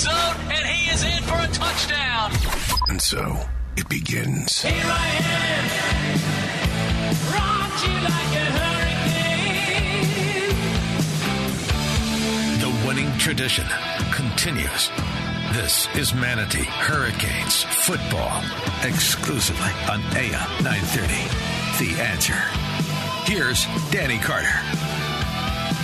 zone, 0.00 0.36
and 0.50 0.66
he 0.66 0.90
is 0.90 1.02
in 1.04 1.22
for 1.24 1.38
a 1.38 1.48
touchdown. 1.48 2.32
And 2.88 3.00
so 3.00 3.38
it 3.76 3.88
begins. 3.88 4.62
Here 4.62 4.72
I 4.74 5.08
am, 5.36 5.64
rock 7.32 7.72
you 7.86 7.94
like 8.08 8.32
a 8.36 8.46
hurricane. 8.58 8.90
The 12.60 12.70
winning 12.86 13.10
tradition 13.18 13.66
continues. 14.12 14.90
This 15.52 15.88
is 15.96 16.14
Manatee 16.14 16.64
Hurricanes 16.64 17.64
football 17.64 18.42
exclusively 18.84 19.72
on 19.90 20.00
AM 20.16 20.48
930. 20.62 21.84
The 21.84 22.00
answer. 22.02 22.38
Here's 23.24 23.66
Danny 23.90 24.18
Carter. 24.18 24.89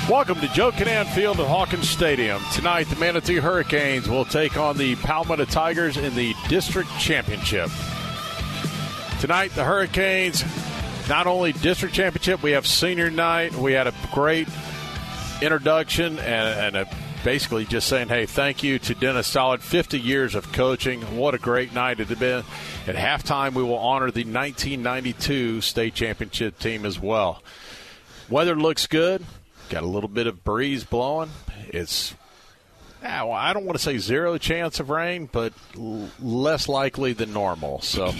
Welcome 0.08 0.40
to 0.40 0.46
Joe 0.46 0.70
Kinnan 0.70 1.12
Field 1.16 1.40
at 1.40 1.48
Hawkins 1.48 1.90
Stadium. 1.90 2.40
Tonight, 2.52 2.84
the 2.84 2.94
Manatee 2.94 3.38
Hurricanes 3.38 4.08
will 4.08 4.24
take 4.24 4.56
on 4.56 4.76
the 4.76 4.94
Palmetto 4.94 5.46
Tigers 5.46 5.96
in 5.96 6.14
the 6.14 6.32
district 6.46 6.88
championship. 7.00 7.68
Tonight, 9.20 9.50
the 9.56 9.64
Hurricanes, 9.64 10.44
not 11.08 11.26
only 11.26 11.54
district 11.54 11.92
championship, 11.92 12.40
we 12.44 12.52
have 12.52 12.68
senior 12.68 13.10
night. 13.10 13.52
We 13.56 13.72
had 13.72 13.88
a 13.88 13.94
great 14.12 14.46
introduction 15.42 16.20
and, 16.20 16.76
and 16.76 16.76
a, 16.76 16.96
basically 17.24 17.64
just 17.64 17.88
saying, 17.88 18.06
hey, 18.06 18.26
thank 18.26 18.62
you 18.62 18.78
to 18.78 18.94
Dennis 18.94 19.34
Stollard. 19.34 19.60
50 19.60 19.98
years 19.98 20.36
of 20.36 20.52
coaching. 20.52 21.00
What 21.16 21.34
a 21.34 21.38
great 21.38 21.74
night 21.74 21.98
it 21.98 22.06
had 22.06 22.20
been. 22.20 22.44
At 22.86 22.94
halftime, 22.94 23.54
we 23.54 23.64
will 23.64 23.78
honor 23.78 24.12
the 24.12 24.22
1992 24.22 25.62
state 25.62 25.94
championship 25.94 26.60
team 26.60 26.86
as 26.86 27.00
well. 27.00 27.42
Weather 28.28 28.54
looks 28.54 28.86
good. 28.86 29.24
Got 29.68 29.82
a 29.82 29.86
little 29.86 30.08
bit 30.08 30.26
of 30.26 30.44
breeze 30.44 30.84
blowing. 30.84 31.30
It's 31.68 32.14
ah, 33.02 33.24
well, 33.24 33.32
I 33.32 33.52
don't 33.52 33.64
want 33.64 33.78
to 33.78 33.82
say 33.82 33.98
zero 33.98 34.38
chance 34.38 34.80
of 34.80 34.90
rain, 34.90 35.28
but 35.30 35.52
l- 35.76 36.08
less 36.20 36.68
likely 36.68 37.12
than 37.12 37.32
normal. 37.32 37.80
So 37.80 38.12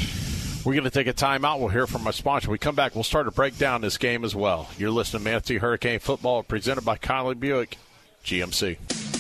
we're 0.65 0.75
going 0.75 0.85
to 0.85 0.91
take 0.91 1.07
a 1.07 1.13
timeout. 1.13 1.61
We'll 1.61 1.69
hear 1.69 1.87
from 1.87 2.03
my 2.03 2.11
sponsor. 2.11 2.49
When 2.49 2.55
we 2.55 2.59
come 2.59 2.75
back, 2.75 2.95
we'll 2.95 3.05
start 3.05 3.27
to 3.27 3.31
break 3.31 3.57
down 3.59 3.81
this 3.81 3.99
game 3.99 4.25
as 4.25 4.35
well. 4.35 4.69
You're 4.79 4.91
listening 4.91 5.23
to 5.23 5.31
Manatee 5.31 5.59
Hurricane 5.59 6.01
Football 6.01 6.43
presented 6.43 6.85
by 6.85 6.97
Conley 6.97 7.35
Buick 7.37 7.79
GMC. 8.25 9.16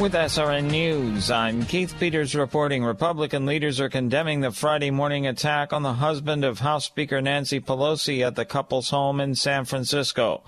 With 0.00 0.14
SRN 0.14 0.70
News, 0.70 1.30
I'm 1.30 1.66
Keith 1.66 1.94
Peters 2.00 2.34
reporting 2.34 2.82
Republican 2.82 3.44
leaders 3.44 3.80
are 3.80 3.90
condemning 3.90 4.40
the 4.40 4.50
Friday 4.50 4.90
morning 4.90 5.26
attack 5.26 5.74
on 5.74 5.82
the 5.82 5.92
husband 5.92 6.42
of 6.42 6.60
House 6.60 6.86
Speaker 6.86 7.20
Nancy 7.20 7.60
Pelosi 7.60 8.26
at 8.26 8.34
the 8.34 8.46
couple's 8.46 8.88
home 8.88 9.20
in 9.20 9.34
San 9.34 9.66
Francisco. 9.66 10.42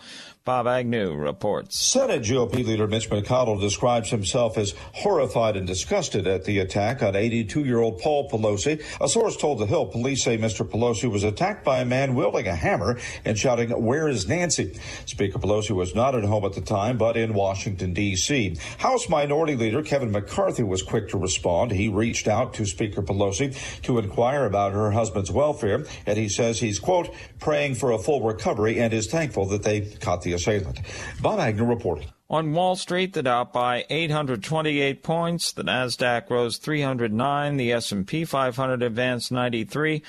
Bob 0.45 0.67
Agnew 0.67 1.15
reports. 1.15 1.79
Senate 1.79 2.23
GOP 2.23 2.67
leader 2.67 2.89
Mitch 2.89 3.09
McConnell 3.09 3.61
describes 3.61 4.11
himself 4.11 4.59
as 4.59 4.75
horrified 4.93 5.57
and 5.57 5.69
disgusted 5.69 6.27
at 6.27 6.45
the 6.45 6.59
attack 6.59 7.01
on 7.01 7.15
82 7.15 7.65
year 7.65 7.79
old 7.79 8.01
Paul 8.01 8.29
Pelosi. 8.29 8.83
A 9.01 9.09
source 9.09 9.37
told 9.37 9.61
The 9.61 9.67
Hill 9.67 9.87
police 9.87 10.25
say 10.25 10.37
Mr. 10.37 10.69
Pelosi 10.69 11.09
was 11.09 11.23
attacked 11.23 11.65
by 11.65 11.79
a 11.79 11.85
man 11.85 12.17
wielding 12.17 12.49
a 12.49 12.57
hammer 12.57 12.99
and 13.25 13.39
shouting, 13.39 13.71
Where 13.71 14.09
is 14.09 14.27
Nancy? 14.27 14.77
Speaker 15.07 15.39
Pelosi 15.39 15.77
was 15.77 15.95
not 15.95 16.17
at 16.17 16.25
home 16.25 16.45
at 16.45 16.55
the 16.55 16.61
time, 16.61 16.99
but 16.99 17.17
in 17.17 17.35
Washington, 17.35 17.93
D.C. 17.93 18.57
House 18.79 19.09
Minority 19.09 19.55
Leader 19.55 19.85
Kevin 19.85 20.11
McCarthy 20.11 20.65
was 20.65 20.83
quick 20.83 21.09
to 21.11 21.19
respond. 21.19 21.71
He 21.71 21.87
reached 21.87 22.27
out 22.27 22.53
to 22.55 22.67
Speaker 22.67 23.03
Pelosi 23.03 23.55
to 23.83 24.01
inquire 24.01 24.45
about 24.47 24.73
her 24.73 24.91
husband's 24.91 25.31
welfare, 25.31 25.87
and 26.05 26.19
he 26.19 26.29
says 26.29 26.59
he's, 26.59 26.81
quote, 26.81 27.15
praying 27.39 27.77
for 27.77 27.93
a 27.93 27.99
full 27.99 28.23
recovery 28.23 28.81
and 28.81 28.93
is 28.93 29.07
thankful 29.07 29.47
that 29.47 29.63
they 29.63 29.83
caught 29.83 30.23
the 30.23 30.32
assailant. 30.33 30.81
Bob 31.21 31.39
Agnew 31.39 31.65
reporting. 31.65 32.09
On 32.29 32.53
Wall 32.55 32.77
Street, 32.77 33.13
the 33.13 33.23
Dow 33.23 33.45
by 33.45 33.85
828 33.91 35.03
points, 35.03 35.53
the 35.53 35.65
Nasdaq 35.65 36.31
rose 36.31 36.57
309, 36.57 37.57
the 37.59 37.73
S&P 37.73 38.25
500 38.25 38.83
advanced 38.83 39.31
93, 39.31 40.03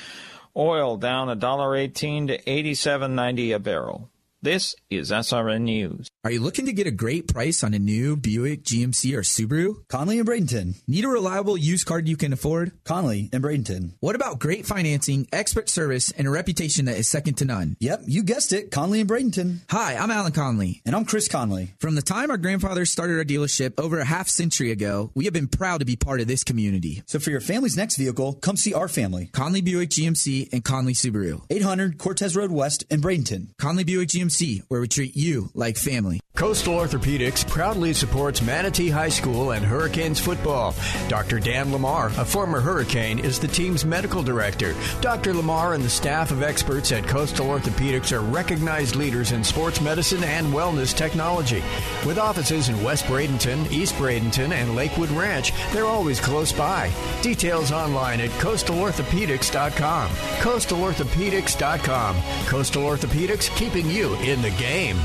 oil 0.56 0.95
down 0.95 1.28
$1.18 1.28 2.28
to 2.28 2.41
87.90 2.44 3.56
a 3.56 3.59
barrel. 3.59 4.09
This 4.43 4.75
is 4.89 5.09
SRN 5.09 5.61
News. 5.61 6.09
Are 6.25 6.31
you 6.31 6.41
looking 6.41 6.65
to 6.65 6.73
get 6.73 6.85
a 6.85 6.91
great 6.91 7.29
price 7.29 7.63
on 7.63 7.73
a 7.73 7.79
new 7.79 8.17
Buick, 8.17 8.63
GMC, 8.63 9.13
or 9.15 9.21
Subaru? 9.21 9.87
Conley 9.87 10.19
and 10.19 10.27
Bradenton. 10.27 10.81
Need 10.85 11.05
a 11.05 11.07
reliable 11.07 11.55
used 11.55 11.85
car 11.85 11.99
you 11.99 12.17
can 12.17 12.33
afford? 12.33 12.73
Conley 12.83 13.29
and 13.31 13.41
Bradenton. 13.41 13.93
What 14.01 14.15
about 14.15 14.39
great 14.39 14.65
financing, 14.65 15.27
expert 15.31 15.69
service, 15.69 16.11
and 16.11 16.27
a 16.27 16.29
reputation 16.29 16.85
that 16.85 16.97
is 16.97 17.07
second 17.07 17.35
to 17.35 17.45
none? 17.45 17.77
Yep, 17.79 18.01
you 18.05 18.23
guessed 18.23 18.51
it. 18.51 18.69
Conley 18.69 18.99
and 18.99 19.09
Bradenton. 19.09 19.59
Hi, 19.69 19.95
I'm 19.95 20.11
Alan 20.11 20.33
Conley. 20.33 20.81
And 20.85 20.93
I'm 20.93 21.05
Chris 21.05 21.29
Conley. 21.29 21.73
From 21.79 21.95
the 21.95 22.01
time 22.01 22.29
our 22.29 22.37
grandfathers 22.37 22.91
started 22.91 23.17
our 23.17 23.23
dealership 23.23 23.79
over 23.79 23.99
a 23.99 24.05
half 24.05 24.27
century 24.27 24.71
ago, 24.71 25.09
we 25.15 25.23
have 25.23 25.33
been 25.33 25.47
proud 25.47 25.79
to 25.79 25.85
be 25.85 25.95
part 25.95 26.19
of 26.19 26.27
this 26.27 26.43
community. 26.43 27.01
So 27.05 27.17
for 27.19 27.31
your 27.31 27.39
family's 27.39 27.77
next 27.77 27.95
vehicle, 27.95 28.33
come 28.33 28.57
see 28.57 28.73
our 28.73 28.89
family. 28.89 29.29
Conley 29.31 29.61
Buick 29.61 29.89
GMC 29.89 30.51
and 30.51 30.65
Conley 30.65 30.93
Subaru. 30.93 31.45
800 31.49 31.97
Cortez 31.97 32.35
Road 32.35 32.51
West 32.51 32.83
in 32.89 33.01
Bradenton. 33.01 33.47
Conley 33.57 33.85
Buick 33.85 34.09
GMC, 34.09 34.32
where 34.67 34.81
we 34.81 34.88
treat 34.88 35.16
you 35.16 35.49
like 35.53 35.77
family. 35.77 36.19
Coastal 36.35 36.73
Orthopedics 36.73 37.47
proudly 37.47 37.94
supports 37.94 38.41
Manatee 38.41 38.89
High 38.89 39.09
School 39.09 39.51
and 39.51 39.63
Hurricanes 39.63 40.19
football. 40.19 40.73
Dr. 41.07 41.39
Dan 41.39 41.71
Lamar, 41.71 42.07
a 42.17 42.25
former 42.25 42.59
Hurricane, 42.59 43.19
is 43.19 43.39
the 43.39 43.47
team's 43.47 43.85
medical 43.85 44.23
director. 44.23 44.73
Dr. 44.99 45.35
Lamar 45.35 45.75
and 45.75 45.83
the 45.83 45.89
staff 45.89 46.31
of 46.31 46.41
experts 46.41 46.91
at 46.91 47.07
Coastal 47.07 47.45
Orthopedics 47.45 48.11
are 48.11 48.21
recognized 48.21 48.95
leaders 48.95 49.31
in 49.31 49.44
sports 49.44 49.79
medicine 49.79 50.23
and 50.23 50.47
wellness 50.47 50.95
technology. 50.95 51.63
With 52.03 52.17
offices 52.17 52.69
in 52.69 52.83
West 52.83 53.05
Bradenton, 53.05 53.71
East 53.71 53.94
Bradenton, 53.95 54.53
and 54.53 54.75
Lakewood 54.75 55.11
Ranch, 55.11 55.53
they're 55.71 55.85
always 55.85 56.19
close 56.19 56.51
by. 56.51 56.91
Details 57.21 57.71
online 57.71 58.19
at 58.19 58.31
coastalorthopedics.com. 58.31 60.09
Coastalorthopedics.com. 60.09 62.15
Coastal 62.47 62.83
Orthopedics, 62.83 63.55
keeping 63.55 63.88
you 63.88 64.15
in 64.23 64.41
the 64.41 64.51
game. 64.51 64.97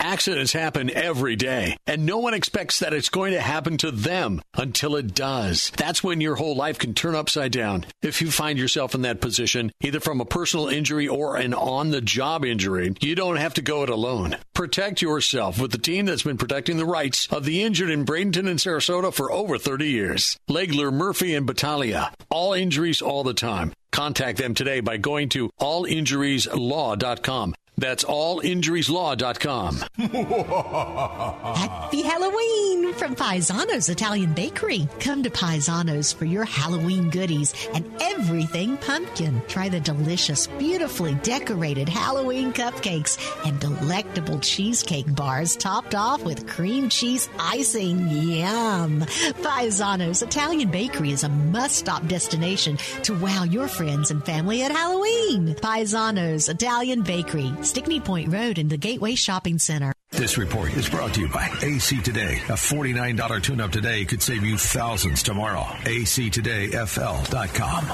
Accidents 0.00 0.52
happen 0.52 0.90
every 0.90 1.34
day, 1.34 1.76
and 1.86 2.04
no 2.04 2.18
one 2.18 2.34
expects 2.34 2.80
that 2.80 2.92
it's 2.92 3.08
going 3.08 3.32
to 3.32 3.40
happen 3.40 3.78
to 3.78 3.90
them 3.90 4.42
until 4.52 4.96
it 4.96 5.14
does. 5.14 5.72
That's 5.76 6.04
when 6.04 6.20
your 6.20 6.36
whole 6.36 6.54
life 6.54 6.78
can 6.78 6.92
turn 6.94 7.14
upside 7.14 7.52
down. 7.52 7.86
If 8.02 8.20
you 8.20 8.30
find 8.30 8.58
yourself 8.58 8.94
in 8.94 9.02
that 9.02 9.22
position, 9.22 9.72
either 9.80 10.00
from 10.00 10.20
a 10.20 10.26
personal 10.26 10.68
injury 10.68 11.08
or 11.08 11.36
an 11.36 11.54
on 11.54 11.90
the 11.90 12.02
job 12.02 12.44
injury, 12.44 12.94
you 13.00 13.14
don't 13.14 13.36
have 13.36 13.54
to 13.54 13.62
go 13.62 13.82
it 13.82 13.88
alone. 13.88 14.36
Protect 14.52 15.00
yourself 15.00 15.58
with 15.58 15.72
the 15.72 15.78
team 15.78 16.06
that's 16.06 16.22
been 16.22 16.38
protecting 16.38 16.76
the 16.76 16.84
rights 16.84 17.26
of 17.28 17.44
the 17.44 17.62
injured 17.62 17.90
in 17.90 18.04
Bradenton 18.04 18.48
and 18.48 18.58
Sarasota 18.58 19.12
for 19.12 19.32
over 19.32 19.58
30 19.58 19.88
years. 19.88 20.36
Legler, 20.50 20.92
Murphy, 20.92 21.34
and 21.34 21.46
Battaglia. 21.46 22.12
All 22.28 22.52
injuries 22.52 23.00
all 23.00 23.24
the 23.24 23.32
time. 23.34 23.72
Contact 23.90 24.38
them 24.38 24.54
today 24.54 24.80
by 24.80 24.96
going 24.96 25.28
to 25.30 25.50
allinjurieslaw.com. 25.60 27.54
That's 27.76 28.04
allinjurieslaw.com. 28.04 29.76
Happy 31.56 32.02
Halloween 32.02 32.94
from 32.94 33.16
Paisano's 33.16 33.88
Italian 33.88 34.32
Bakery. 34.32 34.88
Come 35.00 35.24
to 35.24 35.30
Paisano's 35.30 36.12
for 36.12 36.24
your 36.24 36.44
Halloween 36.44 37.10
goodies 37.10 37.52
and 37.74 37.84
everything 38.00 38.76
pumpkin. 38.76 39.42
Try 39.48 39.68
the 39.68 39.80
delicious, 39.80 40.46
beautifully 40.46 41.14
decorated 41.16 41.88
Halloween 41.88 42.52
cupcakes 42.52 43.18
and 43.44 43.58
delectable 43.58 44.38
cheesecake 44.38 45.12
bars 45.14 45.56
topped 45.56 45.96
off 45.96 46.22
with 46.22 46.46
cream 46.46 46.88
cheese 46.88 47.28
icing. 47.40 48.08
Yum! 48.08 49.00
Paisano's 49.42 50.22
Italian 50.22 50.70
Bakery 50.70 51.10
is 51.10 51.24
a 51.24 51.28
must-stop 51.28 52.06
destination 52.06 52.76
to 53.02 53.14
wow 53.18 53.42
your 53.42 53.66
friends 53.66 54.12
and 54.12 54.24
family 54.24 54.62
at 54.62 54.70
Halloween. 54.70 55.54
Paisano's 55.56 56.48
Italian 56.48 57.02
Bakery, 57.02 57.52
Stickney 57.64 58.00
Point 58.00 58.32
Road 58.32 58.58
in 58.58 58.68
the 58.68 58.76
Gateway 58.76 59.14
Shopping 59.14 59.58
Center. 59.58 59.92
This 60.10 60.36
report 60.38 60.74
is 60.74 60.88
brought 60.88 61.14
to 61.14 61.22
you 61.22 61.28
by 61.28 61.48
AC 61.62 62.00
Today. 62.02 62.34
A 62.48 62.52
$49 62.52 63.42
tune 63.42 63.60
up 63.60 63.72
today 63.72 64.04
could 64.04 64.22
save 64.22 64.44
you 64.44 64.56
thousands 64.56 65.22
tomorrow. 65.22 65.62
ACTodayFL.com. 65.84 67.84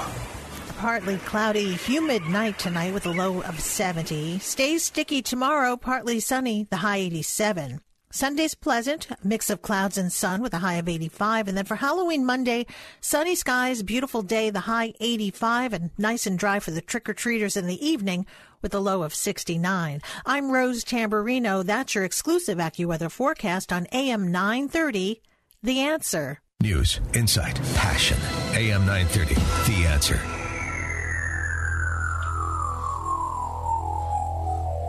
Partly 0.77 1.17
cloudy, 1.17 1.73
humid 1.75 2.23
night 2.23 2.59
tonight 2.59 2.93
with 2.93 3.05
a 3.05 3.11
low 3.11 3.41
of 3.41 3.59
70. 3.59 4.39
Stays 4.39 4.83
sticky 4.83 5.21
tomorrow, 5.21 5.77
partly 5.77 6.19
sunny, 6.19 6.67
the 6.69 6.77
high 6.77 6.97
87. 6.97 7.81
Sunday's 8.11 8.55
pleasant, 8.55 9.07
mix 9.23 9.49
of 9.49 9.61
clouds 9.61 9.97
and 9.97 10.11
sun 10.11 10.41
with 10.41 10.53
a 10.53 10.57
high 10.57 10.75
of 10.75 10.89
85. 10.89 11.47
And 11.47 11.57
then 11.57 11.65
for 11.65 11.75
Halloween 11.75 12.25
Monday, 12.25 12.65
sunny 12.99 13.35
skies, 13.35 13.83
beautiful 13.83 14.21
day, 14.21 14.49
the 14.49 14.59
high 14.59 14.93
85 14.99 15.73
and 15.73 15.91
nice 15.97 16.27
and 16.27 16.37
dry 16.37 16.59
for 16.59 16.71
the 16.71 16.81
trick 16.81 17.07
or 17.07 17.13
treaters 17.13 17.55
in 17.55 17.67
the 17.67 17.85
evening 17.85 18.25
with 18.61 18.73
a 18.73 18.79
low 18.79 19.03
of 19.03 19.13
69. 19.13 20.01
I'm 20.25 20.51
Rose 20.51 20.83
Tamburino. 20.83 21.63
That's 21.63 21.95
your 21.95 22.03
exclusive 22.03 22.57
AccuWeather 22.57 23.11
forecast 23.11 23.71
on 23.73 23.87
AM 23.91 24.31
930. 24.31 25.21
The 25.63 25.79
answer. 25.79 26.39
News, 26.61 26.99
insight, 27.13 27.55
passion. 27.75 28.17
AM 28.53 28.85
930. 28.85 29.35
The 29.71 29.87
answer. 29.87 30.19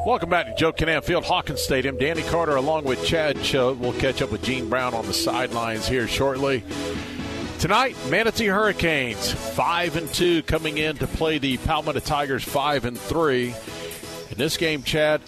Welcome 0.05 0.31
back 0.31 0.47
to 0.47 0.55
Joe 0.57 0.73
Kinnan 0.73 1.05
Field, 1.05 1.25
Hawkins 1.25 1.61
Stadium. 1.61 1.97
Danny 1.97 2.23
Carter 2.23 2.57
along 2.57 2.85
with 2.85 3.05
Chad 3.05 3.41
Choate. 3.43 3.79
We'll 3.79 3.93
catch 3.93 4.21
up 4.21 4.33
with 4.33 4.43
Gene 4.43 4.69
Brown 4.69 4.95
on 4.95 5.07
the 5.07 5.13
sidelines 5.13 5.87
here 5.87 6.09
shortly. 6.09 6.65
Tonight, 7.63 7.97
Manatee 8.11 8.49
Hurricanes 8.49 9.31
five 9.31 9.95
and 9.95 10.13
two 10.13 10.43
coming 10.43 10.79
in 10.79 10.97
to 10.97 11.07
play 11.07 11.39
the 11.39 11.59
Palmetto 11.59 12.01
Tigers 12.01 12.43
five 12.43 12.85
and 12.85 12.99
three. 12.99 13.55
In 14.31 14.37
this 14.37 14.57
game, 14.57 14.83
Chad, 14.83 15.21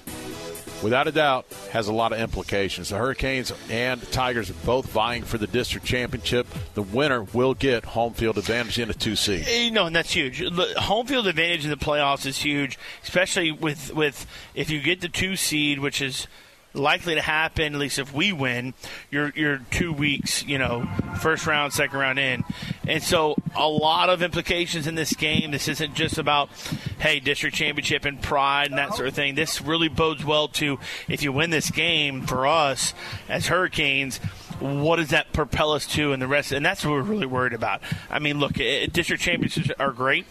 without 0.83 1.07
a 1.07 1.13
doubt, 1.13 1.47
has 1.71 1.87
a 1.87 1.93
lot 1.93 2.13
of 2.13 2.19
implications. 2.19 2.89
The 2.89 2.97
Hurricanes 2.97 3.53
and 3.71 4.03
Tigers 4.11 4.51
are 4.51 4.55
both 4.67 4.87
vying 4.87 5.23
for 5.23 5.39
the 5.39 5.47
district 5.47 5.87
championship. 5.87 6.49
The 6.75 6.83
winner 6.83 7.23
will 7.23 7.55
get 7.55 7.85
home 7.85 8.15
field 8.15 8.37
advantage 8.37 8.81
in 8.81 8.91
a 8.91 8.95
two 8.95 9.15
seed. 9.15 9.45
Eh, 9.47 9.67
you 9.67 9.71
know, 9.71 9.87
and 9.87 9.95
that's 9.95 10.11
huge. 10.11 10.43
Home 10.77 11.07
field 11.07 11.29
advantage 11.29 11.63
in 11.63 11.71
the 11.71 11.77
playoffs 11.77 12.27
is 12.27 12.39
huge, 12.39 12.81
especially 13.05 13.53
with 13.53 13.95
with 13.95 14.27
if 14.57 14.71
you 14.71 14.81
get 14.81 15.03
the 15.03 15.09
two 15.09 15.37
seed, 15.37 15.79
which 15.79 16.03
is 16.03 16.27
likely 16.75 17.15
to 17.15 17.21
happen, 17.21 17.75
at 17.75 17.81
least 17.81 17.99
if 17.99 18.13
we 18.13 18.33
win, 18.33 18.75
you're, 19.11 19.33
you're 19.35 19.59
two 19.71 19.93
weeks, 19.93 20.45
you 20.45 20.59
know, 20.59 20.89
first 21.21 21.47
round, 21.47 21.73
second 21.73 21.99
round 21.99 22.19
in. 22.19 22.45
And 22.87 23.03
so 23.03 23.37
a 23.55 23.69
lot 23.69 24.11
of 24.11 24.23
implications 24.23 24.87
in 24.87 24.95
this 24.95 25.15
game. 25.15 25.53
This 25.53 25.69
isn't 25.69 25.95
just 25.95 26.19
about, 26.19 26.51
hey, 26.99 27.21
district 27.21 27.57
championship 27.57 28.05
and 28.05 28.21
pride 28.21 28.71
and 28.71 28.79
that 28.79 28.95
sort 28.95 29.09
of 29.09 29.15
thing. 29.15 29.35
This 29.35 29.61
really 29.61 29.89
bodes 29.89 30.25
well 30.25 30.49
to 30.49 30.79
if 31.09 31.23
you 31.23 31.33
win 31.33 31.51
this 31.51 31.71
game 31.71 32.23
for 32.23 32.47
us 32.47 32.93
as 33.29 33.47
Hurricanes 33.47 34.21
what 34.61 34.97
does 34.97 35.11
that 35.11 35.33
propel 35.33 35.73
us 35.73 35.87
to 35.87 36.13
and 36.13 36.23
the 36.23 36.29
rest 36.29 36.53
and 36.53 36.65
that's 36.65 36.85
what 36.85 36.93
we're 36.93 37.03
really 37.03 37.27
worried 37.27 37.53
about 37.53 37.83
i 38.09 38.21
mean 38.21 38.39
look 38.39 38.53
district 38.53 39.21
championships 39.21 39.69
are 39.81 39.91
great 39.91 40.27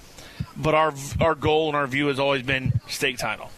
but 0.55 0.73
our 0.73 0.93
our 1.19 1.35
goal 1.35 1.67
and 1.67 1.75
our 1.75 1.85
view 1.87 2.07
has 2.07 2.19
always 2.19 2.41
been 2.41 2.79
state 2.87 3.19
title 3.19 3.51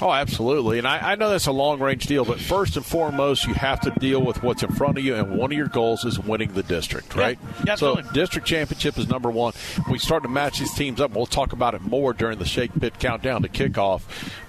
Oh, 0.00 0.12
absolutely. 0.12 0.78
And 0.78 0.86
I, 0.86 1.12
I, 1.12 1.14
know 1.16 1.30
that's 1.30 1.46
a 1.46 1.52
long 1.52 1.80
range 1.80 2.06
deal, 2.06 2.24
but 2.24 2.38
first 2.38 2.76
and 2.76 2.86
foremost, 2.86 3.46
you 3.46 3.54
have 3.54 3.80
to 3.80 3.90
deal 3.90 4.22
with 4.22 4.42
what's 4.42 4.62
in 4.62 4.72
front 4.72 4.96
of 4.96 5.04
you, 5.04 5.16
and 5.16 5.36
one 5.36 5.50
of 5.50 5.58
your 5.58 5.66
goals 5.66 6.04
is 6.04 6.18
winning 6.18 6.52
the 6.52 6.62
district, 6.62 7.16
right? 7.16 7.38
Yeah, 7.66 7.74
so, 7.74 8.00
district 8.12 8.46
championship 8.46 8.96
is 8.96 9.08
number 9.08 9.30
one. 9.30 9.54
we 9.90 9.98
start 9.98 10.22
to 10.22 10.28
match 10.28 10.60
these 10.60 10.72
teams 10.72 11.00
up. 11.00 11.12
We'll 11.12 11.26
talk 11.26 11.52
about 11.52 11.74
it 11.74 11.82
more 11.82 12.12
during 12.12 12.38
the 12.38 12.44
Shake 12.44 12.78
Pit 12.78 12.98
countdown 13.00 13.42
to 13.42 13.48
kickoff. 13.48 14.02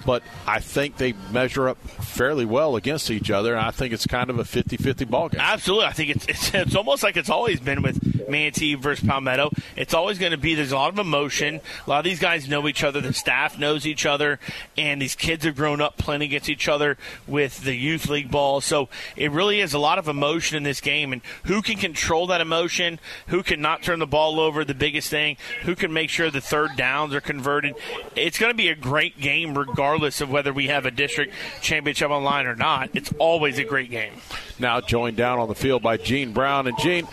But 0.06 0.22
I 0.46 0.60
think 0.60 0.96
they 0.96 1.14
measure 1.30 1.68
up 1.68 1.78
fairly 1.78 2.44
well 2.44 2.76
against 2.76 3.10
each 3.10 3.30
other, 3.30 3.54
and 3.54 3.64
I 3.64 3.70
think 3.70 3.92
it's 3.92 4.06
kind 4.06 4.30
of 4.30 4.38
a 4.38 4.44
50 4.44 4.76
50 4.76 5.04
ballgame. 5.06 5.38
Absolutely. 5.38 5.86
I 5.86 5.92
think 5.92 6.10
it's, 6.10 6.26
it's, 6.26 6.54
it's 6.54 6.74
almost 6.74 7.02
like 7.02 7.16
it's 7.16 7.28
always 7.28 7.60
been 7.60 7.82
with 7.82 8.28
Manatee 8.28 8.74
versus 8.76 9.06
Palmetto. 9.06 9.50
It's 9.76 9.94
always 9.94 10.18
going 10.18 10.32
to 10.32 10.38
be, 10.38 10.54
there's 10.54 10.72
a 10.72 10.76
lot 10.76 10.92
of 10.92 10.98
emotion. 10.98 11.60
A 11.86 11.90
lot 11.90 11.98
of 11.98 12.04
these 12.04 12.20
guys 12.20 12.48
know 12.48 12.66
each 12.68 12.82
other, 12.82 13.00
the 13.00 13.12
staff 13.12 13.58
knows 13.58 13.86
each 13.86 14.06
other, 14.06 14.38
and 14.78 15.02
these 15.02 15.14
kids 15.14 15.39
kids 15.40 15.46
have 15.46 15.56
grown 15.56 15.80
up 15.80 15.96
playing 15.96 16.20
against 16.20 16.50
each 16.50 16.68
other 16.68 16.98
with 17.26 17.64
the 17.64 17.74
youth 17.74 18.08
league 18.10 18.30
ball. 18.30 18.60
So 18.60 18.90
it 19.16 19.30
really 19.30 19.60
is 19.60 19.72
a 19.72 19.78
lot 19.78 19.98
of 19.98 20.06
emotion 20.06 20.56
in 20.58 20.64
this 20.64 20.82
game. 20.82 21.14
And 21.14 21.22
who 21.44 21.62
can 21.62 21.78
control 21.78 22.26
that 22.26 22.42
emotion? 22.42 23.00
Who 23.28 23.42
can 23.42 23.62
not 23.62 23.82
turn 23.82 24.00
the 24.00 24.06
ball 24.06 24.38
over? 24.38 24.64
The 24.64 24.74
biggest 24.74 25.08
thing. 25.08 25.38
Who 25.62 25.74
can 25.74 25.92
make 25.92 26.10
sure 26.10 26.30
the 26.30 26.42
third 26.42 26.76
downs 26.76 27.14
are 27.14 27.22
converted? 27.22 27.74
It's 28.16 28.38
going 28.38 28.50
to 28.50 28.56
be 28.56 28.68
a 28.68 28.74
great 28.74 29.18
game, 29.18 29.56
regardless 29.56 30.20
of 30.20 30.30
whether 30.30 30.52
we 30.52 30.68
have 30.68 30.84
a 30.84 30.90
district 30.90 31.32
championship 31.62 32.10
online 32.10 32.46
or 32.46 32.56
not. 32.56 32.90
It's 32.92 33.12
always 33.18 33.58
a 33.58 33.64
great 33.64 33.90
game. 33.90 34.12
Now 34.58 34.82
joined 34.82 35.16
down 35.16 35.38
on 35.38 35.48
the 35.48 35.54
field 35.54 35.82
by 35.82 35.96
Gene 35.96 36.32
Brown. 36.34 36.66
And 36.66 36.78
Gene, 36.78 37.08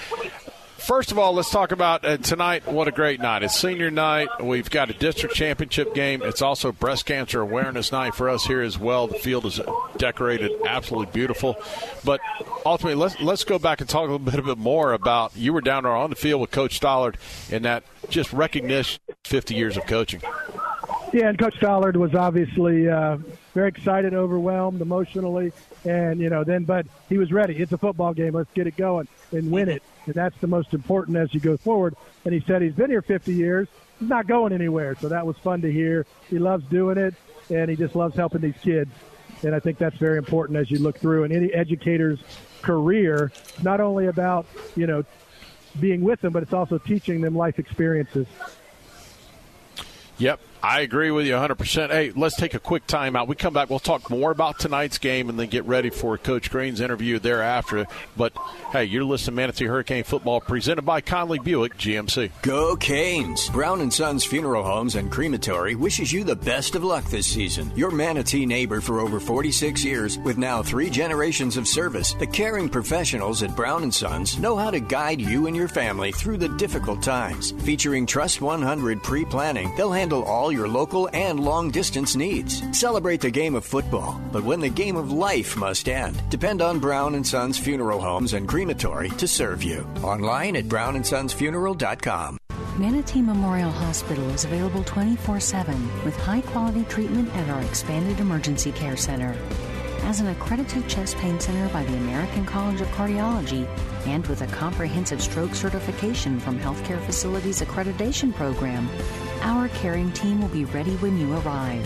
first 0.77 1.11
of 1.11 1.19
all, 1.19 1.33
let's 1.33 1.49
talk 1.49 1.71
about 1.71 2.05
uh, 2.05 2.17
tonight. 2.17 2.67
What 2.67 2.87
a 2.87 2.91
great 2.91 3.19
night! 3.19 3.43
It's 3.43 3.59
senior 3.59 3.91
night. 3.91 4.27
We've 4.43 4.69
got 4.69 4.89
a 4.89 4.93
district 4.93 5.35
championship 5.35 5.93
game. 5.93 6.21
It's 6.23 6.41
also 6.41 6.71
breast 6.71 7.05
cancer 7.05 7.41
awareness 7.41 7.91
night 7.91 8.15
for 8.15 8.29
us 8.29 8.45
here 8.45 8.61
as 8.61 8.77
well. 8.77 9.07
The 9.07 9.19
field 9.19 9.45
is 9.45 9.59
decorated 9.97 10.51
absolutely 10.65 11.11
beautiful. 11.11 11.57
But 12.03 12.21
ultimately, 12.65 12.95
let's 12.95 13.19
let's 13.21 13.43
go 13.43 13.59
back 13.59 13.81
and 13.81 13.89
talk 13.89 14.09
a 14.09 14.13
little 14.13 14.43
bit, 14.43 14.57
more 14.57 14.93
about 14.93 15.35
you 15.35 15.53
were 15.53 15.61
down 15.61 15.83
there 15.83 15.95
on 15.95 16.09
the 16.09 16.15
field 16.15 16.41
with 16.41 16.51
Coach 16.51 16.79
Stollard 16.79 17.15
and 17.51 17.65
that 17.65 17.83
just 18.09 18.33
recognition 18.33 19.01
50 19.25 19.55
years 19.55 19.77
of 19.77 19.85
coaching. 19.85 20.21
Yeah, 21.13 21.29
and 21.29 21.39
Coach 21.39 21.55
Stollard 21.55 21.95
was 21.95 22.13
obviously 22.15 22.89
uh, 22.89 23.17
very 23.57 23.69
excited, 23.69 24.13
overwhelmed 24.13 24.81
emotionally, 24.81 25.51
and 25.83 26.19
you 26.19 26.29
know 26.29 26.43
then, 26.43 26.63
but 26.63 26.85
he 27.09 27.17
was 27.17 27.31
ready. 27.31 27.55
It's 27.57 27.71
a 27.71 27.77
football 27.77 28.13
game. 28.13 28.33
Let's 28.33 28.51
get 28.53 28.67
it 28.67 28.77
going 28.77 29.07
and 29.31 29.51
win 29.51 29.67
it 29.69 29.83
and 30.07 30.15
that's 30.15 30.37
the 30.39 30.47
most 30.47 30.73
important 30.73 31.17
as 31.17 31.33
you 31.33 31.39
go 31.39 31.57
forward. 31.57 31.95
And 32.25 32.33
he 32.33 32.39
said 32.39 32.61
he's 32.61 32.73
been 32.73 32.89
here 32.89 33.01
50 33.01 33.33
years. 33.33 33.67
He's 33.99 34.09
not 34.09 34.25
going 34.25 34.53
anywhere. 34.53 34.95
So 34.99 35.09
that 35.09 35.25
was 35.25 35.37
fun 35.37 35.61
to 35.61 35.71
hear. 35.71 36.05
He 36.29 36.39
loves 36.39 36.65
doing 36.65 36.97
it, 36.97 37.13
and 37.49 37.69
he 37.69 37.75
just 37.75 37.95
loves 37.95 38.15
helping 38.15 38.41
these 38.41 38.57
kids. 38.61 38.91
And 39.43 39.53
I 39.53 39.59
think 39.59 39.77
that's 39.77 39.97
very 39.97 40.17
important 40.17 40.57
as 40.57 40.71
you 40.71 40.79
look 40.79 40.97
through. 40.97 41.25
And 41.25 41.33
any 41.33 41.53
educator's 41.53 42.19
career, 42.61 43.31
not 43.61 43.81
only 43.81 44.07
about, 44.07 44.47
you 44.75 44.87
know, 44.87 45.03
being 45.79 46.01
with 46.01 46.21
them, 46.21 46.33
but 46.33 46.41
it's 46.41 46.53
also 46.53 46.77
teaching 46.77 47.21
them 47.21 47.35
life 47.35 47.59
experiences. 47.59 48.27
Yep, 50.17 50.39
I 50.63 50.81
agree 50.81 51.11
with 51.11 51.25
you 51.25 51.33
100%. 51.33 51.89
Hey, 51.89 52.11
let's 52.15 52.35
take 52.35 52.53
a 52.53 52.59
quick 52.59 52.87
timeout. 52.87 53.27
We 53.27 53.35
come 53.35 53.53
back, 53.53 53.69
we'll 53.69 53.79
talk 53.79 54.09
more 54.09 54.31
about 54.31 54.59
tonight's 54.59 54.97
game 54.97 55.29
and 55.29 55.39
then 55.39 55.47
get 55.47 55.65
ready 55.65 55.89
for 55.89 56.17
Coach 56.17 56.49
Green's 56.49 56.81
interview 56.81 57.19
thereafter. 57.19 57.85
But 58.15 58.33
hey, 58.71 58.85
you're 58.85 59.03
listening 59.03 59.35
to 59.35 59.41
Manatee 59.41 59.65
Hurricane 59.65 60.03
Football 60.03 60.41
presented 60.41 60.81
by 60.81 61.01
Conley 61.01 61.39
Buick 61.39 61.77
GMC. 61.77 62.31
Go 62.41 62.75
Canes! 62.75 63.49
Brown 63.49 63.81
and 63.81 63.93
Sons 63.93 64.25
Funeral 64.25 64.63
Homes 64.63 64.95
and 64.95 65.11
Crematory 65.11 65.75
wishes 65.75 66.11
you 66.11 66.23
the 66.23 66.35
best 66.35 66.75
of 66.75 66.83
luck 66.83 67.05
this 67.05 67.27
season. 67.27 67.71
Your 67.75 67.91
Manatee 67.91 68.45
neighbor 68.45 68.81
for 68.81 68.99
over 68.99 69.19
46 69.19 69.83
years 69.83 70.17
with 70.19 70.37
now 70.37 70.63
three 70.63 70.89
generations 70.89 71.57
of 71.57 71.67
service. 71.67 72.13
The 72.13 72.27
caring 72.27 72.67
professionals 72.67 73.43
at 73.43 73.55
Brown 73.55 73.83
and 73.83 73.93
Sons 73.93 74.37
know 74.39 74.57
how 74.57 74.71
to 74.71 74.79
guide 74.79 75.21
you 75.21 75.47
and 75.47 75.55
your 75.55 75.67
family 75.67 76.11
through 76.11 76.37
the 76.37 76.49
difficult 76.49 77.01
times. 77.01 77.51
Featuring 77.63 78.05
Trust 78.05 78.41
100 78.41 79.03
pre-planning, 79.03 79.73
they'll 79.75 79.91
handle 79.91 80.23
all 80.23 80.46
all 80.47 80.53
your 80.53 80.67
local 80.69 81.09
and 81.11 81.41
long 81.41 81.69
distance 81.69 82.15
needs. 82.15 82.63
Celebrate 82.71 83.19
the 83.19 83.29
game 83.29 83.53
of 83.53 83.65
football, 83.65 84.21
but 84.31 84.45
when 84.45 84.61
the 84.61 84.69
game 84.69 84.95
of 84.95 85.11
life 85.11 85.57
must 85.57 85.89
end, 85.89 86.15
depend 86.29 86.61
on 86.61 86.79
Brown 86.79 87.15
and 87.15 87.27
Sons 87.27 87.57
Funeral 87.57 87.99
Homes 87.99 88.31
and 88.31 88.47
Crematory 88.47 89.09
to 89.09 89.27
serve 89.27 89.61
you. 89.61 89.85
Online 90.03 90.55
at 90.55 90.63
brownandsonsfuneral.com. 90.65 92.37
Manatee 92.77 93.21
Memorial 93.21 93.71
Hospital 93.71 94.29
is 94.29 94.45
available 94.45 94.85
24 94.85 95.41
7 95.41 96.05
with 96.05 96.15
high 96.15 96.41
quality 96.41 96.85
treatment 96.85 97.27
at 97.35 97.49
our 97.49 97.61
expanded 97.63 98.17
emergency 98.21 98.71
care 98.71 98.95
center. 98.95 99.35
As 100.03 100.21
an 100.21 100.27
accredited 100.27 100.87
chest 100.87 101.17
pain 101.17 101.37
center 101.41 101.67
by 101.73 101.83
the 101.83 101.97
American 101.97 102.45
College 102.45 102.79
of 102.79 102.87
Cardiology 102.89 103.67
and 104.05 104.25
with 104.27 104.43
a 104.43 104.47
comprehensive 104.47 105.21
stroke 105.21 105.53
certification 105.53 106.39
from 106.39 106.57
Healthcare 106.57 107.03
Facilities 107.05 107.61
Accreditation 107.61 108.33
Program, 108.33 108.87
our 109.41 109.69
caring 109.69 110.11
team 110.11 110.41
will 110.41 110.49
be 110.49 110.65
ready 110.65 110.95
when 110.97 111.17
you 111.17 111.37
arrive. 111.37 111.85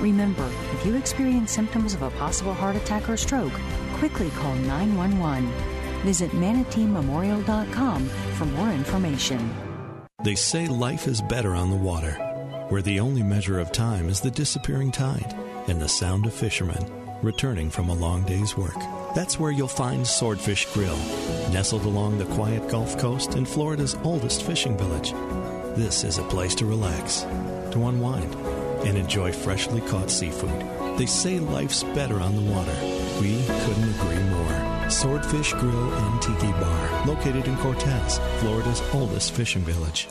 Remember, 0.00 0.50
if 0.72 0.84
you 0.84 0.94
experience 0.96 1.52
symptoms 1.52 1.94
of 1.94 2.02
a 2.02 2.10
possible 2.10 2.54
heart 2.54 2.76
attack 2.76 3.08
or 3.08 3.16
stroke, 3.16 3.52
quickly 3.94 4.30
call 4.30 4.54
911. 4.54 5.50
Visit 6.02 6.30
manateememorial.com 6.32 8.08
for 8.08 8.44
more 8.46 8.70
information. 8.70 9.54
They 10.22 10.34
say 10.34 10.66
life 10.66 11.06
is 11.06 11.22
better 11.22 11.54
on 11.54 11.70
the 11.70 11.76
water, 11.76 12.12
where 12.68 12.82
the 12.82 13.00
only 13.00 13.22
measure 13.22 13.58
of 13.58 13.72
time 13.72 14.08
is 14.08 14.20
the 14.20 14.30
disappearing 14.30 14.92
tide 14.92 15.34
and 15.68 15.80
the 15.80 15.88
sound 15.88 16.26
of 16.26 16.34
fishermen 16.34 16.84
returning 17.22 17.70
from 17.70 17.88
a 17.88 17.94
long 17.94 18.22
day's 18.24 18.56
work. 18.56 18.78
That's 19.14 19.38
where 19.38 19.50
you'll 19.50 19.68
find 19.68 20.06
Swordfish 20.06 20.66
Grill, 20.72 20.96
nestled 21.50 21.84
along 21.84 22.18
the 22.18 22.26
quiet 22.26 22.68
Gulf 22.68 22.98
Coast 22.98 23.34
in 23.34 23.44
Florida's 23.46 23.96
oldest 24.04 24.42
fishing 24.42 24.76
village. 24.76 25.12
This 25.76 26.04
is 26.04 26.16
a 26.16 26.22
place 26.22 26.54
to 26.54 26.64
relax, 26.64 27.20
to 27.72 27.86
unwind, 27.86 28.34
and 28.86 28.96
enjoy 28.96 29.30
freshly 29.30 29.82
caught 29.82 30.10
seafood. 30.10 30.98
They 30.98 31.04
say 31.04 31.38
life's 31.38 31.84
better 31.84 32.18
on 32.18 32.34
the 32.34 32.50
water. 32.50 32.74
We 33.20 33.44
couldn't 33.44 33.94
agree 33.94 34.24
more. 34.30 34.90
Swordfish 34.90 35.52
Grill 35.52 35.92
and 35.92 36.22
Tiki 36.22 36.50
Bar, 36.52 37.06
located 37.06 37.46
in 37.46 37.58
Cortez, 37.58 38.18
Florida's 38.38 38.82
oldest 38.94 39.32
fishing 39.32 39.60
village. 39.62 40.08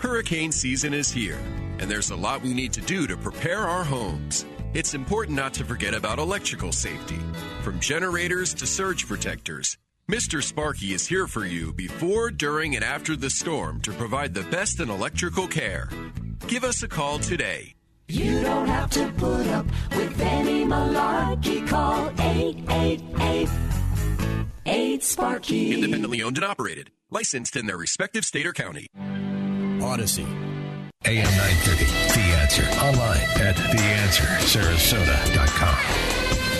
Hurricane 0.00 0.52
season 0.52 0.92
is 0.92 1.10
here, 1.10 1.38
and 1.78 1.90
there's 1.90 2.10
a 2.10 2.16
lot 2.16 2.42
we 2.42 2.52
need 2.52 2.74
to 2.74 2.82
do 2.82 3.06
to 3.06 3.16
prepare 3.16 3.60
our 3.60 3.82
homes. 3.82 4.44
It's 4.74 4.92
important 4.92 5.38
not 5.38 5.54
to 5.54 5.64
forget 5.64 5.94
about 5.94 6.18
electrical 6.18 6.70
safety, 6.70 7.18
from 7.62 7.80
generators 7.80 8.52
to 8.54 8.66
surge 8.66 9.08
protectors. 9.08 9.78
Mr. 10.10 10.42
Sparky 10.42 10.92
is 10.92 11.06
here 11.06 11.26
for 11.26 11.46
you 11.46 11.72
before, 11.72 12.30
during, 12.30 12.76
and 12.76 12.84
after 12.84 13.16
the 13.16 13.30
storm 13.30 13.80
to 13.80 13.90
provide 13.92 14.34
the 14.34 14.42
best 14.44 14.78
in 14.80 14.90
electrical 14.90 15.48
care. 15.48 15.88
Give 16.46 16.62
us 16.62 16.82
a 16.82 16.88
call 16.88 17.18
today. 17.18 17.74
You 18.08 18.42
don't 18.42 18.68
have 18.68 18.90
to 18.90 19.10
put 19.16 19.46
up 19.46 19.64
with 19.96 20.20
any 20.20 20.62
malarkey. 20.66 21.66
Call 21.66 22.10
888 22.20 23.48
8 24.66 25.02
Sparky. 25.02 25.72
Independently 25.72 26.22
owned 26.22 26.36
and 26.36 26.44
operated. 26.44 26.90
Licensed 27.10 27.56
in 27.56 27.64
their 27.64 27.78
respective 27.78 28.26
state 28.26 28.44
or 28.44 28.52
county. 28.52 28.88
Odyssey. 29.82 30.26
AM 31.06 31.24
930, 31.24 31.84
The 31.86 32.20
Answer. 32.42 32.64
Online 32.84 33.22
at 33.40 33.56
theanswersarasota.com. 33.56 36.53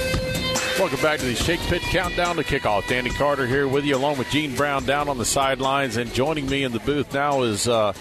Welcome 0.76 1.00
back 1.00 1.20
to 1.20 1.24
the 1.24 1.36
Shake 1.36 1.60
Pit 1.60 1.82
Countdown 1.82 2.34
to 2.34 2.42
Kickoff. 2.42 2.88
Danny 2.88 3.10
Carter 3.10 3.46
here 3.46 3.68
with 3.68 3.84
you, 3.84 3.94
along 3.96 4.18
with 4.18 4.28
Gene 4.30 4.56
Brown 4.56 4.84
down 4.84 5.08
on 5.08 5.18
the 5.18 5.24
sidelines. 5.24 5.96
And 5.96 6.12
joining 6.12 6.48
me 6.48 6.64
in 6.64 6.72
the 6.72 6.80
booth 6.80 7.14
now 7.14 7.42
is 7.42 7.68
uh, 7.68 7.92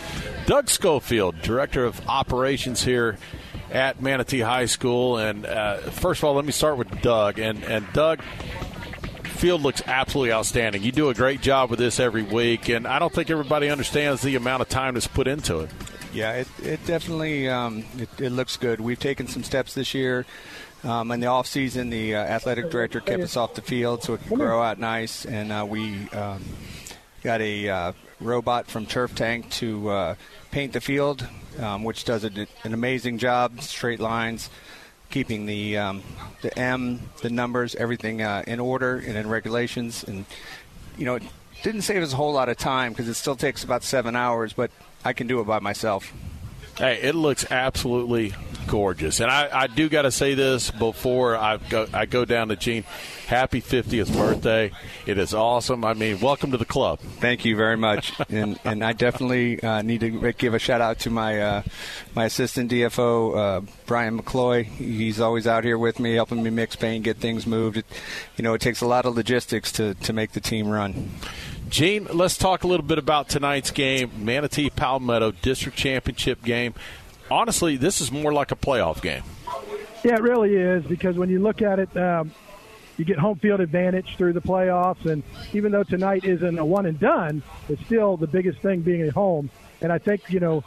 Doug 0.48 0.70
Schofield, 0.70 1.40
Director 1.44 1.86
of 1.86 2.02
Operations 2.08 2.84
here 2.84 3.20
at 3.70 4.02
Manatee 4.02 4.40
High 4.40 4.66
School. 4.66 5.20
And 5.20 5.46
uh, 5.46 5.78
first 5.92 6.22
of 6.22 6.24
all, 6.24 6.34
let 6.34 6.46
me 6.46 6.52
start 6.52 6.80
with 6.80 6.90
Doug. 7.02 7.38
And, 7.38 7.64
and 7.64 7.86
Doug, 7.94 8.24
field 9.24 9.62
looks 9.62 9.84
absolutely 9.86 10.34
outstanding. 10.34 10.82
You 10.82 10.92
do 10.92 11.10
a 11.10 11.14
great 11.14 11.42
job 11.42 11.70
with 11.70 11.78
this 11.78 12.00
every 12.00 12.24
week, 12.24 12.70
and 12.70 12.88
I 12.88 12.98
don't 12.98 13.14
think 13.14 13.30
everybody 13.30 13.70
understands 13.70 14.24
the 14.24 14.36
amount 14.36 14.64
of 14.64 14.70
time 14.70 14.96
that's 14.96 15.06
put 15.06 15.28
into 15.28 15.60
it. 15.60 15.70
Yeah, 16.12 16.34
it, 16.34 16.48
it 16.64 16.86
definitely 16.86 17.48
um, 17.50 17.84
it, 17.98 18.10
it 18.20 18.30
looks 18.32 18.58
good. 18.58 18.82
We've 18.82 19.00
taken 19.00 19.28
some 19.28 19.44
steps 19.44 19.74
this 19.74 19.94
year. 19.94 20.26
Um, 20.84 21.12
in 21.12 21.22
the 21.22 21.28
off 21.28 21.48
season, 21.48 21.90
the 21.90 22.16
uh, 22.16 22.20
athletic 22.20 22.70
director 22.70 23.00
kept 23.00 23.24
us 23.24 23.38
off 23.38 23.54
the 23.54 23.62
field 23.62 24.04
so 24.04 24.16
it 24.16 24.22
could 24.28 24.38
grow 24.38 24.62
out 24.62 24.80
nice, 24.80 25.26
and 25.26 25.52
uh, 25.52 25.66
we 25.68 26.10
um, 26.10 26.44
got 27.24 27.40
a 27.40 27.70
uh, 27.70 27.92
robot 28.20 28.68
from 28.68 28.86
Turf 28.86 29.16
Tank 29.16 29.50
to 29.52 29.90
uh, 29.90 30.16
paint 30.52 30.74
the 30.74 30.82
field, 30.82 31.26
um, 31.60 31.86
which 31.86 32.04
does 32.04 32.26
a, 32.26 32.48
an 32.64 32.74
amazing 32.74 33.18
job. 33.18 33.62
Straight 33.62 34.02
lines, 34.02 34.50
keeping 35.10 35.46
the 35.46 35.78
um, 35.78 36.04
the 36.42 36.58
M, 36.60 37.10
the 37.22 37.30
numbers, 37.30 37.76
everything 37.76 38.22
uh, 38.22 38.44
in 38.46 38.60
order 38.60 38.98
and 38.98 39.16
in 39.16 39.30
regulations, 39.30 40.04
and 40.04 40.26
you 40.98 41.06
know, 41.06 41.16
it 41.16 41.24
didn't 41.64 41.84
save 41.84 42.04
us 42.04 42.12
a 42.12 42.18
whole 42.18 42.34
lot 42.34 42.50
of 42.50 42.58
time 42.58 42.92
because 42.92 43.08
it 43.08 43.14
still 43.14 43.38
takes 43.38 43.64
about 43.64 43.84
seven 43.84 44.18
hours, 44.18 44.52
but 44.52 44.70
I 45.06 45.14
can 45.14 45.28
do 45.28 45.40
it 45.40 45.46
by 45.46 45.60
myself. 45.60 46.12
Hey, 46.78 47.00
it 47.02 47.16
looks 47.16 47.50
absolutely 47.52 48.34
gorgeous, 48.68 49.20
and 49.20 49.30
I, 49.32 49.50
I 49.52 49.68
do 49.68 49.90
got 49.90 50.04
to 50.04 50.12
say 50.12 50.34
this 50.34 50.72
before 50.72 51.36
I 51.36 51.58
go 51.58 51.88
I 51.94 52.06
go 52.06 52.26
down 52.26 52.50
to 52.50 52.56
Gene. 52.56 52.84
Happy 53.28 53.62
50th 53.62 54.14
birthday! 54.16 54.72
It 55.06 55.18
is 55.18 55.34
awesome. 55.34 55.86
I 55.86 55.94
mean, 55.94 56.20
welcome 56.20 56.52
to 56.52 56.58
the 56.58 56.66
club. 56.66 57.00
Thank 57.00 57.46
you 57.46 57.56
very 57.56 57.78
much, 57.78 58.14
and 58.30 58.60
and 58.64 58.84
I 58.84 58.94
definitely 58.94 59.62
uh, 59.62 59.82
need 59.82 60.02
to 60.02 60.34
give 60.34 60.54
a 60.54 60.60
shout 60.60 60.82
out 60.82 61.00
to 61.00 61.10
my 61.10 61.42
uh, 61.42 61.64
my 62.16 62.26
assistant 62.26 62.72
DFO 62.72 63.38
uh, 63.38 63.62
Brian 63.86 64.20
McCloy. 64.20 64.66
He's 64.66 65.20
always 65.20 65.48
out 65.48 65.64
here 65.64 65.78
with 65.78 66.00
me, 66.00 66.14
helping 66.14 66.44
me 66.44 66.50
mix 66.50 66.76
paint, 66.76 67.04
get 67.04 67.18
things 67.18 67.48
moved. 67.48 67.78
It, 67.78 67.86
you 68.38 68.44
know, 68.44 68.54
it 68.54 68.62
takes 68.62 68.82
a 68.82 68.88
lot 68.88 69.06
of 69.06 69.16
logistics 69.16 69.72
to 69.74 69.94
to 69.96 70.14
make 70.14 70.34
the 70.34 70.42
team 70.42 70.68
run. 70.68 71.12
Gene, 71.70 72.08
let's 72.14 72.38
talk 72.38 72.64
a 72.64 72.68
little 72.68 72.86
bit 72.86 73.00
about 73.00 73.30
tonight's 73.30 73.72
game, 73.72 74.12
Manatee 74.24 74.70
Palmetto 74.70 75.32
District 75.32 75.76
Championship 75.76 76.44
game. 76.44 76.76
Honestly, 77.34 77.78
this 77.78 78.00
is 78.00 78.12
more 78.12 78.32
like 78.32 78.52
a 78.52 78.56
playoff 78.56 79.02
game. 79.02 79.24
Yeah, 80.04 80.18
it 80.18 80.22
really 80.22 80.54
is 80.54 80.86
because 80.86 81.18
when 81.18 81.32
you 81.32 81.40
look 81.40 81.64
at 81.64 81.80
it, 81.80 81.98
um, 81.98 82.32
you 82.96 83.06
get 83.06 83.18
home 83.18 83.40
field 83.40 83.60
advantage 83.60 84.18
through 84.18 84.34
the 84.34 84.42
playoffs, 84.42 85.04
and 85.08 85.24
even 85.52 85.72
though 85.72 85.82
tonight 85.82 86.26
isn't 86.26 86.60
a 86.60 86.64
one 86.64 86.86
and 86.86 87.00
done, 87.00 87.42
it's 87.70 87.84
still 87.88 88.18
the 88.18 88.28
biggest 88.28 88.60
thing 88.60 88.82
being 88.82 89.02
at 89.02 89.14
home. 89.14 89.50
And 89.82 89.92
I 89.92 89.98
think 89.98 90.30
you 90.30 90.40
know, 90.40 90.64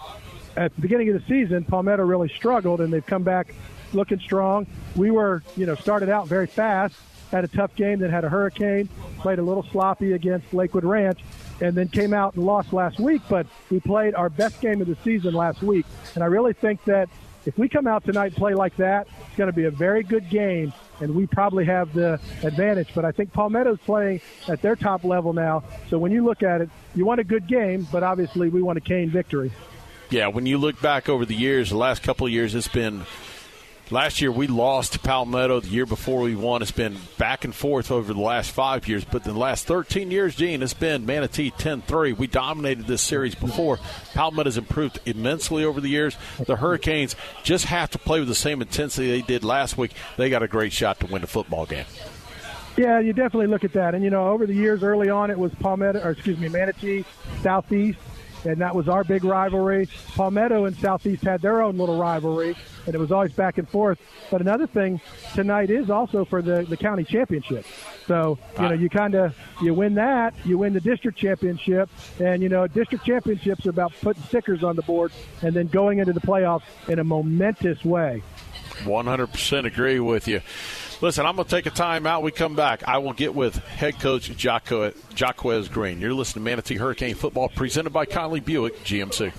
at 0.57 0.75
the 0.75 0.81
beginning 0.81 1.09
of 1.11 1.15
the 1.15 1.29
season, 1.29 1.63
Palmetto 1.63 2.03
really 2.03 2.29
struggled, 2.31 2.81
and 2.81 2.93
they've 2.93 3.07
come 3.07 3.23
back 3.23 3.55
looking 3.93 4.19
strong. 4.19 4.67
We 4.97 5.13
were, 5.13 5.45
you 5.57 5.67
know, 5.67 5.77
started 5.77 6.09
out 6.09 6.27
very 6.27 6.49
fast, 6.49 6.97
had 7.31 7.45
a 7.45 7.49
tough 7.49 7.77
game, 7.77 8.01
then 8.01 8.11
had 8.11 8.25
a 8.25 8.29
hurricane, 8.29 8.89
played 9.19 9.39
a 9.39 9.43
little 9.43 9.63
sloppy 9.71 10.15
against 10.15 10.53
Lakewood 10.53 10.85
Ranch, 10.85 11.21
and 11.61 11.75
then 11.75 11.89
came 11.89 12.13
out 12.13 12.35
and 12.35 12.45
lost 12.45 12.73
last 12.73 12.99
week. 12.99 13.23
But 13.29 13.47
we 13.71 13.81
played 13.81 14.15
our 14.15 14.29
best 14.29 14.61
game 14.61 14.81
of 14.81 14.87
the 14.87 14.97
season 15.05 15.35
last 15.35 15.63
week, 15.63 15.87
and 16.15 16.23
I 16.23 16.27
really 16.27 16.53
think 16.53 16.85
that 16.85 17.09
if 17.45 17.57
we 17.57 17.69
come 17.69 17.87
out 17.87 18.05
tonight 18.05 18.27
and 18.27 18.37
play 18.37 18.55
like 18.55 18.77
that, 18.77 19.07
it's 19.27 19.37
going 19.37 19.49
to 19.49 19.57
be 19.57 19.65
a 19.65 19.71
very 19.71 20.03
good 20.03 20.29
game, 20.29 20.73
and 21.01 21.15
we 21.15 21.27
probably 21.27 21.65
have 21.65 21.93
the 21.95 22.21
advantage. 22.43 22.89
But 22.95 23.05
I 23.05 23.13
think 23.13 23.33
Palmetto's 23.33 23.79
playing 23.85 24.21
at 24.49 24.63
their 24.63 24.75
top 24.75 25.05
level 25.05 25.33
now, 25.33 25.63
so 25.89 25.99
when 25.99 26.11
you 26.13 26.25
look 26.25 26.43
at 26.43 26.61
it, 26.61 26.71
you 26.95 27.05
want 27.05 27.21
a 27.21 27.25
good 27.25 27.47
game, 27.47 27.87
but 27.93 28.03
obviously 28.03 28.49
we 28.49 28.63
want 28.63 28.79
a 28.79 28.81
Cane 28.81 29.11
victory. 29.11 29.53
Yeah, 30.11 30.29
when 30.29 30.47
you 30.47 30.59
look 30.59 30.81
back 30.81 31.09
over 31.09 31.25
the 31.25 31.35
years, 31.35 31.71
the 31.71 31.77
last 31.77 32.03
couple 32.03 32.27
of 32.27 32.33
years, 32.33 32.55
it's 32.55 32.69
been 32.69 33.03
Last 33.89 34.21
year 34.21 34.33
we 34.33 34.49
lost 34.49 34.95
to 34.95 34.99
Palmetto. 34.99 35.61
The 35.61 35.69
year 35.69 35.87
before 35.87 36.23
we 36.23 36.35
won. 36.35 36.61
It's 36.61 36.73
been 36.73 36.97
back 37.19 37.45
and 37.45 37.55
forth 37.55 37.93
over 37.93 38.13
the 38.13 38.21
last 38.21 38.51
five 38.51 38.89
years. 38.89 39.05
But 39.05 39.23
the 39.23 39.33
last 39.33 39.67
13 39.67 40.11
years, 40.11 40.35
Gene, 40.35 40.61
it's 40.61 40.75
been 40.75 41.07
Manatee 41.07 41.53
10-3. 41.53 42.19
We 42.19 42.27
dominated 42.27 42.89
this 42.89 43.01
series 43.01 43.37
before. 43.37 43.79
Palmetto's 44.13 44.59
improved 44.59 44.99
immensely 45.07 45.65
over 45.65 45.81
the 45.81 45.89
years. 45.89 46.17
The 46.45 46.57
Hurricanes 46.57 47.15
just 47.45 47.67
have 47.67 47.91
to 47.91 47.99
play 47.99 48.19
with 48.19 48.29
the 48.29 48.35
same 48.35 48.61
intensity 48.61 49.09
they 49.09 49.23
did 49.23 49.45
last 49.45 49.79
week. 49.79 49.93
They 50.17 50.31
got 50.31 50.43
a 50.43 50.49
great 50.49 50.73
shot 50.73 50.99
to 51.01 51.07
win 51.07 51.21
the 51.21 51.29
football 51.29 51.65
game. 51.65 51.87
Yeah, 52.77 52.99
you 52.99 53.13
definitely 53.13 53.47
look 53.47 53.63
at 53.63 53.73
that. 53.75 53.95
And, 53.95 54.03
you 54.03 54.11
know, 54.11 54.29
over 54.29 54.47
the 54.47 54.55
years, 54.55 54.83
early 54.83 55.11
on, 55.11 55.31
it 55.31 55.39
was 55.39 55.55
Palmetto, 55.61 56.01
or 56.03 56.11
excuse 56.11 56.39
me, 56.39 56.49
Manatee, 56.49 57.05
Southeast, 57.41 58.01
and 58.45 58.61
that 58.61 58.75
was 58.75 58.89
our 58.89 59.05
big 59.05 59.25
rivalry. 59.25 59.89
Palmetto 60.15 60.65
and 60.65 60.77
Southeast 60.77 61.23
had 61.23 61.41
their 61.41 61.63
own 61.63 61.79
little 61.79 61.99
rivalry, 61.99 62.57
and 62.87 62.95
it 62.95 62.99
was 62.99 63.13
always 63.13 63.33
back 63.33 63.59
and 63.59 63.69
forth. 63.69 63.99
But 64.31 64.41
another 64.41 64.67
thing 64.67 65.01
tonight 65.35 65.71
is 65.71 65.91
also 65.91 66.25
for 66.25 66.43
the, 66.43 66.63
the 66.63 66.77
county 66.77 67.05
championship. 67.05 67.65
So, 68.07 68.39
you 68.57 68.69
know, 68.69 68.75
you 68.75 68.89
kind 68.89 69.15
of, 69.15 69.37
you 69.63 69.75
win 69.75 69.95
that, 69.95 70.35
you 70.45 70.59
win 70.59 70.73
the 70.73 70.81
district 70.81 71.19
championship, 71.19 71.91
and, 72.21 72.43
you 72.43 72.49
know, 72.49 72.67
district 72.67 73.05
championships 73.05 73.67
are 73.67 73.71
about 73.71 73.93
putting 74.01 74.23
stickers 74.25 74.63
on 74.63 74.77
the 74.77 74.83
board 74.83 75.13
and 75.43 75.55
then 75.55 75.67
going 75.67 75.99
into 75.99 76.13
the 76.13 76.21
playoffs 76.21 76.63
in 76.89 76.99
a 76.99 77.05
momentous 77.05 77.85
way. 77.85 78.23
100% 78.85 79.65
agree 79.65 80.01
with 80.01 80.29
you. 80.29 80.41
Listen, 81.03 81.27
I'm 81.27 81.37
going 81.37 81.47
to 81.47 81.51
take 81.51 81.67
a 81.67 81.71
time 81.71 82.07
out. 82.07 82.23
We 82.23 82.31
come 82.31 82.57
back. 82.57 82.83
I 82.89 82.97
will 82.99 83.13
get 83.13 83.35
with 83.35 83.57
head 83.67 84.01
coach 84.01 84.31
Jacquez 84.31 85.71
Green. 85.71 86.01
You're 86.01 86.15
listening 86.15 86.45
to 86.45 86.51
Manatee 86.51 86.77
Hurricane 86.77 87.15
Football 87.15 87.51
presented 87.51 87.91
by 87.91 88.07
Conley 88.07 88.41
Buick 88.41 88.83
GMC. 88.83 89.31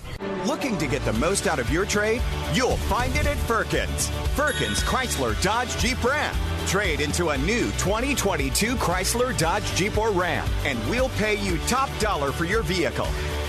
Looking 0.46 0.78
to 0.78 0.86
get 0.86 1.04
the 1.04 1.14
most 1.14 1.48
out 1.48 1.58
of 1.58 1.72
your 1.72 1.86
trade? 1.86 2.22
You'll 2.54 2.78
find 2.78 3.16
it 3.16 3.26
at 3.26 3.38
Firkins. 3.38 4.10
Firkins 4.36 4.82
Chrysler 4.84 5.42
Dodge 5.42 5.76
Jeep 5.78 6.02
Ram. 6.04 6.36
Trade 6.68 7.02
into 7.02 7.30
a 7.30 7.38
new 7.40 7.66
2022 7.72 8.76
Chrysler 8.76 9.36
Dodge 9.38 9.66
Jeep 9.74 9.98
or 9.98 10.12
Ram, 10.12 10.48
and 10.64 10.78
we'll 10.90 11.10
pay 11.10 11.44
you 11.44 11.58
top 11.68 11.90
dollar 12.00 12.32
for 12.32 12.46
your 12.46 12.62
vehicle 12.62 13.08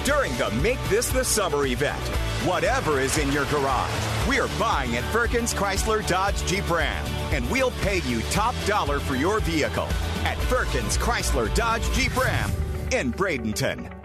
during 0.08 0.34
the 0.38 0.50
Make 0.62 0.82
This 0.88 1.10
the 1.10 1.22
Summer 1.22 1.66
event. 1.66 2.00
Whatever 2.46 2.98
is 2.98 3.18
in 3.18 3.30
your 3.30 3.44
garage, 3.50 4.26
we 4.26 4.40
are 4.40 4.48
buying 4.58 4.96
at 4.96 5.04
Firkins 5.12 5.52
Chrysler 5.52 6.06
Dodge 6.08 6.42
Jeep 6.46 6.70
Ram, 6.70 7.04
and 7.30 7.48
we'll 7.50 7.72
pay 7.82 7.98
you 8.08 8.22
top 8.30 8.54
dollar 8.64 9.00
for 9.00 9.16
your 9.16 9.38
vehicle 9.40 9.88
at 10.24 10.38
Firkins 10.48 10.96
Chrysler 10.96 11.54
Dodge 11.54 11.84
Jeep 11.92 12.16
Ram 12.16 12.50
in 12.90 13.12
Bradenton. 13.12 13.97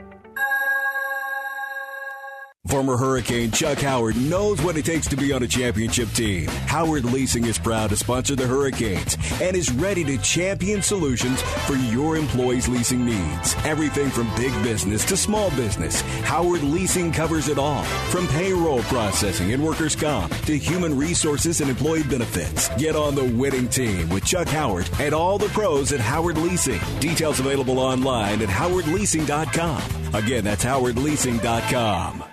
Former 2.67 2.95
Hurricane 2.95 3.51
Chuck 3.51 3.79
Howard 3.79 4.15
knows 4.15 4.61
what 4.61 4.77
it 4.77 4.85
takes 4.85 5.05
to 5.09 5.17
be 5.17 5.33
on 5.33 5.43
a 5.43 5.47
championship 5.47 6.09
team. 6.11 6.47
Howard 6.47 7.03
Leasing 7.03 7.45
is 7.45 7.59
proud 7.59 7.89
to 7.89 7.97
sponsor 7.97 8.37
the 8.37 8.47
Hurricanes 8.47 9.17
and 9.41 9.57
is 9.57 9.69
ready 9.73 10.05
to 10.05 10.17
champion 10.19 10.81
solutions 10.81 11.41
for 11.67 11.73
your 11.75 12.15
employees' 12.15 12.69
leasing 12.69 13.05
needs. 13.05 13.53
Everything 13.65 14.09
from 14.09 14.33
big 14.37 14.53
business 14.63 15.03
to 15.05 15.17
small 15.17 15.49
business, 15.51 15.99
Howard 16.23 16.63
Leasing 16.63 17.11
covers 17.11 17.49
it 17.49 17.59
all. 17.59 17.83
From 18.09 18.27
payroll 18.29 18.81
processing 18.83 19.51
and 19.51 19.61
workers' 19.61 19.95
comp 19.95 20.33
to 20.45 20.57
human 20.57 20.97
resources 20.97 21.59
and 21.59 21.69
employee 21.69 22.03
benefits. 22.03 22.69
Get 22.77 22.95
on 22.95 23.13
the 23.13 23.25
winning 23.25 23.67
team 23.67 24.07
with 24.07 24.23
Chuck 24.23 24.47
Howard 24.47 24.89
and 25.01 25.13
all 25.13 25.37
the 25.37 25.49
pros 25.49 25.91
at 25.91 25.99
Howard 25.99 26.37
Leasing. 26.37 26.79
Details 27.01 27.41
available 27.41 27.77
online 27.77 28.41
at 28.41 28.47
howardleasing.com. 28.47 30.13
Again, 30.15 30.45
that's 30.45 30.63
howardleasing.com. 30.63 32.23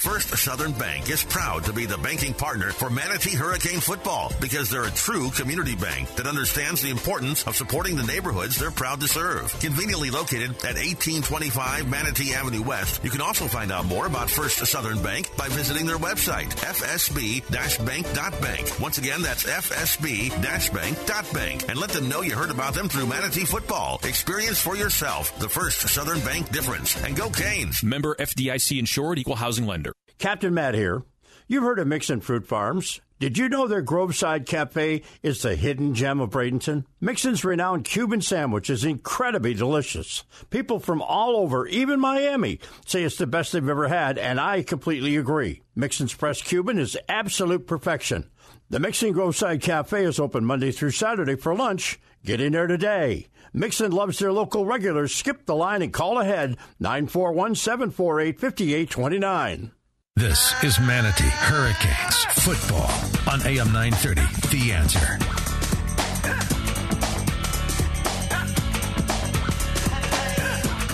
First 0.00 0.36
Southern 0.38 0.72
Bank 0.72 1.10
is 1.10 1.22
proud 1.22 1.64
to 1.64 1.74
be 1.74 1.84
the 1.84 1.98
banking 1.98 2.32
partner 2.32 2.70
for 2.70 2.88
Manatee 2.88 3.36
Hurricane 3.36 3.80
football 3.80 4.32
because 4.40 4.70
they're 4.70 4.84
a 4.84 4.90
true 4.90 5.28
community 5.28 5.76
bank 5.76 6.08
that 6.14 6.26
understands 6.26 6.80
the 6.80 6.88
importance 6.88 7.46
of 7.46 7.54
supporting 7.54 7.96
the 7.96 8.04
neighborhoods 8.04 8.56
they're 8.56 8.70
proud 8.70 9.02
to 9.02 9.08
serve. 9.08 9.54
Conveniently 9.60 10.08
located 10.08 10.52
at 10.64 10.80
1825 10.80 11.90
Manatee 11.90 12.32
Avenue 12.32 12.62
West, 12.62 13.04
you 13.04 13.10
can 13.10 13.20
also 13.20 13.46
find 13.46 13.70
out 13.70 13.84
more 13.84 14.06
about 14.06 14.30
First 14.30 14.64
Southern 14.64 15.02
Bank 15.02 15.36
by 15.36 15.48
visiting 15.48 15.84
their 15.84 15.98
website, 15.98 16.48
fsb-bank.bank. 16.48 18.80
Once 18.80 18.96
again, 18.96 19.20
that's 19.20 19.44
fsb-bank.bank. 19.44 21.68
And 21.68 21.78
let 21.78 21.90
them 21.90 22.08
know 22.08 22.22
you 22.22 22.34
heard 22.34 22.50
about 22.50 22.72
them 22.72 22.88
through 22.88 23.06
Manatee 23.06 23.44
football. 23.44 24.00
Experience 24.04 24.62
for 24.62 24.76
yourself 24.76 25.38
the 25.38 25.50
First 25.50 25.86
Southern 25.90 26.20
Bank 26.20 26.50
difference. 26.50 26.96
And 27.04 27.14
go 27.14 27.28
Canes! 27.28 27.84
Member 27.84 28.14
FDIC 28.14 28.78
insured 28.78 29.18
equal 29.18 29.36
housing 29.36 29.66
lender. 29.66 29.89
Captain 30.20 30.52
Matt 30.52 30.74
here. 30.74 31.02
You've 31.48 31.64
heard 31.64 31.78
of 31.78 31.86
Mixon 31.86 32.20
Fruit 32.20 32.46
Farms. 32.46 33.00
Did 33.18 33.38
you 33.38 33.48
know 33.48 33.66
their 33.66 33.82
Groveside 33.82 34.44
Cafe 34.44 35.00
is 35.22 35.40
the 35.40 35.56
hidden 35.56 35.94
gem 35.94 36.20
of 36.20 36.28
Bradenton? 36.28 36.84
Mixon's 37.00 37.42
renowned 37.42 37.86
Cuban 37.86 38.20
sandwich 38.20 38.68
is 38.68 38.84
incredibly 38.84 39.54
delicious. 39.54 40.24
People 40.50 40.78
from 40.78 41.00
all 41.00 41.38
over, 41.38 41.66
even 41.66 41.98
Miami, 41.98 42.60
say 42.84 43.02
it's 43.02 43.16
the 43.16 43.26
best 43.26 43.52
they've 43.52 43.66
ever 43.66 43.88
had, 43.88 44.18
and 44.18 44.38
I 44.38 44.62
completely 44.62 45.16
agree. 45.16 45.62
Mixon's 45.74 46.12
pressed 46.12 46.44
Cuban 46.44 46.78
is 46.78 46.98
absolute 47.08 47.66
perfection. 47.66 48.28
The 48.68 48.78
Mixon 48.78 49.14
Groveside 49.14 49.62
Cafe 49.62 50.04
is 50.04 50.20
open 50.20 50.44
Monday 50.44 50.70
through 50.70 50.90
Saturday 50.90 51.36
for 51.36 51.54
lunch. 51.54 51.98
Get 52.26 52.42
in 52.42 52.52
there 52.52 52.66
today. 52.66 53.28
Mixon 53.54 53.90
loves 53.90 54.18
their 54.18 54.32
local 54.32 54.66
regulars. 54.66 55.14
Skip 55.14 55.46
the 55.46 55.56
line 55.56 55.80
and 55.80 55.94
call 55.94 56.20
ahead 56.20 56.58
941 56.78 57.54
748 57.54 58.38
5829. 58.38 59.72
This 60.20 60.52
is 60.62 60.78
Manatee 60.80 61.30
Hurricanes 61.30 62.24
football 62.42 62.90
on 63.32 63.40
AM 63.46 63.72
930. 63.72 64.20
The 64.48 64.72
answer. 64.72 65.18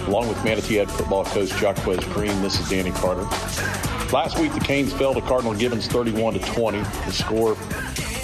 Along 0.08 0.28
with 0.28 0.44
Manatee 0.44 0.76
head 0.76 0.88
football 0.88 1.24
coach 1.24 1.48
Jacquez 1.48 2.04
Green, 2.12 2.40
this 2.40 2.60
is 2.60 2.68
Danny 2.68 2.92
Carter. 2.92 3.22
Last 4.12 4.38
week, 4.38 4.52
the 4.54 4.60
Canes 4.60 4.92
fell 4.92 5.12
to 5.12 5.20
Cardinal 5.20 5.54
Gibbons 5.54 5.88
31 5.88 6.34
to 6.34 6.40
20. 6.40 6.78
The 6.78 7.10
score 7.10 7.56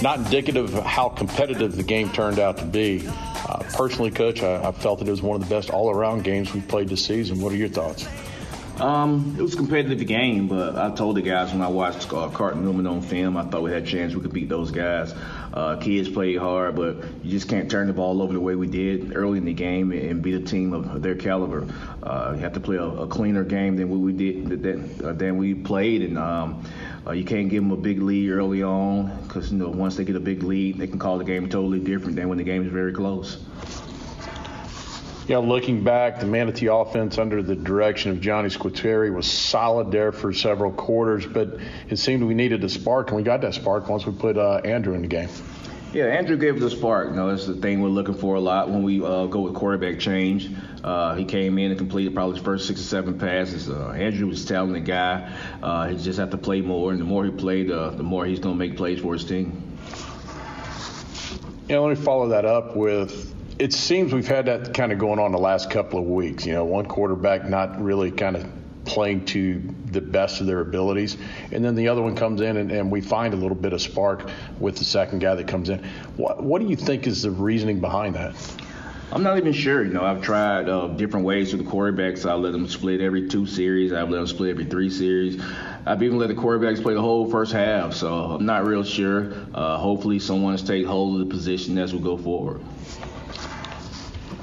not 0.02 0.18
indicative 0.18 0.72
of 0.74 0.84
how 0.84 1.08
competitive 1.08 1.74
the 1.74 1.82
game 1.82 2.10
turned 2.12 2.38
out 2.38 2.58
to 2.58 2.64
be. 2.64 3.08
Uh, 3.08 3.64
personally, 3.74 4.12
coach, 4.12 4.40
I, 4.42 4.68
I 4.68 4.70
felt 4.70 5.00
that 5.00 5.08
it 5.08 5.10
was 5.10 5.22
one 5.22 5.40
of 5.40 5.48
the 5.48 5.52
best 5.52 5.70
all-around 5.70 6.22
games 6.22 6.54
we 6.54 6.60
played 6.60 6.88
this 6.88 7.04
season. 7.04 7.40
What 7.40 7.52
are 7.52 7.56
your 7.56 7.68
thoughts? 7.68 8.06
Um, 8.80 9.36
it 9.38 9.42
was 9.42 9.52
a 9.54 9.56
competitive 9.58 10.04
game, 10.06 10.48
but 10.48 10.76
I 10.76 10.94
told 10.94 11.16
the 11.16 11.22
guys 11.22 11.52
when 11.52 11.60
I 11.60 11.68
watched 11.68 12.12
uh, 12.12 12.28
Cardinal 12.30 12.64
Newman 12.64 12.86
on 12.86 13.02
film, 13.02 13.36
I 13.36 13.44
thought 13.44 13.62
we 13.62 13.70
had 13.70 13.82
a 13.82 13.86
chance 13.86 14.14
we 14.14 14.22
could 14.22 14.32
beat 14.32 14.48
those 14.48 14.70
guys. 14.70 15.14
Uh, 15.52 15.76
kids 15.76 16.08
played 16.08 16.38
hard, 16.38 16.74
but 16.74 16.96
you 17.22 17.30
just 17.30 17.48
can't 17.48 17.70
turn 17.70 17.86
the 17.86 17.92
ball 17.92 18.22
over 18.22 18.32
the 18.32 18.40
way 18.40 18.54
we 18.54 18.66
did 18.66 19.14
early 19.14 19.38
in 19.38 19.44
the 19.44 19.52
game 19.52 19.92
and 19.92 20.22
beat 20.22 20.34
a 20.34 20.40
team 20.40 20.72
of 20.72 21.02
their 21.02 21.14
caliber. 21.14 21.66
Uh, 22.02 22.32
you 22.34 22.40
have 22.40 22.54
to 22.54 22.60
play 22.60 22.76
a, 22.76 22.84
a 22.84 23.06
cleaner 23.06 23.44
game 23.44 23.76
than 23.76 23.90
what 23.90 24.00
we 24.00 24.12
did 24.12 24.62
than, 24.62 25.04
uh, 25.04 25.12
than 25.12 25.36
we 25.36 25.54
played, 25.54 26.02
and 26.02 26.16
um, 26.16 26.64
uh, 27.06 27.12
you 27.12 27.24
can't 27.24 27.50
give 27.50 27.62
them 27.62 27.72
a 27.72 27.76
big 27.76 28.00
lead 28.00 28.30
early 28.30 28.62
on 28.62 29.14
because 29.22 29.52
you 29.52 29.58
know 29.58 29.68
once 29.68 29.96
they 29.96 30.04
get 30.04 30.16
a 30.16 30.20
big 30.20 30.42
lead, 30.42 30.78
they 30.78 30.86
can 30.86 30.98
call 30.98 31.18
the 31.18 31.24
game 31.24 31.48
totally 31.48 31.78
different 31.78 32.16
than 32.16 32.28
when 32.30 32.38
the 32.38 32.44
game 32.44 32.64
is 32.64 32.72
very 32.72 32.92
close. 32.94 33.38
You 35.28 35.34
know, 35.34 35.42
looking 35.42 35.84
back, 35.84 36.18
the 36.18 36.26
Manatee 36.26 36.66
offense 36.66 37.16
under 37.16 37.44
the 37.44 37.54
direction 37.54 38.10
of 38.10 38.20
Johnny 38.20 38.48
Squitieri 38.48 39.14
was 39.14 39.30
solid 39.30 39.92
there 39.92 40.10
for 40.10 40.32
several 40.32 40.72
quarters, 40.72 41.24
but 41.26 41.58
it 41.88 41.98
seemed 41.98 42.24
we 42.24 42.34
needed 42.34 42.64
a 42.64 42.68
spark, 42.68 43.08
and 43.08 43.16
we 43.16 43.22
got 43.22 43.40
that 43.42 43.54
spark 43.54 43.88
once 43.88 44.04
we 44.04 44.12
put 44.12 44.36
uh, 44.36 44.60
Andrew 44.64 44.94
in 44.94 45.02
the 45.02 45.08
game. 45.08 45.28
Yeah, 45.92 46.06
Andrew 46.06 46.36
gave 46.36 46.56
us 46.56 46.72
a 46.72 46.76
spark. 46.76 47.10
You 47.10 47.16
know, 47.16 47.28
that's 47.28 47.46
the 47.46 47.54
thing 47.54 47.82
we're 47.82 47.90
looking 47.90 48.14
for 48.14 48.34
a 48.34 48.40
lot 48.40 48.68
when 48.68 48.82
we 48.82 49.04
uh, 49.04 49.26
go 49.26 49.42
with 49.42 49.54
quarterback 49.54 50.00
change. 50.00 50.50
Uh, 50.82 51.14
he 51.14 51.24
came 51.24 51.56
in 51.56 51.70
and 51.70 51.78
completed 51.78 52.14
probably 52.14 52.36
his 52.36 52.44
first 52.44 52.66
six 52.66 52.80
or 52.80 52.84
seven 52.84 53.16
passes. 53.16 53.70
Uh, 53.70 53.90
Andrew 53.90 54.26
was 54.26 54.42
a 54.42 54.48
talented 54.48 54.86
guy. 54.86 55.32
Uh, 55.62 55.86
he 55.86 55.96
just 55.98 56.18
had 56.18 56.32
to 56.32 56.38
play 56.38 56.62
more, 56.62 56.90
and 56.90 57.00
the 57.00 57.04
more 57.04 57.24
he 57.24 57.30
played, 57.30 57.70
uh, 57.70 57.90
the 57.90 58.02
more 58.02 58.26
he's 58.26 58.40
going 58.40 58.54
to 58.54 58.58
make 58.58 58.76
plays 58.76 59.00
for 59.00 59.12
his 59.12 59.24
team. 59.24 59.78
Yeah, 61.68 61.78
let 61.78 61.96
me 61.96 62.04
follow 62.04 62.28
that 62.28 62.44
up 62.44 62.74
with 62.74 63.31
it 63.62 63.72
seems 63.72 64.12
we've 64.12 64.26
had 64.26 64.46
that 64.46 64.74
kind 64.74 64.90
of 64.90 64.98
going 64.98 65.20
on 65.20 65.30
the 65.30 65.38
last 65.38 65.70
couple 65.70 66.00
of 66.00 66.04
weeks. 66.04 66.44
You 66.44 66.52
know, 66.52 66.64
one 66.64 66.84
quarterback 66.84 67.48
not 67.48 67.80
really 67.80 68.10
kind 68.10 68.34
of 68.34 68.44
playing 68.84 69.24
to 69.26 69.62
the 69.86 70.00
best 70.00 70.40
of 70.40 70.48
their 70.48 70.58
abilities, 70.58 71.16
and 71.52 71.64
then 71.64 71.76
the 71.76 71.86
other 71.86 72.02
one 72.02 72.16
comes 72.16 72.40
in 72.40 72.56
and, 72.56 72.72
and 72.72 72.90
we 72.90 73.00
find 73.00 73.34
a 73.34 73.36
little 73.36 73.54
bit 73.54 73.72
of 73.72 73.80
spark 73.80 74.28
with 74.58 74.78
the 74.78 74.84
second 74.84 75.20
guy 75.20 75.36
that 75.36 75.46
comes 75.46 75.68
in. 75.68 75.78
What, 76.16 76.42
what 76.42 76.60
do 76.60 76.66
you 76.66 76.74
think 76.74 77.06
is 77.06 77.22
the 77.22 77.30
reasoning 77.30 77.80
behind 77.80 78.16
that? 78.16 78.34
I'm 79.12 79.22
not 79.22 79.38
even 79.38 79.52
sure. 79.52 79.84
You 79.84 79.92
know, 79.92 80.04
I've 80.04 80.22
tried 80.22 80.68
uh, 80.68 80.88
different 80.88 81.24
ways 81.24 81.54
with 81.54 81.64
the 81.64 81.70
quarterbacks. 81.70 82.28
I 82.28 82.34
let 82.34 82.50
them 82.50 82.66
split 82.66 83.00
every 83.00 83.28
two 83.28 83.46
series. 83.46 83.92
I've 83.92 84.10
let 84.10 84.18
them 84.18 84.26
split 84.26 84.50
every 84.50 84.64
three 84.64 84.90
series. 84.90 85.40
I've 85.86 86.02
even 86.02 86.18
let 86.18 86.28
the 86.28 86.34
quarterbacks 86.34 86.82
play 86.82 86.94
the 86.94 87.00
whole 87.00 87.30
first 87.30 87.52
half. 87.52 87.92
So 87.92 88.12
I'm 88.12 88.46
not 88.46 88.66
real 88.66 88.82
sure. 88.82 89.34
Uh, 89.54 89.76
hopefully, 89.76 90.18
someone's 90.18 90.62
take 90.62 90.84
hold 90.86 91.20
of 91.20 91.28
the 91.28 91.32
position 91.32 91.78
as 91.78 91.92
we 91.92 92.00
go 92.00 92.16
forward. 92.16 92.62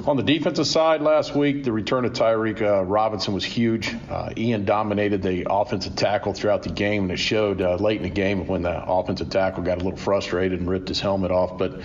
On 0.05 0.15
the 0.15 0.23
defensive 0.23 0.65
side 0.65 1.01
last 1.01 1.35
week, 1.35 1.65
the 1.65 1.73
return 1.73 2.05
of 2.05 2.13
Tyreek 2.13 2.61
uh, 2.61 2.83
Robinson 2.83 3.33
was 3.33 3.43
huge. 3.43 3.93
Uh, 4.09 4.29
Ian 4.37 4.63
dominated 4.63 5.21
the 5.21 5.45
offensive 5.49 5.95
tackle 5.97 6.33
throughout 6.33 6.63
the 6.63 6.69
game, 6.69 7.03
and 7.03 7.11
it 7.11 7.19
showed 7.19 7.61
uh, 7.61 7.75
late 7.75 7.97
in 7.97 8.03
the 8.03 8.09
game 8.09 8.47
when 8.47 8.61
the 8.61 8.83
offensive 8.85 9.29
tackle 9.29 9.61
got 9.61 9.81
a 9.81 9.83
little 9.83 9.97
frustrated 9.97 10.61
and 10.61 10.69
ripped 10.69 10.87
his 10.87 11.01
helmet 11.01 11.31
off. 11.31 11.57
But 11.57 11.81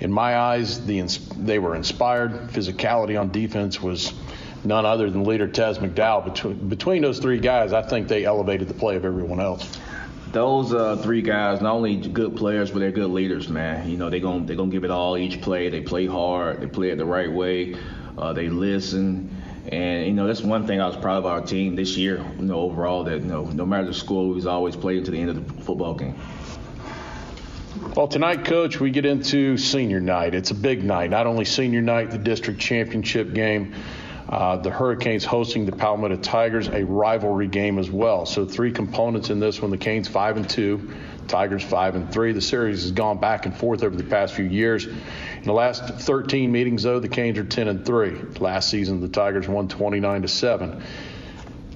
in 0.00 0.10
my 0.10 0.36
eyes, 0.36 0.84
the 0.84 1.00
they 1.36 1.60
were 1.60 1.76
inspired. 1.76 2.32
Physicality 2.50 3.18
on 3.18 3.30
defense 3.30 3.80
was 3.80 4.12
none 4.64 4.84
other 4.84 5.08
than 5.08 5.22
leader 5.22 5.46
Tez 5.46 5.78
McDowell. 5.78 6.24
Between, 6.24 6.68
between 6.68 7.02
those 7.02 7.20
three 7.20 7.38
guys, 7.38 7.72
I 7.72 7.82
think 7.82 8.08
they 8.08 8.24
elevated 8.24 8.66
the 8.66 8.74
play 8.74 8.96
of 8.96 9.04
everyone 9.04 9.38
else 9.38 9.78
those 10.32 10.72
uh, 10.72 10.96
three 10.96 11.22
guys 11.22 11.60
not 11.60 11.74
only 11.74 11.96
good 11.96 12.36
players 12.36 12.70
but 12.70 12.80
they're 12.80 12.90
good 12.90 13.10
leaders 13.10 13.48
man. 13.48 13.88
You 13.88 13.96
know 13.96 14.10
they're 14.10 14.20
going 14.20 14.46
they're 14.46 14.56
going 14.56 14.70
to 14.70 14.74
give 14.74 14.84
it 14.84 14.90
all. 14.90 15.16
Each 15.16 15.40
play 15.40 15.68
they 15.68 15.82
play 15.82 16.06
hard. 16.06 16.60
They 16.60 16.66
play 16.66 16.90
it 16.90 16.98
the 16.98 17.04
right 17.04 17.30
way. 17.30 17.76
Uh, 18.16 18.32
they 18.32 18.48
listen. 18.48 19.42
And 19.70 20.06
you 20.06 20.12
know 20.12 20.26
that's 20.26 20.42
one 20.42 20.66
thing 20.66 20.80
I 20.80 20.86
was 20.86 20.96
proud 20.96 21.18
of 21.18 21.26
our 21.26 21.40
team 21.40 21.76
this 21.76 21.96
year 21.96 22.24
you 22.36 22.44
know 22.44 22.60
overall 22.60 23.04
that 23.04 23.20
you 23.20 23.26
know 23.26 23.44
no 23.44 23.64
matter 23.64 23.86
the 23.86 23.94
score 23.94 24.26
we 24.28 24.34
was 24.34 24.46
always 24.46 24.74
playing 24.74 25.04
to 25.04 25.10
the 25.10 25.20
end 25.20 25.30
of 25.30 25.56
the 25.56 25.62
football 25.62 25.94
game. 25.94 26.18
Well, 27.96 28.08
tonight, 28.08 28.44
Coach, 28.44 28.80
we 28.80 28.90
get 28.90 29.04
into 29.04 29.58
senior 29.58 30.00
night. 30.00 30.34
It's 30.34 30.50
a 30.50 30.54
big 30.54 30.82
night. 30.82 31.10
Not 31.10 31.26
only 31.26 31.44
senior 31.44 31.82
night, 31.82 32.10
the 32.10 32.16
district 32.16 32.58
championship 32.58 33.34
game, 33.34 33.74
uh, 34.32 34.56
the 34.56 34.70
Hurricanes 34.70 35.26
hosting 35.26 35.66
the 35.66 35.72
Palmetto 35.72 36.16
Tigers, 36.16 36.66
a 36.66 36.86
rivalry 36.86 37.48
game 37.48 37.78
as 37.78 37.90
well. 37.90 38.24
So 38.24 38.46
three 38.46 38.72
components 38.72 39.28
in 39.28 39.40
this 39.40 39.60
one: 39.60 39.70
the 39.70 39.76
Canes 39.76 40.08
five 40.08 40.38
and 40.38 40.48
two, 40.48 40.90
Tigers 41.28 41.62
five 41.62 41.96
and 41.96 42.10
three. 42.10 42.32
The 42.32 42.40
series 42.40 42.80
has 42.84 42.92
gone 42.92 43.18
back 43.18 43.44
and 43.44 43.54
forth 43.54 43.82
over 43.82 43.94
the 43.94 44.04
past 44.04 44.32
few 44.32 44.46
years. 44.46 44.86
In 44.86 45.44
the 45.44 45.52
last 45.52 45.84
13 45.84 46.50
meetings, 46.50 46.82
though, 46.82 46.98
the 46.98 47.10
Canes 47.10 47.38
are 47.38 47.44
10 47.44 47.68
and 47.68 47.84
three. 47.84 48.18
Last 48.40 48.70
season, 48.70 49.02
the 49.02 49.08
Tigers 49.08 49.46
won 49.46 49.68
29 49.68 50.22
to 50.22 50.28
seven. 50.28 50.82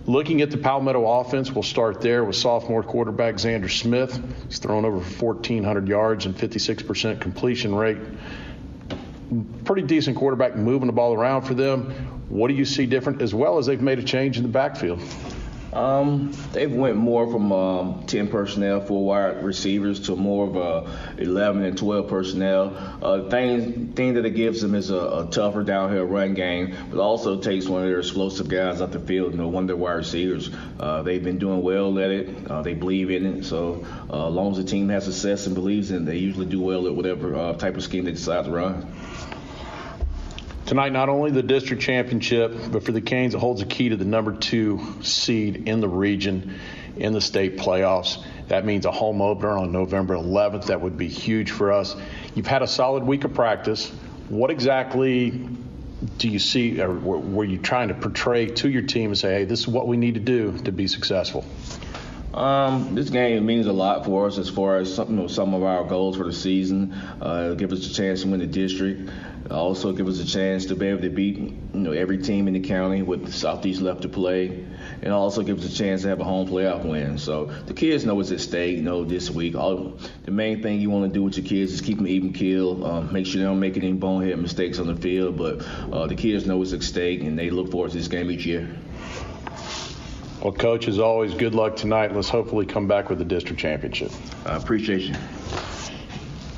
Looking 0.07 0.41
at 0.41 0.51
the 0.51 0.57
Palmetto 0.57 1.07
offense, 1.07 1.51
we'll 1.51 1.63
start 1.63 2.01
there 2.01 2.25
with 2.25 2.37
sophomore 2.37 2.83
quarterback 2.83 3.35
Xander 3.35 3.71
Smith. 3.71 4.19
He's 4.49 4.61
thrown 4.61 4.87
over 4.87 4.97
1,400 4.97 5.89
yards 5.89 6.25
and 6.25 6.35
56% 6.35 7.21
completion 7.21 7.75
rate. 7.75 7.99
Pretty 9.67 9.83
decent 9.83 10.17
quarterback 10.17 10.57
moving 10.57 10.87
the 10.87 10.95
ball 10.95 11.13
around 11.13 11.43
for 11.43 11.53
them. 11.53 12.16
What 12.29 12.49
do 12.49 12.55
you 12.55 12.65
see 12.65 12.87
different, 12.87 13.23
as 13.23 13.35
well 13.35 13.59
as 13.59 13.67
they've 13.67 13.81
made 13.81 13.99
a 13.99 14.03
change 14.03 14.37
in 14.37 14.43
the 14.43 14.49
backfield? 14.49 15.01
Um, 15.77 16.33
they've 16.53 16.73
went 16.73 16.97
more 16.97 17.31
from 17.31 17.53
um, 17.53 18.05
10 18.07 18.29
personnel, 18.29 18.81
four 18.81 19.05
wide 19.05 19.45
receivers, 19.45 20.01
to 20.07 20.17
more 20.17 20.47
of 20.47 20.57
a 20.57 21.23
11 21.23 21.65
and 21.65 21.77
12 21.77 22.09
personnel. 22.09 22.99
Uh, 23.03 23.29
thing, 23.29 23.93
thing 23.93 24.15
that 24.15 24.25
it 24.25 24.31
gives 24.31 24.63
them 24.63 24.75
is 24.75 24.89
a, 24.89 24.97
a, 24.97 25.29
tougher 25.31 25.63
downhill 25.63 26.05
run 26.05 26.33
game, 26.33 26.75
but 26.91 26.99
also 26.99 27.39
takes 27.39 27.67
one 27.67 27.83
of 27.83 27.89
their 27.89 27.99
explosive 27.99 28.49
guys 28.49 28.81
off 28.81 28.93
the 28.93 29.01
field, 29.01 29.33
you 29.33 29.39
know, 29.39 29.49
one 29.49 29.65
of 29.65 29.69
their 29.69 29.77
wide 29.77 29.93
receivers. 29.93 30.51
Uh, 30.81 31.03
they've 31.03 31.23
been 31.23 31.39
doing 31.39 31.63
well 31.63 31.99
at 31.99 32.11
it. 32.11 32.51
Uh, 32.51 32.63
they 32.63 32.73
believe 32.73 33.11
in 33.11 33.27
it. 33.27 33.45
So 33.45 33.85
uh, 34.09 34.29
as 34.29 34.35
long 34.35 34.53
as 34.53 34.57
the 34.57 34.65
team 34.65 34.89
has 34.89 35.05
success 35.05 35.47
and 35.47 35.55
believes 35.55 35.91
in 35.91 36.05
it, 36.05 36.07
they 36.07 36.17
usually 36.17 36.47
do 36.47 36.61
well 36.61 36.87
at 36.87 36.95
whatever 36.95 37.37
uh, 37.37 37.53
type 37.53 37.77
of 37.77 37.83
scheme 37.83 38.07
they 38.07 38.13
decide 38.13 38.47
to 38.47 38.51
run. 38.51 38.91
Tonight, 40.67 40.93
not 40.93 41.09
only 41.09 41.31
the 41.31 41.45
district 41.45 41.81
championship, 41.81 42.53
but 42.73 42.83
for 42.83 42.91
the 42.91 43.01
Canes, 43.01 43.37
it 43.37 43.39
holds 43.39 43.63
a 43.63 43.67
key 43.67 43.91
to 43.91 43.97
the 43.97 44.05
number 44.05 44.33
two 44.33 45.01
seed 45.01 45.69
in 45.69 45.81
the 45.81 45.89
region 45.89 46.59
in 46.97 47.13
the 47.13 47.21
state 47.21 47.57
playoffs. 47.57 48.25
That 48.49 48.65
means 48.65 48.85
a 48.85 48.91
home 48.91 49.23
opener 49.23 49.57
on 49.57 49.71
November 49.71 50.17
11th. 50.17 50.67
That 50.67 50.81
would 50.81 50.99
be 50.99 51.07
huge 51.07 51.53
for 51.53 51.71
us. 51.71 51.95
You've 52.35 52.49
had 52.49 52.63
a 52.63 52.67
solid 52.67 53.05
week 53.05 53.23
of 53.23 53.33
practice. 53.33 53.89
What 54.29 54.51
exactly 54.51 55.49
do 56.19 56.29
you 56.29 56.41
see, 56.41 56.81
or 56.81 56.93
were 56.93 57.45
you 57.45 57.59
trying 57.59 57.89
to 57.89 57.95
portray 57.95 58.47
to 58.47 58.69
your 58.69 58.83
team 58.83 59.11
and 59.11 59.19
say, 59.19 59.35
hey, 59.35 59.45
this 59.45 59.61
is 59.61 59.69
what 59.69 59.87
we 59.87 59.97
need 59.97 60.15
to 60.15 60.21
do 60.21 60.59
to 60.65 60.73
be 60.73 60.89
successful? 60.89 61.45
Um, 62.35 62.95
this 62.97 63.09
game 63.09 63.47
means 63.47 63.67
a 63.67 63.73
lot 63.73 64.05
for 64.05 64.27
us 64.27 64.37
as 64.37 64.51
far 64.51 64.79
as 64.79 64.95
some, 64.95 65.11
you 65.11 65.17
know, 65.17 65.27
some 65.29 65.55
of 65.55 65.63
our 65.63 65.85
goals 65.85 66.17
for 66.17 66.25
the 66.25 66.33
season. 66.33 66.93
Uh, 66.93 67.55
give 67.55 67.73
us 67.73 67.89
a 67.89 67.95
chance 67.95 68.23
to 68.23 68.29
win 68.29 68.41
the 68.41 68.47
district. 68.47 69.09
Also, 69.51 69.93
give 69.93 70.09
us 70.09 70.19
a 70.19 70.27
chance 70.27 70.67
to 70.67 70.75
be 70.75 70.87
able 70.87 71.03
to 71.03 71.11
beat 71.11 71.39
you 71.39 71.57
know 71.73 71.93
every 71.93 72.19
team 72.19 72.49
in 72.49 72.55
the 72.55 72.61
county 72.61 73.03
with 73.03 73.25
the 73.27 73.33
Southeast 73.33 73.81
left 73.81 74.03
to 74.03 74.09
play, 74.09 74.65
and 75.03 75.13
also 75.13 75.43
give 75.43 75.59
us 75.59 75.65
a 75.65 75.75
chance 75.75 76.03
to 76.03 76.09
have 76.09 76.21
a 76.21 76.25
home 76.25 76.49
playoff 76.49 76.85
win. 76.85 77.19
So 77.19 77.47
the 77.47 77.75
kids 77.75 78.05
know 78.05 78.15
what's 78.15 78.33
at 78.33 78.41
stake. 78.41 78.77
You 78.77 78.83
know 78.83 79.05
this 79.05 79.31
week. 79.31 79.55
All 79.55 79.99
the 80.25 80.31
main 80.31 80.63
thing 80.63 80.81
you 80.81 80.91
want 80.91 81.13
to 81.13 81.13
do 81.13 81.23
with 81.23 81.37
your 81.37 81.47
kids 81.47 81.73
is 81.73 81.81
keep 81.81 81.99
them 81.99 82.09
even 82.09 82.33
keel. 82.33 82.85
Um, 82.85 83.13
make 83.13 83.27
sure 83.27 83.41
they 83.41 83.47
don't 83.47 83.61
make 83.61 83.77
any 83.77 83.93
bonehead 83.93 84.39
mistakes 84.39 84.79
on 84.79 84.87
the 84.87 84.97
field. 84.97 85.37
But 85.37 85.63
uh, 85.93 86.07
the 86.07 86.17
kids 86.17 86.47
know 86.47 86.57
what's 86.57 86.73
at 86.73 86.83
stake, 86.83 87.23
and 87.23 87.39
they 87.39 87.51
look 87.51 87.71
forward 87.71 87.93
to 87.93 87.99
this 87.99 88.09
game 88.09 88.31
each 88.31 88.47
year. 88.47 88.69
Well, 90.43 90.53
Coach, 90.53 90.87
as 90.87 90.99
always, 90.99 91.35
good 91.35 91.55
luck 91.55 91.77
tonight. 91.77 92.15
Let's 92.15 92.29
hopefully 92.29 92.67
come 92.67 92.87
back 92.87 93.09
with 93.09 93.19
the 93.19 93.25
district 93.25 93.61
championship. 93.61 94.13
I 94.45 94.57
appreciate 94.57 95.03
you. 95.03 95.15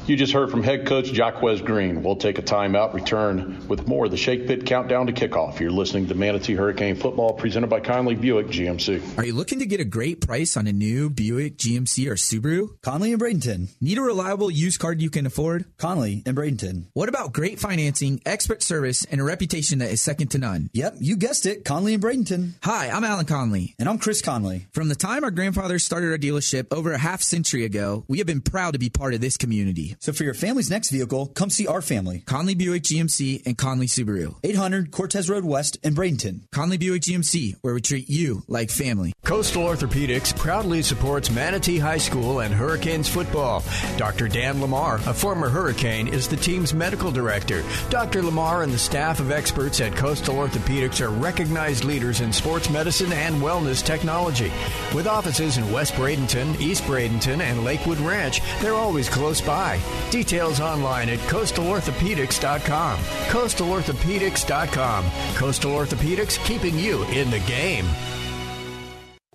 You 0.08 0.16
just 0.16 0.32
heard 0.32 0.50
from 0.50 0.62
head 0.62 0.86
coach 0.86 1.12
Jacquez 1.12 1.62
Green. 1.62 2.02
We'll 2.02 2.16
take 2.16 2.38
a 2.38 2.42
timeout, 2.42 2.94
return 2.94 3.68
with 3.68 3.86
more 3.86 4.06
of 4.06 4.10
the 4.10 4.16
Shake 4.16 4.46
Pit 4.46 4.64
Countdown 4.64 5.06
to 5.08 5.12
Kickoff. 5.12 5.60
You're 5.60 5.70
listening 5.70 6.06
to 6.06 6.14
Manatee 6.14 6.54
Hurricane 6.54 6.96
Football 6.96 7.34
presented 7.34 7.66
by 7.66 7.80
Conley 7.80 8.14
Buick 8.14 8.46
GMC. 8.46 9.18
Are 9.18 9.26
you 9.26 9.34
looking 9.34 9.58
to 9.58 9.66
get 9.66 9.80
a 9.80 9.84
great 9.84 10.26
price 10.26 10.56
on 10.56 10.66
a 10.66 10.72
new 10.72 11.10
Buick, 11.10 11.58
GMC, 11.58 12.08
or 12.08 12.14
Subaru? 12.14 12.80
Conley 12.80 13.12
and 13.12 13.20
Bradenton. 13.20 13.68
Need 13.82 13.98
a 13.98 14.00
reliable 14.00 14.50
used 14.50 14.80
car 14.80 14.94
you 14.94 15.10
can 15.10 15.26
afford? 15.26 15.66
Conley 15.76 16.22
and 16.24 16.34
Bradenton. 16.34 16.86
What 16.94 17.10
about 17.10 17.34
great 17.34 17.60
financing, 17.60 18.22
expert 18.24 18.62
service, 18.62 19.04
and 19.04 19.20
a 19.20 19.24
reputation 19.24 19.80
that 19.80 19.90
is 19.90 20.00
second 20.00 20.28
to 20.28 20.38
none? 20.38 20.70
Yep, 20.72 20.94
you 21.00 21.16
guessed 21.16 21.44
it. 21.44 21.66
Conley 21.66 21.92
and 21.92 22.02
Bradenton. 22.02 22.54
Hi, 22.62 22.88
I'm 22.88 23.04
Alan 23.04 23.26
Conley. 23.26 23.74
And 23.78 23.86
I'm 23.86 23.98
Chris 23.98 24.22
Conley. 24.22 24.68
From 24.72 24.88
the 24.88 24.94
time 24.94 25.22
our 25.22 25.30
grandfathers 25.30 25.84
started 25.84 26.12
our 26.12 26.16
dealership 26.16 26.74
over 26.74 26.92
a 26.92 26.98
half 26.98 27.20
century 27.20 27.66
ago, 27.66 28.06
we 28.08 28.16
have 28.16 28.26
been 28.26 28.40
proud 28.40 28.72
to 28.72 28.78
be 28.78 28.88
part 28.88 29.12
of 29.12 29.20
this 29.20 29.36
community. 29.36 29.96
So 30.00 30.12
for 30.12 30.24
your 30.24 30.34
family's 30.34 30.70
next 30.70 30.90
vehicle, 30.90 31.26
come 31.26 31.50
see 31.50 31.66
our 31.66 31.82
family. 31.82 32.22
Conley 32.26 32.54
Buick 32.54 32.82
GMC 32.84 33.44
and 33.46 33.58
Conley 33.58 33.86
Subaru. 33.86 34.36
800 34.44 34.90
Cortez 34.90 35.28
Road 35.28 35.44
West 35.44 35.76
in 35.82 35.94
Bradenton. 35.94 36.42
Conley 36.52 36.78
Buick 36.78 37.02
GMC, 37.02 37.56
where 37.62 37.74
we 37.74 37.80
treat 37.80 38.08
you 38.08 38.42
like 38.46 38.70
family. 38.70 39.12
Coastal 39.24 39.64
Orthopedics 39.64 40.36
proudly 40.36 40.82
supports 40.82 41.30
Manatee 41.30 41.78
High 41.78 41.98
School 41.98 42.40
and 42.40 42.54
Hurricanes 42.54 43.08
football. 43.08 43.62
Dr. 43.96 44.28
Dan 44.28 44.60
Lamar, 44.60 44.96
a 45.06 45.12
former 45.12 45.48
Hurricane, 45.48 46.08
is 46.08 46.28
the 46.28 46.36
team's 46.36 46.72
medical 46.72 47.10
director. 47.10 47.62
Dr. 47.90 48.22
Lamar 48.22 48.62
and 48.62 48.72
the 48.72 48.78
staff 48.78 49.20
of 49.20 49.30
experts 49.30 49.80
at 49.80 49.96
Coastal 49.96 50.36
Orthopedics 50.36 51.00
are 51.00 51.10
recognized 51.10 51.84
leaders 51.84 52.20
in 52.20 52.32
sports 52.32 52.70
medicine 52.70 53.12
and 53.12 53.36
wellness 53.42 53.84
technology. 53.84 54.52
With 54.94 55.06
offices 55.06 55.58
in 55.58 55.70
West 55.72 55.94
Bradenton, 55.94 56.58
East 56.60 56.84
Bradenton, 56.84 57.40
and 57.40 57.64
Lakewood 57.64 57.98
Ranch, 57.98 58.40
they're 58.60 58.74
always 58.74 59.08
close 59.08 59.40
by. 59.40 59.78
Details 60.10 60.60
online 60.60 61.08
at 61.08 61.18
coastalorthopedics.com. 61.20 62.98
Coastalorthopedics.com. 62.98 65.04
Coastal 65.34 65.72
Orthopedics 65.72 66.44
keeping 66.44 66.78
you 66.78 67.04
in 67.04 67.30
the 67.30 67.40
game. 67.40 67.86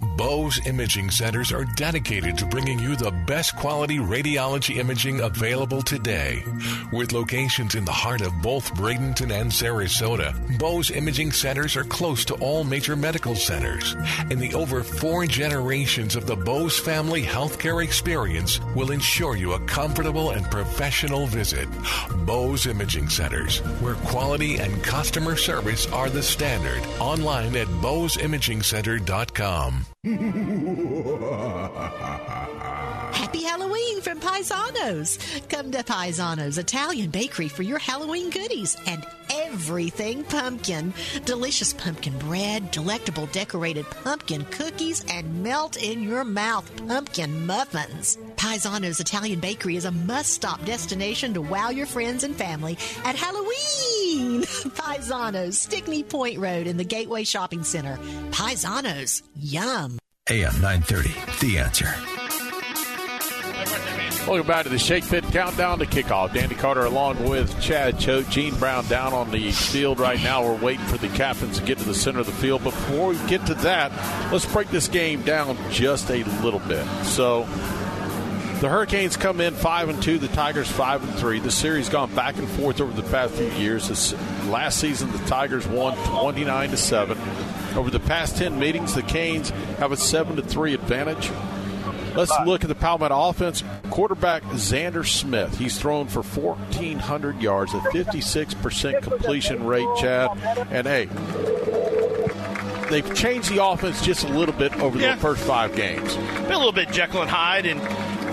Bose 0.03 0.59
Imaging 0.65 1.09
Centers 1.09 1.51
are 1.51 1.65
dedicated 1.65 2.37
to 2.37 2.45
bringing 2.45 2.77
you 2.79 2.95
the 2.95 3.11
best 3.11 3.55
quality 3.55 3.97
radiology 3.97 4.77
imaging 4.77 5.21
available 5.21 5.81
today. 5.81 6.43
With 6.91 7.11
locations 7.11 7.73
in 7.75 7.85
the 7.85 7.91
heart 7.91 8.21
of 8.21 8.41
both 8.41 8.73
Bradenton 8.75 9.31
and 9.31 9.51
Sarasota, 9.51 10.59
Bose 10.59 10.91
Imaging 10.91 11.31
Centers 11.31 11.75
are 11.75 11.83
close 11.83 12.23
to 12.25 12.35
all 12.35 12.63
major 12.63 12.95
medical 12.95 13.35
centers. 13.35 13.95
And 14.29 14.39
the 14.39 14.53
over 14.53 14.83
four 14.83 15.25
generations 15.25 16.15
of 16.15 16.27
the 16.27 16.35
Bose 16.35 16.77
family 16.79 17.23
healthcare 17.23 17.83
experience 17.83 18.59
will 18.75 18.91
ensure 18.91 19.35
you 19.35 19.53
a 19.53 19.65
comfortable 19.65 20.31
and 20.31 20.49
professional 20.51 21.25
visit. 21.27 21.67
Bose 22.25 22.67
Imaging 22.67 23.09
Centers, 23.09 23.59
where 23.81 23.95
quality 23.95 24.57
and 24.57 24.83
customer 24.83 25.35
service 25.35 25.91
are 25.91 26.09
the 26.09 26.23
standard. 26.23 26.83
Online 26.99 27.55
at 27.55 27.67
boseimagingcenter.com. 27.67 29.92
Happy 33.13 33.42
Halloween 33.53 34.01
from 34.01 34.19
Paisanos. 34.19 35.47
Come 35.47 35.69
to 35.73 35.83
Paisanos 35.83 36.57
Italian 36.57 37.11
Bakery 37.11 37.47
for 37.47 37.61
your 37.61 37.77
Halloween 37.77 38.31
goodies 38.31 38.75
and 38.87 39.05
everything 39.31 40.23
pumpkin. 40.23 40.91
Delicious 41.23 41.71
pumpkin 41.71 42.17
bread, 42.17 42.71
delectable 42.71 43.27
decorated 43.27 43.85
pumpkin 44.03 44.43
cookies, 44.45 45.05
and 45.07 45.43
melt 45.43 45.77
in 45.77 46.01
your 46.01 46.23
mouth 46.23 46.65
pumpkin 46.87 47.45
muffins. 47.45 48.17
Paisanos 48.37 48.99
Italian 48.99 49.39
Bakery 49.39 49.75
is 49.75 49.85
a 49.85 49.91
must 49.91 50.31
stop 50.31 50.65
destination 50.65 51.35
to 51.35 51.41
wow 51.41 51.69
your 51.69 51.85
friends 51.85 52.23
and 52.23 52.35
family 52.35 52.75
at 53.05 53.15
Halloween. 53.15 54.41
Paisanos, 54.81 55.53
Stickney 55.53 56.01
Point 56.01 56.39
Road 56.39 56.65
in 56.65 56.77
the 56.77 56.83
Gateway 56.83 57.23
Shopping 57.23 57.63
Center. 57.63 57.97
Paisanos, 58.31 59.21
yum. 59.35 59.99
AM 60.27 60.59
930, 60.59 61.13
The 61.39 61.59
Answer. 61.59 62.22
Welcome 64.25 64.47
back 64.47 64.63
to 64.63 64.69
the 64.69 64.79
Shake 64.79 65.05
Pit 65.05 65.25
Countdown 65.25 65.79
to 65.79 65.85
Kickoff. 65.85 66.33
Danny 66.33 66.55
Carter 66.55 66.85
along 66.85 67.27
with 67.27 67.59
Chad 67.61 67.99
Choate, 67.99 68.29
Gene 68.29 68.55
Brown 68.55 68.87
down 68.87 69.13
on 69.13 69.31
the 69.31 69.51
field 69.51 69.99
right 69.99 70.19
now. 70.23 70.41
We're 70.41 70.55
waiting 70.55 70.85
for 70.85 70.97
the 70.97 71.09
captains 71.09 71.59
to 71.59 71.65
get 71.65 71.77
to 71.79 71.83
the 71.83 71.93
center 71.93 72.21
of 72.21 72.25
the 72.25 72.31
field. 72.31 72.63
Before 72.63 73.09
we 73.09 73.17
get 73.27 73.45
to 73.47 73.53
that, 73.55 73.91
let's 74.31 74.45
break 74.45 74.69
this 74.69 74.87
game 74.87 75.23
down 75.23 75.57
just 75.71 76.09
a 76.09 76.23
little 76.41 76.61
bit. 76.61 76.85
So 77.03 77.41
the 78.61 78.69
Hurricanes 78.69 79.17
come 79.17 79.41
in 79.41 79.53
five 79.55 79.89
and 79.89 80.01
two. 80.01 80.17
The 80.17 80.29
Tigers 80.29 80.71
five 80.71 81.03
and 81.03 81.13
three. 81.19 81.39
The 81.39 81.51
series 81.51 81.89
gone 81.89 82.15
back 82.15 82.37
and 82.37 82.47
forth 82.47 82.79
over 82.79 82.93
the 82.93 83.07
past 83.09 83.33
few 83.33 83.51
years. 83.51 83.89
This 83.89 84.13
last 84.45 84.79
season, 84.79 85.11
the 85.11 85.17
Tigers 85.25 85.67
won 85.67 85.97
twenty 86.07 86.45
nine 86.45 86.69
to 86.69 86.77
seven. 86.77 87.17
Over 87.75 87.91
the 87.91 87.99
past 87.99 88.37
ten 88.37 88.57
meetings, 88.57 88.95
the 88.95 89.03
Canes 89.03 89.49
have 89.79 89.91
a 89.91 89.97
seven 89.97 90.37
to 90.37 90.41
three 90.41 90.73
advantage. 90.73 91.29
Let's 92.15 92.31
look 92.45 92.63
at 92.63 92.67
the 92.67 92.75
Palmetto 92.75 93.29
offense. 93.29 93.63
Quarterback 93.89 94.43
Xander 94.43 95.05
Smith. 95.07 95.57
He's 95.57 95.79
thrown 95.79 96.07
for 96.07 96.21
1,400 96.23 97.41
yards, 97.41 97.73
a 97.73 97.79
56% 97.79 99.01
completion 99.01 99.65
rate, 99.65 99.87
Chad. 99.99 100.29
And 100.71 100.85
hey, 100.87 101.05
they've 102.89 103.15
changed 103.15 103.49
the 103.51 103.63
offense 103.63 104.01
just 104.05 104.23
a 104.25 104.27
little 104.27 104.53
bit 104.55 104.75
over 104.79 104.99
Yeah. 104.99 105.15
the 105.15 105.21
first 105.21 105.43
five 105.43 105.75
games. 105.75 106.15
Been 106.15 106.51
a 106.51 106.57
little 106.57 106.71
bit 106.71 106.91
Jekyll 106.91 107.21
and 107.21 107.29
Hyde, 107.31 107.65
and 107.65 107.81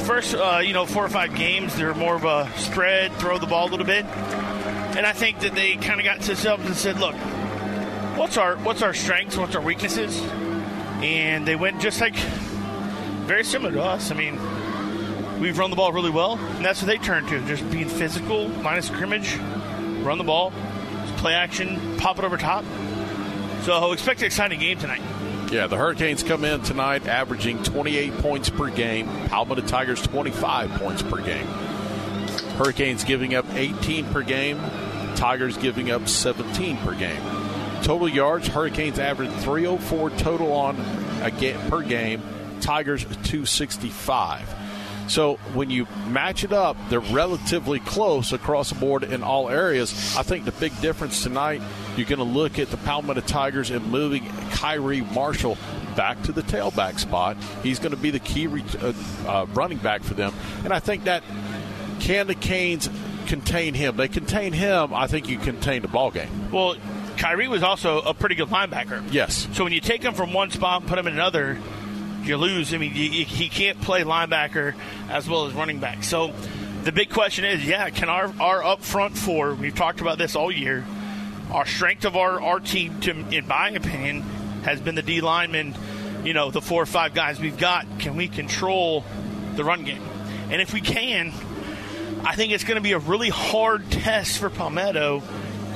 first, 0.03 0.35
uh, 0.35 0.61
you 0.63 0.73
know, 0.75 0.85
four 0.87 1.05
or 1.05 1.09
five 1.09 1.35
games, 1.35 1.75
they're 1.77 1.95
more 1.95 2.15
of 2.17 2.25
a 2.25 2.49
spread, 2.59 3.13
throw 3.15 3.39
the 3.39 3.47
ball 3.47 3.69
a 3.69 3.71
little 3.71 3.87
bit, 3.87 4.05
and 4.05 5.07
I 5.07 5.13
think 5.13 5.41
that 5.41 5.55
they 5.55 5.77
kind 5.77 6.01
of 6.01 6.05
got 6.05 6.21
to 6.21 6.27
themselves 6.29 6.65
and 6.67 6.77
said, 6.77 6.99
"Look, 7.01 7.15
what's 8.17 8.37
our 8.37 8.57
what's 8.57 8.83
our 8.83 8.93
strengths, 8.93 9.37
what's 9.37 9.55
our 9.55 9.63
weaknesses," 9.63 10.21
and 11.03 11.47
they 11.47 11.57
went 11.57 11.81
just 11.81 12.01
like 12.01 12.17
very 13.31 13.45
similar 13.45 13.71
to 13.71 13.81
us. 13.81 14.11
I 14.11 14.15
mean, 14.17 14.35
we've 15.41 15.57
run 15.57 15.71
the 15.71 15.77
ball 15.77 15.93
really 15.93 16.11
well, 16.11 16.37
and 16.37 16.65
that's 16.65 16.83
what 16.83 16.89
they 16.89 16.99
turn 16.99 17.25
to, 17.27 17.39
just 17.47 17.71
being 17.71 17.89
physical, 17.89 18.49
minus 18.49 18.89
scrimmage, 18.89 19.37
run 20.03 20.19
the 20.19 20.25
ball, 20.25 20.53
play 21.17 21.35
action, 21.35 21.97
pop 21.97 22.19
it 22.19 22.25
over 22.25 22.37
top. 22.37 22.65
So 23.63 23.93
expect 23.93 24.19
an 24.19 24.27
exciting 24.27 24.59
game 24.59 24.79
tonight. 24.79 25.01
Yeah, 25.53 25.69
the 25.69 25.77
Hurricanes 25.77 26.25
come 26.25 26.45
in 26.45 26.61
tonight 26.63 27.07
averaging 27.07 27.63
28 27.63 28.19
points 28.19 28.51
per 28.51 28.69
game. 28.69 29.07
Palmetto 29.29 29.63
Tigers 29.63 30.03
25 30.03 30.71
points 30.73 31.03
per 31.03 31.23
game. 31.23 31.47
Hurricanes 32.57 33.05
giving 33.05 33.37
up 33.37 33.47
18 33.55 34.07
per 34.07 34.23
game. 34.23 34.59
Tigers 35.15 35.57
giving 35.57 35.93
up 35.93 36.09
17 36.09 36.79
per 36.79 36.97
game. 36.97 37.23
Total 37.85 38.09
yards, 38.09 38.49
Hurricanes 38.49 38.99
average 38.99 39.31
304 39.31 40.11
total 40.11 40.53
on 40.53 40.77
a 41.23 41.31
ga- 41.31 41.57
per 41.69 41.83
game. 41.83 42.21
Tigers 42.61 43.05
265. 43.05 44.55
So 45.09 45.37
when 45.55 45.71
you 45.71 45.89
match 46.09 46.45
it 46.45 46.53
up, 46.53 46.77
they're 46.89 47.01
relatively 47.01 47.81
close 47.81 48.33
across 48.33 48.69
the 48.69 48.77
board 48.77 49.03
in 49.03 49.25
all 49.25 49.49
areas. 49.49 50.17
I 50.17 50.23
think 50.23 50.45
the 50.45 50.53
big 50.53 50.79
difference 50.81 51.25
tonight, 51.25 51.61
you're 51.97 52.07
going 52.07 52.21
to 52.21 52.25
look 52.25 52.61
at 52.61 52.71
the 52.71 52.77
Palmetto 52.77 53.21
Tigers 53.23 53.71
and 53.71 53.85
moving 53.91 54.25
Kyrie 54.53 55.01
Marshall 55.01 55.59
back 55.97 56.23
to 56.23 56.33
the 56.33 56.43
tailback 56.43 57.01
spot. 57.01 57.37
He's 57.65 57.81
going 57.81 57.91
to 57.91 57.97
be 57.97 58.11
the 58.11 58.21
key 58.21 58.47
re- 58.47 58.65
uh, 58.81 58.93
uh, 59.27 59.47
running 59.53 59.79
back 59.79 60.05
for 60.05 60.15
them, 60.15 60.33
and 60.63 60.73
I 60.73 60.79
think 60.79 61.05
that 61.05 61.25
can 61.99 62.29
the 62.29 62.37
Canes 62.37 62.89
contain 63.27 63.75
him? 63.75 63.97
They 63.97 64.09
contain 64.09 64.53
him. 64.53 64.95
I 64.95 65.07
think 65.07 65.29
you 65.29 65.39
contain 65.39 65.83
the 65.83 65.89
ball 65.89 66.11
game. 66.11 66.51
Well, 66.51 66.77
Kyrie 67.17 67.49
was 67.49 67.63
also 67.63 68.01
a 68.01 68.15
pretty 68.15 68.35
good 68.35 68.49
linebacker. 68.49 69.03
Yes. 69.13 69.47
So 69.53 69.65
when 69.65 69.73
you 69.73 69.81
take 69.81 70.03
him 70.03 70.15
from 70.15 70.33
one 70.33 70.51
spot 70.51 70.83
and 70.83 70.89
put 70.89 70.99
him 70.99 71.07
in 71.07 71.13
another, 71.13 71.59
you 72.25 72.37
lose. 72.37 72.73
I 72.75 72.79
mean, 72.79 72.95
you, 72.95 73.25
he 73.25 73.49
can't 73.49 73.81
play 73.81 74.03
linebacker 74.03 74.75
as 75.09 75.29
well 75.29 75.47
as 75.47 75.55
running 75.55 75.79
back. 75.81 76.05
So 76.05 76.33
the 76.85 76.93
big 76.93 77.11
question 77.11 77.45
is, 77.45 77.65
yeah, 77.65 77.91
can 77.91 78.09
our 78.09 78.33
our 78.41 78.65
up 78.65 78.83
front 78.83 79.17
four? 79.17 79.55
We've 79.55 79.75
talked 79.75 80.01
about 80.01 80.19
this 80.19 80.37
all 80.37 80.51
year. 80.51 80.85
Our 81.51 81.67
strength 81.67 82.05
of 82.05 82.17
our 82.17 82.41
our 82.41 82.61
team, 82.61 83.01
to, 83.01 83.11
in 83.11 83.47
my 83.47 83.71
opinion, 83.71 84.23
has 84.65 84.81
been 84.81 84.95
the 84.95 85.03
D 85.03 85.21
linemen 85.21 85.75
you 86.25 86.35
know, 86.35 86.51
the 86.51 86.61
four 86.61 86.83
or 86.83 86.87
five 86.87 87.15
guys 87.15 87.41
we've 87.41 87.57
got, 87.57 87.87
can 87.99 88.17
we 88.17 88.29
control 88.29 89.05
the 89.55 89.65
run 89.65 89.85
game? 89.85 90.03
And 90.51 90.61
if 90.61 90.73
we 90.73 90.81
can, 90.81 91.33
I 92.25 92.35
think 92.37 92.53
it's 92.53 92.65
going 92.65 92.77
to 92.77 92.83
be 92.83 92.93
a 92.93 92.99
really 92.99 93.31
hard 93.31 93.91
test 93.91 94.39
for 94.39 94.51
Palmetto 94.51 95.23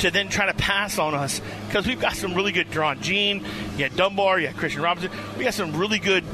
to 0.01 0.11
then 0.11 0.29
try 0.29 0.47
to 0.47 0.55
pass 0.55 0.99
on 0.99 1.15
us 1.15 1.41
because 1.67 1.87
we've 1.87 2.01
got 2.01 2.15
some 2.15 2.35
really 2.35 2.53
good 2.53 2.71
drawn. 2.71 3.01
Gene, 3.01 3.45
you 3.77 3.89
got 3.89 3.97
Dunbar, 3.97 4.41
you 4.41 4.49
got 4.49 4.57
Christian 4.57 4.83
Robinson. 4.83 5.11
We 5.39 5.45
got 5.45 5.55
some 5.55 5.77
really 5.77 5.99
good. 5.99 6.25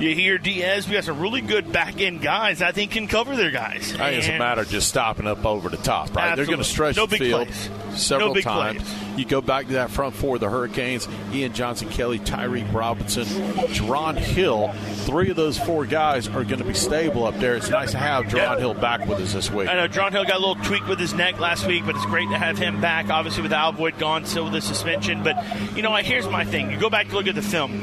You 0.00 0.12
hear 0.12 0.38
Diaz, 0.38 0.88
we 0.88 0.94
got 0.94 1.04
some 1.04 1.20
really 1.20 1.40
good 1.40 1.70
back 1.72 2.00
end 2.00 2.20
guys 2.20 2.60
I 2.60 2.72
think 2.72 2.90
can 2.90 3.06
cover 3.06 3.36
their 3.36 3.52
guys. 3.52 3.94
I 3.94 4.10
think 4.10 4.18
it's 4.18 4.28
a 4.28 4.38
matter 4.38 4.62
of 4.62 4.68
just 4.68 4.88
stopping 4.88 5.28
up 5.28 5.44
over 5.46 5.68
the 5.68 5.76
top, 5.76 6.14
right? 6.16 6.34
They're 6.34 6.46
going 6.46 6.58
to 6.58 6.64
stretch 6.64 6.96
No 6.96 7.06
the 7.06 7.16
field 7.16 7.46
plays. 7.46 7.70
several 7.94 8.34
No 8.34 8.40
times. 8.40 8.92
You 9.16 9.24
go 9.24 9.40
back 9.40 9.68
to 9.68 9.74
that 9.74 9.90
front 9.90 10.14
four 10.14 10.34
of 10.34 10.40
the 10.40 10.50
Hurricanes, 10.50 11.06
Ian 11.32 11.52
Johnson, 11.52 11.88
Kelly, 11.90 12.18
Tyreek 12.18 12.72
Robinson, 12.74 13.24
Jerron 13.24 14.16
Hill. 14.16 14.72
Three 15.06 15.30
of 15.30 15.36
those 15.36 15.56
four 15.58 15.86
guys 15.86 16.26
are 16.26 16.42
going 16.42 16.58
to 16.58 16.64
be 16.64 16.74
stable 16.74 17.24
up 17.24 17.38
there. 17.38 17.54
It's 17.54 17.70
nice 17.70 17.92
to 17.92 17.98
have 17.98 18.24
Jerron 18.24 18.58
Hill 18.58 18.74
back 18.74 19.06
with 19.06 19.20
us 19.20 19.32
this 19.32 19.48
week. 19.52 19.68
I 19.68 19.74
know 19.74 19.86
John 19.86 20.10
Hill 20.10 20.24
got 20.24 20.36
a 20.36 20.44
little 20.44 20.62
tweak 20.64 20.88
with 20.88 20.98
his 20.98 21.14
neck 21.14 21.38
last 21.38 21.68
week, 21.68 21.86
but 21.86 21.94
it's 21.94 22.06
great 22.06 22.28
to 22.30 22.38
have 22.38 22.58
him 22.58 22.80
back. 22.80 23.10
Obviously, 23.10 23.44
with 23.44 23.52
Al 23.52 23.70
Voigt 23.70 23.96
gone, 24.00 24.24
still 24.26 24.44
with 24.44 24.54
the 24.54 24.60
suspension. 24.60 25.22
But 25.22 25.36
you 25.76 25.82
know, 25.82 25.94
here's 25.94 26.28
my 26.28 26.44
thing: 26.44 26.72
you 26.72 26.80
go 26.80 26.90
back 26.90 27.08
to 27.08 27.14
look 27.14 27.28
at 27.28 27.36
the 27.36 27.42
film. 27.42 27.80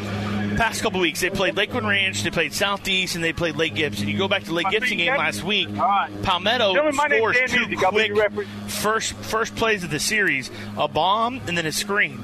Past 0.57 0.81
couple 0.81 0.99
weeks, 0.99 1.21
they 1.21 1.29
played 1.29 1.55
Lakewood 1.55 1.83
Ranch, 1.83 2.23
they 2.23 2.29
played 2.29 2.53
Southeast, 2.53 3.15
and 3.15 3.23
they 3.23 3.33
played 3.33 3.55
Lake 3.55 3.75
Gibson. 3.75 4.07
You 4.07 4.17
go 4.17 4.27
back 4.27 4.41
to 4.43 4.49
the 4.49 4.53
Lake 4.53 4.69
Gibson 4.69 4.97
game 4.97 5.15
last 5.15 5.43
week. 5.43 5.73
Palmetto 5.75 6.73
Gentlemen, 6.73 6.95
my 6.95 7.07
name's 7.07 7.21
scores 7.21 7.37
Dan 7.37 7.47
two 7.49 7.67
Music. 7.67 8.33
Quick 8.33 8.47
first 8.67 9.13
first 9.13 9.55
plays 9.55 9.83
of 9.83 9.89
the 9.89 9.99
series: 9.99 10.51
a 10.77 10.87
bomb 10.87 11.41
and 11.47 11.57
then 11.57 11.65
a 11.65 11.71
screen. 11.71 12.23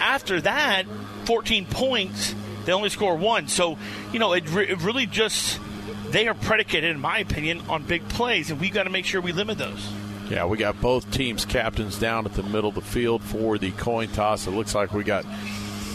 After 0.00 0.40
that, 0.42 0.84
14 1.24 1.66
points. 1.66 2.34
They 2.64 2.72
only 2.72 2.88
score 2.88 3.14
one. 3.16 3.48
So 3.48 3.78
you 4.12 4.18
know, 4.18 4.32
it, 4.32 4.48
re- 4.50 4.68
it 4.68 4.80
really 4.80 5.06
just 5.06 5.60
they 6.10 6.28
are 6.28 6.34
predicated, 6.34 6.90
in 6.90 7.00
my 7.00 7.18
opinion, 7.18 7.62
on 7.68 7.82
big 7.82 8.08
plays, 8.08 8.50
and 8.50 8.60
we've 8.60 8.72
got 8.72 8.84
to 8.84 8.90
make 8.90 9.04
sure 9.04 9.20
we 9.20 9.32
limit 9.32 9.58
those. 9.58 9.86
Yeah, 10.30 10.46
we 10.46 10.56
got 10.56 10.80
both 10.80 11.10
teams' 11.10 11.44
captains 11.44 11.98
down 11.98 12.24
at 12.24 12.32
the 12.34 12.42
middle 12.42 12.70
of 12.70 12.74
the 12.76 12.80
field 12.80 13.22
for 13.22 13.58
the 13.58 13.72
coin 13.72 14.08
toss. 14.08 14.46
It 14.46 14.52
looks 14.52 14.74
like 14.74 14.92
we 14.94 15.04
got, 15.04 15.26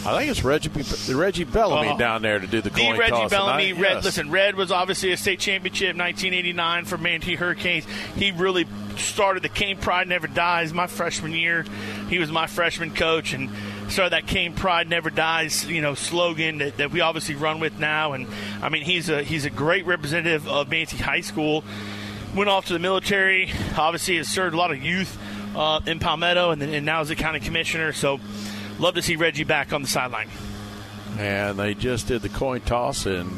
I 0.05 0.17
think 0.17 0.31
it's 0.31 0.43
Reggie, 0.43 0.69
Reggie 1.13 1.43
Bellamy 1.43 1.89
Oh. 1.89 1.97
down 1.97 2.21
there 2.21 2.39
to 2.39 2.47
do 2.47 2.61
the 2.61 2.69
The 2.69 2.79
coin 2.79 2.97
Reggie 2.97 3.11
toss. 3.11 3.29
Bellamy. 3.31 3.73
Red. 3.73 3.95
Yes. 3.95 4.05
Listen, 4.05 4.31
Red 4.31 4.55
was 4.55 4.71
obviously 4.71 5.11
a 5.11 5.17
state 5.17 5.39
championship 5.39 5.95
1989 5.95 6.85
for 6.85 6.97
Manatee 6.97 7.35
Hurricanes. 7.35 7.85
He 8.15 8.31
really 8.31 8.65
started 8.97 9.43
the 9.43 9.49
Cane 9.49 9.77
Pride 9.77 10.07
Never 10.07 10.27
Dies 10.27 10.73
my 10.73 10.87
freshman 10.87 11.33
year. 11.33 11.65
He 12.09 12.17
was 12.17 12.31
my 12.31 12.47
freshman 12.47 12.91
coach 12.93 13.33
and 13.33 13.49
started 13.89 14.13
that 14.13 14.25
Cane 14.27 14.53
Pride 14.53 14.89
Never 14.89 15.09
Dies, 15.09 15.65
you 15.65 15.81
know, 15.81 15.95
slogan 15.95 16.59
that, 16.59 16.77
that 16.77 16.91
we 16.91 17.01
obviously 17.01 17.35
run 17.35 17.59
with 17.59 17.77
now. 17.79 18.13
And 18.13 18.27
I 18.61 18.69
mean, 18.69 18.83
he's 18.83 19.09
a 19.09 19.21
he's 19.21 19.45
a 19.45 19.49
great 19.49 19.85
representative 19.85 20.47
of 20.47 20.69
Manatee 20.69 20.97
High 20.97 21.21
School. 21.21 21.63
Went 22.35 22.49
off 22.49 22.67
to 22.67 22.73
the 22.73 22.79
military. 22.79 23.51
Obviously, 23.77 24.15
has 24.17 24.27
served 24.29 24.53
a 24.53 24.57
lot 24.57 24.71
of 24.71 24.81
youth 24.81 25.17
uh, 25.55 25.81
in 25.87 25.99
Palmetto, 25.99 26.51
and, 26.51 26.61
then, 26.61 26.69
and 26.73 26.85
now 26.85 27.01
is 27.01 27.09
a 27.09 27.15
county 27.15 27.39
commissioner. 27.39 27.91
So, 27.91 28.19
love 28.79 28.95
to 28.95 29.01
see 29.01 29.15
Reggie 29.15 29.43
back 29.43 29.73
on 29.73 29.81
the 29.81 29.87
sideline. 29.87 30.29
And 31.17 31.59
they 31.59 31.73
just 31.73 32.07
did 32.07 32.21
the 32.21 32.29
coin 32.29 32.61
toss. 32.61 33.05
And 33.05 33.31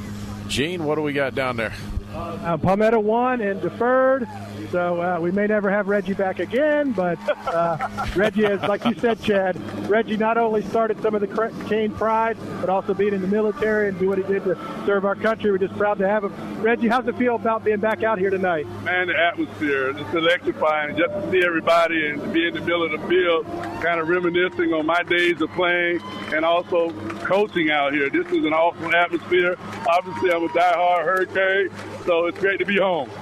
Gene, 0.47 0.86
what 0.86 0.95
do 0.95 1.01
we 1.01 1.13
got 1.13 1.36
down 1.36 1.58
there? 1.58 1.73
Uh, 2.13 2.58
Palmetto 2.58 2.99
won 2.99 3.41
and 3.41 3.62
deferred, 3.62 4.27
so 4.71 5.01
uh, 5.01 5.19
we 5.19 5.31
may 5.31 5.47
never 5.47 5.69
have 5.69 5.88
Reggie 5.88 6.13
back 6.13 6.39
again. 6.39 6.91
But 6.93 7.19
uh, 7.47 7.77
Reggie 8.15 8.45
is, 8.45 8.62
like 8.62 8.86
you 8.86 8.93
said, 8.95 9.21
Chad. 9.21 9.60
Reggie 9.89 10.17
not 10.17 10.38
only 10.38 10.62
started 10.63 11.01
some 11.01 11.13
of 11.13 11.21
the 11.21 11.65
Cane 11.67 11.91
Pride, 11.91 12.38
but 12.60 12.69
also 12.69 12.93
being 12.93 13.13
in 13.13 13.21
the 13.21 13.27
military 13.27 13.89
and 13.89 13.99
do 13.99 14.07
what 14.07 14.17
he 14.17 14.23
did 14.23 14.43
to 14.45 14.55
serve 14.86 15.05
our 15.05 15.15
country. 15.15 15.51
We're 15.51 15.57
just 15.57 15.77
proud 15.77 15.97
to 15.99 16.07
have 16.07 16.23
him. 16.23 16.62
Reggie, 16.62 16.88
how's 16.88 17.07
it 17.07 17.17
feel 17.17 17.36
about 17.36 17.63
being 17.63 17.79
back 17.79 18.03
out 18.03 18.17
here 18.17 18.29
tonight? 18.29 18.67
Man, 18.84 19.07
the 19.07 19.17
atmosphere, 19.17 19.89
it's 19.89 20.13
electrifying 20.13 20.97
just 20.97 21.12
to 21.13 21.31
see 21.31 21.43
everybody 21.45 22.07
and 22.10 22.21
to 22.21 22.27
be 22.29 22.47
in 22.47 22.53
the 22.53 22.62
middle 22.62 22.84
of 22.84 22.91
the 22.91 23.07
field, 23.07 23.45
kind 23.81 23.99
of 23.99 24.07
reminiscing 24.07 24.73
on 24.73 24.86
my 24.86 25.03
days 25.03 25.41
of 25.41 25.49
playing 25.51 25.99
and 26.34 26.45
also 26.45 26.91
coaching 27.19 27.71
out 27.71 27.93
here. 27.93 28.10
This 28.10 28.27
is 28.27 28.45
an 28.45 28.53
awesome 28.53 28.93
atmosphere. 28.93 29.57
Obviously, 29.88 30.31
I'm 30.31 30.43
a 30.43 30.47
diehard 30.49 31.03
Hurricane, 31.03 31.69
so 32.05 32.25
it's 32.27 32.39
great 32.39 32.60
to 32.60 32.65
be 32.65 32.77
home. 32.77 33.10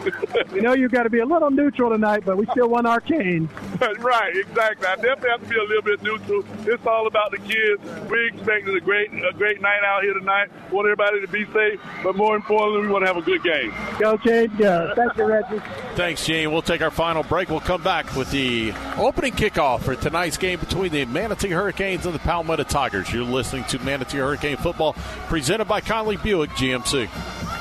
We 0.52 0.62
know 0.62 0.74
you've 0.74 0.92
got 0.92 1.04
to 1.04 1.10
be 1.10 1.20
a 1.20 1.26
little 1.26 1.39
neutral 1.48 1.90
tonight, 1.90 2.24
but 2.26 2.38
we 2.38 2.46
still 2.48 2.70
won 2.70 2.86
our 2.86 3.00
cane. 3.00 3.50
right, 4.00 4.36
exactly. 4.36 4.88
I 4.88 4.96
definitely 4.96 5.30
have 5.30 5.42
to 5.42 5.48
be 5.48 5.56
a 5.56 5.64
little 5.64 5.82
bit 5.82 6.04
neutral. 6.04 6.44
It's 6.66 6.86
all 6.86 7.08
about 7.08 7.32
the 7.32 7.38
kids. 7.38 7.82
We 8.10 8.28
expected 8.28 8.76
a 8.76 8.82
great, 8.82 9.12
a 9.14 9.34
great 9.34 9.62
night 9.62 9.84
out 9.86 10.04
here 10.04 10.14
tonight. 10.14 10.50
Want 10.72 10.86
everybody 10.86 11.22
to 11.22 11.28
be 11.28 11.46
safe, 11.54 11.80
but 12.04 12.16
more 12.16 12.36
importantly, 12.36 12.82
we 12.82 12.88
want 12.88 13.04
to 13.04 13.08
have 13.08 13.18
a 13.18 13.22
good 13.22 13.44
game. 13.44 13.74
Go, 13.98 14.18
Cane. 14.18 14.54
Go. 14.58 14.94
Thank 14.96 15.16
you, 15.18 15.26
Reggie. 15.26 15.62
Thanks, 15.96 16.26
Gene. 16.26 16.52
We'll 16.52 16.62
take 16.62 16.82
our 16.82 16.92
final 16.92 17.24
break. 17.24 17.50
We'll 17.50 17.60
come 17.60 17.84
back 17.84 18.16
with 18.16 18.32
the 18.32 18.74
opening 18.98 19.34
kickoff 19.34 19.82
for 19.82 19.96
tonight's 19.96 20.38
game 20.38 20.60
between 20.60 20.92
the 20.92 21.06
Manatee 21.06 21.50
Hurricanes 21.50 22.06
and 22.06 22.14
the 22.14 22.20
Palmetto 22.20 22.64
Tigers. 22.64 23.12
You're 23.14 23.24
listening 23.24 23.64
to 23.66 23.80
Manatee 23.80 24.18
Hurricane 24.18 24.58
Football, 24.58 24.94
presented 25.28 25.66
by 25.66 25.82
Conley 25.82 26.18
Buick 26.18 26.52
GMC. 26.52 27.59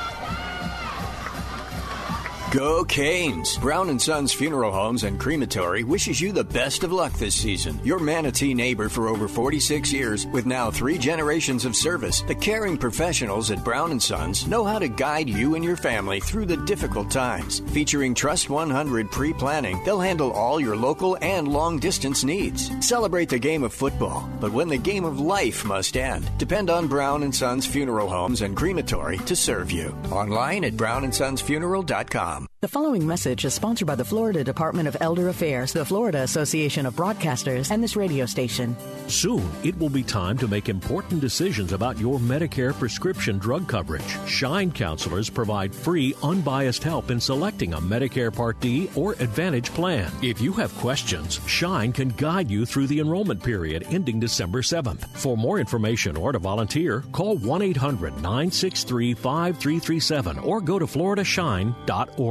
Go 2.51 2.83
Canes! 2.83 3.59
Brown 3.59 3.91
and 3.91 4.01
Sons 4.01 4.33
Funeral 4.33 4.73
Homes 4.73 5.05
and 5.05 5.21
Crematory 5.21 5.85
wishes 5.85 6.19
you 6.19 6.33
the 6.33 6.45
best 6.45 6.83
of 6.83 6.93
luck 6.93 7.13
this 7.13 7.35
season. 7.35 7.79
Your 7.85 7.99
Manatee 7.99 8.55
neighbor 8.55 8.89
for 8.89 9.09
over 9.09 9.29
46 9.29 9.93
years, 9.93 10.27
with 10.29 10.47
now 10.47 10.71
three 10.71 10.97
generations 10.97 11.67
of 11.67 11.77
service, 11.77 12.23
the 12.23 12.35
caring 12.35 12.79
professionals 12.79 13.51
at 13.51 13.63
Brown 13.63 13.91
and 13.91 14.03
Sons 14.03 14.47
know 14.47 14.65
how 14.65 14.79
to 14.79 14.89
guide 14.89 15.29
you 15.29 15.57
and 15.57 15.65
your 15.65 15.77
family 15.77 16.21
through 16.21 16.47
the 16.47 16.57
difficult 16.57 17.11
times. 17.11 17.61
Featuring 17.75 18.15
Trust 18.15 18.49
100 18.49 19.11
pre-planning, 19.11 19.85
they'll 19.85 20.01
handle 20.01 20.33
all 20.33 20.59
your 20.59 20.75
local 20.75 21.19
and 21.21 21.49
long-distance 21.49 22.25
needs. 22.25 22.71
Celebrate 22.81 23.29
the 23.29 23.39
game 23.39 23.63
of 23.63 23.75
football, 23.75 24.27
but 24.41 24.53
when 24.53 24.69
the 24.69 24.79
game 24.79 25.05
of 25.05 25.21
life 25.21 25.67
must 25.67 25.99
end, 25.99 26.31
depend 26.39 26.71
on 26.71 26.89
Brown 26.89 27.25
and 27.25 27.35
Sons 27.35 27.67
Funeral 27.67 28.09
Homes 28.09 28.41
and 28.41 28.57
Crematory 28.57 29.19
to 29.19 29.37
serve 29.37 29.71
you. 29.71 29.95
Online 30.11 30.65
at 30.65 30.73
brownandsonsfuneral.com. 30.79 32.38
The 32.61 32.69
following 32.69 33.07
message 33.07 33.45
is 33.45 33.55
sponsored 33.55 33.87
by 33.87 33.95
the 33.95 34.05
Florida 34.05 34.43
Department 34.43 34.89
of 34.89 34.97
Elder 35.01 35.29
Affairs, 35.29 35.73
the 35.73 35.85
Florida 35.85 36.23
Association 36.23 36.87
of 36.87 36.95
Broadcasters, 36.95 37.71
and 37.71 37.83
this 37.83 37.97
radio 37.97 38.27
station. 38.27 38.77
Soon, 39.07 39.49
it 39.63 39.79
will 39.79 39.89
be 39.89 40.03
time 40.03 40.37
to 40.39 40.49
make 40.49 40.69
important 40.69 41.21
decisions 41.21 41.73
about 41.73 41.99
your 41.99 42.19
Medicare 42.19 42.75
prescription 42.75 43.39
drug 43.39 43.69
coverage. 43.69 44.17
Shine 44.27 44.73
counselors 44.73 45.31
provide 45.31 45.75
free, 45.75 46.15
unbiased 46.23 46.83
help 46.83 47.11
in 47.11 47.21
selecting 47.21 47.75
a 47.75 47.81
Medicare 47.81 48.35
Part 48.35 48.61
D 48.61 48.91
or 48.97 49.13
Advantage 49.13 49.71
plan. 49.71 50.11
If 50.21 50.41
you 50.41 50.53
have 50.55 50.77
questions, 50.79 51.41
Shine 51.47 51.93
can 51.93 52.09
guide 52.11 52.51
you 52.51 52.67
through 52.67 52.89
the 52.89 53.01
enrollment 53.01 53.43
period 53.43 53.87
ending 53.91 54.19
December 54.21 54.63
7th. 54.63 55.07
For 55.17 55.37
more 55.37 55.61
information 55.61 56.17
or 56.17 56.33
to 56.33 56.39
volunteer, 56.39 57.05
call 57.13 57.37
1 57.37 57.63
800 57.63 58.15
963 58.17 59.15
5337 59.15 60.39
or 60.41 60.61
go 60.61 60.79
to 60.79 60.87
floridashine.org. 60.87 62.28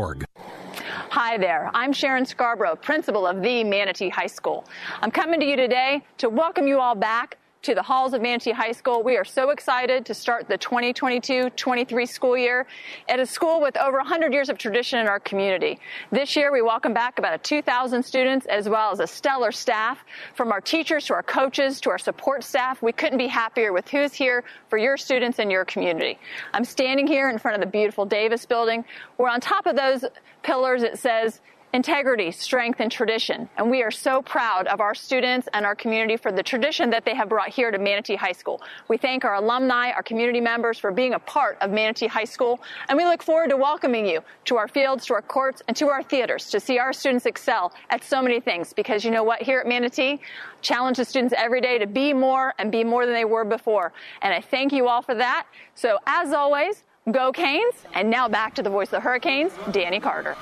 Hi 1.10 1.40
there. 1.40 1.72
I'm 1.74 1.92
Sharon 1.92 2.24
Scarborough, 2.24 2.76
principal 2.76 3.26
of 3.26 3.42
the 3.42 3.64
Manatee 3.64 4.10
High 4.10 4.28
School. 4.28 4.64
I'm 5.02 5.10
coming 5.10 5.40
to 5.40 5.46
you 5.48 5.56
today 5.56 6.04
to 6.20 6.30
welcome 6.30 6.68
you 6.68 6.80
all 6.80 6.94
back 6.94 7.40
to 7.68 7.76
the 7.76 7.84
halls 7.84 8.14
of 8.14 8.22
Manatee 8.22 8.54
High 8.54 8.72
School. 8.72 9.04
We 9.04 9.18
are 9.18 9.26
so 9.26 9.50
excited 9.50 10.06
to 10.06 10.14
start 10.14 10.48
the 10.48 10.58
2022-23 10.58 12.08
school 12.08 12.38
year 12.38 12.66
at 13.10 13.20
a 13.20 13.26
school 13.26 13.60
with 13.60 13.76
over 13.76 13.98
100 13.98 14.32
years 14.32 14.48
of 14.48 14.58
tradition 14.58 15.00
in 15.00 15.08
our 15.08 15.20
community. 15.20 15.78
This 16.10 16.38
year, 16.38 16.54
we 16.54 16.62
welcome 16.62 16.94
back 16.94 17.20
about 17.20 17.44
2,000 17.44 18.04
students 18.04 18.46
as 18.46 18.70
well 18.70 18.92
as 18.92 19.02
a 19.02 19.06
stellar 19.06 19.52
staff. 19.52 20.00
From 20.34 20.54
our 20.54 20.62
teachers 20.62 21.08
to 21.08 21.14
our 21.14 21.24
coaches 21.24 21.82
to 21.82 21.90
our 21.90 21.98
support 21.98 22.46
staff, 22.46 22.82
we 22.82 22.94
couldn't 22.94 23.18
be 23.18 23.28
happier 23.28 23.74
with 23.74 23.90
who's 23.90 24.14
here 24.14 24.46
for 24.70 24.78
your 24.78 24.96
students 24.96 25.38
and 25.38 25.52
your 25.52 25.66
community. 25.66 26.18
I'm 26.54 26.64
standing 26.64 27.06
here 27.06 27.30
in 27.30 27.38
front 27.38 27.56
of 27.56 27.60
the 27.60 27.70
beautiful 27.70 28.06
Davis 28.06 28.46
building, 28.46 28.86
where 29.18 29.30
on 29.30 29.42
top 29.42 29.66
of 29.66 29.76
those 29.76 30.06
pillars 30.42 30.84
it 30.84 31.00
says 31.00 31.42
integrity, 31.74 32.32
strength, 32.32 32.80
and 32.80 32.92
tradition. 32.92 33.50
And 33.58 33.70
we 33.70 33.84
are 33.84 33.92
so 33.92 34.22
proud 34.22 34.68
of 34.68 34.80
our 34.80 34.96
students 34.96 35.48
and 35.54 35.66
our 35.66 35.76
community 35.76 36.18
for 36.18 36.32
the 36.32 36.44
tradition 36.44 36.90
that 36.92 37.06
they 37.06 37.14
have 37.14 37.30
brought 37.30 37.50
here 37.50 37.72
to 37.72 37.78
Manatee 37.78 38.16
High 38.16 38.32
School. 38.32 38.62
We 38.88 38.98
thank 38.98 39.26
our 39.26 39.36
alumni, 39.36 39.92
our 39.92 40.04
community 40.04 40.40
members 40.40 40.80
for 40.80 40.92
being 40.92 41.14
a 41.14 41.20
part 41.20 41.58
of 41.62 41.72
Manatee 41.72 42.08
High 42.08 42.24
School, 42.26 42.60
and 42.88 42.98
we 42.98 43.06
look 43.06 43.22
forward 43.22 43.50
to 43.50 43.58
welcoming 43.58 44.06
you 44.06 44.22
to 44.46 44.56
our 44.56 44.68
fields, 44.68 45.06
to 45.08 45.14
our 45.14 45.22
courts, 45.22 45.62
and 45.68 45.76
to 45.78 45.90
our 45.90 46.02
theaters 46.02 46.50
to 46.50 46.60
see 46.60 46.80
our 46.80 46.94
students 46.94 47.26
excel 47.26 47.74
at 47.90 48.04
so 48.04 48.22
many 48.22 48.40
things. 48.40 48.74
Because 48.74 49.04
you 49.04 49.12
know 49.12 49.24
what? 49.24 49.42
Here 49.42 49.60
at 49.60 49.68
Manatee, 49.68 50.20
challenge 50.62 50.98
the 50.98 51.06
students 51.06 51.34
every 51.38 51.62
day 51.62 51.78
to 51.78 51.88
be 51.88 52.14
more 52.14 52.54
and 52.58 52.72
be 52.72 52.84
more 52.84 53.06
than 53.06 53.14
they 53.14 53.26
were 53.26 53.46
before. 53.46 53.92
And 54.22 54.34
I 54.34 54.42
thank 54.42 54.72
you 54.72 54.88
all 54.88 55.02
for 55.02 55.16
that. 55.16 55.46
So 55.76 55.98
as 56.08 56.32
always, 56.34 56.84
go 57.12 57.32
Canes. 57.32 57.76
And 57.94 58.10
now 58.10 58.28
back 58.28 58.56
to 58.56 58.64
the 58.64 58.70
voice 58.70 58.88
of 58.88 58.92
the 58.92 59.00
Hurricanes, 59.02 59.52
Danny 59.72 60.00
Carter. 60.00 60.36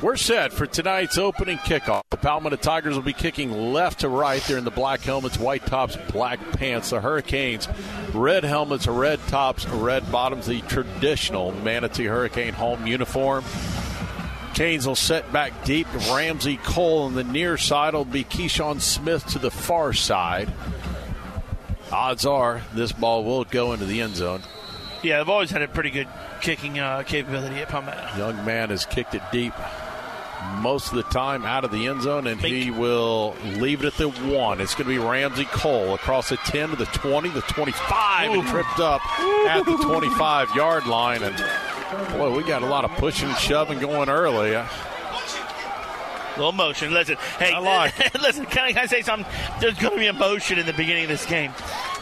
We're 0.00 0.14
set 0.14 0.52
for 0.52 0.64
tonight's 0.64 1.18
opening 1.18 1.58
kickoff. 1.58 2.02
The 2.10 2.18
Palmetto 2.18 2.54
Tigers 2.54 2.94
will 2.94 3.02
be 3.02 3.12
kicking 3.12 3.72
left 3.72 4.00
to 4.00 4.08
right. 4.08 4.40
They're 4.40 4.56
in 4.56 4.64
the 4.64 4.70
black 4.70 5.00
helmets, 5.00 5.36
white 5.40 5.66
tops, 5.66 5.96
black 6.12 6.38
pants. 6.52 6.90
The 6.90 7.00
Hurricanes, 7.00 7.66
red 8.14 8.44
helmets, 8.44 8.86
red 8.86 9.18
tops, 9.26 9.66
red 9.66 10.10
bottoms. 10.12 10.46
The 10.46 10.60
traditional 10.62 11.50
Manatee 11.50 12.04
Hurricane 12.04 12.54
home 12.54 12.86
uniform. 12.86 13.44
Canes 14.54 14.86
will 14.86 14.94
set 14.94 15.32
back 15.32 15.64
deep. 15.64 15.88
Ramsey 16.12 16.58
Cole 16.58 17.02
on 17.02 17.14
the 17.14 17.24
near 17.24 17.58
side 17.58 17.94
will 17.94 18.04
be 18.04 18.22
Keyshawn 18.22 18.80
Smith 18.80 19.26
to 19.28 19.40
the 19.40 19.50
far 19.50 19.92
side. 19.92 20.52
Odds 21.90 22.24
are 22.24 22.62
this 22.72 22.92
ball 22.92 23.24
will 23.24 23.42
go 23.42 23.72
into 23.72 23.84
the 23.84 24.00
end 24.00 24.14
zone. 24.14 24.42
Yeah, 25.02 25.18
they've 25.18 25.28
always 25.28 25.50
had 25.50 25.62
a 25.62 25.68
pretty 25.68 25.90
good 25.90 26.08
kicking 26.40 26.78
uh, 26.78 27.02
capability 27.02 27.56
at 27.56 27.68
Palmetto. 27.68 28.16
Young 28.16 28.44
man 28.44 28.70
has 28.70 28.86
kicked 28.86 29.16
it 29.16 29.22
deep 29.32 29.54
most 30.60 30.88
of 30.88 30.96
the 30.96 31.02
time 31.04 31.44
out 31.44 31.64
of 31.64 31.70
the 31.70 31.86
end 31.86 32.02
zone, 32.02 32.26
and 32.26 32.40
he 32.40 32.70
will 32.70 33.34
leave 33.56 33.84
it 33.84 33.86
at 33.86 33.94
the 33.94 34.08
one. 34.08 34.60
It's 34.60 34.74
going 34.74 34.88
to 34.88 34.90
be 34.90 34.98
Ramsey 34.98 35.44
Cole 35.46 35.94
across 35.94 36.28
the 36.30 36.36
10 36.36 36.70
to 36.70 36.76
the 36.76 36.86
20, 36.86 37.28
the 37.30 37.40
25, 37.42 38.30
and 38.30 38.46
tripped 38.48 38.80
up 38.80 39.00
at 39.46 39.64
the 39.64 39.76
25 39.76 40.54
yard 40.54 40.86
line. 40.86 41.22
And 41.22 41.36
boy, 42.18 42.34
we 42.36 42.42
got 42.44 42.62
a 42.62 42.66
lot 42.66 42.84
of 42.84 42.90
pushing 42.92 43.28
and 43.28 43.38
shoving 43.38 43.78
going 43.78 44.08
early. 44.08 44.56
Little 46.38 46.52
motion. 46.52 46.92
Listen, 46.92 47.16
hey, 47.38 47.58
listen. 48.20 48.46
Can 48.46 48.64
I, 48.64 48.72
can 48.72 48.84
I 48.84 48.86
say 48.86 49.02
something? 49.02 49.30
There's 49.60 49.78
going 49.78 49.94
to 49.94 49.98
be 49.98 50.06
emotion 50.06 50.58
in 50.58 50.66
the 50.66 50.72
beginning 50.72 51.04
of 51.04 51.08
this 51.08 51.26
game. 51.26 51.52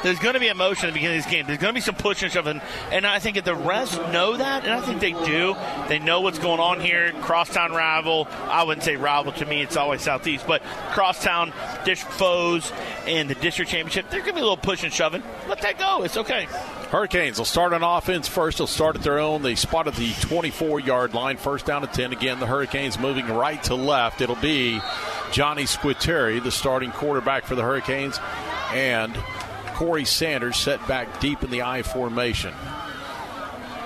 There's 0.03 0.19
going 0.19 0.35
to 0.35 0.41
be 0.41 0.49
emotion 0.49 0.87
at 0.87 0.93
the 0.93 0.99
beginning 0.99 1.19
of 1.19 1.25
this 1.25 1.33
game. 1.33 1.47
There's 1.47 1.59
going 1.59 1.73
to 1.73 1.75
be 1.75 1.81
some 1.81 1.95
pushing 1.95 2.27
and 2.27 2.33
shoving, 2.33 2.61
and 2.93 3.07
I 3.07 3.19
think 3.19 3.37
that 3.37 3.45
the 3.45 3.55
rest 3.55 3.99
know 4.13 4.37
that, 4.37 4.65
and 4.65 4.73
I 4.73 4.81
think 4.81 5.01
they 5.01 5.13
do. 5.13 5.57
They 5.89 5.99
know 5.99 6.21
what's 6.21 6.39
going 6.39 6.61
on 6.61 6.81
here. 6.81 7.13
Crosstown 7.23 7.73
rival. 7.73 8.29
I 8.45 8.63
wouldn't 8.63 8.85
say 8.85 8.97
rival 8.97 9.33
to 9.33 9.47
me. 9.47 9.63
It's 9.63 9.77
always 9.77 10.03
Southeast, 10.03 10.47
but 10.47 10.63
crosstown 10.93 11.53
district 11.85 12.15
foes 12.15 12.73
in 13.07 13.29
the 13.29 13.35
district 13.35 13.71
championship. 13.71 14.11
There's 14.11 14.23
going 14.23 14.35
to 14.35 14.41
be 14.41 14.41
a 14.41 14.45
little 14.45 14.57
push 14.57 14.85
and 14.85 14.93
shoving. 14.93 15.23
Let 15.49 15.63
that 15.63 15.79
go. 15.79 16.03
It's 16.03 16.17
okay. 16.17 16.47
Hurricanes 16.91 17.39
will 17.39 17.45
start 17.45 17.73
on 17.73 17.83
offense 17.83 18.29
first. 18.29 18.59
They'll 18.59 18.69
start 18.69 18.95
at 18.95 19.03
their 19.03 19.19
own. 19.19 19.43
They 19.43 19.57
spotted 19.57 19.95
the 19.95 20.13
24 20.21 20.81
yard 20.81 21.15
line, 21.15 21.37
first 21.37 21.67
down 21.67 21.83
to 21.83 21.89
10. 21.89 22.13
Again, 22.13 22.39
the 22.39 22.47
Hurricanes 22.47 22.99
moving 22.99 23.27
right 23.27 23.63
to 23.65 23.75
left. 23.75 24.21
It'll 24.21 24.37
be 24.37 24.81
Johnny 25.33 25.65
Squitieri, 25.65 26.43
the 26.43 26.53
starting 26.53 26.93
quarterback 26.93 27.45
for 27.45 27.57
the 27.57 27.63
Hurricanes, 27.63 28.21
and 28.73 29.15
Corey 29.75 30.05
Sanders 30.05 30.57
set 30.57 30.87
back 30.87 31.21
deep 31.21 31.43
in 31.43 31.51
the 31.51 31.63
I 31.63 31.83
formation. 31.83 32.55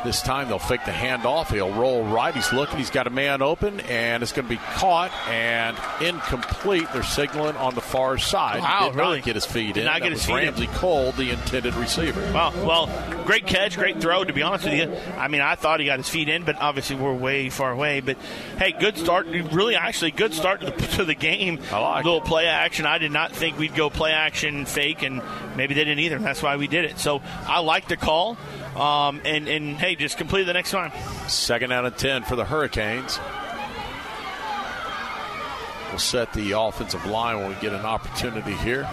This 0.05 0.23
time 0.23 0.49
they'll 0.49 0.59
fake 0.59 0.85
the 0.87 0.93
handoff. 0.93 1.53
He'll 1.53 1.73
roll 1.73 2.05
right. 2.05 2.35
He's 2.35 2.53
looking. 2.53 2.79
He's 2.79 2.91
got 2.91 3.07
a 3.07 3.11
man 3.11 3.43
open, 3.43 3.81
and 3.81 4.23
it's 4.23 4.33
going 4.33 4.47
to 4.47 4.55
be 4.55 4.61
caught 4.75 5.13
and 5.29 5.77
incomplete. 6.01 6.87
They're 6.93 7.03
signaling 7.03 7.57
on 7.57 7.75
the 7.75 7.81
far 7.81 8.19
side. 8.19 8.61
Wow, 8.61 8.89
Did 8.89 8.97
really? 8.97 9.17
not 9.19 9.25
get 9.27 9.35
his 9.35 9.45
feet 9.47 9.75
Did 9.75 9.81
in. 9.81 9.85
not 9.87 10.01
get 10.01 10.11
was 10.11 10.21
his 10.21 10.27
feet 10.27 10.39
in. 10.39 10.45
Ramsey 10.45 10.67
Cole, 10.69 11.13
the 11.13 11.31
intended 11.31 11.75
receiver. 11.75 12.21
Wow. 12.33 12.53
Well, 12.65 13.25
great 13.25 13.47
catch, 13.47 13.77
great 13.77 14.01
throw. 14.01 14.25
To 14.25 14.33
be 14.33 14.43
honest 14.43 14.65
with 14.65 14.75
you, 14.75 14.95
I 15.17 15.29
mean, 15.29 15.41
I 15.43 15.55
thought 15.55 15.81
he 15.81 15.87
got 15.87 15.99
his 15.99 16.09
feet 16.09 16.29
in, 16.29 16.45
but 16.45 16.57
obviously 16.57 16.97
we're 16.97 17.15
way 17.15 17.51
far 17.51 17.71
away. 17.73 18.01
But 18.01 18.17
hey, 18.59 18.73
good 18.73 18.97
start. 18.97 19.27
Really, 19.27 19.77
actually, 19.77 20.13
good 20.13 20.33
start 20.35 20.61
to 20.61 20.67
the, 20.67 20.73
to 20.97 21.05
the 21.05 21.15
game. 21.15 21.59
I 21.71 21.79
like 21.79 22.05
little 22.05 22.21
play 22.21 22.47
action. 22.47 22.87
I 22.87 22.99
did 22.99 23.13
not 23.13 23.33
think 23.33 23.59
we'd 23.59 23.75
go 23.75 23.91
play 23.91 24.13
action 24.13 24.65
fake, 24.67 25.03
and 25.03 25.23
maybe 25.57 25.75
they 25.75 25.85
didn't 25.85 26.01
either. 26.01 26.19
That's 26.19 26.43
why 26.43 26.57
we 26.57 26.67
did 26.69 26.85
it. 26.85 26.99
So 26.99 27.21
I 27.47 27.61
like 27.61 27.89
the 27.89 27.97
call. 27.97 28.37
Um, 28.77 29.21
and 29.25 29.49
and 29.49 29.77
hey, 29.77 29.97
just 29.97 30.17
complete 30.17 30.45
the 30.45 30.53
next 30.53 30.71
time. 30.71 30.93
Second 31.29 31.73
out 31.73 31.85
of 31.85 31.97
10 31.97 32.23
for 32.23 32.37
the 32.37 32.45
Hurricanes. 32.45 33.19
We'll 35.91 35.99
set 35.99 36.33
the 36.33 36.53
offensive 36.53 37.05
line 37.07 37.39
when 37.39 37.49
we 37.49 37.55
get 37.57 37.73
an 37.73 37.85
opportunity 37.85 38.55
here. 38.55 38.89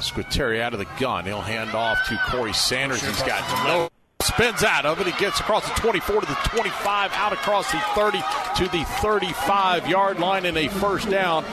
Squitieri 0.00 0.60
out 0.60 0.72
of 0.72 0.80
the 0.80 0.88
gun. 0.98 1.24
He'll 1.24 1.40
hand 1.40 1.74
off 1.74 2.04
to 2.08 2.20
Corey 2.26 2.52
Sanders. 2.52 3.00
He's 3.00 3.22
got 3.22 3.42
no 3.66 3.88
spins 4.22 4.62
out 4.62 4.86
of 4.86 5.00
it. 5.00 5.06
He 5.06 5.12
gets 5.18 5.40
across 5.40 5.68
the 5.68 5.74
24 5.80 6.20
to 6.20 6.26
the 6.26 6.34
25, 6.34 7.12
out 7.12 7.32
across 7.32 7.70
the 7.70 7.78
30 7.94 8.18
to 8.56 8.68
the 8.68 8.84
35 9.00 9.88
yard 9.88 10.18
line 10.18 10.46
in 10.46 10.56
a 10.56 10.68
first 10.68 11.10
down. 11.10 11.44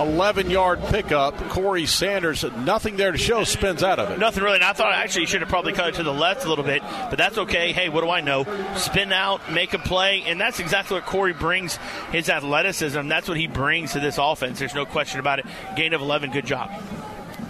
11 0.00 0.50
yard 0.50 0.80
pickup. 0.86 1.36
Corey 1.50 1.86
Sanders, 1.86 2.44
nothing 2.58 2.96
there 2.96 3.12
to 3.12 3.18
show, 3.18 3.44
spins 3.44 3.82
out 3.82 3.98
of 3.98 4.10
it. 4.10 4.18
Nothing 4.18 4.42
really. 4.42 4.56
And 4.56 4.64
I 4.64 4.72
thought 4.72 4.92
actually 4.92 5.22
you 5.22 5.26
should 5.28 5.40
have 5.40 5.48
probably 5.48 5.72
cut 5.72 5.90
it 5.90 5.94
to 5.96 6.02
the 6.02 6.12
left 6.12 6.44
a 6.44 6.48
little 6.48 6.64
bit, 6.64 6.82
but 6.82 7.16
that's 7.16 7.38
okay. 7.38 7.72
Hey, 7.72 7.88
what 7.88 8.02
do 8.02 8.10
I 8.10 8.20
know? 8.20 8.44
Spin 8.76 9.12
out, 9.12 9.52
make 9.52 9.72
a 9.74 9.78
play, 9.78 10.22
and 10.26 10.40
that's 10.40 10.60
exactly 10.60 10.96
what 10.96 11.06
Corey 11.06 11.32
brings. 11.32 11.76
His 12.10 12.28
athleticism. 12.28 13.08
That's 13.08 13.28
what 13.28 13.36
he 13.36 13.46
brings 13.46 13.92
to 13.92 14.00
this 14.00 14.18
offense. 14.18 14.58
There's 14.58 14.74
no 14.74 14.84
question 14.84 15.20
about 15.20 15.38
it. 15.38 15.46
Gain 15.76 15.94
of 15.94 16.00
11. 16.00 16.32
Good 16.32 16.46
job. 16.46 16.70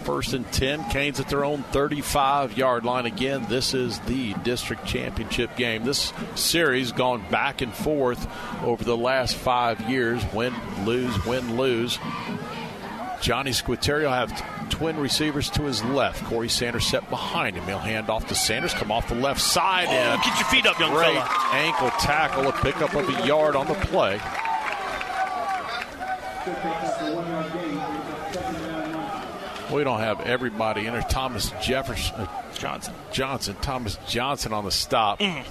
First 0.05 0.35
and 0.35 0.51
10. 0.53 0.91
Canes 0.91 1.19
at 1.19 1.29
their 1.29 1.45
own 1.45 1.63
35 1.65 2.57
yard 2.57 2.85
line. 2.85 3.07
Again, 3.07 3.47
this 3.49 3.73
is 3.73 3.99
the 4.01 4.35
district 4.45 4.85
championship 4.85 5.57
game. 5.57 5.85
This 5.85 6.13
series 6.35 6.93
gone 6.93 7.25
back 7.31 7.63
and 7.63 7.73
forth 7.73 8.29
over 8.63 8.85
the 8.85 8.97
last 8.97 9.35
five 9.35 9.81
years 9.89 10.23
win, 10.35 10.55
lose, 10.85 11.25
win, 11.25 11.57
lose. 11.57 11.99
Johnny 13.23 13.53
Squitieri 13.53 14.03
will 14.03 14.11
have 14.11 14.69
twin 14.69 14.99
receivers 14.99 15.49
to 15.51 15.63
his 15.63 15.83
left. 15.85 16.23
Corey 16.25 16.51
Sanders 16.51 16.87
set 16.87 17.09
behind 17.09 17.57
him. 17.57 17.65
He'll 17.65 17.79
hand 17.79 18.11
off 18.11 18.27
to 18.29 18.35
Sanders, 18.35 18.75
come 18.75 18.93
off 18.93 19.09
the 19.09 19.15
left 19.15 19.41
side. 19.41 19.87
Oh, 19.89 19.93
and 19.93 20.23
get 20.23 20.39
your 20.39 20.49
feet 20.49 20.67
up, 20.67 20.79
young 20.79 20.93
great 20.93 21.15
fella. 21.15 21.49
ankle 21.53 21.91
tackle, 21.93 22.49
a 22.49 22.53
pickup 22.53 22.95
of 22.95 23.09
a 23.09 23.27
yard 23.27 23.57
on 23.57 23.67
the 23.67 23.75
play. 23.75 24.21
We 29.73 29.83
don't 29.83 30.01
have 30.01 30.21
everybody 30.21 30.87
in 30.87 30.93
there. 30.93 31.03
Thomas 31.03 31.51
Jefferson, 31.63 32.15
uh, 32.17 32.27
Johnson, 32.55 32.95
Johnson, 33.13 33.57
Thomas 33.63 33.99
Johnson 34.07 34.53
on 34.53 34.65
the 34.65 34.71
stop. 34.71 35.21
and 35.21 35.45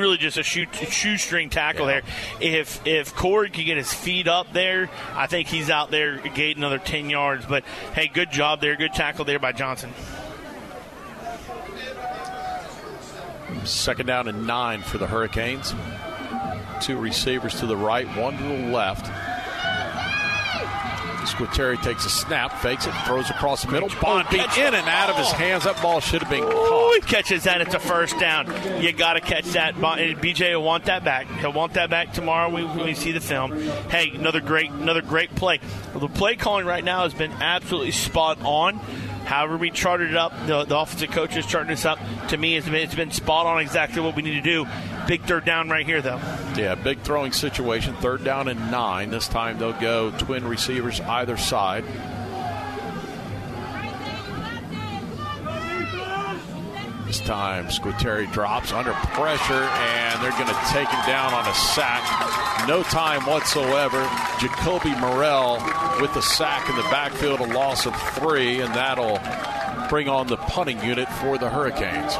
really 0.00 0.16
just 0.16 0.38
a 0.38 0.42
shoot, 0.42 0.68
shoestring 0.74 1.50
tackle 1.50 1.86
there. 1.86 2.02
If 2.40 2.86
if 2.86 3.14
Cord 3.14 3.52
can 3.52 3.64
get 3.64 3.76
his 3.76 3.92
feet 3.92 4.28
up 4.28 4.52
there, 4.52 4.88
I 5.14 5.26
think 5.26 5.48
he's 5.48 5.68
out 5.68 5.90
there 5.90 6.18
gate 6.18 6.56
another 6.56 6.78
ten 6.78 7.10
yards. 7.10 7.44
But 7.44 7.64
hey, 7.94 8.08
good 8.08 8.30
job 8.30 8.60
there, 8.60 8.76
good 8.76 8.94
tackle 8.94 9.24
there 9.24 9.38
by 9.38 9.52
Johnson. 9.52 9.92
Second 13.64 14.06
down 14.06 14.28
and 14.28 14.46
nine 14.46 14.82
for 14.82 14.98
the 14.98 15.06
Hurricanes. 15.06 15.74
Two 16.80 16.98
receivers 16.98 17.58
to 17.60 17.66
the 17.66 17.76
right, 17.76 18.06
one 18.16 18.36
to 18.36 18.42
the 18.42 18.68
left. 18.70 19.10
Squitieri 21.26 21.80
takes 21.82 22.06
a 22.06 22.10
snap, 22.10 22.60
fakes 22.60 22.86
it, 22.86 22.92
throws 23.04 23.30
across 23.30 23.64
the 23.64 23.72
middle. 23.72 23.88
Ball 24.00 24.22
beat 24.30 24.58
in 24.58 24.74
and 24.74 24.88
out 24.88 25.10
of 25.10 25.16
his 25.16 25.30
hands. 25.32 25.64
That 25.64 25.80
ball 25.82 26.00
should 26.00 26.22
have 26.22 26.30
been 26.30 26.42
caught. 26.42 26.94
he 26.94 27.00
catches 27.00 27.44
that. 27.44 27.60
It's 27.60 27.74
a 27.74 27.78
first 27.78 28.18
down. 28.18 28.46
You 28.82 28.92
got 28.92 29.14
to 29.14 29.20
catch 29.20 29.44
that. 29.52 29.74
BJ 29.74 30.54
will 30.54 30.62
want 30.62 30.86
that 30.86 31.04
back. 31.04 31.26
He'll 31.26 31.52
want 31.52 31.74
that 31.74 31.90
back 31.90 32.12
tomorrow 32.12 32.50
when 32.50 32.76
we 32.78 32.94
see 32.94 33.12
the 33.12 33.20
film. 33.20 33.52
Hey, 33.90 34.10
another 34.10 34.40
great, 34.40 34.70
another 34.70 35.02
great 35.02 35.34
play. 35.34 35.60
Well, 35.92 36.00
the 36.00 36.08
play 36.08 36.36
calling 36.36 36.66
right 36.66 36.84
now 36.84 37.02
has 37.02 37.14
been 37.14 37.32
absolutely 37.32 37.92
spot 37.92 38.38
on. 38.42 38.80
However, 39.26 39.56
we 39.56 39.70
charted 39.70 40.10
it 40.10 40.16
up. 40.16 40.32
The, 40.46 40.64
the 40.64 40.78
offensive 40.78 41.10
coach 41.10 41.36
is 41.36 41.44
charting 41.44 41.70
this 41.70 41.84
up. 41.84 41.98
To 42.28 42.36
me, 42.36 42.56
it's 42.56 42.66
been, 42.66 42.76
it's 42.76 42.94
been 42.94 43.10
spot 43.10 43.46
on 43.46 43.60
exactly 43.60 44.00
what 44.00 44.14
we 44.14 44.22
need 44.22 44.34
to 44.34 44.40
do. 44.40 44.66
Big 45.08 45.22
third 45.24 45.44
down 45.44 45.68
right 45.68 45.84
here, 45.84 46.00
though. 46.00 46.20
Yeah, 46.56 46.76
big 46.76 47.00
throwing 47.00 47.32
situation. 47.32 47.94
Third 47.96 48.22
down 48.22 48.46
and 48.46 48.70
nine. 48.70 49.10
This 49.10 49.26
time 49.26 49.58
they'll 49.58 49.72
go 49.72 50.12
twin 50.12 50.46
receivers 50.46 51.00
either 51.00 51.36
side. 51.36 51.84
This 57.06 57.20
time, 57.20 57.66
Squitieri 57.66 58.30
drops 58.32 58.72
under 58.72 58.92
pressure, 58.92 59.52
and 59.54 60.20
they're 60.20 60.32
going 60.32 60.48
to 60.48 60.60
take 60.70 60.88
him 60.88 61.06
down 61.06 61.32
on 61.32 61.46
a 61.46 61.54
sack. 61.54 62.66
No 62.66 62.82
time 62.82 63.24
whatsoever. 63.26 64.02
Jacoby 64.40 64.90
Morrell 64.96 65.62
with 66.00 66.12
the 66.14 66.20
sack 66.20 66.68
in 66.68 66.74
the 66.74 66.82
backfield, 66.82 67.38
a 67.38 67.46
loss 67.54 67.86
of 67.86 67.94
three, 68.14 68.60
and 68.60 68.74
that'll 68.74 69.20
bring 69.88 70.08
on 70.08 70.26
the 70.26 70.36
punting 70.36 70.82
unit 70.82 71.08
for 71.08 71.38
the 71.38 71.48
Hurricanes. 71.48 72.16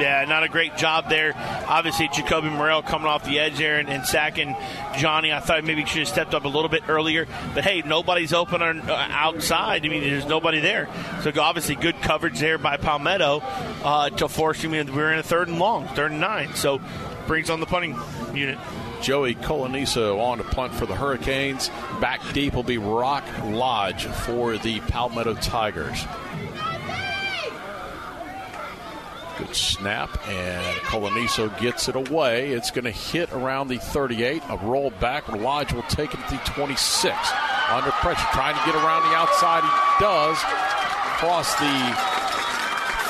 Yeah, 0.00 0.24
not 0.28 0.42
a 0.42 0.48
great 0.48 0.76
job 0.76 1.08
there. 1.08 1.32
Obviously, 1.68 2.08
Jacoby 2.12 2.48
Morrell 2.48 2.82
coming 2.82 3.06
off 3.06 3.24
the 3.24 3.38
edge 3.38 3.58
there 3.58 3.78
and, 3.78 3.88
and 3.88 4.04
sacking 4.06 4.56
Johnny. 4.96 5.32
I 5.32 5.40
thought 5.40 5.62
maybe 5.64 5.82
he 5.82 5.86
should 5.86 5.98
have 6.00 6.08
stepped 6.08 6.34
up 6.34 6.44
a 6.44 6.48
little 6.48 6.68
bit 6.70 6.84
earlier. 6.88 7.26
But 7.54 7.64
hey, 7.64 7.82
nobody's 7.84 8.32
open 8.32 8.62
on, 8.62 8.80
uh, 8.90 9.06
outside. 9.10 9.84
I 9.84 9.88
mean, 9.88 10.02
there's 10.02 10.26
nobody 10.26 10.60
there. 10.60 10.88
So 11.22 11.30
obviously, 11.40 11.76
good 11.76 12.00
coverage 12.00 12.40
there 12.40 12.58
by 12.58 12.78
Palmetto 12.78 13.40
uh, 13.84 14.10
to 14.10 14.28
force 14.28 14.60
him. 14.62 14.74
in- 14.74 14.94
We're 14.94 15.12
in 15.12 15.18
a 15.18 15.22
third 15.22 15.48
and 15.48 15.58
long, 15.58 15.86
third 15.88 16.10
and 16.10 16.20
nine. 16.20 16.54
So 16.54 16.80
brings 17.26 17.50
on 17.50 17.60
the 17.60 17.66
punting 17.66 17.96
unit. 18.34 18.58
Joey 19.02 19.34
Coloniso 19.34 20.20
on 20.20 20.38
to 20.38 20.44
punt 20.44 20.74
for 20.74 20.86
the 20.86 20.94
Hurricanes. 20.94 21.68
Back 22.00 22.20
deep 22.32 22.54
will 22.54 22.62
be 22.62 22.78
Rock 22.78 23.24
Lodge 23.44 24.04
for 24.06 24.56
the 24.58 24.80
Palmetto 24.80 25.34
Tigers. 25.34 26.04
Good 29.46 29.56
snap, 29.56 30.28
and 30.28 30.76
Coloniso 30.82 31.48
gets 31.58 31.88
it 31.88 31.96
away. 31.96 32.52
It's 32.52 32.70
going 32.70 32.84
to 32.84 32.92
hit 32.92 33.32
around 33.32 33.66
the 33.66 33.78
38. 33.78 34.40
A 34.48 34.56
roll 34.58 34.90
back. 35.00 35.26
Lodge 35.28 35.72
will 35.72 35.82
take 35.84 36.14
it 36.14 36.20
to 36.28 36.34
the 36.36 36.40
26. 36.44 37.16
Under 37.70 37.90
pressure, 37.90 38.24
trying 38.30 38.54
to 38.54 38.64
get 38.64 38.76
around 38.76 39.02
the 39.02 39.16
outside. 39.16 39.64
He 39.64 40.04
does. 40.04 40.38
Cross 41.18 41.54
the 41.56 42.21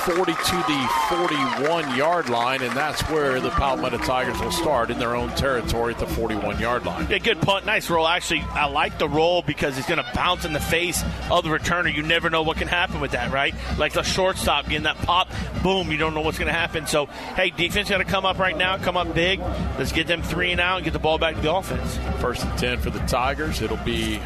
40 0.05 0.33
to 0.33 0.57
the 0.67 0.89
41 1.09 1.97
yard 1.97 2.29
line, 2.29 2.61
and 2.63 2.77
that's 2.77 3.01
where 3.03 3.41
the 3.41 3.51
Palmetto 3.51 3.99
Tigers 3.99 4.41
will 4.41 4.51
start 4.51 4.91
in 4.91 4.99
their 4.99 5.15
own 5.15 5.29
territory 5.37 5.95
at 5.95 6.01
the 6.01 6.09
41 6.09 6.59
yard 6.59 6.85
line. 6.85 7.07
Yeah, 7.09 7.19
good 7.19 7.41
punt, 7.41 7.67
nice 7.67 7.89
roll. 7.89 8.09
Actually, 8.09 8.41
I 8.41 8.67
like 8.67 8.99
the 8.99 9.09
roll 9.09 9.43
because 9.43 9.79
it's 9.79 9.87
going 9.87 10.03
to 10.03 10.11
bounce 10.13 10.45
in 10.45 10.53
the 10.53 10.61
face 10.61 11.05
of 11.31 11.45
the 11.45 11.51
returner. 11.51 11.95
You 11.95 12.03
never 12.03 12.31
know 12.31 12.43
what 12.43 12.57
can 12.57 12.67
happen 12.67 13.01
with 13.01 13.13
that, 13.13 13.31
right? 13.31 13.55
Like 13.79 13.93
the 13.93 14.03
shortstop 14.03 14.65
getting 14.67 14.83
that 14.85 14.97
pop, 14.99 15.29
boom, 15.63 15.93
you 15.93 15.99
don't 15.99 16.15
know 16.15 16.23
what's 16.23 16.39
going 16.39 16.53
to 16.53 16.59
happen. 16.59 16.89
So, 16.89 17.07
hey, 17.07 17.51
defense 17.51 17.89
got 17.89 17.99
to 17.99 18.05
come 18.05 18.27
up 18.27 18.39
right 18.41 18.57
now, 18.57 18.79
come 18.79 18.97
up 18.97 19.15
big. 19.15 19.39
Let's 19.79 19.93
get 19.93 20.09
them 20.09 20.23
three 20.23 20.51
and 20.51 20.61
out 20.61 20.79
and 20.79 20.85
get 20.85 20.95
the 20.95 20.99
ball 20.99 21.19
back 21.19 21.37
to 21.37 21.41
the 21.41 21.55
offense. 21.55 21.97
First 22.21 22.45
and 22.45 22.59
10 22.59 22.79
for 22.81 22.91
the 22.91 22.99
Tigers. 23.07 23.63
It'll 23.63 23.77
be 23.79 24.21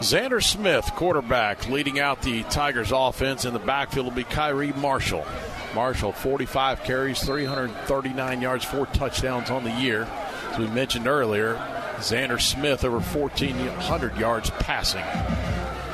Xander 0.00 0.42
Smith, 0.42 0.86
quarterback, 0.94 1.68
leading 1.68 2.00
out 2.00 2.22
the 2.22 2.42
Tigers 2.44 2.90
offense. 2.90 3.44
In 3.44 3.52
the 3.52 3.58
backfield 3.58 4.06
will 4.06 4.12
be 4.12 4.24
Kyrie 4.24 4.72
Marshall. 4.72 5.26
Marshall, 5.74 6.12
45 6.12 6.82
carries, 6.84 7.22
339 7.22 8.40
yards, 8.40 8.64
four 8.64 8.86
touchdowns 8.86 9.50
on 9.50 9.62
the 9.62 9.70
year. 9.72 10.08
As 10.52 10.58
we 10.58 10.68
mentioned 10.68 11.06
earlier, 11.06 11.56
Xander 11.98 12.40
Smith 12.40 12.82
over 12.82 12.98
1,400 12.98 14.16
yards 14.16 14.48
passing. 14.48 15.04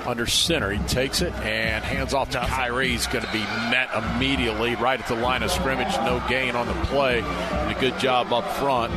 Under 0.07 0.25
center, 0.25 0.71
he 0.71 0.79
takes 0.87 1.21
it 1.21 1.33
and 1.41 1.85
hands 1.85 2.15
off 2.15 2.31
to 2.31 2.39
Kyrie. 2.39 2.91
He's 2.91 3.09
going 3.09 3.25
to 3.25 3.33
be 3.33 3.41
met 3.41 3.91
immediately 3.93 4.77
right 4.77 5.01
at 5.01 5.09
the 5.09 5.17
line 5.17 5.43
of 5.43 5.51
scrimmage. 5.51 5.93
No 5.97 6.25
gain 6.29 6.55
on 6.55 6.69
the 6.69 6.87
play. 6.87 7.23
And 7.23 7.77
a 7.77 7.81
good 7.81 7.99
job 7.99 8.33
up 8.33 8.49
front 8.53 8.93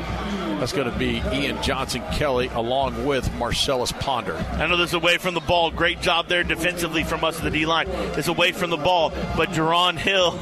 that's 0.60 0.74
going 0.74 0.92
to 0.92 0.98
be 0.98 1.22
Ian 1.32 1.62
Johnson 1.64 2.02
Kelly 2.14 2.48
along 2.48 3.06
with 3.06 3.34
Marcellus 3.36 3.92
Ponder. 3.92 4.36
I 4.36 4.68
know 4.68 4.78
this 4.78 4.92
is 4.92 4.94
away 4.94 5.18
from 5.18 5.34
the 5.34 5.40
ball. 5.40 5.72
Great 5.72 6.02
job 6.02 6.28
there 6.28 6.44
defensively 6.44 7.04
from 7.04 7.24
us 7.24 7.38
at 7.38 7.44
the 7.44 7.52
D 7.52 7.66
line. 7.66 7.88
It's 7.90 8.28
away 8.28 8.52
from 8.52 8.70
the 8.70 8.78
ball, 8.78 9.12
but 9.38 9.50
Jerron 9.50 9.98
Hill, 9.98 10.32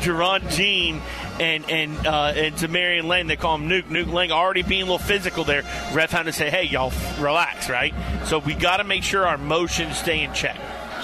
Jerron 0.00 0.50
Jean, 0.50 1.00
and 1.40 1.68
and 1.70 2.06
uh, 2.06 2.32
and 2.34 2.54
Zamarian 2.54 3.04
Lang, 3.04 3.26
they 3.26 3.36
call 3.36 3.56
him 3.56 3.68
Nuke. 3.68 3.84
Nuke 3.84 4.12
Lang 4.12 4.32
already 4.32 4.62
being 4.62 4.82
a 4.82 4.84
little 4.84 4.98
physical 4.98 5.44
there. 5.44 5.62
Ref 5.92 6.10
had 6.10 6.24
to 6.24 6.32
say, 6.32 6.50
hey, 6.50 6.64
y'all, 6.64 6.92
relax, 7.20 7.68
right? 7.68 7.94
So 8.26 8.38
we 8.38 8.54
got 8.54 8.78
to 8.78 8.84
make 8.84 9.02
sure 9.02 9.26
our 9.26 9.38
motions 9.38 9.96
stay 9.98 10.22
in 10.22 10.32
check. 10.34 10.58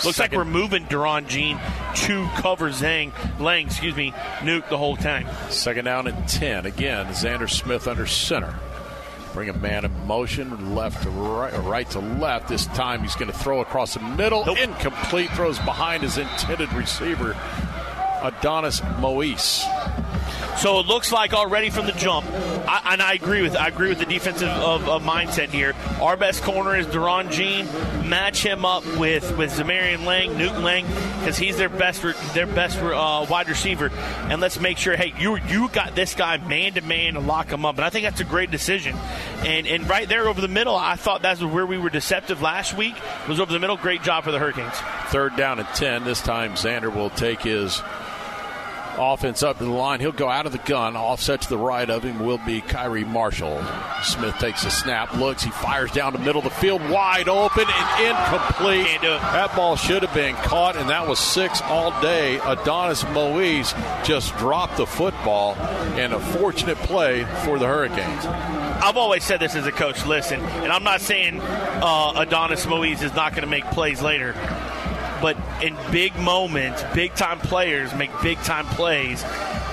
Looks 0.04 0.16
Second. 0.16 0.38
like 0.38 0.46
we're 0.46 0.50
moving 0.52 0.84
Duran 0.86 1.28
Jean 1.28 1.58
to 1.94 2.28
cover 2.36 2.70
Zhang 2.70 3.12
Lang, 3.38 3.66
excuse 3.66 3.94
me, 3.94 4.10
Nuke 4.40 4.68
the 4.68 4.78
whole 4.78 4.96
time. 4.96 5.26
Second 5.50 5.84
down 5.84 6.06
and 6.06 6.28
10. 6.28 6.66
Again, 6.66 7.06
Xander 7.06 7.48
Smith 7.48 7.86
under 7.86 8.06
center. 8.06 8.54
Bring 9.32 9.48
a 9.48 9.52
man 9.52 9.84
in 9.84 10.06
motion, 10.06 10.74
left 10.76 11.02
to 11.02 11.10
right, 11.10 11.52
right 11.64 11.90
to 11.90 11.98
left. 11.98 12.48
This 12.48 12.66
time 12.66 13.02
he's 13.02 13.16
going 13.16 13.30
to 13.30 13.36
throw 13.36 13.60
across 13.60 13.94
the 13.94 14.00
middle. 14.00 14.44
Nope. 14.46 14.58
Incomplete. 14.58 15.30
Throws 15.30 15.58
behind 15.60 16.02
his 16.04 16.18
intended 16.18 16.72
receiver, 16.72 17.36
Adonis 18.22 18.80
Moise. 19.00 19.64
So 20.58 20.80
it 20.80 20.86
looks 20.86 21.12
like 21.12 21.34
already 21.34 21.70
from 21.70 21.86
the 21.86 21.92
jump, 21.92 22.26
I, 22.66 22.92
and 22.92 23.02
I 23.02 23.14
agree 23.14 23.42
with 23.42 23.56
I 23.56 23.68
agree 23.68 23.88
with 23.88 23.98
the 23.98 24.06
defensive 24.06 24.48
of, 24.48 24.88
of 24.88 25.02
mindset 25.02 25.48
here. 25.48 25.74
Our 26.00 26.16
best 26.16 26.42
corner 26.42 26.76
is 26.76 26.86
Duran 26.86 27.30
Jean. 27.30 27.66
Match 28.08 28.42
him 28.42 28.64
up 28.64 28.84
with 28.96 29.36
with 29.36 29.50
Zamarian 29.52 30.04
Lang, 30.04 30.36
Newton 30.38 30.62
Lang, 30.62 30.86
because 31.18 31.36
he's 31.36 31.56
their 31.56 31.68
best 31.68 32.02
their 32.34 32.46
best 32.46 32.78
uh, 32.78 33.26
wide 33.28 33.48
receiver. 33.48 33.90
And 34.28 34.40
let's 34.40 34.60
make 34.60 34.78
sure, 34.78 34.96
hey, 34.96 35.12
you 35.18 35.36
you 35.36 35.68
got 35.68 35.94
this 35.94 36.14
guy 36.14 36.36
man 36.36 36.74
to 36.74 36.80
man 36.82 37.14
to 37.14 37.20
lock 37.20 37.50
him 37.50 37.64
up. 37.64 37.76
And 37.76 37.84
I 37.84 37.90
think 37.90 38.04
that's 38.04 38.20
a 38.20 38.24
great 38.24 38.50
decision. 38.50 38.96
And 39.38 39.66
and 39.66 39.88
right 39.88 40.08
there 40.08 40.28
over 40.28 40.40
the 40.40 40.48
middle, 40.48 40.76
I 40.76 40.96
thought 40.96 41.22
that's 41.22 41.42
where 41.42 41.66
we 41.66 41.78
were 41.78 41.90
deceptive 41.90 42.40
last 42.42 42.76
week. 42.76 42.94
Was 43.28 43.40
over 43.40 43.52
the 43.52 43.58
middle. 43.58 43.76
Great 43.76 44.02
job 44.02 44.24
for 44.24 44.32
the 44.32 44.38
Hurricanes. 44.38 44.74
Third 45.08 45.36
down 45.36 45.58
and 45.58 45.68
ten. 45.68 46.04
This 46.04 46.20
time 46.20 46.52
Xander 46.52 46.94
will 46.94 47.10
take 47.10 47.40
his 47.42 47.82
offense 48.98 49.42
up 49.42 49.58
to 49.58 49.64
the 49.64 49.70
line. 49.70 50.00
He'll 50.00 50.12
go 50.12 50.28
out 50.28 50.46
of 50.46 50.52
the 50.52 50.58
gun. 50.58 50.96
Offset 50.96 51.42
to 51.42 51.48
the 51.48 51.58
right 51.58 51.88
of 51.88 52.02
him 52.02 52.24
will 52.24 52.38
be 52.38 52.60
Kyrie 52.60 53.04
Marshall. 53.04 53.62
Smith 54.02 54.36
takes 54.38 54.64
a 54.64 54.70
snap, 54.70 55.14
looks, 55.14 55.42
he 55.42 55.50
fires 55.50 55.90
down 55.90 56.12
the 56.12 56.18
middle 56.18 56.38
of 56.38 56.44
the 56.44 56.50
field, 56.50 56.80
wide 56.88 57.28
open 57.28 57.64
and 57.66 58.06
incomplete. 58.06 59.00
That 59.02 59.54
ball 59.56 59.76
should 59.76 60.02
have 60.02 60.14
been 60.14 60.34
caught, 60.36 60.76
and 60.76 60.88
that 60.90 61.08
was 61.08 61.18
six 61.18 61.60
all 61.62 61.90
day. 62.00 62.38
Adonis 62.44 63.04
Moise 63.10 63.74
just 64.04 64.36
dropped 64.36 64.76
the 64.76 64.86
football, 64.86 65.54
and 65.96 66.12
a 66.12 66.20
fortunate 66.20 66.78
play 66.78 67.24
for 67.44 67.58
the 67.58 67.66
Hurricanes. 67.66 68.26
I've 68.26 68.96
always 68.96 69.24
said 69.24 69.40
this 69.40 69.54
as 69.54 69.66
a 69.66 69.72
coach. 69.72 70.04
Listen, 70.04 70.40
and 70.40 70.70
I'm 70.70 70.84
not 70.84 71.00
saying 71.00 71.40
uh, 71.40 72.12
Adonis 72.16 72.66
Moise 72.66 73.02
is 73.02 73.14
not 73.14 73.32
going 73.32 73.42
to 73.42 73.48
make 73.48 73.64
plays 73.66 74.02
later 74.02 74.34
but 75.20 75.36
in 75.62 75.76
big 75.90 76.16
moments, 76.16 76.82
big 76.94 77.14
time 77.14 77.38
players 77.38 77.94
make 77.94 78.10
big 78.22 78.38
time 78.38 78.66
plays, 78.66 79.22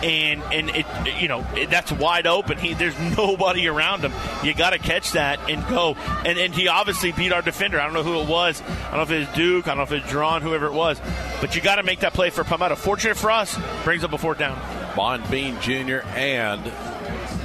and 0.03 0.41
and 0.43 0.69
it 0.69 0.85
you 1.19 1.27
know 1.27 1.45
it, 1.55 1.69
that's 1.69 1.91
wide 1.91 2.27
open. 2.27 2.57
He 2.57 2.73
there's 2.73 2.97
nobody 3.17 3.67
around 3.67 4.01
him. 4.01 4.13
You 4.43 4.53
got 4.53 4.71
to 4.71 4.79
catch 4.79 5.13
that 5.13 5.49
and 5.49 5.65
go. 5.67 5.95
And 6.25 6.37
and 6.37 6.53
he 6.53 6.67
obviously 6.67 7.11
beat 7.11 7.31
our 7.31 7.41
defender. 7.41 7.79
I 7.79 7.85
don't 7.85 7.93
know 7.93 8.03
who 8.03 8.19
it 8.21 8.27
was. 8.27 8.61
I 8.61 8.95
don't 8.95 8.97
know 8.97 9.01
if 9.03 9.11
it 9.11 9.27
was 9.27 9.35
Duke. 9.35 9.67
I 9.67 9.75
don't 9.75 9.77
know 9.77 9.95
if 9.95 10.03
it's 10.03 10.09
Drawn, 10.09 10.41
whoever 10.41 10.67
it 10.67 10.73
was. 10.73 10.99
But 11.39 11.55
you 11.55 11.61
got 11.61 11.75
to 11.75 11.83
make 11.83 11.99
that 12.01 12.13
play 12.13 12.29
for 12.29 12.43
Palmetto. 12.43 12.75
Fortunate 12.75 13.17
for 13.17 13.31
us, 13.31 13.57
brings 13.83 14.03
up 14.03 14.13
a 14.13 14.17
fourth 14.17 14.37
down. 14.37 14.59
Bond 14.95 15.29
Bean 15.29 15.59
Jr. 15.61 16.05
and 16.15 16.71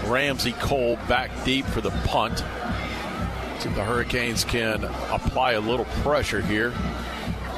Ramsey 0.06 0.52
Cole 0.52 0.96
back 1.08 1.30
deep 1.44 1.64
for 1.66 1.80
the 1.80 1.90
punt. 1.90 2.44
The 3.74 3.82
Hurricanes 3.82 4.44
can 4.44 4.84
apply 4.84 5.52
a 5.52 5.60
little 5.60 5.86
pressure 5.86 6.40
here. 6.40 6.72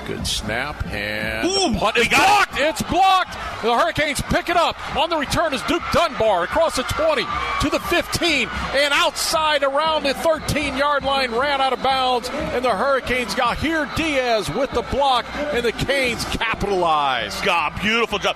Good 0.09 0.27
snap 0.27 0.87
and 0.87 1.43
Boom! 1.43 1.79
it's 1.95 2.09
blocked. 2.09 2.55
It. 2.55 2.61
It's 2.63 2.81
blocked. 2.81 3.33
The 3.63 3.77
Hurricanes 3.77 4.23
pick 4.23 4.49
it 4.49 4.57
up. 4.57 4.97
On 4.97 5.11
the 5.11 5.19
return 5.19 5.53
is 5.53 5.61
Duke 5.65 5.83
Dunbar 5.93 6.45
across 6.45 6.77
the 6.77 6.83
20 6.85 7.25
to 7.61 7.69
the 7.69 7.79
15 7.79 8.49
and 8.49 8.95
outside 8.95 9.63
around 9.63 10.05
the 10.05 10.15
13 10.15 10.79
yard 10.79 11.05
line 11.05 11.31
ran 11.33 11.61
out 11.61 11.75
of 11.75 11.83
bounds 11.83 12.31
and 12.31 12.65
the 12.65 12.75
Hurricanes 12.75 13.35
got 13.35 13.59
here 13.59 13.87
Diaz 13.97 14.49
with 14.49 14.71
the 14.71 14.81
block 14.81 15.27
and 15.53 15.63
the 15.63 15.73
Canes 15.73 16.25
capitalize. 16.25 17.39
God, 17.43 17.79
beautiful 17.83 18.19
job 18.19 18.35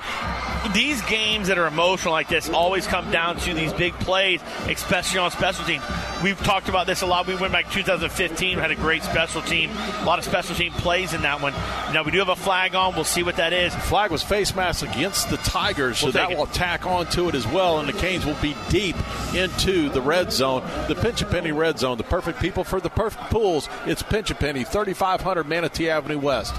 these 0.72 1.02
games 1.02 1.48
that 1.48 1.58
are 1.58 1.66
emotional 1.66 2.12
like 2.12 2.28
this 2.28 2.48
always 2.48 2.86
come 2.86 3.10
down 3.10 3.36
to 3.38 3.54
these 3.54 3.72
big 3.72 3.92
plays, 3.94 4.40
especially 4.68 5.18
on 5.18 5.30
special 5.30 5.64
teams. 5.64 5.82
We've 6.22 6.38
talked 6.38 6.68
about 6.68 6.86
this 6.86 7.02
a 7.02 7.06
lot. 7.06 7.26
We 7.26 7.34
went 7.34 7.52
back 7.52 7.70
2015, 7.70 8.58
had 8.58 8.70
a 8.70 8.76
great 8.76 9.02
special 9.02 9.42
team, 9.42 9.70
a 9.70 10.04
lot 10.04 10.18
of 10.18 10.24
special 10.24 10.54
team 10.54 10.72
plays 10.72 11.14
in 11.14 11.22
that 11.22 11.40
one. 11.40 11.52
Now 11.92 12.02
we 12.04 12.12
do 12.12 12.18
have 12.18 12.28
a 12.28 12.36
flag 12.36 12.74
on. 12.74 12.94
We'll 12.94 13.04
see 13.04 13.22
what 13.22 13.36
that 13.36 13.52
is. 13.52 13.74
The 13.74 13.80
flag 13.80 14.10
was 14.10 14.22
face 14.22 14.54
mask 14.54 14.84
against 14.84 15.30
the 15.30 15.36
Tigers, 15.38 15.98
so 15.98 16.06
we'll 16.06 16.12
that 16.12 16.36
will 16.36 16.46
tack 16.46 16.86
onto 16.86 17.28
it 17.28 17.34
as 17.34 17.46
well, 17.46 17.80
and 17.80 17.88
the 17.88 17.92
Canes 17.92 18.24
will 18.24 18.40
be 18.40 18.56
deep 18.68 18.96
into 19.34 19.88
the 19.88 20.00
red 20.00 20.32
zone, 20.32 20.62
the 20.88 20.94
Pinch 20.94 21.22
a 21.22 21.26
Penny 21.26 21.52
red 21.52 21.78
zone, 21.78 21.98
the 21.98 22.04
perfect 22.04 22.40
people 22.40 22.64
for 22.64 22.80
the 22.80 22.90
perfect 22.90 23.30
pools. 23.30 23.68
It's 23.86 24.02
Pinch 24.02 24.30
a 24.30 24.34
Penny, 24.34 24.64
3500 24.64 25.44
Manatee 25.44 25.90
Avenue 25.90 26.18
West. 26.18 26.54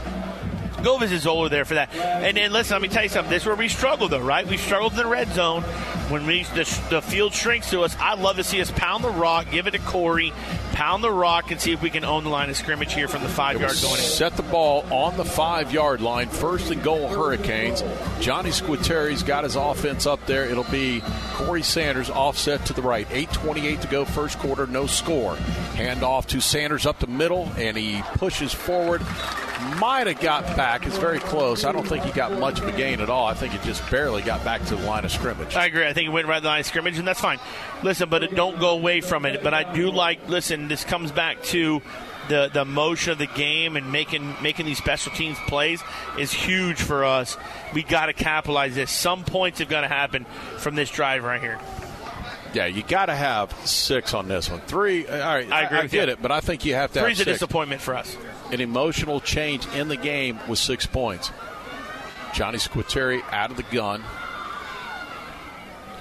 Go 0.84 0.98
visit 0.98 1.22
Zoller 1.22 1.50
there 1.50 1.66
for 1.66 1.76
that. 1.76 1.94
And 1.96 2.36
then 2.36 2.52
listen, 2.52 2.76
let 2.76 2.82
me 2.82 2.90
tell 2.90 3.04
you 3.04 3.10
something. 3.10 3.32
This 3.32 3.44
is 3.44 3.48
where 3.48 3.56
we 3.56 3.70
struggle, 3.70 4.10
though, 4.10 4.20
right? 4.20 4.46
We 4.46 4.58
struggled 4.58 4.92
in 4.92 4.98
the 4.98 5.08
red 5.08 5.30
zone 5.30 5.64
when 6.10 6.26
we 6.26 6.44
the, 6.44 6.82
the 6.90 7.02
field 7.02 7.34
shrinks 7.34 7.70
to 7.70 7.82
us. 7.82 7.96
I'd 8.00 8.20
love 8.20 8.36
to 8.36 8.44
see 8.44 8.62
us 8.62 8.70
pound 8.72 9.04
the 9.04 9.10
rock, 9.10 9.50
give 9.50 9.68
it 9.68 9.72
to 9.72 9.80
Corey, 9.80 10.34
pound 10.74 11.04
the 11.04 11.12
rock, 11.12 11.52
and 11.52 11.62
see 11.62 11.72
if 11.72 11.82
we 11.82 11.90
can 11.90 12.04
own 12.04 12.24
the 12.24 12.30
line 12.30 12.50
of 12.50 12.58
scrimmage 12.58 12.94
here 12.94 13.08
from 13.08 13.24
the 13.24 13.30
five 13.30 13.62
yard 13.62 13.78
going. 13.82 13.96
Set 13.96 14.36
the 14.36 14.44
ball 14.44 14.86
on 14.92 15.16
the 15.16 15.24
five 15.24 15.72
yard 15.72 16.02
line. 16.02 16.28
First 16.28 16.72
and 16.72 16.84
goal, 16.84 17.08
Hurricanes. 17.08 17.84
Johnny 18.20 18.52
Squitieri's 18.52 19.24
got 19.24 19.44
his 19.44 19.56
offense 19.56 20.06
up 20.06 20.26
there. 20.26 20.46
It'll 20.46 20.64
be 20.66 21.02
Corey 21.34 21.64
Sanders 21.64 22.10
offset 22.10 22.66
to 22.66 22.74
the 22.74 22.82
right. 22.82 23.08
8.28 23.10 23.82
to 23.82 23.88
go, 23.88 24.04
first 24.04 24.40
quarter, 24.40 24.68
no 24.68 24.88
score. 24.88 25.36
Hand 25.76 26.04
off 26.04 26.28
to 26.28 26.42
Sanders 26.42 26.86
up 26.86 27.00
the 27.00 27.08
middle, 27.08 27.50
and 27.58 27.78
he 27.78 28.02
pushes 28.18 28.54
forward 28.54 29.02
might 29.80 30.08
have 30.08 30.20
got 30.20 30.46
back. 30.58 30.86
It's 30.86 30.98
very 30.98 31.20
close. 31.20 31.64
I 31.64 31.72
don't 31.72 31.88
think 31.88 32.04
he 32.04 32.12
got 32.12 32.38
much 32.40 32.60
of 32.60 32.68
a 32.68 32.72
gain 32.72 33.02
at 33.02 33.10
all. 33.10 33.28
I 33.28 33.34
think 33.34 33.54
he 33.54 33.60
just 33.60 33.90
barely 33.90 34.22
got 34.22 34.44
back 34.44 34.64
to 34.66 34.76
the 34.76 34.84
line 34.84 35.06
of 35.06 35.12
scrimmage. 35.12 35.56
I 35.56 35.66
agree. 35.66 35.88
I 35.88 35.94
think 35.94 36.04
he 36.04 36.10
went 36.10 36.28
right 36.28 36.38
to 36.38 36.42
the 36.42 36.48
line 36.48 36.60
of 36.62 36.66
scrimmage, 36.66 36.98
and 36.98 37.08
that's 37.08 37.20
fine. 37.20 37.40
Listen, 37.82 38.10
but 38.10 38.24
it, 38.24 38.36
don't 38.36 38.60
go 38.60 38.72
away 38.72 39.02
from 39.02 39.26
it. 39.26 39.44
But 39.44 39.54
I 39.54 39.74
do 39.74 39.92
like. 39.92 40.28
Listen, 40.28 40.63
this 40.68 40.84
comes 40.84 41.12
back 41.12 41.42
to 41.44 41.82
the 42.30 42.50
the 42.54 42.66
motion 42.66 43.12
of 43.12 43.18
the 43.18 43.28
game 43.28 43.76
and 43.76 43.92
making 43.92 44.36
making 44.42 44.66
these 44.66 44.78
special 44.78 45.12
teams 45.14 45.38
plays 45.48 45.82
is 46.18 46.32
huge 46.32 46.82
for 46.82 47.04
us. 47.04 47.38
We 47.74 47.84
got 47.84 48.08
to 48.08 48.14
capitalize 48.14 48.76
this. 48.76 48.92
Some 48.92 49.24
points 49.24 49.60
have 49.60 49.70
got 49.70 49.82
to 49.82 49.88
happen 49.88 50.26
from 50.58 50.76
this 50.76 50.90
drive 50.90 51.24
right 51.24 51.42
here. 51.42 51.60
Yeah, 52.54 52.68
you 52.68 52.84
got 52.84 53.08
to 53.08 53.16
have 53.16 53.52
six 53.68 54.14
on 54.14 54.28
this 54.28 54.50
one. 54.50 54.62
Three. 54.62 55.08
Uh, 55.08 55.28
all 55.28 55.36
right, 55.36 55.52
I 55.52 55.64
agree. 55.64 55.78
I, 55.78 55.82
I 55.82 55.88
get 55.88 56.08
you. 56.08 56.14
it, 56.14 56.22
but 56.22 56.32
I 56.32 56.40
think 56.40 56.66
you 56.66 56.76
have 56.76 56.92
to. 56.94 57.02
Three's 57.02 57.18
have 57.18 57.28
a 57.28 57.32
disappointment 57.32 57.82
for 57.82 57.96
us 57.96 58.16
an 58.52 58.62
emotional 58.62 59.20
change 59.20 59.66
in 59.74 59.88
the 59.88 59.98
game 59.98 60.40
with 60.48 60.60
six 60.60 60.86
points. 60.86 61.32
Johnny 62.34 62.60
Squitieri 62.60 63.22
out 63.32 63.52
of 63.52 63.58
the 63.58 63.64
gun. 63.64 64.04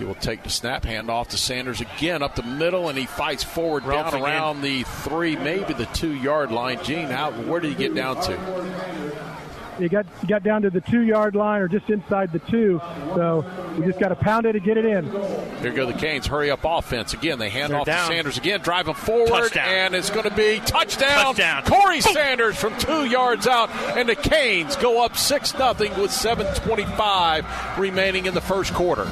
He 0.03 0.09
will 0.09 0.17
take 0.17 0.43
the 0.43 0.51
snap, 0.51 0.85
hand 0.85 1.09
off 1.09 1.29
to 1.29 1.37
Sanders 1.37 1.81
again 1.81 2.25
up 2.25 2.35
the 2.35 2.43
middle, 2.43 2.89
and 2.89 2.99
he 2.99 3.07
fights 3.07 3.45
forward 3.45 3.85
Ralph 3.85 4.11
down 4.11 4.21
again. 4.21 4.33
around 4.35 4.63
the 4.63 4.83
three, 4.83 5.37
maybe 5.37 5.75
the 5.75 5.87
two 5.87 6.13
yard 6.13 6.51
line. 6.51 6.83
Gene, 6.83 7.07
how, 7.07 7.31
where 7.31 7.61
did 7.61 7.69
he 7.69 7.77
get 7.77 7.95
down 7.95 8.21
to? 8.23 9.13
You 9.79 9.89
got 9.89 10.07
got 10.29 10.43
down 10.43 10.63
to 10.63 10.71
the 10.71 10.81
two 10.83 11.03
yard 11.03 11.35
line 11.35 11.61
or 11.63 11.69
just 11.69 11.89
inside 11.89 12.31
the 12.33 12.41
two. 12.41 12.81
So 13.15 13.45
we 13.79 13.87
just 13.87 13.99
got 14.01 14.09
to 14.09 14.17
pound 14.17 14.45
it 14.45 14.55
and 14.57 14.65
get 14.65 14.77
it 14.77 14.85
in. 14.85 15.09
Here 15.61 15.73
go 15.73 15.87
the 15.87 15.95
Canes. 15.95 16.27
Hurry 16.27 16.51
up 16.51 16.61
offense. 16.65 17.15
Again, 17.15 17.39
they 17.39 17.49
hand 17.49 17.73
They're 17.73 17.79
off 17.79 17.87
down. 17.87 18.09
to 18.09 18.15
Sanders 18.15 18.39
again, 18.39 18.61
driving 18.61 18.95
forward, 18.95 19.29
Touchdown. 19.29 19.69
and 19.69 19.95
it's 19.95 20.11
going 20.11 20.29
to 20.29 20.35
be 20.35 20.61
touchdown. 20.67 21.35
Touchdown. 21.35 21.63
Corey 21.65 22.01
Sanders 22.01 22.57
from 22.57 22.77
two 22.79 23.07
yards 23.07 23.47
out, 23.47 23.71
and 23.97 24.09
the 24.09 24.17
Canes 24.17 24.75
go 24.77 25.03
up 25.05 25.17
6 25.17 25.55
nothing 25.59 25.91
with 25.99 26.11
7.25 26.11 27.79
remaining 27.79 28.27
in 28.27 28.35
the 28.35 28.41
first 28.41 28.75
quarter. 28.75 29.09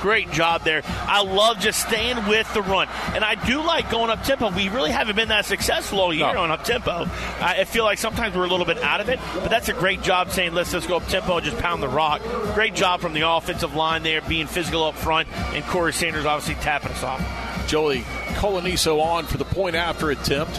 Great 0.00 0.30
job 0.30 0.64
there. 0.64 0.82
I 0.86 1.22
love 1.22 1.58
just 1.60 1.86
staying 1.86 2.26
with 2.26 2.52
the 2.54 2.62
run. 2.62 2.88
And 3.14 3.22
I 3.22 3.34
do 3.46 3.62
like 3.62 3.90
going 3.90 4.10
up 4.10 4.22
tempo. 4.22 4.50
We 4.50 4.68
really 4.70 4.90
haven't 4.90 5.16
been 5.16 5.28
that 5.28 5.44
successful 5.44 6.00
all 6.00 6.12
year 6.14 6.32
No. 6.32 6.42
on 6.42 6.50
up 6.50 6.64
tempo. 6.64 7.06
I 7.40 7.64
feel 7.64 7.84
like 7.84 7.98
sometimes 7.98 8.34
we're 8.34 8.44
a 8.44 8.48
little 8.48 8.64
bit 8.66 8.78
out 8.78 9.00
of 9.00 9.08
it, 9.08 9.18
but 9.34 9.50
that's 9.50 9.68
a 9.68 9.74
great 9.74 10.02
job 10.02 10.30
saying, 10.30 10.54
let's 10.54 10.72
just 10.72 10.88
go 10.88 10.96
up 10.96 11.06
tempo 11.08 11.36
and 11.36 11.44
just 11.44 11.58
pound 11.58 11.82
the 11.82 11.88
rock. 11.88 12.22
Great 12.54 12.74
job 12.74 13.00
from 13.00 13.12
the 13.12 13.28
offensive 13.28 13.74
line 13.74 14.02
there, 14.02 14.20
being 14.22 14.46
physical 14.46 14.84
up 14.84 14.94
front, 14.94 15.28
and 15.54 15.62
Corey 15.64 15.92
Sanders 15.92 16.24
obviously 16.24 16.60
tapping 16.62 16.92
us 16.92 17.02
off. 17.02 17.66
Joey 17.68 18.00
Coloniso 18.36 19.00
on 19.02 19.26
for 19.26 19.36
the 19.38 19.44
point 19.44 19.76
after 19.76 20.10
attempt. 20.10 20.58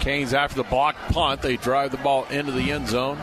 Canes 0.00 0.34
after 0.34 0.56
the 0.56 0.64
block 0.64 0.96
punt. 1.08 1.40
They 1.40 1.56
drive 1.56 1.90
the 1.92 1.96
ball 1.98 2.24
into 2.30 2.52
the 2.52 2.72
end 2.72 2.88
zone. 2.88 3.18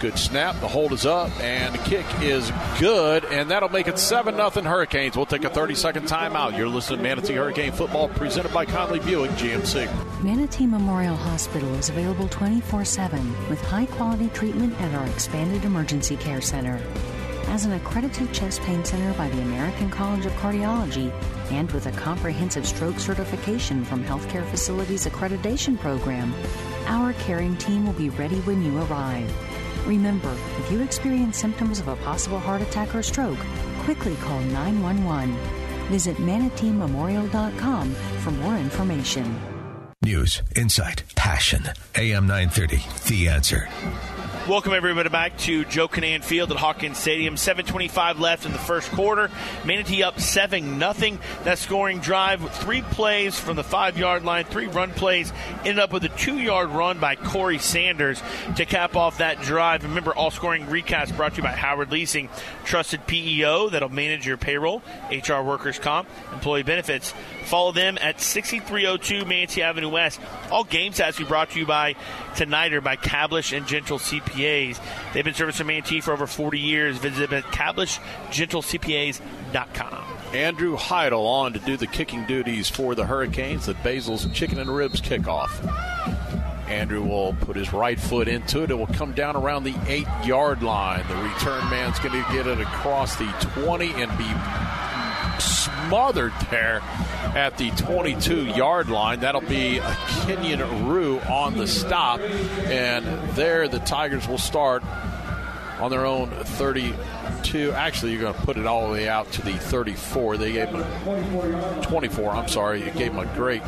Good 0.00 0.18
snap. 0.18 0.60
The 0.60 0.68
hold 0.68 0.92
is 0.92 1.06
up, 1.06 1.30
and 1.40 1.74
the 1.74 1.78
kick 1.78 2.04
is 2.20 2.50
good, 2.78 3.24
and 3.26 3.50
that'll 3.50 3.68
make 3.68 3.88
it 3.88 3.98
7 3.98 4.34
0 4.34 4.50
Hurricanes. 4.50 5.16
We'll 5.16 5.26
take 5.26 5.44
a 5.44 5.50
30 5.50 5.74
second 5.74 6.06
timeout. 6.06 6.56
You're 6.58 6.68
listening 6.68 6.98
to 6.98 7.02
Manatee 7.02 7.34
Hurricane 7.34 7.72
Football 7.72 8.08
presented 8.08 8.52
by 8.52 8.66
Conley 8.66 9.00
Buick 9.00 9.30
GMC. 9.32 10.22
Manatee 10.22 10.66
Memorial 10.66 11.16
Hospital 11.16 11.72
is 11.74 11.88
available 11.88 12.28
24 12.28 12.84
7 12.84 13.48
with 13.48 13.60
high 13.62 13.86
quality 13.86 14.28
treatment 14.30 14.78
at 14.80 14.94
our 14.94 15.06
expanded 15.06 15.64
emergency 15.64 16.16
care 16.16 16.40
center. 16.40 16.80
As 17.48 17.66
an 17.66 17.72
accredited 17.72 18.32
chest 18.32 18.62
pain 18.62 18.84
center 18.84 19.12
by 19.14 19.28
the 19.28 19.40
American 19.42 19.90
College 19.90 20.26
of 20.26 20.32
Cardiology 20.32 21.12
and 21.50 21.70
with 21.72 21.86
a 21.86 21.92
comprehensive 21.92 22.66
stroke 22.66 22.98
certification 22.98 23.84
from 23.84 24.02
Healthcare 24.04 24.44
Facilities 24.46 25.06
Accreditation 25.06 25.78
Program, 25.78 26.34
our 26.86 27.12
caring 27.14 27.56
team 27.56 27.86
will 27.86 27.92
be 27.92 28.08
ready 28.10 28.40
when 28.40 28.62
you 28.62 28.76
arrive. 28.82 29.53
Remember, 29.86 30.34
if 30.58 30.70
you 30.70 30.80
experience 30.82 31.38
symptoms 31.38 31.78
of 31.78 31.88
a 31.88 31.96
possible 31.96 32.38
heart 32.38 32.62
attack 32.62 32.94
or 32.94 33.02
stroke, 33.02 33.38
quickly 33.80 34.16
call 34.16 34.40
911. 34.40 35.34
Visit 35.88 36.16
manateememorial.com 36.16 37.94
for 38.20 38.30
more 38.30 38.56
information. 38.56 39.38
News, 40.02 40.42
insight, 40.56 41.02
passion. 41.16 41.64
AM 41.94 42.26
930, 42.26 42.84
The 43.08 43.28
Answer. 43.28 43.68
Welcome 44.46 44.74
everybody 44.74 45.08
back 45.08 45.38
to 45.38 45.64
Joe 45.64 45.88
Kinnan 45.88 46.22
Field 46.22 46.50
at 46.50 46.58
Hawkins 46.58 46.98
Stadium. 46.98 47.36
7:25 47.36 48.20
left 48.20 48.44
in 48.44 48.52
the 48.52 48.58
first 48.58 48.90
quarter. 48.92 49.30
Manatee 49.64 50.02
up 50.02 50.20
seven 50.20 50.78
nothing. 50.78 51.18
That 51.44 51.56
scoring 51.56 52.00
drive, 52.00 52.46
three 52.56 52.82
plays 52.82 53.40
from 53.40 53.56
the 53.56 53.64
five 53.64 53.96
yard 53.96 54.22
line, 54.22 54.44
three 54.44 54.66
run 54.66 54.90
plays, 54.90 55.32
ended 55.60 55.78
up 55.78 55.94
with 55.94 56.04
a 56.04 56.10
two 56.10 56.38
yard 56.38 56.68
run 56.68 56.98
by 56.98 57.16
Corey 57.16 57.56
Sanders 57.56 58.22
to 58.56 58.66
cap 58.66 58.96
off 58.96 59.16
that 59.16 59.40
drive. 59.40 59.82
Remember, 59.82 60.14
all 60.14 60.30
scoring 60.30 60.68
recast 60.68 61.16
brought 61.16 61.32
to 61.32 61.36
you 61.38 61.42
by 61.42 61.52
Howard 61.52 61.90
Leasing, 61.90 62.28
trusted 62.66 63.06
PEO 63.06 63.70
that'll 63.70 63.88
manage 63.88 64.26
your 64.26 64.36
payroll, 64.36 64.82
HR 65.10 65.40
workers 65.40 65.78
comp, 65.78 66.06
employee 66.34 66.64
benefits. 66.64 67.14
Follow 67.44 67.72
them 67.72 67.98
at 68.00 68.20
6302 68.20 69.24
Manatee 69.24 69.62
Avenue 69.62 69.90
West. 69.90 70.20
All 70.50 70.64
game 70.64 70.92
stats 70.92 71.18
we 71.18 71.24
brought 71.24 71.50
to 71.50 71.58
you 71.58 71.66
by 71.66 71.96
tonight 72.36 72.72
are 72.72 72.80
by 72.80 72.96
Cablish 72.96 73.56
and 73.56 73.66
Gentle 73.66 73.98
CPAs. 73.98 74.78
They've 75.12 75.24
been 75.24 75.34
servicing 75.34 75.66
Manatee 75.66 76.00
for 76.00 76.12
over 76.12 76.26
40 76.26 76.58
years. 76.58 76.96
Visit 76.98 77.30
them 77.30 77.44
at 77.44 77.52
CablishGentleCPAs.com. 77.52 80.04
Andrew 80.32 80.76
Heidel 80.76 81.26
on 81.26 81.52
to 81.52 81.58
do 81.60 81.76
the 81.76 81.86
kicking 81.86 82.26
duties 82.26 82.68
for 82.68 82.94
the 82.94 83.06
Hurricanes. 83.06 83.66
The 83.66 83.74
Basil's 83.74 84.26
Chicken 84.32 84.58
and 84.58 84.74
Ribs 84.74 85.00
kickoff. 85.00 85.50
Andrew 86.68 87.02
will 87.02 87.34
put 87.34 87.56
his 87.56 87.72
right 87.72 88.00
foot 88.00 88.26
into 88.26 88.62
it. 88.62 88.70
It 88.70 88.74
will 88.74 88.86
come 88.86 89.12
down 89.12 89.36
around 89.36 89.64
the 89.64 89.74
eight 89.86 90.06
yard 90.24 90.62
line. 90.62 91.04
The 91.08 91.16
return 91.16 91.68
man's 91.70 91.98
going 91.98 92.12
to 92.12 92.32
get 92.32 92.46
it 92.46 92.60
across 92.60 93.16
the 93.16 93.26
20 93.64 94.02
and 94.02 94.18
be 94.18 94.24
smothered 95.38 96.32
there 96.50 96.80
at 97.34 97.56
the 97.58 97.70
22 97.70 98.46
yard 98.46 98.88
line. 98.88 99.20
That'll 99.20 99.40
be 99.40 99.78
a 99.78 99.96
Kenyon 100.26 100.86
Rue 100.86 101.20
on 101.20 101.56
the 101.56 101.66
stop. 101.66 102.20
And 102.20 103.04
there 103.30 103.68
the 103.68 103.80
Tigers 103.80 104.28
will 104.28 104.38
start 104.38 104.82
on 105.80 105.90
their 105.90 106.06
own 106.06 106.30
32. 106.30 107.72
Actually, 107.72 108.12
you're 108.12 108.20
going 108.20 108.34
to 108.34 108.40
put 108.42 108.56
it 108.56 108.66
all 108.66 108.86
the 108.86 108.92
way 108.92 109.08
out 109.08 109.30
to 109.32 109.42
the 109.42 109.52
34. 109.52 110.36
They 110.36 110.52
gave 110.52 110.68
him 110.68 110.80
a 110.80 111.80
24. 111.82 112.30
I'm 112.30 112.48
sorry. 112.48 112.84
You 112.84 112.90
gave 112.92 113.12
him 113.12 113.18
a 113.18 113.34
great 113.34 113.62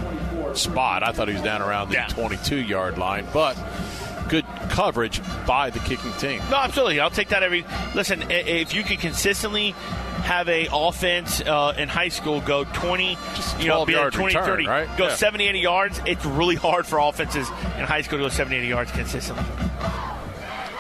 spot. 0.54 1.02
I 1.02 1.12
thought 1.12 1.28
he 1.28 1.34
was 1.34 1.42
down 1.42 1.62
around 1.62 1.90
the 1.90 2.04
22 2.08 2.56
yard 2.56 2.98
line, 2.98 3.26
but 3.32 3.56
good 4.28 4.44
coverage 4.68 5.20
by 5.46 5.70
the 5.70 5.78
kicking 5.80 6.12
team. 6.14 6.40
No, 6.50 6.56
absolutely. 6.56 7.00
I'll 7.00 7.10
take 7.10 7.28
that 7.28 7.42
every. 7.42 7.64
Listen, 7.94 8.24
if 8.30 8.74
you 8.74 8.82
can 8.82 8.96
consistently 8.96 9.74
have 10.26 10.48
a 10.48 10.68
offense 10.72 11.40
uh, 11.40 11.74
in 11.78 11.88
high 11.88 12.08
school 12.08 12.40
go 12.40 12.64
20, 12.64 13.16
you 13.60 13.68
know, 13.68 13.86
be 13.86 13.92
like 13.92 14.00
yard 14.00 14.12
20, 14.12 14.34
return, 14.34 14.44
30, 14.44 14.66
right? 14.66 14.98
go 14.98 15.06
Yeah. 15.06 15.14
70, 15.14 15.48
80 15.48 15.58
yards. 15.60 16.00
It's 16.06 16.24
really 16.24 16.56
hard 16.56 16.86
for 16.86 16.98
offenses 16.98 17.48
in 17.48 17.84
high 17.84 18.02
school 18.02 18.18
to 18.18 18.24
go 18.24 18.28
70, 18.28 18.56
80 18.56 18.66
yards 18.66 18.90
consistently. 18.90 19.44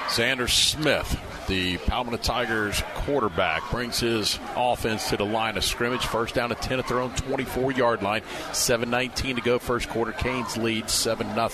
Xander 0.08 0.48
Smith, 0.48 1.20
the 1.46 1.78
Palmetto 1.78 2.16
Tigers 2.16 2.82
quarterback, 2.94 3.68
brings 3.70 4.00
his 4.00 4.38
offense 4.56 5.10
to 5.10 5.16
the 5.16 5.24
line 5.24 5.56
of 5.56 5.64
scrimmage. 5.64 6.04
First 6.06 6.34
down 6.34 6.50
at 6.50 6.60
10 6.62 6.78
at 6.78 6.88
their 6.88 7.00
own 7.00 7.10
24 7.14 7.72
yard 7.72 8.02
line. 8.02 8.22
7.19 8.50 9.36
to 9.36 9.40
go, 9.42 9.58
first 9.58 9.88
quarter. 9.88 10.12
Canes 10.12 10.56
lead 10.56 10.90
7 10.90 11.34
0. 11.34 11.48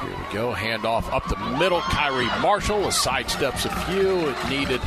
Here 0.00 0.10
we 0.10 0.34
go. 0.34 0.52
Handoff 0.52 1.12
up 1.12 1.26
the 1.28 1.36
middle. 1.58 1.80
Kyrie 1.80 2.26
Marshall 2.40 2.84
a 2.84 2.88
sidesteps 2.88 3.64
a 3.64 3.86
few. 3.86 4.28
It 4.28 4.48
needed 4.48 4.80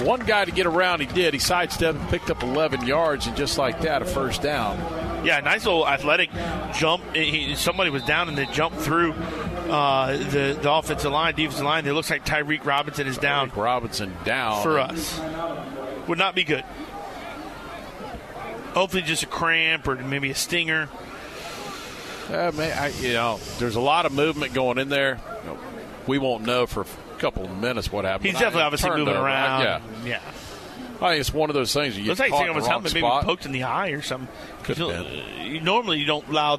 one 0.00 0.20
guy 0.20 0.44
to 0.44 0.50
get 0.50 0.66
around. 0.66 1.00
He 1.00 1.06
did. 1.06 1.34
He 1.34 1.40
sidestepped 1.40 1.98
and 1.98 2.08
picked 2.08 2.30
up 2.30 2.42
11 2.42 2.86
yards, 2.86 3.26
and 3.26 3.36
just 3.36 3.58
like 3.58 3.80
that, 3.82 4.02
a 4.02 4.04
first 4.04 4.42
down. 4.42 4.78
Yeah, 5.24 5.40
nice 5.40 5.64
little 5.64 5.86
athletic 5.88 6.30
jump. 6.74 7.02
He, 7.14 7.54
somebody 7.56 7.90
was 7.90 8.02
down 8.04 8.28
and 8.28 8.36
they 8.36 8.46
jumped 8.46 8.78
through 8.78 9.12
uh, 9.12 10.16
the 10.16 10.58
the 10.60 10.72
offensive 10.72 11.10
line, 11.10 11.34
defensive 11.34 11.64
line. 11.64 11.86
It 11.86 11.92
looks 11.92 12.10
like 12.10 12.24
Tyreek 12.24 12.64
Robinson 12.64 13.06
is 13.06 13.18
down. 13.18 13.50
Robinson 13.56 14.14
down 14.24 14.62
for 14.62 14.78
us. 14.78 15.20
Would 16.06 16.18
not 16.18 16.34
be 16.34 16.44
good. 16.44 16.62
Hopefully, 18.74 19.02
just 19.02 19.22
a 19.22 19.26
cramp 19.26 19.88
or 19.88 19.96
maybe 19.96 20.30
a 20.30 20.34
stinger. 20.34 20.88
Uh, 22.28 22.50
man, 22.56 22.76
I, 22.78 22.88
you 22.88 23.12
know, 23.12 23.38
there's 23.58 23.76
a 23.76 23.80
lot 23.80 24.04
of 24.06 24.12
movement 24.12 24.52
going 24.52 24.78
in 24.78 24.88
there. 24.88 25.20
We 26.06 26.18
won't 26.18 26.44
know 26.44 26.66
for 26.66 26.82
a 26.82 27.18
couple 27.18 27.44
of 27.44 27.56
minutes 27.56 27.90
what 27.90 28.04
happened. 28.04 28.26
He's 28.26 28.36
I- 28.36 28.40
definitely 28.40 28.62
obviously 28.62 28.90
moving 28.90 29.08
over. 29.08 29.26
around. 29.26 29.62
Yeah, 29.62 29.80
yeah. 30.04 30.20
I 31.00 31.10
think 31.10 31.20
it's 31.20 31.32
one 31.34 31.50
of 31.50 31.54
those 31.54 31.72
things. 31.74 31.96
You 31.98 32.04
Looks 32.06 32.20
get 32.20 32.30
like 32.30 32.30
caught 32.32 32.38
he's 32.56 32.66
in 32.66 32.72
on 32.72 32.82
his 32.82 32.92
the 32.92 33.00
wrong 33.02 33.10
helmet, 33.10 33.22
maybe 33.22 33.26
poked 33.36 33.46
in 33.46 33.52
the 33.52 33.62
eye 33.64 33.88
or 33.90 34.02
something. 34.02 34.28
Could 34.62 34.78
You, 34.78 34.88
know, 34.88 35.06
you- 35.42 35.60
normally, 35.60 35.98
you 35.98 36.06
don't 36.06 36.26
allow 36.28 36.58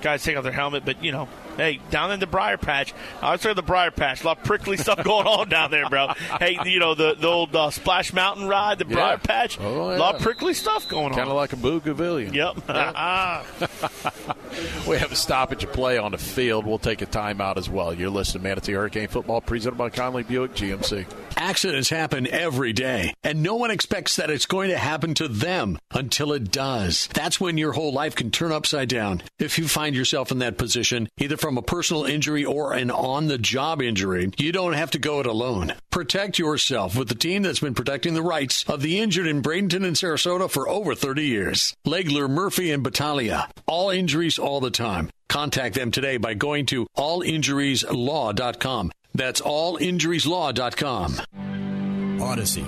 guys 0.00 0.22
take 0.22 0.36
off 0.36 0.44
their 0.44 0.52
helmet, 0.52 0.84
but 0.84 1.02
you 1.02 1.12
know, 1.12 1.28
hey, 1.58 1.80
down 1.90 2.12
in 2.12 2.20
the 2.20 2.26
Briar 2.26 2.56
Patch, 2.56 2.94
I 3.20 3.32
was 3.32 3.42
the 3.42 3.62
Briar 3.62 3.90
Patch, 3.90 4.22
a 4.22 4.26
lot 4.26 4.38
of 4.38 4.44
prickly 4.44 4.76
stuff 4.78 5.02
going 5.04 5.26
on 5.26 5.48
down 5.48 5.70
there, 5.70 5.88
bro. 5.88 6.08
Hey, 6.38 6.58
you 6.64 6.78
know 6.80 6.94
the 6.94 7.14
the 7.14 7.26
old 7.26 7.54
uh, 7.54 7.70
Splash 7.70 8.12
Mountain 8.12 8.48
ride, 8.48 8.78
the 8.78 8.86
Yeah. 8.86 8.94
Briar 8.94 9.18
Patch, 9.18 9.58
Oh, 9.60 9.94
a 9.94 9.98
lot 9.98 10.16
of 10.16 10.22
prickly 10.22 10.54
stuff 10.54 10.88
going 10.88 11.06
on. 11.12 11.14
Kind 11.14 11.28
of 11.28 11.36
like 11.36 11.52
a 11.52 11.56
Boogavillion. 11.56 12.32
Yep. 12.32 12.68
we 14.88 14.96
have 14.98 15.12
a 15.12 15.16
stoppage 15.16 15.64
of 15.64 15.72
play 15.72 15.98
on 15.98 16.12
the 16.12 16.18
field. 16.18 16.66
We'll 16.66 16.78
take 16.78 17.02
a 17.02 17.06
timeout 17.06 17.56
as 17.56 17.68
well. 17.68 17.92
You're 17.92 18.10
listening 18.10 18.42
to 18.42 18.48
Manatee 18.48 18.72
Hurricane 18.72 19.08
Football 19.08 19.40
presented 19.40 19.76
by 19.76 19.90
Conley 19.90 20.22
Buick 20.22 20.54
GMC. 20.54 21.06
Accidents 21.36 21.90
happen 21.90 22.26
every 22.26 22.72
day, 22.72 23.14
and 23.22 23.42
no 23.42 23.54
one 23.56 23.70
expects 23.70 24.16
that 24.16 24.30
it's 24.30 24.46
going 24.46 24.70
to 24.70 24.78
happen 24.78 25.14
to 25.14 25.28
them 25.28 25.78
until 25.92 26.32
it 26.32 26.50
does. 26.50 27.08
That's 27.14 27.40
when 27.40 27.58
your 27.58 27.72
whole 27.72 27.92
life 27.92 28.14
can 28.16 28.30
turn 28.30 28.52
upside 28.52 28.88
down. 28.88 29.22
If 29.38 29.58
you 29.58 29.68
find 29.68 29.94
yourself 29.94 30.32
in 30.32 30.38
that 30.40 30.58
position, 30.58 31.08
either 31.18 31.36
from 31.36 31.47
a 31.56 31.62
personal 31.62 32.04
injury 32.04 32.44
or 32.44 32.74
an 32.74 32.90
on 32.90 33.28
the 33.28 33.38
job 33.38 33.80
injury, 33.80 34.30
you 34.36 34.52
don't 34.52 34.74
have 34.74 34.90
to 34.90 34.98
go 34.98 35.20
it 35.20 35.26
alone. 35.26 35.72
Protect 35.90 36.38
yourself 36.38 36.94
with 36.96 37.08
the 37.08 37.14
team 37.14 37.42
that's 37.42 37.60
been 37.60 37.72
protecting 37.74 38.12
the 38.14 38.20
rights 38.22 38.64
of 38.68 38.82
the 38.82 38.98
injured 38.98 39.26
in 39.26 39.40
Bradenton 39.40 39.86
and 39.86 39.96
Sarasota 39.96 40.50
for 40.50 40.68
over 40.68 40.94
30 40.94 41.22
years. 41.22 41.74
Legler, 41.86 42.28
Murphy, 42.28 42.70
and 42.70 42.82
Battaglia. 42.82 43.48
All 43.66 43.88
injuries 43.90 44.38
all 44.38 44.60
the 44.60 44.70
time. 44.70 45.08
Contact 45.28 45.74
them 45.74 45.90
today 45.90 46.18
by 46.18 46.34
going 46.34 46.66
to 46.66 46.86
allinjurieslaw.com. 46.96 48.92
That's 49.14 49.40
allinjurieslaw.com. 49.40 52.20
Odyssey. 52.20 52.64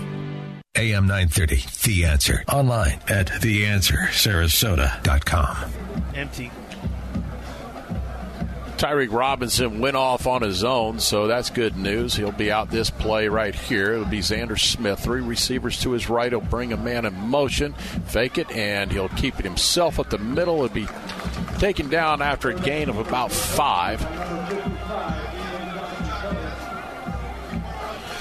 AM 0.77 1.09
930, 1.09 1.65
The 1.85 2.05
Answer. 2.05 2.45
Online 2.49 3.01
at 3.09 3.27
theanswersarasota.com. 3.27 5.73
Empty. 6.15 6.53
Tyreek 8.81 9.13
Robinson 9.13 9.79
went 9.79 9.95
off 9.95 10.27
on 10.27 10.41
his 10.41 10.65
own, 10.65 11.01
so 11.01 11.27
that's 11.27 11.51
good 11.51 11.77
news. 11.77 12.15
He'll 12.15 12.33
be 12.33 12.51
out 12.51 12.71
this 12.71 12.89
play 12.89 13.29
right 13.29 13.55
here. 13.55 13.93
It'll 13.93 14.07
be 14.07 14.21
Xander 14.21 14.59
Smith. 14.59 15.01
Three 15.01 15.21
receivers 15.21 15.79
to 15.83 15.91
his 15.91 16.09
right. 16.09 16.33
He'll 16.33 16.41
bring 16.41 16.73
a 16.73 16.79
man 16.79 17.05
in 17.05 17.13
motion, 17.15 17.75
fake 18.07 18.39
it, 18.39 18.51
and 18.53 18.91
he'll 18.91 19.11
keep 19.11 19.39
it 19.39 19.45
himself 19.45 19.99
at 19.99 20.09
the 20.09 20.17
middle. 20.17 20.65
It'll 20.65 20.75
be 20.75 20.89
taken 21.59 21.91
down 21.91 22.23
after 22.23 22.49
a 22.49 22.59
gain 22.59 22.89
of 22.89 22.97
about 22.97 23.31
five. 23.31 24.01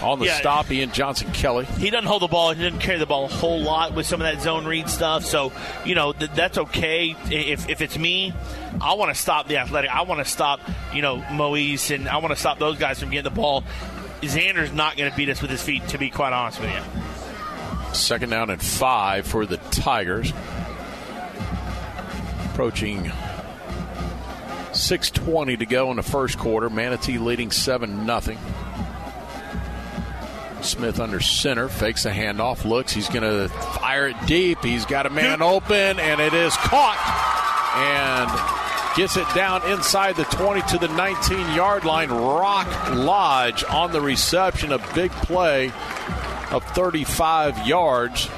On 0.01 0.17
the 0.19 0.25
Yeah. 0.27 0.37
stop, 0.39 0.71
Ian 0.71 0.91
Johnson 0.93 1.29
Kelly. 1.33 1.65
He 1.65 1.89
doesn't 1.89 2.05
hold 2.07 2.21
the 2.21 2.27
ball. 2.27 2.53
He 2.53 2.63
doesn't 2.63 2.79
carry 2.79 2.97
the 2.99 3.05
ball 3.05 3.25
a 3.25 3.27
whole 3.27 3.59
lot 3.59 3.93
with 3.93 4.05
some 4.05 4.21
of 4.21 4.27
that 4.33 4.41
zone 4.41 4.65
read 4.65 4.89
stuff. 4.89 5.25
So, 5.25 5.51
you 5.83 5.93
know, 5.95 6.13
th- 6.13 6.31
that's 6.31 6.57
okay. 6.57 7.15
If, 7.29 7.67
if 7.69 7.81
it's 7.81 7.97
me, 7.97 8.33
I 8.81 8.93
want 8.93 9.13
to 9.13 9.19
stop 9.21 9.47
the 9.49 9.57
athletic. 9.57 9.93
I 9.93 10.03
want 10.03 10.19
to 10.25 10.31
stop, 10.31 10.61
you 10.93 11.01
know, 11.01 11.17
Moise, 11.31 11.91
and 11.91 12.07
I 12.07 12.17
want 12.17 12.33
to 12.33 12.39
stop 12.39 12.59
those 12.59 12.77
guys 12.77 12.99
from 12.99 13.09
getting 13.09 13.25
the 13.25 13.29
ball. 13.35 13.63
Xander's 14.21 14.71
not 14.71 14.95
going 14.95 15.11
to 15.11 15.15
beat 15.17 15.29
us 15.29 15.41
with 15.41 15.51
his 15.51 15.61
feet, 15.61 15.85
to 15.89 15.97
be 15.97 16.09
quite 16.09 16.31
honest 16.33 16.59
with 16.61 16.71
you. 16.71 17.93
Second 17.93 18.29
down 18.29 18.49
and 18.49 18.61
five 18.61 19.25
for 19.27 19.45
the 19.45 19.57
Tigers. 19.57 20.31
Approaching 22.51 23.05
6.20 24.71 25.59
to 25.59 25.65
go 25.65 25.89
in 25.91 25.97
the 25.97 26.03
first 26.03 26.37
quarter. 26.37 26.69
Manatee 26.69 27.17
leading 27.17 27.51
7 27.51 28.05
nothing. 28.05 28.37
Smith 30.61 30.99
under 30.99 31.19
center, 31.19 31.69
fakes 31.69 32.05
a 32.05 32.11
handoff, 32.11 32.65
looks, 32.65 32.91
he's 32.91 33.09
going 33.09 33.23
to 33.23 33.49
fire 33.49 34.07
it 34.07 34.15
deep. 34.25 34.59
He's 34.63 34.85
got 34.85 35.05
a 35.05 35.09
man 35.09 35.41
open, 35.41 35.99
and 35.99 36.19
it 36.19 36.33
is 36.33 36.55
caught. 36.57 36.97
And 37.75 38.29
gets 38.95 39.17
it 39.17 39.27
down 39.33 39.63
inside 39.71 40.15
the 40.15 40.23
20 40.25 40.61
to 40.63 40.77
the 40.77 40.87
19 40.89 41.55
yard 41.55 41.85
line. 41.85 42.09
Rock 42.09 42.67
Lodge 42.91 43.63
on 43.63 43.91
the 43.91 44.01
reception, 44.01 44.71
a 44.71 44.93
big 44.93 45.11
play 45.11 45.71
of 46.51 46.63
35 46.73 47.67
yards. 47.67 48.29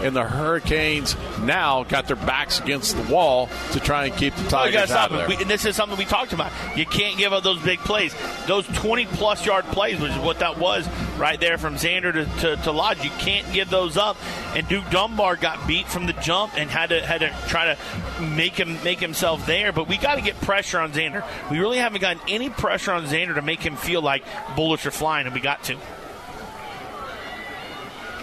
And 0.00 0.14
the 0.14 0.24
Hurricanes 0.24 1.16
now 1.40 1.84
got 1.84 2.06
their 2.06 2.16
backs 2.16 2.60
against 2.60 2.96
the 2.96 3.12
wall 3.12 3.48
to 3.72 3.80
try 3.80 4.06
and 4.06 4.16
keep 4.16 4.34
the 4.34 4.48
Tigers 4.48 4.90
stop 4.90 5.10
out 5.10 5.12
of 5.12 5.18
there. 5.18 5.28
We, 5.28 5.36
and 5.42 5.50
this 5.50 5.64
is 5.64 5.74
something 5.76 5.98
we 5.98 6.04
talked 6.04 6.32
about. 6.32 6.52
You 6.76 6.86
can't 6.86 7.18
give 7.18 7.32
up 7.32 7.42
those 7.42 7.60
big 7.62 7.80
plays. 7.80 8.14
Those 8.46 8.66
20 8.68 9.06
plus 9.06 9.44
yard 9.44 9.64
plays, 9.66 10.00
which 10.00 10.12
is 10.12 10.18
what 10.18 10.38
that 10.38 10.58
was 10.58 10.88
right 11.18 11.40
there 11.40 11.58
from 11.58 11.74
Xander 11.74 12.12
to, 12.12 12.24
to, 12.40 12.62
to 12.62 12.72
Lodge. 12.72 13.02
You 13.02 13.10
can't 13.18 13.50
give 13.52 13.70
those 13.70 13.96
up. 13.96 14.16
And 14.54 14.66
Duke 14.68 14.88
Dunbar 14.90 15.36
got 15.36 15.66
beat 15.66 15.88
from 15.88 16.06
the 16.06 16.12
jump 16.14 16.56
and 16.56 16.70
had 16.70 16.90
to 16.90 17.04
had 17.04 17.20
to 17.20 17.34
try 17.48 17.74
to 17.74 18.22
make 18.22 18.54
him 18.54 18.82
make 18.82 19.00
himself 19.00 19.46
there. 19.46 19.72
But 19.72 19.88
we 19.88 19.96
got 19.96 20.14
to 20.14 20.22
get 20.22 20.40
pressure 20.40 20.78
on 20.78 20.92
Xander. 20.92 21.24
We 21.50 21.58
really 21.58 21.78
haven't 21.78 22.00
gotten 22.00 22.22
any 22.28 22.50
pressure 22.50 22.92
on 22.92 23.04
Xander 23.06 23.34
to 23.34 23.42
make 23.42 23.60
him 23.60 23.76
feel 23.76 24.02
like 24.02 24.24
bullets 24.56 24.86
are 24.86 24.90
flying, 24.90 25.26
and 25.26 25.34
we 25.34 25.40
got 25.40 25.64
to. 25.64 25.76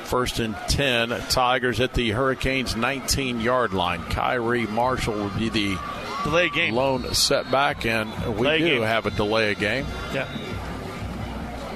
First 0.06 0.40
and 0.40 0.56
10, 0.70 1.10
Tigers 1.30 1.80
at 1.80 1.94
the 1.94 2.12
Hurricanes 2.12 2.76
19 2.76 3.42
yard 3.42 3.74
line. 3.74 4.04
Kyrie 4.04 4.68
Marshall 4.68 5.14
will 5.16 5.30
be 5.32 5.50
the 5.50 5.78
delay 6.24 6.50
game. 6.50 6.74
lone 6.74 7.14
setback, 7.14 7.86
and 7.86 8.10
we 8.36 8.44
Delay 8.44 8.60
do 8.60 8.66
game. 8.66 8.82
have 8.84 9.06
a 9.06 9.12
delay 9.12 9.52
of 9.52 9.60
game. 9.60 9.86
Yeah. 10.14 10.28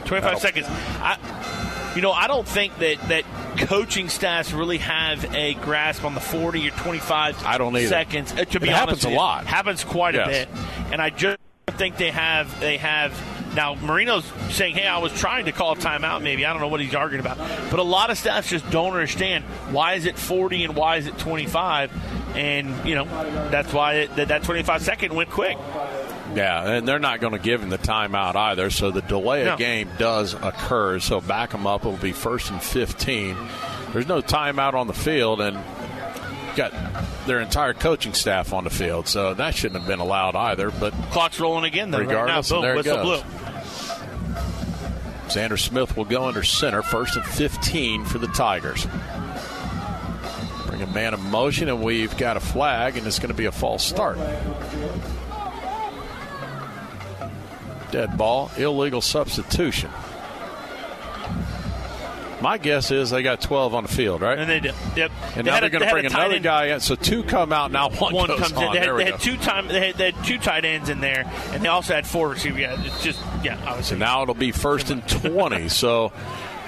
25 0.05 0.35
Oh. 0.35 0.39
seconds. 0.39 0.67
I, 0.69 1.17
you 1.95 2.01
know, 2.01 2.11
I 2.11 2.27
don't 2.27 2.47
think 2.47 2.77
that, 2.79 2.97
that 3.09 3.23
coaching 3.67 4.09
staffs 4.09 4.51
really 4.53 4.77
have 4.79 5.35
a 5.35 5.53
grasp 5.55 6.03
on 6.03 6.13
the 6.15 6.19
40 6.19 6.67
or 6.67 6.71
25 6.71 7.45
I 7.45 7.57
don't 7.57 7.75
either. 7.75 7.87
seconds. 7.87 8.31
Uh, 8.31 8.45
to 8.45 8.59
be 8.59 8.69
It 8.69 8.73
honest 8.73 9.03
happens 9.03 9.05
a 9.05 9.09
lot. 9.09 9.45
Happens 9.45 9.83
quite 9.83 10.15
Yes. 10.15 10.27
a 10.27 10.29
bit. 10.29 10.49
And 10.93 11.01
I 11.01 11.09
just 11.09 11.37
think 11.77 11.97
they 11.97 12.11
have 12.11 12.59
they 12.59 12.77
have 12.77 13.11
now 13.55 13.75
Marino's 13.75 14.25
saying, 14.51 14.75
"Hey, 14.75 14.87
I 14.87 14.97
was 14.99 15.11
trying 15.13 15.45
to 15.45 15.51
call 15.51 15.73
a 15.73 15.75
timeout 15.75 16.21
maybe. 16.21 16.45
I 16.45 16.51
don't 16.53 16.61
know 16.61 16.67
what 16.67 16.79
he's 16.81 16.95
arguing 16.95 17.25
about." 17.25 17.37
But 17.69 17.79
a 17.79 17.83
lot 17.83 18.09
of 18.09 18.17
staffs 18.17 18.49
just 18.49 18.69
don't 18.69 18.93
understand 18.93 19.43
why 19.71 19.93
is 19.93 20.05
it 20.05 20.17
40 20.17 20.65
and 20.65 20.75
why 20.75 20.97
is 20.97 21.07
it 21.07 21.17
25? 21.17 21.91
And, 22.35 22.87
you 22.87 22.93
know, 22.95 23.05
that's 23.49 23.73
why 23.73 23.93
it, 23.95 24.15
that, 24.15 24.27
that 24.27 24.43
25 24.43 24.81
second 24.83 25.13
went 25.15 25.29
quick. 25.31 25.57
Yeah, 26.35 26.73
and 26.73 26.87
they're 26.87 26.99
not 26.99 27.21
going 27.21 27.33
to 27.33 27.39
give 27.39 27.61
him 27.63 27.69
the 27.69 27.79
timeout 27.79 28.35
either, 28.35 28.69
so 28.69 28.91
the 28.91 29.01
delay 29.01 29.45
No. 29.45 29.53
of 29.53 29.59
game 29.59 29.89
does 29.97 30.35
occur. 30.35 30.99
So 30.99 31.21
back 31.21 31.49
them 31.49 31.65
up. 31.65 31.81
It'll 31.81 31.97
be 31.97 32.11
first 32.11 32.51
and 32.51 32.61
15. 32.61 33.35
There's 33.93 34.07
no 34.07 34.21
timeout 34.21 34.75
on 34.75 34.85
the 34.85 34.93
field, 34.93 35.41
and 35.41 35.57
got 36.59 36.73
their 37.25 37.39
entire 37.39 37.73
coaching 37.73 38.13
staff 38.13 38.51
on 38.51 38.65
the 38.65 38.69
field, 38.69 39.07
so 39.07 39.33
that 39.33 39.55
shouldn't 39.55 39.79
have 39.79 39.87
been 39.87 39.99
allowed 39.99 40.35
either. 40.35 40.71
But 40.71 40.93
Clock's 41.11 41.39
rolling 41.39 41.63
again, 41.63 41.89
though. 41.91 41.99
regardless, 41.99 42.51
right 42.51 42.61
now, 42.61 42.67
and 42.67 42.83
boom, 42.83 42.83
there 42.83 42.97
it 42.97 43.03
goes. 43.03 43.23
Xander 45.29 45.59
Smith 45.59 45.95
will 45.95 46.05
go 46.05 46.25
under 46.25 46.43
center, 46.43 46.81
first 46.81 47.15
and 47.15 47.25
15 47.25 48.03
for 48.03 48.17
the 48.17 48.27
Tigers. 48.27 48.87
Bring 50.67 50.81
a 50.81 50.87
man 50.87 51.13
in 51.13 51.21
motion, 51.29 51.69
and 51.69 51.81
we've 51.81 52.17
got 52.17 52.35
a 52.35 52.41
flag, 52.41 52.97
and 52.97 53.07
it's 53.07 53.19
going 53.19 53.29
to 53.29 53.35
be 53.35 53.45
a 53.45 53.51
false 53.51 53.85
start. 53.85 54.17
Dead 57.91 58.17
ball, 58.17 58.51
illegal 58.57 59.01
substitution. 59.01 59.89
My 62.41 62.57
guess 62.57 62.89
is 62.91 63.09
they 63.09 63.21
got 63.21 63.41
12 63.41 63.75
on 63.75 63.83
the 63.83 63.89
field, 63.89 64.21
right? 64.21 64.37
And 64.39 64.49
they 64.49 64.59
did. 64.59 64.73
Yep. 64.95 65.11
And 65.35 65.45
They 65.45 65.51
now 65.51 65.59
they're 65.59 65.69
going 65.69 65.83
to 65.83 65.91
bring 65.91 66.05
another 66.05 66.35
end- 66.35 66.43
guy 66.43 66.65
in. 66.67 66.79
So 66.79 66.95
two 66.95 67.23
come 67.23 67.51
out 67.51 67.71
now. 67.71 67.89
One, 67.89 68.13
One 68.13 68.27
comes 68.27 68.53
on. 68.53 68.63
in. 68.63 68.71
They 68.73 68.79
had, 68.87 68.97
they 68.97 69.05
had 69.11 69.19
two 69.19 69.37
time. 69.37 69.67
They 69.67 69.87
had, 69.87 69.95
they 69.95 70.11
had 70.11 70.25
two 70.25 70.37
tight 70.37 70.63
ends 70.65 70.89
in 70.89 71.01
there, 71.01 71.29
and 71.51 71.61
they 71.63 71.67
also 71.67 71.93
had 71.93 72.07
four 72.07 72.29
receivers. 72.29 72.59
Yeah, 72.61 72.81
it's 72.85 73.03
just 73.03 73.19
yeah. 73.43 73.57
Obviously, 73.67 73.95
So 73.95 73.99
now 73.99 74.21
it'll 74.23 74.33
be 74.35 74.51
first 74.51 74.89
and 74.89 75.05
20. 75.07 75.67
so 75.69 76.11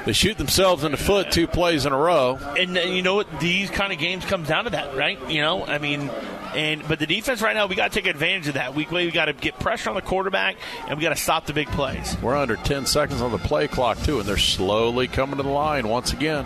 they 0.06 0.14
shoot 0.14 0.38
themselves 0.38 0.84
in 0.84 0.92
the 0.92 0.98
foot 0.98 1.32
two 1.32 1.48
plays 1.48 1.86
in 1.86 1.94
a 1.94 1.98
row. 1.98 2.38
and 2.58 2.78
uh, 2.78 2.82
you 2.82 3.02
know 3.02 3.16
what? 3.16 3.40
These 3.40 3.70
kind 3.70 3.94
of 3.94 4.00
games 4.00 4.26
comes 4.26 4.48
down 4.48 4.64
to 4.66 4.72
that, 4.72 4.96
right? 4.96 5.20
You 5.30 5.42
know, 5.42 5.66
I 5.66 5.78
mean, 5.78 6.10
and 6.56 6.86
but 6.88 7.00
the 7.00 7.06
defense 7.08 7.42
right 7.42 7.56
now, 7.56 7.68
we 7.68 7.76
got 7.76 7.92
to 7.92 8.02
take 8.02 8.10
advantage 8.10 8.48
of 8.48 8.54
that. 8.56 8.74
We 8.76 8.86
we 8.92 9.12
got 9.12 9.26
to 9.26 9.34
get 9.34 9.60
pressure 9.60 9.90
on 9.90 9.96
the 9.96 10.02
quarterback, 10.02 10.58
and 10.88 10.98
we 10.98 11.04
got 11.04 11.10
to 11.16 11.22
stop 11.22 11.46
the 11.46 11.54
big 11.54 11.68
plays. 11.70 12.18
We're 12.22 12.36
under 12.36 12.56
10 12.56 12.86
seconds 12.86 13.22
on 13.22 13.32
the 13.32 13.38
play 13.38 13.68
clock, 13.68 14.00
too, 14.00 14.20
and 14.20 14.28
they're 14.28 14.38
slowly 14.38 15.08
coming 15.08 15.38
to 15.38 15.44
the 15.44 15.50
line 15.50 15.88
once 15.88 16.12
again. 16.14 16.46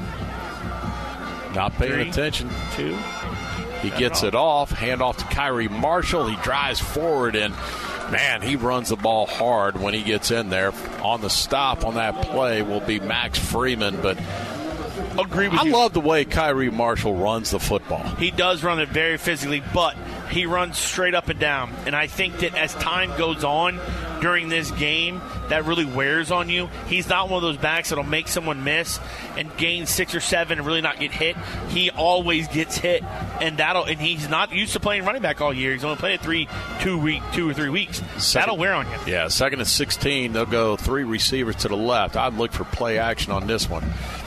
Not 1.55 1.73
paying 1.73 1.93
Three, 1.93 2.09
attention. 2.09 2.49
Two. 2.73 2.97
He 3.81 3.89
gets 3.91 4.23
it 4.23 4.35
off. 4.35 4.71
Hand 4.71 5.01
off 5.01 5.17
to 5.17 5.25
Kyrie 5.25 5.67
Marshall. 5.69 6.27
He 6.27 6.35
drives 6.37 6.79
forward, 6.79 7.35
and 7.35 7.53
man, 8.11 8.41
he 8.41 8.55
runs 8.55 8.89
the 8.89 8.95
ball 8.95 9.25
hard 9.25 9.79
when 9.79 9.93
he 9.93 10.01
gets 10.03 10.31
in 10.31 10.49
there. 10.49 10.73
On 11.01 11.21
the 11.21 11.29
stop 11.29 11.85
on 11.85 11.95
that 11.95 12.21
play 12.23 12.61
will 12.61 12.81
be 12.81 12.99
Max 12.99 13.37
Freeman, 13.39 14.01
but 14.01 14.17
agree 15.19 15.47
with 15.47 15.59
I 15.59 15.63
you. 15.63 15.71
love 15.71 15.93
the 15.93 16.01
way 16.01 16.25
Kyrie 16.25 16.69
Marshall 16.71 17.15
runs 17.15 17.51
the 17.51 17.59
football. 17.59 18.03
He 18.15 18.31
does 18.31 18.63
run 18.63 18.79
it 18.79 18.89
very 18.89 19.17
physically, 19.17 19.63
but 19.73 19.95
he 20.35 20.45
runs 20.45 20.77
straight 20.77 21.15
up 21.15 21.29
and 21.29 21.39
down. 21.39 21.73
And 21.85 21.95
I 21.95 22.07
think 22.07 22.39
that 22.39 22.55
as 22.55 22.73
time 22.73 23.17
goes 23.17 23.45
on 23.45 23.79
during 24.19 24.49
this 24.49 24.69
game, 24.71 25.21
that 25.47 25.63
really 25.63 25.85
wears 25.85 26.29
on 26.29 26.49
you. 26.49 26.69
He's 26.87 27.07
not 27.07 27.29
one 27.29 27.37
of 27.37 27.41
those 27.43 27.55
backs 27.57 27.89
that'll 27.89 28.03
make 28.03 28.27
someone 28.27 28.65
miss 28.65 28.99
and 29.37 29.55
gain 29.55 29.85
six 29.85 30.13
or 30.13 30.19
seven 30.19 30.57
and 30.57 30.67
really 30.67 30.81
not 30.81 30.99
get 30.99 31.11
hit. 31.11 31.37
He 31.69 31.89
always 31.89 32.49
gets 32.49 32.75
hit, 32.75 33.01
and 33.39 33.59
that'll. 33.59 33.85
And 33.85 33.97
he's 33.97 34.27
not 34.27 34.51
used 34.51 34.73
to 34.73 34.81
playing 34.81 35.05
running 35.05 35.21
back 35.21 35.39
all 35.39 35.53
year. 35.53 35.71
He's 35.71 35.85
only 35.85 35.95
played 35.95 36.15
it 36.15 36.21
three, 36.21 36.49
two 36.81 36.97
week, 36.97 37.23
two 37.31 37.49
or 37.49 37.53
three 37.53 37.69
weeks. 37.69 38.01
that'll 38.33 38.57
wear 38.57 38.73
on 38.73 38.87
you. 38.87 38.97
Yeah, 39.07 39.29
second 39.29 39.59
and 39.59 39.67
16. 39.67 40.33
They'll 40.33 40.45
go 40.45 40.75
three 40.75 41.05
receivers 41.05 41.55
to 41.57 41.69
the 41.69 41.77
left. 41.77 42.17
I'd 42.17 42.33
look 42.33 42.51
for 42.51 42.65
play 42.65 42.97
action 42.99 43.31
on 43.31 43.47
this 43.47 43.69
one. 43.69 43.85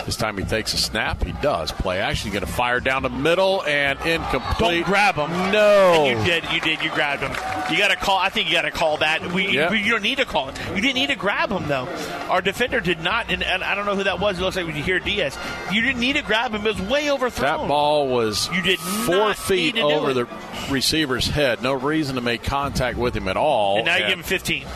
This 0.09 0.17
time 0.17 0.39
he 0.39 0.45
takes 0.45 0.73
a 0.73 0.79
snap. 0.79 1.23
He 1.23 1.33
does. 1.43 1.71
Play 1.71 2.01
action. 2.01 2.31
Going 2.31 2.41
to 2.41 2.51
fire 2.51 2.81
down 2.81 3.03
the 3.03 3.11
middle 3.11 3.63
and 3.65 3.99
incomplete. 4.07 4.59
Don't 4.59 4.87
grab 4.87 5.17
him. 5.17 5.31
No. 5.53 6.07
And 6.07 6.19
you 6.19 6.25
did. 6.25 6.45
You 6.51 6.61
did. 6.63 6.83
You 6.83 6.89
grabbed 6.91 7.21
him. 7.23 7.31
You 7.71 7.77
got 7.77 7.89
to 7.89 7.97
call. 7.97 8.17
I 8.17 8.31
think 8.31 8.49
you 8.49 8.55
got 8.55 8.63
to 8.63 8.71
call 8.71 8.97
that. 8.97 9.21
We, 9.35 9.49
we- 9.49 9.83
you 9.83 9.91
don't 9.91 10.03
need 10.03 10.17
to 10.17 10.25
call 10.25 10.49
it. 10.49 10.59
You 10.75 10.81
didn't 10.81 10.95
need 10.95 11.09
to 11.11 11.15
grab 11.15 11.51
him 11.51 11.69
though. 11.69 11.87
Our 12.31 12.41
defender 12.41 12.81
did 12.81 13.03
not, 13.03 13.31
and, 13.31 13.43
and 13.43 13.63
I 13.63 13.75
don't 13.75 13.85
know 13.85 13.97
who 13.97 14.05
that 14.05 14.19
was. 14.19 14.39
It 14.39 14.43
looks 14.43 14.57
like 14.57 14.65
when 14.65 14.77
you 14.77 14.83
hear 14.83 14.99
Diaz, 14.99 15.37
you 15.71 15.83
didn't 15.83 16.01
need 16.01 16.17
to 16.17 16.23
grab 16.23 16.53
him. 16.55 16.67
It 16.67 16.79
was 16.79 16.89
way 16.91 17.11
overthrown. 17.11 17.61
That 17.61 17.69
ball 17.69 18.09
was 18.09 18.49
You 18.51 18.63
did 18.63 18.79
four 18.79 19.35
feet 19.35 19.75
need 19.75 19.83
to 19.83 19.89
do 19.89 19.95
over 19.95 20.15
the 20.15 20.27
receiver's 20.71 21.27
head. 21.27 21.63
No 21.63 21.75
reason 21.75 22.15
to 22.15 22.23
make 22.23 22.43
contact 22.43 22.97
with 22.97 23.15
him 23.15 23.29
at 23.29 23.37
all. 23.37 23.77
and 23.77 23.85
now 23.85 23.97
you 23.97 24.05
And 24.05 24.11
give 24.13 24.19
him 24.21 24.25
15. 24.25 24.67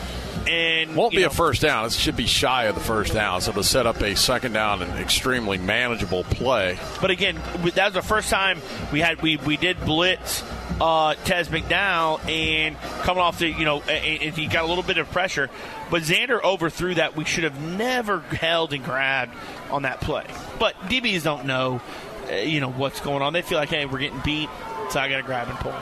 And 0.47 0.95
won't 0.95 1.11
be 1.11 1.21
know, 1.21 1.27
a 1.27 1.29
first 1.29 1.61
down. 1.61 1.85
It 1.85 1.93
should 1.93 2.15
be 2.15 2.27
shy 2.27 2.65
of 2.65 2.75
the 2.75 2.81
first 2.81 3.13
down. 3.13 3.41
So 3.41 3.51
to 3.51 3.63
set 3.63 3.85
up 3.87 4.01
a 4.01 4.15
second 4.15 4.53
down 4.53 4.81
and 4.81 4.91
extremely 4.99 5.57
manageable 5.57 6.23
play. 6.23 6.77
But 7.01 7.11
again, 7.11 7.35
that 7.75 7.85
was 7.85 7.93
the 7.93 8.01
first 8.01 8.29
time 8.29 8.61
we 8.91 8.99
had 8.99 9.21
we 9.21 9.37
we 9.37 9.57
did 9.57 9.79
blitz 9.85 10.43
uh, 10.81 11.15
Tez 11.25 11.49
McDowell 11.49 12.27
and 12.29 12.77
coming 13.01 13.21
off 13.21 13.39
the, 13.39 13.47
you 13.47 13.65
know, 13.65 13.81
and 13.81 14.35
he 14.35 14.47
got 14.47 14.63
a 14.63 14.67
little 14.67 14.83
bit 14.83 14.97
of 14.97 15.09
pressure. 15.11 15.49
But 15.89 16.03
Xander 16.03 16.41
overthrew 16.43 16.95
that. 16.95 17.15
We 17.15 17.25
should 17.25 17.43
have 17.43 17.61
never 17.61 18.19
held 18.19 18.73
and 18.73 18.83
grabbed 18.83 19.35
on 19.69 19.83
that 19.83 20.01
play. 20.01 20.25
But 20.59 20.75
DBs 20.81 21.23
don't 21.23 21.45
know, 21.45 21.81
uh, 22.29 22.35
you 22.35 22.59
know, 22.59 22.71
what's 22.71 22.99
going 22.99 23.21
on. 23.21 23.33
They 23.33 23.41
feel 23.41 23.57
like, 23.57 23.69
hey, 23.69 23.85
we're 23.85 23.99
getting 23.99 24.21
beat, 24.21 24.49
so 24.89 24.99
I 24.99 25.09
got 25.09 25.17
to 25.17 25.23
grab 25.23 25.47
and 25.47 25.57
pull. 25.59 25.75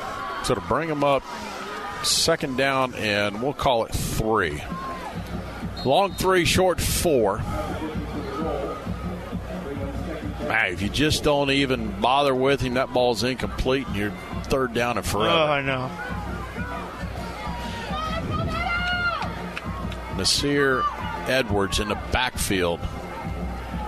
So 0.43 0.55
to 0.55 0.62
bring 0.62 0.89
them 0.89 1.03
up, 1.03 1.24
second 2.04 2.58
down, 2.58 2.93
and 2.95 3.41
we'll 3.41 3.54
call 3.54 3.86
it 3.86 3.93
three. 3.93 4.64
Long 5.86 6.14
three, 6.14 6.45
short 6.45 6.80
four. 6.80 7.39
Man, 10.47 10.74
if 10.74 10.82
you 10.82 10.89
just 10.89 11.24
don't 11.24 11.49
even 11.52 11.99
bother 12.02 12.36
with 12.36 12.62
him, 12.62 12.74
that 12.76 12.93
ball's 12.93 13.24
incomplete, 13.24 13.88
and 13.88 13.95
you're 13.95 14.14
third 14.43 14.74
down 14.74 14.97
and 14.97 15.06
forever. 15.06 15.30
Oh, 15.30 15.45
I 15.45 15.62
know. 15.62 15.89
Nasir 20.18 20.84
Edwards 21.28 21.80
in 21.80 21.88
the 21.89 21.99
backfield. 22.12 22.80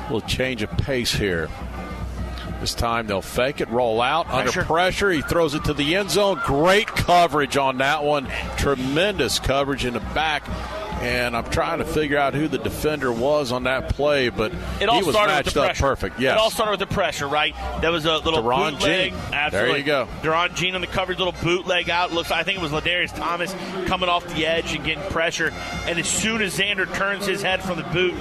Little 0.04 0.22
change 0.22 0.64
of 0.64 0.70
pace 0.72 1.14
here. 1.14 1.50
This 2.64 2.74
time 2.74 3.08
they'll 3.08 3.22
fake 3.22 3.60
it, 3.60 3.68
roll 3.68 4.02
out 4.02 4.28
Pressure. 4.28 4.62
under 4.62 4.64
pressure. 4.64 5.12
He 5.12 5.22
throws 5.22 5.54
it 5.54 5.66
to 5.66 5.74
the 5.74 5.98
end 5.98 6.10
zone. 6.10 6.40
Great 6.46 6.88
coverage 6.88 7.58
on 7.58 7.80
that 7.80 8.06
one. 8.06 8.26
Tremendous 8.56 9.38
coverage 9.38 9.84
in 9.84 9.94
the 9.94 10.00
back. 10.00 10.46
And 11.04 11.36
I'm 11.36 11.50
trying 11.50 11.80
to 11.80 11.86
figure 11.86 12.18
out 12.18 12.34
who 12.34 12.48
the 12.48 12.58
defender 12.58 13.12
was 13.12 13.52
on 13.52 13.64
that 13.64 13.90
play, 13.90 14.30
but 14.30 14.54
It 14.80 14.88
all 14.88 15.00
he 15.00 15.04
was 15.06 15.14
started 15.16 15.32
with 15.34 15.46
matched 15.46 15.54
the 15.56 15.62
up 15.62 15.66
pressure. 15.68 15.84
perfect. 15.84 16.20
Yes. 16.20 16.34
It 16.34 16.38
all 16.40 16.50
started 16.50 16.72
with 16.72 16.80
the 16.80 16.94
pressure, 16.94 17.28
right? 17.28 17.54
That 17.82 17.92
was 17.92 18.06
a 18.06 18.18
little 18.20 18.42
Deron 18.42 18.72
bootleg. 18.74 19.12
Jean. 19.12 19.20
Absolutely. 19.34 19.70
There 19.70 19.78
you 19.80 19.84
go. 19.84 20.08
Deron 20.22 20.56
Jean 20.56 20.76
on 20.76 20.82
the 20.82 20.88
coverage, 20.88 21.18
little 21.18 21.36
bootleg 21.44 21.90
out. 21.90 22.14
Looks. 22.14 22.32
I 22.32 22.44
think 22.44 22.58
it 22.58 22.62
was 22.62 22.72
Ladarius 22.72 23.14
Thomas 23.16 23.54
coming 23.88 24.08
off 24.08 24.26
the 24.34 24.46
edge 24.46 24.74
and 24.74 24.86
getting 24.86 25.04
pressure. 25.10 25.52
And 25.88 26.00
as 26.00 26.08
soon 26.08 26.42
as 26.42 26.58
Xander 26.58 26.92
turns 26.96 27.26
his 27.26 27.42
head 27.42 27.62
from 27.62 27.78
the 27.78 27.84
boot, 27.90 28.14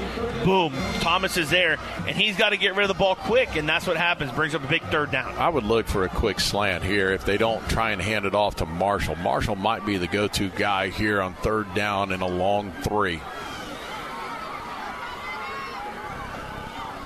boom, 0.44 0.72
Thomas 1.00 1.36
is 1.36 1.50
there, 1.50 1.78
and 2.08 2.16
he's 2.16 2.36
got 2.36 2.48
to 2.50 2.56
get 2.56 2.74
rid 2.74 2.82
of 2.82 2.88
the 2.88 2.94
ball 2.98 3.14
quick, 3.14 3.54
and 3.54 3.68
that's 3.68 3.86
what 3.86 3.96
happens. 3.96 4.32
Brings 4.32 4.54
up 4.56 4.64
a 4.64 4.66
big 4.66 4.82
third 4.84 5.12
down. 5.12 5.36
I 5.36 5.48
would 5.48 5.64
look 5.64 5.86
for 5.86 6.04
a 6.04 6.08
quick 6.08 6.40
slant 6.40 6.82
here 6.82 7.12
if 7.12 7.24
they 7.24 7.36
don't 7.38 7.66
try 7.68 7.92
and 7.92 8.02
hand 8.02 8.24
it 8.24 8.34
off 8.34 8.56
to 8.56 8.66
Marshall. 8.66 9.14
Marshall 9.16 9.54
might 9.56 9.86
be 9.86 9.98
the 9.98 10.08
go 10.08 10.26
to 10.28 10.48
guy 10.50 10.88
here 10.88 11.20
on 11.22 11.34
third 11.34 11.72
down 11.74 12.10
in 12.10 12.22
a 12.22 12.26
long 12.26 12.71
three. 12.82 13.20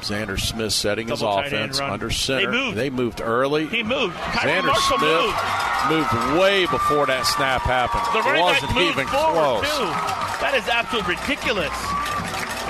Xander 0.00 0.38
Smith 0.38 0.72
setting 0.72 1.08
his 1.08 1.20
Double 1.20 1.38
end 1.38 1.46
offense 1.46 1.80
under 1.80 2.10
center. 2.10 2.72
They 2.72 2.90
moved. 2.90 3.20
early. 3.20 3.66
He 3.66 3.82
moved. 3.82 4.14
Kyrie 4.14 4.62
Xander 4.62 4.66
Marshall 4.66 4.98
Smith 4.98 5.90
moved. 5.90 6.12
moved 6.14 6.40
way 6.40 6.66
before 6.66 7.06
that 7.06 7.26
snap 7.26 7.62
happened. 7.62 8.04
The 8.14 8.22
running 8.22 8.42
Wasn't 8.42 8.68
back 8.68 8.76
moved 8.76 8.98
even 8.98 9.06
close. 9.08 9.62
too. 9.62 9.84
That 10.40 10.54
is 10.54 10.68
absolutely 10.68 11.16
ridiculous. 11.16 11.72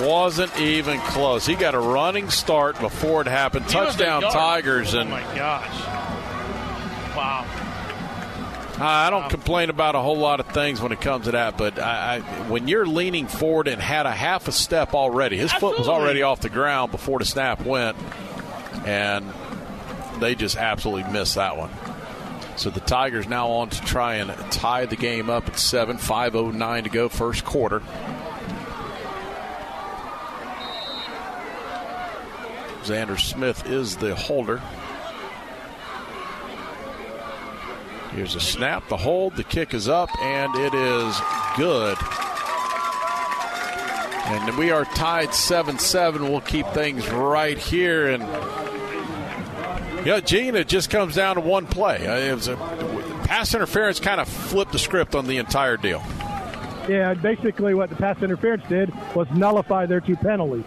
Wasn't 0.01 0.59
even 0.59 0.99
close. 1.01 1.47
He 1.47 1.55
got 1.55 1.74
a 1.74 1.78
running 1.78 2.30
start 2.30 2.78
before 2.80 3.22
it 3.22 3.26
happened. 3.26 3.66
He 3.66 3.72
Touchdown. 3.72 4.22
Tigers 4.22 4.94
oh, 4.94 5.01
and 5.01 5.09
Oh 5.11 5.12
my 5.12 5.22
gosh! 5.34 5.80
Wow. 7.16 7.47
I 8.79 9.09
don't 9.09 9.31
complain 9.31 9.70
about 9.70 9.95
a 9.95 10.01
whole 10.01 10.18
lot 10.18 10.39
of 10.41 10.49
things 10.49 10.83
when 10.83 10.93
it 10.93 11.01
comes 11.01 11.24
to 11.24 11.31
that, 11.33 11.57
but 11.57 11.79
I, 11.79 12.16
I, 12.16 12.20
when 12.49 12.68
you're 12.68 12.87
leaning 12.87 13.27
forward 13.27 13.68
and 13.68 13.81
had 13.81 14.05
a 14.05 14.11
half 14.11 14.49
a 14.49 14.53
step 14.53 14.93
already, 14.93 15.39
his 15.39 15.53
foot 15.53 15.79
was 15.79 15.89
already 15.89 16.22
off 16.22 16.41
the 16.41 16.51
ground 16.51 16.93
before 16.93 17.18
the 17.18 17.24
snap 17.24 17.64
went, 17.64 17.97
and 18.85 19.33
they 20.20 20.35
just 20.35 20.57
absolutely 20.57 21.11
missed 21.11 21.37
that 21.37 21.57
one. 21.57 21.70
So 22.57 22.70
the 22.70 22.81
Tigers 22.81 23.29
now 23.29 23.49
on 23.49 23.70
to 23.70 23.81
try 23.83 24.16
and 24.16 24.31
tie 24.53 24.87
the 24.87 24.97
game 24.97 25.31
up 25.31 25.47
at 25.49 25.59
seven. 25.59 25.99
Five 25.99 26.35
oh 26.37 26.51
nine 26.51 26.85
to 26.85 26.91
go, 26.91 27.09
first 27.09 27.45
quarter. 27.45 27.81
Xander 32.83 33.18
Smith 33.18 33.66
is 33.66 33.97
the 33.97 34.14
holder. 34.14 34.62
Here's 38.17 38.35
a 38.35 38.41
snap, 38.41 38.89
the 38.89 38.97
hold, 38.97 39.37
the 39.37 39.45
kick 39.45 39.75
is 39.75 39.89
up, 39.89 40.09
and 40.23 40.55
it 40.57 40.73
is 40.73 41.21
good. 41.59 41.99
And 44.25 44.57
we 44.57 44.71
are 44.71 44.87
tied 44.87 45.35
7 45.35 45.79
7. 45.79 46.23
We'll 46.23 46.41
keep 46.41 46.67
things 46.69 47.07
right 47.11 47.59
here. 47.59 48.09
And, 48.09 48.23
yeah, 50.07 50.21
Gene, 50.21 50.57
it 50.57 50.67
just 50.67 50.89
comes 50.89 51.14
down 51.14 51.35
to 51.35 51.43
one 51.43 51.67
play. 51.67 52.07
Uh, 52.07 52.17
It 52.17 52.35
was 52.35 52.49
a 52.49 52.57
pass 53.27 53.55
interference 53.55 54.01
kind 54.01 54.19
of 54.19 54.27
flipped 54.27 54.73
the 54.73 54.79
script 54.79 55.14
on 55.14 55.27
the 55.27 55.37
entire 55.37 55.77
deal. 55.77 56.03
Yeah, 56.89 57.12
basically 57.12 57.75
what 57.75 57.91
the 57.91 57.97
pass 57.97 58.23
interference 58.23 58.67
did 58.67 58.91
was 59.14 59.29
nullify 59.33 59.85
their 59.85 60.01
two 60.01 60.17
penalties. 60.17 60.64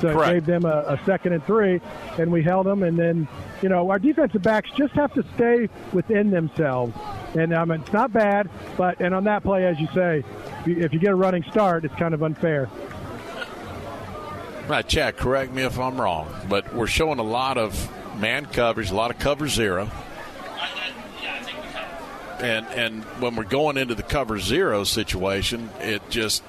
So 0.00 0.12
Correct. 0.12 0.30
it 0.30 0.34
gave 0.34 0.46
them 0.46 0.64
a, 0.64 0.84
a 0.86 1.00
second 1.04 1.34
and 1.34 1.44
three, 1.44 1.80
and 2.18 2.32
we 2.32 2.42
held 2.42 2.66
them. 2.66 2.82
And 2.82 2.98
then, 2.98 3.28
you 3.62 3.68
know, 3.68 3.90
our 3.90 3.98
defensive 3.98 4.42
backs 4.42 4.70
just 4.76 4.94
have 4.94 5.12
to 5.14 5.24
stay 5.34 5.68
within 5.92 6.30
themselves. 6.30 6.94
And 7.34 7.54
I 7.54 7.64
mean, 7.64 7.80
it's 7.80 7.92
not 7.92 8.12
bad, 8.12 8.48
but 8.76 9.00
and 9.00 9.14
on 9.14 9.24
that 9.24 9.42
play, 9.42 9.66
as 9.66 9.78
you 9.78 9.88
say, 9.94 10.24
if 10.66 10.92
you- 10.92 10.98
get 11.00 11.12
a 11.12 11.14
running 11.14 11.42
start, 11.44 11.84
it's 11.84 11.94
kind 11.94 12.12
of 12.14 12.22
unfair. 12.22 12.68
Right, 14.68 14.86
Chad, 14.86 15.16
correct 15.16 15.52
me 15.52 15.62
if 15.62 15.78
I'm 15.78 16.00
wrong, 16.00 16.28
but 16.48 16.74
we're 16.74 16.86
showing 16.86 17.18
a 17.18 17.24
lot 17.24 17.58
of 17.58 17.90
man 18.20 18.46
coverage, 18.46 18.90
a 18.90 18.94
lot 18.94 19.10
of 19.10 19.18
cover 19.18 19.48
zero. 19.48 19.90
And 22.40 22.66
and 22.68 23.04
when 23.20 23.36
we're 23.36 23.44
going 23.44 23.76
into 23.76 23.94
the 23.94 24.02
cover 24.02 24.38
zero 24.38 24.84
situation, 24.84 25.68
it 25.80 26.08
just 26.08 26.42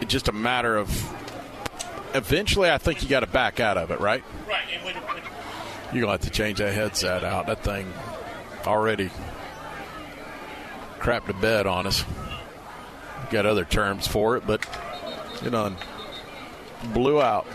it's 0.00 0.12
just 0.12 0.28
a 0.28 0.32
matter 0.32 0.76
of 0.76 0.88
eventually 2.14 2.70
I 2.70 2.78
think 2.78 3.02
you 3.02 3.08
got 3.08 3.20
to 3.20 3.26
back 3.26 3.60
out 3.60 3.76
of 3.76 3.90
it, 3.90 4.00
right? 4.00 4.22
Right. 4.48 4.84
When, 4.84 4.94
when, 4.94 5.22
You're 5.92 6.02
gonna 6.02 6.12
have 6.12 6.20
to 6.22 6.30
change 6.30 6.58
that 6.58 6.72
headset 6.72 7.24
out. 7.24 7.46
That 7.46 7.62
thing 7.62 7.92
already 8.66 9.10
crapped 10.98 11.26
the 11.26 11.34
bed 11.34 11.66
on 11.66 11.86
us. 11.86 12.04
Got 13.30 13.46
other 13.46 13.64
terms 13.64 14.06
for 14.06 14.36
it, 14.36 14.46
but 14.46 14.66
you 15.42 15.50
know, 15.50 15.74
blew 16.92 17.20
out. 17.20 17.46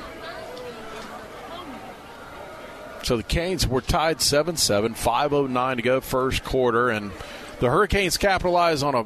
So 3.04 3.18
the 3.18 3.24
Canes 3.24 3.68
were 3.68 3.82
tied 3.82 4.20
7 4.20 4.58
7, 4.58 4.96
5.09 4.96 5.76
to 5.76 5.82
go, 5.84 6.02
first 6.02 6.44
quarter, 6.44 6.90
and 6.90 7.12
the 7.60 7.70
Hurricanes 7.70 8.18
capitalize 8.18 8.82
on 8.82 8.96
a 8.96 9.06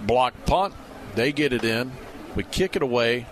block 0.00 0.34
punt. 0.44 0.74
They 1.14 1.30
get 1.30 1.52
it 1.52 1.62
in. 1.62 1.92
We 2.34 2.42
kick 2.42 2.74
it 2.74 2.82
away. 2.82 3.26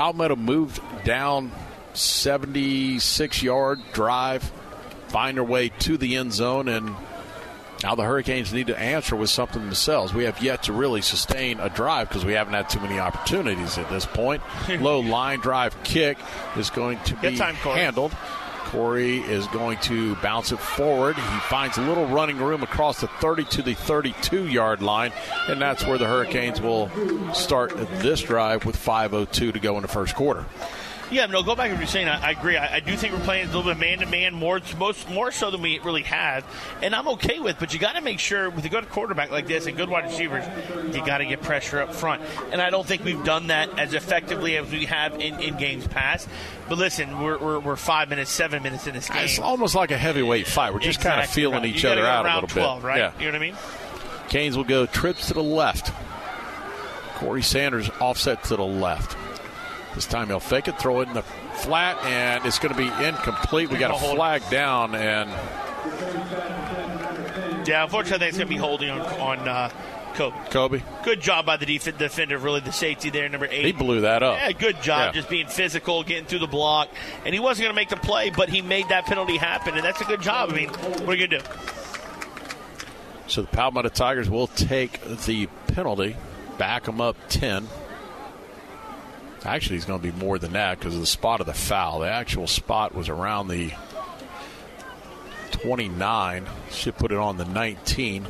Palmetto 0.00 0.34
moved 0.34 0.80
down 1.04 1.52
76 1.92 3.42
yard 3.42 3.80
drive, 3.92 4.42
find 5.08 5.36
their 5.36 5.44
way 5.44 5.68
to 5.80 5.98
the 5.98 6.16
end 6.16 6.32
zone, 6.32 6.68
and 6.68 6.96
now 7.82 7.94
the 7.96 8.04
Hurricanes 8.04 8.50
need 8.50 8.68
to 8.68 8.78
answer 8.78 9.14
with 9.14 9.28
something 9.28 9.60
themselves. 9.60 10.14
We 10.14 10.24
have 10.24 10.42
yet 10.42 10.62
to 10.62 10.72
really 10.72 11.02
sustain 11.02 11.60
a 11.60 11.68
drive 11.68 12.08
because 12.08 12.24
we 12.24 12.32
haven't 12.32 12.54
had 12.54 12.70
too 12.70 12.80
many 12.80 12.98
opportunities 12.98 13.76
at 13.76 13.90
this 13.90 14.06
point. 14.06 14.42
Low 14.80 15.00
line 15.00 15.40
drive 15.40 15.76
kick 15.82 16.16
is 16.56 16.70
going 16.70 16.98
to 17.00 17.14
be 17.16 17.36
time, 17.36 17.56
handled. 17.56 18.16
Corey 18.66 19.18
is 19.18 19.46
going 19.48 19.78
to 19.80 20.14
bounce 20.16 20.52
it 20.52 20.58
forward. 20.58 21.16
He 21.16 21.38
finds 21.40 21.78
a 21.78 21.82
little 21.82 22.06
running 22.06 22.38
room 22.38 22.62
across 22.62 23.00
the 23.00 23.08
30 23.08 23.44
to 23.44 23.62
the 23.62 23.74
32 23.74 24.46
yard 24.46 24.82
line, 24.82 25.12
and 25.48 25.60
that's 25.60 25.84
where 25.84 25.98
the 25.98 26.06
Hurricanes 26.06 26.60
will 26.60 26.90
start 27.34 27.76
this 28.00 28.22
drive 28.22 28.64
with 28.64 28.76
5.02 28.76 29.52
to 29.52 29.58
go 29.58 29.76
in 29.76 29.82
the 29.82 29.88
first 29.88 30.14
quarter. 30.14 30.46
Yeah, 31.10 31.26
no, 31.26 31.42
go 31.42 31.54
back 31.56 31.66
to 31.68 31.72
what 31.72 31.80
you're 31.80 31.86
saying. 31.88 32.08
I, 32.08 32.28
I 32.28 32.30
agree. 32.30 32.56
I, 32.56 32.76
I 32.76 32.80
do 32.80 32.96
think 32.96 33.12
we're 33.12 33.20
playing 33.20 33.44
a 33.44 33.46
little 33.48 33.64
bit 33.64 33.78
man 33.78 33.98
to 33.98 34.06
man 34.06 34.34
more, 34.34 34.60
most 34.78 35.08
more 35.10 35.32
so 35.32 35.50
than 35.50 35.60
we 35.62 35.78
really 35.80 36.02
have, 36.04 36.44
and 36.82 36.94
I'm 36.94 37.08
okay 37.08 37.40
with. 37.40 37.58
But 37.58 37.74
you 37.74 37.80
got 37.80 37.96
to 37.96 38.00
make 38.00 38.18
sure 38.18 38.48
with 38.50 38.64
a 38.64 38.68
good 38.68 38.88
quarterback 38.90 39.30
like 39.30 39.46
this 39.46 39.66
and 39.66 39.76
good 39.76 39.88
wide 39.88 40.04
receivers, 40.04 40.44
you 40.94 41.04
got 41.04 41.18
to 41.18 41.26
get 41.26 41.42
pressure 41.42 41.80
up 41.80 41.94
front. 41.94 42.22
And 42.52 42.62
I 42.62 42.70
don't 42.70 42.86
think 42.86 43.04
we've 43.04 43.24
done 43.24 43.48
that 43.48 43.78
as 43.78 43.94
effectively 43.94 44.56
as 44.56 44.70
we 44.70 44.86
have 44.86 45.14
in, 45.14 45.40
in 45.40 45.56
games 45.56 45.86
past. 45.86 46.28
But 46.68 46.78
listen, 46.78 47.20
we're, 47.20 47.38
we're, 47.38 47.58
we're 47.58 47.76
five 47.76 48.08
minutes, 48.08 48.30
seven 48.30 48.62
minutes 48.62 48.86
in 48.86 48.94
this 48.94 49.08
game. 49.08 49.24
It's 49.24 49.38
almost 49.38 49.74
like 49.74 49.90
a 49.90 49.98
heavyweight 49.98 50.46
fight. 50.46 50.72
We're 50.72 50.80
just 50.80 51.00
kind 51.00 51.20
of 51.20 51.28
feeling 51.28 51.64
each 51.64 51.84
other 51.84 52.06
out 52.06 52.26
a 52.26 52.34
little 52.34 52.48
12, 52.48 52.82
bit. 52.82 52.86
right? 52.86 52.98
Yeah. 52.98 53.12
You 53.18 53.26
know 53.26 53.32
what 53.32 53.34
I 53.36 53.38
mean? 53.38 53.56
Canes 54.28 54.56
will 54.56 54.64
go 54.64 54.86
trips 54.86 55.26
to 55.28 55.34
the 55.34 55.42
left. 55.42 55.92
Corey 57.16 57.42
Sanders 57.42 57.90
offset 58.00 58.44
to 58.44 58.56
the 58.56 58.64
left. 58.64 59.16
This 59.94 60.06
time 60.06 60.28
he'll 60.28 60.40
fake 60.40 60.68
it, 60.68 60.78
throw 60.78 61.00
it 61.00 61.08
in 61.08 61.14
the 61.14 61.22
flat, 61.22 61.98
and 62.04 62.44
it's 62.46 62.58
going 62.58 62.74
to 62.74 62.78
be 62.78 62.86
incomplete. 63.04 63.70
We 63.70 63.78
got 63.78 63.90
a 63.90 63.98
flag 64.14 64.42
down, 64.50 64.94
and 64.94 65.28
Yeah, 67.66 67.84
unfortunately, 67.84 68.16
I 68.16 68.18
think 68.18 68.28
it's 68.30 68.38
going 68.38 68.48
to 68.48 68.54
be 68.54 68.56
holding 68.56 68.90
on, 68.90 69.00
on 69.00 69.48
uh, 69.48 69.70
Kobe. 70.14 70.36
Kobe, 70.50 70.82
Good 71.04 71.20
job 71.20 71.44
by 71.46 71.56
the 71.56 71.66
def- 71.66 71.98
defender, 71.98 72.38
really, 72.38 72.60
the 72.60 72.72
safety 72.72 73.10
there, 73.10 73.28
number 73.28 73.46
eight. 73.50 73.64
he 73.64 73.72
blew 73.72 74.02
that 74.02 74.22
up. 74.22 74.36
Yeah, 74.38 74.52
good 74.52 74.80
job 74.82 75.08
Yeah. 75.08 75.12
just 75.20 75.28
being 75.28 75.46
physical, 75.48 76.02
getting 76.02 76.24
through 76.24 76.40
the 76.40 76.46
block. 76.46 76.88
And 77.24 77.34
he 77.34 77.40
wasn't 77.40 77.64
going 77.64 77.74
to 77.74 77.76
make 77.76 77.88
the 77.90 77.96
play, 77.96 78.30
but 78.30 78.48
he 78.48 78.62
made 78.62 78.88
that 78.88 79.06
penalty 79.06 79.36
happen, 79.36 79.74
and 79.74 79.84
that's 79.84 80.00
a 80.00 80.04
good 80.04 80.22
job. 80.22 80.50
I 80.50 80.54
mean, 80.54 80.68
what 80.68 81.08
are 81.08 81.14
you 81.14 81.26
going 81.26 81.30
to 81.30 81.38
do? 81.38 81.44
So 83.28 83.42
the 83.42 83.48
Palmetto 83.48 83.88
Tigers 83.90 84.28
will 84.30 84.48
take 84.48 85.00
the 85.26 85.46
penalty, 85.68 86.16
back 86.58 86.84
them 86.84 87.00
up 87.00 87.16
10. 87.28 87.68
Actually, 89.44 89.76
it's 89.76 89.86
going 89.86 90.00
to 90.00 90.12
be 90.12 90.16
more 90.18 90.38
than 90.38 90.52
that 90.52 90.78
because 90.78 90.94
of 90.94 91.00
the 91.00 91.06
spot 91.06 91.40
of 91.40 91.46
the 91.46 91.54
foul. 91.54 92.00
The 92.00 92.10
actual 92.10 92.46
spot 92.46 92.94
was 92.94 93.08
around 93.08 93.48
the 93.48 93.72
29. 95.52 96.46
Should 96.70 96.96
put 96.96 97.10
it 97.10 97.18
on 97.18 97.38
the 97.38 97.46
19. 97.46 98.26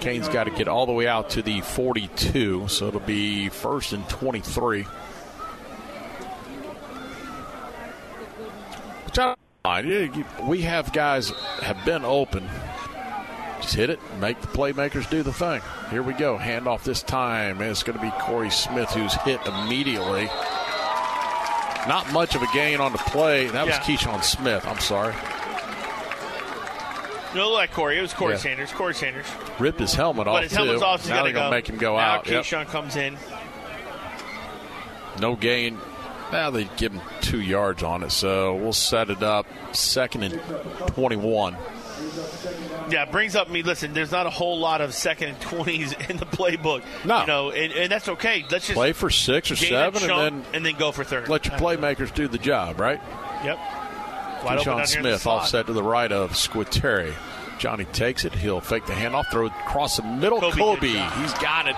Canes 0.00 0.28
got 0.28 0.44
to 0.44 0.50
get 0.50 0.66
all 0.66 0.86
the 0.86 0.92
way 0.92 1.06
out 1.06 1.30
to 1.30 1.42
the 1.42 1.60
42, 1.60 2.68
so 2.68 2.88
it'll 2.88 3.00
be 3.00 3.50
first 3.50 3.92
and 3.92 4.08
23. 4.08 4.82
Which 9.04 9.18
I 9.18 9.26
don't 9.26 9.38
mind. 9.64 10.24
We 10.48 10.62
have 10.62 10.92
guys 10.92 11.30
have 11.60 11.84
been 11.84 12.04
open. 12.04 12.48
Just 13.62 13.74
hit 13.74 13.90
it, 13.90 14.00
make 14.20 14.40
the 14.40 14.48
playmakers 14.48 15.08
do 15.08 15.22
the 15.22 15.32
thing. 15.32 15.62
Here 15.90 16.02
we 16.02 16.12
go. 16.14 16.36
Handoff 16.36 16.82
this 16.82 17.02
time. 17.02 17.60
And 17.60 17.70
it's 17.70 17.82
going 17.82 17.96
to 17.98 18.04
be 18.04 18.10
Corey 18.20 18.50
Smith 18.50 18.90
who's 18.90 19.14
hit 19.22 19.40
immediately. 19.46 20.26
Not 21.88 22.06
much 22.12 22.34
of 22.34 22.42
a 22.42 22.46
gain 22.52 22.80
on 22.80 22.92
the 22.92 22.98
play. 22.98 23.46
That 23.48 23.64
was 23.66 23.74
Yeah. 23.76 23.80
Keyshawn 23.82 24.22
Smith. 24.22 24.66
I'm 24.66 24.78
sorry. 24.80 25.14
No, 27.34 27.50
like 27.50 27.72
Corey. 27.72 27.98
It 27.98 28.02
was 28.02 28.12
Corey 28.12 28.34
Yeah. 28.34 28.38
Sanders. 28.40 28.72
Corey 28.72 28.94
Sanders. 28.94 29.26
Ripped 29.58 29.80
his 29.80 29.94
helmet 29.94 30.26
off 30.28 30.34
But 30.36 30.42
his 30.44 30.52
helmet's 30.52 30.80
too. 30.80 30.84
off. 30.86 31.00
he's 31.00 31.10
now 31.10 31.22
they're 31.24 31.32
gonna 31.32 31.50
make 31.50 31.66
him 31.68 31.78
go 31.78 31.96
now 31.96 32.02
out. 32.02 32.26
Yep. 32.26 32.44
Keyshawn 32.44 32.66
comes 32.66 32.96
in. 32.96 33.16
No 35.20 35.34
gain. 35.36 35.78
Now 36.30 36.50
they 36.50 36.64
give 36.76 36.92
him 36.92 37.00
two 37.20 37.40
yards 37.40 37.82
on 37.82 38.02
it, 38.02 38.10
so 38.12 38.54
we'll 38.54 38.72
set 38.72 39.08
it 39.10 39.22
up 39.22 39.46
second 39.72 40.24
and 40.24 40.40
21. 40.88 41.56
Yeah, 42.92 43.04
it 43.04 43.10
brings 43.10 43.34
up 43.34 43.48
me. 43.50 43.62
Listen, 43.62 43.94
there's 43.94 44.12
not 44.12 44.26
a 44.26 44.30
whole 44.30 44.58
lot 44.58 44.80
of 44.80 44.94
second 44.94 45.30
and 45.30 45.40
twenties 45.40 45.92
in 46.08 46.18
the 46.18 46.26
playbook. 46.26 46.82
No. 47.04 47.20
you 47.22 47.26
know, 47.26 47.50
and, 47.50 47.72
and 47.72 47.92
that's 47.92 48.08
okay. 48.08 48.44
Let's 48.50 48.66
just 48.66 48.76
Play 48.76 48.92
for 48.92 49.10
six 49.10 49.50
or 49.50 49.56
seven, 49.56 50.02
and 50.02 50.10
then 50.10 50.44
and 50.54 50.66
then 50.66 50.76
go 50.76 50.92
for 50.92 51.04
third. 51.04 51.28
let 51.28 51.46
your 51.46 51.56
playmakers 51.56 52.14
do 52.14 52.28
the 52.28 52.38
job, 52.38 52.78
right? 52.78 53.00
Yep. 53.44 53.58
Wide 54.44 54.58
Keyshawn 54.58 54.64
here 54.64 54.72
in 54.72 54.78
the 54.78 54.86
Smith 55.18 55.26
offset 55.26 55.66
to 55.66 55.72
the 55.72 55.82
right 55.82 56.10
of 56.10 56.32
Squitieri. 56.32 57.14
Johnny 57.62 57.84
takes 57.84 58.24
it. 58.24 58.34
He'll 58.34 58.60
fake 58.60 58.86
the 58.86 58.92
handoff, 58.92 59.30
throw 59.30 59.46
it 59.46 59.52
across 59.52 59.96
the 59.96 60.02
middle. 60.02 60.40
Kobe, 60.40 60.56
Kobe, 60.56 60.88
he's 60.88 61.32
got 61.34 61.68
it. 61.68 61.76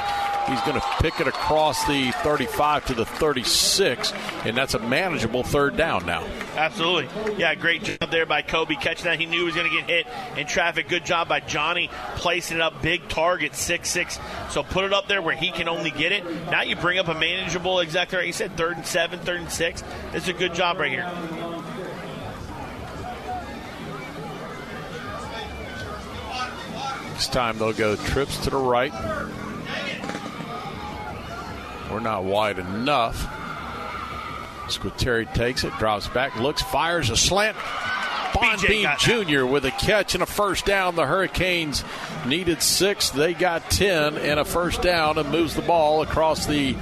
He's 0.48 0.60
going 0.62 0.80
to 0.80 0.86
pick 1.00 1.20
it 1.20 1.28
across 1.28 1.86
the 1.86 2.10
35 2.22 2.86
to 2.86 2.94
the 2.94 3.04
36, 3.04 4.14
and 4.46 4.56
that's 4.56 4.72
a 4.72 4.78
manageable 4.78 5.42
third 5.42 5.76
down 5.76 6.06
now. 6.06 6.26
Absolutely. 6.56 7.36
Yeah, 7.36 7.54
great 7.54 7.82
job 7.82 8.10
there 8.10 8.24
by 8.24 8.40
Kobe 8.40 8.76
catching 8.76 9.04
that. 9.04 9.20
He 9.20 9.26
knew 9.26 9.40
he 9.40 9.44
was 9.44 9.54
going 9.54 9.70
to 9.70 9.76
get 9.76 9.90
hit 9.90 10.06
in 10.38 10.46
traffic. 10.46 10.88
Good 10.88 11.04
job 11.04 11.28
by 11.28 11.40
Johnny 11.40 11.90
placing 12.16 12.56
it 12.56 12.62
up. 12.62 12.80
Big 12.80 13.06
target, 13.08 13.54
6 13.54 13.86
6. 13.86 14.18
So 14.48 14.62
put 14.62 14.84
it 14.84 14.94
up 14.94 15.06
there 15.06 15.20
where 15.20 15.36
he 15.36 15.50
can 15.50 15.68
only 15.68 15.90
get 15.90 16.12
it. 16.12 16.24
Now 16.46 16.62
you 16.62 16.76
bring 16.76 16.98
up 16.98 17.08
a 17.08 17.14
manageable, 17.14 17.80
exactly 17.80 18.16
right. 18.16 18.26
You 18.26 18.32
said 18.32 18.56
third 18.56 18.78
and 18.78 18.86
seven, 18.86 19.20
third 19.20 19.40
and 19.40 19.52
six. 19.52 19.84
It's 20.14 20.28
a 20.28 20.32
good 20.32 20.54
job 20.54 20.78
right 20.78 20.90
here. 20.90 21.73
This 27.14 27.28
time 27.28 27.58
they'll 27.58 27.72
go 27.72 27.94
trips 27.94 28.36
to 28.44 28.50
the 28.50 28.56
right. 28.56 28.92
We're 31.90 32.00
not 32.00 32.24
wide 32.24 32.58
enough. 32.58 33.16
Squitieri 34.66 35.32
takes 35.32 35.62
it, 35.62 35.72
drops 35.78 36.08
back, 36.08 36.34
looks, 36.40 36.60
fires 36.62 37.10
a 37.10 37.16
slant. 37.16 37.56
Bonbeam 38.34 38.88
Jr. 38.98 39.46
with 39.46 39.64
a 39.64 39.70
catch 39.70 40.14
and 40.14 40.22
a 40.22 40.26
first 40.26 40.66
down. 40.66 40.96
The 40.96 41.06
Hurricanes 41.06 41.84
needed 42.26 42.62
six. 42.62 43.10
They 43.10 43.32
got 43.32 43.70
10 43.70 44.18
and 44.18 44.40
a 44.40 44.44
first 44.44 44.82
down 44.82 45.18
and 45.18 45.30
moves 45.30 45.54
the 45.54 45.62
ball 45.62 46.02
across 46.02 46.46
the 46.46 46.74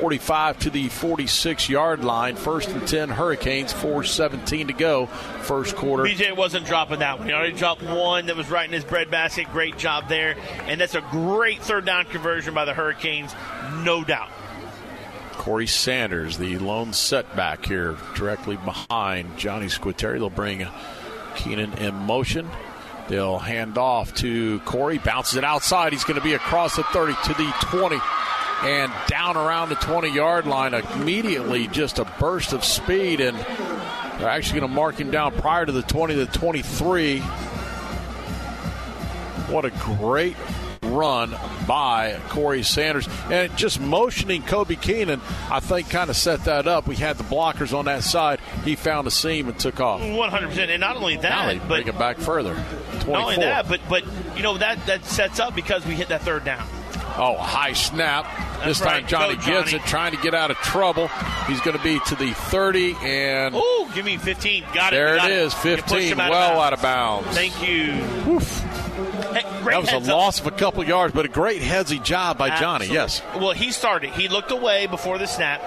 45 0.00 0.58
to 0.60 0.70
the 0.70 0.88
46 0.88 1.68
yard 1.68 2.04
line. 2.04 2.36
First 2.36 2.70
and 2.70 2.86
10 2.86 3.08
Hurricanes, 3.08 3.72
4.17 3.72 4.66
to 4.66 4.72
go. 4.72 5.06
First 5.06 5.76
quarter. 5.76 6.02
BJ 6.04 6.36
wasn't 6.36 6.66
dropping 6.66 6.98
that 6.98 7.18
one. 7.18 7.28
He 7.28 7.34
already 7.34 7.56
dropped 7.56 7.82
one 7.82 8.26
that 8.26 8.36
was 8.36 8.50
right 8.50 8.66
in 8.66 8.72
his 8.72 8.84
breadbasket. 8.84 9.50
Great 9.52 9.78
job 9.78 10.08
there. 10.08 10.36
And 10.66 10.80
that's 10.80 10.94
a 10.94 11.00
great 11.00 11.62
third 11.62 11.86
down 11.86 12.06
conversion 12.06 12.52
by 12.52 12.64
the 12.64 12.74
Hurricanes, 12.74 13.32
no 13.84 14.02
doubt. 14.04 14.30
Corey 15.38 15.66
Sanders, 15.66 16.38
the 16.38 16.58
lone 16.58 16.92
setback 16.92 17.64
here, 17.64 17.96
directly 18.14 18.56
behind 18.56 19.36
Johnny 19.38 19.66
Squitieri. 19.66 20.18
They'll 20.18 20.30
bring 20.30 20.66
Keenan 21.36 21.72
in 21.74 21.94
motion. 21.94 22.48
They'll 23.08 23.38
hand 23.38 23.78
off 23.78 24.14
to 24.16 24.58
Corey, 24.60 24.98
bounces 24.98 25.36
it 25.36 25.44
outside. 25.44 25.92
He's 25.92 26.04
going 26.04 26.18
to 26.18 26.24
be 26.24 26.34
across 26.34 26.76
the 26.76 26.82
30 26.84 27.14
to 27.24 27.34
the 27.34 27.54
20 27.60 28.00
and 28.62 28.92
down 29.06 29.36
around 29.36 29.68
the 29.68 29.76
20 29.76 30.08
yard 30.08 30.46
line. 30.46 30.74
Immediately, 30.74 31.68
just 31.68 31.98
a 31.98 32.04
burst 32.18 32.52
of 32.52 32.64
speed, 32.64 33.20
and 33.20 33.36
they're 33.36 34.28
actually 34.28 34.60
going 34.60 34.70
to 34.70 34.74
mark 34.74 34.96
him 34.96 35.10
down 35.10 35.32
prior 35.32 35.66
to 35.66 35.72
the 35.72 35.82
20 35.82 36.14
to 36.14 36.24
the 36.24 36.32
23. 36.32 37.20
What 39.48 39.64
a 39.64 39.70
great 39.70 40.36
run 40.94 41.34
by 41.66 42.18
Corey 42.28 42.62
Sanders. 42.62 43.08
And 43.30 43.54
just 43.56 43.80
motioning 43.80 44.42
Kobe 44.42 44.76
Keenan, 44.76 45.20
I 45.50 45.60
think, 45.60 45.90
kind 45.90 46.10
of 46.10 46.16
set 46.16 46.44
that 46.44 46.66
up. 46.66 46.86
We 46.86 46.96
had 46.96 47.16
the 47.18 47.24
blockers 47.24 47.76
on 47.76 47.86
that 47.86 48.02
side. 48.04 48.40
He 48.64 48.76
found 48.76 49.06
a 49.06 49.10
seam 49.10 49.48
and 49.48 49.58
took 49.58 49.80
off. 49.80 50.00
100%. 50.00 50.68
And 50.68 50.80
not 50.80 50.96
only 50.96 51.16
that, 51.18 51.46
bring 51.66 51.84
but 51.84 51.88
it 51.88 51.98
back 51.98 52.18
further. 52.18 52.54
24. 53.00 53.12
not 53.12 53.22
only 53.22 53.36
that, 53.36 53.68
but 53.68 53.80
but 53.88 54.04
you 54.36 54.42
know 54.42 54.58
that 54.58 54.84
that 54.86 55.04
sets 55.04 55.38
up 55.38 55.54
because 55.54 55.84
we 55.86 55.94
hit 55.94 56.08
that 56.08 56.22
third 56.22 56.44
down. 56.44 56.66
Oh, 57.18 57.34
a 57.34 57.38
high 57.38 57.72
snap. 57.72 58.26
this 58.64 58.78
time 58.78 58.88
right. 58.88 59.06
Johnny 59.06 59.36
Go, 59.36 59.42
gets 59.46 59.72
it, 59.72 59.80
trying 59.82 60.14
to 60.14 60.20
get 60.20 60.34
out 60.34 60.50
of 60.50 60.58
trouble. 60.58 61.08
He's 61.46 61.60
going 61.62 61.76
to 61.76 61.82
be 61.82 61.98
to 62.08 62.14
the 62.14 62.32
30, 62.34 62.94
and 63.02 63.54
Oh, 63.56 63.90
give 63.94 64.04
me 64.04 64.18
15. 64.18 64.64
Got 64.74 64.92
it. 64.92 64.96
there 64.96 65.16
got 65.16 65.30
it 65.30 65.38
is, 65.38 65.54
15, 65.54 66.12
out 66.20 66.30
well 66.30 66.50
bounds. 66.56 66.60
out 66.66 66.72
of 66.74 66.82
bounds. 66.82 67.28
Thank 67.28 67.66
you. 67.66 67.92
Great 68.24 68.42
That 69.42 69.80
was 69.80 69.92
a 69.92 69.96
up. 69.96 70.06
loss 70.06 70.40
of 70.40 70.46
a 70.46 70.50
couple 70.50 70.84
yards, 70.84 71.14
but 71.14 71.24
a 71.24 71.28
great 71.28 71.62
headsy 71.62 72.02
job 72.02 72.38
by 72.38 72.58
Johnny. 72.58 72.86
Yes. 72.86 73.22
Well, 73.34 73.52
he 73.52 73.70
started. 73.70 74.10
He 74.10 74.28
looked 74.28 74.50
away 74.50 74.86
before 74.86 75.18
the 75.18 75.26
snap. 75.26 75.62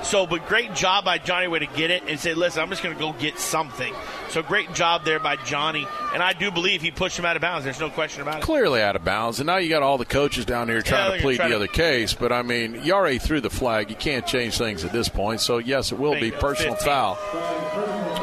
so, 0.02 0.26
but 0.26 0.46
great 0.48 0.74
job 0.74 1.04
by 1.04 1.18
Johnny 1.18 1.48
way 1.48 1.58
to 1.58 1.66
get 1.66 1.90
it 1.90 2.04
and 2.08 2.18
say, 2.18 2.34
"Listen, 2.34 2.62
I'm 2.62 2.70
just 2.70 2.82
going 2.82 2.94
to 2.94 3.00
go 3.00 3.12
get 3.12 3.38
something." 3.38 3.94
So, 4.28 4.42
great 4.42 4.72
job 4.74 5.04
there 5.04 5.18
by 5.18 5.36
Johnny, 5.36 5.86
and 6.12 6.22
I 6.22 6.32
do 6.32 6.50
believe 6.50 6.82
he 6.82 6.90
pushed 6.90 7.18
him 7.18 7.24
out 7.24 7.36
of 7.36 7.42
bounds. 7.42 7.64
There's 7.64 7.80
no 7.80 7.90
question 7.90 8.22
about 8.22 8.38
it. 8.38 8.42
clearly 8.42 8.82
out 8.82 8.96
of 8.96 9.04
bounds. 9.04 9.38
And 9.40 9.46
now 9.46 9.56
you 9.56 9.68
got 9.68 9.82
all 9.82 9.98
the 9.98 10.04
coaches 10.04 10.44
down 10.44 10.68
here 10.68 10.82
trying 10.82 11.08
they're 11.10 11.18
to 11.18 11.22
plead 11.22 11.36
trying 11.36 11.50
the 11.50 11.54
to- 11.58 11.64
other 11.64 11.72
case. 11.72 12.12
But 12.14 12.32
I 12.32 12.42
mean, 12.42 12.80
you 12.84 12.92
already 12.92 13.18
threw 13.18 13.40
the 13.40 13.50
flag. 13.50 13.88
You 13.90 13.96
can't 13.96 14.26
change 14.26 14.58
things 14.58 14.84
at 14.84 14.92
this 14.92 15.08
point. 15.08 15.40
So 15.40 15.58
yes, 15.58 15.92
it 15.92 15.98
will 15.98 16.18
be 16.18 16.30
personal 16.30 16.74
15. 16.74 16.86
foul 16.88 17.18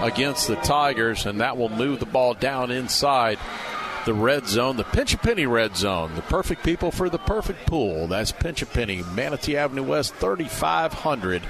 against 0.04 0.48
the 0.48 0.56
Tigers, 0.58 1.26
and 1.26 1.40
that 1.42 1.58
will 1.58 1.70
move 1.70 2.00
the 2.00 2.06
ball 2.06 2.34
down 2.34 2.72
inside 2.72 3.40
the 4.06 4.14
red 4.14 4.48
zone, 4.48 4.78
the 4.78 4.84
Pinch 4.84 5.14
a 5.14 5.18
Penny 5.18 5.46
red 5.46 5.78
zone, 5.78 6.16
the 6.16 6.22
perfect 6.24 6.64
people 6.64 6.92
for 6.92 7.10
the 7.10 7.18
perfect 7.18 7.66
pool. 7.66 8.08
That's 8.08 8.32
Pinch 8.32 8.62
a 8.62 8.66
Penny, 8.66 9.04
Manatee 9.14 9.56
Avenue 9.56 9.84
West, 9.84 10.14
3500 10.16 11.44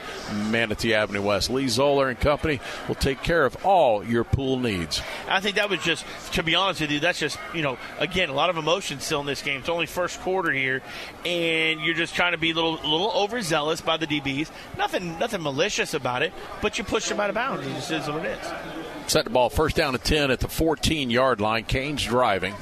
Manatee 0.50 0.94
Avenue 0.94 1.22
West. 1.22 1.50
Lee 1.50 1.68
Zoller 1.68 2.10
and 2.10 2.20
Company 2.20 2.60
will 2.88 2.96
take 2.96 3.24
care 3.24 3.46
of 3.46 3.66
all 3.66 4.04
your 4.04 4.24
pool 4.24 4.60
needs. 4.60 5.02
I 5.28 5.40
think 5.40 5.56
that 5.56 5.70
was 5.70 5.82
just, 5.82 6.06
to 6.34 6.44
be 6.44 6.56
honest 6.56 6.82
with 6.82 6.92
you, 6.92 7.00
that's 7.00 7.20
just, 7.20 7.40
you 7.54 7.62
know, 7.62 7.78
again, 8.00 8.30
a 8.30 8.34
lot 8.34 8.50
of 8.50 8.58
emotion 8.58 9.00
still 9.00 9.22
in 9.22 9.26
this 9.26 9.42
game. 9.42 9.60
It's 9.60 9.70
only 9.70 9.86
first 9.86 10.20
quarter 10.22 10.52
here, 10.52 10.82
and 11.26 11.82
you're 11.82 11.96
just 11.96 12.14
trying 12.14 12.34
to 12.34 12.38
be 12.38 12.52
a 12.52 12.54
little, 12.54 12.74
little 12.74 13.12
overzealous 13.16 13.82
by 13.82 13.98
the 13.98 14.08
DBs. 14.08 14.50
Nothing, 14.78 15.18
nothing 15.18 15.42
malicious 15.42 15.94
about 15.94 16.22
it, 16.22 16.34
but 16.62 16.78
you 16.78 16.84
push 16.84 17.10
them 17.10 17.20
out 17.20 17.30
of 17.30 17.36
bounds. 17.36 17.66
It 17.66 17.74
just 17.74 17.92
is 17.92 18.08
what 18.08 18.26
it 18.26 18.40
is. 18.40 18.93
Set 19.08 19.26
the 19.26 19.30
ball 19.30 19.50
first 19.50 19.76
down 19.76 19.94
to 19.94 20.00
10 20.00 20.32
at 20.32 20.40
the 20.40 20.48
14 20.48 21.10
yard 21.10 21.42
line. 21.42 21.64
Canes 21.66 22.04
driving. 22.04 22.54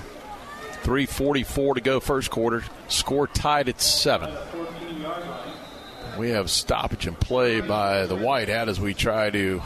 3.44 0.83 1.75
to 1.75 1.81
go 1.81 1.99
first 1.99 2.31
quarter. 2.31 2.63
Score 2.87 3.27
tied 3.27 3.69
at 3.69 3.79
7. 3.79 4.33
We 6.17 6.31
have 6.31 6.49
stoppage 6.49 7.07
and 7.07 7.19
play 7.19 7.61
by 7.61 8.05
the 8.05 8.15
White 8.15 8.49
Hat 8.49 8.67
as 8.67 8.79
we 8.79 8.93
try 8.93 9.29
to 9.29 9.61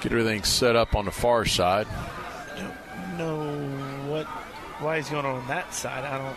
get 0.00 0.12
everything 0.12 0.42
set 0.44 0.76
up 0.76 0.94
on 0.94 1.04
the 1.04 1.10
far 1.10 1.44
side. 1.44 1.86
No, 3.18 3.52
what? 4.08 4.26
Why 4.80 4.98
is 4.98 5.08
going 5.08 5.26
on 5.26 5.46
that 5.48 5.72
side? 5.74 6.04
I 6.04 6.18
don't. 6.18 6.36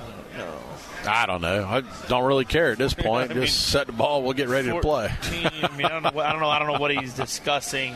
I 0.00 0.38
don't 0.38 0.38
know. 0.38 0.58
I 1.06 1.26
don't 1.26 1.40
know. 1.42 1.64
I 1.64 1.82
don't 2.08 2.24
really 2.24 2.44
care 2.44 2.72
at 2.72 2.78
this 2.78 2.94
point. 2.94 3.30
I 3.30 3.34
mean, 3.34 3.44
Just 3.46 3.68
set 3.68 3.86
the 3.86 3.92
ball. 3.92 4.22
We'll 4.22 4.32
get 4.32 4.48
ready 4.48 4.68
to 4.68 4.80
play. 4.80 5.10
I 5.22 5.30
mean, 5.76 5.86
I 5.86 5.88
don't 5.88 6.02
know. 6.02 6.10
what- 6.12 6.26
I 6.26 6.32
don't 6.32 6.40
know. 6.40 6.48
I 6.48 6.58
don't 6.58 6.68
know 6.72 6.78
what 6.78 6.90
he's 6.90 7.14
discussing. 7.14 7.94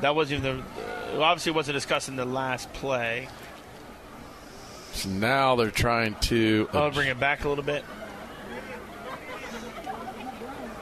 That 0.00 0.14
wasn't 0.14 0.44
even 0.44 0.64
the. 1.12 1.20
Obviously, 1.20 1.52
wasn't 1.52 1.74
discussing 1.76 2.16
the 2.16 2.24
last 2.24 2.72
play. 2.74 3.28
So 4.92 5.08
now 5.08 5.56
they're 5.56 5.70
trying 5.70 6.14
to. 6.22 6.68
I'll 6.72 6.90
bring 6.90 7.08
it 7.08 7.18
back 7.20 7.44
a 7.44 7.48
little 7.48 7.64
bit. 7.64 7.84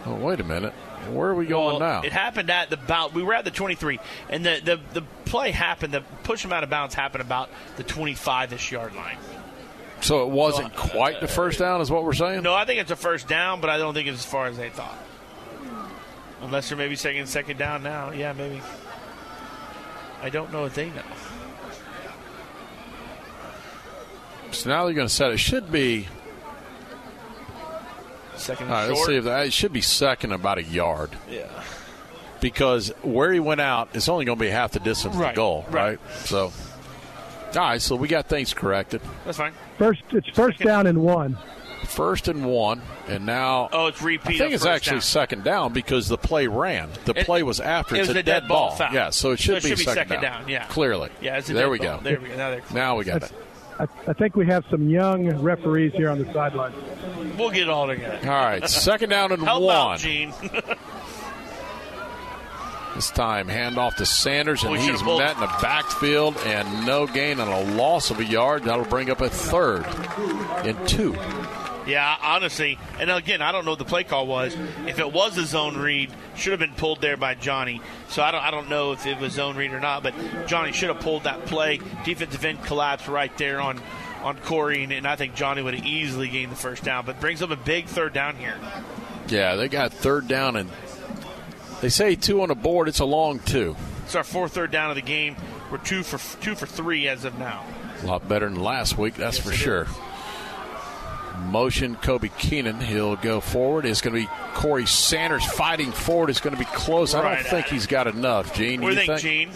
Oh, 0.04 0.14
wait 0.14 0.40
a 0.40 0.44
minute. 0.44 0.72
Where 1.10 1.28
are 1.30 1.34
we 1.34 1.46
going 1.46 1.78
Well, 1.78 1.80
now? 1.80 2.02
It 2.02 2.12
happened 2.12 2.50
at 2.50 2.70
the 2.70 2.76
bout. 2.76 3.12
We 3.12 3.22
were 3.22 3.34
at 3.34 3.44
the 3.44 3.50
23, 3.50 3.98
and 4.28 4.44
the, 4.44 4.60
the, 4.64 4.80
the 5.00 5.02
play 5.24 5.50
happened, 5.52 5.94
the 5.94 6.00
push 6.24 6.44
him 6.44 6.52
out 6.52 6.64
of 6.64 6.70
bounds 6.70 6.94
happened 6.94 7.22
about 7.22 7.48
the 7.76 7.82
25 7.84 8.52
ish 8.52 8.72
yard 8.72 8.94
line. 8.94 9.16
So 10.00 10.22
it 10.22 10.28
wasn't 10.28 10.74
quite 10.76 11.20
the 11.20 11.28
first 11.28 11.58
down, 11.58 11.80
is 11.80 11.90
what 11.90 12.04
we're 12.04 12.12
saying? 12.12 12.42
No, 12.42 12.54
I 12.54 12.64
think 12.64 12.80
it's 12.80 12.90
a 12.90 12.96
first 12.96 13.28
down, 13.28 13.60
but 13.60 13.70
I 13.70 13.78
don't 13.78 13.94
think 13.94 14.08
it's 14.08 14.18
as 14.18 14.26
far 14.26 14.46
as 14.46 14.56
they 14.56 14.70
thought. 14.70 14.98
Unless 16.42 16.68
they're 16.68 16.78
maybe 16.78 16.96
second 16.96 17.26
second 17.26 17.58
down 17.58 17.82
now. 17.82 18.10
Yeah, 18.10 18.32
maybe. 18.32 18.60
I 20.22 20.30
don't 20.30 20.52
know 20.52 20.64
if 20.66 20.74
they 20.74 20.90
know. 20.90 21.02
So 24.52 24.70
now 24.70 24.84
they're 24.84 24.94
going 24.94 25.08
to 25.08 25.12
set 25.12 25.32
it. 25.32 25.38
Should 25.38 25.72
be. 25.72 26.06
Second 28.36 28.68
All 28.68 28.72
right, 28.74 28.88
let's 28.88 29.06
see 29.06 29.16
if 29.16 29.24
that. 29.24 29.46
It 29.46 29.52
should 29.52 29.72
be 29.72 29.80
second 29.80 30.32
about 30.32 30.58
a 30.58 30.62
yard. 30.62 31.10
Yeah. 31.28 31.46
Because 32.40 32.92
where 33.02 33.32
he 33.32 33.40
went 33.40 33.60
out, 33.60 33.88
it's 33.94 34.08
only 34.08 34.24
going 34.24 34.38
to 34.38 34.44
be 34.44 34.50
half 34.50 34.72
the 34.72 34.80
distance 34.80 35.16
to 35.16 35.22
the 35.22 35.32
goal, 35.32 35.64
right. 35.70 35.98
right? 35.98 36.16
So, 36.26 36.44
all 36.44 36.52
right, 37.54 37.80
so 37.80 37.96
we 37.96 38.08
got 38.08 38.28
things 38.28 38.52
corrected. 38.52 39.00
That's 39.24 39.38
fine. 39.38 39.52
First, 39.78 40.02
it's 40.12 40.28
first 40.30 40.58
down 40.60 40.86
and 40.86 41.02
one. 41.02 41.38
First 41.84 42.26
and 42.28 42.44
one, 42.46 42.82
and 43.06 43.24
now. 43.26 43.68
Oh, 43.72 43.86
it's 43.86 44.02
repeat. 44.02 44.36
I 44.36 44.38
think 44.38 44.48
of 44.48 44.52
it's 44.54 44.66
actually 44.66 44.94
down. 44.96 45.00
second 45.02 45.44
down 45.44 45.72
because 45.72 46.08
the 46.08 46.18
play 46.18 46.46
ran. 46.48 46.88
The 47.04 47.12
It- 47.16 47.26
play 47.26 47.42
was 47.42 47.60
after. 47.60 47.94
it 47.94 48.00
It's 48.00 48.08
was 48.08 48.16
a, 48.16 48.20
a 48.20 48.22
dead 48.24 48.48
ball 48.48 48.70
foul. 48.72 48.92
Yeah, 48.92 49.10
so 49.10 49.30
it 49.30 49.36
So 49.38 49.42
should, 49.42 49.56
it 49.58 49.62
be, 49.62 49.68
should 49.70 49.78
be 49.78 49.84
second, 49.84 50.08
second 50.08 50.22
down, 50.22 50.48
yeah. 50.48 50.64
Clearly. 50.66 51.10
Yeah, 51.20 51.38
it's 51.38 51.48
a 51.48 51.52
there 51.52 51.64
dead 51.64 51.70
we 51.70 51.78
ball. 51.78 51.98
go. 51.98 52.02
There 52.02 52.20
we 52.20 52.28
go. 52.30 52.36
Now, 52.36 52.50
they're- 52.50 52.62
Now 52.72 52.96
we 52.96 53.04
got 53.04 53.22
it. 53.22 53.32
I, 53.78 53.86
I 54.08 54.12
think 54.14 54.34
we 54.36 54.46
have 54.46 54.64
some 54.70 54.88
young 54.88 55.28
referees 55.42 55.92
here 55.92 56.08
on 56.10 56.18
the 56.18 56.32
sideline. 56.32 56.72
We'll 57.38 57.50
get 57.50 57.62
it 57.64 57.68
all 57.68 57.86
together. 57.86 58.18
All 58.22 58.34
right, 58.34 58.68
second 58.68 59.10
down 59.10 59.30
and 59.32 59.42
Help 59.42 59.62
one. 59.62 59.76
out, 59.76 59.98
Gene. 59.98 60.32
This 62.96 63.10
time, 63.10 63.48
handoff 63.48 63.96
to 63.96 64.06
Sanders, 64.06 64.64
and 64.64 64.74
he's 64.74 65.04
met 65.04 65.34
in 65.34 65.40
the 65.40 65.54
backfield 65.60 66.34
and 66.46 66.86
no 66.86 67.06
gain 67.06 67.40
and 67.40 67.50
a 67.50 67.76
loss 67.76 68.10
of 68.10 68.20
a 68.20 68.24
yard. 68.24 68.64
That'll 68.64 68.86
bring 68.86 69.10
up 69.10 69.20
a 69.20 69.28
third 69.28 69.84
and 70.64 70.88
two. 70.88 71.12
Yeah, 71.86 72.16
honestly, 72.22 72.78
and 72.98 73.10
again, 73.10 73.42
I 73.42 73.52
don't 73.52 73.66
know 73.66 73.72
what 73.72 73.80
the 73.80 73.84
play 73.84 74.02
call 74.02 74.26
was. 74.26 74.56
If 74.86 74.98
it 74.98 75.12
was 75.12 75.36
a 75.36 75.44
zone 75.44 75.76
read, 75.76 76.10
should 76.36 76.52
have 76.52 76.58
been 76.58 76.72
pulled 76.72 77.02
there 77.02 77.18
by 77.18 77.34
Johnny. 77.34 77.82
So 78.08 78.22
I 78.22 78.32
don't, 78.32 78.42
I 78.42 78.50
don't 78.50 78.70
know 78.70 78.92
if 78.92 79.04
it 79.04 79.18
was 79.18 79.34
zone 79.34 79.56
read 79.56 79.74
or 79.74 79.80
not, 79.80 80.02
but 80.02 80.14
Johnny 80.46 80.72
should 80.72 80.88
have 80.88 81.00
pulled 81.00 81.24
that 81.24 81.44
play. 81.44 81.80
Defensive 82.06 82.46
end 82.46 82.64
collapsed 82.64 83.08
right 83.08 83.36
there 83.36 83.60
on 83.60 83.78
on 84.22 84.38
Corey, 84.38 84.84
and, 84.84 84.92
and 84.92 85.06
I 85.06 85.16
think 85.16 85.34
Johnny 85.34 85.60
would 85.60 85.74
have 85.74 85.84
easily 85.84 86.30
gained 86.30 86.50
the 86.50 86.56
first 86.56 86.82
down. 86.82 87.04
But 87.04 87.20
brings 87.20 87.42
up 87.42 87.50
a 87.50 87.56
big 87.56 87.88
third 87.88 88.14
down 88.14 88.36
here. 88.36 88.56
Yeah, 89.28 89.56
they 89.56 89.68
got 89.68 89.92
third 89.92 90.28
down, 90.28 90.56
and 90.56 90.70
they 91.80 91.88
say 91.88 92.14
two 92.16 92.42
on 92.42 92.48
the 92.48 92.54
board. 92.54 92.88
It's 92.88 93.00
a 93.00 93.04
long 93.04 93.38
two. 93.40 93.76
It's 94.04 94.14
our 94.14 94.24
fourth 94.24 94.52
third 94.54 94.70
down 94.70 94.90
of 94.90 94.96
the 94.96 95.02
game. 95.02 95.36
We're 95.70 95.78
two 95.78 96.02
for 96.02 96.18
two 96.42 96.54
for 96.54 96.66
three 96.66 97.08
as 97.08 97.24
of 97.24 97.38
now. 97.38 97.64
A 98.02 98.06
lot 98.06 98.28
better 98.28 98.48
than 98.48 98.60
last 98.60 98.96
week, 98.98 99.14
that's 99.14 99.38
Yes, 99.38 99.46
for 99.46 99.52
it 99.52 99.56
sure. 99.56 99.86
Motion 101.50 101.96
Kobe 101.96 102.28
Keenan. 102.38 102.80
He'll 102.80 103.16
go 103.16 103.40
forward. 103.40 103.84
It's 103.84 104.00
going 104.00 104.14
to 104.14 104.20
be 104.22 104.28
Corey 104.54 104.86
Sanders 104.86 105.44
fighting 105.44 105.92
forward. 105.92 106.30
It's 106.30 106.40
going 106.40 106.54
to 106.54 106.58
be 106.58 106.64
close. 106.66 107.14
I 107.14 107.34
don't 107.34 107.46
think 107.46 107.66
he's 107.66 107.86
got 107.86 108.06
enough. 108.06 108.54
Gene, 108.54 108.80
What 108.80 108.90
do 108.90 108.94
you 108.94 109.00
you 109.02 109.06
think, 109.06 109.20
Gene? 109.20 109.50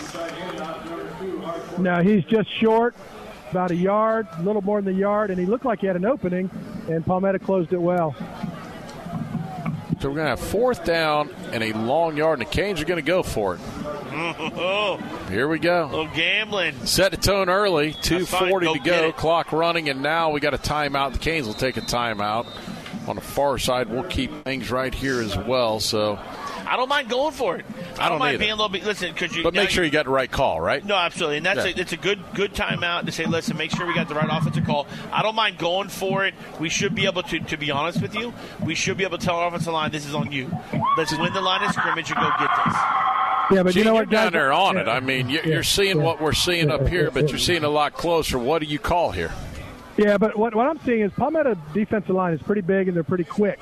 No, 1.78 2.02
he's 2.02 2.24
just 2.24 2.48
short, 2.60 2.94
about 3.50 3.70
a 3.70 3.74
yard, 3.76 4.28
a 4.38 4.42
little 4.42 4.62
more 4.62 4.80
than 4.82 4.92
the 4.94 5.00
yard, 5.00 5.30
and 5.30 5.38
he 5.40 5.46
looked 5.46 5.64
like 5.64 5.80
he 5.80 5.86
had 5.86 5.96
an 5.96 6.04
opening, 6.04 6.50
and 6.88 7.04
Palmetto 7.04 7.38
closed 7.38 7.72
it 7.72 7.80
well. 7.80 8.14
So 10.00 10.08
we're 10.08 10.14
going 10.16 10.24
to 10.26 10.30
have 10.30 10.40
fourth 10.40 10.84
down 10.84 11.30
and 11.52 11.62
a 11.62 11.72
long 11.72 12.16
yard, 12.16 12.38
and 12.38 12.48
the 12.48 12.50
Canes 12.50 12.80
are 12.80 12.84
going 12.84 13.02
to 13.02 13.06
go 13.06 13.22
for 13.22 13.54
it. 13.56 13.60
Oh, 14.12 14.96
Here 15.30 15.46
we 15.48 15.58
go. 15.58 15.88
little 15.90 16.06
gambling. 16.14 16.74
Set 16.86 17.10
the 17.10 17.16
tone 17.16 17.48
early. 17.48 17.92
2.40 17.94 18.60
Go 18.60 18.74
to 18.74 18.80
go. 18.80 19.12
Clock 19.12 19.52
running, 19.52 19.88
and 19.88 20.02
now 20.02 20.30
we 20.30 20.40
got 20.40 20.54
a 20.54 20.58
timeout. 20.58 21.12
The 21.12 21.18
Canes 21.18 21.46
will 21.46 21.54
take 21.54 21.76
a 21.76 21.82
timeout. 21.82 22.46
On 23.08 23.16
the 23.16 23.22
far 23.22 23.58
side, 23.58 23.88
we'll 23.88 24.04
keep 24.04 24.44
things 24.44 24.70
right 24.70 24.94
here 24.94 25.20
as 25.20 25.36
well. 25.36 25.80
So, 25.80 26.18
I 26.70 26.76
don't 26.76 26.88
mind 26.88 27.08
going 27.08 27.32
for 27.32 27.56
it. 27.56 27.66
I, 27.98 28.06
I 28.06 28.08
don't 28.08 28.18
mind 28.20 28.34
either. 28.34 28.38
being 28.38 28.52
a 28.52 28.54
little 28.54 28.68
bit. 28.68 28.84
Listen, 28.84 29.12
because 29.12 29.36
you. 29.36 29.42
but 29.42 29.52
make 29.54 29.70
sure 29.70 29.82
you 29.84 29.90
got 29.90 30.04
the 30.04 30.10
right 30.12 30.30
call, 30.30 30.60
right? 30.60 30.84
No, 30.84 30.94
absolutely, 30.94 31.38
and 31.38 31.46
that's 31.46 31.66
Yeah. 31.66 31.72
a, 31.76 31.80
it's 31.80 31.92
a 31.92 31.96
good 31.96 32.20
good 32.34 32.54
timeout 32.54 33.06
to 33.06 33.12
say, 33.12 33.26
listen, 33.26 33.56
make 33.56 33.70
sure 33.72 33.86
we 33.86 33.94
got 33.94 34.08
the 34.08 34.14
right 34.14 34.28
offensive 34.30 34.64
call. 34.64 34.86
I 35.12 35.22
don't 35.22 35.34
mind 35.34 35.58
going 35.58 35.88
for 35.88 36.24
it. 36.24 36.34
We 36.60 36.68
should 36.68 36.94
be 36.94 37.06
able 37.06 37.24
to, 37.24 37.40
to 37.40 37.56
be 37.56 37.70
honest 37.72 38.00
with 38.00 38.14
you, 38.14 38.32
we 38.64 38.74
should 38.74 38.96
be 38.96 39.04
able 39.04 39.18
to 39.18 39.24
tell 39.26 39.36
our 39.36 39.48
offensive 39.48 39.72
line, 39.72 39.90
this 39.90 40.06
is 40.06 40.14
on 40.14 40.30
you. 40.30 40.48
Let's 40.96 41.10
win 41.18 41.32
the 41.32 41.40
line 41.40 41.62
of 41.64 41.72
scrimmage 41.72 42.10
and 42.10 42.20
go 42.20 42.30
get 42.38 42.50
this. 42.64 42.74
Yeah, 43.52 43.62
but 43.64 43.72
Gene, 43.74 43.78
you 43.80 43.84
know 43.84 43.94
you're 43.94 44.02
what, 44.04 44.10
guys? 44.10 44.24
down 44.26 44.32
there 44.32 44.52
on 44.52 44.76
Yeah. 44.76 44.82
it. 44.82 44.88
I 44.88 45.00
mean, 45.00 45.28
you're, 45.28 45.42
Yeah. 45.44 45.54
you're 45.54 45.62
seeing 45.64 45.96
Yeah. 45.98 46.04
what 46.04 46.20
we're 46.20 46.32
seeing 46.32 46.70
up 46.70 46.86
here, 46.86 47.10
but 47.10 47.30
you're 47.30 47.38
seeing 47.38 47.64
a 47.64 47.68
lot 47.68 47.94
closer. 47.94 48.38
What 48.38 48.60
do 48.60 48.66
you 48.66 48.78
call 48.78 49.10
here? 49.10 49.32
Yeah, 49.96 50.16
but 50.18 50.38
what, 50.38 50.54
what 50.54 50.66
I'm 50.68 50.78
seeing 50.86 51.00
is 51.00 51.10
Palmetto 51.16 51.56
defensive 51.74 52.14
line 52.14 52.32
is 52.32 52.40
pretty 52.42 52.60
big 52.62 52.86
and 52.86 52.96
they're 52.96 53.02
pretty 53.02 53.24
quick, 53.24 53.58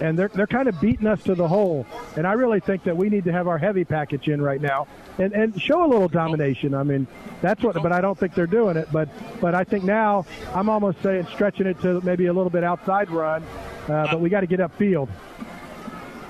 and 0.00 0.18
they're 0.18 0.28
they're 0.28 0.46
kind 0.46 0.68
of 0.68 0.80
beating 0.80 1.06
us 1.06 1.22
to 1.24 1.34
the 1.34 1.46
hole. 1.46 1.86
And 2.16 2.26
I 2.26 2.32
really 2.32 2.60
think 2.60 2.84
that 2.84 2.96
we 2.96 3.08
need 3.08 3.24
to 3.24 3.32
have 3.32 3.48
our 3.48 3.58
heavy 3.58 3.84
package 3.84 4.28
in 4.28 4.40
right 4.40 4.60
now 4.60 4.86
and 5.18 5.32
and 5.32 5.60
show 5.60 5.84
a 5.84 5.88
little 5.88 6.08
domination. 6.08 6.74
I 6.74 6.82
mean, 6.82 7.06
that's 7.40 7.62
what. 7.62 7.74
But 7.82 7.92
I 7.92 8.00
don't 8.00 8.18
think 8.18 8.34
they're 8.34 8.46
doing 8.46 8.76
it. 8.76 8.88
But 8.92 9.08
but 9.40 9.54
I 9.54 9.64
think 9.64 9.84
now 9.84 10.24
I'm 10.54 10.68
almost 10.68 11.02
saying 11.02 11.26
stretching 11.32 11.66
it 11.66 11.80
to 11.82 12.00
maybe 12.02 12.26
a 12.26 12.32
little 12.32 12.50
bit 12.50 12.64
outside 12.64 13.10
run, 13.10 13.42
uh, 13.88 14.08
but 14.10 14.20
we 14.20 14.28
got 14.28 14.40
to 14.40 14.46
get 14.46 14.60
upfield. 14.60 15.08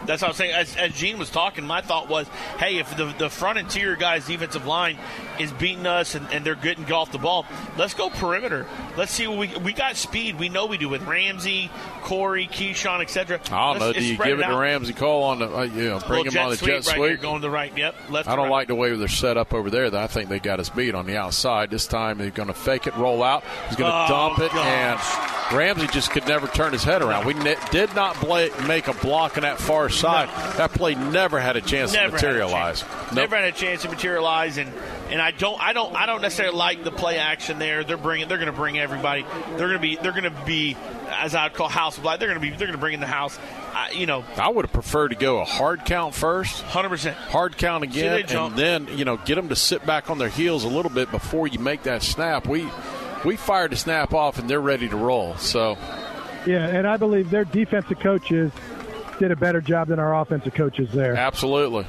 That's 0.07 0.23
what 0.23 0.29
I 0.29 0.31
was 0.31 0.37
saying. 0.37 0.53
As, 0.53 0.77
as 0.77 0.93
Gene 0.95 1.19
was 1.19 1.31
talking, 1.31 1.67
my 1.67 1.81
thought 1.81 2.09
was, 2.09 2.27
hey, 2.59 2.79
if 2.79 2.97
the, 2.97 3.15
the 3.19 3.31
front 3.31 3.59
interior 3.59 3.97
guys' 3.97 4.27
defensive 4.27 4.67
line 4.67 4.99
is 5.39 5.53
beating 5.53 5.87
us 5.87 6.15
and, 6.15 6.27
and 6.33 6.45
they're 6.45 6.55
getting 6.55 6.85
golf 6.85 7.13
the 7.13 7.19
ball, 7.19 7.47
let's 7.79 7.95
go 7.95 8.11
perimeter. 8.11 8.67
Let's 8.97 9.13
see 9.13 9.27
what 9.27 9.39
we 9.39 9.49
we 9.63 9.73
got 9.73 9.97
speed. 9.97 10.39
We 10.39 10.49
know 10.49 10.67
we 10.67 10.77
do 10.77 10.89
with 10.89 11.03
Ramsey, 11.03 11.71
Corey, 12.03 12.47
Keyshawn, 12.47 13.01
etc. 13.01 13.41
I 13.51 13.73
don't 13.73 13.81
know. 13.81 13.93
Do 13.93 14.05
you 14.05 14.17
give 14.17 14.41
it 14.41 14.47
to 14.47 14.57
Ramsey 14.57 14.93
Call 14.93 15.23
on 15.25 15.39
the, 15.39 15.57
uh, 15.57 15.63
you 15.63 15.89
know, 15.89 16.01
bring 16.01 16.27
him 16.27 16.37
on 16.37 16.51
the 16.51 16.57
jet 16.57 16.67
right 16.73 16.85
sweep? 16.85 16.97
Here, 16.97 17.17
going 17.17 17.37
to 17.37 17.41
the 17.43 17.51
right. 17.51 17.77
Yep, 17.77 17.95
left. 18.11 18.29
I 18.29 18.37
don't 18.37 18.47
right. 18.47 18.51
like 18.53 18.69
the 18.69 18.75
way 18.75 18.95
they're 18.95 19.09
set 19.09 19.37
up 19.37 19.55
over 19.55 19.71
there. 19.71 19.95
I 19.95 20.07
think 20.07 20.29
they 20.29 20.39
got 20.39 20.61
us 20.61 20.69
beat 20.69 20.95
on 20.95 21.07
the 21.07 21.17
outside. 21.17 21.71
This 21.71 21.87
time 21.87 22.19
they're 22.19 22.31
going 22.31 22.49
to 22.49 22.55
fake 22.55 22.87
it, 22.87 22.97
roll 22.97 23.23
out. 23.23 23.45
He's 23.69 23.77
going 23.77 23.91
to 23.91 24.05
Oh, 24.05 24.09
dump 24.09 24.39
it, 24.41 24.51
gosh. 24.53 24.67
and 25.51 25.57
Ramsey 25.57 25.87
just 25.89 26.11
could 26.11 26.27
never 26.27 26.47
turn 26.47 26.73
his 26.73 26.83
head 26.83 27.03
around. 27.03 27.27
We 27.27 27.35
ne- 27.35 27.57
did 27.71 27.95
not 27.95 28.17
make 28.67 28.89
a 28.89 28.95
block 28.95 29.37
in 29.37 29.43
that 29.43 29.59
far 29.59 29.89
side. 29.93 30.29
That 30.57 30.73
play 30.73 30.95
never 30.95 31.39
had 31.41 31.57
a 31.57 31.61
chance 31.61 31.93
Never 31.93 32.19
to 32.19 32.27
had 32.27 32.35
materialize. 32.35 32.81
chance. 32.83 32.93
Nope. 33.07 33.13
Never 33.15 33.37
had 33.37 33.45
a 33.47 33.53
chance 33.53 33.83
to 33.83 33.89
materialize, 33.89 34.59
and 34.59 34.73
and 35.11 35.21
I 35.21 35.31
don't 35.31 35.61
I 35.63 35.73
don't 35.73 35.95
I 35.95 36.07
don't 36.07 36.23
necessarily 36.23 36.57
like 36.57 36.85
the 36.85 36.91
play 36.91 37.19
action 37.19 37.59
there. 37.59 37.85
They're 37.85 37.97
bringing 37.97 38.29
they're 38.29 38.39
going 38.39 38.51
to 38.51 38.57
bring 38.57 38.79
everybody. 38.79 39.25
They're 39.57 39.69
going 39.69 39.73
to 39.75 39.79
be 39.79 39.97
they're 39.97 40.13
going 40.13 40.25
to 40.25 40.45
be 40.47 40.77
as 41.11 41.35
I'd 41.35 41.55
call 41.55 41.69
house 41.69 41.97
of 41.97 42.03
black. 42.03 42.19
They're 42.19 42.29
going 42.29 42.41
to 42.41 42.51
be 42.51 42.51
they're 42.51 42.67
going 42.67 42.73
to 42.73 42.79
bring 42.79 42.95
in 42.95 43.01
the 43.01 43.07
house. 43.07 43.39
Uh, 43.75 43.87
you 43.93 44.05
know, 44.07 44.23
I 44.37 44.49
would 44.51 44.65
have 44.67 44.73
preferred 44.73 45.09
to 45.09 45.15
go 45.15 45.41
a 45.41 45.45
hard 45.45 45.85
count 45.87 46.15
first, 46.15 46.61
hundred 46.63 46.91
percent 46.91 47.17
hard 47.17 47.57
count 47.57 47.85
See, 47.93 48.01
they 48.03 48.21
again, 48.21 48.27
jump. 48.29 48.57
and 48.57 48.89
then 48.89 48.99
you 48.99 49.05
know 49.05 49.17
get 49.19 49.37
them 49.37 49.49
to 49.49 49.57
sit 49.57 49.85
back 49.87 50.11
on 50.11 50.19
their 50.19 50.29
heels 50.29 50.65
a 50.65 50.69
little 50.69 50.91
bit 50.91 51.11
before 51.11 51.47
you 51.47 51.59
make 51.59 51.85
that 51.85 52.03
snap. 52.03 52.47
We 52.47 52.69
we 53.25 53.37
fired 53.37 53.73
the 53.73 53.77
snap 53.77 54.13
off, 54.13 54.39
and 54.39 54.49
they're 54.49 54.61
ready 54.61 54.89
to 54.89 54.97
roll. 54.97 55.37
So 55.37 55.79
Yeah, 56.47 56.67
and 56.67 56.87
I 56.87 56.97
believe 56.99 57.31
their 57.31 57.45
defensive 57.45 57.99
coaches 58.01 58.51
did 59.23 59.31
a 59.31 59.37
better 59.37 59.61
job 59.61 59.87
than 59.87 60.01
our 60.01 60.21
offensive 60.21 60.53
coaches 60.53 60.91
there. 60.91 61.15
Absolutely. 61.15 61.87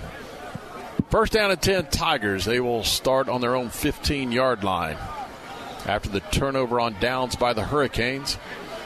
First 1.09 1.33
down 1.33 1.49
and 1.49 1.59
10, 1.59 1.87
Tigers. 1.87 2.45
They 2.45 2.59
will 2.59 2.83
start 2.83 3.27
on 3.27 3.41
their 3.41 3.55
own 3.55 3.69
15 3.69 4.31
yard 4.31 4.63
line 4.63 4.97
after 5.87 6.09
the 6.09 6.19
turnover 6.19 6.79
on 6.79 6.95
downs 6.99 7.35
by 7.35 7.53
the 7.53 7.63
Hurricanes. 7.63 8.37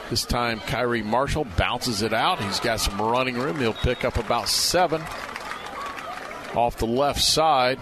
This 0.08 0.24
time, 0.24 0.60
Kyrie 0.60 1.02
Marshall 1.02 1.44
bounces 1.58 2.00
it 2.00 2.14
out. 2.14 2.40
He's 2.40 2.58
got 2.58 2.80
some 2.80 2.98
running 2.98 3.36
room. 3.36 3.58
He'll 3.58 3.74
pick 3.74 4.02
up 4.02 4.16
about 4.16 4.48
seven 4.48 5.02
off 6.54 6.78
the 6.78 6.86
left 6.86 7.20
side. 7.20 7.78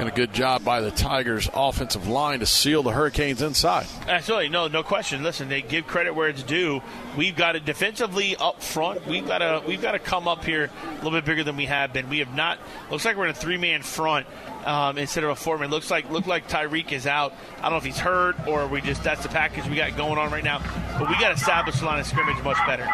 And 0.00 0.08
a 0.08 0.12
good 0.12 0.32
job 0.32 0.64
by 0.64 0.80
the 0.80 0.90
Tigers' 0.90 1.50
offensive 1.52 2.08
line 2.08 2.40
to 2.40 2.46
seal 2.46 2.82
the 2.82 2.90
Hurricanes 2.90 3.42
inside. 3.42 3.86
Absolutely, 4.08 4.48
no, 4.48 4.66
no 4.66 4.82
question. 4.82 5.22
Listen, 5.22 5.50
they 5.50 5.60
give 5.60 5.86
credit 5.86 6.14
where 6.14 6.30
it's 6.30 6.42
due. 6.42 6.80
We've 7.18 7.36
got 7.36 7.52
to 7.52 7.60
defensively 7.60 8.34
up 8.36 8.62
front. 8.62 9.06
We've 9.06 9.26
got 9.26 9.38
to 9.38 9.62
we've 9.68 9.82
got 9.82 9.92
to 9.92 9.98
come 9.98 10.26
up 10.26 10.42
here 10.42 10.70
a 10.90 10.94
little 11.04 11.10
bit 11.10 11.26
bigger 11.26 11.44
than 11.44 11.54
we 11.54 11.66
have 11.66 11.92
been. 11.92 12.08
We 12.08 12.20
have 12.20 12.34
not. 12.34 12.58
Looks 12.90 13.04
like 13.04 13.18
we're 13.18 13.26
in 13.26 13.32
a 13.32 13.34
three 13.34 13.58
man 13.58 13.82
front 13.82 14.26
um, 14.64 14.96
instead 14.96 15.22
of 15.22 15.28
a 15.28 15.36
four 15.36 15.58
man. 15.58 15.68
Looks 15.68 15.90
like 15.90 16.10
look 16.10 16.26
like 16.26 16.48
Tyreek 16.48 16.92
is 16.92 17.06
out. 17.06 17.34
I 17.58 17.64
don't 17.64 17.72
know 17.72 17.76
if 17.76 17.84
he's 17.84 17.98
hurt 17.98 18.36
or 18.48 18.66
we 18.68 18.80
just 18.80 19.04
that's 19.04 19.22
the 19.22 19.28
package 19.28 19.68
we 19.68 19.76
got 19.76 19.98
going 19.98 20.16
on 20.16 20.30
right 20.32 20.42
now. 20.42 20.62
But 20.98 21.10
we 21.10 21.20
got 21.20 21.28
to 21.28 21.34
establish 21.34 21.78
the 21.78 21.84
line 21.84 22.00
of 22.00 22.06
scrimmage 22.06 22.42
much 22.42 22.56
better. 22.66 22.88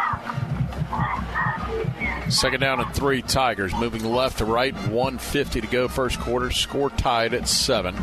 Second 2.29 2.61
down 2.61 2.81
and 2.81 2.93
three, 2.95 3.23
Tigers 3.23 3.75
moving 3.75 4.05
left 4.05 4.39
to 4.39 4.45
right. 4.45 4.75
150 4.75 5.61
to 5.61 5.67
go, 5.67 5.89
first 5.89 6.19
quarter. 6.19 6.51
Score 6.51 6.91
tied 6.91 7.35
at 7.35 7.49
seven. 7.49 7.97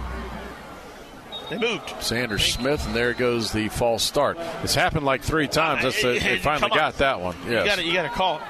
They 1.50 1.58
moved. 1.58 1.88
Xander 2.00 2.40
Smith, 2.40 2.86
and 2.88 2.96
there 2.96 3.14
goes 3.14 3.52
the 3.52 3.68
false 3.70 4.02
start. 4.02 4.38
It's 4.64 4.76
happened 4.76 5.06
like 5.06 5.22
three 5.22 5.48
times. 5.48 5.84
That's 5.84 6.04
uh, 6.04 6.14
the, 6.14 6.20
they 6.20 6.38
finally 6.40 6.70
got 6.70 6.98
that 7.00 7.20
one. 7.20 7.36
You 7.46 7.52
got 7.54 7.66
Yes. 7.66 7.84
you 7.84 7.94
got 7.94 8.04
to 8.04 8.10
call 8.10 8.38
it. 8.38 8.42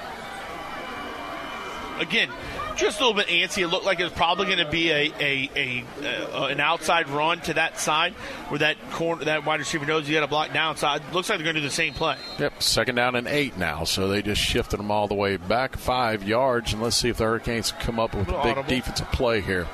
again, 2.02 2.28
just 2.76 3.00
a 3.00 3.06
little 3.06 3.14
bit 3.14 3.28
antsy. 3.28 3.62
It 3.62 3.68
looked 3.68 3.84
like 3.86 4.00
it 4.00 4.04
was 4.04 4.12
probably 4.12 4.46
going 4.46 4.58
to 4.58 4.70
be 4.70 4.90
a, 4.90 5.12
a, 5.20 5.50
a, 5.56 5.84
a, 6.02 6.42
an 6.46 6.60
outside 6.60 7.08
run 7.08 7.40
to 7.42 7.54
that 7.54 7.78
side 7.78 8.12
where 8.48 8.58
that 8.60 8.76
corner 8.92 9.24
that 9.24 9.44
wide 9.44 9.60
receiver 9.60 9.86
knows 9.86 10.06
he 10.06 10.14
got 10.14 10.20
to 10.20 10.26
block 10.26 10.52
downside. 10.52 11.02
Looks 11.12 11.28
like 11.28 11.38
they're 11.38 11.44
going 11.44 11.56
to 11.56 11.60
do 11.60 11.66
the 11.66 11.72
same 11.72 11.94
play. 11.94 12.16
Yep, 12.38 12.62
second 12.62 12.94
down 12.96 13.14
and 13.16 13.26
eight 13.26 13.56
now. 13.56 13.84
So 13.84 14.08
they 14.08 14.22
just 14.22 14.40
shifted 14.40 14.78
them 14.78 14.90
all 14.90 15.08
the 15.08 15.14
way 15.14 15.36
back 15.36 15.76
five 15.76 16.22
yards, 16.22 16.72
and 16.72 16.82
let's 16.82 16.96
see 16.96 17.08
if 17.08 17.16
the 17.18 17.24
Hurricanes 17.24 17.72
come 17.72 17.98
up 17.98 18.14
with 18.14 18.28
a 18.28 18.32
big 18.32 18.58
audible. 18.58 18.68
defensive 18.68 19.10
play 19.12 19.40
here. 19.40 19.66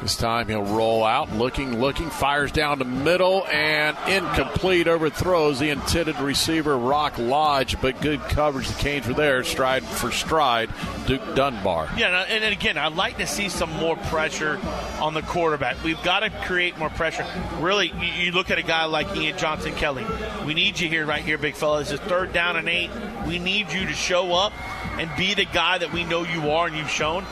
This 0.00 0.16
time 0.16 0.46
he'll 0.46 0.62
roll 0.62 1.02
out, 1.02 1.32
looking, 1.32 1.80
looking, 1.80 2.08
fires 2.08 2.52
down 2.52 2.78
the 2.78 2.84
middle, 2.84 3.44
and 3.48 3.96
incomplete. 4.06 4.86
Overthrows 4.86 5.58
the 5.58 5.70
intended 5.70 6.20
receiver, 6.20 6.78
Rock 6.78 7.18
Lodge, 7.18 7.80
but 7.80 8.00
good 8.00 8.20
coverage. 8.20 8.68
The 8.68 8.74
Canes 8.80 9.08
were 9.08 9.14
there, 9.14 9.42
stride 9.42 9.82
for 9.82 10.12
stride. 10.12 10.70
Duke 11.06 11.34
Dunbar. 11.34 11.88
Yeah, 11.96 12.22
and- 12.28 12.44
again, 12.44 12.78
I'd 12.78 12.94
like 12.94 13.18
to 13.18 13.26
see 13.26 13.48
some 13.48 13.70
more 13.74 13.96
pressure 13.96 14.58
on 15.00 15.14
the 15.14 15.22
quarterback. 15.22 15.82
We've 15.82 16.02
got 16.02 16.20
to 16.20 16.30
create 16.30 16.78
more 16.78 16.90
pressure. 16.90 17.26
Really, 17.60 17.88
you, 18.00 18.24
you 18.26 18.32
look 18.32 18.50
at 18.50 18.58
a 18.58 18.62
guy 18.62 18.84
like 18.84 19.14
Ian 19.16 19.36
Johnson 19.36 19.74
Kelly. 19.74 20.06
We 20.46 20.54
need 20.54 20.78
you 20.78 20.88
here, 20.88 21.04
right 21.06 21.22
here, 21.24 21.38
big 21.38 21.56
fella. 21.56 21.80
It's 21.80 21.90
a 21.90 21.98
third 21.98 22.32
down 22.32 22.56
and 22.56 22.68
eight. 22.68 22.90
We 23.26 23.38
need 23.38 23.72
you 23.72 23.84
to 23.86 23.92
show 23.92 24.32
up 24.32 24.52
and 24.98 25.10
be 25.16 25.34
the 25.34 25.44
guy 25.44 25.78
that 25.78 25.92
we 25.92 26.04
know 26.04 26.22
you 26.24 26.50
are 26.50 26.66
and 26.68 26.76
you've 26.76 26.90
shown. 26.90 27.24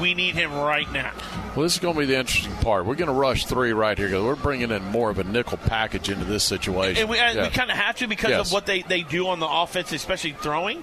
We 0.00 0.14
need 0.14 0.34
him 0.34 0.52
right 0.52 0.90
now. 0.92 1.12
Well, 1.56 1.64
this 1.64 1.74
is 1.74 1.78
going 1.80 1.94
to 1.94 2.00
be 2.00 2.06
the 2.06 2.18
interesting 2.18 2.52
part. 2.56 2.86
We're 2.86 2.94
going 2.94 3.08
to 3.08 3.12
rush 3.14 3.44
three 3.46 3.72
right 3.72 3.96
here 3.98 4.08
because 4.08 4.22
we're 4.24 4.36
bringing 4.36 4.70
in 4.70 4.84
more 4.86 5.10
of 5.10 5.18
a 5.18 5.24
nickel 5.24 5.58
package 5.58 6.08
into 6.08 6.24
this 6.24 6.44
situation. 6.44 7.02
And 7.02 7.10
we, 7.10 7.16
Yeah. 7.16 7.42
we 7.42 7.50
kind 7.50 7.70
of 7.70 7.76
have 7.76 7.96
to 7.96 8.06
because 8.06 8.30
Yes. 8.30 8.46
of 8.48 8.52
what 8.52 8.66
they, 8.66 8.82
they 8.82 9.02
do 9.02 9.28
on 9.28 9.40
the 9.40 9.48
offense, 9.48 9.92
especially 9.92 10.32
throwing. 10.32 10.82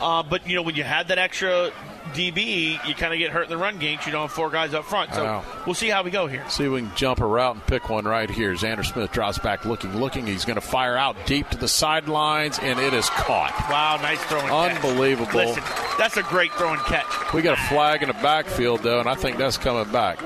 Uh, 0.00 0.22
but, 0.22 0.48
you 0.48 0.56
know, 0.56 0.62
when 0.62 0.74
you 0.74 0.84
have 0.84 1.08
that 1.08 1.18
extra 1.18 1.70
DB, 2.14 2.86
you 2.86 2.94
kind 2.94 3.12
of 3.12 3.18
get 3.18 3.30
hurt 3.30 3.44
in 3.44 3.50
the 3.50 3.56
run 3.56 3.78
game 3.78 3.98
you 4.06 4.12
don't 4.12 4.22
have 4.22 4.32
four 4.32 4.50
guys 4.50 4.74
up 4.74 4.84
front. 4.84 5.12
So 5.14 5.42
we'll 5.64 5.74
see 5.74 5.88
how 5.88 6.02
we 6.02 6.10
go 6.10 6.26
here. 6.26 6.48
See 6.48 6.64
if 6.64 6.72
we 6.72 6.80
can 6.80 6.94
jump 6.94 7.20
a 7.20 7.26
route 7.26 7.56
and 7.56 7.66
pick 7.66 7.88
one 7.88 8.04
right 8.04 8.28
here. 8.28 8.52
Xander 8.54 8.84
Smith 8.84 9.12
drops 9.12 9.38
back, 9.38 9.64
looking, 9.64 9.96
looking. 9.96 10.26
He's 10.26 10.44
going 10.44 10.56
to 10.56 10.60
fire 10.60 10.96
out 10.96 11.16
deep 11.26 11.48
to 11.50 11.58
the 11.58 11.68
sidelines, 11.68 12.58
and 12.58 12.78
it 12.78 12.92
is 12.92 13.08
caught. 13.10 13.52
Wow, 13.70 13.98
nice 14.00 14.22
throwing 14.24 14.46
catch. 14.46 14.76
Unbelievable. 14.76 15.34
Listen, 15.34 15.62
that's 15.98 16.16
a 16.16 16.22
great 16.22 16.52
throwing 16.52 16.80
catch. 16.80 17.32
We 17.32 17.42
got 17.42 17.58
a 17.58 17.62
flag 17.62 18.02
in 18.02 18.08
the 18.08 18.14
backfield, 18.14 18.82
though, 18.82 19.00
and 19.00 19.08
I 19.08 19.14
think 19.14 19.38
that's 19.38 19.58
coming 19.58 19.90
back. 19.92 20.18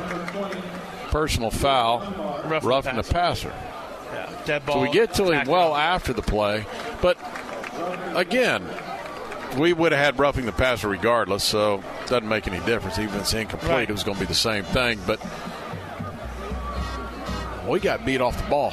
Personal 1.10 1.50
foul, 1.50 2.00
Roughing 2.46 2.68
roughing 2.68 2.96
the 2.96 3.02
the 3.02 3.12
passer. 3.12 3.52
Yeah, 4.12 4.42
dead 4.44 4.66
ball. 4.66 4.76
So 4.76 4.82
we 4.82 4.90
get 4.90 5.14
to 5.14 5.30
him 5.30 5.48
well 5.48 5.74
after 5.74 6.12
the 6.12 6.22
play, 6.22 6.66
but 7.02 7.18
again, 8.14 8.62
we 9.58 9.72
would 9.72 9.92
have 9.92 10.04
had 10.04 10.18
roughing 10.18 10.46
the 10.46 10.52
passer 10.52 10.88
regardless, 10.88 11.44
so 11.44 11.82
it 12.04 12.08
doesn't 12.08 12.28
make 12.28 12.46
any 12.48 12.60
difference. 12.66 12.98
Even 12.98 13.14
if 13.16 13.22
it's 13.22 13.34
incomplete, 13.34 13.70
Right. 13.70 13.88
it 13.88 13.92
was 13.92 14.04
going 14.04 14.16
to 14.16 14.20
be 14.20 14.26
the 14.26 14.34
same 14.34 14.64
thing. 14.64 14.98
But 15.06 15.20
we 17.66 17.80
got 17.80 18.04
beat 18.04 18.20
off 18.20 18.40
the 18.42 18.48
ball. 18.50 18.72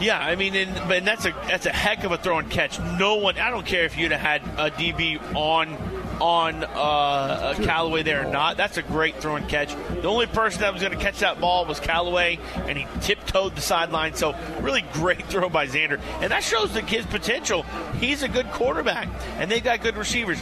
Yeah, 0.00 0.18
I 0.18 0.34
mean, 0.34 0.54
and, 0.54 0.74
and 0.92 1.06
that's 1.06 1.26
a 1.26 1.32
that's 1.46 1.66
a 1.66 1.70
heck 1.70 2.04
of 2.04 2.12
a 2.12 2.16
throw 2.16 2.38
and 2.38 2.50
catch. 2.50 2.78
No 2.98 3.16
one, 3.16 3.36
I 3.38 3.50
don't 3.50 3.66
care 3.66 3.84
if 3.84 3.98
you'd 3.98 4.12
have 4.12 4.20
had 4.20 4.42
a 4.58 4.70
DB 4.70 5.20
on 5.36 5.76
on 6.20 6.64
uh, 6.64 7.54
Callaway 7.62 8.02
there 8.02 8.26
or 8.26 8.30
not. 8.30 8.56
That's 8.56 8.76
a 8.76 8.82
great 8.82 9.16
throw 9.16 9.36
and 9.36 9.48
catch. 9.48 9.74
The 9.74 10.08
only 10.08 10.26
person 10.26 10.60
that 10.60 10.72
was 10.72 10.82
going 10.82 10.96
to 10.96 10.98
catch 10.98 11.20
that 11.20 11.40
ball 11.40 11.64
was 11.66 11.80
Callaway, 11.80 12.38
and 12.56 12.76
he 12.76 12.86
tiptoed 13.00 13.56
the 13.56 13.60
sideline. 13.60 14.14
So 14.14 14.34
really 14.60 14.84
great 14.92 15.24
throw 15.28 15.48
by 15.48 15.66
Xander, 15.66 16.00
and 16.20 16.30
that 16.32 16.42
shows 16.42 16.72
the 16.74 16.82
kid's 16.82 17.06
potential. 17.06 17.62
He's 17.98 18.22
a 18.22 18.28
good 18.28 18.50
quarterback, 18.52 19.08
and 19.38 19.50
they've 19.50 19.64
got 19.64 19.82
good 19.82 19.96
receivers. 19.96 20.38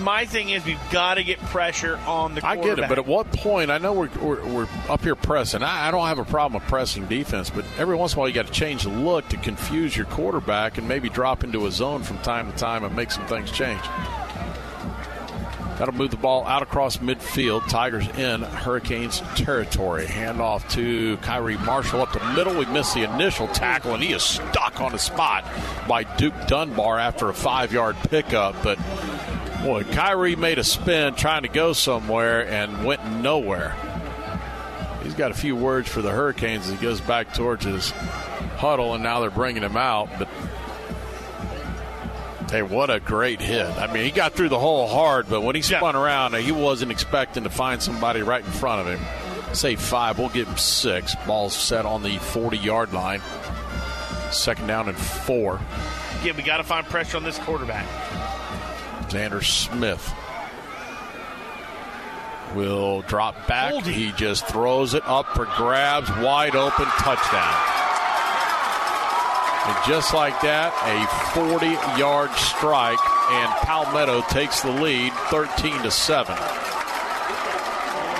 My 0.00 0.26
thing 0.26 0.50
is, 0.50 0.64
we've 0.64 0.78
got 0.90 1.14
to 1.14 1.24
get 1.24 1.38
pressure 1.38 1.96
on 2.06 2.34
the. 2.34 2.46
I 2.46 2.56
get 2.56 2.78
it, 2.78 2.88
but 2.88 2.98
at 2.98 3.06
what 3.06 3.32
point? 3.32 3.70
I 3.70 3.78
know 3.78 3.94
we're, 3.94 4.10
we're, 4.20 4.46
we're 4.46 4.68
up 4.88 5.02
here 5.02 5.16
pressing. 5.16 5.62
I, 5.62 5.88
I 5.88 5.90
don't 5.90 6.06
have 6.06 6.18
a 6.18 6.24
problem 6.24 6.60
with 6.60 6.68
pressing 6.68 7.06
defense, 7.06 7.48
but 7.48 7.64
every 7.78 7.96
once 7.96 8.12
in 8.12 8.18
a 8.18 8.20
while 8.20 8.28
you 8.28 8.34
got 8.34 8.46
to 8.46 8.52
change 8.52 8.82
the 8.82 8.90
look 8.90 9.26
to 9.30 9.36
confuse 9.38 9.96
your 9.96 10.06
quarterback 10.06 10.76
and 10.76 10.86
maybe 10.86 11.08
drop 11.08 11.44
into 11.44 11.66
a 11.66 11.70
zone 11.70 12.02
from 12.02 12.18
time 12.18 12.52
to 12.52 12.58
time 12.58 12.84
and 12.84 12.94
make 12.94 13.10
some 13.10 13.26
things 13.26 13.50
change. 13.50 13.80
That'll 15.78 15.94
move 15.94 16.10
the 16.10 16.16
ball 16.16 16.46
out 16.46 16.62
across 16.62 16.96
midfield. 16.98 17.68
Tigers 17.68 18.08
in 18.16 18.42
Hurricanes 18.42 19.20
territory. 19.34 20.06
Handoff 20.06 20.68
to 20.70 21.18
Kyrie 21.18 21.58
Marshall 21.58 22.00
up 22.00 22.12
the 22.12 22.24
middle. 22.32 22.58
We 22.58 22.64
missed 22.66 22.94
the 22.94 23.02
initial 23.02 23.46
tackle, 23.48 23.92
and 23.92 24.02
he 24.02 24.12
is 24.12 24.22
stuck 24.22 24.80
on 24.80 24.92
the 24.92 24.98
spot 24.98 25.44
by 25.86 26.04
Duke 26.04 26.34
Dunbar 26.46 26.98
after 26.98 27.28
a 27.28 27.34
five 27.34 27.72
yard 27.72 27.96
pickup. 28.08 28.62
But 28.62 28.78
boy, 29.62 29.84
Kyrie 29.84 30.36
made 30.36 30.58
a 30.58 30.64
spin 30.64 31.14
trying 31.14 31.42
to 31.42 31.48
go 31.48 31.74
somewhere 31.74 32.46
and 32.46 32.84
went 32.84 33.04
nowhere. 33.20 33.76
He's 35.02 35.14
got 35.14 35.30
a 35.30 35.34
few 35.34 35.54
words 35.54 35.88
for 35.88 36.02
the 36.02 36.10
Hurricanes 36.10 36.66
as 36.66 36.72
he 36.72 36.78
goes 36.78 37.00
back 37.00 37.34
towards 37.34 37.64
his 37.64 37.90
huddle, 38.56 38.94
and 38.94 39.02
now 39.02 39.20
they're 39.20 39.30
bringing 39.30 39.62
him 39.62 39.76
out. 39.76 40.08
But 40.18 40.28
Hey, 42.50 42.62
what 42.62 42.90
a 42.90 43.00
great 43.00 43.40
hit. 43.40 43.66
I 43.66 43.92
mean, 43.92 44.04
he 44.04 44.12
got 44.12 44.34
through 44.34 44.50
the 44.50 44.58
hole 44.58 44.86
hard, 44.86 45.28
but 45.28 45.40
when 45.40 45.56
he 45.56 45.62
spun 45.62 45.96
around, 45.96 46.34
he 46.36 46.52
wasn't 46.52 46.92
expecting 46.92 47.42
to 47.42 47.50
find 47.50 47.82
somebody 47.82 48.22
right 48.22 48.44
in 48.44 48.50
front 48.50 48.86
of 48.86 48.98
him. 48.98 49.54
Say 49.54 49.74
five, 49.74 50.18
we'll 50.18 50.28
give 50.28 50.46
him 50.46 50.56
six. 50.56 51.14
Ball's 51.26 51.54
set 51.54 51.84
on 51.86 52.02
the 52.02 52.18
40 52.18 52.58
yard 52.58 52.92
line. 52.92 53.20
Second 54.30 54.68
down 54.68 54.88
and 54.88 54.96
four. 54.96 55.60
Again, 56.20 56.36
we 56.36 56.42
got 56.42 56.58
to 56.58 56.64
find 56.64 56.86
pressure 56.86 57.16
on 57.16 57.24
this 57.24 57.38
quarterback. 57.38 57.86
Xander 59.08 59.42
Smith 59.42 60.12
will 62.54 63.02
drop 63.02 63.46
back. 63.48 63.84
He 63.84 64.12
just 64.12 64.46
throws 64.46 64.94
it 64.94 65.02
up 65.06 65.26
for 65.34 65.46
grabs, 65.56 66.10
wide 66.10 66.54
open 66.54 66.86
touchdown. 66.86 67.85
And 69.66 69.76
just 69.84 70.14
like 70.14 70.40
that, 70.42 70.72
a 70.86 71.06
40 71.34 71.66
yard 71.98 72.30
strike, 72.32 73.00
and 73.30 73.50
Palmetto 73.66 74.22
takes 74.28 74.60
the 74.60 74.70
lead 74.70 75.12
13 75.30 75.82
to 75.82 75.90
7. 75.90 76.36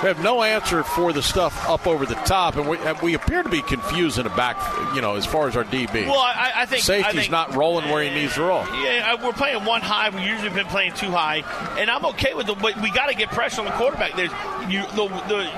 We 0.03 0.09
have 0.09 0.21
no 0.21 0.43
answer 0.43 0.83
for 0.83 1.11
the 1.11 1.23
stuff 1.23 1.67
up 1.67 1.87
over 1.87 2.05
the 2.05 2.13
top, 2.13 2.55
and 2.55 2.69
we, 2.69 2.77
we 3.01 3.13
appear 3.15 3.41
to 3.41 3.49
be 3.49 3.63
confused 3.63 4.19
in 4.19 4.25
the 4.25 4.29
back, 4.31 4.55
you 4.93 5.01
know, 5.01 5.15
as 5.15 5.25
far 5.25 5.47
as 5.47 5.57
our 5.57 5.63
DB. 5.63 6.05
Well, 6.05 6.19
I, 6.19 6.51
I 6.55 6.65
think 6.67 6.83
Safety's 6.83 7.15
I 7.15 7.19
think, 7.21 7.31
not 7.31 7.55
rolling 7.55 7.89
where 7.89 8.03
he 8.03 8.11
needs 8.11 8.35
to 8.35 8.43
roll. 8.43 8.63
Yeah, 8.67 9.25
we're 9.25 9.33
playing 9.33 9.65
one 9.65 9.81
high. 9.81 10.09
We 10.09 10.23
usually 10.23 10.51
been 10.51 10.67
playing 10.67 10.93
two 10.93 11.09
high, 11.09 11.37
and 11.79 11.89
I'm 11.89 12.05
okay 12.07 12.35
with 12.35 12.47
it. 12.47 12.59
But 12.59 12.79
we 12.79 12.91
got 12.91 13.07
to 13.07 13.15
get 13.15 13.29
pressure 13.29 13.61
on 13.61 13.65
the 13.65 13.71
quarterback. 13.71 14.15
There's 14.15 14.29
you 14.69 14.83
the, 14.95 15.07
the 15.27 15.49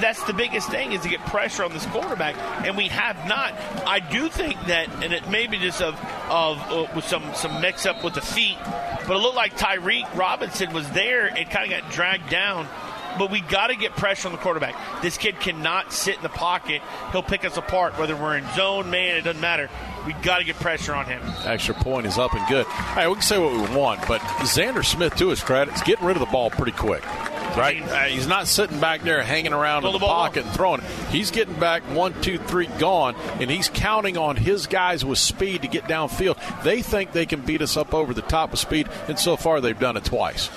that's 0.00 0.22
the 0.24 0.32
biggest 0.32 0.70
thing 0.70 0.92
is 0.92 1.02
to 1.02 1.08
get 1.08 1.20
pressure 1.26 1.64
on 1.64 1.72
this 1.72 1.86
quarterback, 1.86 2.36
and 2.66 2.76
we 2.76 2.88
have 2.88 3.16
not. 3.26 3.52
I 3.86 4.00
do 4.00 4.28
think 4.28 4.56
that, 4.66 4.88
and 5.02 5.12
it 5.12 5.28
may 5.28 5.46
be 5.46 5.58
just 5.58 5.80
of 5.80 5.94
of 6.28 6.58
uh, 6.70 6.86
with 6.94 7.04
some 7.04 7.22
some 7.34 7.60
mix 7.60 7.86
up 7.86 8.02
with 8.04 8.14
the 8.14 8.20
feet, 8.20 8.58
but 9.06 9.10
it 9.10 9.18
looked 9.18 9.36
like 9.36 9.56
Tyreek 9.56 10.14
Robinson 10.16 10.72
was 10.72 10.88
there 10.90 11.26
and 11.26 11.48
kind 11.50 11.72
of 11.72 11.80
got 11.80 11.90
dragged 11.92 12.30
down. 12.30 12.66
But 13.18 13.30
we 13.30 13.40
got 13.40 13.68
to 13.68 13.76
get 13.76 13.96
pressure 13.96 14.28
on 14.28 14.32
the 14.32 14.38
quarterback. 14.38 14.74
This 15.02 15.18
kid 15.18 15.38
cannot 15.40 15.92
sit 15.92 16.16
in 16.16 16.22
the 16.22 16.28
pocket. 16.28 16.82
He'll 17.12 17.22
pick 17.22 17.44
us 17.44 17.56
apart, 17.56 17.98
whether 17.98 18.16
we're 18.16 18.36
in 18.36 18.46
zone, 18.54 18.90
man, 18.90 19.16
it 19.16 19.22
doesn't 19.22 19.40
matter. 19.40 19.68
We 20.06 20.14
got 20.14 20.38
to 20.38 20.44
get 20.44 20.56
pressure 20.56 20.94
on 20.94 21.06
him. 21.06 21.22
Extra 21.44 21.74
point 21.74 22.06
is 22.06 22.18
up 22.18 22.34
and 22.34 22.46
good. 22.48 22.66
Hey, 22.66 23.06
we 23.06 23.14
can 23.14 23.22
say 23.22 23.38
what 23.38 23.52
we 23.52 23.76
want, 23.76 24.00
but 24.08 24.20
Xander 24.20 24.84
Smith, 24.84 25.14
to 25.16 25.28
his 25.28 25.42
credit, 25.42 25.74
is 25.74 25.82
getting 25.82 26.04
rid 26.04 26.16
of 26.16 26.20
the 26.20 26.26
ball 26.26 26.50
pretty 26.50 26.72
quick. 26.72 27.04
Right? 27.56 27.82
Uh, 27.82 28.04
he's 28.04 28.26
not 28.26 28.48
sitting 28.48 28.80
back 28.80 29.02
there 29.02 29.22
hanging 29.22 29.52
around 29.52 29.84
in 29.84 29.92
the, 29.92 29.98
pocket 29.98 30.46
and 30.46 30.54
throwing 30.54 30.80
it. 30.80 30.86
He's 31.10 31.30
getting 31.30 31.54
back 31.60 31.82
one, 31.82 32.18
two, 32.22 32.38
three, 32.38 32.66
gone, 32.78 33.14
and 33.40 33.50
he's 33.50 33.68
counting 33.68 34.16
on 34.16 34.36
his 34.36 34.66
guys 34.66 35.04
with 35.04 35.18
speed 35.18 35.62
to 35.62 35.68
get 35.68 35.84
downfield. 35.84 36.38
They 36.62 36.80
think 36.80 37.12
they 37.12 37.26
can 37.26 37.42
beat 37.42 37.60
us 37.60 37.76
up 37.76 37.92
over 37.92 38.14
the 38.14 38.22
top 38.22 38.54
of 38.54 38.58
speed, 38.58 38.88
and 39.06 39.18
so 39.18 39.36
far 39.36 39.60
they've 39.60 39.78
done 39.78 39.98
it 39.98 40.04
twice. 40.04 40.48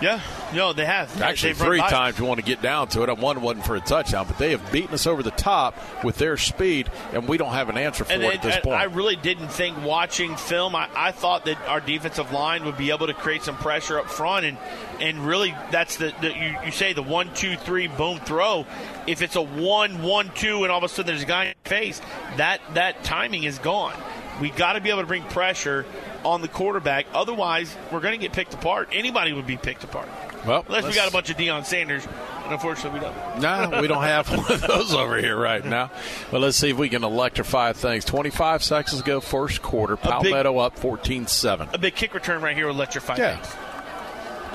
Yeah, 0.00 0.20
no, 0.54 0.72
they 0.72 0.86
have. 0.86 1.20
Actually, 1.20 1.52
They've 1.52 1.62
three 1.62 1.78
times 1.78 2.18
you 2.18 2.24
want 2.24 2.40
to 2.40 2.46
get 2.46 2.62
down 2.62 2.88
to 2.88 3.02
it. 3.02 3.08
And 3.10 3.20
one 3.20 3.40
wasn't 3.42 3.66
for 3.66 3.76
a 3.76 3.80
touchdown, 3.80 4.26
but 4.26 4.38
they 4.38 4.52
have 4.52 4.72
beaten 4.72 4.94
us 4.94 5.06
over 5.06 5.22
the 5.22 5.30
top 5.30 5.76
with 6.02 6.16
their 6.16 6.36
speed, 6.36 6.90
and 7.12 7.28
we 7.28 7.36
don't 7.36 7.52
have 7.52 7.68
an 7.68 7.76
answer 7.76 8.04
for 8.04 8.12
And, 8.12 8.22
it 8.22 8.34
at 8.34 8.42
this 8.42 8.54
and 8.54 8.64
point. 8.64 8.80
I 8.80 8.84
really 8.84 9.16
didn't 9.16 9.48
think 9.48 9.82
watching 9.84 10.36
film. 10.36 10.74
I, 10.74 10.88
I 10.94 11.12
thought 11.12 11.44
that 11.44 11.58
our 11.68 11.80
defensive 11.80 12.32
line 12.32 12.64
would 12.64 12.78
be 12.78 12.90
able 12.90 13.08
to 13.08 13.14
create 13.14 13.42
some 13.42 13.56
pressure 13.56 13.98
up 13.98 14.08
front, 14.10 14.46
and 14.46 14.58
and 15.00 15.18
really 15.26 15.54
that's 15.70 15.96
the, 15.96 16.14
the 16.20 16.28
you, 16.28 16.56
you 16.64 16.70
say 16.70 16.92
the 16.92 17.02
one 17.02 17.32
two 17.34 17.56
three 17.56 17.88
boom 17.88 18.18
throw. 18.20 18.66
If 19.06 19.22
it's 19.22 19.36
a 19.36 19.42
one 19.42 20.02
one 20.02 20.30
two, 20.34 20.62
and 20.62 20.72
all 20.72 20.78
of 20.78 20.84
a 20.84 20.88
sudden 20.88 21.08
there's 21.08 21.22
a 21.22 21.26
guy 21.26 21.44
in 21.44 21.48
your 21.48 21.70
face, 21.70 22.00
that 22.36 22.60
that 22.74 23.04
timing 23.04 23.44
is 23.44 23.58
gone. 23.58 23.94
We 24.40 24.50
got 24.50 24.72
to 24.74 24.80
be 24.80 24.90
able 24.90 25.02
to 25.02 25.06
bring 25.06 25.22
pressure 25.24 25.84
on 26.24 26.40
the 26.42 26.48
quarterback. 26.48 27.06
Otherwise, 27.12 27.74
we're 27.92 28.00
going 28.00 28.12
to 28.12 28.18
get 28.18 28.32
picked 28.32 28.54
apart. 28.54 28.88
Anybody 28.92 29.32
would 29.32 29.46
be 29.46 29.56
picked 29.56 29.84
apart. 29.84 30.08
Well, 30.46 30.64
unless 30.66 30.84
we 30.84 30.94
got 30.94 31.08
a 31.08 31.12
bunch 31.12 31.28
of 31.28 31.36
Deion 31.36 31.66
Sanders 31.66 32.06
and 32.44 32.52
unfortunately, 32.54 32.98
we 32.98 33.04
don't. 33.04 33.40
No, 33.40 33.80
we 33.80 33.86
don't 33.86 34.02
have 34.02 34.28
one 34.36 34.50
of 34.50 34.60
those 34.62 34.94
over 34.94 35.18
here 35.18 35.36
right 35.36 35.64
now. 35.64 35.90
But 36.30 36.40
let's 36.40 36.56
see 36.56 36.70
if 36.70 36.76
we 36.78 36.88
can 36.88 37.04
electrify 37.04 37.74
things. 37.74 38.04
25 38.06 38.64
seconds 38.64 39.00
ago, 39.00 39.20
first 39.20 39.62
quarter. 39.62 39.96
Palmetto 39.96 40.58
up 40.58 40.78
14 40.78 41.26
7. 41.26 41.68
A 41.74 41.78
big 41.78 41.94
kick 41.94 42.14
return 42.14 42.40
right 42.42 42.56
here 42.56 42.66
will 42.66 42.74
electrify 42.74 43.16
Yeah. 43.18 43.36
things. 43.36 43.54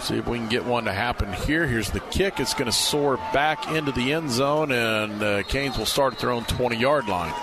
See 0.03 0.17
if 0.17 0.27
we 0.27 0.37
can 0.39 0.49
get 0.49 0.65
one 0.65 0.83
to 0.85 0.91
happen 0.91 1.31
here. 1.31 1.65
Here's 1.65 1.89
the 1.89 2.01
kick. 2.01 2.39
It's 2.41 2.53
going 2.53 2.65
to 2.65 2.71
soar 2.73 3.15
back 3.31 3.69
into 3.71 3.93
the 3.93 4.11
end 4.11 4.29
zone, 4.29 4.71
and 4.73 5.23
uh, 5.23 5.43
Canes 5.43 5.77
will 5.77 5.85
start 5.85 6.15
at 6.15 6.19
their 6.19 6.31
own 6.31 6.43
20 6.45 6.75
yard 6.75 7.07
line. 7.07 7.33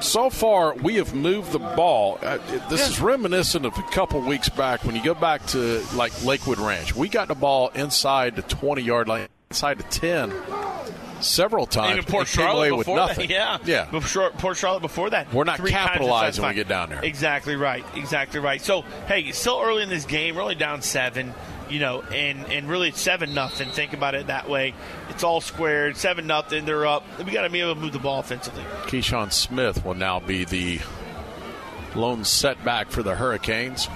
So 0.00 0.30
far, 0.30 0.74
we 0.74 0.96
have 0.96 1.14
moved 1.14 1.52
the 1.52 1.58
ball. 1.58 2.18
Uh, 2.22 2.38
this 2.68 2.88
is 2.88 3.00
reminiscent 3.00 3.66
of 3.66 3.76
a 3.76 3.82
couple 3.82 4.20
weeks 4.20 4.48
back 4.48 4.84
when 4.84 4.94
you 4.94 5.02
go 5.02 5.14
back 5.14 5.44
to 5.46 5.84
like 5.94 6.24
Lakewood 6.24 6.58
Ranch. 6.58 6.94
We 6.94 7.08
got 7.08 7.28
the 7.28 7.34
ball 7.34 7.68
inside 7.74 8.36
the 8.36 8.42
20 8.42 8.82
yard 8.82 9.08
line, 9.08 9.28
inside 9.50 9.78
the 9.78 9.84
10 9.84 10.32
several 11.20 11.66
times. 11.66 11.98
Even 11.98 12.04
Port 12.04 12.28
Charlotte 12.28 12.76
with 12.76 12.86
before 12.86 12.96
nothing. 12.96 13.28
that. 13.28 13.34
Yeah. 13.66 13.84
Yeah. 13.86 13.90
Before, 13.90 14.30
Port 14.30 14.56
Charlotte 14.56 14.80
before 14.82 15.10
that. 15.10 15.32
We're 15.34 15.44
not 15.44 15.58
capitalizing 15.64 16.42
when 16.42 16.50
we 16.50 16.54
get 16.54 16.68
down 16.68 16.90
there. 16.90 17.04
Exactly 17.04 17.56
right. 17.56 17.84
Exactly 17.96 18.38
right. 18.40 18.60
So, 18.62 18.82
hey, 19.08 19.22
it's 19.22 19.38
still 19.38 19.60
early 19.60 19.82
in 19.82 19.88
this 19.88 20.04
game. 20.04 20.36
We're 20.36 20.42
only 20.42 20.54
down 20.54 20.80
seven, 20.82 21.34
you 21.68 21.80
know, 21.80 22.02
and, 22.02 22.46
and 22.52 22.68
really 22.68 22.88
it's 22.90 23.00
seven 23.00 23.34
nothing. 23.34 23.68
Think 23.70 23.94
about 23.94 24.14
it 24.14 24.28
that 24.28 24.48
way. 24.48 24.74
It's 25.18 25.24
all 25.24 25.40
squared. 25.40 25.96
Seven 25.96 26.28
nothing. 26.28 26.64
They're 26.64 26.86
up. 26.86 27.02
We 27.18 27.32
got 27.32 27.42
to 27.42 27.50
be 27.50 27.60
able 27.60 27.74
to 27.74 27.80
move 27.80 27.92
the 27.92 27.98
ball 27.98 28.20
offensively. 28.20 28.62
Keyshawn 28.84 29.32
Smith 29.32 29.84
will 29.84 29.94
now 29.94 30.20
be 30.20 30.44
the 30.44 30.78
lone 31.96 32.22
setback 32.22 32.92
for 32.92 33.02
the 33.02 33.16
Hurricanes. 33.16 33.88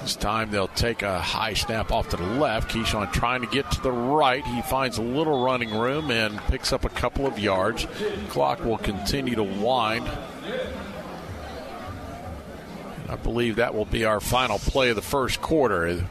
This 0.00 0.16
time 0.16 0.50
they'll 0.50 0.68
take 0.68 1.02
a 1.02 1.20
high 1.20 1.52
snap 1.52 1.92
off 1.92 2.08
to 2.08 2.16
the 2.16 2.24
left. 2.24 2.70
Keyshawn 2.70 3.12
trying 3.12 3.42
to 3.42 3.46
get 3.46 3.70
to 3.72 3.82
the 3.82 3.92
right. 3.92 4.42
He 4.46 4.62
finds 4.62 4.96
a 4.96 5.02
little 5.02 5.44
running 5.44 5.76
room 5.76 6.10
and 6.10 6.38
picks 6.46 6.72
up 6.72 6.86
a 6.86 6.88
couple 6.88 7.26
of 7.26 7.38
yards. 7.38 7.86
Clock 8.30 8.64
will 8.64 8.78
continue 8.78 9.34
to 9.34 9.44
wind. 9.44 10.10
I 13.10 13.16
believe 13.16 13.56
that 13.56 13.74
will 13.74 13.84
be 13.84 14.06
our 14.06 14.20
final 14.20 14.58
play 14.58 14.88
of 14.88 14.96
the 14.96 15.02
first 15.02 15.42
quarter. 15.42 16.06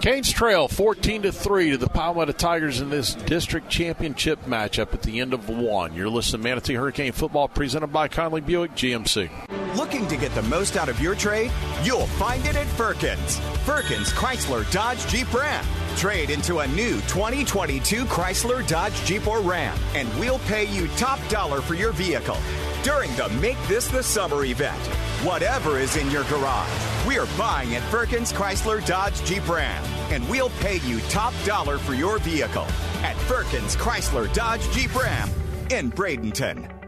Canes 0.00 0.32
trail 0.32 0.66
14 0.66 1.22
to 1.22 1.32
3 1.32 1.72
to 1.72 1.76
the 1.76 1.86
Palmetto 1.86 2.32
Tigers 2.32 2.80
in 2.80 2.88
this 2.88 3.12
district 3.14 3.68
championship 3.68 4.42
matchup 4.46 4.94
at 4.94 5.02
the 5.02 5.20
end 5.20 5.34
of 5.34 5.50
one. 5.50 5.92
You're 5.94 6.08
listening 6.08 6.40
to 6.40 6.48
Manatee 6.48 6.72
Hurricane 6.72 7.12
Football 7.12 7.48
presented 7.48 7.88
by 7.88 8.08
Conley 8.08 8.40
Buick 8.40 8.74
GMC. 8.74 9.28
Looking 9.76 10.08
to 10.08 10.16
get 10.16 10.34
the 10.34 10.42
most 10.44 10.78
out 10.78 10.88
of 10.88 10.98
your 11.00 11.14
trade? 11.14 11.52
You'll 11.82 12.06
find 12.06 12.46
it 12.46 12.56
at 12.56 12.66
Firkins. 12.68 13.40
Firkins 13.66 14.10
Chrysler 14.12 14.70
Dodge 14.72 15.06
Jeep 15.06 15.30
Ram. 15.34 15.66
Trade 15.96 16.30
into 16.30 16.60
a 16.60 16.66
new 16.68 16.94
2022 17.02 18.06
Chrysler 18.06 18.66
Dodge 18.66 18.94
Jeep 19.04 19.26
or 19.26 19.42
Ram, 19.42 19.76
and 19.94 20.08
we'll 20.18 20.38
pay 20.40 20.64
you 20.64 20.88
top 20.96 21.18
dollar 21.28 21.60
for 21.60 21.74
your 21.74 21.92
vehicle 21.92 22.38
during 22.82 23.14
the 23.16 23.28
Make 23.40 23.58
This 23.68 23.88
the 23.88 24.02
Summer 24.02 24.44
event. 24.44 24.78
Whatever 25.22 25.78
is 25.78 25.96
in 25.96 26.10
your 26.10 26.24
garage, 26.24 26.70
we're 27.06 27.26
buying 27.36 27.74
at 27.74 27.82
Firkins 27.90 28.32
Chrysler 28.32 28.84
Dodge 28.86 29.22
Jeep 29.24 29.46
Ram, 29.48 29.84
and 30.10 30.26
we'll 30.28 30.50
pay 30.60 30.76
you 30.86 31.00
top 31.08 31.34
dollar 31.44 31.78
for 31.78 31.94
your 31.94 32.18
vehicle 32.18 32.66
at 33.02 33.16
Firkins 33.16 33.76
Chrysler 33.76 34.32
Dodge 34.32 34.68
Jeep 34.72 34.94
Ram 34.94 35.28
in 35.70 35.90
Bradenton. 35.90 36.79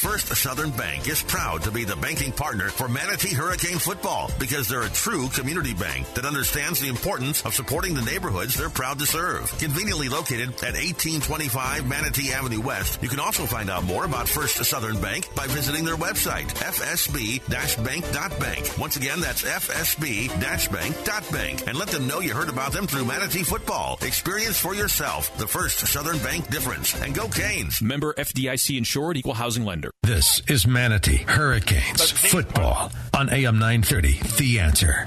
First 0.00 0.34
Southern 0.34 0.70
Bank 0.70 1.06
is 1.08 1.22
proud 1.22 1.62
to 1.64 1.70
be 1.70 1.84
the 1.84 1.94
banking 1.94 2.32
partner 2.32 2.70
for 2.70 2.88
Manatee 2.88 3.34
Hurricane 3.34 3.78
football 3.78 4.30
because 4.38 4.66
they're 4.66 4.84
a 4.84 4.88
true 4.88 5.28
community 5.28 5.74
bank 5.74 6.10
that 6.14 6.24
understands 6.24 6.80
the 6.80 6.88
importance 6.88 7.44
of 7.44 7.54
supporting 7.54 7.92
the 7.92 8.00
neighborhoods 8.00 8.54
they're 8.54 8.70
proud 8.70 8.98
to 9.00 9.04
serve. 9.04 9.54
Conveniently 9.58 10.08
located 10.08 10.54
at 10.64 10.72
1825 10.72 11.86
Manatee 11.86 12.32
Avenue 12.32 12.62
West, 12.62 13.02
you 13.02 13.10
can 13.10 13.20
also 13.20 13.44
find 13.44 13.68
out 13.68 13.84
more 13.84 14.06
about 14.06 14.26
First 14.26 14.56
Southern 14.64 14.98
Bank 15.02 15.28
by 15.34 15.46
visiting 15.48 15.84
their 15.84 15.96
website, 15.96 16.48
fsb-bank.bank. 16.48 18.78
Once 18.78 18.96
again, 18.96 19.20
that's 19.20 19.42
fsb-bank.bank. 19.42 21.68
And 21.68 21.76
let 21.76 21.88
them 21.88 22.06
know 22.06 22.20
you 22.20 22.32
heard 22.32 22.48
about 22.48 22.72
them 22.72 22.86
through 22.86 23.04
Manatee 23.04 23.42
football. 23.42 23.98
Experience 24.00 24.58
for 24.58 24.74
yourself 24.74 25.36
the 25.36 25.46
First 25.46 25.80
Southern 25.80 26.16
Bank 26.20 26.48
difference. 26.48 26.94
And 27.02 27.14
go 27.14 27.28
Canes! 27.28 27.82
Member 27.82 28.14
FDIC 28.14 28.78
insured 28.78 29.18
equal 29.18 29.34
housing 29.34 29.66
lender. 29.66 29.89
This 30.02 30.42
is 30.48 30.66
Manatee 30.66 31.24
Hurricanes 31.26 32.10
football 32.10 32.90
on 33.14 33.28
AM 33.30 33.58
930. 33.58 34.20
The 34.38 34.58
answer. 34.58 35.06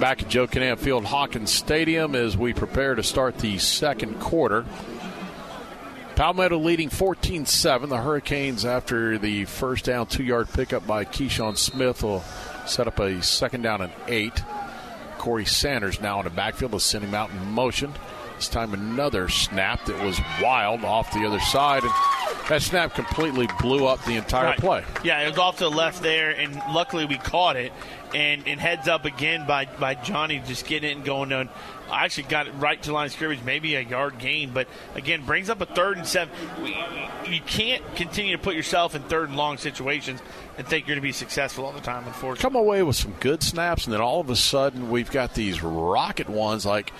Back 0.00 0.22
at 0.22 0.28
Joe 0.28 0.46
Kinnan 0.46 0.78
Field 0.78 1.04
Hawkins 1.04 1.52
Stadium 1.52 2.14
as 2.14 2.36
we 2.36 2.52
prepare 2.52 2.94
to 2.94 3.02
start 3.02 3.38
the 3.38 3.58
second 3.58 4.20
quarter. 4.20 4.64
Palmetto 6.14 6.58
leading 6.58 6.88
14 6.88 7.46
7. 7.46 7.88
The 7.88 7.96
Hurricanes, 7.98 8.64
after 8.64 9.18
the 9.18 9.44
first 9.44 9.84
down, 9.84 10.06
two 10.06 10.22
yard 10.22 10.48
pickup 10.52 10.86
by 10.86 11.04
Keyshawn 11.04 11.56
Smith, 11.56 12.02
will 12.02 12.22
set 12.66 12.86
up 12.86 12.98
a 13.00 13.22
second 13.22 13.62
down 13.62 13.82
and 13.82 13.92
eight. 14.06 14.42
Corey 15.18 15.44
Sanders 15.46 16.00
now 16.00 16.18
in 16.20 16.24
the 16.24 16.30
backfield. 16.30 16.72
will 16.72 16.78
send 16.78 17.04
him 17.04 17.14
out 17.14 17.30
in 17.30 17.44
motion. 17.50 17.92
This 18.44 18.50
time 18.50 18.74
another 18.74 19.30
snap 19.30 19.86
that 19.86 20.04
was 20.04 20.20
wild 20.42 20.84
off 20.84 21.10
the 21.14 21.24
other 21.24 21.40
side. 21.40 21.82
And 21.82 21.92
that 22.50 22.60
snap 22.60 22.94
completely 22.94 23.48
blew 23.58 23.86
up 23.86 24.04
the 24.04 24.16
entire 24.16 24.48
Right. 24.48 24.58
play. 24.58 24.84
Yeah, 25.02 25.22
it 25.22 25.30
was 25.30 25.38
off 25.38 25.56
to 25.58 25.64
the 25.64 25.70
left 25.70 26.02
there, 26.02 26.28
and 26.28 26.54
luckily 26.74 27.06
we 27.06 27.16
caught 27.16 27.56
it. 27.56 27.72
And, 28.14 28.46
and 28.46 28.60
heads 28.60 28.86
up 28.86 29.06
again 29.06 29.46
by, 29.46 29.64
by 29.64 29.94
Johnny 29.94 30.42
just 30.46 30.66
getting 30.66 30.90
it 30.90 30.96
and 30.96 31.04
going 31.06 31.32
on. 31.32 31.48
I 31.90 32.04
actually 32.04 32.24
got 32.24 32.46
it 32.46 32.52
right 32.58 32.80
to 32.82 32.92
line 32.92 33.08
scrimmage, 33.08 33.42
maybe 33.44 33.76
a 33.76 33.80
yard 33.80 34.18
gain, 34.18 34.50
but 34.52 34.68
again, 34.94 35.24
brings 35.24 35.48
up 35.48 35.62
a 35.62 35.66
third 35.66 35.96
and 35.96 36.06
seven. 36.06 36.32
We, 36.62 36.76
you 37.26 37.40
can't 37.40 37.82
continue 37.96 38.36
to 38.36 38.42
put 38.42 38.54
yourself 38.54 38.94
in 38.94 39.02
third 39.04 39.30
and 39.30 39.38
long 39.38 39.56
situations 39.56 40.20
and 40.58 40.66
think 40.66 40.86
you're 40.86 40.94
going 40.94 41.02
to 41.02 41.08
be 41.08 41.12
successful 41.12 41.64
all 41.64 41.72
the 41.72 41.80
time, 41.80 42.04
unfortunately. 42.06 42.42
come 42.42 42.56
away 42.56 42.82
with 42.82 42.96
some 42.96 43.14
good 43.20 43.42
snaps, 43.42 43.86
and 43.86 43.94
then 43.94 44.02
all 44.02 44.20
of 44.20 44.28
a 44.28 44.36
sudden 44.36 44.90
we've 44.90 45.10
got 45.10 45.34
these 45.34 45.62
rocket 45.62 46.28
ones 46.28 46.66
like 46.66 46.92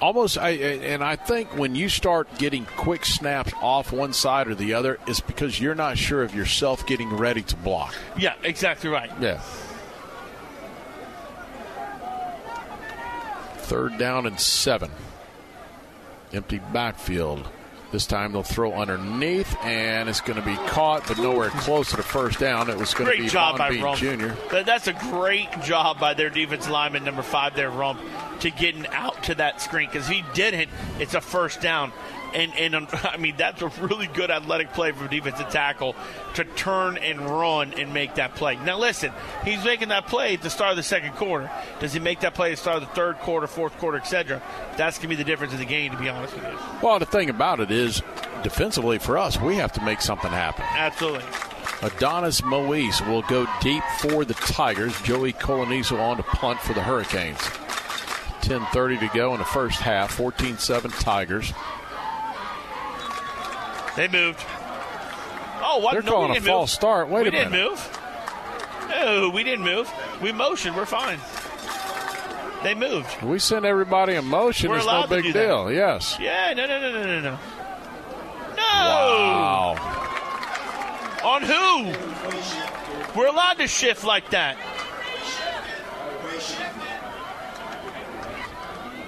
almost. 0.00 0.38
I, 0.38 0.50
and 0.50 1.02
I 1.02 1.16
think 1.16 1.56
when 1.56 1.74
you 1.74 1.88
start 1.88 2.28
getting 2.38 2.64
quick 2.76 3.04
snaps 3.04 3.52
off 3.60 3.92
one 3.92 4.12
side 4.12 4.48
or 4.48 4.54
the 4.54 4.74
other, 4.74 4.98
it's 5.06 5.20
because 5.20 5.60
you're 5.60 5.74
not 5.74 5.98
sure 5.98 6.22
of 6.22 6.34
yourself 6.34 6.86
getting 6.86 7.14
ready 7.14 7.42
to 7.42 7.56
block. 7.56 7.94
Yeah, 8.16 8.34
exactly 8.42 8.90
right. 8.90 9.10
Yeah. 9.20 9.40
Third 13.58 13.98
down 13.98 14.26
and 14.26 14.40
seven. 14.40 14.90
Empty 16.32 16.60
backfield. 16.72 17.46
This 17.90 18.06
time 18.06 18.32
they'll 18.32 18.42
throw 18.42 18.74
underneath, 18.74 19.56
and 19.64 20.10
it's 20.10 20.20
going 20.20 20.38
to 20.38 20.44
be 20.44 20.54
caught, 20.68 21.06
but 21.08 21.16
nowhere 21.18 21.48
close 21.48 21.88
to 21.90 21.96
the 21.96 22.02
first 22.02 22.38
down. 22.38 22.68
It 22.68 22.76
was 22.76 22.92
going 22.92 23.10
to 23.16 23.22
be 23.22 23.28
job 23.28 23.52
Von 23.56 23.58
by 23.58 23.70
Bean 23.70 23.82
Rump. 23.82 23.98
Jr. 23.98 24.26
That- 24.50 24.66
That's 24.66 24.88
a 24.88 24.92
great 24.92 25.48
job 25.62 25.98
by 25.98 26.12
their 26.12 26.28
defense 26.28 26.68
lineman, 26.68 27.04
number 27.04 27.22
five 27.22 27.54
there, 27.56 27.70
Rump, 27.70 27.98
to 28.40 28.50
getting 28.50 28.86
out 28.88 29.22
to 29.24 29.34
that 29.36 29.62
screen. 29.62 29.88
Because 29.90 30.06
he 30.06 30.22
didn't, 30.34 30.68
it's 30.98 31.14
a 31.14 31.20
first 31.22 31.62
down. 31.62 31.92
And, 32.34 32.54
and 32.56 32.88
I 32.92 33.16
mean, 33.16 33.34
that's 33.36 33.62
a 33.62 33.68
really 33.80 34.06
good 34.06 34.30
athletic 34.30 34.72
play 34.72 34.92
from 34.92 35.08
defensive 35.08 35.48
tackle 35.48 35.94
to 36.34 36.44
turn 36.44 36.98
and 36.98 37.20
run 37.20 37.74
and 37.74 37.92
make 37.94 38.16
that 38.16 38.34
play. 38.34 38.56
Now, 38.56 38.78
listen, 38.78 39.12
he's 39.44 39.64
making 39.64 39.88
that 39.88 40.06
play 40.06 40.34
at 40.34 40.42
the 40.42 40.50
start 40.50 40.70
of 40.70 40.76
the 40.76 40.82
second 40.82 41.14
quarter. 41.14 41.50
Does 41.80 41.92
he 41.92 42.00
make 42.00 42.20
that 42.20 42.34
play 42.34 42.52
at 42.52 42.56
the 42.56 42.60
start 42.60 42.82
of 42.82 42.88
the 42.88 42.94
third 42.94 43.18
quarter, 43.18 43.46
fourth 43.46 43.76
quarter, 43.78 43.98
etc.? 43.98 44.42
That's 44.76 44.98
going 44.98 45.08
to 45.10 45.16
be 45.16 45.16
the 45.16 45.24
difference 45.24 45.52
in 45.52 45.58
the 45.58 45.64
game, 45.64 45.92
to 45.92 45.98
be 45.98 46.08
honest 46.08 46.34
with 46.34 46.44
you. 46.44 46.58
Well, 46.82 46.98
the 46.98 47.06
thing 47.06 47.30
about 47.30 47.60
it 47.60 47.70
is, 47.70 48.02
defensively 48.42 48.98
for 48.98 49.18
us, 49.18 49.40
we 49.40 49.56
have 49.56 49.72
to 49.72 49.82
make 49.82 50.00
something 50.00 50.30
happen. 50.30 50.64
Absolutely. 50.68 51.24
Adonis 51.82 52.42
Moise 52.42 53.00
will 53.02 53.22
go 53.22 53.46
deep 53.60 53.84
for 54.00 54.24
the 54.24 54.34
Tigers. 54.34 55.00
Joey 55.02 55.32
Colonizo 55.32 55.98
on 55.98 56.16
to 56.16 56.22
punt 56.24 56.60
for 56.60 56.72
the 56.72 56.82
Hurricanes. 56.82 57.38
10.30 58.40 59.00
to 59.00 59.16
go 59.16 59.32
in 59.32 59.38
the 59.38 59.44
first 59.44 59.78
half. 59.78 60.16
14-7 60.16 60.98
Tigers. 61.00 61.52
They 63.98 64.06
moved. 64.06 64.38
Oh, 65.60 65.80
what? 65.82 65.92
They're 65.92 66.02
no, 66.02 66.12
calling 66.12 66.30
we 66.30 66.36
a 66.36 66.40
didn't 66.40 66.46
false 66.46 66.70
move. 66.70 66.74
start. 66.74 67.08
Wait 67.08 67.22
we 67.24 67.28
a 67.30 67.32
minute. 67.32 67.50
We 67.50 67.56
didn't 67.56 67.70
move. 67.70 68.00
No, 68.90 69.30
we 69.30 69.42
didn't 69.42 69.64
move. 69.64 69.92
We 70.22 70.30
motioned. 70.30 70.76
We're 70.76 70.86
fine. 70.86 71.18
They 72.62 72.76
moved. 72.76 73.20
We 73.24 73.40
sent 73.40 73.64
everybody 73.64 74.14
in 74.14 74.24
motion. 74.24 74.70
We're 74.70 74.76
it's 74.76 74.86
no 74.86 75.04
big 75.08 75.24
do 75.24 75.32
that. 75.32 75.46
deal. 75.46 75.72
Yes. 75.72 76.16
Yeah, 76.20 76.54
no, 76.54 76.66
no, 76.68 76.80
no, 76.80 76.92
no, 76.92 77.02
no, 77.06 77.20
no. 77.22 77.38
No! 78.56 78.62
Wow. 78.62 79.74
On 81.24 81.42
who? 81.42 83.18
We're 83.18 83.26
allowed 83.26 83.54
to 83.54 83.66
shift 83.66 84.04
like 84.04 84.30
that. 84.30 84.56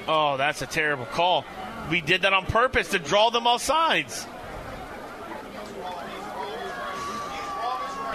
Oh, 0.09 0.37
that's 0.37 0.63
a 0.63 0.67
terrible 0.67 1.07
call. 1.07 1.45
We 1.89 2.01
did 2.01 2.23
that 2.23 2.33
on 2.33 2.45
purpose 2.47 2.89
to 2.89 2.99
draw 2.99 3.31
them 3.31 3.47
off 3.47 3.63
sides. 3.63 4.27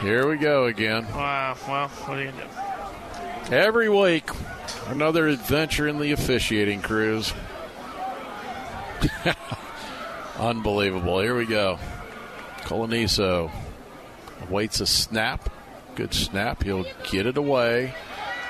Here 0.02 0.28
we 0.28 0.38
go 0.38 0.66
again. 0.66 1.06
Wow. 1.14 1.58
Well, 1.68 1.88
what 1.88 2.18
are 2.18 2.24
you 2.24 2.32
do? 2.32 3.54
Every 3.56 3.90
week, 3.90 4.30
another 4.88 5.28
adventure 5.28 5.88
in 5.88 6.00
the 6.00 6.12
officiating 6.12 6.82
crews. 6.82 7.34
Unbelievable. 10.40 11.20
Here 11.20 11.36
we 11.36 11.46
go. 11.46 11.80
Coloniso 12.62 13.52
waits 14.50 14.80
a 14.82 14.86
snap. 14.86 15.50
Good 15.96 16.14
snap. 16.14 16.64
He'll 16.64 16.86
get 17.10 17.26
it 17.26 17.38
away. 17.38 17.94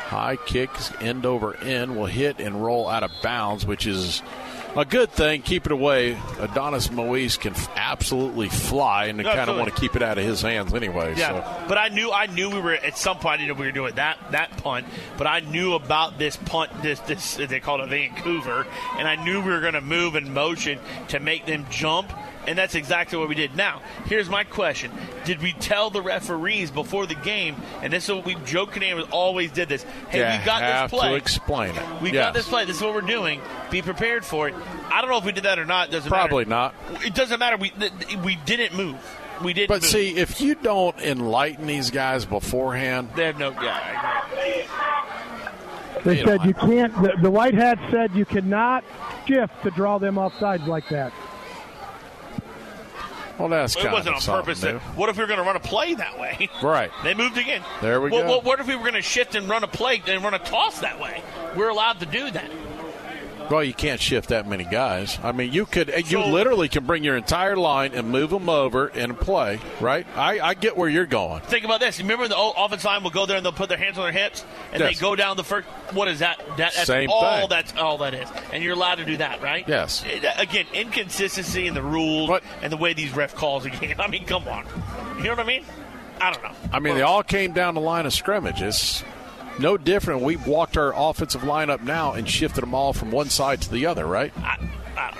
High 0.05 0.37
kicks, 0.45 0.91
end 1.01 1.25
over 1.25 1.55
end, 1.57 1.97
will 1.97 2.05
hit 2.05 2.39
and 2.39 2.63
roll 2.63 2.87
out 2.87 3.03
of 3.03 3.11
bounds, 3.23 3.65
which 3.65 3.87
is 3.87 4.21
a 4.75 4.85
good 4.85 5.09
thing. 5.11 5.41
Keep 5.41 5.65
it 5.67 5.71
away. 5.71 6.17
Adonis 6.39 6.91
Moise 6.91 7.37
can 7.37 7.53
f- 7.53 7.69
absolutely 7.75 8.49
fly, 8.49 9.05
and 9.05 9.23
kind 9.23 9.49
of 9.49 9.57
want 9.57 9.73
to 9.73 9.79
keep 9.79 9.95
it 9.95 10.01
out 10.01 10.17
of 10.17 10.23
his 10.23 10.41
hands 10.41 10.73
anyway. 10.73 11.15
Yeah, 11.17 11.29
So. 11.61 11.67
but 11.67 11.77
I 11.77 11.89
knew 11.89 12.11
I 12.11 12.25
knew 12.27 12.49
we 12.49 12.59
were 12.59 12.73
at 12.73 12.97
some 12.97 13.17
point. 13.17 13.41
I 13.41 13.45
we 13.51 13.65
were 13.65 13.71
doing 13.71 13.95
that 13.95 14.17
that 14.31 14.55
punt, 14.57 14.85
but 15.17 15.27
I 15.27 15.39
knew 15.39 15.73
about 15.73 16.17
this 16.17 16.35
punt. 16.37 16.71
This 16.81 16.99
this 17.01 17.35
they 17.35 17.59
called 17.59 17.81
it 17.81 17.89
Vancouver, 17.89 18.67
and 18.97 19.07
I 19.07 19.15
knew 19.23 19.41
we 19.41 19.51
were 19.51 19.61
going 19.61 19.73
to 19.73 19.81
move 19.81 20.15
in 20.15 20.33
motion 20.33 20.79
to 21.09 21.19
make 21.19 21.45
them 21.45 21.65
jump. 21.69 22.11
And 22.47 22.57
that's 22.57 22.75
exactly 22.75 23.17
what 23.17 23.27
we 23.27 23.35
did. 23.35 23.55
Now, 23.55 23.81
here's 24.05 24.29
my 24.29 24.43
question: 24.43 24.91
Did 25.25 25.41
we 25.41 25.53
tell 25.53 25.89
the 25.89 26.01
referees 26.01 26.69
before 26.71 27.05
the 27.07 27.15
game? 27.15 27.55
And 27.81 27.91
this 27.91 28.07
is 28.07 28.13
what 28.15 28.25
we 28.25 28.35
Joe 28.45 28.67
Kinnan 28.67 29.07
always 29.11 29.51
did 29.51 29.67
this. 29.69 29.83
Hey, 30.09 30.19
You 30.19 30.39
we 30.39 30.45
got 30.45 30.61
have 30.61 30.91
this 30.91 30.99
play. 30.99 31.09
to 31.09 31.15
explain 31.15 31.75
it. 31.75 31.83
We 32.01 32.11
Yes. 32.11 32.25
got 32.25 32.33
this 32.35 32.47
play. 32.47 32.65
This 32.65 32.77
is 32.77 32.83
what 32.83 32.93
we're 32.93 33.01
doing. 33.01 33.41
Be 33.71 33.81
prepared 33.81 34.23
for 34.23 34.47
it. 34.47 34.55
I 34.91 35.01
don't 35.01 35.09
know 35.09 35.17
if 35.17 35.25
we 35.25 35.31
did 35.31 35.45
that 35.45 35.57
or 35.57 35.65
not. 35.65 35.89
Doesn't 35.89 36.09
Probably 36.09 36.45
matter. 36.45 36.73
not. 36.91 37.03
It 37.05 37.15
doesn't 37.15 37.39
matter. 37.39 37.57
We 37.57 37.71
we 38.23 38.35
didn't 38.45 38.75
move. 38.77 38.97
We 39.43 39.51
didn't. 39.53 39.67
But 39.69 39.81
move. 39.81 39.89
see, 39.91 40.15
if 40.15 40.39
you 40.39 40.55
don't 40.55 40.97
enlighten 41.01 41.67
these 41.67 41.89
guys 41.91 42.25
beforehand, 42.25 43.09
they 43.15 43.25
have 43.25 43.37
no. 43.39 43.49
Yeah, 43.51 43.75
I 43.75 44.31
agree. 44.31 44.65
They 46.15 46.23
said 46.23 46.45
you 46.45 46.53
can't. 46.53 46.93
The, 47.01 47.13
the 47.21 47.31
white 47.31 47.55
hat 47.55 47.79
said 47.89 48.13
you 48.15 48.25
cannot 48.25 48.83
shift 49.25 49.63
to 49.63 49.71
draw 49.71 49.97
them 49.97 50.17
off 50.19 50.37
sides 50.39 50.63
like 50.67 50.87
that. 50.89 51.11
Well, 53.37 53.49
that's 53.49 53.75
It 53.75 53.79
kind 53.81 53.93
wasn't 53.93 54.17
of 54.17 54.29
on 54.29 54.39
purpose. 54.41 54.61
That, 54.61 54.81
what 54.95 55.09
if 55.09 55.17
we 55.17 55.23
were 55.23 55.27
going 55.27 55.39
to 55.39 55.45
run 55.45 55.55
a 55.55 55.59
play 55.59 55.93
that 55.95 56.19
way? 56.19 56.49
Right. 56.63 56.91
They 57.03 57.13
moved 57.13 57.37
again. 57.37 57.63
There 57.81 58.01
we 58.01 58.09
Well, 58.09 58.23
go. 58.23 58.29
What, 58.37 58.43
what 58.43 58.59
if 58.59 58.67
we 58.67 58.75
were 58.75 58.81
going 58.81 58.93
to 58.95 59.01
shift 59.01 59.35
and 59.35 59.47
run 59.47 59.63
a 59.63 59.67
play 59.67 60.01
and 60.07 60.23
run 60.23 60.33
a 60.33 60.39
toss 60.39 60.79
that 60.79 60.99
way? 60.99 61.21
We're 61.55 61.69
allowed 61.69 61.99
to 61.99 62.05
do 62.05 62.31
that. 62.31 62.49
Well, 63.49 63.63
you 63.63 63.73
can't 63.73 63.99
shift 64.01 64.29
that 64.29 64.47
many 64.47 64.63
guys. 64.63 65.19
I 65.23 65.31
mean, 65.31 65.51
you 65.53 65.65
could, 65.65 65.89
you 65.95 66.03
So- 66.03 66.27
literally 66.29 66.67
can 66.69 66.85
bring 66.85 67.03
your 67.03 67.15
entire 67.15 67.55
line 67.55 67.93
and 67.93 68.09
move 68.09 68.29
them 68.29 68.49
over 68.49 68.87
and 68.87 69.19
play. 69.19 69.59
Right? 69.79 70.05
I, 70.15 70.39
I 70.39 70.53
get 70.55 70.75
where 70.77 70.89
you're 70.89 71.05
going. 71.05 71.41
Think 71.41 71.63
about 71.65 71.79
this. 71.79 71.99
Remember 71.99 72.27
the 72.27 72.35
o- 72.37 72.53
offense 72.57 72.83
line 72.85 73.03
will 73.03 73.11
go 73.11 73.25
there 73.25 73.37
and 73.37 73.45
they'll 73.45 73.51
put 73.53 73.69
their 73.69 73.77
hands 73.77 73.97
on 73.97 74.03
their 74.05 74.11
hips 74.11 74.43
and 74.71 74.79
Yes. 74.81 74.95
they 74.95 75.01
go 75.01 75.15
down 75.15 75.37
the 75.37 75.43
first. 75.43 75.67
What 75.93 76.07
is 76.07 76.19
that? 76.19 76.39
that 76.57 76.57
that's 76.57 76.85
Same 76.85 77.09
all. 77.11 77.39
thing. 77.41 77.49
That's 77.49 77.75
all 77.77 77.97
that 77.99 78.13
is. 78.13 78.27
And 78.51 78.63
you're 78.63 78.73
allowed 78.73 78.95
to 78.95 79.05
do 79.05 79.17
that, 79.17 79.41
right? 79.41 79.67
Yes. 79.67 80.03
It- 80.05 80.25
again, 80.37 80.65
inconsistency 80.73 81.67
in 81.67 81.73
the 81.73 81.81
rules 81.83 82.39
and 82.61 82.71
the 82.71 82.77
way 82.77 82.93
these 82.93 83.15
ref 83.15 83.35
calls 83.35 83.65
a 83.65 83.69
game. 83.69 83.95
I 83.99 84.07
mean, 84.07 84.25
come 84.25 84.47
on. 84.47 84.65
You 85.17 85.23
know 85.25 85.29
what 85.31 85.39
I 85.39 85.43
mean? 85.43 85.63
I 86.19 86.31
don't 86.31 86.43
know. 86.43 86.51
I 86.71 86.79
mean, 86.79 86.95
they 86.95 87.01
all 87.01 87.23
came 87.23 87.51
down 87.51 87.75
the 87.75 87.81
line 87.81 88.05
of 88.05 88.13
scrimmage. 88.13 88.61
It's 88.61 89.03
no 89.59 89.77
different. 89.77 90.21
We've 90.21 90.45
walked 90.45 90.77
our 90.77 90.93
offensive 90.95 91.41
lineup 91.41 91.81
now 91.81 92.13
and 92.13 92.29
shifted 92.29 92.61
them 92.61 92.73
all 92.73 92.93
from 92.93 93.11
one 93.11 93.29
side 93.29 93.61
to 93.61 93.71
the 93.71 93.85
other. 93.85 94.05
Right? 94.05 94.33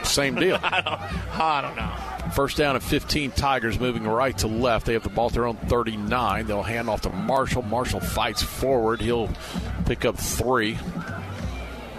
Same 0.03 0.35
deal. 0.35 0.59
I 0.63 0.81
don't, 0.81 1.39
I 1.39 1.61
don't 1.61 1.75
know. 1.75 2.31
First 2.31 2.57
down 2.57 2.75
and 2.75 2.83
15. 2.83 3.31
Tigers 3.31 3.79
moving 3.79 4.03
right 4.03 4.37
to 4.39 4.47
left. 4.47 4.85
They 4.85 4.93
have 4.93 5.03
the 5.03 5.09
ball 5.09 5.27
at 5.27 5.33
their 5.33 5.45
own 5.45 5.57
39. 5.57 6.47
They'll 6.47 6.63
hand 6.63 6.89
off 6.89 7.01
to 7.01 7.09
Marshall. 7.09 7.61
Marshall 7.61 7.99
fights 7.99 8.41
forward. 8.41 9.01
He'll 9.01 9.29
pick 9.85 10.05
up 10.05 10.17
three. 10.17 10.77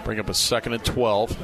Bring 0.03 0.19
up 0.19 0.29
a 0.29 0.33
second 0.33 0.73
and 0.73 0.83
12. 0.83 1.37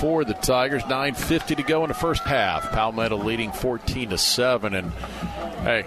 For 0.00 0.24
the 0.24 0.34
Tigers, 0.34 0.82
9.50 0.82 1.56
to 1.56 1.62
go 1.62 1.82
in 1.84 1.88
the 1.88 1.94
first 1.94 2.22
half. 2.22 2.70
Palmetto 2.70 3.16
leading 3.16 3.50
14 3.52 4.10
to 4.10 4.18
7. 4.18 4.74
And 4.74 4.92
hey, 5.62 5.82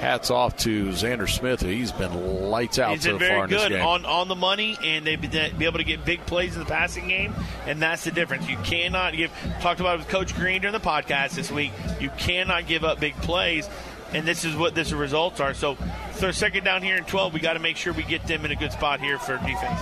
hats 0.00 0.30
off 0.30 0.56
to 0.58 0.88
Xander 0.88 1.28
Smith. 1.28 1.62
He's 1.62 1.90
been 1.90 2.50
lights 2.50 2.78
out 2.78 2.92
He's 2.92 3.04
so 3.04 3.18
been 3.18 3.28
far 3.28 3.44
in 3.44 3.50
this 3.50 3.62
good 3.62 3.70
game. 3.70 3.86
on, 3.86 4.04
on 4.04 4.28
the 4.28 4.34
money, 4.34 4.76
and 4.84 5.06
they've 5.06 5.20
been 5.20 5.56
be 5.56 5.64
able 5.64 5.78
to 5.78 5.84
get 5.84 6.04
big 6.04 6.24
plays 6.26 6.54
in 6.54 6.60
the 6.60 6.66
passing 6.66 7.08
game, 7.08 7.34
and 7.66 7.80
that's 7.80 8.04
the 8.04 8.10
difference. 8.10 8.48
You 8.48 8.58
cannot 8.58 9.14
give. 9.14 9.32
Talked 9.60 9.80
about 9.80 9.94
it 9.94 9.98
with 10.00 10.08
Coach 10.08 10.34
Green 10.34 10.60
during 10.60 10.74
the 10.74 10.78
podcast 10.80 11.30
this 11.30 11.50
week. 11.50 11.72
You 12.00 12.10
cannot 12.18 12.66
give 12.66 12.84
up 12.84 13.00
big 13.00 13.14
plays, 13.16 13.68
and 14.12 14.26
this 14.26 14.44
is 14.44 14.54
what 14.54 14.74
this 14.74 14.92
results 14.92 15.40
are. 15.40 15.54
So, 15.54 15.76
third 16.12 16.34
second 16.34 16.64
down 16.64 16.82
here 16.82 16.96
in 16.96 17.04
12, 17.04 17.32
we 17.32 17.40
got 17.40 17.54
to 17.54 17.60
make 17.60 17.78
sure 17.78 17.94
we 17.94 18.02
get 18.02 18.26
them 18.26 18.44
in 18.44 18.50
a 18.50 18.56
good 18.56 18.72
spot 18.72 19.00
here 19.00 19.18
for 19.18 19.38
defense. 19.38 19.80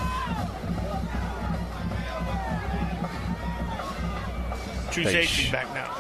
They 4.96 5.04
safeties 5.04 5.28
sh- 5.28 5.52
back 5.52 5.72
now. 5.74 5.90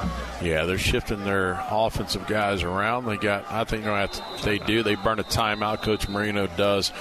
Yeah, 0.40 0.64
they're 0.64 0.78
shifting 0.78 1.24
their 1.24 1.64
offensive 1.70 2.26
guys 2.26 2.62
around. 2.62 3.06
They 3.06 3.16
got, 3.16 3.44
I 3.50 3.64
think 3.64 3.82
they're 3.84 3.92
gonna 3.92 4.00
have 4.08 4.38
to- 4.40 4.44
they 4.44 4.58
do. 4.58 4.82
They 4.82 4.94
burn 4.96 5.18
a 5.20 5.24
timeout. 5.24 5.82
Coach 5.82 6.08
Marino 6.08 6.46
does. 6.46 6.92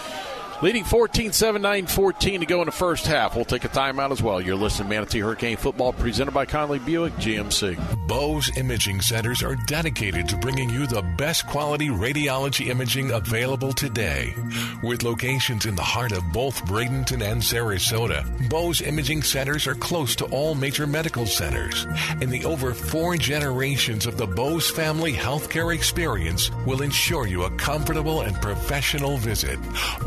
Leading 0.62 0.84
14 0.84 1.34
7 1.34 1.60
9 1.60 1.88
14 1.88 2.40
to 2.42 2.46
go 2.46 2.62
in 2.62 2.68
the 2.68 2.72
first 2.72 3.08
half. 3.08 3.36
We'll 3.36 3.46
take 3.46 3.66
a 3.66 3.70
timeout 3.70 4.12
as 4.12 4.22
well. 4.22 4.40
You're 4.40 4.56
listening 4.56 4.90
to 4.90 4.96
Manatee 4.96 5.20
Hurricane 5.22 5.58
Football 5.58 5.92
presented 5.92 6.34
by 6.34 6.46
Conley 6.46 6.78
Buick 6.78 7.14
GMC. 7.14 8.08
Bose 8.08 8.56
Imaging 8.58 9.02
Centers 9.02 9.42
are 9.42 9.56
dedicated 9.66 10.30
to 10.30 10.38
bringing 10.38 10.70
you 10.70 10.86
the 10.86 11.02
best 11.18 11.48
quality 11.48 11.88
radiology 11.88 12.68
imaging 12.68 13.10
available 13.10 13.74
today. 13.74 14.36
With 14.84 15.02
locations 15.02 15.66
in 15.66 15.76
the 15.76 15.82
heart 15.82 16.12
of 16.12 16.32
both 16.32 16.64
Bradenton 16.66 17.24
and 17.24 17.42
Sarasota, 17.42 18.48
Bose 18.48 18.82
Imaging 18.82 19.24
Centers 19.24 19.66
are 19.66 19.74
close 19.74 20.16
to 20.18 20.26
all 20.26 20.54
major 20.54 20.86
medical 20.86 21.26
centers. 21.26 21.88
And 22.22 22.30
the 22.30 22.46
over 22.46 22.76
four 22.76 23.18
generations 23.18 24.06
of 24.06 24.18
the 24.18 24.28
Bose 24.28 24.70
family 24.70 25.14
healthcare 25.14 25.74
experience 25.74 26.52
will 26.68 26.84
ensure 26.84 27.26
you 27.26 27.44
a 27.44 27.52
comfortable 27.58 28.22
and 28.22 28.36
professional 28.36 29.18
visit. 29.18 29.58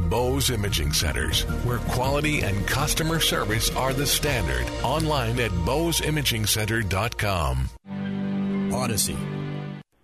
Bose 0.08 0.43
Imaging 0.50 0.92
Centers, 0.92 1.42
where 1.64 1.78
quality 1.78 2.40
and 2.40 2.66
customer 2.66 3.20
service 3.20 3.70
are 3.76 3.92
the 3.92 4.06
standard. 4.06 4.66
Online 4.82 5.38
at 5.40 5.50
boseimagingcenter.com. 5.50 7.68
Odyssey. 8.74 9.16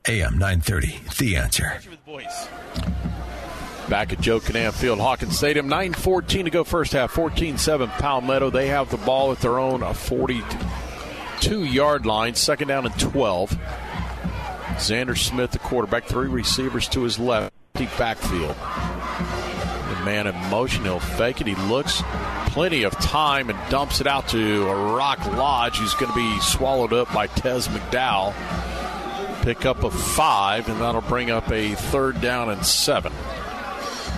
AM 0.09 0.39
930, 0.39 1.01
The 1.19 1.37
Answer. 1.37 1.81
Back 3.89 4.13
at 4.13 4.21
Joe 4.21 4.39
Kinnan 4.39 4.73
Field, 4.73 5.01
Hawkins 5.01 5.37
Stadium. 5.37 5.69
9.14 5.69 6.45
to 6.45 6.51
go 6.51 6.63
first 6.63 6.93
half. 6.93 7.13
14-7 7.13 7.89
Palmetto. 7.99 8.51
They 8.51 8.69
have 8.69 8.89
the 8.89 8.99
ball 8.99 9.33
at 9.33 9.41
their 9.41 9.59
own 9.59 9.81
42-yard 9.81 12.07
line. 12.07 12.37
Second 12.37 12.69
down 12.69 12.87
and 12.87 12.97
12. 13.01 13.51
Xander 14.77 15.19
Smith, 15.19 15.51
the 15.51 15.59
quarterback. 15.59 16.05
Three 16.05 16.29
receivers 16.29 16.87
to 16.91 17.03
his 17.03 17.19
left. 17.19 17.53
Deep 17.75 17.91
backfield. 17.99 18.55
Man 20.05 20.27
in 20.27 20.37
motion. 20.51 20.85
He'll 20.85 21.01
fake 21.01 21.41
it. 21.41 21.47
He 21.47 21.55
looks 21.55 22.03
plenty 22.49 22.83
of 22.83 22.93
time 22.95 23.51
and 23.51 23.59
dumps 23.71 24.01
it 24.01 24.07
out 24.07 24.29
to 24.29 24.69
a 24.69 24.95
Rock 24.95 25.25
Lodge, 25.27 25.79
who's 25.79 25.95
going 25.95 26.13
to 26.13 26.17
be 26.17 26.41
swallowed 26.41 26.93
up 26.93 27.13
by 27.13 27.27
Tez 27.27 27.69
McDowell. 27.69 28.35
Pick 29.43 29.65
up 29.65 29.85
a 29.85 29.91
five, 29.91 30.69
and 30.69 30.81
that'll 30.81 31.01
bring 31.01 31.31
up 31.31 31.51
a 31.51 31.75
third 31.75 32.21
down 32.21 32.51
and 32.51 32.65
seven. 32.65 33.13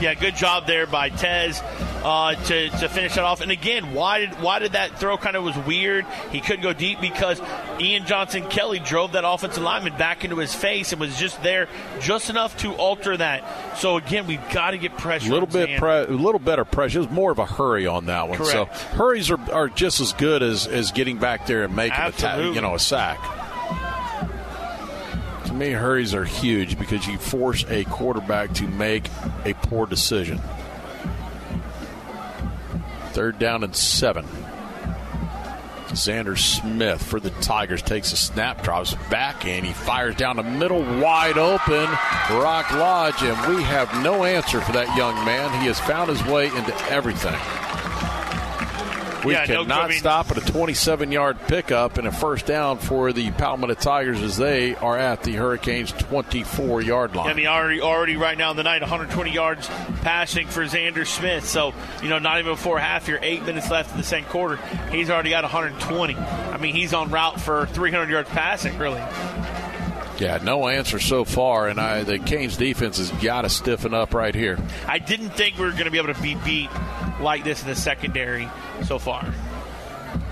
Yeah, 0.00 0.14
good 0.14 0.34
job 0.34 0.66
there 0.66 0.86
by 0.86 1.10
Tez 1.10 1.60
uh, 2.02 2.34
to, 2.34 2.68
to 2.70 2.88
finish 2.88 3.14
that 3.14 3.24
off. 3.24 3.40
And 3.40 3.52
again, 3.52 3.92
why 3.94 4.20
did 4.20 4.30
why 4.40 4.58
did 4.58 4.72
that 4.72 4.98
throw 4.98 5.16
kind 5.16 5.36
of 5.36 5.44
was 5.44 5.56
weird? 5.58 6.04
He 6.30 6.40
couldn't 6.40 6.62
go 6.62 6.72
deep 6.72 7.00
because 7.00 7.40
Ian 7.78 8.04
Johnson 8.04 8.48
Kelly 8.48 8.80
drove 8.80 9.12
that 9.12 9.24
offensive 9.24 9.62
lineman 9.62 9.96
back 9.96 10.24
into 10.24 10.36
his 10.36 10.54
face 10.54 10.92
and 10.92 11.00
was 11.00 11.16
just 11.18 11.40
there 11.42 11.68
just 12.00 12.30
enough 12.30 12.56
to 12.58 12.72
alter 12.74 13.16
that. 13.16 13.78
So 13.78 13.96
again, 13.96 14.26
we've 14.26 14.46
got 14.50 14.72
to 14.72 14.78
get 14.78 14.96
pressure. 14.96 15.30
A 15.30 15.32
little 15.32 15.46
bit, 15.46 15.78
pre- 15.78 15.90
a 15.90 16.06
little 16.06 16.40
better 16.40 16.64
pressure. 16.64 16.98
It 16.98 17.02
was 17.02 17.10
more 17.10 17.30
of 17.30 17.38
a 17.38 17.46
hurry 17.46 17.86
on 17.86 18.06
that 18.06 18.28
one. 18.28 18.38
Correct. 18.38 18.50
So 18.52 18.64
hurries 18.96 19.30
are, 19.30 19.38
are 19.52 19.68
just 19.68 20.00
as 20.00 20.12
good 20.14 20.42
as, 20.42 20.66
as 20.66 20.90
getting 20.90 21.18
back 21.18 21.46
there 21.46 21.62
and 21.62 21.76
making 21.76 22.00
a 22.00 22.10
ta- 22.12 22.38
you 22.38 22.60
know 22.60 22.74
a 22.74 22.78
sack. 22.80 23.20
To 25.52 25.58
me, 25.58 25.72
hurries 25.72 26.14
are 26.14 26.24
huge 26.24 26.78
because 26.78 27.06
you 27.06 27.18
force 27.18 27.66
a 27.68 27.84
quarterback 27.84 28.54
to 28.54 28.66
make 28.66 29.10
a 29.44 29.52
poor 29.52 29.84
decision. 29.84 30.40
Third 33.10 33.38
down 33.38 33.62
and 33.62 33.76
seven. 33.76 34.24
Xander 35.88 36.38
Smith 36.38 37.02
for 37.02 37.20
the 37.20 37.28
Tigers 37.28 37.82
takes 37.82 38.14
a 38.14 38.16
snap, 38.16 38.62
drops 38.62 38.94
back, 39.10 39.44
and 39.44 39.66
he 39.66 39.74
fires 39.74 40.16
down 40.16 40.36
the 40.36 40.42
middle, 40.42 40.80
wide 41.02 41.36
open. 41.36 41.84
Rock 42.30 42.70
Lodge, 42.70 43.22
and 43.22 43.54
we 43.54 43.62
have 43.62 44.02
no 44.02 44.24
answer 44.24 44.62
for 44.62 44.72
that 44.72 44.96
young 44.96 45.14
man. 45.26 45.60
He 45.60 45.66
has 45.66 45.78
found 45.80 46.08
his 46.08 46.24
way 46.24 46.46
into 46.46 46.74
everything. 46.90 47.38
We 49.24 49.34
Yeah, 49.34 49.44
no, 49.46 49.62
cannot 49.62 49.84
I 49.84 49.88
mean- 49.88 49.98
stop 49.98 50.30
at 50.30 50.36
a 50.38 50.40
27 50.40 51.12
yard 51.12 51.38
pickup 51.46 51.96
and 51.98 52.08
a 52.08 52.12
first 52.12 52.46
down 52.46 52.78
for 52.78 53.12
the 53.12 53.30
Palmetto 53.32 53.74
Tigers 53.74 54.20
as 54.20 54.36
they 54.36 54.74
are 54.76 54.98
at 54.98 55.22
the 55.22 55.32
Hurricanes 55.34 55.92
24 55.92 56.82
yard 56.82 57.14
line. 57.14 57.30
I 57.30 57.34
mean, 57.34 57.46
already, 57.46 57.80
already 57.80 58.16
right 58.16 58.36
now 58.36 58.50
in 58.50 58.56
the 58.56 58.62
night, 58.64 58.80
120 58.82 59.30
yards 59.30 59.68
passing 60.02 60.48
for 60.48 60.64
Xander 60.64 61.06
Smith. 61.06 61.46
So, 61.48 61.72
you 62.02 62.08
know, 62.08 62.18
not 62.18 62.38
even 62.40 62.52
before 62.52 62.78
half, 62.78 63.06
you're 63.06 63.20
eight 63.22 63.44
minutes 63.44 63.70
left 63.70 63.92
in 63.92 63.98
the 63.98 64.04
second 64.04 64.28
quarter. 64.28 64.56
He's 64.90 65.08
already 65.10 65.30
got 65.30 65.44
120. 65.44 66.16
I 66.16 66.56
mean, 66.58 66.74
he's 66.74 66.92
on 66.92 67.10
route 67.10 67.40
for 67.40 67.66
300 67.66 68.10
yards 68.10 68.28
passing, 68.30 68.76
really. 68.78 69.02
Yeah, 70.18 70.38
no 70.42 70.68
answer 70.68 71.00
so 71.00 71.24
far, 71.24 71.68
and 71.68 71.80
I, 71.80 72.04
the 72.04 72.18
Canes 72.18 72.56
defense 72.56 72.98
has 72.98 73.10
got 73.22 73.42
to 73.42 73.48
stiffen 73.48 73.92
up 73.92 74.14
right 74.14 74.34
here. 74.34 74.56
I 74.86 74.98
didn't 74.98 75.30
think 75.30 75.58
we 75.58 75.64
were 75.64 75.72
going 75.72 75.86
to 75.86 75.90
be 75.90 75.98
able 75.98 76.14
to 76.14 76.20
be 76.22 76.34
beat 76.44 76.70
like 77.22 77.44
this 77.44 77.62
in 77.62 77.68
the 77.68 77.76
secondary 77.76 78.48
so 78.84 78.98
far. 78.98 79.22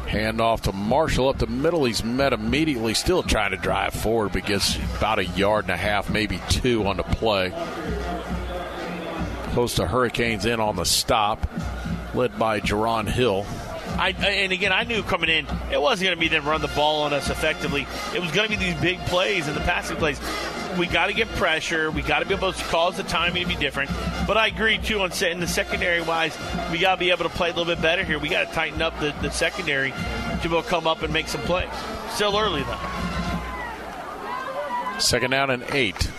Hand 0.07 0.41
off 0.41 0.63
to 0.63 0.73
Marshall 0.73 1.29
up 1.29 1.39
the 1.39 1.47
middle. 1.47 1.85
He's 1.85 2.03
met 2.03 2.33
immediately, 2.33 2.95
still 2.95 3.23
trying 3.23 3.53
to 3.53 3.57
drive 3.57 3.95
forward, 3.95 4.33
but 4.33 4.45
gets 4.45 4.77
about 4.97 5.21
a 5.21 5.25
yard 5.25 5.67
and 5.67 5.73
a 5.73 5.77
half, 5.77 6.11
maybe 6.11 6.41
two 6.49 6.85
on 6.87 6.97
the 6.97 7.05
play. 7.05 7.53
Close 9.53 9.77
to 9.77 9.87
Hurricanes 9.87 10.47
in 10.47 10.59
on 10.59 10.77
the 10.77 10.85
stop, 10.85 11.47
led 12.15 12.37
by 12.39 12.61
Jerron 12.61 13.09
Hill. 13.09 13.47
I, 13.99 14.11
and 14.11 14.53
again, 14.53 14.73
I 14.73 14.85
knew 14.85 15.03
coming 15.03 15.29
in, 15.29 15.47
it 15.71 15.81
wasn't 15.81 16.07
going 16.07 16.17
to 16.17 16.21
be 16.21 16.29
them 16.29 16.45
run 16.45 16.61
the 16.61 16.69
ball 16.69 17.03
on 17.03 17.13
us 17.13 17.29
effectively. 17.31 17.87
It 18.15 18.21
was 18.21 18.33
going 18.33 18.51
to 18.51 18.57
be 18.57 18.65
these 18.65 18.81
big 18.81 18.99
plays 19.07 19.47
and 19.47 19.57
the 19.57 19.61
passing 19.61 19.97
plays. 19.97 20.21
We 20.79 20.87
got 20.87 21.07
to 21.07 21.13
get 21.13 21.29
pressure. 21.31 21.91
We 21.91 22.03
got 22.03 22.21
to 22.21 22.27
be 22.27 22.35
able 22.35 22.53
to 22.53 22.65
cause 22.65 22.97
the 22.97 23.03
timing 23.03 23.43
to 23.43 23.49
be 23.49 23.57
different. 23.57 23.91
But 24.27 24.37
I 24.37 24.47
agree 24.47 24.79
too 24.79 25.01
on 25.01 25.13
setting 25.13 25.41
the 25.41 25.47
secondary 25.47 26.01
wise. 26.01 26.37
We 26.71 26.79
got 26.79 26.95
to 26.95 26.99
be 26.99 27.11
able 27.11 27.25
to 27.25 27.31
play 27.31 27.51
a 27.51 27.53
little 27.53 27.73
bit 27.73 27.83
better 27.83 28.05
here. 28.05 28.19
We 28.19 28.29
got 28.29 28.49
to 28.49 28.55
tighten 28.55 28.81
up 28.81 28.99
the, 29.01 29.15
the 29.23 29.31
secondary 29.31 29.91
to 29.91 30.39
be 30.43 30.49
able 30.49 30.63
to 30.63 30.69
come 30.69 30.87
up 30.87 31.03
and 31.03 31.13
make 31.13 31.29
some 31.29 31.43
plays. 31.43 31.69
Still 32.13 32.39
early 32.39 32.63
though. 32.63 32.79
Second 34.99 35.31
down 35.31 35.51
and 35.51 35.65
eight. 35.73 36.11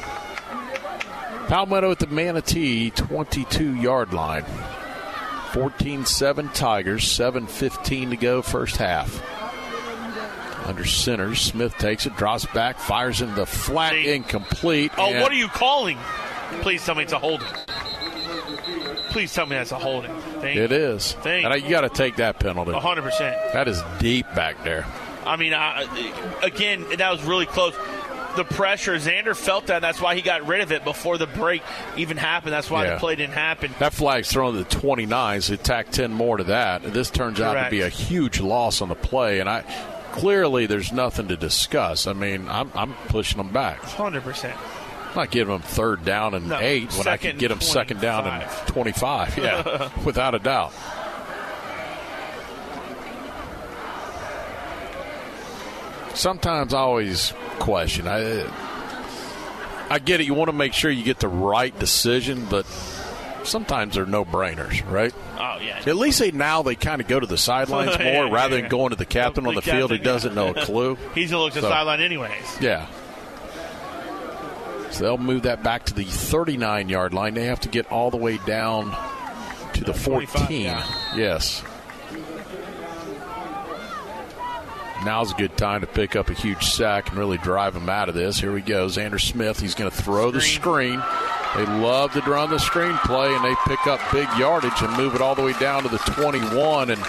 Palmetto 1.48 1.92
at 1.92 2.00
the 2.00 2.08
Manatee 2.08 2.92
22 2.92 3.76
yard 3.76 4.14
line. 4.14 4.46
14 5.52 6.06
7 6.06 6.50
Tigers, 6.50 7.12
7 7.12 7.46
15 7.46 8.12
to 8.12 8.16
go, 8.16 8.42
first 8.42 8.78
half. 8.78 9.22
Under 10.66 10.86
center, 10.86 11.36
Smith 11.36 11.78
takes 11.78 12.06
it, 12.06 12.16
drops 12.16 12.46
back, 12.48 12.78
fires 12.80 13.22
in 13.22 13.34
the 13.36 13.46
flat, 13.46 13.96
incomplete. 13.96 14.92
Oh, 14.98 15.20
what 15.22 15.32
are 15.32 15.36
you 15.36 15.48
calling? 15.48 15.98
Please 16.62 16.86
tell 16.86 16.96
me 16.96 17.04
it's 17.04 17.14
a 17.14 17.20
holding. 17.20 17.48
Please 19.10 19.34
tell 19.34 19.46
me 19.46 19.56
that's 19.58 19.72
a 19.72 19.80
holding. 19.80 20.12
Thank 20.40 20.58
It 20.58 20.72
is. 20.72 21.14
Thank 21.14 21.44
and 21.44 21.54
I, 21.54 21.58
you 21.58 21.70
got 21.70 21.82
to 21.82 21.90
take 21.90 22.16
that 22.18 22.40
penalty. 22.40 22.72
100%. 22.72 23.54
That 23.54 23.68
is 23.68 23.82
deep 24.00 24.26
back 24.36 24.64
there. 24.64 24.86
I 25.26 25.36
mean, 25.36 25.54
I, 25.54 25.84
again, 26.42 26.86
that 26.98 27.12
was 27.12 27.22
really 27.24 27.46
close. 27.46 27.76
The 28.38 28.46
pressure, 28.46 28.96
Xander 28.96 29.36
felt 29.36 29.68
that. 29.68 29.82
That's 29.82 30.00
why 30.00 30.16
he 30.16 30.22
got 30.22 30.48
rid 30.48 30.62
of 30.62 30.72
it 30.72 30.86
before 30.86 31.18
the 31.18 31.28
break 31.28 31.62
even 31.98 32.16
happened. 32.16 32.54
That's 32.54 32.70
why 32.70 32.86
Yeah. 32.86 32.94
the 32.94 33.00
play 33.00 33.16
didn't 33.16 33.34
happen. 33.34 33.74
That 33.80 33.94
flag's 33.94 34.32
thrown 34.32 34.54
to 34.54 34.60
the 34.64 34.70
29s. 34.70 35.50
They 35.50 35.58
tack 35.58 35.92
10 35.92 36.14
more 36.14 36.38
to 36.38 36.46
that. 36.46 36.82
This 36.94 37.10
turns 37.10 37.42
out 37.42 37.62
to 37.62 37.70
be 37.70 37.82
a 37.82 37.90
huge 37.90 38.40
loss 38.40 38.82
on 38.82 38.88
the 38.88 38.96
play, 38.96 39.42
and 39.42 39.50
I 39.50 39.64
clearly 40.12 40.66
there's 40.66 40.92
nothing 40.92 41.28
to 41.30 41.38
discuss. 41.38 42.08
I 42.08 42.14
mean, 42.14 42.48
I'm, 42.48 42.72
I'm 42.76 42.94
pushing 43.08 43.38
them 43.38 43.52
back. 43.52 43.82
100%. 43.82 44.56
I'm 45.12 45.16
not 45.16 45.32
giving 45.32 45.54
them 45.54 45.62
third 45.62 46.06
down 46.06 46.34
and 46.34 46.48
No, 46.50 46.60
eight 46.60 46.94
when 46.94 47.08
I 47.08 47.18
can 47.18 47.38
get 47.38 47.50
them 47.50 47.60
second 47.60 48.00
down 48.00 48.26
and 48.28 48.50
25. 48.68 49.38
Yeah, 49.38 49.90
without 50.06 50.36
a 50.36 50.40
doubt. 50.40 50.72
Sometimes 56.14 56.74
I 56.74 56.80
always 56.80 57.34
question. 57.60 58.08
I 58.08 58.46
I 59.90 60.00
get 60.00 60.22
it. 60.22 60.28
You 60.28 60.34
want 60.34 60.50
to 60.50 60.56
make 60.56 60.74
sure 60.74 60.90
you 60.90 61.04
get 61.04 61.20
the 61.20 61.28
right 61.28 61.78
decision, 61.78 62.48
but 62.50 62.66
sometimes 63.44 63.96
they're 63.96 64.06
no 64.06 64.24
brainers, 64.26 64.90
right? 64.90 65.14
Oh, 65.38 65.58
yeah. 65.62 65.82
At 65.86 65.96
least 65.96 66.20
they 66.20 66.32
now 66.32 66.62
they 66.64 66.76
kind 66.76 67.02
of 67.02 67.08
go 67.08 67.20
to 67.20 67.28
the 67.28 67.38
sidelines 67.38 67.96
Yeah, 68.00 68.24
more 68.24 68.32
rather 68.34 68.56
yeah. 68.56 68.62
than 68.62 68.70
going 68.70 68.90
to 68.92 68.96
the 68.96 69.06
captain 69.06 69.46
on 69.48 69.56
the 69.56 69.62
The 69.62 69.72
field 69.72 69.92
who 69.92 69.98
yeah. 69.98 70.04
doesn't 70.04 70.36
know 70.36 70.50
a 70.50 70.66
clue. 70.66 70.98
He's 71.16 71.30
to 71.32 71.40
look 71.40 71.56
at 71.56 71.62
the 71.62 71.70
sideline 71.70 72.02
anyways. 72.02 72.58
yeah. 72.62 72.88
So 74.92 75.04
they'll 75.06 75.18
move 75.18 75.44
that 75.44 75.64
back 75.64 75.86
to 75.86 75.94
the 75.94 76.04
39 76.04 76.90
yard 76.90 77.14
line. 77.14 77.34
They 77.34 77.46
have 77.46 77.62
to 77.62 77.70
get 77.70 77.90
all 77.92 78.12
the 78.12 78.18
way 78.18 78.38
down 78.46 78.96
to 79.74 79.84
the 79.86 79.94
14. 79.94 80.62
yeah. 80.62 80.86
Yes. 81.16 81.64
Now's 85.06 85.32
a 85.32 85.36
good 85.36 85.58
time 85.58 85.82
to 85.82 85.88
pick 85.88 86.16
up 86.16 86.30
a 86.30 86.34
huge 86.34 86.64
sack 86.64 87.10
and 87.10 87.18
really 87.18 87.40
drive 87.40 87.74
them 87.74 87.90
out 87.90 88.08
of 88.08 88.14
this. 88.14 88.40
Here 88.40 88.52
we 88.54 88.62
go. 88.62 88.86
Xander 88.86 89.20
Smith. 89.20 89.60
He's 89.60 89.74
going 89.74 89.90
to 89.90 89.96
throw 89.98 90.30
the 90.30 90.42
screen. 90.42 91.02
They 91.56 91.66
love 91.66 92.14
to 92.14 92.22
run 92.22 92.50
the 92.50 92.60
screen 92.60 92.98
play, 93.00 93.34
and 93.34 93.44
they 93.44 93.56
pick 93.68 93.86
up 93.88 94.00
big 94.12 94.28
yardage 94.38 94.82
and 94.82 94.96
move 94.96 95.16
it 95.16 95.22
all 95.22 95.36
the 95.36 95.42
way 95.42 95.54
down 95.54 95.84
to 95.84 95.90
the 95.90 95.98
21. 95.98 96.90
And 96.92 97.02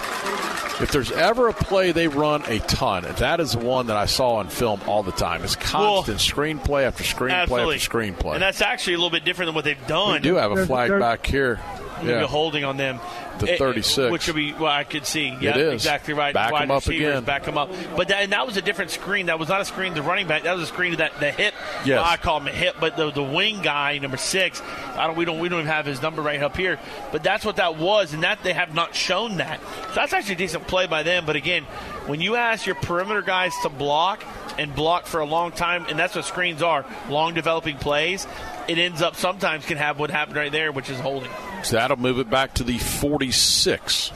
if 0.81 0.89
there's 0.91 1.11
ever 1.11 1.47
a 1.47 1.53
play 1.53 1.91
they 1.91 2.07
run 2.07 2.43
a 2.47 2.59
ton, 2.59 3.03
that 3.17 3.39
is 3.39 3.53
the 3.53 3.59
one 3.59 3.87
that 3.87 3.95
I 3.95 4.05
saw 4.05 4.35
on 4.35 4.49
film 4.49 4.81
all 4.85 5.01
the 5.01 5.11
time. 5.13 5.43
It's 5.43 5.55
constant 5.55 6.17
screenplay 6.17 6.83
after 6.83 7.03
screenplay 7.03 7.43
Absolutely. 7.43 7.75
after 7.75 7.89
screenplay. 7.89 8.33
And 8.33 8.41
that's 8.41 8.61
actually 8.61 8.95
a 8.95 8.97
little 8.97 9.09
bit 9.11 9.23
different 9.23 9.47
than 9.47 9.55
what 9.55 9.63
they've 9.63 9.87
done. 9.87 10.13
we 10.13 10.19
do 10.19 10.35
have 10.35 10.51
a 10.51 10.65
flag 10.65 10.89
back 10.99 11.25
here. 11.25 11.61
Yeah. 12.03 12.23
a 12.23 12.27
holding 12.27 12.65
on 12.65 12.75
them. 12.75 12.99
The 13.39 13.47
eh, 13.47 13.51
eh, 13.51 13.53
It- 13.55 13.59
36. 13.59 14.11
which 14.11 14.27
would 14.27 14.35
be 14.35 14.53
well, 14.53 14.71
I 14.71 14.83
could 14.83 15.05
see. 15.05 15.29
It 15.29 15.41
Yeah, 15.41 15.57
is. 15.57 15.73
exactly 15.73 16.13
right. 16.13 16.33
Back 16.33 16.51
Wide 16.51 16.63
'em 16.63 16.71
up 16.71 16.85
again. 16.87 17.23
Back 17.23 17.45
him 17.45 17.57
up. 17.57 17.69
But 17.95 18.09
that, 18.09 18.23
and 18.23 18.31
that 18.31 18.45
was 18.45 18.57
a 18.57 18.61
different 18.61 18.91
screen. 18.91 19.25
That 19.27 19.39
was 19.39 19.49
not 19.49 19.61
a 19.61 19.65
screen 19.65 19.93
to 19.95 20.01
the 20.01 20.07
running 20.07 20.27
back. 20.27 20.43
That 20.43 20.53
was 20.55 20.63
a 20.63 20.67
screen 20.67 20.91
to 20.91 20.97
that 20.97 21.19
the 21.19 21.31
hip. 21.31 21.53
Yes. 21.85 21.97
Well, 21.97 22.03
I 22.05 22.17
call 22.17 22.39
him 22.39 22.47
a 22.47 22.51
hip, 22.51 22.75
but 22.79 22.95
the, 22.97 23.11
the 23.11 23.23
wing 23.23 23.61
guy, 23.61 23.97
number 23.97 24.17
six. 24.17 24.61
I 24.95 25.07
don't. 25.07 25.15
We 25.15 25.25
don't. 25.25 25.39
We 25.39 25.49
don't 25.49 25.59
even 25.59 25.71
have 25.71 25.85
his 25.85 26.01
number 26.01 26.21
right 26.21 26.41
up 26.41 26.55
here. 26.57 26.79
But 27.11 27.23
that's 27.23 27.43
what 27.45 27.55
that 27.57 27.77
was, 27.77 28.13
and 28.13 28.23
that 28.23 28.43
they 28.43 28.53
have 28.53 28.73
not 28.75 28.93
shown 28.95 29.37
that. 29.37 29.59
So 29.89 29.95
that's 29.95 30.13
actually 30.13 30.35
a 30.35 30.37
decent 30.37 30.67
play 30.67 30.85
by 30.87 31.03
them. 31.03 31.25
But 31.25 31.35
again, 31.35 31.63
when 32.07 32.21
you 32.21 32.35
ask 32.35 32.65
your 32.65 32.75
perimeter 32.75 33.21
guys 33.21 33.53
to 33.63 33.69
block 33.69 34.23
and 34.59 34.75
block 34.75 35.07
for 35.07 35.19
a 35.19 35.25
long 35.25 35.51
time, 35.51 35.85
and 35.89 35.97
that's 35.97 36.15
what 36.15 36.25
screens 36.25 36.61
are, 36.61 36.85
long 37.09 37.33
developing 37.33 37.77
plays. 37.77 38.27
It 38.67 38.77
ends 38.77 39.01
up 39.01 39.15
sometimes 39.15 39.65
can 39.65 39.77
have 39.77 39.99
what 39.99 40.09
happened 40.09 40.37
right 40.37 40.51
there, 40.51 40.71
which 40.71 40.89
is 40.89 40.99
holding. 40.99 41.29
So 41.63 41.75
that'll 41.75 41.97
move 41.97 42.19
it 42.19 42.29
back 42.29 42.53
to 42.55 42.63
the 42.63 42.77
46. 42.77 44.11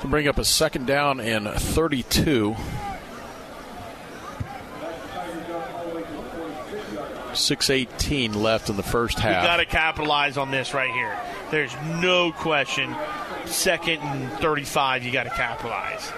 To 0.00 0.06
bring 0.06 0.28
up 0.28 0.38
a 0.38 0.44
second 0.44 0.86
down 0.86 1.20
and 1.20 1.48
32. 1.48 2.54
Six 7.32 7.68
eighteen 7.68 8.32
left 8.32 8.70
in 8.70 8.76
the 8.76 8.84
first 8.84 9.18
half. 9.18 9.44
got 9.44 9.56
to 9.56 9.66
capitalize 9.66 10.36
on 10.36 10.52
this 10.52 10.72
right 10.72 10.92
here. 10.92 11.18
There's 11.50 11.74
no 12.00 12.30
question. 12.30 12.94
Second 13.44 13.98
and 14.02 14.32
35, 14.34 15.02
you 15.02 15.10
got 15.10 15.24
to 15.24 15.30
capitalize. 15.30 16.12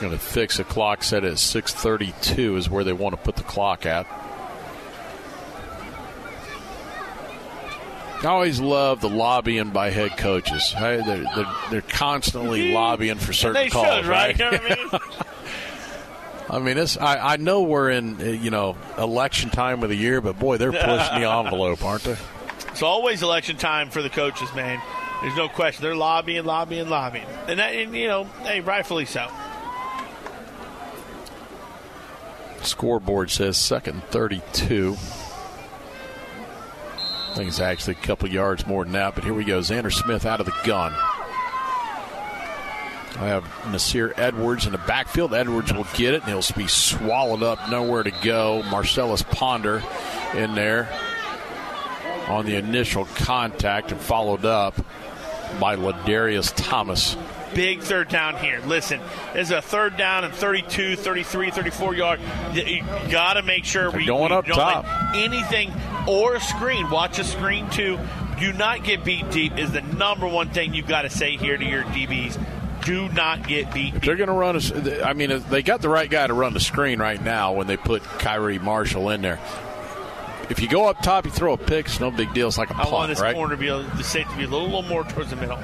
Going 0.00 0.12
to 0.12 0.18
fix 0.18 0.58
a 0.58 0.64
clock 0.64 1.02
set 1.02 1.24
at 1.24 1.34
6:32 1.34 2.56
is 2.56 2.70
where 2.70 2.82
they 2.82 2.94
want 2.94 3.14
to 3.14 3.20
put 3.22 3.36
the 3.36 3.42
clock 3.42 3.84
at. 3.84 4.06
I 8.22 8.26
always 8.26 8.60
love 8.60 9.00
the 9.00 9.08
lobbying 9.08 9.70
by 9.70 9.90
head 9.90 10.16
coaches. 10.16 10.72
Hey, 10.72 11.02
they're, 11.04 11.24
they're, 11.34 11.54
they're 11.70 11.82
constantly 11.82 12.72
lobbying 12.72 13.18
for 13.18 13.32
certain 13.32 13.62
they 13.62 13.68
calls, 13.68 13.86
should, 13.86 14.06
right? 14.06 14.38
You 14.38 14.44
know 14.44 14.50
I 14.50 14.74
mean? 14.74 15.00
I 16.50 16.58
mean, 16.60 16.78
it's, 16.78 16.96
I, 16.96 17.34
I 17.34 17.36
know 17.36 17.62
we're 17.62 17.90
in 17.90 18.20
uh, 18.20 18.24
you 18.24 18.50
know 18.50 18.76
election 18.96 19.50
time 19.50 19.82
of 19.82 19.88
the 19.88 19.96
year, 19.96 20.20
but 20.20 20.38
boy, 20.38 20.56
they're 20.56 20.72
pushing 20.72 21.20
the 21.20 21.28
envelope, 21.30 21.84
aren't 21.84 22.04
they? 22.04 22.16
It's 22.68 22.82
always 22.82 23.22
election 23.22 23.56
time 23.56 23.90
for 23.90 24.00
the 24.00 24.10
coaches, 24.10 24.48
man. 24.54 24.80
There's 25.22 25.36
no 25.36 25.48
question. 25.48 25.82
They're 25.82 25.96
lobbying, 25.96 26.44
lobbying, 26.44 26.88
lobbying, 26.88 27.26
and 27.48 27.58
that, 27.58 27.74
and, 27.74 27.94
you 27.96 28.06
know, 28.06 28.24
hey, 28.42 28.60
rightfully 28.60 29.06
so. 29.06 29.28
Scoreboard 32.62 33.30
says 33.30 33.56
second 33.56 34.02
32. 34.04 34.96
I 37.36 37.40
think 37.40 37.48
it's 37.50 37.60
actually 37.60 37.96
a 38.00 38.06
couple 38.06 38.30
yards 38.30 38.66
more 38.66 38.82
than 38.82 38.94
that, 38.94 39.14
but 39.14 39.22
here 39.22 39.34
we 39.34 39.44
go. 39.44 39.60
Xander 39.60 39.92
Smith 39.92 40.24
out 40.24 40.40
of 40.40 40.46
the 40.46 40.54
gun. 40.64 40.90
I 43.18 43.26
have 43.26 43.44
Nasir 43.70 44.14
Edwards 44.16 44.64
in 44.64 44.72
the 44.72 44.78
backfield. 44.78 45.34
Edwards 45.34 45.70
will 45.70 45.86
get 45.92 46.14
it, 46.14 46.22
and 46.22 46.30
he'll 46.30 46.56
be 46.56 46.66
swallowed 46.66 47.42
up, 47.42 47.68
nowhere 47.68 48.02
to 48.04 48.10
go. 48.22 48.62
Marcellus 48.70 49.22
Ponder 49.22 49.82
in 50.34 50.54
there 50.54 50.88
on 52.26 52.46
the 52.46 52.56
initial 52.56 53.04
contact 53.04 53.92
and 53.92 54.00
followed 54.00 54.46
up 54.46 54.74
by 55.60 55.76
Ladarius 55.76 56.54
Thomas. 56.56 57.18
Big 57.54 57.80
third 57.80 58.08
down 58.08 58.36
here. 58.36 58.60
Listen, 58.66 59.00
there's 59.32 59.50
a 59.50 59.62
third 59.62 59.96
down 59.96 60.24
and 60.24 60.34
32, 60.34 60.96
33, 60.96 61.50
34 61.50 61.94
yard. 61.94 62.20
You 62.52 62.82
got 63.10 63.34
to 63.34 63.42
make 63.42 63.64
sure 63.64 63.90
we 63.90 64.04
going 64.04 64.32
up 64.32 64.46
don't 64.46 64.56
top. 64.56 65.14
anything 65.14 65.72
or 66.08 66.34
a 66.34 66.40
screen. 66.40 66.90
Watch 66.90 67.18
a 67.18 67.24
screen 67.24 67.68
too. 67.70 67.98
Do 68.38 68.52
not 68.52 68.84
get 68.84 69.04
beat 69.04 69.30
deep 69.30 69.56
is 69.56 69.72
the 69.72 69.80
number 69.80 70.28
one 70.28 70.50
thing 70.50 70.74
you've 70.74 70.86
got 70.88 71.02
to 71.02 71.10
say 71.10 71.36
here 71.36 71.56
to 71.56 71.64
your 71.64 71.84
DBs. 71.84 72.38
Do 72.84 73.08
not 73.08 73.48
get 73.48 73.72
beat. 73.72 73.94
Deep. 73.94 74.02
They're 74.02 74.16
going 74.16 74.28
to 74.28 74.34
run. 74.34 74.56
A, 74.56 75.02
I 75.02 75.12
mean, 75.14 75.42
they 75.48 75.62
got 75.62 75.80
the 75.80 75.88
right 75.88 76.08
guy 76.08 76.26
to 76.26 76.34
run 76.34 76.52
the 76.52 76.60
screen 76.60 77.00
right 77.00 77.20
now 77.20 77.52
when 77.52 77.66
they 77.66 77.76
put 77.76 78.02
Kyrie 78.02 78.58
Marshall 78.58 79.10
in 79.10 79.22
there. 79.22 79.40
If 80.50 80.60
you 80.60 80.68
go 80.68 80.86
up 80.86 81.02
top, 81.02 81.24
you 81.24 81.32
throw 81.32 81.54
a 81.54 81.58
pick. 81.58 81.86
It's 81.86 81.98
no 81.98 82.10
big 82.10 82.32
deal. 82.32 82.46
It's 82.46 82.58
like 82.58 82.70
a 82.70 82.76
I 82.76 82.82
punt, 82.82 82.92
want 82.92 83.08
this 83.08 83.20
right? 83.20 83.34
corner 83.34 83.56
to 83.56 83.60
be 83.60 83.68
a, 83.68 83.82
the 83.82 84.04
safety 84.04 84.30
to 84.32 84.38
be 84.38 84.44
a 84.44 84.48
little, 84.48 84.66
little 84.66 84.82
more 84.82 85.02
towards 85.02 85.30
the 85.30 85.36
middle. 85.36 85.58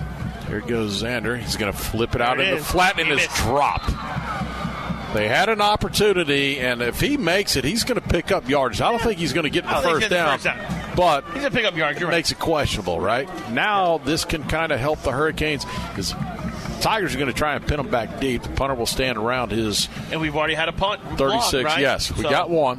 Here 0.52 0.60
goes 0.60 1.02
Xander. 1.02 1.38
He's 1.38 1.56
going 1.56 1.72
to 1.72 1.78
flip 1.78 2.14
it 2.14 2.20
out 2.20 2.36
There 2.36 2.46
it 2.46 2.52
into 2.52 2.64
flat, 2.64 3.00
and 3.00 3.08
it's 3.10 3.22
missed. 3.26 3.36
dropped. 3.42 3.88
They 5.14 5.26
had 5.28 5.48
an 5.48 5.60
opportunity, 5.62 6.58
and 6.60 6.80
if 6.82 7.00
he 7.00 7.16
makes 7.16 7.56
it, 7.56 7.64
he's 7.64 7.84
going 7.84 8.00
to 8.00 8.06
pick 8.06 8.30
up 8.30 8.48
yards. 8.48 8.80
I 8.82 8.90
don't 8.90 9.00
think 9.00 9.18
he's 9.18 9.32
going 9.32 9.44
to 9.44 9.50
get 9.50 9.64
the 9.64 9.70
first 9.82 10.10
down, 10.10 10.38
the 10.38 10.50
first 10.50 10.96
but 10.96 11.24
He's 11.24 11.40
going 11.40 11.44
to 11.44 11.50
pick 11.50 11.64
up 11.64 11.74
yards. 11.76 11.98
You're 12.00 12.08
right. 12.10 12.16
makes 12.16 12.32
it 12.32 12.38
questionable, 12.38 13.00
right? 13.00 13.28
Now 13.50 13.98
this 13.98 14.24
can 14.26 14.44
kind 14.44 14.72
of 14.72 14.78
help 14.80 15.00
the 15.02 15.12
Hurricanes 15.12 15.64
because 15.88 16.14
Tigers 16.82 17.14
are 17.14 17.18
going 17.18 17.30
to 17.32 17.36
try 17.36 17.54
and 17.54 17.66
pin 17.66 17.76
them 17.78 17.88
back 17.90 18.20
deep. 18.20 18.42
The 18.42 18.48
punter 18.50 18.74
will 18.74 18.86
stand 18.86 19.16
around 19.16 19.52
his 19.52 19.88
And 20.10 20.20
we've 20.20 20.36
already 20.36 20.54
had 20.54 20.68
a 20.68 20.72
punt. 20.72 21.02
block, 21.16 21.44
36. 21.50 21.64
right? 21.64 21.80
Yes, 21.80 22.10
we 22.14 22.22
So, 22.24 22.30
got 22.30 22.50
one. 22.50 22.78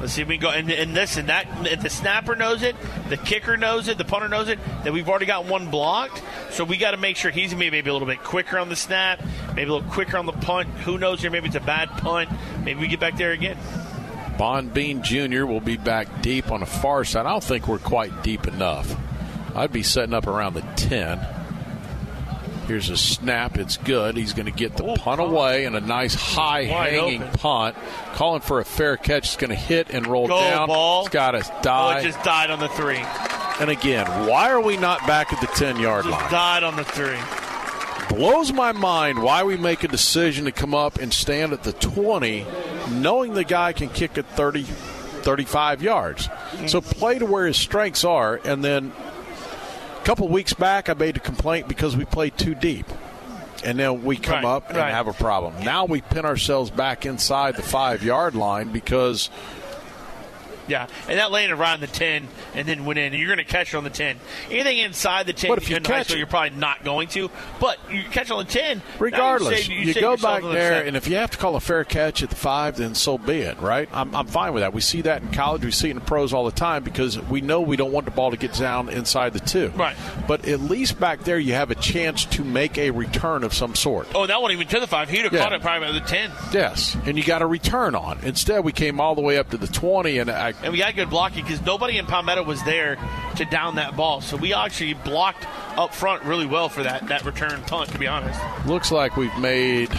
Let's 0.00 0.12
see 0.12 0.22
if 0.22 0.28
we 0.28 0.38
can 0.38 0.42
go. 0.42 0.50
And, 0.50 0.70
and 0.70 0.94
listen, 0.94 1.26
that 1.26 1.46
if 1.66 1.80
the 1.80 1.90
snapper 1.90 2.36
knows 2.36 2.62
it, 2.62 2.76
the 3.08 3.16
kicker 3.16 3.56
knows 3.56 3.88
it, 3.88 3.98
the 3.98 4.04
punter 4.04 4.28
knows 4.28 4.48
it, 4.48 4.58
that 4.84 4.92
we've 4.92 5.08
already 5.08 5.26
got 5.26 5.46
one 5.46 5.70
blocked. 5.70 6.22
So 6.50 6.64
we 6.64 6.76
got 6.76 6.92
to 6.92 6.96
make 6.96 7.16
sure 7.16 7.30
he's 7.30 7.50
to 7.50 7.56
be 7.56 7.70
maybe 7.70 7.90
a 7.90 7.92
little 7.92 8.08
bit 8.08 8.22
quicker 8.22 8.58
on 8.58 8.68
the 8.68 8.76
snap, 8.76 9.22
maybe 9.54 9.70
a 9.70 9.72
little 9.72 9.90
quicker 9.90 10.18
on 10.18 10.26
the 10.26 10.32
punt. 10.32 10.68
Who 10.80 10.98
knows 10.98 11.20
here? 11.20 11.30
Maybe 11.30 11.46
it's 11.46 11.56
a 11.56 11.60
bad 11.60 11.88
punt. 11.90 12.28
Maybe 12.64 12.80
we 12.80 12.88
get 12.88 13.00
back 13.00 13.16
there 13.16 13.32
again. 13.32 13.56
Bond 14.38 14.74
Bean 14.74 15.02
Jr. 15.02 15.46
will 15.46 15.60
be 15.60 15.76
back 15.76 16.22
deep 16.22 16.50
on 16.50 16.60
the 16.60 16.66
far 16.66 17.04
side. 17.04 17.26
I 17.26 17.30
don't 17.30 17.44
think 17.44 17.68
we're 17.68 17.78
quite 17.78 18.22
deep 18.22 18.48
enough. 18.48 18.94
I'd 19.54 19.72
be 19.72 19.84
setting 19.84 20.14
up 20.14 20.26
around 20.26 20.54
the 20.54 20.62
10. 20.76 21.20
Here's 22.66 22.88
a 22.88 22.96
snap. 22.96 23.58
It's 23.58 23.76
good. 23.76 24.16
He's 24.16 24.32
going 24.32 24.46
to 24.46 24.52
get 24.52 24.76
the 24.76 24.84
oh, 24.84 24.96
punt 24.96 25.20
away 25.20 25.66
and 25.66 25.76
a 25.76 25.80
nice 25.80 26.14
high 26.14 26.66
Wide 26.70 26.92
hanging 26.94 27.22
open. 27.22 27.38
punt. 27.38 27.76
Calling 28.14 28.40
for 28.40 28.58
a 28.60 28.64
fair 28.64 28.96
catch. 28.96 29.24
It's 29.26 29.36
going 29.36 29.50
to 29.50 29.56
hit 29.56 29.90
and 29.90 30.06
roll 30.06 30.26
Go 30.28 30.40
down. 30.40 30.68
ball. 30.68 31.00
It's 31.02 31.10
got 31.10 31.32
to 31.32 31.38
Oh, 31.44 31.60
die. 31.62 32.00
it 32.00 32.02
just 32.04 32.22
died 32.24 32.50
on 32.50 32.60
the 32.60 32.68
three. 32.68 33.02
and 33.60 33.68
again, 33.70 34.06
why 34.26 34.50
are 34.50 34.60
we 34.62 34.76
not 34.78 35.06
back 35.06 35.32
at 35.32 35.40
the 35.40 35.46
10 35.48 35.78
yard 35.78 36.06
line? 36.06 36.30
died 36.30 36.62
on 36.64 36.74
the 36.76 36.84
three. 36.84 37.18
blows 38.16 38.52
my 38.52 38.72
mind 38.72 39.22
why 39.22 39.42
we 39.44 39.56
make 39.56 39.84
a 39.84 39.88
decision 39.88 40.44
to 40.46 40.52
come 40.52 40.74
up 40.74 40.98
and 40.98 41.12
stand 41.12 41.52
at 41.52 41.62
the 41.64 41.72
20 41.74 42.46
knowing 42.92 43.34
the 43.34 43.44
guy 43.44 43.72
can 43.72 43.88
kick 43.88 44.16
at 44.18 44.26
30 44.30 44.62
35 44.62 45.82
yards 45.82 46.28
so 46.66 46.80
mm. 46.80 46.84
play 46.98 47.18
to 47.18 47.24
where 47.26 47.46
his 47.46 47.56
strengths 47.56 48.04
are 48.04 48.40
and 48.44 48.62
then 48.62 48.92
couple 50.04 50.28
weeks 50.28 50.52
back 50.52 50.88
i 50.90 50.94
made 50.94 51.16
a 51.16 51.20
complaint 51.20 51.66
because 51.66 51.96
we 51.96 52.04
played 52.04 52.36
too 52.36 52.54
deep 52.54 52.86
and 53.64 53.78
then 53.78 54.04
we 54.04 54.16
come 54.16 54.44
Right, 54.44 54.56
up 54.56 54.68
and 54.68 54.76
right. 54.78 54.90
have 54.92 55.06
a 55.08 55.12
problem 55.14 55.54
now 55.64 55.86
we 55.86 56.02
pin 56.02 56.26
ourselves 56.26 56.70
back 56.70 57.06
inside 57.06 57.56
the 57.56 57.62
five 57.62 58.02
yard 58.02 58.34
line 58.34 58.68
because 58.70 59.30
Yeah, 60.66 60.86
and 61.08 61.18
that 61.18 61.30
landed 61.30 61.56
right 61.56 61.74
on 61.74 61.80
the 61.80 61.86
10 61.86 62.26
and 62.54 62.66
then 62.66 62.84
went 62.84 62.98
in. 62.98 63.12
And 63.12 63.16
you're 63.16 63.26
going 63.34 63.44
to 63.44 63.50
catch 63.50 63.74
it 63.74 63.76
on 63.76 63.84
the 63.84 63.90
10. 63.90 64.18
Anything 64.50 64.78
inside 64.78 65.26
the 65.26 65.32
10, 65.32 65.50
But 65.50 65.58
if 65.58 65.68
you 65.68 65.78
catch 65.80 66.10
it, 66.10 66.18
you're 66.18 66.26
probably 66.26 66.50
not 66.58 66.84
going 66.84 67.08
to. 67.08 67.30
But 67.60 67.78
you 67.90 68.02
catch 68.04 68.30
on 68.30 68.38
the 68.44 68.50
10. 68.50 68.80
Regardless, 68.98 69.68
you, 69.68 69.76
you, 69.76 69.84
you 69.92 69.94
go 70.00 70.16
back 70.16 70.42
there, 70.42 70.72
seven. 70.72 70.88
and 70.88 70.96
if 70.96 71.06
you 71.08 71.16
have 71.16 71.30
to 71.32 71.38
call 71.38 71.56
a 71.56 71.60
fair 71.60 71.84
catch 71.84 72.22
at 72.22 72.30
the 72.30 72.36
five, 72.36 72.76
then 72.76 72.94
so 72.94 73.18
be 73.18 73.40
it, 73.40 73.60
right? 73.60 73.88
I'm, 73.92 74.14
I'm 74.14 74.26
fine 74.26 74.52
with 74.54 74.62
that. 74.62 74.72
We 74.72 74.80
see 74.80 75.02
that 75.02 75.22
in 75.22 75.30
college, 75.32 75.64
we 75.64 75.70
see 75.70 75.88
it 75.88 75.96
in 75.96 76.00
pros 76.00 76.32
all 76.32 76.44
the 76.44 76.50
time 76.52 76.82
because 76.82 77.20
we 77.20 77.40
know 77.40 77.60
we 77.60 77.76
don't 77.76 77.92
want 77.92 78.06
the 78.06 78.12
ball 78.12 78.30
to 78.30 78.36
get 78.36 78.54
down 78.54 78.88
inside 78.88 79.32
the 79.34 79.40
two. 79.40 79.68
Right. 79.76 79.96
But 80.26 80.46
at 80.48 80.60
least 80.60 80.98
back 80.98 81.24
there, 81.24 81.38
you 81.38 81.52
have 81.54 81.70
a 81.70 81.74
chance 81.74 82.24
to 82.26 82.44
make 82.44 82.78
a 82.78 82.90
return 82.90 83.44
of 83.44 83.52
some 83.52 83.74
sort. 83.74 84.08
Oh, 84.14 84.26
that 84.26 84.40
wasn't 84.40 84.60
even 84.60 84.68
to 84.74 84.80
the 84.80 84.86
5. 84.86 85.08
He'd 85.10 85.24
have 85.24 85.32
Yeah. 85.32 85.42
caught 85.42 85.52
it 85.52 85.60
probably 85.60 85.88
at 85.88 85.94
the 85.94 86.00
10. 86.08 86.30
Yes, 86.52 86.96
and 87.04 87.18
you 87.18 87.24
got 87.24 87.42
a 87.42 87.46
return 87.46 87.94
on. 87.94 88.18
Instead, 88.22 88.64
we 88.64 88.72
came 88.72 89.00
all 89.00 89.14
the 89.14 89.20
way 89.20 89.36
up 89.38 89.50
to 89.50 89.56
the 89.56 89.66
20, 89.66 90.18
and 90.18 90.30
I, 90.30 90.53
And 90.62 90.72
we 90.72 90.78
got 90.78 90.94
good 90.94 91.10
blocking 91.10 91.44
because 91.44 91.60
nobody 91.60 91.98
in 91.98 92.06
Palmetto 92.06 92.42
was 92.42 92.62
there 92.62 92.96
to 93.36 93.44
down 93.44 93.74
that 93.74 93.96
ball. 93.96 94.20
So 94.20 94.36
we 94.36 94.54
actually 94.54 94.94
blocked 94.94 95.46
up 95.76 95.94
front 95.94 96.22
really 96.24 96.46
well 96.46 96.68
for 96.68 96.82
that, 96.82 97.06
that 97.08 97.24
return 97.24 97.60
punt, 97.62 97.90
to 97.90 97.98
be 97.98 98.06
honest. 98.06 98.40
looks 98.66 98.90
like 98.90 99.16
we've 99.16 99.36
made 99.38 99.90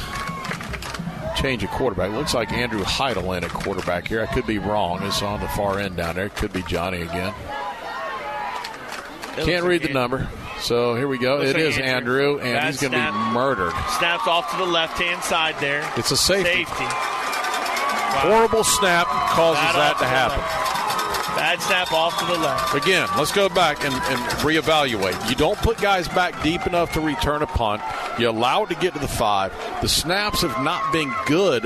change 1.35 1.63
of 1.63 1.69
quarterback. 1.69 2.11
Looks 2.11 2.33
like 2.33 2.51
Andrew 2.51 2.83
Heidel 2.83 3.33
in 3.33 3.43
at 3.43 3.51
quarterback 3.51 4.07
here. 4.07 4.23
I 4.23 4.25
could 4.25 4.47
be 4.47 4.57
wrong. 4.57 5.03
It's 5.03 5.21
on 5.21 5.39
the 5.41 5.47
far 5.49 5.79
end 5.79 5.97
down 5.97 6.15
there. 6.15 6.29
Could 6.29 6.53
be 6.53 6.63
Johnny 6.63 7.01
again. 7.01 7.33
It 9.37 9.45
Can't 9.45 9.65
read 9.65 9.81
like 9.81 9.89
the 9.89 9.93
number. 9.93 10.29
So 10.61 10.95
here 10.95 11.07
we 11.09 11.17
go. 11.17 11.37
Looks 11.37 11.49
It 11.51 11.55
like 11.57 11.65
is 11.65 11.77
Andrew. 11.77 12.39
Andrew, 12.39 12.39
and 12.39 12.53
Bad 12.53 12.67
he's 12.67 12.81
going 12.81 12.93
to 12.93 12.97
be 12.97 13.33
murdered. 13.33 13.73
Snaps 13.99 14.27
off 14.27 14.49
to 14.51 14.57
the 14.57 14.65
left 14.65 14.97
hand 14.97 15.21
side 15.23 15.55
there. 15.59 15.87
It's 15.97 16.11
a 16.11 16.17
safety. 16.17 16.63
Safety. 16.65 16.85
Horrible 18.21 18.63
snap 18.63 19.07
causes 19.07 19.61
Bad 19.61 19.75
that 19.75 19.97
to 19.99 20.05
happen. 20.05 20.39
left. 20.39 21.35
Bad 21.37 21.61
snap 21.61 21.91
off 21.91 22.17
to 22.19 22.25
the 22.25 22.37
left. 22.39 22.73
Again, 22.75 23.07
let's 23.17 23.31
go 23.31 23.49
back 23.49 23.83
and, 23.83 23.93
and 23.93 24.19
reevaluate. 24.39 25.29
You 25.29 25.35
don't 25.35 25.57
put 25.57 25.77
guys 25.79 26.07
back 26.07 26.41
deep 26.41 26.65
enough 26.65 26.93
to 26.93 27.01
return 27.01 27.41
a 27.41 27.47
punt. 27.47 27.81
You 28.17 28.29
allow 28.29 28.63
it 28.63 28.69
to 28.69 28.75
get 28.75 28.93
to 28.93 28.99
the 28.99 29.07
five. 29.07 29.53
The 29.81 29.89
snaps 29.89 30.41
have 30.43 30.63
not 30.63 30.93
been 30.93 31.13
good. 31.25 31.65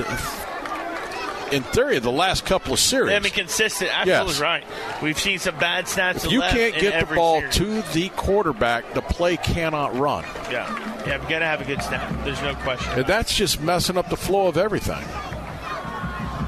In 1.52 1.62
theory, 1.64 1.98
the 1.98 2.12
last 2.12 2.46
couple 2.46 2.72
of 2.72 2.78
series. 2.78 3.08
They 3.08 3.14
haven't 3.14 3.34
been 3.34 3.44
consistent. 3.46 3.90
Absolutely 3.92 4.32
Yes. 4.34 4.40
right. 4.40 4.64
We've 5.02 5.18
seen 5.18 5.38
some 5.40 5.56
bad 5.58 5.88
snaps. 5.88 6.24
If 6.24 6.30
you 6.30 6.40
can't 6.42 6.74
get 6.74 7.08
the 7.08 7.14
ball 7.14 7.40
series. 7.40 7.54
to 7.56 7.82
the 7.92 8.08
quarterback, 8.10 8.92
the 8.94 9.02
play 9.02 9.36
cannot 9.36 9.96
run. 9.96 10.24
Yeah, 10.50 10.68
yeah, 11.06 11.18
we 11.20 11.26
got 11.28 11.40
to 11.40 11.46
have 11.46 11.60
a 11.60 11.64
good 11.64 11.82
snap. 11.82 12.08
There's 12.24 12.40
no 12.42 12.54
question. 12.56 12.92
And 12.96 13.06
that's 13.06 13.34
just 13.34 13.60
messing 13.60 13.96
up 13.96 14.08
the 14.10 14.16
flow 14.16 14.46
of 14.46 14.56
everything. 14.56 15.02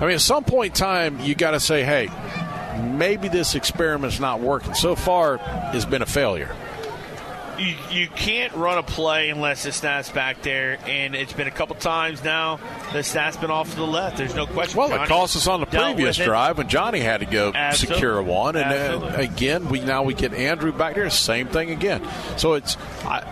I 0.02 0.06
mean, 0.06 0.14
at 0.16 0.20
some 0.20 0.42
point 0.42 0.72
in 0.74 0.78
time, 0.78 1.20
you 1.20 1.36
got 1.36 1.52
to 1.52 1.60
say, 1.60 1.84
hey, 1.84 2.10
maybe 2.82 3.28
this 3.28 3.54
experiment's 3.54 4.18
not 4.18 4.40
working. 4.40 4.74
So 4.74 4.96
far, 4.96 5.38
it's 5.72 5.84
been 5.84 6.02
a 6.02 6.06
failure. 6.06 6.56
You, 7.56 7.76
you 7.88 8.08
can't 8.08 8.52
run 8.54 8.78
a 8.78 8.82
play 8.82 9.30
unless 9.30 9.62
the 9.62 9.70
snap's 9.70 10.10
back 10.10 10.42
there, 10.42 10.78
and 10.88 11.14
it's 11.14 11.32
been 11.32 11.46
a 11.46 11.52
couple 11.52 11.76
times 11.76 12.24
now. 12.24 12.58
The 12.92 13.04
snap's 13.04 13.36
been 13.36 13.52
off 13.52 13.70
to 13.70 13.76
the 13.76 13.86
left. 13.86 14.16
There's 14.16 14.34
no 14.34 14.46
question. 14.46 14.76
Well, 14.76 14.88
Johnny 14.88 15.04
it 15.04 15.08
cost 15.08 15.36
us 15.36 15.46
on 15.46 15.60
the 15.60 15.66
previous 15.66 16.16
drive 16.16 16.58
when 16.58 16.68
Johnny 16.68 16.98
had 16.98 17.20
to 17.20 17.26
go 17.26 17.52
Absolutely. 17.54 17.94
secure 17.94 18.20
one, 18.24 18.56
and 18.56 18.64
Absolutely. 18.64 19.24
again, 19.24 19.68
we 19.68 19.78
now 19.78 20.02
we 20.02 20.14
get 20.14 20.34
Andrew 20.34 20.72
back 20.72 20.96
there. 20.96 21.08
Same 21.10 21.46
thing 21.46 21.70
again. 21.70 22.02
So 22.38 22.54
it's 22.54 22.76
I, 23.04 23.24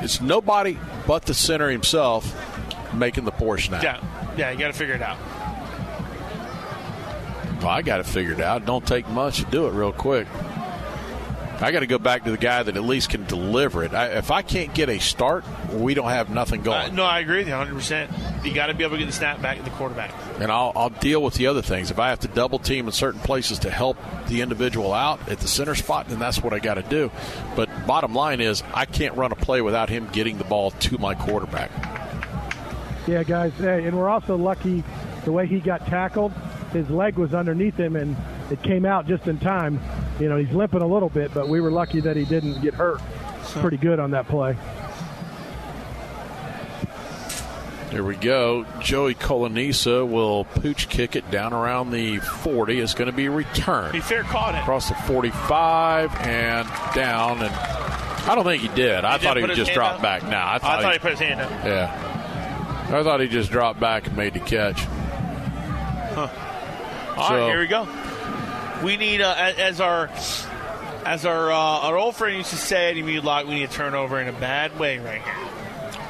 it's 0.00 0.22
nobody 0.22 0.78
but 1.06 1.24
the 1.24 1.34
center 1.34 1.68
himself 1.68 2.34
making 2.94 3.26
the 3.26 3.32
poor 3.32 3.58
snap. 3.58 3.82
Yeah, 3.82 4.00
yeah, 4.38 4.50
you 4.52 4.58
got 4.58 4.68
to 4.68 4.72
figure 4.72 4.94
it 4.94 5.02
out. 5.02 5.18
Well, 7.58 7.68
I 7.68 7.82
got 7.82 8.00
it 8.00 8.06
figured 8.06 8.40
out. 8.40 8.64
Don't 8.66 8.86
take 8.86 9.08
much 9.08 9.38
to 9.38 9.44
do 9.46 9.66
it 9.66 9.72
real 9.72 9.92
quick. 9.92 10.26
I 11.60 11.72
got 11.72 11.80
to 11.80 11.88
go 11.88 11.98
back 11.98 12.22
to 12.22 12.30
the 12.30 12.36
guy 12.36 12.62
that 12.62 12.76
at 12.76 12.84
least 12.84 13.10
can 13.10 13.24
deliver 13.24 13.82
it. 13.82 13.92
I, 13.92 14.10
if 14.10 14.30
I 14.30 14.42
can't 14.42 14.72
get 14.72 14.88
a 14.88 15.00
start, 15.00 15.44
we 15.72 15.92
don't 15.92 16.08
have 16.08 16.30
nothing 16.30 16.62
going. 16.62 16.78
Uh, 16.78 16.94
no, 16.94 17.02
I 17.04 17.18
agree 17.18 17.38
with 17.38 17.48
you 17.48 17.54
100. 17.54 17.74
percent 17.74 18.12
You 18.44 18.54
got 18.54 18.66
to 18.66 18.74
be 18.74 18.84
able 18.84 18.92
to 18.92 18.98
get 18.98 19.06
the 19.06 19.12
snap 19.12 19.42
back 19.42 19.56
to 19.56 19.64
the 19.64 19.70
quarterback. 19.70 20.14
and 20.38 20.52
I'll, 20.52 20.70
I'll 20.76 20.90
deal 20.90 21.20
with 21.20 21.34
the 21.34 21.48
other 21.48 21.60
things. 21.60 21.90
If 21.90 21.98
I 21.98 22.10
have 22.10 22.20
to 22.20 22.28
double 22.28 22.60
team 22.60 22.86
in 22.86 22.92
certain 22.92 23.20
places 23.20 23.58
to 23.60 23.70
help 23.70 23.96
the 24.28 24.40
individual 24.40 24.92
out 24.92 25.28
at 25.28 25.40
the 25.40 25.48
center 25.48 25.74
spot, 25.74 26.06
then 26.08 26.20
that's 26.20 26.40
what 26.40 26.52
I 26.52 26.60
got 26.60 26.74
to 26.74 26.82
do. 26.82 27.10
But 27.56 27.68
bottom 27.88 28.14
line 28.14 28.40
is, 28.40 28.62
I 28.72 28.84
can't 28.84 29.16
run 29.16 29.32
a 29.32 29.36
play 29.36 29.60
without 29.60 29.88
him 29.88 30.08
getting 30.12 30.38
the 30.38 30.44
ball 30.44 30.70
to 30.70 30.96
my 30.98 31.14
quarterback. 31.16 31.72
Yeah, 33.08 33.24
guys, 33.24 33.52
hey, 33.54 33.84
and 33.84 33.98
we're 33.98 34.08
also 34.10 34.36
lucky 34.36 34.84
the 35.24 35.32
way 35.32 35.46
he 35.48 35.58
got 35.58 35.86
tackled. 35.88 36.32
His 36.72 36.88
leg 36.90 37.16
was 37.16 37.32
underneath 37.34 37.76
him, 37.76 37.96
and 37.96 38.16
it 38.50 38.62
came 38.62 38.84
out 38.84 39.06
just 39.06 39.26
in 39.26 39.38
time. 39.38 39.80
You 40.20 40.28
know, 40.28 40.36
he's 40.36 40.52
limping 40.54 40.82
a 40.82 40.86
little 40.86 41.08
bit, 41.08 41.32
but 41.32 41.48
we 41.48 41.60
were 41.60 41.70
lucky 41.70 42.00
that 42.00 42.16
he 42.16 42.24
didn't 42.24 42.60
get 42.60 42.74
hurt. 42.74 43.00
Pretty 43.60 43.78
good 43.78 43.98
on 43.98 44.10
that 44.10 44.28
play. 44.28 44.54
Here 47.90 48.04
we 48.04 48.16
go. 48.16 48.66
Joey 48.82 49.14
Colonisa 49.14 50.06
will 50.06 50.44
pooch 50.44 50.90
kick 50.90 51.16
it 51.16 51.30
down 51.30 51.54
around 51.54 51.90
the 51.90 52.18
40. 52.18 52.80
It's 52.80 52.92
going 52.92 53.10
to 53.10 53.16
be 53.16 53.30
returned. 53.30 53.92
Be 53.92 54.00
fair, 54.00 54.24
caught 54.24 54.54
it. 54.54 54.58
Across 54.58 54.90
the 54.90 54.94
45 54.94 56.14
and 56.20 56.68
down. 56.94 57.38
And 57.42 57.54
I 57.54 58.34
don't 58.34 58.44
think 58.44 58.60
he 58.60 58.68
did. 58.68 59.06
I 59.06 59.12
He 59.12 59.18
did 59.20 59.24
thought 59.26 59.36
he 59.38 59.42
would 59.42 59.54
just 59.56 59.70
hand 59.70 59.74
drop 59.76 59.94
up? 59.94 60.02
back. 60.02 60.22
Now 60.24 60.46
I 60.48 60.54
I 60.56 60.58
thought, 60.58 60.82
thought 60.82 60.92
he 60.92 60.98
put 60.98 61.10
his 61.12 61.20
hand 61.20 61.40
up. 61.40 61.50
Yeah. 61.64 62.84
I 62.92 63.02
thought 63.02 63.20
he 63.20 63.28
just 63.28 63.50
dropped 63.50 63.80
back 63.80 64.06
and 64.06 64.16
made 64.18 64.34
the 64.34 64.40
catch. 64.40 64.80
Huh. 66.14 66.28
All 67.18 67.28
So- 67.28 67.34
right, 67.40 67.48
here 67.50 67.60
we 67.60 67.66
go. 67.66 67.88
We 68.84 68.96
need 68.96 69.20
uh, 69.20 69.34
as 69.58 69.80
our 69.80 70.08
as 71.04 71.26
our 71.26 71.50
uh, 71.50 71.56
our 71.56 71.96
old 71.98 72.14
friend 72.14 72.36
used 72.36 72.50
to 72.50 72.56
say 72.56 72.90
at 72.90 72.96
Immune 72.96 73.24
Lock, 73.24 73.46
we 73.46 73.56
need 73.56 73.64
a 73.64 73.68
turnover 73.72 74.20
in 74.20 74.28
a 74.28 74.32
bad 74.32 74.78
way 74.78 74.98
right 74.98 75.20
here. 75.22 75.34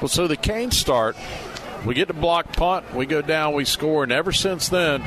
Well, 0.02 0.08
so 0.08 0.26
the 0.26 0.36
Canes 0.36 0.76
start. 0.76 1.16
We 1.86 1.94
get 1.94 2.08
the 2.08 2.14
block 2.14 2.52
punt. 2.52 2.92
We 2.94 3.06
go 3.06 3.22
down. 3.22 3.54
We 3.54 3.64
score. 3.64 4.02
And 4.02 4.12
ever 4.12 4.32
since 4.32 4.68
then, 4.68 5.02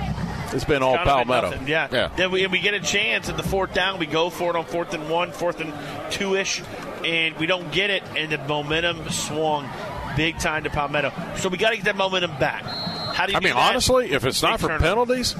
It's 0.53 0.64
been 0.64 0.82
all 0.82 0.95
of 0.95 1.02
been 1.06 1.07
Palmetto. 1.28 1.49
nothing, 1.52 1.68
Yeah. 1.68 1.88
Yeah. 1.91 2.10
Then 2.15 2.32
we, 2.32 2.48
we 2.48 2.60
get 2.60 2.73
a 2.73 2.80
chance 2.80 3.30
at 3.30 3.38
the 3.38 3.44
fourth 3.44 3.73
down. 3.73 3.99
We 3.99 4.06
go 4.06 4.30
for 4.30 4.49
it 4.49 4.56
on 4.56 4.65
fourth 4.65 4.94
and 4.94 5.10
one, 5.10 5.32
fourth 5.34 5.60
and 5.61 5.73
two 6.11 6.36
ish, 6.36 6.61
and 7.06 7.36
we 7.38 7.45
don't 7.45 7.72
get 7.72 7.90
it, 7.90 8.03
and 8.18 8.32
the 8.32 8.38
momentum 8.40 9.10
swung 9.11 9.69
big 10.18 10.40
time 10.40 10.64
to 10.64 10.69
Palmetto. 10.69 11.11
So 11.38 11.48
we 11.49 11.57
got 11.57 11.72
to 11.72 11.76
get 11.76 11.86
that 11.86 11.95
momentum 11.98 12.32
back. 12.40 12.64
How 12.64 13.26
do 13.26 13.34
you 13.34 13.38
I 13.38 13.41
mean, 13.41 13.53
that? 13.53 13.69
honestly, 13.72 14.11
if 14.11 14.26
it's 14.26 14.41
not 14.41 14.53
Big 14.53 14.60
for 14.61 14.68
turnover. 14.69 14.84
penalties, 14.86 15.36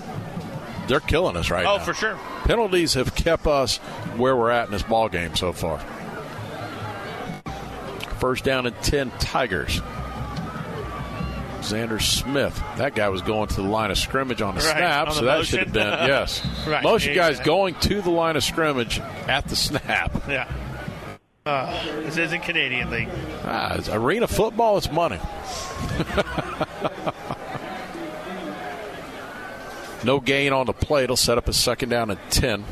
they're 0.92 1.00
killing 1.00 1.38
us 1.38 1.50
right 1.50 1.64
now. 1.64 1.76
Oh, 1.76 1.78
now. 1.78 1.84
for 1.86 1.94
sure. 1.94 2.20
Penalties 2.44 2.96
have 2.96 3.16
kept 3.16 3.48
us 3.48 3.78
where 4.18 4.36
we're 4.36 4.52
at 4.52 4.66
in 4.66 4.74
this 4.74 4.84
ball 4.84 5.08
game 5.08 5.38
so 5.38 5.54
far. 5.54 5.80
First 8.20 8.44
down 8.44 8.68
and 8.68 8.76
10 8.84 9.10
Tigers. 9.12 9.80
Xander 11.62 12.02
Smith. 12.02 12.62
That 12.76 12.94
guy 12.94 13.08
was 13.08 13.22
going 13.22 13.48
to 13.48 13.56
the 13.56 13.62
line 13.62 13.90
of 13.90 13.98
scrimmage 13.98 14.42
on 14.42 14.56
the 14.56 14.62
Right, 14.62 14.78
snap, 14.78 15.08
on 15.08 15.14
so 15.14 15.22
the 15.22 15.26
that 15.28 15.46
should 15.46 15.60
have 15.60 15.74
been, 15.74 15.88
yes. 16.08 16.46
Right, 16.68 16.84
Motion 16.84 17.16
guys 17.16 17.40
exactly. 17.40 17.50
going 17.52 17.76
to 17.76 18.02
the 18.02 18.10
line 18.10 18.36
of 18.36 18.44
scrimmage 18.44 19.00
at 19.30 19.48
the 19.48 19.56
snap. 19.56 20.12
Yeah. 20.28 20.52
Uh, 21.46 22.02
this 22.02 22.18
isn't 22.18 22.42
Canadian 22.42 22.92
League. 22.92 23.10
Ah, 23.46 23.76
it's 23.76 23.88
arena 23.88 24.28
football, 24.28 24.78
it's 24.78 24.92
money. 24.92 25.18
no 30.04 30.20
gain 30.20 30.54
on 30.54 30.66
the 30.66 30.74
play. 30.74 31.04
It'll 31.04 31.16
set 31.16 31.38
up 31.38 31.48
a 31.48 31.54
second 31.54 31.90
down 31.90 32.12
and 32.12 32.20
10. 32.30 32.66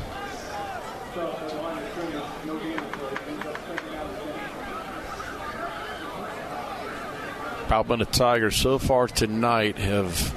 Palmetto 7.68 8.04
Tigers 8.04 8.56
so 8.56 8.80
far 8.80 9.06
tonight 9.06 9.78
have 9.78 10.34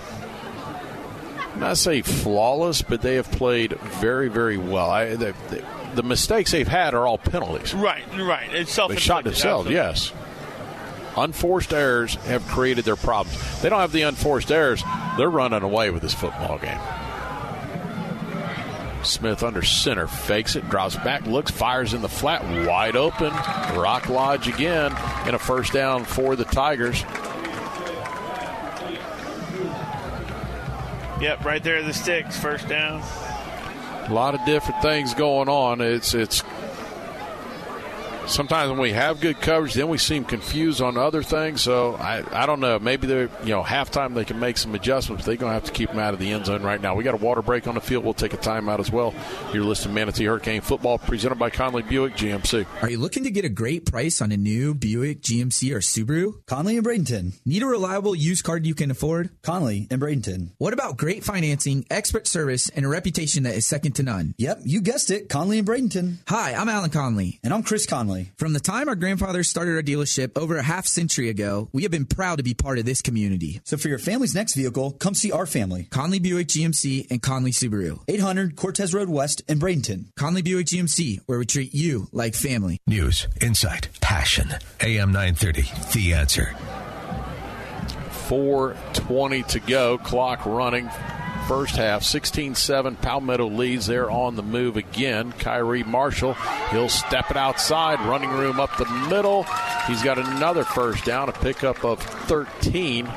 not 1.57 1.77
say 1.77 2.03
flawless, 2.03 2.83
but 2.83 3.01
they 3.01 3.15
have 3.15 3.31
played 3.31 3.73
very, 3.73 4.27
very 4.27 4.57
well. 4.57 4.89
I, 4.89 5.15
they, 5.15 5.33
they, 5.49 5.63
the 5.95 6.03
mistakes 6.03 6.51
they've 6.51 6.67
had 6.67 6.93
are 6.93 7.07
all 7.07 7.17
penalties. 7.17 7.73
Right, 7.73 8.03
right. 8.17 8.53
It's 8.53 8.71
self 8.71 8.91
They 8.91 8.97
shot 8.97 9.23
themselves, 9.23 9.69
yes. 9.69 10.13
Unforced 11.15 11.73
errors 11.73 12.15
have 12.15 12.47
created 12.47 12.85
their 12.85 12.95
problems. 12.95 13.61
They 13.61 13.69
don't 13.69 13.79
have 13.79 13.91
the 13.91 14.01
unforced 14.01 14.51
errors. 14.51 14.83
They're 15.17 15.29
running 15.29 15.61
away 15.61 15.89
with 15.91 16.01
this 16.01 16.13
football 16.13 16.57
game. 16.57 16.79
Smith 19.03 19.43
under 19.43 19.61
center, 19.61 20.07
fakes 20.07 20.55
it, 20.55 20.67
drops 20.69 20.95
back, 20.95 21.25
looks, 21.27 21.51
fires 21.51 21.93
in 21.93 22.01
the 22.01 22.09
flat, 22.09 22.41
wide 22.65 22.95
open. 22.95 23.31
Rock 23.77 24.09
Lodge 24.09 24.47
again, 24.47 24.93
and 25.25 25.35
a 25.35 25.39
first 25.39 25.73
down 25.73 26.05
for 26.05 26.35
the 26.35 26.45
Tigers. 26.45 27.03
Yep, 31.21 31.45
right 31.45 31.63
there, 31.63 31.83
the 31.83 31.93
sticks, 31.93 32.39
first 32.39 32.67
down. 32.67 33.01
A 34.09 34.13
lot 34.13 34.35
of 34.35 34.43
different 34.45 34.81
things 34.81 35.13
going 35.13 35.47
on. 35.47 35.79
It's 35.79 36.13
it's 36.13 36.43
sometimes 38.27 38.69
when 38.69 38.79
we 38.79 38.91
have 38.91 39.19
good 39.19 39.39
coverage, 39.41 39.73
then 39.73 39.89
we 39.89 39.97
seem 39.97 40.25
confused 40.25 40.81
on 40.81 40.97
other 40.97 41.23
things. 41.23 41.61
So 41.61 41.95
I, 41.95 42.23
I 42.31 42.45
don't 42.45 42.59
know. 42.59 42.79
Maybe 42.79 43.07
they're 43.07 43.29
you 43.43 43.49
know 43.49 43.63
halftime 43.63 44.13
they 44.13 44.25
can 44.25 44.39
make 44.39 44.57
some 44.57 44.75
adjustments. 44.75 45.25
They're 45.25 45.35
gonna 45.35 45.53
have 45.53 45.65
to 45.65 45.71
keep 45.71 45.89
them 45.89 45.99
out 45.99 46.13
of 46.13 46.19
the 46.19 46.31
end 46.31 46.45
zone 46.45 46.63
right 46.63 46.81
now. 46.81 46.95
We 46.95 47.03
got 47.03 47.13
a 47.13 47.17
water 47.17 47.41
break 47.41 47.67
on 47.67 47.75
the 47.75 47.81
field. 47.81 48.03
We'll 48.03 48.13
take 48.13 48.33
a 48.33 48.37
timeout 48.37 48.79
as 48.79 48.91
well. 48.91 49.13
You're 49.53 49.63
listening 49.63 49.95
to 49.95 50.01
Manatee 50.01 50.25
Hurricane 50.25 50.61
Football 50.61 50.97
presented 50.97 51.39
by 51.39 51.49
Conley 51.49 51.83
Buick 51.83 52.15
GMC. 52.15 52.65
Are 52.81 52.89
you 52.89 52.99
looking 52.99 53.23
to 53.23 53.31
get 53.31 53.45
a 53.45 53.49
great 53.49 53.85
price 53.85 54.21
on 54.21 54.31
a 54.31 54.37
new 54.37 54.73
Buick, 54.73 55.21
GMC, 55.21 55.73
or 55.73 55.79
Subaru? 55.79 56.45
Conley 56.45 56.77
and 56.77 56.85
Bradenton. 56.85 57.33
Need 57.45 57.63
a 57.63 57.67
reliable 57.67 58.15
used 58.15 58.43
car 58.43 58.57
you 58.57 58.75
can 58.75 58.91
afford? 58.91 59.29
Conley 59.41 59.87
and 59.91 60.01
Bradenton. 60.01 60.51
What 60.57 60.73
about 60.73 60.97
great 60.97 61.23
financing, 61.23 61.85
expert 61.89 62.27
service, 62.27 62.69
and 62.69 62.85
a 62.85 62.89
reputation 62.89 63.43
that 63.43 63.55
is 63.55 63.65
second 63.65 63.93
to 63.93 64.03
none? 64.03 64.33
Yep, 64.37 64.61
you 64.63 64.81
guessed 64.81 65.11
it. 65.11 65.29
Conley 65.29 65.59
and 65.59 65.67
Bradenton. 65.67 66.17
Hi, 66.27 66.53
I'm 66.53 66.69
Alan 66.69 66.89
Conley. 66.89 67.39
And 67.43 67.53
I'm 67.53 67.63
Chris 67.63 67.85
Conley. 67.85 68.12
From 68.37 68.53
the 68.53 68.59
time 68.59 68.87
our 68.87 68.95
grandfathers 68.95 69.49
started 69.49 69.75
our 69.75 69.81
dealership 69.81 70.37
over 70.37 70.57
a 70.57 70.63
half 70.63 70.85
century 70.85 71.29
ago, 71.29 71.69
we 71.71 71.83
have 71.83 71.91
been 71.91 72.05
proud 72.05 72.37
to 72.37 72.43
be 72.43 72.53
part 72.53 72.79
of 72.79 72.85
this 72.85 73.01
community. 73.01 73.61
So 73.63 73.77
for 73.77 73.87
your 73.87 73.97
family's 73.97 74.35
next 74.35 74.53
vehicle, 74.55 74.91
come 74.91 75.13
see 75.13 75.31
our 75.31 75.45
family. 75.45 75.87
Conley 75.89 76.19
Buick 76.19 76.47
GMC 76.47 77.09
and 77.09 77.21
Conley 77.21 77.51
Subaru. 77.51 77.99
800 78.07 78.55
Cortez 78.55 78.93
Road 78.93 79.09
West 79.09 79.41
in 79.47 79.59
Bradenton. 79.59 80.05
Conley 80.15 80.41
Buick 80.41 80.67
GMC, 80.67 81.21
where 81.25 81.39
we 81.39 81.45
treat 81.45 81.73
you 81.73 82.07
like 82.11 82.35
family. 82.35 82.79
News, 82.87 83.27
insight, 83.41 83.89
passion. 84.01 84.49
AM 84.81 85.11
930, 85.11 85.63
The 85.93 86.13
Answer. 86.13 86.55
4.20 88.27 89.47
to 89.47 89.59
go, 89.59 89.97
clock 89.97 90.45
running. 90.45 90.89
First 91.47 91.75
half, 91.75 92.03
16 92.03 92.55
7. 92.55 92.95
Palmetto 92.95 93.47
leads. 93.49 93.85
They're 93.85 94.09
on 94.09 94.35
the 94.35 94.41
move 94.43 94.77
again. 94.77 95.33
Kyrie 95.33 95.83
Marshall, 95.83 96.35
he'll 96.71 96.89
step 96.89 97.29
it 97.31 97.37
outside. 97.37 97.99
Running 98.07 98.29
room 98.31 98.59
up 98.61 98.75
the 98.77 98.85
middle. 99.09 99.43
He's 99.87 100.01
got 100.01 100.17
another 100.17 100.63
first 100.63 101.03
down, 101.03 101.27
a 101.29 101.33
pickup 101.33 101.83
of 101.83 101.99
13. 102.01 103.07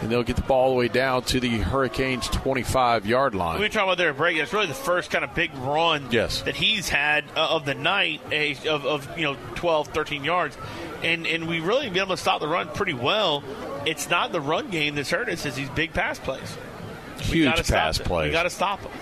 And 0.00 0.10
they'll 0.10 0.22
get 0.22 0.36
the 0.36 0.42
ball 0.42 0.64
all 0.64 0.70
the 0.70 0.76
way 0.76 0.88
down 0.88 1.22
to 1.24 1.40
the 1.40 1.58
Hurricanes' 1.58 2.28
25 2.28 3.06
yard 3.06 3.34
line. 3.34 3.56
We 3.58 3.64
were 3.64 3.68
talking 3.68 3.88
about 3.88 3.98
their 3.98 4.12
break. 4.14 4.36
It's 4.38 4.52
really 4.52 4.66
the 4.66 4.74
first 4.74 5.10
kind 5.10 5.24
of 5.24 5.34
big 5.34 5.54
run 5.58 6.08
Yes. 6.10 6.42
that 6.42 6.54
he's 6.56 6.88
had 6.88 7.24
uh, 7.36 7.48
of 7.50 7.64
the 7.64 7.74
night 7.74 8.20
eh, 8.32 8.54
of, 8.68 8.84
of 8.86 9.18
you 9.18 9.24
know 9.24 9.36
12, 9.56 9.88
13 9.88 10.22
yards, 10.24 10.56
and 11.02 11.26
and 11.26 11.48
we 11.48 11.60
really 11.60 11.88
been 11.88 11.98
able 11.98 12.16
to 12.16 12.20
stop 12.20 12.40
the 12.40 12.48
run 12.48 12.68
pretty 12.68 12.94
well. 12.94 13.42
It's 13.86 14.08
not 14.10 14.32
the 14.32 14.40
run 14.40 14.70
game 14.70 14.94
that's 14.96 15.10
hurt 15.10 15.28
us; 15.28 15.44
it's 15.46 15.56
these 15.56 15.70
big 15.70 15.92
pass 15.92 16.18
plays. 16.18 16.56
Huge 17.20 17.68
pass 17.68 17.98
play. 17.98 18.26
We 18.26 18.32
got 18.32 18.44
to 18.44 18.50
stop 18.50 18.82
them. 18.82 18.92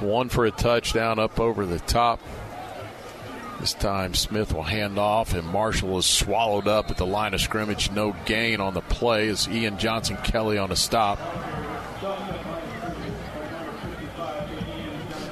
One 0.00 0.28
for 0.28 0.46
a 0.46 0.50
touchdown 0.50 1.18
up 1.18 1.40
over 1.40 1.66
the 1.66 1.78
top. 1.80 2.20
This 3.60 3.74
time 3.74 4.14
Smith 4.14 4.52
will 4.54 4.62
hand 4.62 4.98
off, 4.98 5.34
and 5.34 5.44
Marshall 5.46 5.98
is 5.98 6.06
swallowed 6.06 6.68
up 6.68 6.90
at 6.90 6.96
the 6.96 7.06
line 7.06 7.34
of 7.34 7.40
scrimmage. 7.40 7.90
No 7.90 8.14
gain 8.24 8.60
on 8.60 8.74
the 8.74 8.80
play 8.80 9.28
as 9.28 9.48
Ian 9.48 9.78
Johnson 9.78 10.16
Kelly 10.18 10.58
on 10.58 10.70
a 10.70 10.76
stop. 10.76 11.18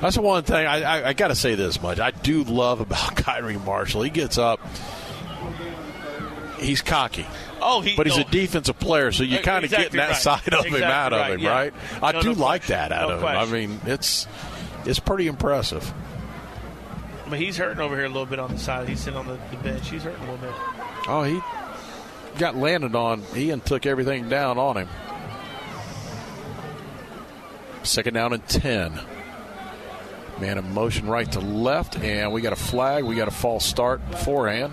That's 0.00 0.16
the 0.16 0.22
one 0.22 0.42
thing 0.42 0.66
I, 0.66 0.82
I, 0.82 1.08
I 1.08 1.12
got 1.12 1.28
to 1.28 1.34
say 1.34 1.54
this 1.54 1.80
much. 1.80 2.00
I 2.00 2.10
do 2.10 2.42
love 2.44 2.80
about 2.80 3.16
Kyrie 3.16 3.58
Marshall. 3.58 4.02
He 4.02 4.10
gets 4.10 4.38
up, 4.38 4.60
he's 6.58 6.82
cocky. 6.82 7.26
Oh, 7.68 7.80
he, 7.80 7.96
But 7.96 8.06
he's 8.06 8.16
no, 8.16 8.22
a 8.22 8.30
defensive 8.30 8.78
player, 8.78 9.10
so 9.10 9.24
you 9.24 9.38
kind 9.40 9.58
of 9.58 9.64
exactly 9.64 9.98
get 9.98 10.06
that 10.06 10.08
right. 10.10 10.16
side 10.16 10.54
of 10.54 10.64
him 10.66 10.74
Exactly 10.74 10.84
out 10.84 11.12
of 11.12 11.26
him, 11.32 11.40
yeah. 11.40 11.50
right? 11.50 11.74
I 12.00 12.12
No, 12.12 12.22
do 12.22 12.32
no 12.34 12.40
like 12.40 12.60
question. 12.62 12.76
that 12.76 12.92
out 12.92 13.10
of 13.10 13.20
him. 13.20 13.26
I 13.26 13.44
mean, 13.46 13.80
it's 13.86 14.28
it's 14.84 15.00
pretty 15.00 15.26
impressive. 15.26 15.92
But 17.28 17.40
he's 17.40 17.56
hurting 17.56 17.80
over 17.80 17.96
here 17.96 18.04
a 18.04 18.08
little 18.08 18.24
bit 18.24 18.38
on 18.38 18.52
the 18.52 18.58
side. 18.58 18.88
He's 18.88 19.00
sitting 19.00 19.18
on 19.18 19.26
the, 19.26 19.36
the 19.50 19.56
bench. 19.56 19.88
He's 19.90 20.04
hurting 20.04 20.22
a 20.28 20.30
little 20.32 20.46
bit. 20.46 20.54
Oh, 21.08 21.24
he 21.24 21.40
got 22.38 22.54
landed 22.54 22.94
on. 22.94 23.24
Ian 23.34 23.54
and 23.54 23.64
took 23.64 23.84
everything 23.84 24.28
down 24.28 24.58
on 24.58 24.76
him. 24.76 24.88
Second 27.82 28.14
down 28.14 28.32
and 28.32 28.46
10. 28.48 29.00
Man 30.40 30.58
in 30.58 30.72
motion 30.74 31.08
right 31.08 31.30
to 31.32 31.40
left, 31.40 31.96
and 31.98 32.32
we 32.32 32.42
got 32.42 32.52
a 32.52 32.56
flag. 32.56 33.04
We 33.04 33.16
got 33.16 33.26
a 33.28 33.32
false 33.32 33.64
start 33.64 34.08
beforehand. 34.10 34.72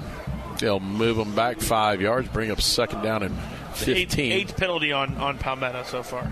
They'll 0.64 0.80
move 0.80 1.18
them 1.18 1.36
back 1.36 1.60
five 1.60 2.00
yards, 2.00 2.30
bring 2.30 2.50
up 2.50 2.62
second 2.62 3.02
down 3.02 3.22
and 3.22 3.36
The 3.84 3.98
eighth, 3.98 4.12
15. 4.12 4.32
eighth 4.32 4.56
penalty 4.56 4.94
on 4.94 5.18
on 5.18 5.38
Palmetto 5.38 5.84
so 5.84 6.02
far. 6.04 6.32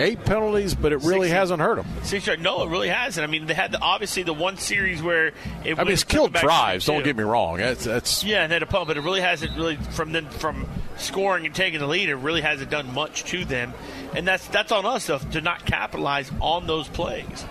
Eight 0.00 0.24
penalties, 0.24 0.74
but 0.74 0.92
it 0.92 0.96
really 1.04 1.28
Six- 1.28 1.38
hasn't 1.38 1.60
hurt 1.60 1.76
them. 1.76 1.86
Six. 2.02 2.28
No, 2.40 2.64
it 2.64 2.70
really 2.70 2.88
hasn't. 2.88 3.22
I 3.22 3.30
mean, 3.30 3.46
they 3.46 3.54
had 3.54 3.70
the, 3.70 3.80
obviously 3.80 4.24
the 4.24 4.32
one 4.32 4.56
series 4.56 5.00
where 5.00 5.28
it. 5.28 5.34
Was. 5.64 5.78
I 5.78 5.84
mean, 5.84 5.92
it's 5.92 6.02
killed 6.02 6.32
back 6.32 6.42
drives. 6.42 6.86
Don't 6.86 7.04
get 7.04 7.14
me 7.16 7.22
wrong. 7.22 7.58
That's, 7.58 7.84
that's 7.84 8.24
Yeah, 8.24 8.42
and 8.42 8.50
then 8.50 8.64
a 8.64 8.66
punt, 8.66 8.88
but 8.88 8.96
it 8.96 9.02
really 9.02 9.20
hasn't 9.20 9.56
really 9.56 9.76
from 9.76 10.10
then 10.10 10.28
from 10.28 10.66
scoring 10.96 11.46
and 11.46 11.54
taking 11.54 11.78
the 11.78 11.86
lead. 11.86 12.08
It 12.08 12.16
really 12.16 12.40
hasn't 12.40 12.68
done 12.68 12.92
much 12.92 13.22
to 13.26 13.44
them, 13.44 13.74
and 14.16 14.26
that's 14.26 14.48
that's 14.48 14.72
on 14.72 14.86
us 14.86 15.06
though, 15.06 15.18
to 15.18 15.40
not 15.40 15.66
capitalize 15.66 16.32
on 16.40 16.66
those 16.66 16.88
plays. 16.88 17.44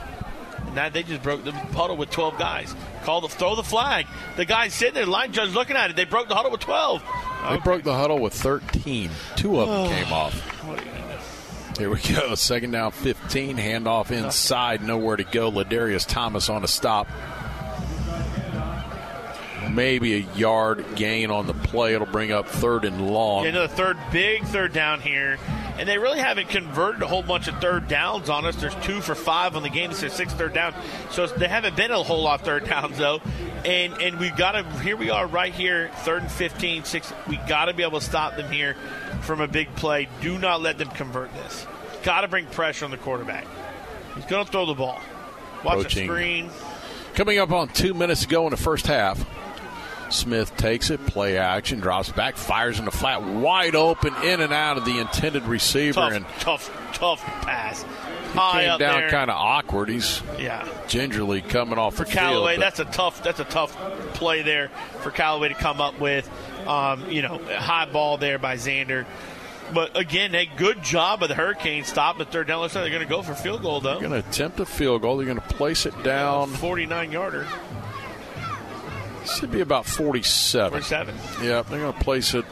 That 0.76 0.94
they 0.94 1.04
just 1.04 1.22
broke 1.22 1.44
the 1.44 1.52
huddle 1.52 1.98
with 1.98 2.10
12 2.12 2.38
guys. 2.38 2.74
Call 3.04 3.22
the 3.22 3.28
throw 3.28 3.56
the 3.56 3.64
flag. 3.64 4.08
The 4.38 4.46
guys 4.46 4.74
sitting 4.74 4.94
there, 4.94 5.06
the 5.06 5.12
line 5.12 5.34
judge 5.34 5.52
looking 5.52 5.76
at 5.76 5.90
it. 5.90 5.96
They 5.96 6.06
broke 6.06 6.30
the 6.30 6.36
huddle 6.36 6.52
with 6.52 6.62
12. 6.62 7.04
They 7.50 7.58
broke 7.58 7.84
the 7.84 7.94
huddle 7.94 8.20
with 8.20 8.34
13. 8.34 9.10
Two 9.36 9.60
of 9.60 9.68
them 9.68 9.90
came 9.90 10.14
off. 10.14 11.78
Here 11.78 11.90
we 11.90 12.00
go. 12.00 12.36
Second 12.36 12.72
down, 12.72 12.92
15. 12.92 13.58
Handoff 13.58 14.12
inside. 14.12 14.84
Nowhere 14.84 15.18
to 15.18 15.24
go. 15.24 15.52
Ladarius 15.52 16.06
Thomas 16.06 16.50
on 16.50 16.64
a 16.64 16.68
stop. 16.68 17.08
Maybe 19.76 20.16
a 20.16 20.34
yard 20.36 20.86
gain 20.96 21.32
on 21.32 21.48
the 21.48 21.54
play. 21.54 21.94
It'll 21.94 22.08
bring 22.08 22.32
up 22.32 22.48
third 22.48 22.86
and 22.86 23.10
long. 23.10 23.44
Yeah, 23.44 23.52
another 23.52 23.68
third, 23.68 23.98
big 24.12 24.44
third 24.46 24.74
down 24.74 25.02
here. 25.02 25.38
And 25.78 25.88
they 25.88 25.98
really 25.98 26.20
haven't 26.20 26.50
converted 26.50 27.02
a 27.02 27.08
whole 27.08 27.24
bunch 27.24 27.48
of 27.48 27.60
third 27.60 27.88
downs 27.88 28.30
on 28.30 28.46
us. 28.46 28.56
There's 28.56 28.76
two 28.84 29.02
for 29.02 29.16
five 29.16 29.56
on 29.56 29.64
the 29.64 29.70
game. 29.70 29.90
This 29.90 30.04
is 30.04 30.14
six 30.14 30.34
third 30.34 30.54
down. 30.54 30.74
So 31.12 31.26
they 31.26 31.48
haven't 31.48 31.76
been 31.76 31.92
a 31.92 32.04
whole 32.04 32.22
lot 32.22 32.42
of 32.42 32.46
third 32.46 32.68
downs, 32.68 32.98
though. 32.98 33.22
And 33.66 33.94
and 34.02 34.20
we've 34.20 34.36
got 34.36 34.52
to, 34.52 34.64
here 34.82 34.98
we 34.98 35.10
are 35.10 35.26
right 35.26 35.54
here, 35.54 35.90
third 36.00 36.24
and 36.24 36.32
15, 36.32 36.84
six. 36.84 37.14
we 37.28 37.38
got 37.48 37.66
to 37.66 37.74
be 37.74 37.84
able 37.84 38.00
to 38.00 38.06
stop 38.06 38.36
them 38.36 38.52
here 38.52 38.76
from 39.22 39.42
a 39.42 39.48
big 39.48 39.74
play. 39.76 40.10
Do 40.22 40.38
not 40.38 40.62
let 40.62 40.78
them 40.78 40.90
convert 40.90 41.34
this. 41.34 41.66
Got 42.04 42.22
to 42.22 42.28
bring 42.28 42.46
pressure 42.48 42.86
on 42.86 42.92
the 42.92 42.98
quarterback. 42.98 43.46
He's 44.16 44.26
going 44.26 44.46
to 44.46 44.52
throw 44.52 44.66
the 44.66 44.74
ball. 44.74 45.00
Watch 45.64 45.84
Coaching. 45.84 46.08
the 46.08 46.14
screen. 46.14 46.50
Coming 47.14 47.40
up 47.40 47.52
on 47.52 47.68
two 47.70 47.94
minutes 47.94 48.24
ago 48.24 48.46
in 48.46 48.52
the 48.52 48.58
first 48.58 48.88
half. 48.88 49.24
Smith 50.14 50.56
takes 50.58 50.90
it, 50.90 51.06
play 51.08 51.38
action, 51.38 51.80
drops 51.80 52.12
back, 52.12 52.36
fires 52.36 52.80
in 52.80 52.86
the 52.86 52.92
flat, 52.92 53.24
wide 53.24 53.76
open, 53.76 54.14
in 54.24 54.42
and 54.42 54.54
out 54.54 54.78
of 54.78 54.86
the 54.86 55.00
intended 55.00 55.44
receiver, 55.44 56.00
Tough, 56.02 56.14
and 56.14 56.26
tough, 56.40 56.92
tough 56.94 57.24
pass. 57.44 57.84
he 57.84 57.90
High 58.40 58.62
came 58.62 58.70
up 58.72 58.80
down 58.80 59.10
kind 59.10 59.30
of 59.32 59.38
awkward. 59.38 59.90
He's 59.90 60.22
Yeah. 60.40 60.66
gingerly 60.88 61.42
coming 61.42 61.78
off 61.78 61.96
for 61.96 62.06
the 62.06 62.12
Callaway, 62.12 62.54
field. 62.54 62.60
but- 62.62 62.78
that's 62.78 62.80
a 62.80 62.86
tough 62.94 63.24
that's 63.24 63.40
a 63.40 63.46
tough 63.46 63.76
play 64.14 64.42
there 64.42 64.70
for 65.02 65.12
Callaway 65.12 65.50
to 65.50 65.54
come 65.56 65.82
up 65.82 66.00
with. 66.00 66.30
Um, 66.68 67.10
you 67.10 67.22
know, 67.24 67.40
high 67.58 67.86
ball 67.86 68.18
there 68.18 68.38
by 68.38 68.56
Xander. 68.56 69.06
But 69.74 69.98
again, 69.98 70.36
a 70.36 70.46
good 70.58 70.84
job 70.84 71.24
of 71.24 71.30
the 71.30 71.36
Hurricanes 71.36 71.88
stopping 71.88 72.20
the 72.20 72.26
third 72.32 72.48
down. 72.48 72.60
Looks 72.60 72.76
like 72.76 72.84
they're 72.84 72.92
going 72.92 73.08
to 73.08 73.10
go 73.10 73.22
for 73.22 73.34
field 73.34 73.62
goal 73.62 73.80
though. 73.80 74.00
They're 74.00 74.10
going 74.10 74.22
to 74.22 74.28
attempt 74.30 74.60
a 74.60 74.66
field 74.66 75.02
goal. 75.02 75.16
They're 75.18 75.26
going 75.26 75.40
to 75.40 75.48
place 75.56 75.86
it 75.86 76.04
down. 76.04 76.50
49 76.50 77.12
yarder. 77.12 77.48
Should 79.26 79.52
be 79.52 79.62
about 79.62 79.86
47. 79.86 80.72
47. 80.82 81.16
Yeah, 81.44 81.62
they're 81.64 81.80
going 81.80 81.94
to 81.94 82.00
place 82.00 82.34
it 82.34 82.46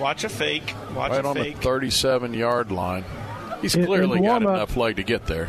Watch 0.00 0.24
a 0.24 0.28
fake. 0.28 0.74
Watch 0.96 1.12
right 1.12 1.24
a 1.24 1.28
on 1.28 1.34
fake. 1.36 1.56
the 1.56 1.62
37 1.62 2.34
yard 2.34 2.72
line. 2.72 3.04
He's 3.60 3.74
In- 3.74 3.82
in 3.82 3.86
clearly 3.86 4.18
got 4.20 4.42
warm-up- 4.42 4.54
enough 4.56 4.76
leg 4.76 4.96
to 4.96 5.02
get 5.02 5.26
there. 5.26 5.48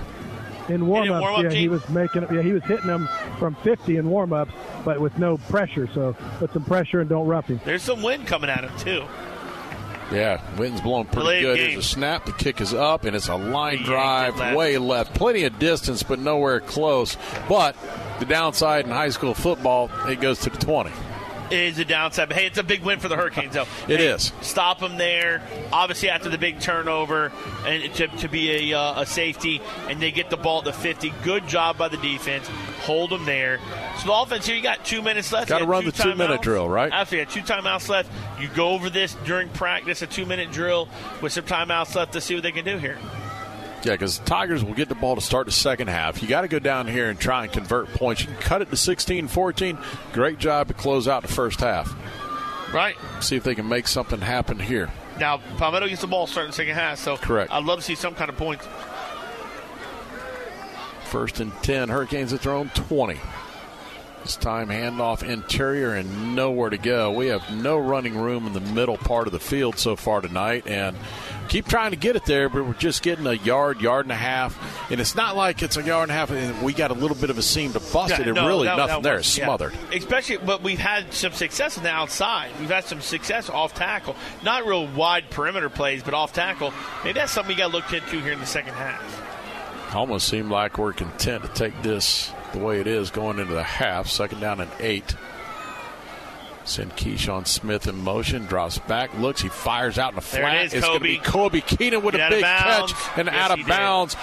In 0.70 0.88
warm-ups, 0.88 1.22
warm-up, 1.22 1.44
yeah, 1.44 1.50
he 1.60 1.68
was 1.68 1.88
making, 1.90 2.24
it 2.24 2.32
yeah, 2.32 2.42
he 2.42 2.54
was 2.54 2.64
hitting 2.64 2.88
them 2.88 3.10
from 3.38 3.56
50 3.64 3.98
in 3.98 4.08
warm-ups, 4.10 4.52
but 4.86 5.02
with 5.02 5.18
no 5.18 5.38
pressure. 5.38 5.90
So 5.94 6.16
put 6.40 6.54
some 6.54 6.64
pressure 6.64 7.02
and 7.02 7.10
don't 7.10 7.28
rough 7.28 7.48
him. 7.48 7.60
There's 7.66 7.82
some 7.84 8.02
wind 8.02 8.28
coming 8.28 8.50
at 8.50 8.64
him 8.64 8.72
too. 8.78 9.04
Yeah, 10.12 10.42
wind's 10.58 10.82
blowing 10.82 11.06
pretty 11.06 11.22
Delayed 11.22 11.42
good. 11.44 11.58
game. 11.58 11.72
There's 11.74 11.86
a 11.86 11.90
snap. 11.90 12.26
The 12.26 12.34
kick 12.34 12.62
is 12.62 12.74
up, 12.74 13.04
and 13.06 13.16
it's 13.16 13.30
a 13.30 13.36
line 13.36 13.80
it 13.80 13.86
drive 13.86 14.38
way 14.56 14.78
left. 14.78 15.14
Plenty 15.16 15.44
of 15.46 15.58
distance, 15.60 16.04
but 16.04 16.20
nowhere 16.20 16.60
close. 16.60 17.18
But 17.50 17.76
the 18.20 18.26
downside 18.26 18.86
in 18.86 18.92
high 18.92 19.10
school 19.10 19.34
football, 19.34 19.90
it 20.08 20.20
goes 20.22 20.40
to 20.42 20.50
the 20.50 20.58
20. 20.58 20.92
Is 21.54 21.78
a 21.78 21.86
downside, 21.86 22.30
but 22.30 22.38
hey, 22.38 22.48
it's 22.48 22.58
a 22.58 22.64
big 22.64 22.82
win 22.82 23.00
for 23.00 23.08
the 23.08 23.16
Hurricanes, 23.16 23.54
though. 23.54 23.68
It 23.88 23.92
It 23.92 24.02
is. 24.02 24.34
Stop 24.42 24.80
them 24.80 24.98
there. 24.98 25.42
Obviously, 25.72 26.10
after 26.10 26.28
the 26.30 26.38
big 26.40 26.60
turnover, 26.60 27.32
and 27.66 27.94
to, 27.94 28.08
to 28.08 28.28
be 28.28 28.72
a, 28.72 28.80
uh, 28.80 29.02
a 29.02 29.06
safety, 29.06 29.62
and 29.88 30.02
they 30.02 30.12
get 30.12 30.30
the 30.32 30.38
ball 30.38 30.60
at 30.60 30.66
the 30.66 30.74
50. 30.74 31.14
Good 31.24 31.48
job 31.48 31.78
by 31.78 31.90
the 31.90 31.98
defense. 31.98 32.48
Hold 32.82 33.12
them 33.12 33.26
there. 33.26 33.60
So 34.00 34.08
the 34.08 34.14
offense 34.14 34.48
here, 34.48 34.56
you 34.56 34.64
got 34.64 34.84
two 34.84 35.02
minutes 35.02 35.32
left. 35.32 35.48
Gotta 35.48 35.66
run 35.66 35.84
two 35.84 35.92
the 35.92 36.04
two-minute 36.04 36.42
drill, 36.42 36.68
right? 36.68 36.92
After 36.92 37.18
you 37.18 37.24
got 37.24 37.32
two 37.32 37.42
timeouts 37.42 37.88
left, 37.88 38.12
you 38.42 38.48
go 38.50 38.70
over 38.70 38.90
this 38.90 39.16
during 39.26 39.48
practice, 39.50 40.02
a 40.02 40.08
two-minute 40.08 40.52
drill 40.52 40.90
with 41.22 41.34
some 41.34 41.46
timeouts 41.46 41.94
left 41.96 42.14
to 42.14 42.22
see 42.22 42.34
what 42.34 42.44
they 42.44 42.52
can 42.52 42.66
do 42.66 42.78
here. 42.78 42.98
Yeah, 43.84 43.94
because 43.94 44.20
Tigers 44.20 44.64
will 44.64 44.74
get 44.74 44.88
the 44.88 44.96
ball 44.96 45.16
to 45.16 45.22
start 45.22 45.46
the 45.46 45.52
second 45.52 45.90
half. 45.90 46.22
You 46.22 46.30
got 46.30 46.42
to 46.42 46.48
go 46.48 46.60
down 46.60 46.88
here 46.88 47.10
and 47.10 47.20
try 47.20 47.44
and 47.44 47.52
convert 47.52 47.88
points. 47.90 48.22
You 48.22 48.28
can 48.28 48.38
cut 48.38 48.62
it 48.62 48.70
to 48.70 48.78
16 48.78 49.28
14. 49.28 49.78
Great 50.14 50.40
job 50.40 50.70
to 50.70 50.74
close 50.74 51.08
out 51.08 51.22
the 51.22 51.28
first 51.28 51.60
half. 51.60 51.94
Right. 52.74 52.96
See 53.20 53.36
if 53.36 53.44
they 53.44 53.56
can 53.56 53.68
make 53.68 53.88
something 53.88 54.22
happen 54.22 54.58
here. 54.58 54.90
Now, 55.20 55.38
Palmetto 55.58 55.88
gets 55.88 56.02
the 56.02 56.08
ball 56.08 56.28
starting 56.28 56.52
the 56.52 56.56
second 56.56 56.76
half, 56.76 56.98
so 56.98 57.18
Correct. 57.18 57.52
I'd 57.52 57.66
love 57.66 57.80
to 57.80 57.86
see 57.86 57.96
some 57.96 58.16
kind 58.16 58.30
of 58.30 58.38
points. 58.38 58.66
First 61.04 61.40
and 61.40 61.54
10. 61.62 61.90
Hurricanes 61.90 62.34
at 62.34 62.42
their 62.42 62.54
own 62.54 62.70
20. 62.70 63.20
This 64.24 64.38
time, 64.38 64.70
handoff 64.70 65.22
interior 65.22 65.94
and 65.94 66.34
nowhere 66.34 66.70
to 66.70 66.78
go. 66.78 67.12
We 67.12 67.28
have 67.28 67.54
no 67.54 67.78
running 67.78 68.18
room 68.18 68.48
in 68.48 68.54
the 68.54 68.62
middle 68.62 68.98
part 68.98 69.28
of 69.28 69.34
the 69.34 69.40
field 69.40 69.78
so 69.78 69.98
far 69.98 70.22
tonight, 70.22 70.66
and 70.66 70.96
keep 71.50 71.68
trying 71.68 71.92
to 71.92 71.98
get 71.98 72.16
it 72.16 72.26
there, 72.26 72.50
but 72.50 72.66
we're 72.66 72.74
just 72.74 73.02
getting 73.04 73.26
a 73.28 73.34
yard, 73.34 73.82
yard 73.82 74.06
and 74.06 74.12
a 74.12 74.16
half. 74.16 74.58
And 74.92 75.00
it's 75.00 75.16
not 75.16 75.36
like 75.36 75.62
it's 75.64 75.78
a 75.78 75.84
yard 75.84 76.04
and 76.10 76.12
a 76.12 76.16
half, 76.16 76.32
and 76.32 76.62
we 76.64 76.74
got 76.74 76.92
a 76.92 76.94
little 76.94 77.16
bit 77.18 77.30
of 77.30 77.38
a 77.38 77.42
seam 77.42 77.74
to 77.74 77.80
bust 77.80 78.10
Yeah, 78.12 78.22
it, 78.22 78.28
and 78.28 78.36
no, 78.36 78.48
really 78.48 78.68
that- 78.68 78.78
nothing 78.78 78.96
that 78.96 79.04
there. 79.04 79.16
was- 79.18 79.28
It's 79.28 79.38
yeah. 79.38 79.46
smothered. 79.46 79.74
Especially, 79.94 80.38
but 80.38 80.62
we've 80.64 80.80
had 80.80 81.14
some 81.14 81.32
success 81.34 81.78
on 81.78 81.84
the 81.84 81.90
outside. 81.92 82.52
We've 82.60 82.70
had 82.70 82.86
some 82.86 83.02
success 83.02 83.50
off 83.50 83.74
tackle. 83.74 84.16
Not 84.44 84.66
real 84.66 84.88
wide 84.88 85.30
perimeter 85.30 85.70
plays, 85.70 86.04
but 86.04 86.14
off 86.14 86.34
tackle. 86.34 86.74
Maybe 87.04 87.20
that's 87.20 87.32
something 87.32 87.56
we 87.56 87.60
got 87.60 87.68
to 87.72 87.74
look 87.78 87.92
into 87.94 88.20
here 88.22 88.34
in 88.34 88.40
the 88.40 88.46
second 88.46 88.74
half. 88.74 89.02
Almost 89.96 90.28
seemed 90.28 90.50
like 90.50 90.78
we're 90.80 90.94
content 90.94 91.44
to 91.44 91.50
take 91.50 91.82
this 91.84 92.32
the 92.52 92.60
way 92.60 92.80
it 92.80 92.88
is 92.88 93.12
going 93.12 93.38
into 93.40 93.54
the 93.54 93.64
half. 93.64 94.08
Second 94.08 94.40
down 94.40 94.60
and 94.60 94.72
eight. 94.80 95.16
Send 96.66 96.96
Keyshawn 96.96 97.46
Smith 97.46 97.88
in 97.88 98.04
motion, 98.04 98.46
drops 98.46 98.78
back, 98.80 99.14
looks, 99.20 99.42
he 99.42 99.50
fires 99.50 99.98
out 100.00 100.10
in 100.12 100.16
the 100.16 100.22
There 100.22 100.42
flat. 100.42 100.66
is, 100.66 100.74
it's 100.74 100.86
going 100.86 100.98
to 101.00 101.04
be 101.04 101.18
Kobe. 101.18 101.60
Keenan 101.62 102.02
with 102.04 102.16
Get 102.16 102.32
a 102.32 102.36
big 102.36 102.44
catch 102.44 102.94
and 103.18 103.28
Yes, 103.28 103.36
out 103.36 103.52
of 103.52 103.58
did. 103.58 103.68
bounds. 103.68 104.16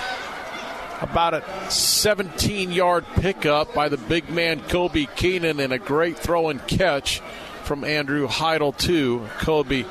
About 1.02 1.32
a 1.34 1.70
17 1.70 2.72
yard 2.72 3.06
pickup 3.16 3.72
by 3.74 3.88
the 3.88 3.96
big 3.96 4.28
man 4.28 4.60
Kobe 4.68 5.06
Keenan 5.16 5.58
and 5.60 5.72
a 5.72 5.78
great 5.78 6.18
throw 6.18 6.50
and 6.50 6.66
catch 6.66 7.20
from 7.64 7.84
Andrew 7.84 8.26
Heidel 8.26 8.72
to 8.72 9.26
Kobe. 9.38 9.84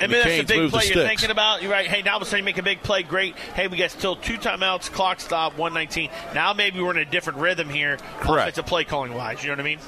Mean, 0.00 0.10
that's 0.12 0.24
the 0.24 0.42
big 0.44 0.46
the 0.46 0.68
play 0.70 0.86
you're 0.86 1.06
thinking 1.06 1.30
about. 1.30 1.60
You're 1.60 1.70
right. 1.70 1.86
Hey, 1.86 2.00
now 2.00 2.12
all 2.12 2.16
of 2.16 2.22
a 2.22 2.24
sudden 2.24 2.38
you 2.38 2.44
make 2.46 2.56
a 2.56 2.62
big 2.62 2.82
play. 2.82 3.02
Great. 3.02 3.36
Hey, 3.54 3.66
we 3.68 3.76
got 3.76 3.90
still 3.90 4.16
two 4.16 4.38
timeouts, 4.38 4.90
clock 4.90 5.20
stop, 5.20 5.58
119. 5.58 6.08
Now 6.34 6.54
maybe 6.54 6.80
we're 6.80 6.92
in 6.92 6.96
a 6.96 7.04
different 7.04 7.38
rhythm 7.38 7.68
here. 7.68 7.98
Correct. 8.20 8.48
Offensive 8.48 8.64
play 8.66 8.84
calling 8.84 9.12
wise. 9.12 9.42
You 9.42 9.48
know 9.50 9.54
what 9.56 9.60
I 9.60 9.64
mean? 9.64 9.78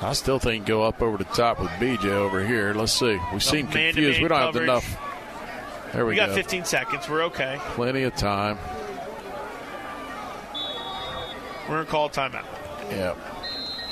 I 0.00 0.12
still 0.12 0.38
think 0.38 0.66
go 0.66 0.82
up 0.82 1.00
over 1.00 1.16
the 1.16 1.24
top 1.24 1.60
with 1.60 1.70
BJ 1.72 2.06
over 2.06 2.44
here. 2.44 2.74
Let's 2.74 2.92
see. 2.92 3.18
We 3.32 3.40
seem 3.40 3.66
confused. 3.66 4.20
We 4.20 4.28
don't 4.28 4.54
have 4.54 4.56
enough. 4.56 4.98
There 5.92 6.04
we, 6.04 6.10
We 6.10 6.16
got 6.16 6.30
go. 6.30 6.34
15 6.34 6.64
seconds. 6.64 7.08
We're 7.08 7.24
okay. 7.24 7.58
Plenty 7.70 8.02
of 8.02 8.14
time. 8.14 8.58
We're 11.68 11.84
to 11.84 11.90
call 11.90 12.06
a 12.06 12.10
timeout. 12.10 12.44
Yeah. 12.90 13.14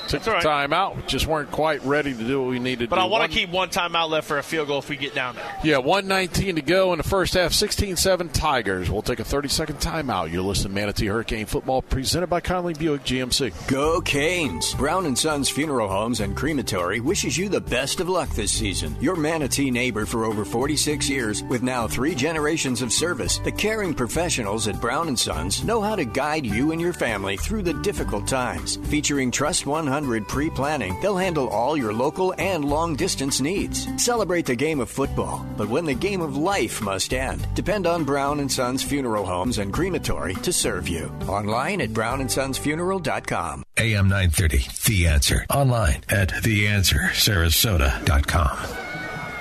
Took 0.09 0.23
That's 0.23 0.25
the 0.25 0.31
all 0.31 0.37
right. 0.37 0.43
time 0.43 0.73
out. 0.73 0.97
We 0.97 1.03
just 1.03 1.27
weren't 1.27 1.51
quite 1.51 1.83
ready 1.85 2.13
to 2.13 2.25
do 2.25 2.41
what 2.43 2.51
we 2.51 2.59
needed 2.59 2.91
But 2.91 2.97
to 2.97 3.03
I 3.03 3.05
want 3.07 3.31
to 3.31 3.37
keep 3.37 3.51
one 3.51 3.69
timeout 3.71 4.11
left 4.11 4.27
for 4.29 4.39
a 4.39 4.43
field 4.43 4.69
goal 4.69 4.79
if 4.79 4.89
we 4.89 4.97
get 4.97 5.15
down 5.15 5.35
there. 5.37 5.61
Yeah, 5.65 5.79
119 5.79 6.57
to 6.57 6.63
go 6.63 6.93
in 6.93 6.99
the 6.99 7.03
first 7.05 7.35
half. 7.35 7.53
16 7.53 7.97
7 7.97 8.29
Tigers. 8.29 8.91
We'll 8.91 9.03
take 9.03 9.21
a 9.21 9.25
30 9.25 9.49
second 9.49 9.77
timeout. 9.77 10.31
You're 10.31 10.43
listening 10.43 10.75
to 10.75 10.81
Manatee 10.81 11.07
Hurricane 11.07 11.47
Football 11.47 11.83
presented 11.83 12.27
by 12.29 12.41
Conley 12.41 12.75
Buick 12.75 13.05
GMC. 13.05 13.69
Go 13.69 14.01
Canes! 14.01 14.75
Brown 14.75 15.07
and 15.07 15.17
Sons 15.19 15.49
Funeral 15.49 15.89
Homes 15.89 16.21
and 16.21 16.37
Crematory 16.37 17.01
wishes 17.01 17.39
you 17.39 17.49
the 17.49 17.61
best 17.61 18.01
of 18.01 18.09
luck 18.09 18.29
this 18.31 18.53
season. 18.53 18.95
Your 19.01 19.17
Manatee 19.17 19.71
neighbor 19.71 20.05
for 20.05 20.25
over 20.27 20.45
46 20.45 21.09
years, 21.09 21.43
with 21.45 21.63
now 21.63 21.89
three 21.89 22.15
generations 22.15 22.83
of 22.83 22.93
service, 22.93 23.39
the 23.39 23.53
caring 23.53 23.95
professionals 23.95 24.69
at 24.69 24.81
Brown 24.81 25.09
and 25.09 25.19
Sons 25.19 25.65
know 25.65 25.81
how 25.81 25.97
to 25.97 26.05
guide 26.05 26.45
you 26.45 26.73
and 26.73 26.81
your 26.81 26.93
family 26.93 27.37
through 27.39 27.63
the 27.63 27.75
difficult 27.83 28.27
times. 28.27 28.77
Featuring 28.89 29.31
Trust 29.31 29.65
100 29.67 29.94
pre-planning, 30.29 30.99
they'll 31.01 31.17
handle 31.17 31.49
all 31.49 31.77
your 31.77 31.93
local 31.93 32.35
and 32.39 32.65
long 32.65 32.97
distance 32.97 33.41
needs. 33.41 33.87
Celebrate 34.03 34.47
the 34.47 34.57
game 34.57 34.81
of 34.81 34.91
football, 34.91 35.47
but 35.57 35.69
when 35.69 35.85
the 35.85 35.95
game 35.95 36.21
of 36.21 36.37
life 36.37 36.83
must 36.83 37.15
end, 37.15 37.47
depend 37.55 37.87
on 37.87 38.03
Brown 38.05 38.41
and 38.41 38.51
Sons 38.51 38.83
Funeral 38.83 39.25
Homes 39.25 39.59
and 39.59 39.73
Crematory 39.73 40.35
to 40.35 40.53
serve 40.53 40.89
you. 40.89 41.13
Online 41.29 41.81
at 41.81 41.91
brownsonsfuneral.com. 41.91 43.63
AM 43.77 44.09
930, 44.09 44.67
The 44.87 45.07
Answer. 45.07 45.47
Online 45.51 46.03
at 46.09 46.31
theanswersarasota.com. 46.31 48.59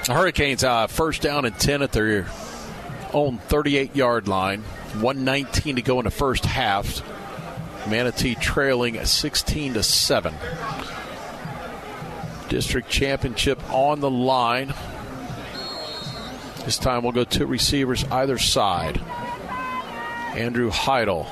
The 0.06 0.14
Hurricanes 0.14 0.64
uh, 0.64 0.86
first 0.88 1.22
down 1.22 1.46
and 1.46 1.58
10 1.58 1.82
at 1.82 1.94
their 1.94 2.28
own 3.14 3.38
38 3.38 3.96
yard 3.96 4.28
line. 4.28 4.62
119 5.00 5.78
to 5.78 5.82
go 5.82 6.00
in 6.00 6.06
the 6.06 6.12
first 6.12 6.46
half. 6.46 7.02
Manatee 7.88 8.36
trailing 8.36 9.04
16 9.04 9.74
to 9.76 9.84
7. 9.84 10.34
District 12.50 12.90
championship 12.90 13.60
on 13.72 14.00
the 14.00 14.10
line. 14.10 14.74
This 16.66 16.78
time 16.78 17.04
we'll 17.04 17.12
go 17.12 17.24
two 17.24 17.46
receivers 17.46 18.04
either 18.06 18.38
side. 18.38 19.02
Andrew 20.36 20.70
Heidel 20.70 21.28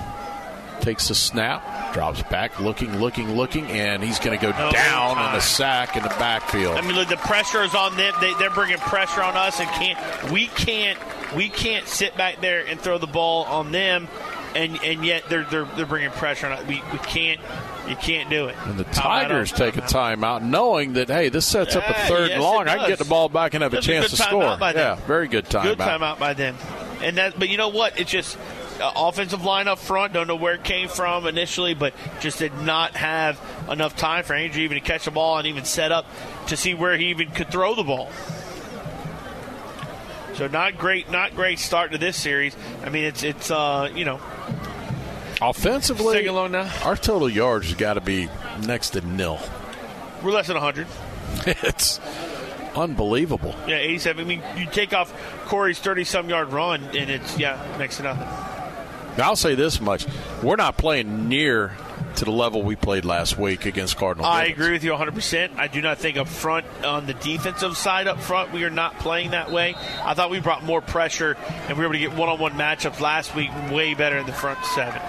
takes 0.82 1.08
the 1.08 1.16
snap, 1.16 1.94
drops 1.94 2.24
back, 2.24 2.60
looking, 2.60 2.98
looking, 3.00 3.36
looking, 3.36 3.66
and 3.68 4.04
he's 4.04 4.20
going 4.20 4.38
to 4.38 4.42
go 4.44 4.52
No 4.52 4.72
down 4.72 5.16
time. 5.16 5.30
in 5.30 5.36
the 5.36 5.42
sack 5.42 5.96
in 5.96 6.04
the 6.04 6.10
backfield. 6.10 6.76
I 6.76 6.82
mean, 6.82 6.96
look, 6.96 7.08
the 7.08 7.18
pressure 7.18 7.62
is 7.62 7.76
on 7.76 7.96
them. 7.96 8.14
They, 8.20 8.34
they're 8.36 8.50
bringing 8.50 8.78
pressure 8.78 9.22
on 9.22 9.38
us, 9.38 9.60
and 9.60 9.70
can't 9.70 10.32
we 10.32 10.48
can't 10.48 10.98
we 11.36 11.50
can't 11.50 11.88
sit 11.88 12.18
back 12.18 12.42
there 12.42 12.66
and 12.66 12.80
throw 12.80 12.98
the 12.98 13.08
ball 13.08 13.44
on 13.46 13.72
them, 13.72 14.08
and 14.56 14.84
and 14.84 15.06
yet 15.06 15.24
they're 15.30 15.44
they're, 15.46 15.66
they're 15.66 15.86
bringing 15.86 16.12
pressure 16.12 16.48
on 16.48 16.54
us. 16.54 16.66
We, 16.68 16.82
we 16.92 16.98
can't 17.00 17.40
you 17.88 17.96
can't 17.96 18.30
do 18.30 18.48
it. 18.48 18.56
And 18.66 18.78
the 18.80 18.84
Tigers 18.86 19.52
take 19.52 19.78
a 19.78 19.82
timeout, 19.82 20.42
knowing 20.44 20.94
that 20.94 21.08
hey, 21.10 21.30
this 21.30 21.46
sets 21.46 21.76
up 21.76 21.84
a 21.84 21.92
Yeah, 21.92 22.08
third 22.08 22.28
yes, 22.30 22.36
and 22.36 22.44
long. 22.44 22.68
I 22.68 22.78
can 22.78 22.90
get 22.90 23.00
the 23.00 23.06
ball 23.06 23.30
back 23.30 23.54
and 23.54 23.64
have 23.64 23.74
a 23.74 23.78
That's 23.78 23.86
chance 23.86 24.10
good 24.12 24.18
to 24.18 24.24
score. 24.24 24.44
timeout 24.44 24.60
by 24.60 24.74
them. 24.74 24.98
Yeah, 25.00 25.06
very 25.06 25.28
good 25.28 25.46
timeout. 25.46 25.64
Good 25.64 25.78
timeout 25.80 26.20
by 26.20 26.34
them. 26.34 26.56
And 27.02 27.18
that, 27.18 27.40
but 27.40 27.50
you 27.50 27.58
know 27.58 27.70
what? 27.70 28.00
It's 28.00 28.12
just 28.12 28.38
uh, 28.80 28.92
offensive 28.96 29.44
line 29.44 29.68
up 29.68 29.80
front. 29.80 30.14
Don't 30.14 30.28
know 30.28 30.36
where 30.36 30.54
it 30.54 30.64
came 30.64 30.88
from 30.88 31.26
initially, 31.26 31.74
but 31.74 31.94
just 32.20 32.38
did 32.40 32.54
not 32.62 32.96
have 32.96 33.42
enough 33.70 33.96
time 33.96 34.24
for 34.24 34.34
Andrew 34.34 34.62
even 34.62 34.76
to 34.76 34.82
catch 34.84 35.06
the 35.06 35.12
ball 35.12 35.38
and 35.40 35.48
even 35.48 35.66
set 35.66 35.92
up 35.92 36.06
to 36.48 36.56
see 36.58 36.74
where 36.76 36.96
he 36.98 37.06
even 37.08 37.32
could 37.32 37.50
throw 37.50 37.74
the 37.74 37.84
ball. 37.84 38.12
So 40.36 40.48
not 40.48 40.78
great, 40.78 41.12
not 41.12 41.36
great 41.36 41.60
start 41.60 41.92
to 41.92 41.98
this 41.98 42.16
series. 42.16 42.56
I 42.86 42.90
mean, 42.90 43.04
it's 43.04 43.24
it's 43.24 43.52
uh, 43.52 43.92
you 43.94 44.06
know 44.06 44.20
Offensively, 45.42 46.18
Take 46.18 46.28
along 46.28 46.52
now. 46.52 46.72
our 46.84 46.96
total 46.96 47.28
yards 47.30 47.68
has 47.68 47.76
got 47.76 47.96
to 47.96 48.02
be 48.02 48.30
next 48.66 48.92
to 48.92 49.02
nil. 49.02 49.40
we're 50.24 50.32
less 50.32 50.48
than 50.48 50.56
100. 50.56 50.86
it's 51.64 52.00
unbelievable. 52.76 53.56
Yeah, 53.68 53.78
87. 53.78 54.24
I 54.24 54.28
mean, 54.28 54.44
you 54.56 54.66
take 54.68 54.94
off 54.94 55.12
Corey's 55.46 55.80
30 55.80 56.04
some 56.04 56.30
yard 56.30 56.50
run, 56.54 56.84
and 56.96 57.10
it's 57.10 57.38
yeah 57.38 57.60
next 57.80 57.98
to 57.98 58.04
nothing. 58.04 58.28
I'll 59.24 59.36
say 59.36 59.56
this 59.56 59.82
much: 59.82 60.06
we're 60.44 60.56
not 60.58 60.78
playing 60.78 61.28
near 61.28 61.76
to 62.18 62.26
the 62.26 62.32
level 62.32 62.62
we 62.62 62.76
played 62.76 63.06
last 63.06 63.38
week 63.38 63.66
against 63.66 63.96
Cardinal. 63.98 64.26
I 64.26 64.48
Gibbons. 64.48 64.62
agree 64.62 64.72
with 64.74 64.84
you 64.84 64.92
100%. 64.92 65.58
I 65.58 65.68
do 65.68 65.82
not 65.82 65.98
think 65.98 66.18
up 66.18 66.28
front, 66.28 66.66
on 66.84 67.06
the 67.08 67.14
defensive 67.14 67.78
side 67.78 68.06
up 68.08 68.20
front, 68.20 68.52
we 68.52 68.66
are 68.66 68.70
not 68.70 69.00
playing 69.00 69.32
that 69.32 69.50
way. 69.50 69.76
I 70.04 70.14
thought 70.14 70.30
we 70.30 70.42
brought 70.42 70.62
more 70.64 70.82
pressure 70.82 71.38
and 71.70 71.78
we 71.78 71.86
were 71.86 71.86
able 71.86 71.94
to 71.94 72.00
get 72.00 72.18
one 72.18 72.28
on 72.28 72.38
one 72.38 72.52
matchups 72.54 73.00
last 73.00 73.34
week 73.34 73.50
way 73.72 73.94
better 73.94 74.18
in 74.18 74.26
the 74.26 74.34
front 74.34 74.60
seven. 74.66 75.02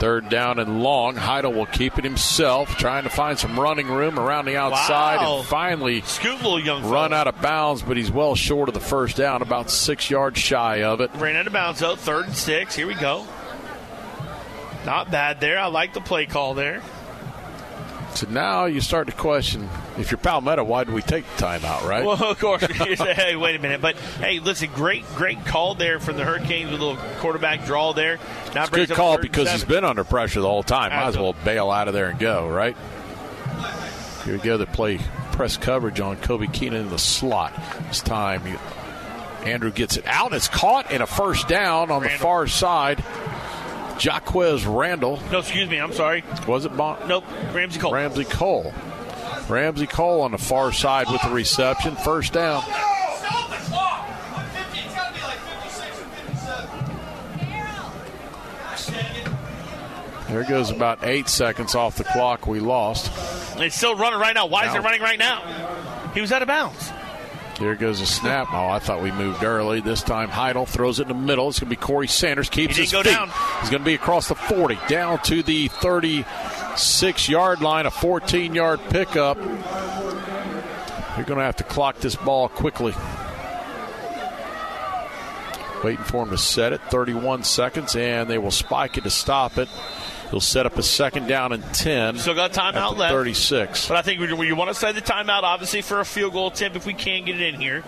Third 0.00 0.30
down 0.30 0.58
and 0.58 0.82
long. 0.82 1.14
Heidel 1.14 1.52
will 1.52 1.66
keep 1.66 1.98
it 1.98 2.04
himself, 2.04 2.74
trying 2.78 3.04
to 3.04 3.10
find 3.10 3.38
some 3.38 3.60
running 3.60 3.86
room 3.88 4.18
around 4.18 4.46
the 4.46 4.56
outside, 4.56 5.18
Wow. 5.18 5.38
and 5.40 5.46
finally 5.46 6.00
Scoot 6.00 6.36
little 6.36 6.58
young 6.58 6.88
run 6.88 7.12
out 7.12 7.26
of 7.28 7.40
bounds. 7.42 7.82
But 7.82 7.98
he's 7.98 8.10
well 8.10 8.34
short 8.34 8.68
of 8.68 8.74
the 8.74 8.80
first 8.80 9.16
down, 9.18 9.42
about 9.42 9.70
six 9.70 10.08
yards 10.10 10.38
shy 10.40 10.82
of 10.82 11.02
it. 11.02 11.10
Ran 11.16 11.36
out 11.36 11.46
of 11.46 11.52
bounds, 11.52 11.80
though. 11.80 11.96
Third 11.96 12.24
and 12.26 12.34
six. 12.34 12.74
Here 12.74 12.86
we 12.86 12.94
go. 12.94 13.26
Not 14.86 15.10
bad 15.10 15.40
there. 15.40 15.58
I 15.58 15.66
like 15.66 15.92
the 15.92 16.00
play 16.00 16.24
call 16.24 16.54
there. 16.54 16.80
So 18.14 18.28
now 18.28 18.64
you 18.66 18.80
start 18.80 19.06
to 19.06 19.12
question 19.12 19.68
if 19.98 20.10
you're 20.10 20.18
Palmetto, 20.18 20.64
why 20.64 20.84
did 20.84 20.94
we 20.94 21.02
take 21.02 21.24
the 21.36 21.44
timeout, 21.44 21.86
right? 21.86 22.04
Well, 22.04 22.22
of 22.22 22.38
course. 22.38 22.62
you 22.86 22.96
say, 22.96 23.14
hey, 23.14 23.36
wait 23.36 23.56
a 23.56 23.58
minute. 23.58 23.80
But, 23.80 23.96
hey, 23.96 24.40
listen, 24.40 24.70
great 24.74 25.04
great 25.14 25.44
call 25.46 25.74
there 25.74 26.00
from 26.00 26.16
the 26.16 26.24
Hurricanes 26.24 26.70
with 26.70 26.80
a 26.80 26.84
little 26.84 27.02
quarterback 27.18 27.64
draw 27.64 27.92
there. 27.92 28.18
Now 28.54 28.64
It's 28.64 28.72
a 28.72 28.74
good 28.74 28.90
call 28.90 29.14
and 29.14 29.22
because 29.22 29.50
he's 29.50 29.64
been 29.64 29.84
under 29.84 30.04
pressure 30.04 30.40
the 30.40 30.48
whole 30.48 30.62
time. 30.62 30.90
Might 30.90 31.08
as 31.08 31.18
well 31.18 31.34
bail 31.44 31.70
out 31.70 31.88
of 31.88 31.94
there 31.94 32.08
and 32.08 32.18
go, 32.18 32.48
right? 32.48 32.76
Here 34.24 34.34
we 34.34 34.40
go. 34.40 34.56
They 34.56 34.66
play 34.66 34.98
press 35.32 35.56
coverage 35.56 36.00
on 36.00 36.16
Kobe 36.16 36.46
Keenan 36.48 36.82
in 36.82 36.90
the 36.90 36.98
slot. 36.98 37.54
This 37.88 38.00
time, 38.02 38.42
Andrew 39.44 39.70
gets 39.70 39.96
it 39.96 40.06
out. 40.06 40.32
It's 40.32 40.48
caught 40.48 40.90
in 40.90 41.00
a 41.00 41.06
first 41.06 41.48
down 41.48 41.90
on 41.90 42.02
the 42.02 42.10
far 42.10 42.46
side. 42.46 43.02
Jaquez 44.00 44.66
Randall. 44.66 45.20
No, 45.30 45.40
excuse 45.40 45.68
me. 45.68 45.78
I'm 45.78 45.92
sorry. 45.92 46.24
Was 46.48 46.64
it 46.64 46.76
Bon? 46.76 46.96
Nope. 47.06 47.24
Ramsey 47.52 47.78
Cole. 47.78 47.92
Ramsey 47.92 48.24
Cole. 48.24 48.72
Ramsey 49.48 49.86
Cole 49.86 50.22
on 50.22 50.32
the 50.32 50.38
far 50.38 50.72
side 50.72 51.08
with 51.10 51.20
the 51.22 51.30
reception. 51.30 51.96
First 51.96 52.32
down. 52.32 52.62
There 60.28 60.44
goes 60.44 60.70
about 60.70 61.00
eight 61.02 61.28
seconds 61.28 61.74
off 61.74 61.96
the 61.96 62.04
clock 62.04 62.46
we 62.46 62.60
lost. 62.60 63.10
It's 63.58 63.74
still 63.74 63.96
running 63.96 64.20
right 64.20 64.34
now. 64.34 64.46
Why 64.46 64.68
is 64.68 64.74
it 64.74 64.78
running 64.78 65.00
right 65.00 65.18
now? 65.18 65.40
He 66.14 66.20
was 66.20 66.30
out 66.30 66.40
of 66.40 66.48
bounds. 66.48 66.92
Here 67.60 67.74
goes 67.74 68.00
a 68.00 68.06
snap. 68.06 68.48
Oh, 68.52 68.68
I 68.70 68.78
thought 68.78 69.02
we 69.02 69.12
moved 69.12 69.44
early. 69.44 69.82
This 69.82 70.02
time 70.02 70.30
Heidel 70.30 70.64
throws 70.64 70.98
it 70.98 71.02
in 71.02 71.08
the 71.08 71.14
middle. 71.14 71.50
It's 71.50 71.60
going 71.60 71.68
to 71.68 71.76
be 71.76 71.80
Corey 71.80 72.08
Sanders. 72.08 72.48
Keeps 72.48 72.78
his 72.78 72.90
feet. 72.90 73.04
down. 73.04 73.30
He's 73.60 73.68
going 73.68 73.82
to 73.82 73.86
be 73.86 73.92
across 73.92 74.28
the 74.28 74.34
40, 74.34 74.78
down 74.88 75.18
to 75.24 75.42
the 75.42 75.68
36 75.68 77.28
yard 77.28 77.60
line, 77.60 77.84
a 77.84 77.90
14 77.90 78.54
yard 78.54 78.80
pickup. 78.88 79.36
You're 79.36 81.26
going 81.26 81.38
to 81.38 81.44
have 81.44 81.56
to 81.56 81.64
clock 81.64 81.98
this 81.98 82.16
ball 82.16 82.48
quickly. 82.48 82.94
Waiting 85.84 86.04
for 86.04 86.22
him 86.22 86.30
to 86.30 86.38
set 86.38 86.72
it. 86.72 86.80
31 86.88 87.44
seconds, 87.44 87.94
and 87.94 88.30
they 88.30 88.38
will 88.38 88.50
spike 88.50 88.96
it 88.96 89.04
to 89.04 89.10
stop 89.10 89.58
it. 89.58 89.68
He'll 90.30 90.40
set 90.40 90.64
up 90.64 90.78
a 90.78 90.82
second 90.82 91.26
down 91.26 91.52
and 91.52 91.64
10. 91.74 92.18
Still 92.18 92.34
got 92.34 92.52
timeout 92.52 92.96
left. 92.96 93.12
36. 93.12 93.88
But 93.88 93.96
I 93.96 94.02
think 94.02 94.20
we, 94.20 94.32
we 94.32 94.52
want 94.52 94.68
to 94.68 94.74
set 94.74 94.94
the 94.94 95.00
timeout, 95.00 95.42
obviously, 95.42 95.82
for 95.82 95.98
a 95.98 96.04
field 96.04 96.32
goal 96.32 96.48
attempt 96.48 96.76
if 96.76 96.86
we 96.86 96.94
can 96.94 97.24
get 97.24 97.40
it 97.40 97.54
in 97.54 97.60
here. 97.60 97.82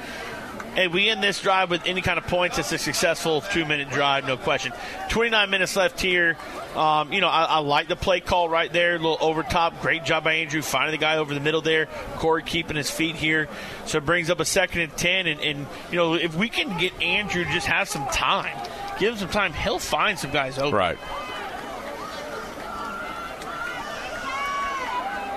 And 0.74 0.93
we 0.93 1.10
end 1.10 1.23
this 1.23 1.40
drive 1.40 1.69
with 1.69 1.82
any 1.85 2.01
kind 2.01 2.19
of 2.19 2.27
points. 2.27 2.59
It's 2.59 2.73
a 2.73 2.78
successful 2.78 3.43
two 3.43 3.66
minute 3.66 3.90
drive, 3.90 4.27
no 4.27 4.39
question. 4.39 4.73
29 5.10 5.51
minutes 5.51 5.77
left 5.77 6.01
here. 6.01 6.36
Um, 6.74 7.12
you 7.12 7.20
know, 7.20 7.28
I, 7.28 7.44
I 7.44 7.59
like 7.59 7.89
the 7.89 7.97
play 7.97 8.20
call 8.20 8.48
right 8.48 8.73
there. 8.73 8.97
A 8.97 8.98
little 8.98 9.19
over 9.20 9.43
top. 9.43 9.82
Great 9.82 10.05
job 10.05 10.24
by 10.24 10.35
Andrew 10.35 10.62
finding 10.62 10.93
the 10.93 10.98
guy 10.98 11.19
over 11.19 11.35
the 11.35 11.40
middle 11.40 11.60
there. 11.60 11.86
Corey 12.16 12.43
keeping 12.43 12.77
his 12.77 12.90
feet 12.90 13.16
here. 13.16 13.48
So 13.85 13.98
it 13.98 14.06
brings 14.06 14.31
up 14.31 14.40
a 14.40 14.47
second 14.47 14.81
and 14.81 14.97
10. 14.97 15.27
And, 15.27 15.40
and 15.43 15.66
you 15.90 15.97
know, 15.97 16.14
if 16.14 16.35
we 16.35 16.48
can 16.48 16.78
get 16.81 17.01
Andrew 17.02 17.44
to 17.44 17.51
just 17.51 17.66
have 17.66 17.89
some 17.89 18.06
time, 18.09 18.56
give 18.98 19.12
him 19.12 19.19
some 19.19 19.28
time, 19.28 19.52
he'll 19.52 19.78
find 19.78 20.19
some 20.19 20.31
guys 20.31 20.59
open. 20.59 20.74
Right. 20.74 20.98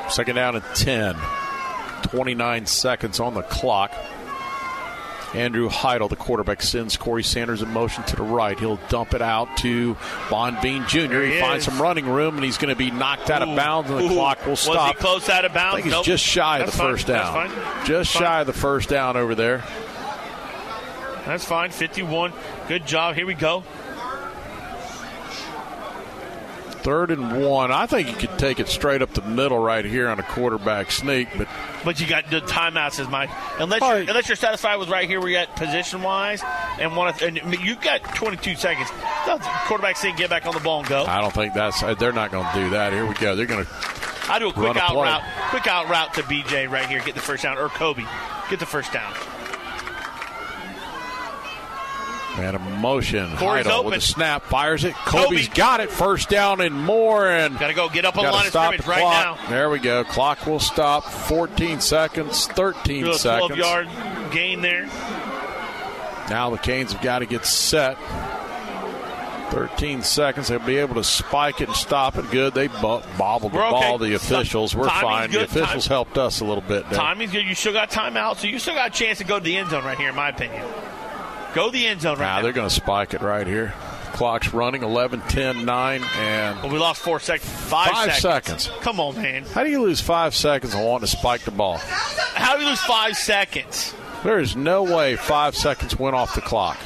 Second 0.09 0.35
down 0.35 0.55
and 0.55 0.65
10. 0.75 1.15
29 2.03 2.65
seconds 2.67 3.19
on 3.19 3.33
the 3.33 3.41
clock. 3.43 3.91
Andrew 5.33 5.67
Heidel, 5.67 6.07
the 6.07 6.15
quarterback, 6.15 6.61
sends 6.61 6.95
Corey 6.95 7.23
Sanders 7.23 7.61
in 7.61 7.69
motion 7.73 8.03
to 8.05 8.15
the 8.15 8.23
right. 8.23 8.57
He'll 8.57 8.79
dump 8.87 9.13
it 9.13 9.21
out 9.21 9.57
to 9.57 9.97
Bond 10.29 10.59
Bean 10.61 10.85
Jr. 10.87 11.21
He, 11.23 11.33
he 11.33 11.39
finds 11.41 11.65
some 11.65 11.81
running 11.81 12.05
room, 12.07 12.35
and 12.35 12.43
he's 12.45 12.57
going 12.57 12.69
to 12.73 12.77
be 12.77 12.89
knocked 12.89 13.29
out 13.29 13.41
of 13.41 13.53
bounds, 13.53 13.89
and 13.89 13.99
the 13.99 14.03
Ooh. 14.05 14.13
clock 14.13 14.39
will 14.45 14.51
Was 14.51 14.65
he 14.65 14.71
stop. 14.71 14.95
close 14.97 15.27
out 15.27 15.43
of 15.43 15.53
bounds? 15.53 15.73
I 15.73 15.75
think 15.77 15.85
he's 15.87 15.93
Nope. 15.93 16.05
just 16.05 16.23
shy 16.23 16.59
of 16.59 16.67
That's 16.67 16.77
the 16.77 16.83
fine. 16.83 16.91
first 16.93 17.07
That's 17.07 17.29
down. 17.29 17.49
fine. 17.49 17.85
Just 17.85 18.13
Fine. 18.13 18.21
shy 18.23 18.39
of 18.41 18.47
the 18.47 18.53
first 18.53 18.87
down 18.87 19.17
over 19.17 19.35
there. 19.35 19.57
That's 21.25 21.43
fine. 21.43 21.71
51. 21.71 22.31
Good 22.69 22.85
job. 22.85 23.15
Here 23.15 23.25
we 23.25 23.33
go. 23.33 23.63
Third 26.85 27.09
and 27.09 27.41
one. 27.43 27.71
I 27.71 27.87
think 27.87 28.09
you 28.09 28.15
could 28.15 28.37
take 28.37 28.59
it 28.59 28.67
straight 28.67 29.01
up 29.01 29.11
the 29.11 29.23
middle 29.23 29.57
right 29.57 29.83
here 29.83 30.07
on 30.07 30.19
a 30.19 30.23
quarterback 30.23 30.91
sneak, 30.91 31.27
but 31.35 31.47
But 31.83 31.99
you 31.99 32.05
got 32.05 32.29
the 32.29 32.41
timeouts 32.41 32.99
is 32.99 33.09
my 33.09 33.27
unless 33.57 33.81
you're, 33.81 34.01
unless 34.01 34.29
you're 34.29 34.35
satisfied 34.35 34.75
with 34.75 34.87
right 34.89 35.09
here 35.09 35.19
where 35.19 35.29
you're 35.29 35.39
at 35.39 35.55
position 35.55 36.03
wise 36.03 36.43
and 36.79 36.95
want 36.95 37.17
to 37.17 37.25
and 37.25 37.55
you 37.59 37.75
got 37.75 38.03
22 38.13 38.53
seconds. 38.55 38.87
Quarterback 39.65 39.97
sneak, 39.97 40.15
get 40.17 40.29
back 40.29 40.45
on 40.45 40.53
the 40.53 40.59
ball 40.59 40.81
and 40.81 40.87
go. 40.87 41.05
I 41.05 41.21
don't 41.21 41.33
think 41.33 41.55
that's. 41.55 41.81
Uh, 41.81 41.95
they're 41.95 42.13
not 42.13 42.29
going 42.29 42.45
to 42.53 42.53
do 42.53 42.69
that. 42.69 42.93
Here 42.93 43.07
we 43.07 43.15
go. 43.15 43.35
They're 43.35 43.47
going 43.47 43.65
to 43.65 43.71
I 44.29 44.37
do 44.37 44.49
a 44.49 44.53
quick 44.53 44.67
Run 44.67 44.77
a 44.77 44.81
out 44.81 44.91
play. 44.91 45.07
route, 45.07 45.23
quick 45.49 45.65
out 45.65 45.89
route 45.89 46.13
to 46.13 46.21
BJ 46.21 46.69
right 46.69 46.87
here, 46.87 47.01
get 47.03 47.15
the 47.15 47.21
first 47.21 47.41
down 47.41 47.57
or 47.57 47.69
Kobe, 47.69 48.03
get 48.51 48.59
the 48.59 48.65
first 48.67 48.93
down. 48.93 49.11
Man, 52.37 52.53
a 52.55 52.59
motion. 52.59 53.27
Corey's 53.37 53.65
Heidel 53.65 53.79
open. 53.79 53.91
with 53.91 53.99
a 53.99 54.05
snap, 54.05 54.43
fires 54.43 54.83
it. 54.83 54.93
Kobe. 54.93 55.25
Kobe's 55.27 55.47
got 55.49 55.79
it. 55.79 55.89
First 55.89 56.27
down 56.29 56.59
and 56.59 56.75
more. 56.75 57.27
And 57.29 57.57
Got 57.57 57.67
to 57.67 57.73
go 57.73 57.87
get 57.87 58.03
up 58.03 58.17
on 58.17 58.25
the 58.25 58.31
line 58.31 58.45
of 58.47 58.51
scrimmage 58.51 58.81
the 58.83 58.89
right 58.89 58.99
clock. 58.99 59.39
now. 59.41 59.49
There 59.49 59.69
we 59.69 59.79
go. 59.79 60.03
Clock 60.03 60.45
will 60.45 60.59
stop. 60.59 61.05
14 61.05 61.79
seconds. 61.79 62.47
13 62.47 63.05
Do 63.05 63.11
a 63.11 63.17
12 63.17 63.19
seconds. 63.19 63.57
yard 63.57 63.87
gain 64.31 64.61
there. 64.61 64.85
Now 66.29 66.49
the 66.49 66.57
Canes 66.57 66.91
have 66.91 67.01
got 67.01 67.19
to 67.19 67.25
get 67.25 67.45
set. 67.45 67.97
13 69.51 70.01
seconds. 70.01 70.47
They'll 70.49 70.59
be 70.59 70.77
able 70.77 70.95
to 70.95 71.03
spike 71.03 71.61
it 71.61 71.67
and 71.69 71.77
stop 71.77 72.17
it. 72.17 72.29
Good. 72.31 72.53
They 72.53 72.67
bo- 72.67 73.03
bobbled 73.17 73.53
the 73.53 73.57
We're 73.57 73.67
okay. 73.67 73.71
ball. 73.79 73.97
The 73.99 74.15
officials. 74.15 74.75
We're 74.75 74.87
Timing's 74.89 75.01
fine. 75.03 75.31
The 75.31 75.43
officials 75.45 75.85
Time- 75.85 75.93
helped 75.95 76.17
us 76.17 76.41
a 76.41 76.45
little 76.45 76.63
bit 76.63 76.89
there. 76.89 76.99
Timing's 76.99 77.31
good. 77.31 77.45
You 77.45 77.55
still 77.55 77.71
got 77.73 77.91
timeout, 77.91 78.37
so 78.37 78.47
you 78.47 78.59
still 78.59 78.73
got 78.75 78.87
a 78.89 78.93
chance 78.93 79.19
to 79.19 79.23
go 79.23 79.37
to 79.37 79.43
the 79.43 79.55
end 79.55 79.69
zone 79.69 79.85
right 79.85 79.97
here, 79.97 80.09
in 80.09 80.15
my 80.15 80.29
opinion. 80.29 80.65
Go 81.55 81.71
the 81.71 81.87
end 81.87 82.01
zone 82.01 82.19
right 82.19 82.25
Now 82.25 82.35
now. 82.37 82.41
they're 82.43 82.51
going 82.53 82.67
to 82.69 82.73
spike 82.75 83.13
it 83.15 83.21
right 83.21 83.47
here. 83.47 83.73
Clock's 84.13 84.53
running 84.53 84.83
11, 84.83 85.21
10, 85.21 85.65
9, 85.65 86.03
and 86.17 86.61
Well, 86.63 86.71
we 86.71 86.77
lost 86.77 87.01
four 87.01 87.19
seconds. 87.19 87.49
Five, 87.49 87.89
Five 87.91 88.13
seconds. 88.15 88.63
seconds. 88.65 88.83
Come 88.83 88.99
on, 88.99 89.15
man. 89.15 89.43
How 89.45 89.63
do 89.63 89.69
you 89.69 89.81
lose 89.81 89.99
five 90.01 90.35
seconds 90.35 90.75
on 90.75 90.83
wanting 90.83 91.07
to 91.07 91.17
spike 91.17 91.41
the 91.41 91.51
ball? 91.51 91.77
How 91.77 92.55
do 92.55 92.63
you 92.63 92.69
lose 92.69 92.81
five 92.81 93.17
seconds? 93.17 93.93
There 94.23 94.39
is 94.39 94.55
no 94.55 94.83
way 94.83 95.15
five 95.15 95.55
seconds 95.55 95.97
went 95.99 96.15
off 96.15 96.33
the 96.35 96.41
clock. 96.41 96.77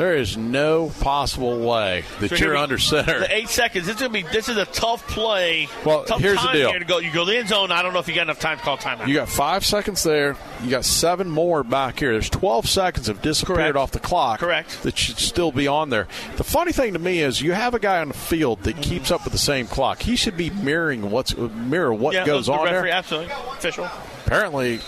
There 0.00 0.16
is 0.16 0.34
no 0.34 0.90
possible 1.00 1.58
way 1.58 2.04
that 2.20 2.30
So 2.30 2.36
you're 2.36 2.56
under 2.56 2.78
center. 2.78 3.20
The 3.20 3.36
eight 3.36 3.50
seconds. 3.50 3.84
This 3.84 3.96
is 3.96 4.00
gonna 4.00 4.14
be. 4.14 4.22
This 4.22 4.48
is 4.48 4.56
a 4.56 4.64
tough 4.64 5.06
play. 5.06 5.68
Well, 5.84 6.04
tough 6.04 6.22
here's 6.22 6.40
the 6.40 6.52
deal. 6.52 6.70
Here 6.70 6.78
to 6.78 6.86
go. 6.86 7.00
You 7.00 7.12
go 7.12 7.26
to 7.26 7.30
the 7.30 7.36
end 7.36 7.50
zone. 7.50 7.70
I 7.70 7.82
don't 7.82 7.92
know 7.92 7.98
if 7.98 8.08
you 8.08 8.14
got 8.14 8.22
enough 8.22 8.40
time 8.40 8.56
to 8.56 8.64
call 8.64 8.78
timeout. 8.78 9.08
You 9.08 9.12
got 9.12 9.28
five 9.28 9.62
seconds 9.62 10.02
there. 10.02 10.36
You 10.62 10.70
got 10.70 10.86
seven 10.86 11.28
more 11.28 11.62
back 11.62 11.98
here. 11.98 12.12
There's 12.12 12.30
12 12.30 12.66
seconds 12.66 13.08
have 13.08 13.20
disappeared 13.20 13.58
Correct. 13.58 13.76
off 13.76 13.90
the 13.90 14.00
clock. 14.00 14.40
Correct. 14.40 14.82
That 14.84 14.96
should 14.96 15.18
still 15.18 15.52
be 15.52 15.68
on 15.68 15.90
there. 15.90 16.08
The 16.38 16.44
funny 16.44 16.72
thing 16.72 16.94
to 16.94 16.98
me 16.98 17.20
is 17.20 17.42
you 17.42 17.52
have 17.52 17.74
a 17.74 17.78
guy 17.78 18.00
on 18.00 18.08
the 18.08 18.14
field 18.14 18.62
that 18.62 18.76
mm-hmm. 18.76 18.80
keeps 18.80 19.10
up 19.10 19.24
with 19.24 19.34
the 19.34 19.38
same 19.38 19.66
clock. 19.66 20.00
He 20.00 20.16
should 20.16 20.34
be 20.38 20.48
mirroring 20.48 21.10
what's 21.10 21.36
mirror 21.36 21.92
what 21.92 22.14
yeah, 22.14 22.24
goes 22.24 22.46
the 22.46 22.52
on 22.52 22.64
referee, 22.64 22.88
there. 22.88 22.96
Absolutely, 22.96 23.34
official. 23.52 23.86
Apparently, 24.24 24.80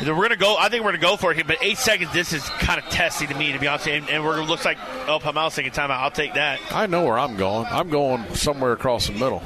We're 0.00 0.22
gonna 0.22 0.36
go. 0.36 0.56
I 0.56 0.68
think 0.68 0.84
we're 0.84 0.92
gonna 0.92 1.02
go 1.02 1.16
for 1.16 1.32
it 1.32 1.36
here, 1.36 1.44
but 1.44 1.58
eight 1.60 1.78
seconds. 1.78 2.12
This 2.12 2.32
is 2.32 2.42
kind 2.42 2.78
of 2.78 2.88
testy 2.90 3.26
to 3.26 3.34
me, 3.34 3.52
to 3.52 3.58
be 3.58 3.66
honest. 3.66 3.88
And, 3.88 4.08
and 4.08 4.24
we're 4.24 4.42
looks 4.42 4.64
like 4.64 4.78
oh, 5.08 5.18
Palmetto's 5.20 5.54
taking 5.54 5.72
timeout. 5.72 5.90
I'll 5.90 6.10
take 6.10 6.34
that. 6.34 6.60
I 6.70 6.86
know 6.86 7.04
where 7.04 7.18
I'm 7.18 7.36
going. 7.36 7.66
I'm 7.66 7.90
going 7.90 8.24
somewhere 8.34 8.72
across 8.72 9.06
the 9.08 9.12
middle. 9.12 9.42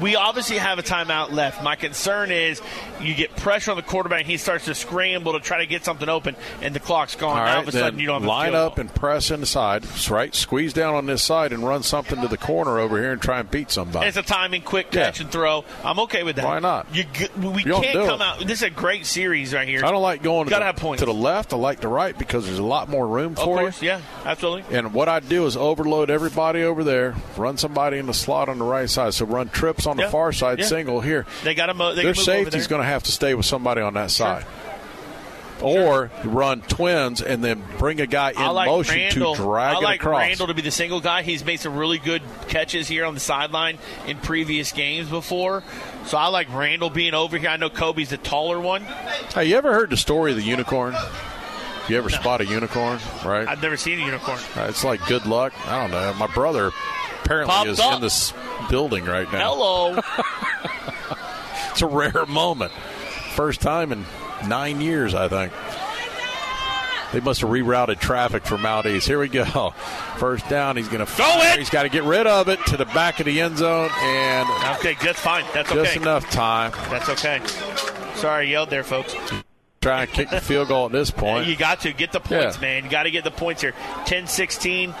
We 0.00 0.16
obviously 0.16 0.58
have 0.58 0.78
a 0.78 0.82
timeout 0.82 1.30
left. 1.32 1.62
My 1.62 1.76
concern 1.76 2.30
is 2.30 2.60
you 3.00 3.14
get 3.14 3.34
pressure 3.36 3.70
on 3.70 3.76
the 3.76 3.82
quarterback, 3.82 4.20
and 4.20 4.26
he 4.28 4.36
starts 4.36 4.64
to 4.66 4.74
scramble 4.74 5.32
to 5.34 5.40
try 5.40 5.58
to 5.58 5.66
get 5.66 5.84
something 5.84 6.08
open, 6.08 6.36
and 6.62 6.74
the 6.74 6.80
clock's 6.80 7.14
gone. 7.16 7.30
All 7.30 7.36
now 7.36 7.40
all 7.42 7.54
right, 7.58 7.68
of 7.68 7.74
a 7.74 7.78
sudden, 7.78 7.98
you 7.98 8.06
don't 8.06 8.22
have 8.22 8.28
line 8.28 8.54
up 8.54 8.78
and 8.78 8.92
press 8.94 9.30
inside, 9.30 9.84
right? 10.10 10.34
Squeeze 10.34 10.72
down 10.72 10.94
on 10.94 11.06
this 11.06 11.22
side 11.22 11.52
and 11.52 11.66
run 11.66 11.82
something 11.82 12.20
to 12.20 12.28
the 12.28 12.36
corner 12.36 12.78
over 12.78 12.98
here 13.00 13.12
and 13.12 13.20
try 13.22 13.40
and 13.40 13.50
beat 13.50 13.70
somebody. 13.70 14.06
It's 14.08 14.16
a 14.16 14.22
timing, 14.22 14.62
quick 14.62 14.88
Yeah. 14.92 15.04
catch 15.06 15.20
and 15.20 15.30
throw. 15.30 15.64
I'm 15.84 15.98
okay 16.00 16.22
with 16.22 16.36
that. 16.36 16.44
Why 16.44 16.58
not? 16.58 16.86
You, 16.94 17.04
we 17.38 17.62
You 17.64 17.74
can't 17.80 18.06
come 18.08 18.20
it. 18.20 18.24
out. 18.24 18.38
This 18.40 18.58
is 18.58 18.62
a 18.64 18.70
great 18.70 19.06
series 19.06 19.54
right 19.54 19.66
here. 19.68 19.84
I 19.84 19.90
don't 19.90 20.02
like 20.02 20.22
going 20.22 20.48
to 20.48 20.50
the, 20.54 20.94
to 20.98 21.04
the 21.06 21.14
left. 21.14 21.52
I 21.52 21.56
like 21.56 21.80
the 21.80 21.88
right 21.88 22.16
because 22.16 22.46
there's 22.46 22.58
a 22.58 22.62
lot 22.64 22.88
more 22.88 23.06
room 23.06 23.32
Of 23.32 23.38
for 23.38 23.44
course, 23.58 23.82
you. 23.82 23.88
yeah, 23.88 24.00
absolutely. 24.24 24.76
And 24.76 24.92
what 24.92 25.08
I 25.08 25.20
do 25.20 25.46
is 25.46 25.56
overload 25.56 26.10
everybody 26.10 26.62
over 26.62 26.82
there, 26.84 27.14
run 27.36 27.56
somebody 27.56 27.98
in 27.98 28.06
the 28.06 28.14
slot 28.14 28.48
on 28.48 28.58
the 28.58 28.64
right 28.64 28.88
side. 28.88 29.14
So 29.14 29.24
run 29.26 29.48
trips 29.48 29.83
on 29.86 29.96
the 29.96 30.04
Yeah, 30.04 30.10
far 30.10 30.32
side, 30.32 30.58
yeah. 30.60 30.66
single 30.66 31.00
here. 31.00 31.26
They 31.42 31.54
got 31.54 31.66
to 31.66 31.74
mo- 31.74 31.94
they 31.94 32.02
Their 32.02 32.14
safety's 32.14 32.66
going 32.66 32.82
to 32.82 32.86
have 32.88 33.02
to 33.04 33.12
stay 33.12 33.34
with 33.34 33.46
somebody 33.46 33.80
on 33.80 33.94
that 33.94 34.10
side. 34.10 34.44
Or 35.62 36.10
run 36.24 36.62
twins 36.62 37.22
and 37.22 37.42
then 37.42 37.62
bring 37.78 38.00
a 38.00 38.06
guy 38.06 38.32
in 38.32 38.36
like 38.52 38.66
motion 38.68 38.96
Randall. 38.96 39.34
to 39.36 39.42
drag 39.42 39.76
I 39.76 39.78
like 39.78 39.94
it 40.00 40.02
across. 40.02 40.20
Randall 40.20 40.46
to 40.48 40.54
be 40.54 40.62
the 40.62 40.70
single 40.72 41.00
guy. 41.00 41.22
He's 41.22 41.44
made 41.44 41.58
some 41.60 41.76
really 41.76 41.98
good 41.98 42.22
catches 42.48 42.88
here 42.88 43.06
on 43.06 43.14
the 43.14 43.20
sideline 43.20 43.78
in 44.06 44.18
previous 44.18 44.72
games 44.72 45.08
before. 45.08 45.62
So 46.06 46.18
I 46.18 46.26
like 46.26 46.52
Randall 46.52 46.90
being 46.90 47.14
over 47.14 47.38
here. 47.38 47.48
I 47.48 47.56
know 47.56 47.70
Kobe's 47.70 48.10
the 48.10 48.18
taller 48.18 48.60
one. 48.60 48.82
Hey, 49.32 49.46
you 49.46 49.56
ever 49.56 49.72
heard 49.72 49.90
the 49.90 49.96
story 49.96 50.32
of 50.32 50.36
the 50.36 50.42
unicorn? 50.42 50.94
You 51.88 51.98
ever 51.98 52.10
spot 52.10 52.40
a 52.40 52.46
unicorn? 52.46 52.98
Right? 53.24 53.46
I've 53.46 53.62
never 53.62 53.76
seen 53.76 54.00
a 54.00 54.04
unicorn. 54.04 54.40
Uh, 54.56 54.66
It's 54.68 54.84
like 54.84 55.06
good 55.06 55.24
luck. 55.24 55.52
I 55.68 55.80
don't 55.80 55.92
know. 55.92 56.12
My 56.14 56.26
brother 56.26 56.72
apparently 57.22 57.54
Popped 57.54 57.68
is 57.68 57.78
up. 57.80 57.94
in 57.94 58.00
this 58.02 58.32
building 58.68 59.04
right 59.04 59.30
now. 59.32 59.54
Hello. 59.54 59.98
It's 61.70 61.82
a 61.82 61.86
rare 61.86 62.24
moment. 62.26 62.72
First 63.34 63.60
time 63.60 63.90
in 63.92 64.04
nine 64.46 64.80
years, 64.80 65.14
I 65.14 65.28
think. 65.28 65.52
They 67.12 67.20
must 67.20 67.40
have 67.42 67.50
rerouted 67.50 68.00
traffic 68.00 68.44
from 68.44 68.66
out 68.66 68.86
east. 68.86 69.06
Here 69.06 69.18
we 69.20 69.28
go. 69.28 69.70
First 70.18 70.48
down. 70.48 70.76
He's 70.76 70.88
going 70.88 70.98
to 71.00 71.06
fire. 71.06 71.56
He's 71.58 71.70
got 71.70 71.84
to 71.84 71.88
get 71.88 72.02
rid 72.04 72.26
of 72.26 72.48
it 72.48 72.58
to 72.66 72.76
the 72.76 72.86
back 72.86 73.20
of 73.20 73.26
the 73.26 73.40
end 73.40 73.58
zone, 73.58 73.88
and 74.02 74.48
okay, 74.78 74.96
that's 75.00 75.20
fine. 75.20 75.44
That's 75.54 75.70
just 75.72 75.92
okay. 75.92 76.00
enough 76.00 76.28
time. 76.30 76.72
That's 76.90 77.08
okay. 77.10 77.40
Sorry, 78.16 78.46
I 78.46 78.50
yelled 78.50 78.70
there, 78.70 78.82
folks. 78.84 79.14
Trying 79.80 80.06
to 80.08 80.12
kick 80.12 80.30
the 80.30 80.40
field 80.40 80.68
goal 80.68 80.86
at 80.86 80.92
this 80.92 81.10
point. 81.10 81.46
You 81.46 81.56
got 81.56 81.80
to 81.80 81.92
get 81.92 82.10
the 82.12 82.20
points, 82.20 82.56
Yeah. 82.56 82.60
man. 82.62 82.84
You 82.84 82.90
got 82.90 83.02
to 83.04 83.10
get 83.10 83.22
the 83.24 83.30
points 83.30 83.62
here. 83.62 83.74
10-16. 84.06 84.94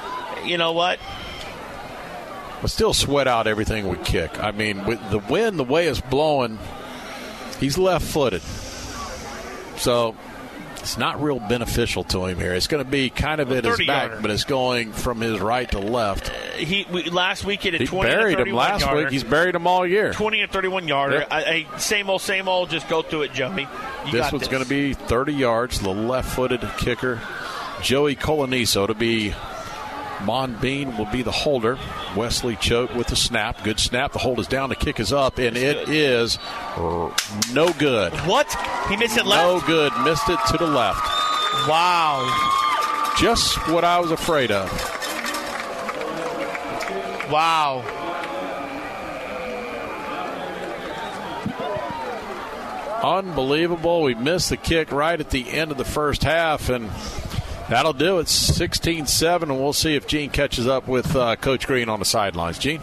You 0.46 0.58
know 0.58 0.72
what? 0.72 0.98
But 2.64 2.70
still 2.70 2.94
sweat 2.94 3.28
out 3.28 3.46
everything 3.46 3.88
we 3.88 3.98
kick. 3.98 4.42
I 4.42 4.50
mean, 4.50 4.86
with 4.86 5.10
the 5.10 5.18
wind, 5.18 5.58
the 5.58 5.64
way 5.64 5.86
it's 5.86 6.00
blowing, 6.00 6.58
he's 7.60 7.76
left 7.76 8.06
footed. 8.06 8.40
So 9.76 10.16
it's 10.76 10.96
not 10.96 11.22
real 11.22 11.40
beneficial 11.40 12.04
to 12.04 12.24
him 12.24 12.38
here. 12.38 12.54
It's 12.54 12.66
going 12.66 12.82
to 12.82 12.90
be 12.90 13.10
kind 13.10 13.42
of 13.42 13.52
at 13.52 13.66
his 13.66 13.76
back, 13.80 14.08
yarder. 14.08 14.22
but 14.22 14.30
it's 14.30 14.44
going 14.44 14.94
from 14.94 15.20
his 15.20 15.40
right 15.40 15.70
to 15.72 15.78
left. 15.78 16.30
Uh, 16.30 16.32
he 16.56 16.86
we, 16.90 17.10
last 17.10 17.44
week 17.44 17.60
he 17.60 17.68
had 17.68 17.74
a 17.74 17.84
He 17.84 17.86
20 17.86 18.10
buried 18.10 18.40
him 18.40 18.54
last 18.54 18.80
yarder. 18.80 19.02
week. 19.02 19.10
He's 19.10 19.24
buried 19.24 19.54
him 19.54 19.66
all 19.66 19.86
year. 19.86 20.14
20 20.14 20.40
and 20.40 20.50
31 20.50 20.88
yarder. 20.88 21.18
Yep. 21.18 21.28
I, 21.30 21.66
I, 21.70 21.76
same 21.76 22.08
old, 22.08 22.22
same 22.22 22.48
old. 22.48 22.70
Just 22.70 22.88
go 22.88 23.02
through 23.02 23.24
it, 23.24 23.34
Joey. 23.34 23.68
You 24.06 24.12
this 24.12 24.32
one's 24.32 24.48
going 24.48 24.62
to 24.62 24.68
be 24.70 24.94
30 24.94 25.34
yards. 25.34 25.80
The 25.80 25.90
left-footed 25.90 26.66
kicker, 26.78 27.20
Joey 27.82 28.16
Coloniso, 28.16 28.86
to 28.86 28.94
be 28.94 29.34
Monbean 30.24 30.98
will 30.98 31.06
be 31.06 31.22
the 31.22 31.30
holder. 31.30 31.78
Wesley 32.16 32.56
Choate 32.56 32.94
with 32.94 33.08
the 33.08 33.16
snap. 33.16 33.62
Good 33.62 33.78
snap. 33.78 34.12
The 34.12 34.18
hold 34.18 34.38
is 34.38 34.46
down. 34.46 34.68
The 34.68 34.76
kick 34.76 34.98
is 35.00 35.12
up, 35.12 35.38
and 35.38 35.56
it 35.56 35.88
is 35.88 36.38
no 37.52 37.72
good. 37.78 38.12
What? 38.26 38.54
He 38.88 38.96
missed 38.96 39.16
it 39.16 39.26
left? 39.26 39.42
No 39.42 39.66
good. 39.66 39.92
Missed 40.04 40.28
it 40.28 40.38
to 40.48 40.56
the 40.56 40.66
left. 40.66 41.04
Wow. 41.68 42.24
Just 43.18 43.56
what 43.68 43.84
I 43.84 44.00
was 44.00 44.10
afraid 44.10 44.50
of. 44.50 44.70
Wow. 47.30 47.82
Unbelievable. 53.02 54.02
We 54.02 54.14
missed 54.14 54.48
the 54.50 54.56
kick 54.56 54.90
right 54.90 55.20
at 55.20 55.30
the 55.30 55.50
end 55.50 55.70
of 55.70 55.76
the 55.76 55.84
first 55.84 56.24
half, 56.24 56.70
and 56.70 56.90
that'll 57.68 57.92
do 57.92 58.18
it. 58.18 58.28
16 58.28 59.06
7, 59.06 59.50
and 59.50 59.60
we'll 59.60 59.72
see 59.72 59.94
if 59.94 60.06
Gene 60.06 60.30
catches 60.30 60.66
up 60.66 60.88
with 60.88 61.14
uh, 61.16 61.36
Coach 61.36 61.66
Green 61.66 61.88
on 61.88 61.98
the 61.98 62.04
sidelines. 62.04 62.58
Gene? 62.58 62.80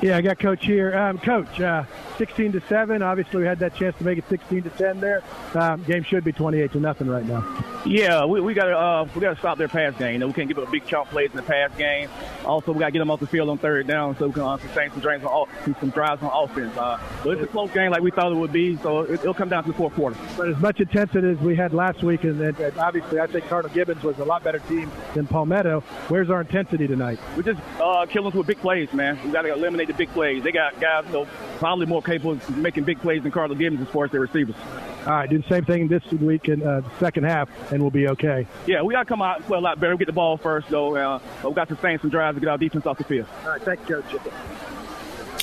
Yeah, 0.00 0.16
I 0.16 0.20
got 0.20 0.38
Coach 0.38 0.64
here. 0.64 0.96
Um, 0.96 1.18
Coach, 1.18 1.60
uh, 1.60 1.84
16 2.22 2.52
to 2.52 2.62
seven. 2.68 3.02
Obviously, 3.02 3.40
we 3.40 3.46
had 3.48 3.58
that 3.58 3.74
chance 3.74 3.98
to 3.98 4.04
make 4.04 4.16
it 4.16 4.24
16 4.28 4.62
to 4.62 4.70
10 4.70 5.00
there. 5.00 5.24
Um, 5.54 5.82
game 5.82 6.04
should 6.04 6.22
be 6.22 6.30
28 6.30 6.70
to 6.70 6.78
nothing 6.78 7.08
right 7.08 7.26
now. 7.26 7.44
Yeah, 7.84 8.24
we, 8.26 8.40
we 8.40 8.54
got 8.54 8.66
to 8.66 8.78
uh, 8.78 9.08
we 9.12 9.20
got 9.20 9.34
to 9.34 9.38
stop 9.40 9.58
their 9.58 9.66
pass 9.66 9.92
game. 9.98 10.12
You 10.12 10.18
know, 10.20 10.28
we 10.28 10.32
can't 10.32 10.46
give 10.46 10.56
up 10.56 10.70
big 10.70 10.86
chunk 10.86 11.08
plays 11.08 11.30
in 11.30 11.36
the 11.36 11.42
pass 11.42 11.76
game. 11.76 12.08
Also, 12.44 12.70
we 12.70 12.78
got 12.78 12.86
to 12.86 12.92
get 12.92 13.00
them 13.00 13.10
off 13.10 13.18
the 13.18 13.26
field 13.26 13.48
on 13.48 13.58
third 13.58 13.88
down 13.88 14.16
so 14.16 14.28
we 14.28 14.34
can 14.34 14.42
uh, 14.42 14.56
sustain 14.58 14.92
some 14.92 15.00
drives 15.00 15.24
on 15.24 15.48
some, 15.64 15.76
some 15.80 15.90
drives 15.90 16.22
on 16.22 16.30
offense. 16.32 16.76
Uh, 16.76 17.00
but 17.24 17.30
it's 17.30 17.42
a 17.42 17.46
close 17.48 17.72
game 17.72 17.90
like 17.90 18.02
we 18.02 18.12
thought 18.12 18.30
it 18.30 18.36
would 18.36 18.52
be, 18.52 18.76
so 18.76 19.00
it, 19.00 19.14
it'll 19.14 19.34
come 19.34 19.48
down 19.48 19.64
to 19.64 19.72
the 19.72 19.76
fourth 19.76 19.94
quarter. 19.94 20.16
But 20.36 20.48
as 20.48 20.58
much 20.58 20.78
intensity 20.78 21.28
as 21.28 21.38
we 21.38 21.56
had 21.56 21.74
last 21.74 22.04
week, 22.04 22.22
and, 22.22 22.40
and, 22.40 22.56
and 22.60 22.78
obviously 22.78 23.18
I 23.18 23.26
think 23.26 23.48
Cardinal 23.48 23.74
Gibbons 23.74 24.04
was 24.04 24.16
a 24.20 24.24
lot 24.24 24.44
better 24.44 24.60
team 24.60 24.88
than 25.14 25.26
Palmetto. 25.26 25.80
Where's 26.06 26.30
our 26.30 26.42
intensity 26.42 26.86
tonight? 26.86 27.18
We 27.36 27.42
just 27.42 27.60
uh, 27.80 28.06
kill 28.06 28.22
them 28.22 28.38
with 28.38 28.46
big 28.46 28.58
plays, 28.58 28.92
man. 28.92 29.18
We 29.24 29.32
got 29.32 29.42
to 29.42 29.52
eliminate 29.52 29.88
the 29.88 29.94
big 29.94 30.10
plays. 30.10 30.44
They 30.44 30.52
got 30.52 30.80
guys, 30.80 31.04
you 31.06 31.12
know, 31.12 31.28
probably 31.58 31.86
more 31.86 32.02
capable 32.12 32.32
of 32.32 32.56
making 32.56 32.84
big 32.84 33.00
plays 33.00 33.22
than 33.22 33.32
Cardinal 33.32 33.58
Gibbons 33.58 33.86
as 33.86 33.92
far 33.92 34.04
as 34.04 34.10
their 34.10 34.20
receivers. 34.20 34.54
All 35.06 35.12
right, 35.12 35.28
do 35.28 35.38
the 35.38 35.48
same 35.48 35.64
thing 35.64 35.88
this 35.88 36.04
week 36.12 36.48
in 36.48 36.62
uh, 36.62 36.80
the 36.80 36.90
second 37.00 37.24
half, 37.24 37.48
and 37.72 37.82
we'll 37.82 37.90
be 37.90 38.08
okay. 38.08 38.46
Yeah, 38.66 38.82
we 38.82 38.94
got 38.94 39.00
to 39.00 39.08
come 39.08 39.22
out 39.22 39.38
and 39.38 39.46
play 39.46 39.58
a 39.58 39.60
lot 39.60 39.80
better. 39.80 39.94
We 39.94 39.98
get 39.98 40.06
the 40.06 40.12
ball 40.12 40.36
first, 40.36 40.68
though. 40.68 40.94
Uh, 40.94 41.20
but 41.42 41.50
we 41.50 41.54
got 41.54 41.68
to 41.68 41.74
sustain 41.74 41.98
some 41.98 42.10
drives 42.10 42.36
to 42.36 42.40
get 42.40 42.48
our 42.48 42.58
defense 42.58 42.86
off 42.86 42.98
the 42.98 43.04
field. 43.04 43.26
All 43.44 43.50
right, 43.50 43.62
thank 43.62 43.88
you, 43.88 44.02
Coach. 44.02 44.22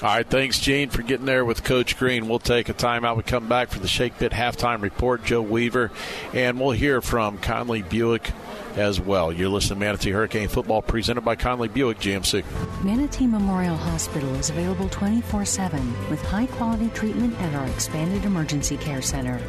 All 0.02 0.08
right, 0.08 0.26
thanks, 0.26 0.60
Gene, 0.60 0.90
for 0.90 1.02
getting 1.02 1.26
there 1.26 1.44
with 1.44 1.66
Coach 1.66 1.98
Green. 1.98 2.30
We'll 2.30 2.40
take 2.40 2.70
a 2.70 2.74
timeout. 2.74 3.18
We 3.18 3.24
come 3.24 3.50
back 3.50 3.70
for 3.70 3.80
the 3.80 3.88
Shake 3.90 4.18
Pit 4.18 4.32
halftime 4.32 4.82
report, 4.82 5.26
Joe 5.26 5.42
Weaver, 5.42 5.92
and 6.34 6.58
we'll 6.58 6.72
hear 6.72 7.02
from 7.02 7.38
Conley 7.38 7.82
Buick 7.82 8.32
as 8.80 9.00
well. 9.00 9.32
You're 9.32 9.50
listening 9.50 9.80
to 9.80 9.86
Manatee 9.86 10.12
Hurricane 10.12 10.48
Football 10.48 10.82
presented 10.82 11.22
by 11.22 11.36
Conley 11.36 11.68
Buick 11.68 12.00
GMC. 12.00 12.44
Manatee 12.84 13.28
Memorial 13.28 13.76
Hospital 13.76 14.34
is 14.36 14.50
available 14.50 14.88
24 14.90 15.46
7 15.46 16.10
with 16.10 16.22
high 16.22 16.46
quality 16.48 16.90
treatment 16.90 17.40
at 17.42 17.54
our 17.56 17.68
expanded 17.68 18.24
emergency 18.26 18.78
care 18.78 19.02
center. 19.02 19.40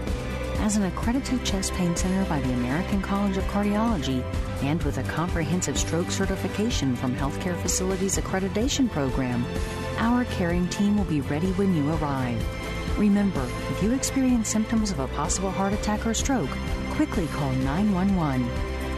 As 0.59 0.77
an 0.77 0.83
accredited 0.83 1.43
chest 1.45 1.73
pain 1.75 1.97
center 1.97 2.29
by 2.29 2.41
the 2.41 2.53
American 2.53 3.01
College 3.01 3.37
of 3.37 3.45
Cardiology 3.45 4.23
and 4.63 4.83
with 4.83 4.99
a 4.99 5.03
comprehensive 5.05 5.79
stroke 5.79 6.11
certification 6.11 6.95
from 6.97 7.15
Healthcare 7.15 7.57
Facilities 7.63 8.19
Accreditation 8.19 8.91
Program, 8.91 9.45
our 9.99 10.25
caring 10.27 10.69
team 10.69 10.99
will 10.99 11.05
be 11.05 11.23
ready 11.23 11.53
when 11.53 11.75
you 11.75 11.91
arrive. 11.95 12.99
Remember, 12.99 13.47
if 13.71 13.83
you 13.83 13.93
experience 13.93 14.49
symptoms 14.49 14.91
of 14.91 14.99
a 14.99 15.09
possible 15.09 15.51
heart 15.51 15.73
attack 15.73 16.07
or 16.07 16.13
stroke, 16.13 16.51
quickly 16.91 17.27
call 17.29 17.53
911. 17.53 18.47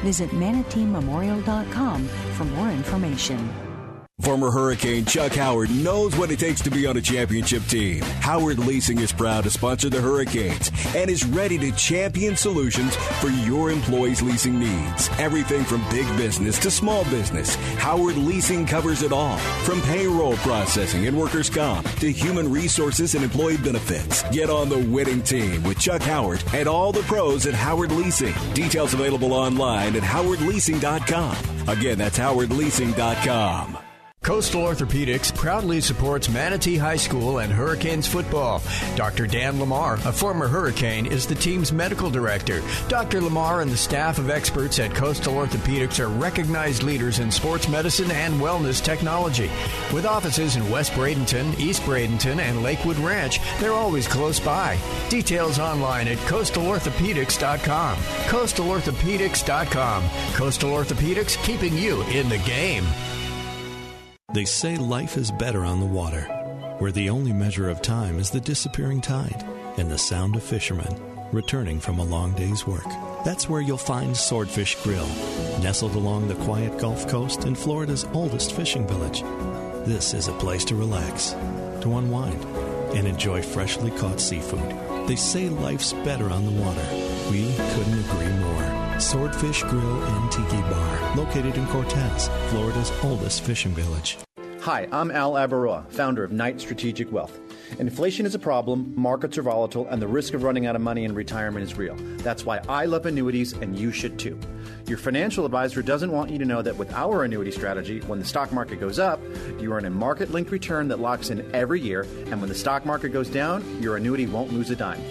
Visit 0.02 0.30
manateememorial.com 0.30 2.06
for 2.06 2.44
more 2.44 2.70
information. 2.70 3.71
Former 4.20 4.52
Hurricane 4.52 5.04
Chuck 5.04 5.32
Howard 5.32 5.68
knows 5.70 6.16
what 6.16 6.30
it 6.30 6.38
takes 6.38 6.60
to 6.62 6.70
be 6.70 6.86
on 6.86 6.96
a 6.96 7.00
championship 7.00 7.64
team. 7.64 8.02
Howard 8.20 8.58
Leasing 8.58 9.00
is 9.00 9.10
proud 9.10 9.42
to 9.44 9.50
sponsor 9.50 9.90
the 9.90 10.00
Hurricanes 10.00 10.70
and 10.94 11.10
is 11.10 11.24
ready 11.26 11.58
to 11.58 11.72
champion 11.72 12.36
solutions 12.36 12.94
for 13.20 13.30
your 13.30 13.72
employees' 13.72 14.22
leasing 14.22 14.60
needs. 14.60 15.08
Everything 15.18 15.64
from 15.64 15.82
big 15.90 16.06
business 16.16 16.56
to 16.60 16.70
small 16.70 17.02
business, 17.04 17.56
Howard 17.78 18.16
Leasing 18.16 18.64
covers 18.64 19.02
it 19.02 19.12
all. 19.12 19.38
From 19.64 19.80
payroll 19.82 20.36
processing 20.36 21.08
and 21.08 21.18
workers' 21.18 21.50
comp 21.50 21.88
to 21.96 22.12
human 22.12 22.48
resources 22.48 23.16
and 23.16 23.24
employee 23.24 23.56
benefits. 23.56 24.22
Get 24.30 24.50
on 24.50 24.68
the 24.68 24.78
winning 24.78 25.22
team 25.22 25.64
with 25.64 25.80
Chuck 25.80 26.02
Howard 26.02 26.44
and 26.54 26.68
all 26.68 26.92
the 26.92 27.02
pros 27.02 27.46
at 27.46 27.54
Howard 27.54 27.90
Leasing. 27.90 28.34
Details 28.54 28.94
available 28.94 29.32
online 29.32 29.96
at 29.96 30.02
howardleasing.com. 30.02 31.36
Again, 31.68 31.98
that's 31.98 32.18
howardleasing.com. 32.18 33.81
Coastal 34.22 34.62
Orthopedics 34.62 35.34
proudly 35.34 35.80
supports 35.80 36.28
Manatee 36.28 36.76
High 36.76 36.96
School 36.96 37.38
and 37.38 37.52
Hurricanes 37.52 38.06
football. 38.06 38.62
Dr. 38.94 39.26
Dan 39.26 39.58
Lamar, 39.58 39.94
a 40.04 40.12
former 40.12 40.46
Hurricane, 40.46 41.06
is 41.06 41.26
the 41.26 41.34
team's 41.34 41.72
medical 41.72 42.08
director. 42.08 42.62
Dr. 42.86 43.20
Lamar 43.20 43.62
and 43.62 43.70
the 43.70 43.76
staff 43.76 44.18
of 44.18 44.30
experts 44.30 44.78
at 44.78 44.94
Coastal 44.94 45.34
Orthopedics 45.34 45.98
are 45.98 46.06
recognized 46.06 46.84
leaders 46.84 47.18
in 47.18 47.32
sports 47.32 47.68
medicine 47.68 48.12
and 48.12 48.40
wellness 48.40 48.80
technology. 48.80 49.50
With 49.92 50.06
offices 50.06 50.54
in 50.54 50.70
West 50.70 50.92
Bradenton, 50.92 51.58
East 51.58 51.82
Bradenton, 51.82 52.38
and 52.38 52.62
Lakewood 52.62 52.98
Ranch, 52.98 53.40
they're 53.58 53.72
always 53.72 54.06
close 54.06 54.38
by. 54.38 54.78
Details 55.08 55.58
online 55.58 56.06
at 56.06 56.18
coastalorthopedics.com. 56.18 57.96
Coastalorthopedics.com. 57.96 60.04
Coastal 60.34 60.70
Orthopedics, 60.70 61.42
keeping 61.42 61.76
you 61.76 62.02
in 62.02 62.28
the 62.28 62.38
game. 62.38 62.86
They 64.34 64.46
say 64.46 64.76
life 64.76 65.18
is 65.18 65.30
better 65.30 65.64
on 65.64 65.80
the 65.80 65.86
water. 65.86 66.26
where 66.78 66.90
the 66.90 67.10
only 67.10 67.32
measure 67.32 67.70
of 67.70 67.80
time 67.80 68.18
is 68.18 68.30
the 68.30 68.40
disappearing 68.40 69.00
tide 69.00 69.44
and 69.76 69.88
the 69.88 69.96
sound 69.96 70.34
of 70.34 70.42
fishermen 70.42 71.00
returning 71.30 71.78
from 71.78 72.00
a 72.00 72.04
long 72.04 72.32
day's 72.32 72.66
work. 72.66 72.88
That's 73.24 73.48
where 73.48 73.60
you'll 73.60 73.78
find 73.78 74.16
Swordfish 74.16 74.74
Grill, 74.82 75.06
nestled 75.62 75.94
along 75.94 76.26
the 76.26 76.34
quiet 76.34 76.78
Gulf 76.78 77.06
Coast 77.08 77.44
in 77.44 77.54
Florida's 77.54 78.04
oldest 78.12 78.52
fishing 78.54 78.86
village. 78.86 79.22
This 79.86 80.12
is 80.12 80.26
a 80.26 80.32
place 80.32 80.64
to 80.66 80.74
relax, 80.74 81.30
to 81.82 81.96
unwind, 81.96 82.44
and 82.96 83.06
enjoy 83.06 83.42
freshly 83.42 83.92
caught 83.92 84.20
seafood. 84.20 85.08
They 85.08 85.16
say 85.16 85.48
life's 85.48 85.92
better 85.92 86.30
on 86.30 86.44
the 86.44 86.60
water. 86.60 86.86
We 87.30 87.54
couldn't 87.74 88.04
agree 88.04 88.32
more. 88.40 88.81
Swordfish 88.98 89.62
Grill 89.62 90.02
and 90.02 90.32
Tiki 90.32 90.60
Bar, 90.62 91.16
located 91.16 91.56
in 91.56 91.66
Cortez, 91.68 92.28
Florida's 92.48 92.92
oldest 93.02 93.42
fishing 93.42 93.72
village. 93.72 94.18
Hi, 94.60 94.86
I'm 94.92 95.10
Al 95.10 95.32
Abaroa, 95.32 95.90
founder 95.90 96.22
of 96.22 96.30
Knight 96.30 96.60
Strategic 96.60 97.10
Wealth. 97.10 97.40
Inflation 97.80 98.26
is 98.26 98.36
a 98.36 98.38
problem, 98.38 98.92
markets 98.94 99.36
are 99.36 99.42
volatile, 99.42 99.88
and 99.88 100.00
the 100.00 100.06
risk 100.06 100.34
of 100.34 100.44
running 100.44 100.66
out 100.66 100.76
of 100.76 100.82
money 100.82 101.04
in 101.04 101.14
retirement 101.14 101.64
is 101.64 101.76
real. 101.76 101.96
That's 102.18 102.44
why 102.44 102.60
I 102.68 102.84
love 102.84 103.06
annuities, 103.06 103.54
and 103.54 103.76
you 103.76 103.90
should 103.90 104.20
too. 104.20 104.38
Your 104.86 104.98
financial 104.98 105.44
advisor 105.44 105.82
doesn't 105.82 106.12
want 106.12 106.30
you 106.30 106.38
to 106.38 106.44
know 106.44 106.62
that 106.62 106.76
with 106.76 106.92
our 106.92 107.24
annuity 107.24 107.50
strategy, 107.50 108.00
when 108.02 108.20
the 108.20 108.24
stock 108.24 108.52
market 108.52 108.78
goes 108.78 109.00
up, 109.00 109.20
you 109.58 109.72
earn 109.72 109.84
a 109.84 109.90
market 109.90 110.30
linked 110.30 110.52
return 110.52 110.86
that 110.88 111.00
locks 111.00 111.30
in 111.30 111.50
every 111.52 111.80
year, 111.80 112.02
and 112.26 112.40
when 112.40 112.48
the 112.48 112.54
stock 112.54 112.86
market 112.86 113.08
goes 113.08 113.28
down, 113.28 113.82
your 113.82 113.96
annuity 113.96 114.26
won't 114.26 114.52
lose 114.52 114.70
a 114.70 114.76
dime. 114.76 115.02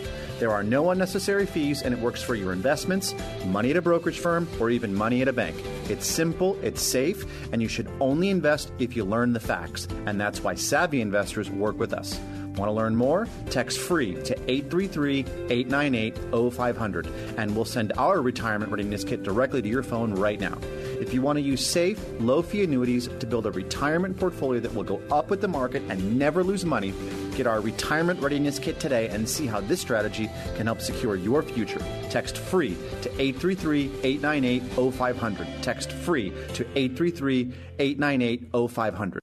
There 0.42 0.52
are 0.52 0.64
no 0.64 0.90
unnecessary 0.90 1.46
fees, 1.46 1.84
and 1.84 1.94
it 1.94 2.00
works 2.00 2.24
for 2.24 2.34
your 2.34 2.52
investments, 2.52 3.14
money 3.46 3.70
at 3.70 3.78
a 3.78 3.82
brokerage 3.82 4.18
firm, 4.18 4.48
or 4.60 4.72
even 4.72 4.92
money 4.92 5.22
at 5.22 5.28
a 5.28 5.34
bank. 5.34 5.56
It's 5.88 6.08
simple, 6.08 6.58
it's 6.64 6.82
safe, 6.82 7.24
and 7.52 7.62
you 7.62 7.68
should 7.68 7.88
only 8.00 8.30
invest 8.30 8.74
if 8.80 8.96
you 8.96 9.06
learn 9.06 9.34
the 9.34 9.40
facts. 9.40 9.88
And 10.08 10.20
that's 10.20 10.44
why 10.44 10.56
savvy 10.56 11.00
investors 11.00 11.52
work 11.52 11.78
with 11.78 11.94
us. 11.94 12.20
Want 12.56 12.70
to 12.70 12.72
learn 12.72 12.96
more? 12.96 13.28
Text 13.52 13.80
free 13.80 14.16
to 14.24 14.34
833 14.50 15.26
898 15.50 16.54
0500 16.54 17.08
and 17.38 17.56
we'll 17.56 17.64
send 17.64 17.94
our 17.98 18.22
retirement 18.22 18.72
readiness 18.72 19.06
kit 19.06 19.24
directly 19.24 19.62
to 19.62 19.70
your 19.70 19.84
phone 19.84 20.14
right 20.14 20.40
now. 20.40 20.58
If 21.00 21.14
you 21.14 21.22
want 21.22 21.38
to 21.38 21.42
use 21.42 21.66
safe, 21.66 22.04
low 22.20 22.42
fee 22.42 22.64
annuities 22.64 23.08
to 23.08 23.26
build 23.26 23.46
a 23.46 23.52
retirement 23.52 24.18
portfolio 24.18 24.60
that 24.60 24.74
will 24.74 24.84
go 24.84 25.02
up 25.12 25.30
with 25.30 25.40
the 25.40 25.48
market 25.48 25.82
and 25.88 26.20
never 26.20 26.44
lose 26.44 26.66
money, 26.66 26.94
get 27.36 27.48
our 27.48 27.62
retirement 27.62 28.22
readiness 28.22 28.60
kit 28.60 28.80
today 28.80 29.10
and 29.10 29.28
see 29.28 29.48
how 29.48 29.62
this 29.62 29.82
strategy 29.82 30.30
can 30.56 30.68
help 30.68 30.82
secure 30.82 31.16
your 31.16 31.42
future. 31.44 31.82
Text 32.10 32.38
free 32.38 32.76
to 33.02 33.10
833 33.20 33.92
898 34.04 34.94
0500. 34.94 35.48
Text 35.62 35.92
free 35.92 36.32
to 36.54 36.66
833 36.76 37.54
898 37.80 38.70
0500. 38.70 39.22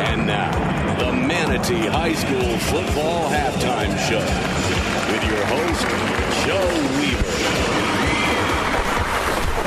And 0.00 0.26
now, 0.26 0.98
the 0.98 1.12
Manatee 1.12 1.86
High 1.86 2.14
School 2.14 2.58
Football 2.58 3.30
Halftime 3.30 3.96
Show 4.08 4.24
with 5.12 5.24
your 5.24 5.44
host, 5.46 6.46
Joe. 6.46 6.97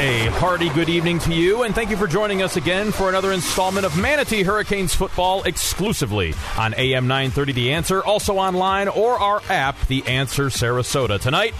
A 0.02 0.26
hearty 0.30 0.70
good 0.70 0.90
evening 0.90 1.20
to 1.20 1.32
you, 1.32 1.62
and 1.62 1.76
thank 1.76 1.92
you 1.92 1.96
for 1.96 2.08
joining 2.08 2.42
us 2.42 2.58
again 2.58 2.92
for 2.92 3.08
another 3.08 3.32
installment 3.32 3.86
of 3.86 3.96
Manatee 3.96 4.42
Hurricanes 4.42 4.96
football 4.96 5.44
exclusively 5.44 6.34
on 6.58 6.74
AM 6.74 7.06
930 7.06 7.52
The 7.52 7.74
Answer, 7.74 8.04
also 8.04 8.38
online 8.38 8.88
or 8.88 9.20
our 9.20 9.44
app, 9.48 9.80
The 9.86 10.04
Answer 10.08 10.46
Sarasota. 10.46 11.22
Tonight 11.22 11.54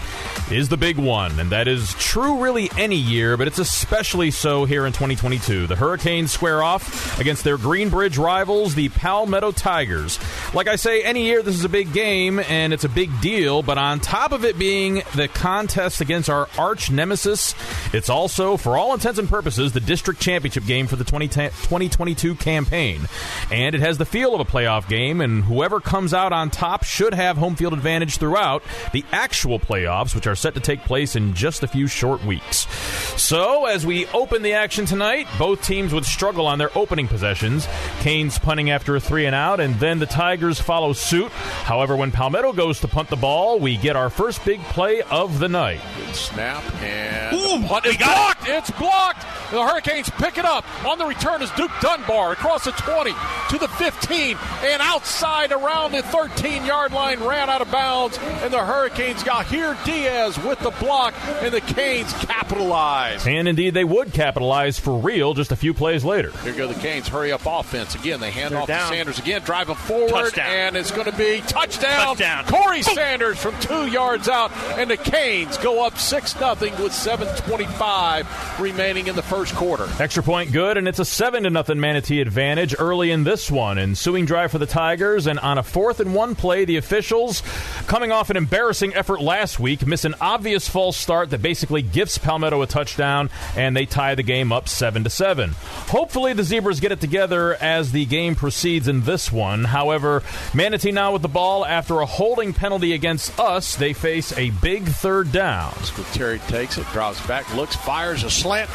is 0.50 0.68
the 0.68 0.76
big 0.76 0.98
one, 0.98 1.38
and 1.38 1.50
that 1.50 1.68
is 1.68 1.94
true 2.00 2.42
really 2.42 2.68
any 2.76 2.96
year, 2.96 3.36
but 3.36 3.46
it's 3.46 3.60
especially 3.60 4.32
so 4.32 4.64
here 4.64 4.86
in 4.86 4.92
2022. 4.92 5.68
The 5.68 5.76
Hurricanes 5.76 6.32
square 6.32 6.64
off 6.64 7.20
against 7.20 7.44
their 7.44 7.56
Greenbridge 7.56 8.18
rivals, 8.18 8.74
the 8.74 8.88
Palmetto 8.88 9.52
Tigers. 9.52 10.18
Like 10.52 10.66
I 10.66 10.74
say, 10.74 11.04
any 11.04 11.26
year 11.26 11.42
this 11.42 11.54
is 11.54 11.64
a 11.64 11.68
big 11.68 11.92
game, 11.92 12.40
and 12.40 12.72
it's 12.72 12.82
a 12.82 12.88
big 12.88 13.20
deal, 13.20 13.62
but 13.62 13.78
on 13.78 14.00
top 14.00 14.32
of 14.32 14.44
it 14.44 14.58
being 14.58 15.04
the 15.14 15.28
contest 15.28 16.00
against 16.00 16.28
our 16.28 16.48
arch 16.58 16.90
nemesis, 16.90 17.54
it's 17.92 18.10
also 18.10 18.31
also, 18.32 18.56
for 18.56 18.78
all 18.78 18.94
intents 18.94 19.18
and 19.18 19.28
purposes, 19.28 19.72
the 19.72 19.80
district 19.80 20.18
championship 20.18 20.64
game 20.64 20.86
for 20.86 20.96
the 20.96 21.04
2022 21.04 22.34
campaign. 22.36 23.06
And 23.50 23.74
it 23.74 23.82
has 23.82 23.98
the 23.98 24.06
feel 24.06 24.34
of 24.34 24.40
a 24.40 24.50
playoff 24.50 24.88
game, 24.88 25.20
and 25.20 25.44
whoever 25.44 25.80
comes 25.80 26.14
out 26.14 26.32
on 26.32 26.48
top 26.48 26.82
should 26.82 27.12
have 27.12 27.36
home 27.36 27.56
field 27.56 27.74
advantage 27.74 28.16
throughout 28.16 28.62
the 28.94 29.04
actual 29.12 29.60
playoffs, 29.60 30.14
which 30.14 30.26
are 30.26 30.34
set 30.34 30.54
to 30.54 30.60
take 30.60 30.82
place 30.84 31.14
in 31.14 31.34
just 31.34 31.62
a 31.62 31.66
few 31.66 31.86
short 31.86 32.24
weeks. 32.24 32.66
So, 33.20 33.66
as 33.66 33.84
we 33.84 34.06
open 34.06 34.40
the 34.40 34.54
action 34.54 34.86
tonight, 34.86 35.28
both 35.38 35.62
teams 35.62 35.92
would 35.92 36.06
struggle 36.06 36.46
on 36.46 36.56
their 36.58 36.70
opening 36.74 37.08
possessions. 37.08 37.68
Canes 38.00 38.38
punting 38.38 38.70
after 38.70 38.96
a 38.96 39.00
three 39.00 39.26
and 39.26 39.34
out, 39.34 39.60
and 39.60 39.74
then 39.74 39.98
the 39.98 40.06
Tigers 40.06 40.58
follow 40.58 40.94
suit. 40.94 41.30
However, 41.32 41.96
when 41.96 42.10
Palmetto 42.10 42.54
goes 42.54 42.80
to 42.80 42.88
punt 42.88 43.10
the 43.10 43.16
ball, 43.16 43.58
we 43.58 43.76
get 43.76 43.94
our 43.94 44.08
first 44.08 44.42
big 44.46 44.62
play 44.62 45.02
of 45.02 45.38
the 45.38 45.50
night. 45.50 45.82
Good 45.98 46.14
snap, 46.14 46.64
and 46.82 47.36
Ooh, 47.36 47.68
punt 47.68 47.84
is 47.84 47.98
blocked. 48.22 48.48
It's 48.48 48.70
blocked. 48.72 49.22
The 49.50 49.62
Hurricanes 49.66 50.08
pick 50.10 50.38
it 50.38 50.44
up. 50.44 50.64
On 50.86 50.98
the 50.98 51.04
return 51.04 51.42
is 51.42 51.50
Duke 51.52 51.70
Dunbar 51.80 52.32
across 52.32 52.64
the 52.64 52.72
20 52.72 53.12
to 53.50 53.58
the 53.58 53.68
15 53.68 54.36
and 54.64 54.80
outside 54.82 55.52
around 55.52 55.92
the 55.92 56.02
13 56.02 56.64
yard 56.64 56.92
line, 56.92 57.20
ran 57.22 57.50
out 57.50 57.60
of 57.60 57.70
bounds. 57.70 58.18
And 58.42 58.52
the 58.52 58.64
Hurricanes 58.64 59.22
got 59.22 59.46
here 59.46 59.76
Diaz 59.84 60.38
with 60.42 60.58
the 60.60 60.70
block, 60.70 61.14
and 61.42 61.52
the 61.52 61.60
Canes 61.60 62.12
capitalize. 62.24 63.26
And 63.26 63.46
indeed, 63.46 63.74
they 63.74 63.84
would 63.84 64.12
capitalize 64.12 64.78
for 64.78 64.96
real 64.96 65.34
just 65.34 65.52
a 65.52 65.56
few 65.56 65.74
plays 65.74 66.04
later. 66.04 66.30
Here 66.42 66.54
go 66.54 66.66
the 66.66 66.80
Canes. 66.80 67.08
Hurry 67.08 67.32
up 67.32 67.42
offense. 67.44 67.94
Again, 67.94 68.20
they 68.20 68.30
hand 68.30 68.52
They're 68.52 68.60
off 68.60 68.68
down. 68.68 68.90
to 68.90 68.96
Sanders 68.96 69.18
again, 69.18 69.42
driving 69.42 69.74
forward, 69.74 70.08
Touchdown. 70.10 70.46
and 70.50 70.76
it's 70.76 70.90
going 70.90 71.10
to 71.10 71.16
be 71.16 71.42
touchdown. 71.46 72.16
Touchdown. 72.16 72.44
Corey 72.46 72.82
Sanders 72.82 73.38
from 73.38 73.58
two 73.60 73.86
yards 73.86 74.28
out, 74.28 74.50
and 74.78 74.90
the 74.90 74.96
Canes 74.96 75.58
go 75.58 75.84
up 75.84 75.98
6 75.98 76.32
0 76.38 76.50
with 76.54 76.92
7.25 76.92 78.11
remaining 78.58 79.06
in 79.06 79.16
the 79.16 79.22
first 79.22 79.54
quarter. 79.54 79.88
Extra 79.98 80.22
point 80.22 80.52
good, 80.52 80.76
and 80.76 80.86
it's 80.86 80.98
a 80.98 81.04
seven 81.04 81.44
to 81.44 81.50
nothing 81.50 81.80
Manatee 81.80 82.20
advantage 82.20 82.74
early 82.78 83.10
in 83.10 83.24
this 83.24 83.50
one. 83.50 83.78
Ensuing 83.78 84.26
drive 84.26 84.50
for 84.50 84.58
the 84.58 84.66
Tigers, 84.66 85.26
and 85.26 85.38
on 85.38 85.58
a 85.58 85.62
fourth 85.62 86.00
and 86.00 86.14
one 86.14 86.34
play, 86.34 86.64
the 86.64 86.76
officials, 86.76 87.42
coming 87.86 88.12
off 88.12 88.30
an 88.30 88.36
embarrassing 88.36 88.94
effort 88.94 89.20
last 89.20 89.58
week, 89.58 89.86
miss 89.86 90.04
an 90.04 90.14
obvious 90.20 90.68
false 90.68 90.96
start 90.96 91.30
that 91.30 91.42
basically 91.42 91.82
gifts 91.82 92.18
Palmetto 92.18 92.60
a 92.62 92.66
touchdown, 92.66 93.30
and 93.56 93.76
they 93.76 93.86
tie 93.86 94.14
the 94.14 94.22
game 94.22 94.52
up 94.52 94.68
seven 94.68 95.04
to 95.04 95.10
seven. 95.10 95.50
Hopefully, 95.88 96.32
the 96.32 96.44
Zebras 96.44 96.80
get 96.80 96.92
it 96.92 97.00
together 97.00 97.54
as 97.54 97.92
the 97.92 98.04
game 98.04 98.34
proceeds 98.34 98.88
in 98.88 99.02
this 99.02 99.32
one. 99.32 99.64
However, 99.64 100.22
Manatee 100.54 100.92
now 100.92 101.12
with 101.12 101.22
the 101.22 101.28
ball 101.28 101.64
after 101.64 102.00
a 102.00 102.06
holding 102.06 102.52
penalty 102.52 102.92
against 102.92 103.38
us, 103.38 103.76
they 103.76 103.92
face 103.92 104.36
a 104.36 104.50
big 104.50 104.84
third 104.84 105.32
down. 105.32 105.72
Terry 106.12 106.38
takes 106.40 106.78
it, 106.78 106.86
drops 106.88 107.24
back, 107.26 107.52
looks, 107.54 107.76
fires 107.76 108.01
a 108.10 108.30
slant. 108.30 108.68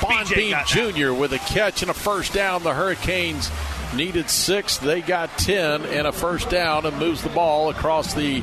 Bonbeam 0.00 0.50
got 0.50 0.66
Jr. 0.66 1.12
with 1.12 1.32
a 1.32 1.38
catch 1.38 1.82
and 1.82 1.90
a 1.90 1.94
first 1.94 2.32
down. 2.32 2.62
The 2.62 2.72
Hurricanes 2.72 3.50
needed 3.94 4.30
six. 4.30 4.78
They 4.78 5.00
got 5.00 5.36
10 5.38 5.84
and 5.86 6.06
a 6.06 6.12
first 6.12 6.48
down 6.48 6.86
and 6.86 6.98
moves 6.98 7.22
the 7.22 7.28
ball 7.28 7.70
across 7.70 8.14
the 8.14 8.40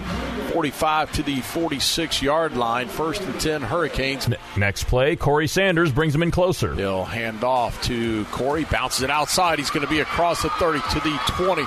45 0.53 1.11
to 1.13 1.23
the 1.23 1.41
46 1.41 2.21
yard 2.21 2.55
line. 2.55 2.87
First 2.87 3.21
and 3.21 3.39
10 3.39 3.61
Hurricanes. 3.61 4.29
Next 4.55 4.85
play, 4.85 5.15
Corey 5.15 5.47
Sanders 5.47 5.91
brings 5.91 6.13
him 6.13 6.23
in 6.23 6.31
closer. 6.31 6.75
He'll 6.75 7.05
hand 7.05 7.43
off 7.43 7.81
to 7.83 8.25
Corey, 8.25 8.65
bounces 8.65 9.01
it 9.01 9.09
outside. 9.09 9.59
He's 9.59 9.71
going 9.71 9.85
to 9.85 9.91
be 9.91 9.99
across 9.99 10.43
the 10.43 10.49
30 10.51 10.79
to 10.79 10.99
the 11.01 11.19
20 11.25 11.65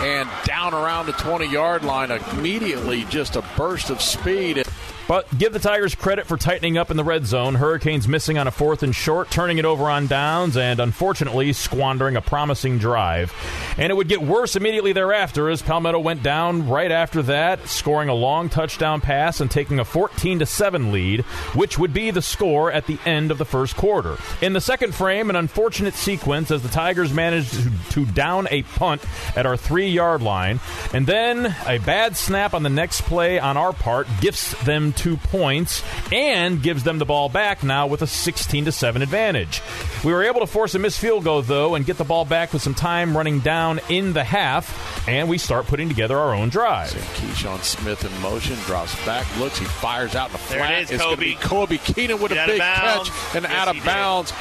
and 0.00 0.28
down 0.44 0.74
around 0.74 1.06
the 1.06 1.12
20 1.12 1.46
yard 1.46 1.84
line. 1.84 2.10
Immediately, 2.10 3.04
just 3.04 3.36
a 3.36 3.44
burst 3.56 3.90
of 3.90 4.00
speed. 4.00 4.64
But 5.06 5.36
give 5.36 5.52
the 5.52 5.58
Tigers 5.58 5.94
credit 5.94 6.26
for 6.26 6.38
tightening 6.38 6.78
up 6.78 6.90
in 6.90 6.96
the 6.96 7.04
red 7.04 7.26
zone. 7.26 7.56
Hurricanes 7.56 8.08
missing 8.08 8.38
on 8.38 8.46
a 8.46 8.50
fourth 8.50 8.82
and 8.82 8.94
short, 8.94 9.30
turning 9.30 9.58
it 9.58 9.66
over 9.66 9.90
on 9.90 10.06
downs, 10.06 10.56
and 10.56 10.80
unfortunately 10.80 11.52
squandering 11.52 12.16
a 12.16 12.22
promising 12.22 12.78
drive. 12.78 13.32
And 13.76 13.90
it 13.90 13.94
would 13.94 14.08
get 14.08 14.22
worse 14.22 14.56
immediately 14.56 14.94
thereafter 14.94 15.50
as 15.50 15.60
Palmetto 15.60 15.98
went 15.98 16.22
down 16.22 16.68
right 16.68 16.90
after 16.90 17.20
that, 17.22 17.68
scoring 17.68 18.08
a 18.08 18.14
long 18.14 18.48
touchdown 18.48 19.02
pass 19.02 19.40
and 19.40 19.50
taking 19.50 19.78
a 19.78 19.84
14 19.84 20.38
to 20.38 20.46
7 20.46 20.90
lead, 20.90 21.20
which 21.54 21.78
would 21.78 21.92
be 21.92 22.10
the 22.10 22.22
score 22.22 22.72
at 22.72 22.86
the 22.86 22.98
end 23.04 23.30
of 23.30 23.36
the 23.36 23.44
first 23.44 23.76
quarter. 23.76 24.16
In 24.40 24.54
the 24.54 24.60
second 24.60 24.94
frame, 24.94 25.28
an 25.28 25.36
unfortunate 25.36 25.94
sequence 25.94 26.50
as 26.50 26.62
the 26.62 26.68
Tigers 26.68 27.12
managed 27.12 27.52
to, 27.52 27.70
to 27.90 28.06
down 28.06 28.48
a 28.50 28.62
punt 28.62 29.02
at 29.36 29.44
our 29.44 29.58
three 29.58 29.90
yard 29.90 30.22
line, 30.22 30.60
and 30.94 31.06
then 31.06 31.54
a 31.66 31.76
bad 31.78 32.16
snap 32.16 32.54
on 32.54 32.62
the 32.62 32.70
next 32.70 33.02
play 33.02 33.38
on 33.38 33.58
our 33.58 33.74
part 33.74 34.06
gifts 34.22 34.54
them 34.64 34.93
two 34.96 35.16
points 35.16 35.82
and 36.12 36.62
gives 36.62 36.82
them 36.84 36.98
the 36.98 37.04
ball 37.04 37.28
back 37.28 37.62
now 37.62 37.86
with 37.86 38.02
a 38.02 38.06
16 38.06 38.66
to 38.66 38.72
7 38.72 39.02
advantage. 39.02 39.62
We 40.04 40.12
were 40.12 40.22
able 40.24 40.40
to 40.40 40.46
force 40.46 40.74
a 40.74 40.78
missed 40.78 40.98
field 41.00 41.24
goal 41.24 41.42
though 41.42 41.74
and 41.74 41.84
get 41.86 41.96
the 41.98 42.04
ball 42.04 42.24
back 42.24 42.52
with 42.52 42.62
some 42.62 42.74
time 42.74 43.16
running 43.16 43.40
down 43.40 43.80
in 43.88 44.12
the 44.12 44.24
half, 44.24 45.08
and 45.08 45.28
we 45.28 45.38
start 45.38 45.66
putting 45.66 45.88
together 45.88 46.18
our 46.18 46.34
own 46.34 46.48
drive. 46.48 46.90
Keyshawn 46.92 47.62
Smith 47.62 48.04
in 48.04 48.22
motion, 48.22 48.56
drops 48.66 48.94
back, 49.04 49.26
looks, 49.38 49.58
he 49.58 49.64
fires 49.64 50.14
out 50.14 50.28
in 50.30 50.32
the 50.34 50.38
There 50.48 50.58
it 50.58 50.66
flat. 50.66 50.82
is, 50.82 50.90
it's 50.90 51.02
going 51.02 51.14
to 51.16 51.20
be 51.20 51.34
Kobe. 51.34 51.78
Kobe 51.78 51.92
Keenan 51.94 52.20
with 52.20 52.32
Get 52.32 52.48
a 52.48 52.52
big 52.52 52.60
catch 52.60 53.10
and 53.34 53.44
Yes, 53.44 53.52
out 53.52 53.64
he 53.72 53.78
of 53.78 53.84
did. 53.84 53.84
bounds. 53.84 54.32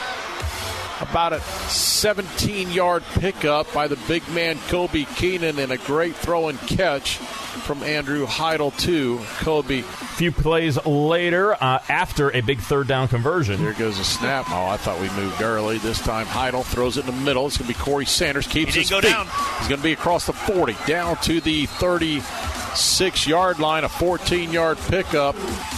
about 1.01 1.33
a 1.33 1.39
17 1.41 2.71
yard 2.71 3.03
pickup 3.15 3.71
by 3.73 3.87
the 3.87 3.97
big 4.07 4.27
man 4.29 4.57
Kobe 4.69 5.05
Keenan 5.15 5.59
and 5.59 5.71
a 5.71 5.77
great 5.77 6.15
throw 6.15 6.47
and 6.49 6.57
catch 6.59 7.19
from 7.63 7.81
Andrew 7.83 8.25
Heidel 8.25 8.71
to 8.71 9.19
Kobe. 9.39 9.79
A 9.79 9.83
few 9.83 10.31
plays 10.31 10.83
later, 10.85 11.53
uh, 11.55 11.79
after 11.89 12.29
a 12.35 12.41
big 12.41 12.59
third 12.59 12.87
down 12.87 13.07
conversion. 13.07 13.63
There 13.63 13.73
goes 13.73 13.97
a 13.99 14.03
snap. 14.03 14.45
Oh, 14.49 14.67
I 14.67 14.77
thought 14.77 14.99
we 15.01 15.09
moved 15.11 15.41
early. 15.41 15.77
This 15.79 15.99
time 15.99 16.25
Heidel 16.27 16.63
throws 16.63 16.97
it 16.97 17.07
in 17.07 17.15
the 17.15 17.21
middle. 17.23 17.47
It's 17.47 17.57
going 17.57 17.71
to 17.71 17.77
be 17.77 17.79
Corey 17.83 18.05
Sanders. 18.05 18.45
Keeps 18.47 18.73
He 18.75 18.81
his 18.81 18.89
go 18.89 19.01
feet. 19.01 19.09
down. 19.09 19.27
He's 19.59 19.67
going 19.67 19.79
to 19.79 19.83
be 19.83 19.93
across 19.93 20.25
the 20.27 20.33
40, 20.33 20.75
down 20.85 21.15
to 21.23 21.39
the 21.41 21.65
36 21.67 23.27
yard 23.27 23.59
line, 23.59 23.83
a 23.83 23.89
14 23.89 24.51
yard 24.51 24.77
pickup. 24.89 25.35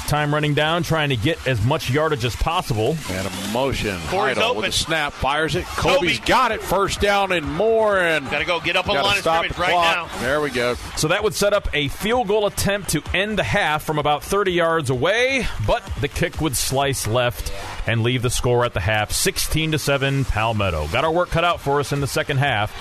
Time 0.07 0.34
running 0.34 0.53
down, 0.53 0.84
trying 0.84 1.10
to 1.10 1.16
get 1.18 1.45
as 1.48 1.64
much 1.66 1.90
yardage 1.90 2.24
as 2.26 2.36
possible. 2.36 2.95
And 3.10 3.28
a 3.28 3.48
motion. 3.52 3.99
Corey's 4.07 4.38
Heidel 4.38 4.56
with 4.56 4.66
a 4.66 4.72
snap, 4.72 5.14
fires 5.14 5.56
it. 5.56 5.66
Kobe's 5.66 6.20
got 6.20 6.52
it. 6.52 6.62
First 6.62 7.02
down 7.02 7.32
and 7.32 7.45
more. 7.52 7.98
And 7.99 8.30
Got 8.30 8.40
to 8.40 8.45
go 8.45 8.60
get 8.60 8.76
up 8.76 8.88
on 8.88 8.95
line 8.95 9.16
of 9.18 9.22
stop 9.22 9.38
scrimmage 9.45 9.57
right 9.57 9.72
clock. 9.72 10.12
now. 10.12 10.20
There 10.22 10.41
we 10.41 10.52
go. 10.52 10.76
So 10.95 11.07
that 11.10 11.24
would 11.24 11.34
set 11.34 11.53
up 11.53 11.68
a 11.76 11.90
field 11.90 12.30
goal 12.30 12.48
attempt 12.48 12.92
to 12.92 13.04
end 13.14 13.38
the 13.38 13.44
half 13.44 13.84
from 13.84 14.00
about 14.00 14.24
30 14.24 14.54
yards 14.54 14.90
away, 14.90 15.46
but 15.68 15.84
the 16.00 16.08
kick 16.08 16.40
would 16.40 16.56
slice 16.56 17.06
left 17.06 17.54
and 17.86 18.02
leave 18.02 18.22
the 18.22 18.30
score 18.30 18.64
at 18.64 18.74
the 18.74 18.80
half 18.80 19.12
16 19.12 19.74
to 19.74 19.78
7 19.78 20.24
Palmetto. 20.24 20.88
Got 20.88 21.04
our 21.04 21.12
work 21.12 21.30
cut 21.30 21.44
out 21.44 21.60
for 21.60 21.82
us 21.82 21.92
in 21.92 22.00
the 22.00 22.08
second 22.08 22.38
half. 22.38 22.72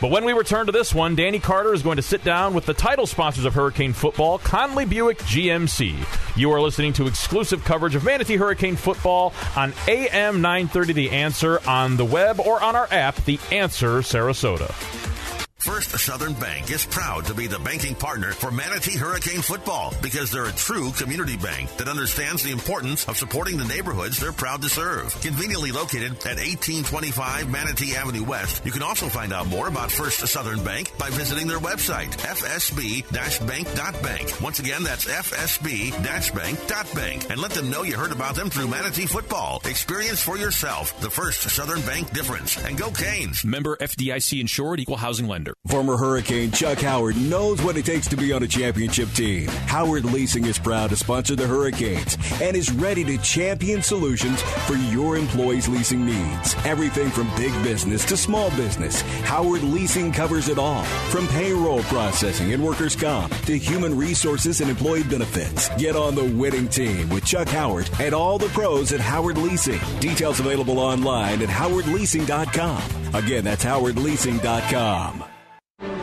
But 0.00 0.10
when 0.10 0.24
we 0.24 0.32
return 0.32 0.66
to 0.66 0.72
this 0.72 0.92
one, 0.92 1.14
Danny 1.14 1.38
Carter 1.38 1.72
is 1.72 1.82
going 1.82 1.96
to 1.96 2.02
sit 2.02 2.24
down 2.24 2.52
with 2.52 2.66
the 2.66 2.74
title 2.74 3.06
sponsors 3.06 3.44
of 3.44 3.54
Hurricane 3.54 3.92
Football, 3.92 4.38
Conley 4.38 4.86
Buick 4.86 5.18
GMC. 5.18 6.36
You 6.36 6.50
are 6.50 6.60
listening 6.60 6.92
to 6.94 7.06
exclusive 7.06 7.62
coverage 7.64 7.94
of 7.94 8.02
Manatee 8.02 8.34
Hurricane 8.34 8.74
Football 8.74 9.32
on 9.54 9.72
AM 9.86 10.42
930 10.42 10.92
The 10.94 11.10
Answer 11.12 11.60
on 11.68 11.96
the 11.96 12.04
web 12.04 12.40
or 12.40 12.60
on 12.60 12.74
our 12.74 12.88
app, 12.90 13.14
The 13.24 13.38
Answer 13.52 13.98
Sarasota. 13.98 15.21
First 15.62 15.96
Southern 15.96 16.34
Bank 16.34 16.70
is 16.72 16.84
proud 16.84 17.26
to 17.26 17.34
be 17.34 17.46
the 17.46 17.60
banking 17.60 17.94
partner 17.94 18.32
for 18.32 18.50
Manatee 18.50 18.98
Hurricane 18.98 19.42
Football 19.42 19.94
because 20.02 20.32
they're 20.32 20.46
a 20.46 20.52
true 20.52 20.90
community 20.90 21.36
bank 21.36 21.70
that 21.76 21.86
understands 21.86 22.42
the 22.42 22.50
importance 22.50 23.06
of 23.06 23.16
supporting 23.16 23.58
the 23.58 23.64
neighborhoods 23.66 24.18
they're 24.18 24.32
proud 24.32 24.60
to 24.62 24.68
serve. 24.68 25.14
Conveniently 25.20 25.70
located 25.70 26.14
at 26.26 26.42
1825 26.42 27.48
Manatee 27.48 27.94
Avenue 27.94 28.24
West, 28.24 28.66
you 28.66 28.72
can 28.72 28.82
also 28.82 29.08
find 29.08 29.32
out 29.32 29.46
more 29.46 29.68
about 29.68 29.92
First 29.92 30.26
Southern 30.26 30.64
Bank 30.64 30.90
by 30.98 31.10
visiting 31.10 31.46
their 31.46 31.60
website, 31.60 32.10
fsb-bank.bank. 32.10 34.40
Once 34.40 34.58
again, 34.58 34.82
that's 34.82 35.04
fsb-bank.bank. 35.04 37.30
And 37.30 37.40
let 37.40 37.52
them 37.52 37.70
know 37.70 37.84
you 37.84 37.96
heard 37.96 38.10
about 38.10 38.34
them 38.34 38.50
through 38.50 38.66
Manatee 38.66 39.06
Football. 39.06 39.62
Experience 39.66 40.20
for 40.20 40.36
yourself 40.36 41.00
the 41.00 41.10
First 41.10 41.42
Southern 41.42 41.82
Bank 41.82 42.12
difference. 42.12 42.56
And 42.64 42.76
go 42.76 42.90
Canes! 42.90 43.44
Member 43.44 43.76
FDIC 43.76 44.40
insured 44.40 44.80
equal 44.80 44.96
housing 44.96 45.28
lender. 45.28 45.51
Former 45.68 45.96
Hurricane 45.96 46.50
Chuck 46.50 46.78
Howard 46.78 47.16
knows 47.16 47.62
what 47.62 47.76
it 47.76 47.86
takes 47.86 48.06
to 48.08 48.16
be 48.16 48.32
on 48.32 48.42
a 48.42 48.46
championship 48.46 49.08
team. 49.10 49.48
Howard 49.66 50.04
Leasing 50.04 50.44
is 50.44 50.58
proud 50.58 50.90
to 50.90 50.96
sponsor 50.96 51.34
the 51.34 51.46
Hurricanes 51.46 52.18
and 52.42 52.56
is 52.56 52.70
ready 52.72 53.04
to 53.04 53.16
champion 53.18 53.80
solutions 53.80 54.42
for 54.66 54.74
your 54.74 55.16
employees' 55.16 55.68
leasing 55.68 56.04
needs. 56.04 56.54
Everything 56.64 57.10
from 57.10 57.34
big 57.36 57.52
business 57.62 58.04
to 58.06 58.16
small 58.16 58.50
business, 58.50 59.00
Howard 59.22 59.62
Leasing 59.62 60.12
covers 60.12 60.48
it 60.48 60.58
all. 60.58 60.84
From 61.10 61.26
payroll 61.28 61.82
processing 61.84 62.52
and 62.52 62.62
workers' 62.62 62.96
comp 62.96 63.34
to 63.46 63.56
human 63.56 63.96
resources 63.96 64.60
and 64.60 64.68
employee 64.68 65.04
benefits. 65.04 65.68
Get 65.78 65.96
on 65.96 66.14
the 66.14 66.24
winning 66.24 66.68
team 66.68 67.08
with 67.08 67.24
Chuck 67.24 67.48
Howard 67.48 67.88
and 68.00 68.14
all 68.14 68.36
the 68.36 68.48
pros 68.48 68.92
at 68.92 69.00
Howard 69.00 69.38
Leasing. 69.38 69.80
Details 70.00 70.40
available 70.40 70.78
online 70.78 71.40
at 71.40 71.48
howardleasing.com. 71.48 73.14
Again, 73.14 73.44
that's 73.44 73.64
howardleasing.com. 73.64 75.24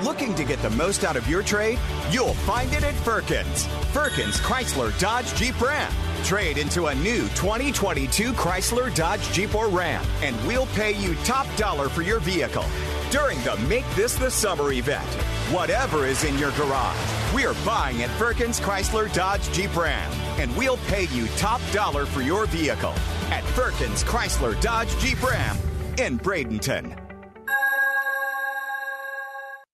Looking 0.03 0.35
to 0.35 0.43
get 0.43 0.61
the 0.61 0.69
most 0.71 1.05
out 1.05 1.15
of 1.15 1.27
your 1.29 1.41
trade? 1.41 1.79
You'll 2.11 2.33
find 2.33 2.73
it 2.73 2.83
at 2.83 2.93
Firkins. 2.95 3.65
Firkins 3.93 4.37
Chrysler 4.41 4.97
Dodge 4.99 5.33
Jeep 5.35 5.59
Ram. 5.61 5.93
Trade 6.23 6.57
into 6.57 6.87
a 6.87 6.95
new 6.95 7.29
2022 7.29 8.33
Chrysler 8.33 8.93
Dodge 8.93 9.21
Jeep 9.31 9.55
or 9.55 9.69
Ram, 9.69 10.05
and 10.21 10.35
we'll 10.45 10.65
pay 10.67 10.91
you 10.91 11.15
top 11.23 11.47
dollar 11.55 11.87
for 11.87 12.01
your 12.01 12.19
vehicle 12.19 12.65
during 13.09 13.41
the 13.43 13.55
Make 13.69 13.89
This 13.95 14.15
the 14.15 14.29
Summer 14.29 14.73
event. 14.73 15.07
Whatever 15.53 16.05
is 16.05 16.25
in 16.25 16.37
your 16.37 16.51
garage, 16.51 16.97
we're 17.33 17.55
buying 17.65 18.03
at 18.03 18.09
Firkins 18.11 18.59
Chrysler 18.59 19.11
Dodge 19.13 19.49
Jeep 19.53 19.73
Ram, 19.77 20.11
and 20.39 20.53
we'll 20.57 20.77
pay 20.87 21.07
you 21.15 21.27
top 21.37 21.61
dollar 21.71 22.05
for 22.05 22.21
your 22.21 22.47
vehicle 22.47 22.93
at 23.31 23.43
Firkins 23.55 24.03
Chrysler 24.03 24.59
Dodge 24.61 24.95
Jeep 24.99 25.23
Ram 25.23 25.57
in 25.97 26.19
Bradenton. 26.19 27.08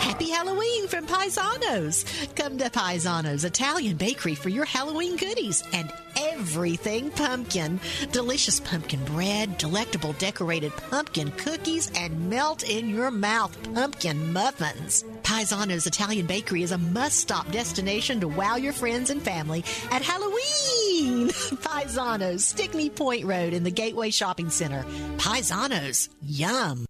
Happy 0.00 0.30
Halloween 0.30 0.88
from 0.88 1.06
Paisanos. 1.06 2.34
Come 2.34 2.56
to 2.56 2.70
Paisanos 2.70 3.44
Italian 3.44 3.98
Bakery 3.98 4.34
for 4.34 4.48
your 4.48 4.64
Halloween 4.64 5.16
goodies 5.16 5.62
and 5.74 5.92
everything 6.18 7.10
pumpkin. 7.10 7.78
Delicious 8.10 8.60
pumpkin 8.60 9.04
bread, 9.04 9.58
delectable 9.58 10.14
decorated 10.14 10.72
pumpkin 10.88 11.30
cookies, 11.32 11.92
and 11.94 12.30
melt 12.30 12.62
in 12.62 12.88
your 12.88 13.10
mouth 13.10 13.56
pumpkin 13.74 14.32
muffins. 14.32 15.04
Paisanos 15.22 15.86
Italian 15.86 16.26
Bakery 16.26 16.62
is 16.62 16.72
a 16.72 16.78
must 16.78 17.18
stop 17.18 17.50
destination 17.52 18.20
to 18.20 18.28
wow 18.28 18.56
your 18.56 18.72
friends 18.72 19.10
and 19.10 19.20
family 19.20 19.62
at 19.90 20.00
Halloween. 20.00 21.28
Paisanos, 21.60 22.40
Stickney 22.40 22.88
Point 22.88 23.26
Road 23.26 23.52
in 23.52 23.64
the 23.64 23.70
Gateway 23.70 24.10
Shopping 24.10 24.48
Center. 24.48 24.82
Paisanos, 25.18 26.08
yum. 26.22 26.86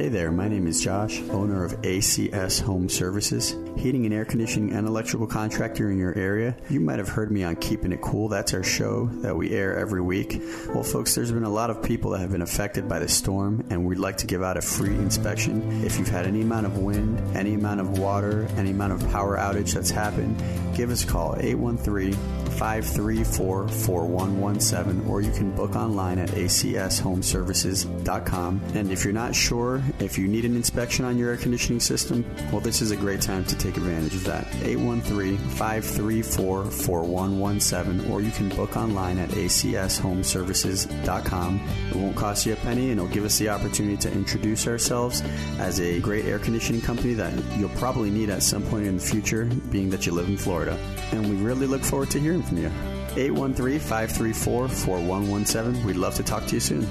Hey 0.00 0.08
there, 0.08 0.32
my 0.32 0.48
name 0.48 0.66
is 0.66 0.82
Josh, 0.82 1.20
owner 1.28 1.62
of 1.62 1.78
ACS 1.82 2.62
Home 2.62 2.88
Services, 2.88 3.54
heating 3.76 4.06
and 4.06 4.14
air 4.14 4.24
conditioning 4.24 4.72
and 4.72 4.88
electrical 4.88 5.26
contractor 5.26 5.90
in 5.90 5.98
your 5.98 6.16
area. 6.16 6.56
You 6.70 6.80
might 6.80 6.98
have 6.98 7.10
heard 7.10 7.30
me 7.30 7.44
on 7.44 7.56
Keeping 7.56 7.92
It 7.92 8.00
Cool. 8.00 8.28
That's 8.28 8.54
our 8.54 8.62
show 8.62 9.10
that 9.16 9.36
we 9.36 9.50
air 9.50 9.76
every 9.76 10.00
week. 10.00 10.40
Well, 10.68 10.84
folks, 10.84 11.14
there's 11.14 11.32
been 11.32 11.44
a 11.44 11.50
lot 11.50 11.68
of 11.68 11.82
people 11.82 12.12
that 12.12 12.20
have 12.20 12.32
been 12.32 12.40
affected 12.40 12.88
by 12.88 12.98
the 12.98 13.08
storm, 13.08 13.66
and 13.68 13.84
we'd 13.84 13.98
like 13.98 14.16
to 14.16 14.26
give 14.26 14.42
out 14.42 14.56
a 14.56 14.62
free 14.62 14.94
inspection. 14.94 15.84
If 15.84 15.98
you've 15.98 16.08
had 16.08 16.26
any 16.26 16.40
amount 16.40 16.64
of 16.64 16.78
wind, 16.78 17.20
any 17.36 17.52
amount 17.52 17.80
of 17.80 17.98
water, 17.98 18.48
any 18.56 18.70
amount 18.70 18.94
of 18.94 19.06
power 19.10 19.36
outage 19.36 19.74
that's 19.74 19.90
happened, 19.90 20.42
give 20.74 20.88
us 20.88 21.04
a 21.04 21.06
call 21.06 21.36
813 21.38 22.14
534 22.52 23.68
4117, 23.68 25.10
or 25.10 25.20
you 25.20 25.30
can 25.30 25.54
book 25.54 25.76
online 25.76 26.18
at 26.18 26.30
acshomeservices.com. 26.30 28.62
And 28.74 28.90
if 28.90 29.04
you're 29.04 29.12
not 29.12 29.34
sure 29.34 29.82
if 29.98 30.18
you 30.18 30.28
need 30.28 30.44
an 30.44 30.56
inspection 30.56 31.04
on 31.04 31.18
your 31.18 31.30
air 31.30 31.36
conditioning 31.36 31.80
system, 31.80 32.24
well, 32.52 32.60
this 32.60 32.80
is 32.80 32.90
a 32.90 32.96
great 32.96 33.20
time 33.20 33.44
to 33.44 33.56
take 33.56 33.76
advantage 33.76 34.14
of 34.14 34.24
that. 34.24 34.46
813 34.62 35.38
534 35.38 36.64
4117, 36.64 38.10
or 38.10 38.20
you 38.20 38.30
can 38.30 38.48
book 38.50 38.76
online 38.76 39.18
at 39.18 39.30
acshomeservices.com. 39.30 41.68
It 41.90 41.96
won't 41.96 42.16
cost 42.16 42.46
you 42.46 42.52
a 42.52 42.56
penny, 42.56 42.90
and 42.90 43.00
it'll 43.00 43.12
give 43.12 43.24
us 43.24 43.38
the 43.38 43.48
opportunity 43.48 43.96
to 43.98 44.12
introduce 44.12 44.66
ourselves 44.66 45.22
as 45.58 45.80
a 45.80 46.00
great 46.00 46.24
air 46.24 46.38
conditioning 46.38 46.80
company 46.80 47.14
that 47.14 47.32
you'll 47.56 47.68
probably 47.70 48.10
need 48.10 48.30
at 48.30 48.42
some 48.42 48.62
point 48.64 48.86
in 48.86 48.96
the 48.96 49.02
future, 49.02 49.44
being 49.70 49.90
that 49.90 50.06
you 50.06 50.12
live 50.12 50.28
in 50.28 50.36
Florida. 50.36 50.78
And 51.12 51.28
we 51.28 51.36
really 51.36 51.66
look 51.66 51.82
forward 51.82 52.10
to 52.10 52.20
hearing 52.20 52.42
from 52.42 52.58
you. 52.58 52.70
813 53.16 53.80
534 53.80 54.68
4117. 54.68 55.84
We'd 55.84 55.96
love 55.96 56.14
to 56.14 56.22
talk 56.22 56.46
to 56.46 56.54
you 56.54 56.60
soon. 56.60 56.86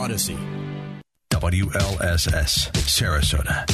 Odyssey. 0.00 0.38
WLSS, 1.30 2.72
Sarasota. 2.72 3.68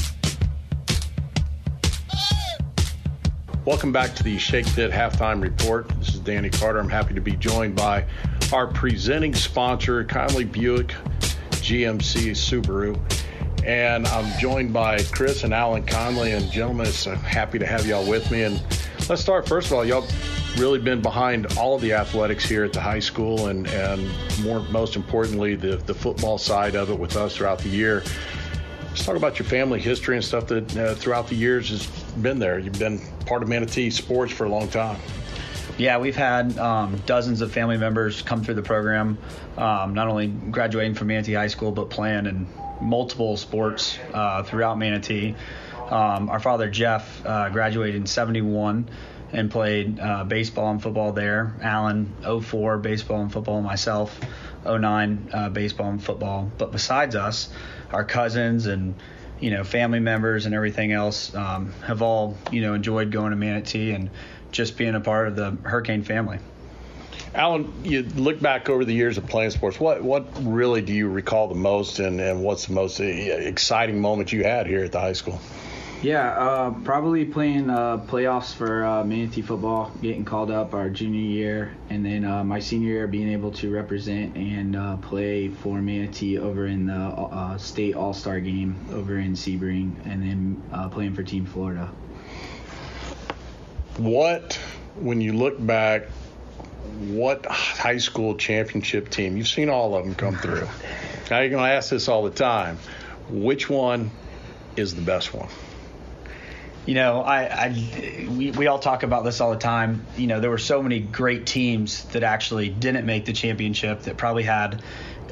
Welcome 3.65 3.93
back 3.93 4.13
to 4.17 4.25
the 4.25 4.37
Shake 4.37 4.67
Fit 4.67 4.91
Halftime 4.91 5.41
Report. 5.41 5.89
This 6.01 6.15
is 6.15 6.19
Danny 6.19 6.51
Carter. 6.51 6.81
I'm 6.81 6.89
happy 6.89 7.15
to 7.15 7.21
be 7.21 7.37
joined 7.37 7.77
by 7.77 8.05
our 8.53 8.67
presenting 8.67 9.35
sponsor, 9.35 10.03
Conley 10.03 10.45
Buick 10.45 10.89
GMC 11.63 12.33
Subaru. 12.33 12.99
And 13.65 14.09
I'm 14.09 14.37
joined 14.41 14.73
by 14.73 15.05
Chris 15.05 15.45
and 15.45 15.55
Alan 15.55 15.87
Conley. 15.87 16.33
And 16.33 16.51
gentlemen, 16.51 16.89
it's 16.89 17.07
uh, 17.07 17.15
happy 17.15 17.61
to 17.61 17.67
have 17.67 17.87
y'all 17.87 18.09
with 18.09 18.33
me. 18.33 18.43
And 18.43 18.61
let's 19.09 19.23
start, 19.23 19.49
first 19.49 19.69
of 19.69 19.75
all, 19.75 19.85
y'all 19.85 20.07
really 20.57 20.79
been 20.79 21.01
behind 21.01 21.47
all 21.59 21.77
of 21.77 21.83
the 21.83 21.93
athletics 21.93 22.45
here 22.45 22.65
at 22.65 22.73
the 22.73 22.81
high 22.81 22.99
school 22.99 23.49
and, 23.49 23.67
and 23.69 24.11
more 24.43 24.61
most 24.71 24.97
importantly, 24.97 25.55
the, 25.55 25.77
the 25.77 25.95
football 25.95 26.39
side 26.39 26.75
of 26.75 26.91
it 26.91 26.99
with 26.99 27.17
us 27.17 27.37
throughout 27.37 27.59
the 27.59 27.69
year. 27.69 28.03
Let's 28.89 29.05
talk 29.05 29.17
about 29.17 29.39
your 29.39 29.47
family 29.47 29.79
history 29.79 30.17
and 30.17 30.25
stuff 30.25 30.47
that 30.49 30.77
uh, 30.77 30.95
throughout 30.95 31.29
the 31.29 31.37
years 31.37 31.69
has 31.69 31.87
been 32.23 32.39
there. 32.39 32.59
You've 32.59 32.79
been 32.79 33.01
part 33.27 33.43
of 33.43 33.49
Manatee 33.49 33.91
sports 33.91 34.33
for 34.33 34.45
a 34.45 34.49
long 34.49 34.69
time. 34.69 34.99
Yeah, 35.79 35.99
we've 35.99 36.17
had 36.17 36.57
um, 36.59 36.97
dozens 37.05 37.43
of 37.43 37.53
family 37.53 37.77
members 37.77 38.23
come 38.23 38.43
through 38.43 38.55
the 38.55 38.63
program, 38.63 39.19
um, 39.59 39.93
not 39.93 40.09
only 40.09 40.29
graduating 40.29 40.95
from 40.95 41.09
Manatee 41.09 41.35
High 41.35 41.49
School, 41.49 41.71
but 41.71 41.91
playing 41.91 42.25
in 42.25 42.47
multiple 42.81 43.37
sports 43.37 43.99
uh, 44.15 44.43
throughout 44.43 44.79
Manatee. 44.79 45.37
Um, 45.91 46.29
our 46.29 46.41
father, 46.41 46.69
Jeff, 46.69 47.25
uh, 47.25 47.49
graduated 47.51 47.97
in 47.97 48.07
71 48.07 48.89
and 49.33 49.51
played 49.51 49.99
uh, 50.01 50.25
baseball 50.25 50.71
and 50.71 50.83
football 50.83 51.13
there. 51.13 51.55
Alan 51.63 52.13
04 52.23 52.79
baseball 52.79 53.23
and 53.23 53.33
football. 53.33 53.61
Myself 53.63 54.19
09 54.65 55.31
uh, 55.33 55.49
baseball 55.51 55.91
and 55.91 56.03
football. 56.03 56.51
But 56.59 56.73
besides 56.73 57.15
us, 57.15 57.49
our 57.93 58.05
cousins 58.05 58.67
and 58.67 58.95
you 59.39 59.51
know 59.51 59.65
family 59.65 60.01
members 60.01 60.47
and 60.47 60.55
everything 60.55 60.93
else 60.93 61.35
um, 61.35 61.73
have 61.85 62.03
all 62.03 62.37
you 62.51 62.63
know 62.63 62.75
enjoyed 62.75 63.11
going 63.13 63.31
to 63.31 63.37
Manatee 63.37 63.93
and 63.93 64.11
just 64.51 64.77
being 64.77 64.95
a 64.95 65.01
part 65.01 65.29
of 65.29 65.37
the 65.37 65.57
Hurricane 65.63 66.03
family. 66.03 66.39
Alan, 67.35 67.71
you 67.85 68.03
look 68.03 68.41
back 68.41 68.71
over 68.71 68.85
the 68.85 68.95
years 68.95 69.19
of 69.19 69.27
playing 69.27 69.51
sports. 69.51 69.79
What 69.79 70.03
what 70.03 70.27
really 70.41 70.81
do 70.81 70.95
you 70.95 71.09
recall 71.09 71.49
the 71.49 71.55
most, 71.55 71.99
and, 71.99 72.21
and 72.21 72.43
what's 72.43 72.67
the 72.67 72.73
most 72.73 72.99
exciting 73.01 74.01
moment 74.01 74.33
you 74.33 74.43
had 74.43 74.67
here 74.67 74.85
at 74.85 74.93
the 74.93 75.01
high 75.01 75.13
school? 75.13 75.39
Yeah, 76.03 76.29
uh, 76.29 76.71
probably 76.85 77.25
playing 77.25 77.71
uh, 77.71 77.99
playoffs 77.99 78.55
for 78.55 78.85
uh, 78.85 79.03
Manatee 79.03 79.41
football, 79.41 79.91
getting 80.03 80.27
called 80.27 80.51
up 80.51 80.75
our 80.75 80.91
junior 80.91 81.21
year, 81.21 81.75
and 81.89 82.05
then 82.05 82.25
uh, 82.25 82.45
my 82.45 82.61
senior 82.61 82.89
year 82.89 83.07
being 83.07 83.31
able 83.31 83.51
to 83.53 83.73
represent 83.73 84.37
and 84.37 84.77
uh, 84.77 84.99
play 84.99 85.49
for 85.49 85.81
Manatee 85.81 86.39
over 86.39 86.67
in 86.67 86.87
the 86.87 86.95
uh, 86.95 87.57
state 87.57 87.97
All 87.97 88.13
Star 88.13 88.41
game 88.41 88.77
over 88.93 89.19
in 89.19 89.33
Sebring, 89.33 89.95
and 90.05 90.23
then 90.23 90.91
playing 90.91 91.15
for 91.15 91.23
Team 91.23 91.47
Florida. 91.47 91.91
What, 93.97 94.61
when 94.97 95.23
you 95.23 95.33
look 95.33 95.65
back, 95.65 96.09
what 97.09 97.47
high 97.47 97.99
school 97.99 98.37
championship 98.37 99.09
team? 99.09 99.39
You've 99.39 99.49
seen 99.49 99.71
all 99.71 99.95
of 99.95 100.05
them 100.05 100.15
come 100.15 100.37
through. 100.37 100.69
now 101.31 101.41
you're 101.41 101.49
going 101.49 101.65
to 101.65 101.75
ask 101.75 101.89
this 101.89 102.07
all 102.07 102.23
the 102.23 102.31
time. 102.31 102.79
Which 103.31 103.71
one 103.71 104.11
is 104.77 104.95
the 104.95 105.03
best 105.03 105.33
one? 105.33 105.49
You 106.87 106.95
know, 106.95 107.21
I, 107.21 107.45
I 107.45 108.29
we, 108.31 108.53
we 108.53 108.69
all 108.69 108.79
talk 108.79 109.03
about 109.03 109.25
this 109.25 109.41
all 109.41 109.51
the 109.51 109.59
time. 109.59 110.07
You 110.17 110.29
know, 110.29 110.39
there 110.41 110.51
were 110.51 110.59
so 110.59 110.83
many 110.83 111.01
great 111.01 111.45
teams 111.45 112.05
that 112.07 112.23
actually 112.23 112.69
didn't 112.69 113.05
make 113.05 113.25
the 113.25 113.33
championship 113.33 114.03
that 114.03 114.17
probably 114.17 114.45
had 114.45 114.83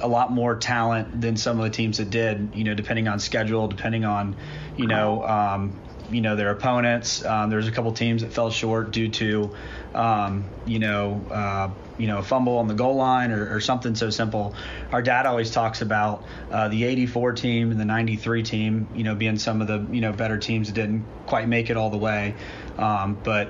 a 0.03 0.09
lot 0.09 0.33
more 0.33 0.57
talent 0.57 1.21
than 1.21 1.37
some 1.37 1.59
of 1.59 1.65
the 1.65 1.71
teams 1.71 1.99
that 1.99 2.11
did. 2.11 2.51
You 2.55 2.65
know, 2.65 2.75
depending 2.75 3.07
on 3.07 3.21
schedule, 3.21 3.69
depending 3.69 4.05
on, 4.05 4.37
you 4.77 4.89
know, 4.89 5.25
um, 5.25 5.79
you 6.11 6.21
know 6.21 6.35
their 6.35 6.51
opponents. 6.51 7.25
Um, 7.25 7.51
there's 7.51 7.69
a 7.69 7.73
couple 7.73 7.93
teams 7.93 8.23
that 8.23 8.33
fell 8.33 8.51
short 8.51 8.91
due 8.91 9.09
to, 9.11 9.55
um, 9.95 10.47
you 10.67 10.81
know, 10.81 11.25
uh, 11.31 11.71
you 11.99 12.07
know, 12.07 12.19
a 12.19 12.23
fumble 12.23 12.59
on 12.59 12.69
the 12.69 12.75
goal 12.75 12.97
line 12.97 13.31
or, 13.31 13.55
or, 13.55 13.61
something 13.61 13.95
so 13.95 14.11
simple. 14.11 14.55
Our 14.93 15.03
dad 15.03 15.27
always 15.27 15.51
talks 15.51 15.81
about 15.81 16.25
uh, 16.51 16.69
the 16.69 16.85
84 16.85 17.33
team 17.33 17.71
and 17.71 17.81
the 17.81 17.85
93 17.85 18.43
team, 18.43 18.89
you 18.95 19.05
know, 19.05 19.15
being 19.15 19.39
some 19.39 19.61
of 19.61 19.69
the 19.69 19.87
you 19.95 20.01
know 20.01 20.13
better 20.13 20.39
teams 20.39 20.69
that 20.69 20.75
didn't 20.75 21.05
quite 21.27 21.49
make 21.49 21.71
it 21.71 21.77
all 21.77 21.91
the 21.91 21.99
way, 21.99 22.35
um, 22.79 23.19
but. 23.23 23.49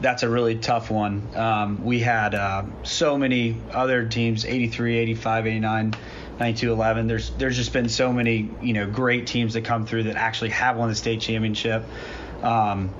That's 0.00 0.24
a 0.24 0.28
really 0.28 0.56
tough 0.56 0.90
one. 0.90 1.22
Um, 1.34 1.84
we 1.84 2.00
had 2.00 2.34
uh, 2.34 2.64
so 2.82 3.16
many 3.16 3.56
other 3.70 4.06
teams 4.06 4.44
83, 4.44 4.98
85, 4.98 5.46
89 5.46 5.94
92-11. 6.38 7.08
There's 7.08 7.30
there's 7.30 7.56
just 7.56 7.72
been 7.72 7.88
so 7.88 8.12
many 8.12 8.50
you 8.60 8.72
know 8.72 8.86
great 8.86 9.26
teams 9.26 9.54
that 9.54 9.64
come 9.64 9.86
through 9.86 10.04
that 10.04 10.16
actually 10.16 10.50
have 10.50 10.76
won 10.76 10.88
the 10.88 10.94
state 10.94 11.20
championship. 11.20 11.84
Um, 12.42 12.92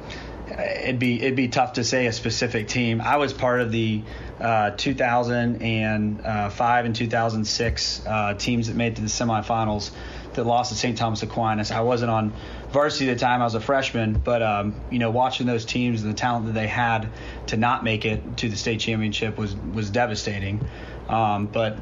it'd 0.48 0.98
be 0.98 1.20
it'd 1.20 1.36
be 1.36 1.48
tough 1.48 1.74
to 1.74 1.84
say 1.84 2.06
a 2.06 2.12
specific 2.12 2.68
team. 2.68 3.00
I 3.00 3.16
was 3.16 3.32
part 3.32 3.60
of 3.60 3.72
the 3.72 4.02
uh, 4.40 4.70
2005 4.70 6.84
and 6.84 6.96
2006 6.96 8.06
uh, 8.06 8.34
teams 8.34 8.66
that 8.66 8.76
made 8.76 8.96
to 8.96 9.02
the 9.02 9.08
semifinals 9.08 9.92
that 10.34 10.44
lost 10.44 10.72
to 10.72 10.78
St. 10.78 10.98
Thomas 10.98 11.22
Aquinas. 11.22 11.70
I 11.70 11.80
wasn't 11.80 12.10
on 12.10 12.32
varsity 12.70 13.10
at 13.10 13.14
the 13.14 13.20
time; 13.20 13.40
I 13.40 13.44
was 13.44 13.54
a 13.54 13.60
freshman. 13.60 14.14
But 14.14 14.42
um, 14.42 14.74
you 14.90 14.98
know, 14.98 15.10
watching 15.10 15.46
those 15.46 15.64
teams 15.64 16.02
and 16.02 16.10
the 16.10 16.16
talent 16.16 16.46
that 16.46 16.54
they 16.54 16.66
had 16.66 17.10
to 17.48 17.56
not 17.56 17.84
make 17.84 18.04
it 18.04 18.38
to 18.38 18.48
the 18.48 18.56
state 18.56 18.80
championship 18.80 19.38
was 19.38 19.54
was 19.54 19.90
devastating. 19.90 20.66
Um, 21.08 21.46
but 21.46 21.78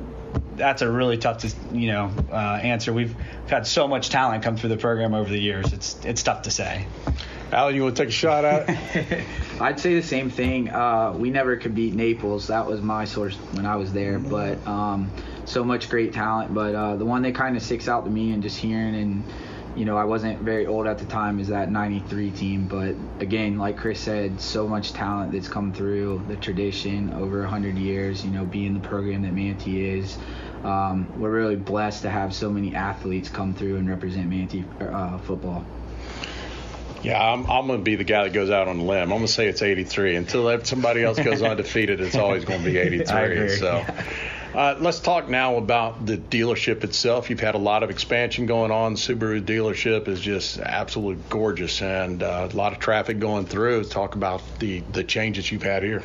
that's 0.57 0.83
a 0.83 0.91
really 0.91 1.19
tough 1.19 1.39
to 1.39 1.53
you 1.73 1.89
know 1.89 2.13
uh, 2.31 2.61
answer. 2.63 2.93
We've 2.93 3.17
had 3.49 3.67
so 3.67 3.89
much 3.89 4.11
talent 4.11 4.45
come 4.45 4.57
through 4.57 4.71
the 4.71 4.77
program 4.77 5.15
over 5.15 5.31
the 5.31 5.41
years. 5.41 5.73
It's 5.73 6.05
it's 6.05 6.23
tough 6.23 6.43
to 6.43 6.51
say. 6.51 6.87
Alan, 7.53 7.75
you 7.75 7.83
want 7.83 7.97
to 7.97 8.03
take 8.03 8.09
a 8.09 8.13
shot 8.13 8.47
at 8.47 8.67
it? 8.69 9.27
I'd 9.61 9.79
say 9.79 9.95
the 9.95 10.03
same 10.03 10.31
thing. 10.31 10.71
Uh, 10.71 11.13
we 11.15 11.29
never 11.29 11.57
could 11.57 11.75
beat 11.75 11.95
Naples. 11.95 12.47
That 12.47 12.67
was 12.67 12.81
my 12.81 13.05
source 13.05 13.37
when 13.53 13.67
I 13.67 13.77
was 13.77 13.93
there. 13.93 14.19
But 14.19 14.67
um, 14.67 15.11
so 15.45 15.63
much 15.63 15.91
great 15.91 16.15
talent. 16.15 16.55
But 16.55 16.75
uh, 16.75 16.97
the 16.97 17.05
one 17.05 17.23
that 17.23 17.35
kind 17.35 17.57
of 17.57 17.63
sticks 17.63 17.89
out 17.89 18.05
to 18.07 18.11
me 18.11 18.33
and 18.33 18.43
just 18.43 18.57
hearing 18.59 18.95
and 18.95 19.25
you 19.77 19.87
know, 19.87 19.97
I 19.97 20.05
wasn't 20.05 20.41
very 20.41 20.67
old 20.67 20.87
at 20.87 20.99
the 20.99 21.07
time 21.07 21.41
is 21.41 21.49
that 21.49 21.71
93 21.71 22.31
team, 22.33 22.67
but 22.67 22.95
again, 23.21 23.57
like 23.57 23.79
Chris 23.79 24.01
said, 24.01 24.39
so 24.39 24.69
much 24.69 24.93
talent 24.93 25.33
that's 25.33 25.49
come 25.49 25.73
through 25.73 26.23
the 26.29 26.37
tradition 26.37 27.13
over 27.15 27.41
100 27.41 27.79
years, 27.79 28.23
you 28.23 28.31
know, 28.31 28.45
being 28.45 28.75
the 28.75 28.87
program 28.87 29.23
that 29.23 29.33
Manatee 29.33 29.99
is. 29.99 30.19
Um, 30.63 31.11
we're 31.19 31.31
really 31.31 31.57
blessed 31.57 32.03
to 32.03 32.11
have 32.11 32.35
so 32.35 32.51
many 32.51 32.75
athletes 32.75 33.31
come 33.31 33.55
through 33.55 33.77
and 33.77 33.89
represent 33.89 34.29
Manatee 34.29 34.65
uh, 34.79 35.17
football. 35.19 35.65
Yeah, 37.03 37.21
I'm, 37.21 37.51
I'm 37.51 37.67
going 37.67 37.79
to 37.79 37.85
be 37.85 37.97
the 37.97 38.05
guy 38.05 38.25
that 38.25 38.33
goes 38.33 38.51
out 38.51 38.69
on 38.69 38.79
a 38.79 38.85
limb. 38.85 39.03
I'm 39.03 39.09
going 39.09 39.23
to 39.23 39.29
say 39.29 39.49
it's 39.49 39.63
83. 39.63 40.17
Until 40.17 40.65
somebody 40.65 41.03
else 41.03 41.19
goes 41.19 41.43
undefeated, 41.43 42.01
it's 42.01 42.17
always 42.17 42.45
going 42.45 42.63
to 42.63 42.71
be 42.71 42.79
83. 42.79 43.49
so. 43.57 43.85
Uh, 44.55 44.77
let's 44.81 45.01
talk 45.01 45.31
now 45.31 45.57
about 45.57 46.05
the 46.05 46.19
dealership 46.19 46.85
itself. 46.85 47.31
You've 47.31 47.41
had 47.41 47.55
a 47.55 47.59
lot 47.59 47.83
of 47.83 47.89
expansion 47.89 48.45
going 48.45 48.71
on. 48.71 48.97
Subaru 48.97 49.43
dealership 49.43 50.09
is 50.09 50.21
just 50.21 50.59
absolutely 50.59 51.23
gorgeous 51.31 51.81
and 51.81 52.23
uh, 52.23 52.49
a 52.53 52.57
lot 52.57 52.73
of 52.75 52.79
traffic 52.79 53.19
going 53.19 53.47
through. 53.47 53.85
Talk 53.85 54.15
about 54.15 54.43
the, 54.59 54.81
the 54.93 55.05
changes 55.05 55.51
you've 55.51 55.63
had 55.63 55.83
here. 55.83 56.03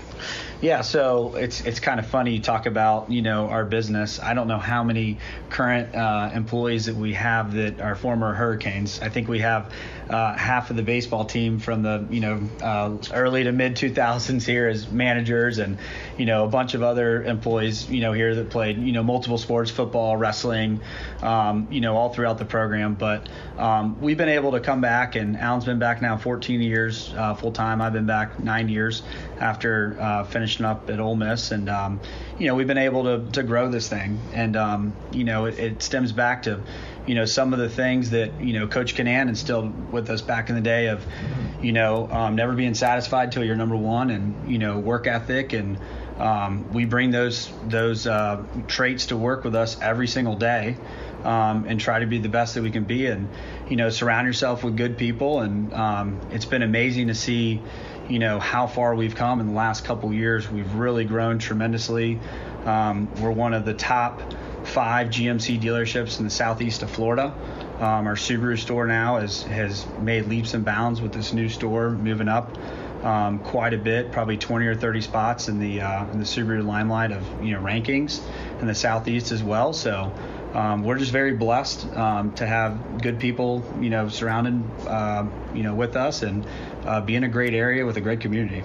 Yeah, 0.59 0.81
so 0.81 1.35
it's 1.35 1.61
it's 1.61 1.79
kind 1.79 1.99
of 1.99 2.07
funny 2.07 2.33
you 2.33 2.41
talk 2.41 2.65
about 2.65 3.11
you 3.11 3.21
know 3.21 3.47
our 3.47 3.63
business. 3.63 4.19
I 4.19 4.33
don't 4.33 4.47
know 4.47 4.57
how 4.57 4.83
many 4.83 5.19
current 5.51 5.93
uh, 5.93 6.31
employees 6.33 6.87
that 6.87 6.95
we 6.95 7.13
have 7.13 7.53
that 7.53 7.79
are 7.79 7.95
former 7.95 8.33
Hurricanes. 8.33 8.99
I 8.99 9.09
think 9.09 9.27
we 9.27 9.39
have 9.39 9.71
uh, 10.09 10.35
half 10.35 10.71
of 10.71 10.75
the 10.75 10.81
baseball 10.81 11.25
team 11.25 11.59
from 11.59 11.83
the 11.83 12.07
you 12.09 12.21
know 12.21 12.41
uh, 12.63 12.97
early 13.13 13.43
to 13.43 13.51
mid 13.51 13.75
2000s 13.75 14.43
here 14.47 14.67
as 14.67 14.89
managers, 14.89 15.59
and 15.59 15.77
you 16.17 16.25
know 16.25 16.45
a 16.45 16.49
bunch 16.49 16.73
of 16.73 16.81
other 16.81 17.23
employees 17.23 17.87
you 17.87 18.01
know 18.01 18.13
here 18.13 18.33
that 18.37 18.49
played 18.49 18.77
you 18.77 18.91
know 18.91 19.03
multiple 19.03 19.37
sports, 19.37 19.69
football, 19.69 20.17
wrestling, 20.17 20.81
um, 21.21 21.67
you 21.69 21.81
know 21.81 21.95
all 21.95 22.13
throughout 22.13 22.37
the 22.37 22.45
program. 22.45 22.95
But 22.95 23.27
um, 23.57 23.99
we've 24.01 24.17
been 24.17 24.29
able 24.29 24.51
to 24.53 24.59
come 24.59 24.81
back, 24.81 25.15
and 25.15 25.37
Alan's 25.37 25.65
been 25.65 25.79
back 25.79 26.01
now 26.01 26.17
14 26.17 26.61
years 26.61 27.13
uh, 27.15 27.33
full 27.35 27.51
time. 27.51 27.81
I've 27.81 27.93
been 27.93 28.05
back 28.05 28.39
nine 28.39 28.69
years 28.69 29.03
after 29.39 29.97
uh, 29.99 30.23
finishing 30.23 30.65
up 30.65 30.89
at 30.89 30.99
Ole 30.99 31.15
Miss, 31.15 31.51
and 31.51 31.69
um, 31.69 31.99
you 32.39 32.47
know 32.47 32.55
we've 32.55 32.67
been 32.67 32.77
able 32.77 33.03
to 33.03 33.31
to 33.31 33.43
grow 33.43 33.69
this 33.69 33.89
thing, 33.89 34.19
and 34.33 34.55
um, 34.55 34.95
you 35.11 35.23
know 35.23 35.45
it, 35.45 35.59
it, 35.59 35.83
stems 35.83 36.11
back 36.11 36.43
to 36.43 36.61
you 37.05 37.15
know 37.15 37.25
some 37.25 37.53
of 37.53 37.59
the 37.59 37.69
things 37.69 38.11
that 38.11 38.39
you 38.41 38.53
know 38.53 38.67
Coach 38.67 38.95
Kinnan 38.95 39.29
instilled 39.29 39.91
with 39.91 40.09
us 40.09 40.21
back 40.21 40.49
in 40.49 40.55
the 40.55 40.61
day 40.61 40.87
of 40.87 41.05
you 41.61 41.71
know 41.71 42.09
um, 42.11 42.35
never 42.35 42.53
being 42.53 42.73
satisfied 42.73 43.31
till 43.31 43.43
you're 43.43 43.55
number 43.55 43.75
one, 43.75 44.09
and 44.09 44.51
you 44.51 44.57
know 44.57 44.79
work 44.79 45.07
ethic 45.07 45.53
and 45.53 45.77
um, 46.19 46.71
we 46.73 46.85
bring 46.85 47.11
those 47.11 47.51
those 47.67 48.07
uh, 48.07 48.43
traits 48.67 49.07
to 49.07 49.17
work 49.17 49.43
with 49.43 49.55
us 49.55 49.79
every 49.81 50.07
single 50.07 50.35
day, 50.35 50.77
um, 51.23 51.65
and 51.67 51.79
try 51.79 51.99
to 51.99 52.07
be 52.07 52.17
the 52.17 52.29
best 52.29 52.55
that 52.55 52.63
we 52.63 52.71
can 52.71 52.85
be. 52.85 53.05
And 53.05 53.29
you 53.69 53.75
know, 53.75 53.89
surround 53.89 54.27
yourself 54.27 54.63
with 54.63 54.77
good 54.77 54.97
people. 54.97 55.41
And 55.41 55.73
um, 55.73 56.19
it's 56.31 56.45
been 56.45 56.63
amazing 56.63 57.07
to 57.07 57.15
see, 57.15 57.61
you 58.09 58.19
know 58.19 58.39
how 58.39 58.67
far 58.67 58.95
we've 58.95 59.15
come 59.15 59.39
in 59.39 59.47
the 59.47 59.53
last 59.53 59.85
couple 59.85 60.13
years. 60.13 60.49
We've 60.49 60.73
really 60.73 61.05
grown 61.05 61.39
tremendously. 61.39 62.19
Um, 62.65 63.13
we're 63.21 63.31
one 63.31 63.53
of 63.53 63.65
the 63.65 63.73
top 63.73 64.21
five 64.63 65.07
GMC 65.07 65.61
dealerships 65.61 66.19
in 66.19 66.25
the 66.25 66.31
southeast 66.31 66.83
of 66.83 66.89
Florida. 66.89 67.33
Um, 67.79 68.07
our 68.07 68.15
Subaru 68.15 68.57
store 68.57 68.87
now 68.87 69.19
has 69.19 69.43
has 69.43 69.85
made 69.99 70.25
leaps 70.25 70.53
and 70.53 70.65
bounds 70.65 70.99
with 70.99 71.13
this 71.13 71.31
new 71.31 71.47
store 71.47 71.91
moving 71.91 72.27
up 72.27 72.57
um, 73.03 73.39
quite 73.39 73.73
a 73.73 73.77
bit, 73.77 74.11
probably 74.11 74.37
20 74.37 74.65
or 74.67 74.75
30 74.75 75.01
spots 75.01 75.47
in 75.47 75.59
the 75.59 75.81
uh, 75.81 76.11
in 76.11 76.19
the 76.19 76.25
Subaru 76.25 76.65
limelight 76.65 77.11
of 77.11 77.23
you 77.43 77.53
know 77.53 77.61
rankings 77.61 78.21
in 78.59 78.67
the 78.67 78.75
southeast 78.75 79.31
as 79.31 79.43
well. 79.43 79.73
So 79.73 80.11
um, 80.53 80.83
we're 80.83 80.97
just 80.97 81.11
very 81.11 81.33
blessed 81.33 81.85
um, 81.95 82.33
to 82.33 82.47
have 82.47 83.01
good 83.01 83.19
people, 83.19 83.63
you 83.79 83.89
know, 83.89 84.09
surrounded, 84.09 84.63
uh, 84.87 85.25
you 85.53 85.63
know, 85.63 85.75
with 85.75 85.95
us 85.95 86.23
and 86.23 86.45
uh, 86.85 87.01
be 87.01 87.15
in 87.15 87.23
a 87.23 87.27
great 87.27 87.53
area 87.53 87.85
with 87.85 87.97
a 87.97 88.01
great 88.01 88.21
community. 88.21 88.61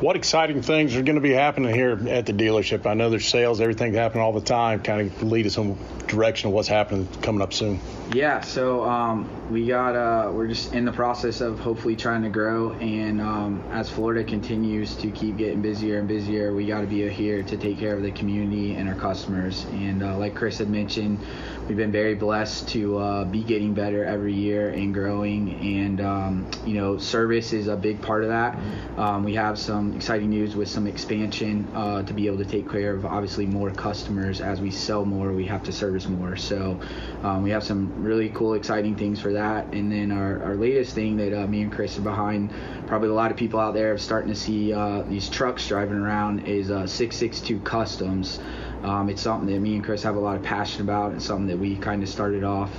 what 0.00 0.16
exciting 0.16 0.62
things 0.62 0.96
are 0.96 1.02
going 1.02 1.16
to 1.16 1.20
be 1.20 1.32
happening 1.32 1.74
here 1.74 2.08
at 2.08 2.24
the 2.24 2.32
dealership? 2.32 2.86
I 2.86 2.94
know 2.94 3.10
there's 3.10 3.28
sales, 3.28 3.60
everything 3.60 3.94
happening 3.94 4.22
all 4.22 4.32
the 4.32 4.40
time. 4.40 4.82
Kind 4.82 5.10
of 5.10 5.22
lead 5.22 5.46
us 5.46 5.58
in 5.58 5.76
direction 6.06 6.48
of 6.48 6.54
what's 6.54 6.68
happening 6.68 7.06
coming 7.20 7.42
up 7.42 7.52
soon. 7.52 7.80
Yeah, 8.12 8.40
so 8.40 8.82
um, 8.82 9.28
we 9.52 9.68
got 9.68 9.94
uh, 9.94 10.32
we're 10.32 10.48
just 10.48 10.74
in 10.74 10.84
the 10.84 10.90
process 10.90 11.40
of 11.40 11.60
hopefully 11.60 11.94
trying 11.94 12.24
to 12.24 12.28
grow, 12.28 12.72
and 12.72 13.20
um, 13.20 13.62
as 13.70 13.88
Florida 13.88 14.24
continues 14.24 14.96
to 14.96 15.12
keep 15.12 15.36
getting 15.36 15.62
busier 15.62 16.00
and 16.00 16.08
busier, 16.08 16.52
we 16.52 16.66
got 16.66 16.80
to 16.80 16.88
be 16.88 17.08
here 17.08 17.44
to 17.44 17.56
take 17.56 17.78
care 17.78 17.94
of 17.94 18.02
the 18.02 18.10
community 18.10 18.74
and 18.74 18.88
our 18.88 18.96
customers. 18.96 19.64
And 19.70 20.02
uh, 20.02 20.18
like 20.18 20.34
Chris 20.34 20.58
had 20.58 20.68
mentioned, 20.68 21.20
we've 21.68 21.76
been 21.76 21.92
very 21.92 22.16
blessed 22.16 22.68
to 22.70 22.98
uh, 22.98 23.24
be 23.26 23.44
getting 23.44 23.74
better 23.74 24.04
every 24.04 24.34
year 24.34 24.70
and 24.70 24.92
growing. 24.92 25.54
And 25.60 26.00
um, 26.00 26.50
you 26.66 26.74
know, 26.74 26.98
service 26.98 27.52
is 27.52 27.68
a 27.68 27.76
big 27.76 28.02
part 28.02 28.24
of 28.24 28.30
that. 28.30 28.58
Um, 28.98 29.22
we 29.22 29.36
have 29.36 29.56
some 29.56 29.94
exciting 29.94 30.30
news 30.30 30.56
with 30.56 30.68
some 30.68 30.88
expansion 30.88 31.68
uh, 31.76 32.02
to 32.02 32.12
be 32.12 32.26
able 32.26 32.38
to 32.38 32.44
take 32.44 32.68
care 32.68 32.92
of 32.92 33.06
obviously 33.06 33.46
more 33.46 33.70
customers 33.70 34.40
as 34.40 34.60
we 34.60 34.72
sell 34.72 35.04
more. 35.04 35.32
We 35.32 35.46
have 35.46 35.62
to 35.64 35.72
service 35.72 36.08
more, 36.08 36.36
so 36.36 36.80
um, 37.22 37.44
we 37.44 37.50
have 37.50 37.62
some 37.62 37.99
really 38.02 38.30
cool, 38.30 38.54
exciting 38.54 38.96
things 38.96 39.20
for 39.20 39.32
that. 39.32 39.72
And 39.72 39.90
then 39.92 40.10
our, 40.10 40.42
our 40.42 40.54
latest 40.54 40.94
thing 40.94 41.16
that 41.18 41.32
uh, 41.32 41.46
me 41.46 41.62
and 41.62 41.72
Chris 41.72 41.98
are 41.98 42.02
behind, 42.02 42.50
probably 42.86 43.08
a 43.08 43.14
lot 43.14 43.30
of 43.30 43.36
people 43.36 43.60
out 43.60 43.74
there 43.74 43.92
are 43.92 43.98
starting 43.98 44.32
to 44.32 44.38
see 44.38 44.72
uh, 44.72 45.02
these 45.02 45.28
trucks 45.28 45.66
driving 45.68 45.98
around, 45.98 46.46
is 46.46 46.70
uh, 46.70 46.86
662 46.86 47.60
Customs. 47.60 48.40
Um, 48.82 49.10
it's 49.10 49.20
something 49.20 49.52
that 49.52 49.60
me 49.60 49.74
and 49.74 49.84
Chris 49.84 50.02
have 50.02 50.16
a 50.16 50.20
lot 50.20 50.36
of 50.36 50.42
passion 50.42 50.82
about, 50.82 51.12
and 51.12 51.22
something 51.22 51.46
that 51.48 51.58
we 51.58 51.76
kind 51.76 52.02
of 52.02 52.08
started 52.08 52.44
off. 52.44 52.70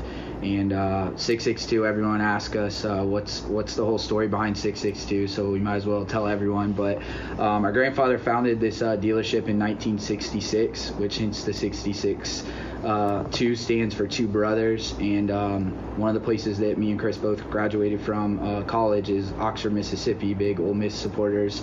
And 0.42 0.74
uh, 0.74 1.16
662, 1.18 1.86
everyone 1.86 2.20
asks 2.20 2.56
us 2.56 2.84
uh, 2.84 3.04
what's 3.04 3.42
what's 3.42 3.76
the 3.76 3.86
whole 3.86 4.00
story 4.00 4.28
behind 4.28 4.58
662, 4.58 5.28
so 5.28 5.52
we 5.52 5.60
might 5.60 5.76
as 5.76 5.86
well 5.86 6.04
tell 6.04 6.28
everyone. 6.28 6.72
But 6.72 6.98
um, 7.38 7.64
our 7.64 7.72
grandfather 7.72 8.18
founded 8.18 8.60
this 8.60 8.80
dealership 8.80 9.48
in 9.48 9.60
1966, 9.60 10.92
which 10.92 11.20
hence 11.20 11.44
the 11.44 11.54
66. 11.54 12.44
Uh, 12.84 13.24
two 13.26 13.56
stands 13.56 13.94
for 13.94 14.08
two 14.08 14.28
brothers, 14.28 14.94
and 15.00 15.30
um, 15.30 16.00
one 16.00 16.10
of 16.10 16.20
the 16.20 16.26
places 16.26 16.58
that 16.58 16.78
me 16.78 16.90
and 16.90 17.00
Chris 17.00 17.16
both 17.16 17.48
graduated 17.50 18.02
from 18.02 18.40
uh, 18.40 18.64
college 18.64 19.10
is 19.10 19.32
Oxford, 19.34 19.74
Mississippi. 19.74 20.34
Big 20.34 20.60
Ole 20.60 20.74
Miss 20.74 20.96
supporters, 20.96 21.62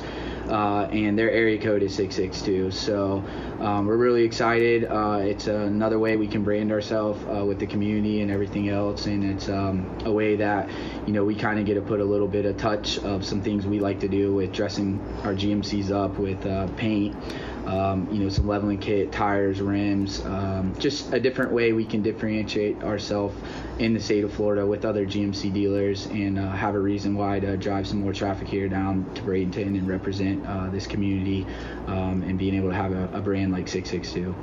uh, 0.48 0.88
and 0.92 1.18
their 1.18 1.30
area 1.30 1.60
code 1.60 1.82
is 1.82 1.94
662. 1.96 2.70
So 2.70 3.24
um, 3.58 3.86
we're 3.86 3.96
really 3.96 4.22
excited. 4.22 4.84
Uh, 4.84 5.18
it's 5.22 5.48
another 5.48 5.98
way 5.98 6.16
we 6.16 6.28
can 6.28 6.44
brand 6.44 6.70
ourselves 6.70 7.20
uh, 7.24 7.44
with 7.44 7.58
the 7.58 7.66
community 7.66 8.20
and 8.20 8.30
everything 8.30 8.68
else, 8.68 9.06
and 9.06 9.24
it's 9.24 9.48
um, 9.48 9.98
a 10.04 10.12
way 10.12 10.36
that 10.36 10.70
you 11.06 11.12
know 11.12 11.24
we 11.24 11.34
kind 11.34 11.58
of 11.58 11.66
get 11.66 11.74
to 11.74 11.82
put 11.82 11.98
a 11.98 12.04
little 12.04 12.28
bit 12.28 12.44
of 12.44 12.56
touch 12.56 12.98
of 12.98 13.24
some 13.24 13.42
things 13.42 13.66
we 13.66 13.80
like 13.80 13.98
to 14.00 14.08
do 14.08 14.34
with 14.34 14.52
dressing 14.52 15.00
our 15.24 15.34
GMCs 15.34 15.90
up 15.90 16.18
with 16.18 16.46
uh, 16.46 16.68
paint 16.76 17.16
um, 17.68 18.08
you 18.10 18.18
know, 18.20 18.30
some 18.30 18.46
leveling 18.46 18.78
kit, 18.78 19.12
tires, 19.12 19.60
rims, 19.60 20.24
um, 20.24 20.74
just 20.78 21.12
a 21.12 21.20
different 21.20 21.52
way 21.52 21.74
we 21.74 21.84
can 21.84 22.00
differentiate 22.00 22.82
ourselves 22.82 23.36
in 23.78 23.92
the 23.92 24.00
state 24.00 24.24
of 24.24 24.32
Florida 24.32 24.66
with 24.66 24.86
other 24.86 25.04
GMC 25.04 25.52
dealers 25.52 26.06
and 26.06 26.38
uh, 26.38 26.50
have 26.50 26.74
a 26.74 26.80
reason 26.80 27.14
why 27.14 27.38
to 27.38 27.56
drive 27.58 27.86
some 27.86 28.00
more 28.00 28.14
traffic 28.14 28.48
here 28.48 28.68
down 28.68 29.04
to 29.14 29.22
Bradenton 29.22 29.78
and 29.78 29.86
represent 29.86 30.44
uh, 30.46 30.70
this 30.70 30.86
community 30.86 31.46
um, 31.86 32.22
and 32.26 32.38
being 32.38 32.54
able 32.54 32.70
to 32.70 32.74
have 32.74 32.92
a, 32.92 33.10
a 33.12 33.20
brand 33.20 33.52
like 33.52 33.68
662. 33.68 34.34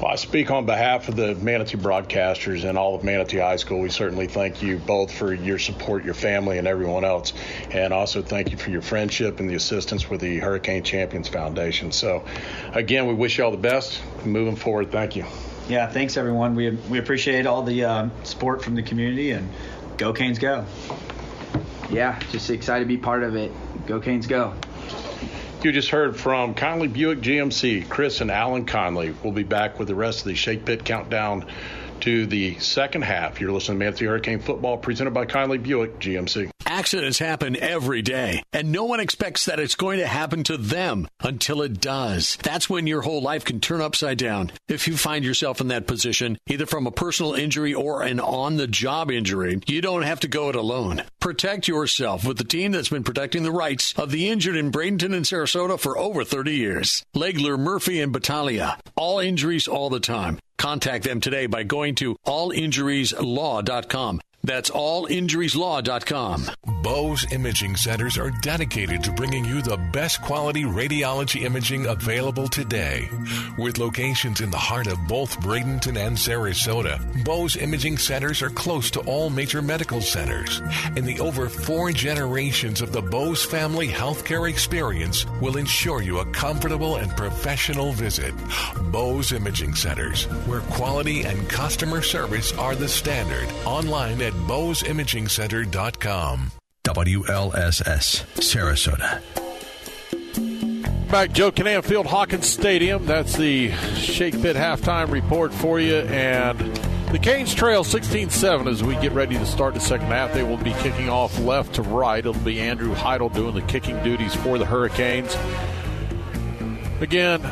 Well, 0.00 0.10
I 0.10 0.16
speak 0.16 0.50
on 0.50 0.64
behalf 0.64 1.10
of 1.10 1.16
the 1.16 1.34
Manatee 1.34 1.76
broadcasters 1.76 2.64
and 2.64 2.78
all 2.78 2.94
of 2.94 3.04
Manatee 3.04 3.36
High 3.36 3.56
School. 3.56 3.80
We 3.80 3.90
certainly 3.90 4.28
thank 4.28 4.62
you 4.62 4.78
both 4.78 5.12
for 5.12 5.34
your 5.34 5.58
support, 5.58 6.06
your 6.06 6.14
family, 6.14 6.56
and 6.56 6.66
everyone 6.66 7.04
else. 7.04 7.34
And 7.70 7.92
also 7.92 8.22
thank 8.22 8.50
you 8.50 8.56
for 8.56 8.70
your 8.70 8.80
friendship 8.80 9.40
and 9.40 9.50
the 9.50 9.56
assistance 9.56 10.08
with 10.08 10.22
the 10.22 10.38
Hurricane 10.38 10.84
Champions 10.84 11.28
Foundation. 11.28 11.92
So, 11.92 12.24
again, 12.72 13.08
we 13.08 13.12
wish 13.12 13.36
you 13.36 13.44
all 13.44 13.50
the 13.50 13.58
best 13.58 14.00
moving 14.24 14.56
forward. 14.56 14.90
Thank 14.90 15.16
you. 15.16 15.26
Yeah, 15.68 15.86
thanks, 15.86 16.16
everyone. 16.16 16.54
We, 16.54 16.70
we 16.70 16.98
appreciate 16.98 17.46
all 17.46 17.62
the 17.62 17.84
uh, 17.84 18.08
support 18.22 18.64
from 18.64 18.76
the 18.76 18.82
community, 18.82 19.32
and 19.32 19.50
go 19.98 20.14
Canes, 20.14 20.38
go. 20.38 20.64
Yeah, 21.90 22.18
just 22.30 22.48
excited 22.48 22.84
to 22.84 22.88
be 22.88 22.96
part 22.96 23.22
of 23.22 23.36
it. 23.36 23.52
Go 23.86 24.00
Canes, 24.00 24.26
go. 24.26 24.54
You 25.62 25.72
just 25.72 25.90
heard 25.90 26.16
from 26.16 26.54
Conley 26.54 26.88
Buick 26.88 27.20
GMC, 27.20 27.86
Chris 27.90 28.22
and 28.22 28.30
Alan 28.30 28.64
Conley. 28.64 29.14
We'll 29.22 29.34
be 29.34 29.42
back 29.42 29.78
with 29.78 29.88
the 29.88 29.94
rest 29.94 30.20
of 30.20 30.24
the 30.24 30.34
Shake 30.34 30.64
Pit 30.64 30.86
Countdown 30.86 31.44
to 32.00 32.24
the 32.24 32.58
second 32.60 33.02
half. 33.02 33.42
You're 33.42 33.52
listening 33.52 33.78
to 33.78 33.84
Manatee 33.84 34.06
Hurricane 34.06 34.38
Football 34.38 34.78
presented 34.78 35.12
by 35.12 35.26
Conley 35.26 35.58
Buick 35.58 35.98
GMC. 35.98 36.50
Accidents 36.80 37.18
happen 37.18 37.56
every 37.56 38.00
day, 38.00 38.42
and 38.54 38.72
no 38.72 38.86
one 38.86 39.00
expects 39.00 39.44
that 39.44 39.60
it's 39.60 39.74
going 39.74 39.98
to 39.98 40.06
happen 40.06 40.42
to 40.44 40.56
them 40.56 41.08
until 41.20 41.60
it 41.60 41.78
does. 41.78 42.38
That's 42.42 42.70
when 42.70 42.86
your 42.86 43.02
whole 43.02 43.20
life 43.20 43.44
can 43.44 43.60
turn 43.60 43.82
upside 43.82 44.16
down. 44.16 44.50
If 44.66 44.88
you 44.88 44.96
find 44.96 45.22
yourself 45.22 45.60
in 45.60 45.68
that 45.68 45.86
position, 45.86 46.38
either 46.48 46.64
from 46.64 46.86
a 46.86 46.90
personal 46.90 47.34
injury 47.34 47.74
or 47.74 48.00
an 48.00 48.18
on 48.18 48.56
the 48.56 48.66
job 48.66 49.10
injury, 49.10 49.60
you 49.66 49.82
don't 49.82 50.04
have 50.04 50.20
to 50.20 50.28
go 50.28 50.48
it 50.48 50.56
alone. 50.56 51.02
Protect 51.20 51.68
yourself 51.68 52.24
with 52.24 52.38
the 52.38 52.44
team 52.44 52.72
that's 52.72 52.88
been 52.88 53.04
protecting 53.04 53.42
the 53.42 53.52
rights 53.52 53.92
of 53.98 54.10
the 54.10 54.30
injured 54.30 54.56
in 54.56 54.72
Bradenton 54.72 55.14
and 55.14 55.26
Sarasota 55.26 55.78
for 55.78 55.98
over 55.98 56.24
30 56.24 56.54
years. 56.54 57.04
Legler, 57.14 57.58
Murphy, 57.58 58.00
and 58.00 58.10
Battaglia. 58.10 58.78
All 58.96 59.18
injuries 59.18 59.68
all 59.68 59.90
the 59.90 60.00
time. 60.00 60.38
Contact 60.56 61.04
them 61.04 61.20
today 61.20 61.44
by 61.44 61.62
going 61.62 61.94
to 61.96 62.16
allinjurieslaw.com. 62.26 64.20
That's 64.42 64.70
allinjurieslaw.com. 64.70 66.46
Bowes 66.82 67.30
Imaging 67.30 67.76
Centers 67.76 68.16
are 68.16 68.30
dedicated 68.40 69.04
to 69.04 69.12
bringing 69.12 69.44
you 69.44 69.60
the 69.60 69.76
best 69.92 70.22
quality 70.22 70.62
radiology 70.62 71.42
imaging 71.42 71.84
available 71.86 72.48
today. 72.48 73.06
With 73.58 73.76
locations 73.76 74.40
in 74.40 74.50
the 74.50 74.56
heart 74.56 74.86
of 74.86 74.98
both 75.06 75.38
Bradenton 75.40 75.98
and 75.98 76.16
Sarasota, 76.16 76.98
Bowes 77.22 77.56
Imaging 77.56 77.98
Centers 77.98 78.40
are 78.40 78.48
close 78.48 78.90
to 78.92 79.00
all 79.00 79.28
major 79.28 79.60
medical 79.60 80.00
centers, 80.00 80.62
and 80.96 81.04
the 81.04 81.20
over 81.20 81.50
four 81.50 81.92
generations 81.92 82.80
of 82.80 82.92
the 82.92 83.02
Bowes 83.02 83.44
family 83.44 83.88
healthcare 83.88 84.48
experience 84.48 85.26
will 85.42 85.58
ensure 85.58 86.00
you 86.00 86.20
a 86.20 86.26
comfortable 86.32 86.96
and 86.96 87.14
professional 87.14 87.92
visit. 87.92 88.32
Bowes 88.90 89.32
Imaging 89.32 89.74
Centers, 89.74 90.24
where 90.46 90.60
quality 90.62 91.22
and 91.24 91.48
customer 91.50 92.00
service 92.00 92.56
are 92.56 92.74
the 92.74 92.88
standard. 92.88 93.48
Online 93.66 94.22
at 94.22 94.29
bowesimagingcenter.com. 94.32 96.52
WLSS, 96.84 98.24
Sarasota. 98.40 99.20
Back 101.10 101.32
Joe 101.32 101.50
Kinnan 101.50 101.84
Field 101.84 102.06
Hawkins 102.06 102.46
Stadium. 102.46 103.04
That's 103.04 103.36
the 103.36 103.72
Shake 103.96 104.40
Pit 104.40 104.56
halftime 104.56 105.10
report 105.10 105.52
for 105.52 105.80
you. 105.80 105.96
And 105.96 106.58
the 107.10 107.18
Canes 107.18 107.52
trail 107.52 107.82
16 107.82 108.30
7 108.30 108.68
as 108.68 108.84
we 108.84 108.94
get 108.96 109.12
ready 109.12 109.36
to 109.36 109.44
start 109.44 109.74
the 109.74 109.80
second 109.80 110.06
half. 110.06 110.32
They 110.32 110.44
will 110.44 110.56
be 110.56 110.72
kicking 110.74 111.08
off 111.08 111.36
left 111.40 111.74
to 111.74 111.82
right. 111.82 112.20
It'll 112.20 112.32
be 112.32 112.60
Andrew 112.60 112.94
Heidel 112.94 113.28
doing 113.28 113.54
the 113.54 113.62
kicking 113.62 114.00
duties 114.04 114.34
for 114.36 114.56
the 114.56 114.64
Hurricanes. 114.64 115.36
Again, 117.00 117.42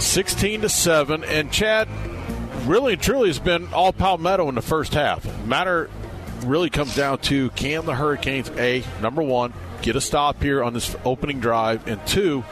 16 0.00 0.62
to 0.62 0.68
7. 0.68 1.24
And 1.24 1.52
Chad 1.52 1.88
really 2.64 2.94
and 2.94 3.02
truly 3.02 3.28
has 3.28 3.38
been 3.38 3.72
all 3.74 3.92
Palmetto 3.92 4.48
in 4.48 4.54
the 4.54 4.62
first 4.62 4.94
half. 4.94 5.24
Matter 5.46 5.90
really 6.46 6.70
comes 6.70 6.94
down 6.94 7.18
to 7.18 7.50
can 7.50 7.86
the 7.86 7.94
Hurricanes, 7.94 8.50
A, 8.50 8.84
number 9.00 9.22
one, 9.22 9.52
get 9.82 9.96
a 9.96 10.00
stop 10.00 10.42
here 10.42 10.62
on 10.62 10.72
this 10.74 10.94
opening 11.04 11.40
drive, 11.40 11.86
and 11.86 12.04
two, 12.06 12.44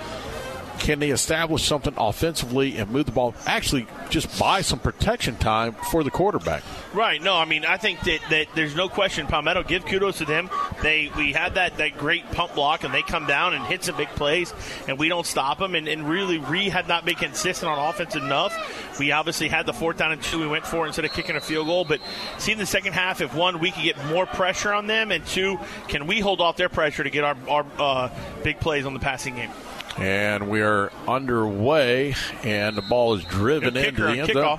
can 0.78 0.98
they 0.98 1.10
establish 1.10 1.62
something 1.64 1.94
offensively 1.96 2.76
and 2.78 2.90
move 2.90 3.06
the 3.06 3.12
ball? 3.12 3.34
Actually, 3.46 3.86
just 4.10 4.38
buy 4.38 4.62
some 4.62 4.78
protection 4.78 5.36
time 5.36 5.74
for 5.90 6.02
the 6.02 6.10
quarterback. 6.10 6.62
Right. 6.92 7.22
No, 7.22 7.36
I 7.36 7.44
mean, 7.44 7.64
I 7.64 7.76
think 7.76 8.00
that, 8.00 8.20
that 8.30 8.46
there's 8.54 8.74
no 8.74 8.88
question. 8.88 9.26
Palmetto, 9.26 9.62
give 9.62 9.86
kudos 9.86 10.18
to 10.18 10.24
them. 10.24 10.50
They 10.82 11.10
we 11.16 11.32
had 11.32 11.54
that, 11.54 11.78
that 11.78 11.96
great 11.96 12.30
punt 12.32 12.54
block, 12.54 12.84
and 12.84 12.92
they 12.92 13.02
come 13.02 13.26
down 13.26 13.54
and 13.54 13.64
hit 13.64 13.84
some 13.84 13.96
big 13.96 14.08
plays, 14.10 14.52
and 14.88 14.98
we 14.98 15.08
don't 15.08 15.26
stop 15.26 15.58
them. 15.58 15.74
And, 15.74 15.88
and 15.88 16.08
really, 16.08 16.38
Ree 16.38 16.68
had 16.68 16.88
not 16.88 17.04
been 17.04 17.14
consistent 17.14 17.70
on 17.70 17.78
offense 17.78 18.16
enough. 18.16 18.98
We 18.98 19.12
obviously 19.12 19.48
had 19.48 19.66
the 19.66 19.72
fourth 19.72 19.98
down 19.98 20.12
and 20.12 20.22
two 20.22 20.40
we 20.40 20.46
went 20.46 20.66
for 20.66 20.86
instead 20.86 21.04
of 21.04 21.12
kicking 21.12 21.36
a 21.36 21.40
field 21.40 21.66
goal. 21.66 21.84
But 21.84 22.00
see 22.38 22.52
in 22.52 22.58
the 22.58 22.66
second 22.66 22.92
half, 22.92 23.20
if 23.20 23.34
one, 23.34 23.60
we 23.60 23.70
can 23.70 23.84
get 23.84 24.04
more 24.06 24.26
pressure 24.26 24.72
on 24.72 24.86
them, 24.86 25.10
and 25.12 25.24
two, 25.26 25.58
can 25.88 26.06
we 26.06 26.20
hold 26.20 26.40
off 26.40 26.56
their 26.56 26.68
pressure 26.68 27.04
to 27.04 27.10
get 27.10 27.24
our, 27.24 27.36
our 27.48 27.66
uh, 27.78 28.08
big 28.42 28.60
plays 28.60 28.84
on 28.84 28.94
the 28.94 29.00
passing 29.00 29.36
game? 29.36 29.50
And 29.98 30.48
we 30.48 30.62
are 30.62 30.90
underway, 31.06 32.14
and 32.42 32.76
the 32.76 32.82
ball 32.82 33.14
is 33.14 33.24
driven 33.24 33.76
into 33.76 34.02
the 34.02 34.18
end 34.20 34.32
zone. 34.32 34.58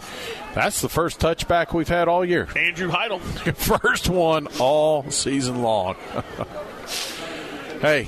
That's 0.53 0.81
the 0.81 0.89
first 0.89 1.19
touchback 1.19 1.73
we've 1.73 1.87
had 1.87 2.07
all 2.07 2.23
year. 2.23 2.47
Andrew 2.55 2.89
Heidel. 2.89 3.19
first 3.55 4.09
one 4.09 4.47
all 4.59 5.09
season 5.09 5.63
long. 5.63 5.95
hey, 7.81 8.07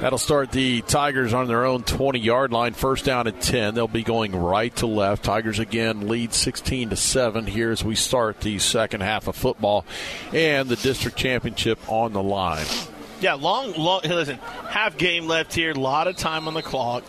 that'll 0.00 0.18
start 0.18 0.52
the 0.52 0.82
Tigers 0.82 1.32
on 1.32 1.48
their 1.48 1.64
own 1.64 1.82
20 1.82 2.18
yard 2.18 2.52
line, 2.52 2.74
first 2.74 3.06
down 3.06 3.26
at 3.26 3.40
10. 3.40 3.74
They'll 3.74 3.88
be 3.88 4.02
going 4.02 4.36
right 4.36 4.74
to 4.76 4.86
left. 4.86 5.24
Tigers 5.24 5.58
again 5.58 6.08
lead 6.08 6.34
16 6.34 6.90
to 6.90 6.96
7 6.96 7.46
here 7.46 7.70
as 7.70 7.82
we 7.82 7.94
start 7.94 8.40
the 8.40 8.58
second 8.58 9.00
half 9.00 9.26
of 9.26 9.34
football 9.34 9.86
and 10.34 10.68
the 10.68 10.76
district 10.76 11.16
championship 11.16 11.78
on 11.90 12.12
the 12.12 12.22
line. 12.22 12.66
Yeah, 13.20 13.34
long, 13.34 13.72
long. 13.74 14.00
Listen, 14.04 14.38
half 14.68 14.96
game 14.96 15.26
left 15.26 15.52
here. 15.54 15.70
A 15.70 15.74
lot 15.74 16.08
of 16.08 16.16
time 16.16 16.48
on 16.48 16.54
the 16.54 16.62
clock. 16.62 17.04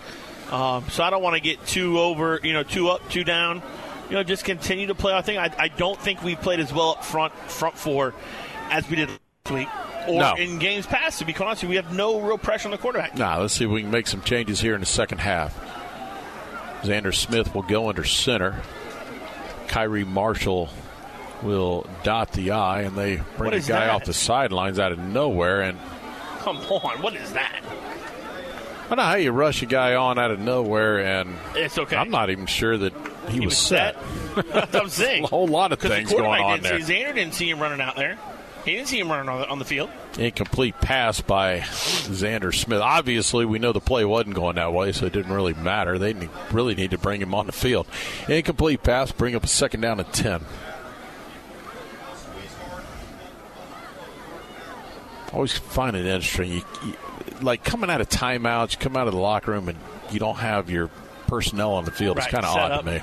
Um, 0.51 0.85
so 0.89 1.03
I 1.03 1.09
don't 1.09 1.23
want 1.23 1.35
to 1.35 1.41
get 1.41 1.65
too 1.65 1.99
over, 1.99 2.39
you 2.43 2.51
know, 2.53 2.63
too 2.63 2.89
up, 2.89 3.09
too 3.09 3.23
down. 3.23 3.61
You 4.09 4.15
know, 4.17 4.23
just 4.23 4.43
continue 4.43 4.88
to 4.88 4.95
play. 4.95 5.13
I 5.13 5.21
think 5.21 5.39
I, 5.39 5.53
I 5.57 5.67
don't 5.69 5.97
think 5.99 6.21
we 6.21 6.35
played 6.35 6.59
as 6.59 6.73
well 6.73 6.91
up 6.91 7.05
front, 7.05 7.33
front 7.49 7.77
four, 7.77 8.13
as 8.69 8.89
we 8.89 8.97
did 8.97 9.07
last 9.09 9.51
week 9.53 9.67
or 10.09 10.19
No. 10.19 10.33
in 10.35 10.59
games 10.59 10.85
past. 10.85 11.19
To 11.19 11.25
be 11.25 11.33
honest, 11.35 11.63
with 11.63 11.63
you, 11.63 11.69
we 11.69 11.75
have 11.77 11.93
no 11.95 12.19
real 12.19 12.38
pressure 12.38 12.67
on 12.67 12.71
the 12.71 12.77
quarterback. 12.77 13.17
Now, 13.17 13.39
let's 13.39 13.53
see 13.53 13.63
if 13.63 13.71
we 13.71 13.81
can 13.83 13.91
make 13.91 14.07
some 14.07 14.21
changes 14.21 14.59
here 14.59 14.73
in 14.75 14.81
the 14.81 14.85
second 14.85 15.19
half. 15.19 15.57
Xander 16.81 17.15
Smith 17.15 17.55
will 17.55 17.61
go 17.61 17.88
under 17.88 18.03
center. 18.03 18.61
Kyrie 19.69 20.03
Marshall 20.03 20.69
will 21.41 21.88
dot 22.03 22.33
the 22.33 22.51
I, 22.51 22.81
and 22.81 22.97
they 22.97 23.21
bring 23.38 23.53
a 23.53 23.59
guy 23.61 23.85
that? 23.85 23.89
off 23.91 24.03
the 24.03 24.13
sidelines 24.13 24.77
out 24.79 24.91
of 24.91 24.99
nowhere. 24.99 25.61
And 25.61 25.77
Come 26.41 26.57
on, 26.57 27.01
what 27.03 27.15
is 27.15 27.34
that? 27.34 27.61
I 27.63 28.88
don't 28.89 28.97
know 28.97 29.03
how 29.03 29.15
you 29.15 29.31
rush 29.31 29.61
a 29.61 29.68
guy 29.68 29.93
on 29.93 30.18
out 30.18 30.31
of 30.31 30.39
nowhere, 30.39 30.99
and 30.99 31.35
It's 31.55 31.77
okay. 31.77 31.95
I'm 31.95 32.09
not 32.09 32.31
even 32.31 32.47
sure 32.47 32.77
that 32.77 32.93
he, 33.30 33.39
was, 33.39 33.55
set. 33.55 33.95
That's 34.35 34.73
what 34.73 34.76
I'm 34.76 34.89
saying. 34.89 35.23
a 35.26 35.27
whole 35.27 35.47
lot 35.47 35.72
of 35.72 35.80
things 35.80 36.11
going 36.11 36.41
on 36.41 36.61
there. 36.61 36.81
See, 36.81 36.93
Xander 36.93 37.13
didn't 37.13 37.35
see 37.35 37.47
him 37.49 37.59
running 37.59 37.80
out 37.80 37.95
there. 37.95 38.18
He 38.65 38.72
didn't 38.76 38.88
see 38.88 38.99
him 38.99 39.09
running 39.09 39.30
on 39.30 39.41
the, 39.41 39.49
on 39.49 39.59
the 39.59 39.65
field. 39.65 39.91
Incomplete 40.18 40.76
pass 40.81 41.22
by 41.22 41.59
Xander 41.59 42.53
Smith. 42.53 42.81
Obviously, 42.81 43.45
we 43.45 43.59
know 43.59 43.72
the 43.72 43.80
play 43.80 44.03
wasn't 44.03 44.35
going 44.35 44.55
that 44.55 44.73
way, 44.73 44.91
so 44.91 45.05
it 45.05 45.13
didn't 45.13 45.31
really 45.31 45.53
matter. 45.53 45.97
They 45.99 46.15
really 46.51 46.73
need 46.73 46.91
to 46.91 46.97
bring 46.97 47.22
him 47.22 47.34
on 47.35 47.45
the 47.45 47.51
field. 47.53 47.88
Incomplete 48.27 48.84
pass, 48.84 49.11
bring 49.11 49.35
up 49.35 49.43
a 49.43 49.47
second 49.47 49.81
down 49.81 49.99
and 49.99 50.11
10. 50.11 50.41
Always 55.34 55.53
find 55.58 55.95
it 55.95 56.06
interesting. 56.06 56.52
You, 56.52 56.62
you, 56.86 56.94
like 57.41 57.64
coming 57.64 57.90
out 57.90 58.02
of 58.02 58.10
timeouts, 58.10 58.74
you 58.74 58.80
come 58.80 58.98
out 58.98 59.08
of 59.08 59.14
the 59.14 59.20
locker 59.20 59.52
room, 59.52 59.70
and 59.70 59.78
you 60.12 60.20
don't 60.20 60.38
have 60.38 60.70
your 60.70 60.90
personnel 61.28 61.72
on 61.74 61.86
the 61.86 61.91
field. 61.91 62.18
Right, 62.18 62.26
it's 62.26 62.32
kind 62.32 62.45
of 62.45 62.56
odd 62.56 62.72
up. 62.72 62.86
to 62.86 62.91
me. 62.91 63.02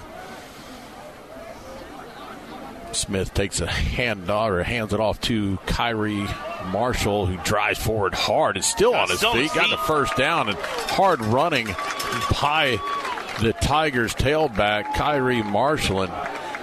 Smith 2.93 3.33
takes 3.35 3.61
a 3.61 3.67
hand 3.67 4.29
uh, 4.31 4.45
or 4.45 4.63
hands 4.63 4.93
it 4.93 5.01
off 5.01 5.21
to 5.23 5.59
Kyrie 5.67 6.27
Marshall, 6.71 7.27
who 7.27 7.37
drives 7.45 7.79
forward 7.79 8.15
hard 8.15 8.57
and 8.57 8.65
still 8.65 8.95
on 8.95 9.09
his 9.09 9.19
Still 9.19 9.35
feet. 9.35 9.43
his 9.43 9.53
Got 9.53 9.71
the 9.71 9.77
first 9.77 10.17
down 10.17 10.49
and 10.49 10.59
hard 10.59 11.21
running 11.21 11.67
by 12.41 12.81
the 13.41 13.53
Tigers 13.53 14.15
tailback, 14.15 14.95
Kyrie 14.95 15.43
Marshall. 15.43 16.03
And 16.03 16.13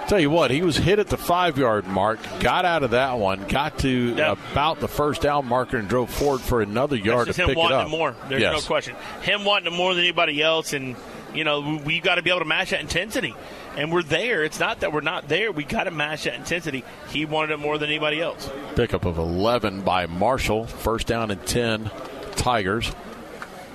tell 0.07 0.19
you 0.19 0.29
what, 0.29 0.51
he 0.51 0.61
was 0.61 0.77
hit 0.77 0.99
at 0.99 1.07
the 1.07 1.17
five 1.17 1.57
yard 1.57 1.87
mark, 1.87 2.19
got 2.39 2.65
out 2.65 2.83
of 2.83 2.91
that 2.91 3.17
one, 3.17 3.47
got 3.47 3.79
to 3.79 4.13
about 4.13 4.79
the 4.79 4.87
first 4.87 5.21
down 5.21 5.45
marker, 5.47 5.77
and 5.77 5.87
drove 5.87 6.09
forward 6.09 6.41
for 6.41 6.61
another 6.61 6.95
yard 6.95 7.27
to 7.27 7.33
him 7.33 7.47
pick 7.47 7.57
it 7.57 7.71
up. 7.71 7.87
it 7.87 7.89
more. 7.89 8.15
There's 8.29 8.41
yes. 8.41 8.61
no 8.61 8.67
question. 8.67 8.95
Him 9.21 9.45
wanting 9.45 9.73
it 9.73 9.75
more 9.75 9.93
than 9.93 10.03
anybody 10.03 10.41
else, 10.41 10.73
and 10.73 10.95
you 11.33 11.43
know 11.43 11.61
we, 11.61 11.77
we 11.77 11.99
got 11.99 12.15
to 12.15 12.21
be 12.21 12.29
able 12.29 12.39
to 12.39 12.45
match 12.45 12.71
that 12.71 12.81
intensity. 12.81 13.35
And 13.77 13.91
we're 13.91 14.03
there. 14.03 14.45
It's 14.45 14.59
not 14.59 14.79
that 14.79 14.93
we're 14.93 15.01
not 15.01 15.27
there. 15.27 15.51
We 15.51 15.65
got 15.65 15.83
to 15.83 15.91
match 15.91 16.23
that 16.23 16.35
intensity. 16.35 16.85
He 17.09 17.25
wanted 17.25 17.53
it 17.53 17.57
more 17.57 17.77
than 17.77 17.89
anybody 17.89 18.21
else. 18.21 18.49
Pickup 18.75 19.03
of 19.03 19.17
11 19.17 19.81
by 19.81 20.05
Marshall. 20.05 20.65
First 20.65 21.07
down 21.07 21.29
and 21.29 21.45
10, 21.45 21.91
Tigers. 22.37 22.93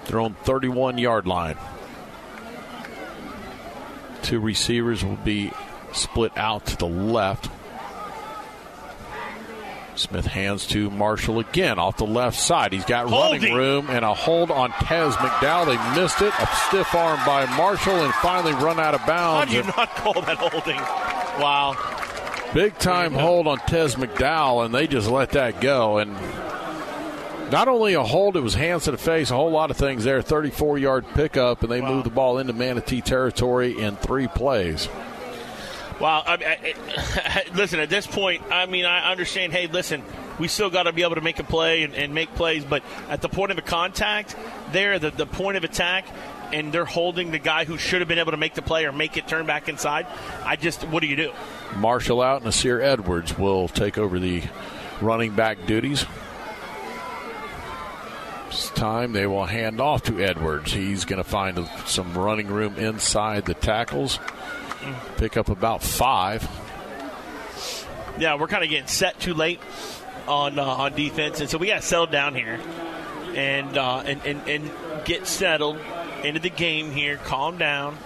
Their 0.06 0.20
own 0.20 0.36
31 0.44 0.96
yard 0.96 1.26
line. 1.26 1.58
Two 4.22 4.40
receivers 4.40 5.04
will 5.04 5.16
be 5.16 5.52
split 5.92 6.36
out 6.36 6.66
to 6.66 6.76
the 6.76 6.86
left. 6.86 7.50
Smith 9.96 10.24
hands 10.26 10.66
to 10.68 10.88
Marshall 10.90 11.40
again 11.40 11.78
off 11.78 11.98
the 11.98 12.06
left 12.06 12.38
side. 12.38 12.72
He's 12.72 12.84
got 12.86 13.10
running 13.10 13.54
room 13.54 13.90
and 13.90 14.02
a 14.04 14.14
hold 14.14 14.50
on 14.50 14.70
Tez 14.70 15.14
McDowell. 15.16 15.66
They 15.66 16.00
missed 16.00 16.22
it. 16.22 16.32
A 16.38 16.46
stiff 16.68 16.94
arm 16.94 17.20
by 17.26 17.44
Marshall 17.56 17.96
and 17.96 18.14
finally 18.14 18.52
run 18.54 18.80
out 18.80 18.94
of 18.94 19.00
How 19.00 19.06
bounds. 19.06 19.50
do 19.52 19.58
you 19.58 19.64
not 19.64 19.94
call 19.96 20.22
that 20.22 20.38
holding? 20.38 20.76
Wow. 21.42 21.76
Big 22.54 22.78
time 22.78 23.12
hold 23.12 23.46
on 23.46 23.58
Tez 23.58 23.96
McDowell, 23.96 24.64
and 24.64 24.74
they 24.74 24.86
just 24.86 25.08
let 25.08 25.30
that 25.30 25.60
go. 25.60 25.98
And 25.98 26.12
not 27.50 27.68
only 27.68 27.94
a 27.94 28.02
hold, 28.02 28.36
it 28.36 28.40
was 28.40 28.54
hands 28.54 28.84
to 28.84 28.92
the 28.92 28.98
face, 28.98 29.30
a 29.30 29.34
whole 29.36 29.50
lot 29.50 29.70
of 29.70 29.76
things 29.76 30.04
there. 30.04 30.22
34 30.22 30.78
yard 30.78 31.04
pickup, 31.14 31.62
and 31.62 31.70
they 31.70 31.80
moved 31.82 32.06
the 32.06 32.10
ball 32.10 32.38
into 32.38 32.52
Manatee 32.54 33.02
territory 33.02 33.78
in 33.78 33.96
three 33.96 34.28
plays. 34.28 34.88
Wow. 36.00 36.22
I, 36.26 36.34
I, 36.34 37.44
listen, 37.54 37.78
at 37.78 37.90
this 37.90 38.06
point, 38.06 38.42
I 38.50 38.66
mean, 38.66 38.86
I 38.86 39.10
understand. 39.10 39.52
Hey, 39.52 39.66
listen, 39.66 40.02
we 40.38 40.48
still 40.48 40.70
got 40.70 40.84
to 40.84 40.92
be 40.92 41.02
able 41.02 41.16
to 41.16 41.20
make 41.20 41.38
a 41.38 41.44
play 41.44 41.82
and, 41.82 41.94
and 41.94 42.14
make 42.14 42.34
plays, 42.34 42.64
but 42.64 42.82
at 43.08 43.20
the 43.20 43.28
point 43.28 43.52
of 43.52 43.58
a 43.58 43.62
contact, 43.62 44.34
there, 44.72 44.98
the, 44.98 45.10
the 45.10 45.26
point 45.26 45.58
of 45.58 45.64
attack, 45.64 46.06
and 46.52 46.72
they're 46.72 46.86
holding 46.86 47.30
the 47.30 47.38
guy 47.38 47.64
who 47.64 47.76
should 47.76 48.00
have 48.00 48.08
been 48.08 48.18
able 48.18 48.32
to 48.32 48.38
make 48.38 48.54
the 48.54 48.62
play 48.62 48.86
or 48.86 48.92
make 48.92 49.16
it 49.16 49.28
turn 49.28 49.46
back 49.46 49.68
inside. 49.68 50.06
I 50.44 50.56
just, 50.56 50.82
what 50.84 51.00
do 51.00 51.06
you 51.06 51.16
do? 51.16 51.32
Marshall 51.76 52.22
out, 52.22 52.36
and 52.36 52.46
Nasir 52.46 52.80
Edwards 52.80 53.38
will 53.38 53.68
take 53.68 53.98
over 53.98 54.18
the 54.18 54.42
running 55.00 55.34
back 55.34 55.66
duties. 55.66 56.06
This 58.48 58.70
time 58.70 59.12
they 59.12 59.26
will 59.26 59.44
hand 59.44 59.80
off 59.80 60.02
to 60.04 60.20
Edwards. 60.20 60.72
He's 60.72 61.04
going 61.04 61.22
to 61.22 61.28
find 61.28 61.68
some 61.86 62.14
running 62.14 62.48
room 62.48 62.76
inside 62.76 63.44
the 63.44 63.54
tackles. 63.54 64.18
Pick 65.16 65.36
up 65.36 65.48
about 65.48 65.82
five. 65.82 66.48
Yeah, 68.18 68.36
we're 68.36 68.48
kind 68.48 68.64
of 68.64 68.70
getting 68.70 68.88
set 68.88 69.18
too 69.18 69.34
late 69.34 69.60
on 70.26 70.58
uh, 70.58 70.64
on 70.64 70.94
defense, 70.94 71.40
and 71.40 71.48
so 71.48 71.58
we 71.58 71.68
got 71.68 71.80
to 71.80 71.86
settle 71.86 72.06
down 72.06 72.34
here 72.34 72.60
and, 73.34 73.76
uh, 73.76 74.02
and 74.04 74.20
and 74.24 74.48
and 74.48 74.70
get 75.04 75.26
settled 75.26 75.78
into 76.24 76.40
the 76.40 76.50
game 76.50 76.90
here. 76.90 77.16
Calm 77.16 77.58
down. 77.58 77.96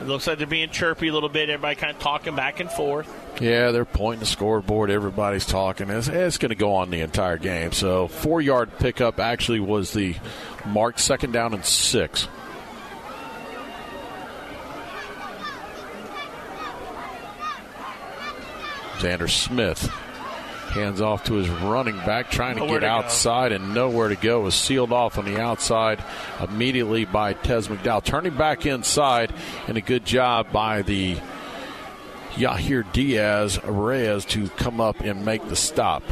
It 0.00 0.06
looks 0.06 0.26
like 0.26 0.38
they're 0.38 0.46
being 0.46 0.68
chirpy 0.68 1.08
a 1.08 1.12
little 1.12 1.30
bit. 1.30 1.48
Everybody 1.48 1.76
kind 1.76 1.94
of 1.94 2.02
talking 2.02 2.36
back 2.36 2.60
and 2.60 2.70
forth. 2.70 3.10
Yeah, 3.40 3.70
they're 3.70 3.86
pointing 3.86 4.20
the 4.20 4.26
scoreboard. 4.26 4.90
Everybody's 4.90 5.46
talking. 5.46 5.88
It's, 5.88 6.08
it's 6.08 6.38
going 6.38 6.50
to 6.50 6.54
go 6.54 6.74
on 6.74 6.90
the 6.90 7.00
entire 7.00 7.38
game. 7.38 7.72
So, 7.72 8.08
four 8.08 8.40
yard 8.42 8.78
pickup 8.78 9.18
actually 9.20 9.60
was 9.60 9.92
the 9.92 10.16
mark, 10.66 10.98
second 10.98 11.32
down 11.32 11.54
and 11.54 11.64
six. 11.64 12.28
Xander 18.98 19.30
Smith 19.30 19.90
hands 20.70 21.00
off 21.00 21.24
to 21.24 21.34
his 21.34 21.48
running 21.48 21.96
back, 21.98 22.30
trying 22.30 22.56
to 22.56 22.66
get 22.66 22.74
to 22.74 22.80
go. 22.80 22.86
outside 22.86 23.52
and 23.52 23.74
nowhere 23.74 24.08
to 24.08 24.16
go. 24.16 24.40
Was 24.40 24.54
sealed 24.54 24.92
off 24.92 25.18
on 25.18 25.24
the 25.24 25.40
outside 25.40 26.04
immediately 26.40 27.04
by 27.04 27.32
Tez 27.32 27.68
McDowell. 27.68 28.04
Turning 28.04 28.36
back 28.36 28.66
inside, 28.66 29.32
and 29.68 29.76
a 29.76 29.80
good 29.80 30.04
job 30.04 30.52
by 30.52 30.82
the 30.82 31.16
Yahir 32.34 32.90
Diaz 32.92 33.58
Reyes 33.64 34.24
to 34.26 34.48
come 34.50 34.80
up 34.80 35.00
and 35.00 35.24
make 35.24 35.46
the 35.48 35.56
stop. 35.56 36.02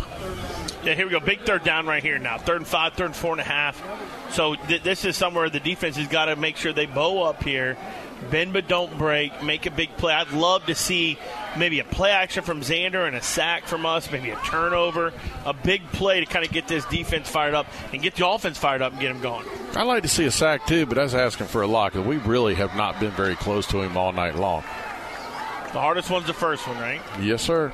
Yeah, 0.83 0.95
here 0.95 1.07
we 1.07 1.13
go. 1.13 1.21
Big 1.21 1.43
third 1.43 1.65
down 1.65 1.87
right 1.87 2.03
here 2.03 2.19
now. 2.19 2.39
Third 2.39 2.59
and 2.59 2.67
five, 2.67 2.95
third 2.95 3.07
and 3.07 3.17
four 3.17 3.33
and 3.33 3.41
a 3.41 3.45
half. 3.45 3.83
So 4.31 4.55
th- 4.55 4.83
this 4.83 5.05
is 5.05 5.17
somewhere 5.17 5.49
the 5.49 5.61
defense 5.61 5.97
has 5.97 6.09
got 6.09 6.27
to 6.27 6.37
make 6.37 6.57
sure 6.57 6.73
they 6.73 6.87
bow 6.87 7.23
up 7.23 7.43
here, 7.43 7.77
bend 8.25 8.53
but 8.53 8.69
don't 8.69 8.97
break, 8.99 9.43
make 9.43 9.67
a 9.67 9.71
big 9.71 9.97
play. 9.97 10.13
I'd 10.13 10.33
love 10.33 10.67
to 10.67 10.75
see 10.75 11.19
maybe 11.57 11.81
a 11.81 11.85
play 11.85 12.11
action 12.11 12.43
from 12.43 12.61
Xander 12.61 13.07
and 13.07 13.17
a 13.17 13.23
sack 13.23 13.67
from 13.67 13.87
us, 13.87 14.11
maybe 14.11 14.31
a 14.31 14.37
turnover, 14.37 15.13
a 15.45 15.53
big 15.53 15.83
play 15.93 16.21
to 16.21 16.27
kind 16.27 16.45
of 16.45 16.51
get 16.51 16.67
this 16.69 16.85
defense 16.87 17.29
fired 17.29 17.55
up 17.55 17.67
and 17.93 18.03
get 18.03 18.17
the 18.17 18.27
offense 18.27 18.59
fired 18.59 18.83
up 18.83 18.93
and 18.93 19.01
get 19.01 19.09
them 19.13 19.23
going. 19.23 19.47
I'd 19.77 19.85
like 19.85 20.03
to 20.03 20.09
see 20.09 20.25
a 20.25 20.31
sack 20.31 20.67
too, 20.67 20.87
but 20.87 20.97
that's 20.97 21.15
asking 21.15 21.47
for 21.47 21.63
a 21.63 21.67
lot 21.67 21.93
because 21.93 22.07
we 22.07 22.17
really 22.19 22.55
have 22.55 22.75
not 22.77 22.99
been 23.01 23.13
very 23.13 23.37
close 23.37 23.67
to 23.69 23.81
him 23.81 23.97
all 23.97 24.13
night 24.13 24.37
long. 24.37 24.63
The 25.73 25.81
hardest 25.81 26.11
one's 26.11 26.27
the 26.27 26.35
first 26.35 26.67
one, 26.69 26.79
right? 26.79 27.01
Yes, 27.21 27.43
sir. 27.43 27.73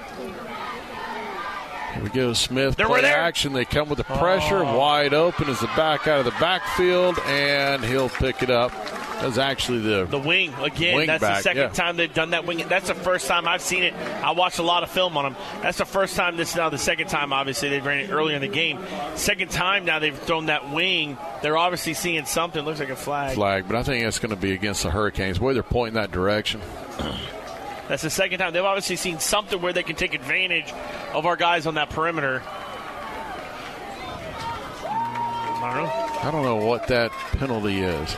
Here 1.94 2.02
we 2.04 2.08
go, 2.10 2.32
Smith. 2.32 2.76
Play 2.76 3.02
there. 3.02 3.18
action. 3.18 3.52
They 3.52 3.64
come 3.64 3.88
with 3.88 3.98
the 3.98 4.04
pressure. 4.04 4.64
Oh. 4.64 4.78
Wide 4.78 5.12
open 5.12 5.48
is 5.48 5.60
the 5.60 5.66
back 5.68 6.06
out 6.06 6.20
of 6.20 6.24
the 6.24 6.30
backfield, 6.32 7.18
and 7.26 7.84
he'll 7.84 8.08
pick 8.08 8.42
it 8.42 8.50
up. 8.50 8.72
That's 9.20 9.38
actually 9.38 9.80
the 9.80 10.06
The 10.06 10.18
wing 10.18 10.54
again. 10.54 10.96
Wing 10.96 11.06
that's 11.06 11.20
back, 11.20 11.36
the 11.38 11.42
second 11.42 11.62
yeah. 11.62 11.68
time 11.68 11.96
they've 11.96 12.12
done 12.12 12.30
that 12.30 12.46
wing. 12.46 12.64
That's 12.68 12.88
the 12.88 12.94
first 12.94 13.26
time 13.26 13.46
I've 13.46 13.60
seen 13.60 13.82
it. 13.82 13.94
I 13.94 14.30
watched 14.30 14.58
a 14.58 14.62
lot 14.62 14.82
of 14.82 14.90
film 14.90 15.16
on 15.16 15.24
them. 15.24 15.36
That's 15.62 15.78
the 15.78 15.84
first 15.84 16.16
time. 16.16 16.36
This 16.36 16.50
is 16.50 16.56
now 16.56 16.70
the 16.70 16.78
second 16.78 17.08
time. 17.08 17.32
Obviously, 17.32 17.68
they 17.68 17.80
ran 17.80 17.98
it 17.98 18.10
earlier 18.10 18.36
in 18.36 18.42
the 18.42 18.48
game. 18.48 18.78
Second 19.16 19.50
time 19.50 19.84
now 19.84 19.98
they've 19.98 20.18
thrown 20.18 20.46
that 20.46 20.72
wing. 20.72 21.18
They're 21.42 21.58
obviously 21.58 21.94
seeing 21.94 22.24
something. 22.24 22.64
Looks 22.64 22.80
like 22.80 22.88
a 22.88 22.96
flag. 22.96 23.34
flag, 23.34 23.66
but 23.66 23.76
I 23.76 23.82
think 23.82 24.04
it's 24.04 24.18
going 24.18 24.34
to 24.34 24.40
be 24.40 24.52
against 24.52 24.82
the 24.82 24.90
Hurricanes. 24.90 25.38
The 25.38 25.44
way 25.44 25.54
they're 25.54 25.62
pointing 25.62 25.94
that 25.94 26.10
direction. 26.12 26.60
That's 27.88 28.02
the 28.02 28.10
second 28.10 28.38
time 28.38 28.52
they've 28.52 28.64
obviously 28.64 28.96
seen 28.96 29.18
something 29.18 29.60
where 29.60 29.72
they 29.72 29.82
can 29.82 29.96
take 29.96 30.14
advantage 30.14 30.72
of 31.12 31.26
our 31.26 31.36
guys 31.36 31.66
on 31.66 31.74
that 31.74 31.90
perimeter. 31.90 32.40
I 35.62 35.74
don't 35.74 35.84
know. 35.84 36.18
I 36.22 36.30
don't 36.30 36.42
know 36.44 36.66
what 36.66 36.86
that 36.86 37.10
penalty 37.32 37.80
is. 37.80 38.16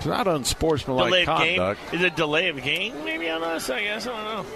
It's 0.00 0.06
not 0.06 0.26
unsportsmanlike 0.26 1.08
delay 1.08 1.22
of 1.24 1.38
game. 1.40 1.58
conduct. 1.58 1.92
Is 1.92 2.00
it 2.00 2.16
delay 2.16 2.48
of 2.48 2.62
game? 2.62 3.04
Maybe 3.04 3.28
on 3.28 3.42
us. 3.42 3.68
I 3.68 3.82
guess 3.82 4.06
I 4.06 4.10
don't 4.12 4.24
know. 4.24 4.46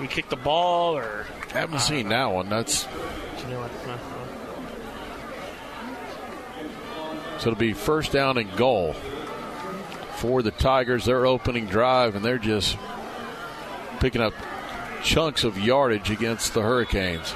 we 0.00 0.06
kick 0.06 0.28
the 0.28 0.36
ball 0.36 0.96
or 0.96 1.26
I 1.52 1.58
haven't 1.58 1.80
seen 1.80 2.10
that 2.10 2.26
one. 2.26 2.48
That's 2.48 2.86
you 3.42 3.54
know 3.54 3.58
what? 3.58 3.72
uh, 3.88 3.98
so 7.40 7.50
it'll 7.50 7.58
be 7.58 7.72
first 7.72 8.12
down 8.12 8.38
and 8.38 8.56
goal 8.56 8.92
for 10.14 10.42
the 10.42 10.52
Tigers. 10.52 11.06
Their 11.06 11.26
opening 11.26 11.66
drive, 11.66 12.14
and 12.14 12.24
they're 12.24 12.38
just 12.38 12.78
picking 13.98 14.22
up 14.22 14.34
chunks 15.02 15.42
of 15.42 15.58
yardage 15.58 16.12
against 16.12 16.54
the 16.54 16.62
Hurricanes. 16.62 17.34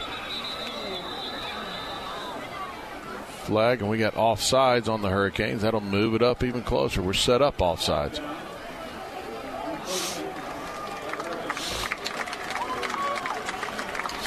Flag, 3.43 3.81
and 3.81 3.91
we 3.91 3.99
got 3.99 4.15
offsides 4.15 4.89
on 4.89 5.03
the 5.03 5.09
Hurricanes. 5.09 5.63
That'll 5.63 5.81
move 5.81 6.15
it 6.15 6.23
up 6.23 6.43
even 6.43 6.63
closer. 6.63 7.03
We're 7.03 7.13
set 7.13 7.43
up 7.43 7.59
offsides. 7.59 8.21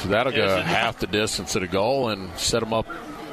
So 0.02 0.10
that'll 0.10 0.34
go 0.34 0.62
half 0.62 1.00
the 1.00 1.08
distance 1.08 1.56
of 1.56 1.62
the 1.62 1.68
goal 1.68 2.10
and 2.10 2.30
set 2.38 2.60
them 2.60 2.74
up. 2.74 2.86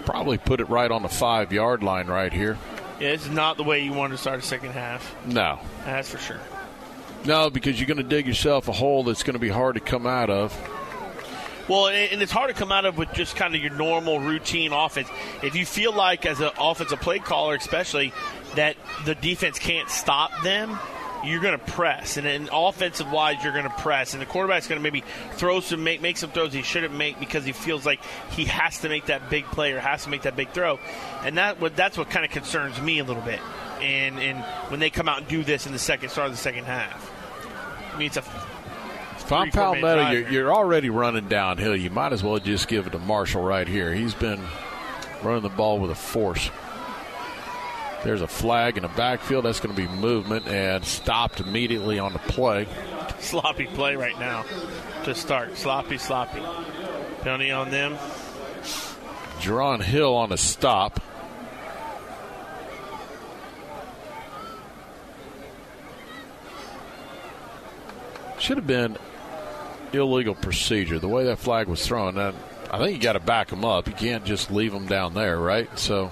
Probably 0.06 0.38
put 0.38 0.60
it 0.60 0.68
right 0.68 0.90
on 0.90 1.02
the 1.02 1.08
five 1.08 1.52
yard 1.52 1.82
line 1.82 2.06
right 2.06 2.32
here. 2.32 2.56
Yeah, 2.98 3.08
it's 3.10 3.28
not 3.28 3.56
the 3.56 3.62
way 3.64 3.84
you 3.84 3.92
want 3.92 4.12
to 4.12 4.18
start 4.18 4.38
a 4.38 4.42
second 4.42 4.70
half. 4.70 5.14
No, 5.26 5.58
That's 5.84 6.10
for 6.10 6.18
sure. 6.18 6.40
no, 7.24 7.50
because 7.50 7.78
you're 7.78 7.86
going 7.88 7.96
to 7.98 8.02
dig 8.04 8.26
yourself 8.26 8.68
a 8.68 8.72
hole 8.72 9.02
that's 9.04 9.22
going 9.22 9.34
to 9.34 9.40
be 9.40 9.48
hard 9.48 9.74
to 9.74 9.80
come 9.80 10.06
out 10.06 10.30
of. 10.30 10.52
Well, 11.68 11.88
and 11.88 12.20
it's 12.20 12.32
hard 12.32 12.48
to 12.48 12.54
come 12.54 12.72
out 12.72 12.84
of 12.84 12.98
with 12.98 13.12
just 13.12 13.36
kind 13.36 13.54
of 13.54 13.60
your 13.60 13.72
normal 13.72 14.18
routine 14.18 14.72
offense. 14.72 15.08
If 15.42 15.54
you 15.54 15.64
feel 15.64 15.92
like, 15.92 16.26
as 16.26 16.40
an 16.40 16.50
offensive 16.58 17.00
play 17.00 17.20
caller, 17.20 17.54
especially, 17.54 18.12
that 18.56 18.76
the 19.04 19.14
defense 19.14 19.58
can't 19.58 19.88
stop 19.88 20.30
them, 20.42 20.78
you're 21.24 21.40
going 21.40 21.58
to 21.58 21.64
press. 21.72 22.16
And 22.16 22.26
then 22.26 22.48
offensive 22.52 23.10
wise, 23.10 23.42
you're 23.42 23.52
going 23.52 23.64
to 23.64 23.70
press. 23.70 24.12
And 24.12 24.20
the 24.20 24.26
quarterback's 24.26 24.66
going 24.66 24.80
to 24.80 24.82
maybe 24.82 25.04
throw 25.32 25.60
some, 25.60 25.84
make, 25.84 26.00
make 26.00 26.16
some 26.16 26.30
throws 26.30 26.52
he 26.52 26.62
shouldn't 26.62 26.94
make 26.94 27.20
because 27.20 27.44
he 27.44 27.52
feels 27.52 27.86
like 27.86 28.00
he 28.30 28.44
has 28.46 28.80
to 28.80 28.88
make 28.88 29.06
that 29.06 29.30
big 29.30 29.44
play 29.46 29.72
or 29.72 29.80
has 29.80 30.04
to 30.04 30.10
make 30.10 30.22
that 30.22 30.36
big 30.36 30.50
throw. 30.50 30.78
And 31.22 31.38
that 31.38 31.60
what 31.60 31.76
that's 31.76 31.96
what 31.96 32.10
kind 32.10 32.24
of 32.24 32.30
concerns 32.30 32.80
me 32.80 32.98
a 32.98 33.04
little 33.04 33.22
bit. 33.22 33.40
And 33.80 34.18
and 34.18 34.38
when 34.70 34.80
they 34.80 34.90
come 34.90 35.08
out 35.08 35.18
and 35.18 35.28
do 35.28 35.44
this 35.44 35.66
in 35.66 35.72
the 35.72 35.78
second 35.78 36.08
start 36.08 36.26
of 36.26 36.32
the 36.32 36.38
second 36.38 36.64
half, 36.64 37.10
I 37.94 37.98
mean 37.98 38.06
it's 38.08 38.16
a 38.16 38.22
If 39.32 39.38
I'm 39.38 39.50
Three, 39.50 39.60
four 39.62 39.74
minute 39.76 39.82
Palmetto, 39.82 40.10
you're, 40.10 40.30
you're 40.30 40.54
already 40.54 40.90
running 40.90 41.26
downhill. 41.26 41.74
You 41.74 41.88
might 41.88 42.12
as 42.12 42.22
well 42.22 42.38
just 42.38 42.68
give 42.68 42.86
it 42.86 42.90
to 42.90 42.98
Marshall 42.98 43.42
right 43.42 43.66
here. 43.66 43.94
He's 43.94 44.12
been 44.12 44.42
running 45.22 45.42
the 45.42 45.48
ball 45.48 45.78
with 45.78 45.90
a 45.90 45.94
force. 45.94 46.50
There's 48.04 48.20
a 48.20 48.26
flag 48.26 48.76
in 48.76 48.82
the 48.82 48.90
backfield. 48.90 49.46
That's 49.46 49.58
going 49.58 49.74
to 49.74 49.80
be 49.80 49.88
movement 49.88 50.48
and 50.48 50.84
stopped 50.84 51.40
immediately 51.40 51.98
on 51.98 52.12
the 52.12 52.18
play. 52.18 52.68
sloppy 53.20 53.64
play 53.68 53.96
right 53.96 54.18
now 54.18 54.44
to 55.04 55.14
start. 55.14 55.56
Sloppy, 55.56 55.96
sloppy. 55.96 56.42
Penalty 57.22 57.52
on 57.52 57.70
them. 57.70 57.94
Jerron 59.38 59.80
Hill 59.80 60.14
on 60.14 60.30
a 60.30 60.36
stop. 60.36 61.00
Should 68.38 68.58
have 68.58 68.66
been 68.66 68.98
illegal 69.92 70.34
procedure. 70.34 70.98
The 70.98 71.08
way 71.08 71.24
that 71.24 71.38
flag 71.38 71.68
was 71.68 71.86
thrown, 71.86 72.14
that 72.16 72.34
I 72.70 72.78
think 72.78 72.96
you 72.96 73.02
got 73.02 73.12
to 73.14 73.20
back 73.20 73.48
them 73.48 73.64
up. 73.64 73.86
You 73.86 73.92
can't 73.94 74.24
just 74.24 74.50
leave 74.50 74.72
them 74.72 74.86
down 74.86 75.14
there, 75.14 75.38
right? 75.38 75.68
So 75.78 76.10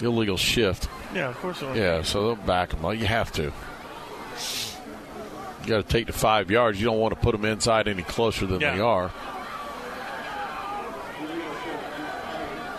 illegal 0.00 0.36
shift. 0.36 0.88
Yeah, 1.14 1.28
of 1.28 1.36
course. 1.38 1.62
Yeah, 1.62 2.02
so 2.02 2.22
they'll 2.34 2.46
back 2.46 2.70
them 2.70 2.84
up. 2.84 2.96
You 2.96 3.06
have 3.06 3.30
to. 3.32 3.52
You 5.62 5.68
got 5.68 5.76
to 5.76 5.82
take 5.84 6.06
the 6.06 6.12
five 6.12 6.50
yards. 6.50 6.80
You 6.80 6.86
don't 6.86 6.98
want 6.98 7.14
to 7.14 7.20
put 7.20 7.32
them 7.32 7.44
inside 7.44 7.86
any 7.86 8.02
closer 8.02 8.46
than 8.46 8.60
Yeah. 8.60 8.74
they 8.74 8.80
are. 8.80 9.12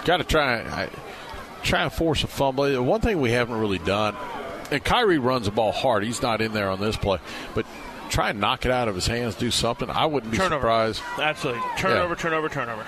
Got 0.06 0.18
to 0.18 0.24
try 0.26 0.60
I, 0.60 0.90
try 1.62 1.84
and 1.84 1.94
force 1.94 2.24
a 2.26 2.28
fumble. 2.28 2.66
The 2.66 2.82
One 2.84 3.00
thing 3.00 3.22
we 3.22 3.32
haven't 3.32 3.58
really 3.58 3.80
done, 3.80 4.16
and 4.74 4.84
Kyrie 4.84 5.20
runs 5.20 5.46
the 5.46 5.52
ball 5.52 5.72
hard. 5.72 6.04
He's 6.04 6.22
not 6.22 6.42
in 6.42 6.54
there 6.54 6.70
on 6.70 6.80
this 6.82 6.98
play, 6.98 7.20
but 7.56 7.66
try 8.10 8.30
and 8.32 8.40
knock 8.40 8.66
it 8.66 8.72
out 8.72 8.88
of 8.88 8.96
his 8.96 9.08
hands. 9.08 9.36
Do 9.36 9.52
something. 9.52 9.90
I 9.90 10.06
wouldn't 10.06 10.32
be 10.32 10.38
Turnover. 10.38 10.62
surprised. 10.62 11.02
Absolutely. 11.20 11.62
Turnover, 11.78 12.16
turnover, 12.16 12.50
turnover. 12.50 12.86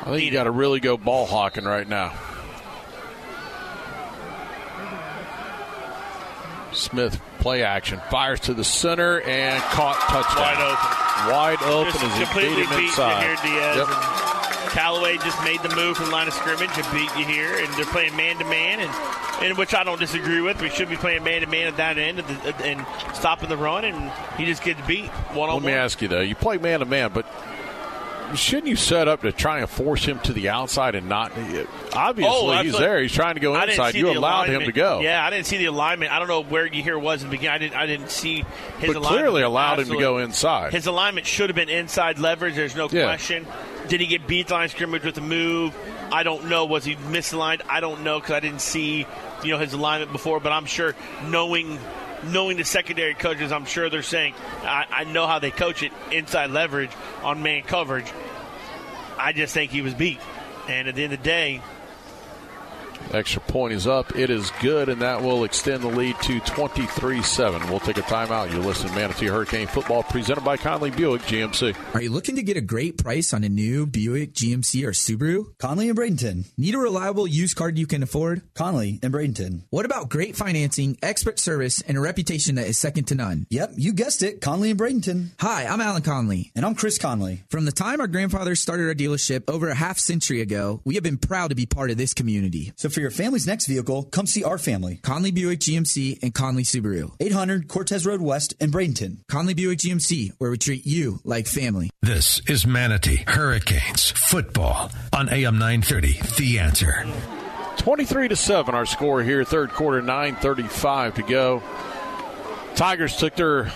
I 0.00 0.04
think 0.10 0.24
you 0.24 0.30
got 0.30 0.44
to 0.44 0.50
really 0.50 0.80
go 0.80 0.96
ball 0.96 1.26
hawking 1.26 1.64
right 1.64 1.86
now. 1.88 2.14
Smith 6.72 7.20
play 7.38 7.62
action 7.62 8.00
fires 8.10 8.40
to 8.40 8.54
the 8.54 8.64
center 8.64 9.20
and 9.22 9.62
caught 9.64 9.96
touchdown. 10.00 10.42
Wide 10.42 10.60
open. 10.60 11.32
Wide 11.32 11.62
open 11.62 11.92
Just 12.18 12.32
completely 12.32 12.62
beat 12.62 12.68
him 12.68 12.84
inside. 12.84 13.22
here, 13.22 13.36
Diaz. 13.42 13.76
Yep. 13.78 13.88
Callaway 14.70 15.16
just 15.18 15.42
made 15.44 15.60
the 15.62 15.74
move 15.74 15.96
from 15.96 16.06
the 16.06 16.12
line 16.12 16.28
of 16.28 16.34
scrimmage 16.34 16.70
and 16.74 16.86
beat 16.92 17.10
you 17.16 17.24
here, 17.24 17.56
and 17.56 17.72
they're 17.74 17.86
playing 17.86 18.16
man 18.16 18.38
to 18.38 18.44
man, 18.44 18.80
and 18.80 19.46
in 19.50 19.56
which 19.56 19.74
I 19.74 19.84
don't 19.84 19.98
disagree 19.98 20.40
with. 20.40 20.60
We 20.60 20.68
should 20.68 20.88
be 20.88 20.96
playing 20.96 21.24
man 21.24 21.40
to 21.40 21.46
man 21.46 21.66
at 21.66 21.76
that 21.76 21.98
end 21.98 22.20
and, 22.20 22.28
the, 22.28 22.54
uh, 22.54 22.62
and 22.62 23.16
stopping 23.16 23.48
the 23.48 23.56
run, 23.56 23.84
and 23.84 24.10
he 24.36 24.44
just 24.44 24.62
gets 24.62 24.84
beat 24.86 25.06
one 25.32 25.48
on 25.48 25.56
one. 25.56 25.64
Let 25.64 25.72
me 25.72 25.74
ask 25.74 26.02
you 26.02 26.08
though, 26.08 26.20
you 26.20 26.34
play 26.34 26.58
man 26.58 26.80
to 26.80 26.86
man, 26.86 27.10
but 27.12 27.26
shouldn't 28.34 28.66
you 28.66 28.76
set 28.76 29.08
up 29.08 29.22
to 29.22 29.32
try 29.32 29.60
and 29.60 29.68
force 29.70 30.04
him 30.04 30.18
to 30.20 30.32
the 30.32 30.48
outside 30.50 30.94
and 30.94 31.08
not? 31.08 31.32
Obviously, 31.32 31.66
Oh, 32.34 32.50
he's 32.50 32.58
absolutely. 32.74 32.80
there. 32.80 33.00
He's 33.02 33.12
trying 33.12 33.34
to 33.34 33.40
go 33.40 33.60
inside. 33.60 33.94
You 33.94 34.10
allowed 34.10 34.48
him 34.48 34.62
to 34.62 34.72
go. 34.72 35.00
Yeah, 35.00 35.24
I 35.24 35.30
didn't 35.30 35.46
see 35.46 35.56
the 35.58 35.66
alignment. 35.66 36.12
I 36.12 36.18
don't 36.18 36.28
know 36.28 36.42
where 36.42 36.66
you 36.66 36.82
here 36.82 36.98
was 36.98 37.22
in 37.22 37.28
the 37.28 37.36
beginning. 37.36 37.54
I 37.54 37.58
didn't. 37.58 37.76
I 37.76 37.86
didn't 37.86 38.10
see 38.10 38.44
his 38.78 38.88
But 38.92 38.96
alignment. 38.96 39.06
clearly 39.06 39.42
allowed 39.42 39.80
him 39.80 39.88
to 39.88 39.98
go 39.98 40.18
inside. 40.18 40.72
His 40.72 40.86
alignment 40.86 41.26
should 41.26 41.48
have 41.50 41.56
been 41.56 41.68
inside 41.68 42.18
leverage. 42.18 42.54
There's 42.54 42.76
no 42.76 42.88
Yeah. 42.90 43.04
question. 43.04 43.46
Did 43.88 44.00
he 44.00 44.06
get 44.06 44.26
beat 44.26 44.50
line 44.50 44.68
scrimmage 44.68 45.04
with 45.04 45.16
a 45.18 45.22
move? 45.22 45.74
I 46.12 46.22
don't 46.22 46.46
know. 46.46 46.66
Was 46.66 46.84
he 46.84 46.96
misaligned? 46.96 47.60
I 47.68 47.80
don't 47.80 48.02
know 48.02 48.18
because 48.20 48.34
I 48.34 48.40
didn't 48.40 48.60
see 48.60 49.06
you 49.42 49.52
know 49.52 49.58
his 49.58 49.72
alignment 49.72 50.12
before. 50.12 50.40
But 50.40 50.52
I'm 50.52 50.66
sure 50.66 50.94
knowing 51.28 51.78
knowing 52.24 52.56
the 52.56 52.64
secondary 52.64 53.14
coaches, 53.14 53.52
I'm 53.52 53.64
sure 53.64 53.90
they're 53.90 54.02
saying 54.02 54.34
I, 54.62 54.86
I 54.90 55.04
know 55.04 55.26
how 55.26 55.38
they 55.38 55.50
coach 55.50 55.82
it 55.82 55.92
inside 56.12 56.50
leverage 56.50 56.90
on 57.22 57.42
man 57.42 57.62
coverage. 57.62 58.10
I 59.18 59.32
just 59.32 59.54
think 59.54 59.70
he 59.70 59.82
was 59.82 59.94
beat. 59.94 60.20
And 60.68 60.88
at 60.88 60.94
the 60.94 61.04
end 61.04 61.12
of 61.12 61.18
the 61.18 61.24
day, 61.24 61.62
Extra 63.12 63.40
point 63.42 63.72
is 63.72 63.86
up. 63.86 64.16
It 64.16 64.28
is 64.28 64.50
good, 64.60 64.88
and 64.88 65.00
that 65.00 65.22
will 65.22 65.44
extend 65.44 65.82
the 65.82 65.88
lead 65.88 66.20
to 66.22 66.40
23 66.40 67.22
7. 67.22 67.70
We'll 67.70 67.80
take 67.80 67.96
a 67.96 68.02
timeout. 68.02 68.52
You're 68.52 68.60
listening 68.60 68.92
to 68.92 68.98
Manatee 68.98 69.26
Hurricane 69.26 69.66
Football 69.66 70.02
presented 70.02 70.44
by 70.44 70.56
Conley 70.56 70.90
Buick 70.90 71.22
GMC. 71.22 71.74
Are 71.94 72.02
you 72.02 72.10
looking 72.10 72.36
to 72.36 72.42
get 72.42 72.56
a 72.56 72.60
great 72.60 72.98
price 72.98 73.32
on 73.32 73.44
a 73.44 73.48
new 73.48 73.86
Buick, 73.86 74.34
GMC, 74.34 74.84
or 74.84 74.90
Subaru? 74.90 75.56
Conley 75.58 75.88
and 75.88 75.98
Bradenton. 75.98 76.44
Need 76.58 76.74
a 76.74 76.78
reliable 76.78 77.26
used 77.26 77.56
car 77.56 77.70
you 77.70 77.86
can 77.86 78.02
afford? 78.02 78.42
Conley 78.54 78.98
and 79.02 79.12
Bradenton. 79.12 79.62
What 79.70 79.86
about 79.86 80.10
great 80.10 80.36
financing, 80.36 80.98
expert 81.02 81.38
service, 81.38 81.80
and 81.82 81.96
a 81.96 82.00
reputation 82.00 82.56
that 82.56 82.66
is 82.66 82.78
second 82.78 83.04
to 83.04 83.14
none? 83.14 83.46
Yep, 83.50 83.72
you 83.76 83.92
guessed 83.94 84.22
it. 84.22 84.40
Conley 84.40 84.70
and 84.70 84.78
Bradenton. 84.78 85.30
Hi, 85.40 85.64
I'm 85.64 85.80
Alan 85.80 86.02
Conley. 86.02 86.52
And 86.54 86.66
I'm 86.66 86.74
Chris 86.74 86.98
Conley. 86.98 87.42
From 87.48 87.64
the 87.64 87.72
time 87.72 88.00
our 88.00 88.06
grandfathers 88.06 88.60
started 88.60 88.86
our 88.88 88.94
dealership 88.94 89.48
over 89.48 89.68
a 89.68 89.74
half 89.74 89.98
century 89.98 90.40
ago, 90.40 90.82
we 90.84 90.94
have 90.94 91.04
been 91.04 91.18
proud 91.18 91.48
to 91.48 91.54
be 91.54 91.66
part 91.66 91.90
of 91.90 91.96
this 91.96 92.12
community. 92.12 92.72
So 92.76 92.88
for 92.98 93.02
your 93.02 93.12
family's 93.12 93.46
next 93.46 93.66
vehicle, 93.66 94.02
come 94.02 94.26
see 94.26 94.42
our 94.42 94.58
family. 94.58 94.98
Conley 95.04 95.30
Buick 95.30 95.60
GMC 95.60 96.20
and 96.20 96.34
Conley 96.34 96.64
Subaru. 96.64 97.14
800 97.20 97.68
Cortez 97.68 98.04
Road 98.04 98.20
West 98.20 98.54
in 98.58 98.72
Bradenton. 98.72 99.18
Conley 99.28 99.54
Buick 99.54 99.78
GMC, 99.78 100.32
where 100.38 100.50
we 100.50 100.58
treat 100.58 100.84
you 100.84 101.20
like 101.22 101.46
family. 101.46 101.90
This 102.02 102.40
is 102.48 102.66
Manatee 102.66 103.22
Hurricanes 103.24 104.10
football 104.10 104.90
on 105.12 105.28
AM 105.28 105.60
930. 105.60 106.18
The 106.38 106.58
answer. 106.58 107.06
23 107.76 108.28
to 108.28 108.36
7 108.36 108.74
our 108.74 108.84
score 108.84 109.22
here 109.22 109.44
third 109.44 109.70
quarter 109.70 110.02
935 110.02 111.14
to 111.14 111.22
go 111.22 111.62
tigers 112.74 113.16
took 113.16 113.36
their 113.36 113.70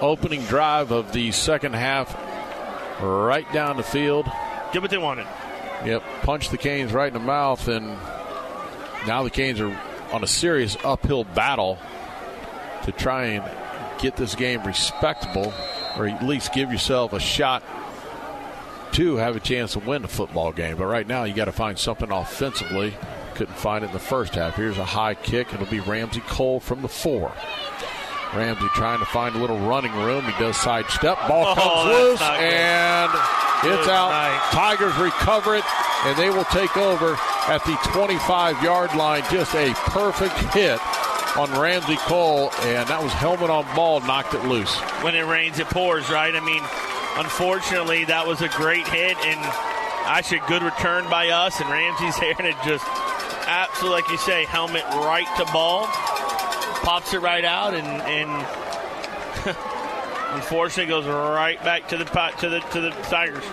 opening 0.00 0.42
drive 0.46 0.90
of 0.90 1.12
the 1.12 1.30
second 1.32 1.74
half 1.74 2.16
right 3.02 3.52
down 3.52 3.76
the 3.76 3.82
field 3.82 4.26
did 4.72 4.80
what 4.80 4.90
they 4.90 4.96
wanted. 4.96 5.26
Yep 5.84 6.02
punched 6.22 6.50
the 6.50 6.58
canes 6.58 6.92
right 6.92 7.08
in 7.08 7.14
the 7.14 7.18
mouth 7.20 7.66
and 7.68 7.86
now 9.06 9.22
the 9.22 9.30
canes 9.30 9.60
are 9.60 9.76
on 10.12 10.22
a 10.22 10.26
serious 10.26 10.76
uphill 10.84 11.24
battle 11.24 11.78
to 12.84 12.92
try 12.92 13.24
and 13.24 13.44
get 14.00 14.16
this 14.16 14.34
game 14.34 14.62
respectable 14.64 15.52
or 15.96 16.06
at 16.08 16.22
least 16.24 16.52
give 16.52 16.70
yourself 16.70 17.12
a 17.12 17.20
shot 17.20 17.62
to 18.92 19.16
have 19.16 19.36
a 19.36 19.40
chance 19.40 19.72
to 19.72 19.78
win 19.78 20.02
the 20.02 20.08
football 20.08 20.52
game. 20.52 20.76
But 20.76 20.84
right 20.86 21.06
now, 21.06 21.24
you 21.24 21.32
got 21.32 21.46
to 21.46 21.52
find 21.52 21.78
something 21.78 22.10
offensively. 22.10 22.94
Couldn't 23.34 23.54
find 23.56 23.84
it 23.84 23.86
in 23.86 23.92
the 23.94 23.98
first 23.98 24.34
half. 24.34 24.54
Here's 24.54 24.76
a 24.76 24.84
high 24.84 25.14
kick. 25.14 25.52
It'll 25.54 25.64
be 25.66 25.80
Ramsey 25.80 26.20
Cole 26.20 26.60
from 26.60 26.82
the 26.82 26.88
four. 26.88 27.32
Ramsey 28.34 28.66
trying 28.74 28.98
to 28.98 29.06
find 29.06 29.34
a 29.34 29.38
little 29.38 29.58
running 29.60 29.92
room. 29.94 30.24
He 30.24 30.32
does 30.32 30.56
sidestep. 30.58 31.16
Ball 31.26 31.46
Oh, 31.46 31.54
comes 31.54 31.64
that's 31.64 32.00
loose 32.00 32.22
and 32.22 33.10
it's 33.64 33.88
out. 33.88 34.10
night. 34.10 34.40
Tigers 34.50 34.96
recover 34.96 35.56
it 35.56 35.64
and 36.04 36.16
they 36.18 36.30
will 36.30 36.44
take 36.46 36.76
over 36.76 37.16
at 37.46 37.64
the 37.64 37.78
25 37.92 38.62
yard 38.62 38.94
line. 38.94 39.22
Just 39.30 39.54
a 39.54 39.72
perfect 39.74 40.36
hit 40.54 40.80
on 41.36 41.50
Ramsey 41.58 41.96
Cole, 41.96 42.50
and 42.62 42.88
that 42.88 43.02
was 43.02 43.12
helmet 43.12 43.50
on 43.50 43.64
ball, 43.74 44.00
knocked 44.00 44.34
it 44.34 44.44
loose. 44.44 44.74
When 45.02 45.14
it 45.14 45.24
rains, 45.24 45.58
it 45.58 45.66
pours, 45.68 46.10
right? 46.10 46.34
I 46.34 46.40
mean, 46.40 46.62
unfortunately, 47.16 48.04
that 48.06 48.26
was 48.26 48.42
a 48.42 48.48
great 48.48 48.86
hit, 48.88 49.16
and 49.24 49.40
actually 50.04 50.38
a 50.38 50.46
good 50.46 50.62
return 50.62 51.08
by 51.08 51.28
us, 51.28 51.60
and 51.60 51.70
Ramsey's 51.70 52.16
there, 52.20 52.34
and 52.38 52.48
it 52.48 52.56
just 52.66 52.84
absolutely, 53.46 54.02
like 54.02 54.10
you 54.10 54.18
say, 54.18 54.44
helmet 54.44 54.84
right 54.90 55.28
to 55.38 55.44
ball, 55.52 55.86
pops 56.82 57.14
it 57.14 57.20
right 57.20 57.44
out, 57.44 57.74
and, 57.74 57.86
and 57.86 58.61
unfortunately 60.32 60.90
goes 60.90 61.06
right 61.06 61.62
back 61.62 61.88
to 61.88 61.96
the 61.96 62.04
to 62.04 62.48
the 62.48 62.60
to 62.60 62.80
the 62.80 62.90
Tigers. 63.08 63.44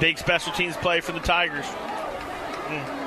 Big 0.00 0.18
special 0.18 0.52
teams 0.52 0.76
play 0.76 1.00
for 1.00 1.12
the 1.12 1.20
Tigers. 1.20 1.66
Mm. 1.66 3.04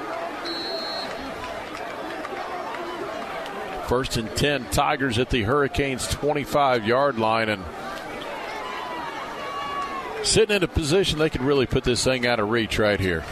First 3.88 4.17
and 4.17 4.30
10, 4.35 4.66
Tigers 4.72 5.17
at 5.17 5.30
the 5.30 5.43
Hurricanes 5.43 6.07
25 6.09 6.85
yard 6.85 7.17
line. 7.17 7.48
And 7.48 7.64
sitting 10.24 10.57
in 10.57 10.64
a 10.64 10.67
position 10.67 11.19
they 11.19 11.30
could 11.30 11.41
really 11.41 11.66
put 11.66 11.85
this 11.85 12.03
thing 12.03 12.27
out 12.27 12.40
of 12.40 12.49
reach 12.49 12.80
right 12.80 12.99
here. 12.99 13.24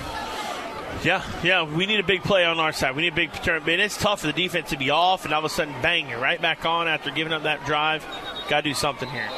Yeah, 1.03 1.23
yeah, 1.43 1.63
we 1.63 1.85
need 1.85 1.99
a 1.99 2.03
big 2.03 2.23
play 2.23 2.45
on 2.45 2.57
our 2.57 2.71
side. 2.71 2.95
We 2.95 3.01
need 3.01 3.13
a 3.13 3.15
big 3.15 3.33
turn. 3.33 3.61
And 3.69 3.81
it's 3.81 3.97
tough 3.97 4.21
for 4.21 4.27
the 4.27 4.33
defense 4.33 4.69
to 4.69 4.77
be 4.77 4.89
off 4.89 5.25
and 5.25 5.33
all 5.33 5.39
of 5.39 5.45
a 5.45 5.49
sudden, 5.49 5.73
bang, 5.81 6.09
you're 6.09 6.21
right 6.21 6.41
back 6.41 6.65
on 6.65 6.87
after 6.87 7.11
giving 7.11 7.33
up 7.33 7.43
that 7.43 7.65
drive. 7.65 8.05
Got 8.49 8.61
to 8.63 8.69
do 8.69 8.73
something 8.73 9.09
here 9.09 9.29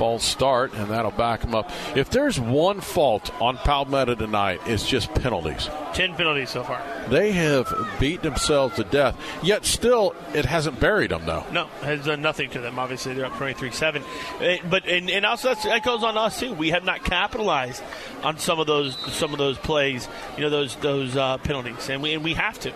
false 0.00 0.24
start, 0.24 0.72
and 0.72 0.88
that'll 0.90 1.10
back 1.10 1.42
them 1.42 1.54
up. 1.54 1.70
If 1.94 2.10
there's 2.10 2.40
one 2.40 2.80
fault 2.80 3.30
on 3.40 3.58
Palmetto 3.58 4.14
tonight, 4.14 4.60
it's 4.66 4.88
just 4.88 5.12
penalties. 5.14 5.68
Ten 5.92 6.14
penalties 6.14 6.48
so 6.48 6.62
far. 6.62 6.82
They 7.08 7.32
have 7.32 7.70
beat 7.98 8.22
themselves 8.22 8.76
to 8.76 8.84
death. 8.84 9.14
Yet 9.42 9.66
still, 9.66 10.14
it 10.34 10.44
hasn't 10.46 10.80
buried 10.80 11.10
them 11.10 11.26
though. 11.26 11.44
No, 11.52 11.66
has 11.82 12.04
done 12.04 12.22
nothing 12.22 12.50
to 12.50 12.60
them. 12.60 12.78
Obviously, 12.78 13.14
they're 13.14 13.26
up 13.26 13.36
twenty-three-seven. 13.36 14.02
Eh, 14.40 14.58
but 14.68 14.86
and, 14.86 15.10
and 15.10 15.26
also 15.26 15.54
that 15.54 15.84
goes 15.84 16.02
on 16.02 16.16
us 16.16 16.40
too. 16.40 16.54
We 16.54 16.70
have 16.70 16.84
not 16.84 17.04
capitalized 17.04 17.82
on 18.22 18.38
some 18.38 18.58
of 18.58 18.66
those 18.66 18.96
some 19.12 19.32
of 19.32 19.38
those 19.38 19.58
plays. 19.58 20.08
You 20.36 20.44
know 20.44 20.50
those 20.50 20.76
those 20.76 21.16
uh, 21.16 21.38
penalties, 21.38 21.90
and 21.90 22.02
we 22.02 22.14
and 22.14 22.24
we 22.24 22.34
have 22.34 22.58
to. 22.60 22.72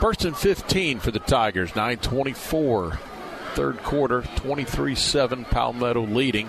First 0.00 0.24
and 0.24 0.36
15 0.36 1.00
for 1.00 1.10
the 1.10 1.18
Tigers. 1.18 1.74
924. 1.74 2.98
Third 3.54 3.82
quarter, 3.82 4.22
23 4.36 4.94
7. 4.94 5.44
Palmetto 5.44 6.06
leading. 6.06 6.48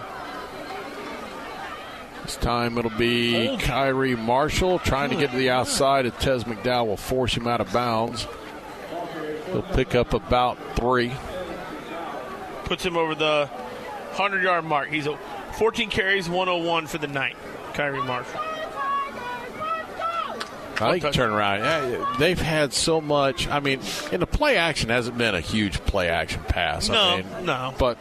This 2.24 2.38
time 2.38 2.78
it'll 2.78 2.92
be 2.92 3.58
Kyrie 3.58 4.16
Marshall 4.16 4.78
trying 4.78 5.10
to 5.10 5.16
get 5.16 5.32
to 5.32 5.38
the 5.38 5.50
outside, 5.50 6.06
and 6.06 6.14
Tez 6.20 6.44
McDowell 6.44 6.86
will 6.86 6.98
force 6.98 7.34
him 7.34 7.48
out 7.48 7.60
of 7.60 7.74
bounds. 7.74 8.28
He'll 9.48 9.64
pick 9.64 9.96
up 9.96 10.14
about 10.14 10.60
three. 10.76 11.12
Puts 12.66 12.86
him 12.86 12.98
over 12.98 13.16
the 13.16 13.48
100 13.48 14.44
yard 14.44 14.66
mark. 14.66 14.90
He's 14.90 15.08
a 15.08 15.18
14 15.58 15.90
carries, 15.90 16.30
101 16.30 16.86
for 16.86 17.00
the 17.00 17.08
night. 17.08 17.36
Kyrie 17.74 18.04
Marshall. 18.04 18.42
I 20.82 21.00
think 21.00 21.14
turn 21.14 21.32
around. 21.32 22.18
They've 22.20 22.40
had 22.40 22.74
so 22.74 23.02
much. 23.02 23.48
I 23.48 23.60
mean, 23.60 23.80
in 24.12 24.20
the 24.20 24.28
play 24.28 24.58
action 24.58 24.90
hasn't 24.90 25.18
been 25.18 25.36
a 25.36 25.42
huge 25.42 25.80
play 25.86 26.10
action 26.10 26.42
pass. 26.48 26.90
No, 26.90 27.00
I 27.00 27.22
mean, 27.22 27.46
no. 27.46 27.74
But 27.78 27.98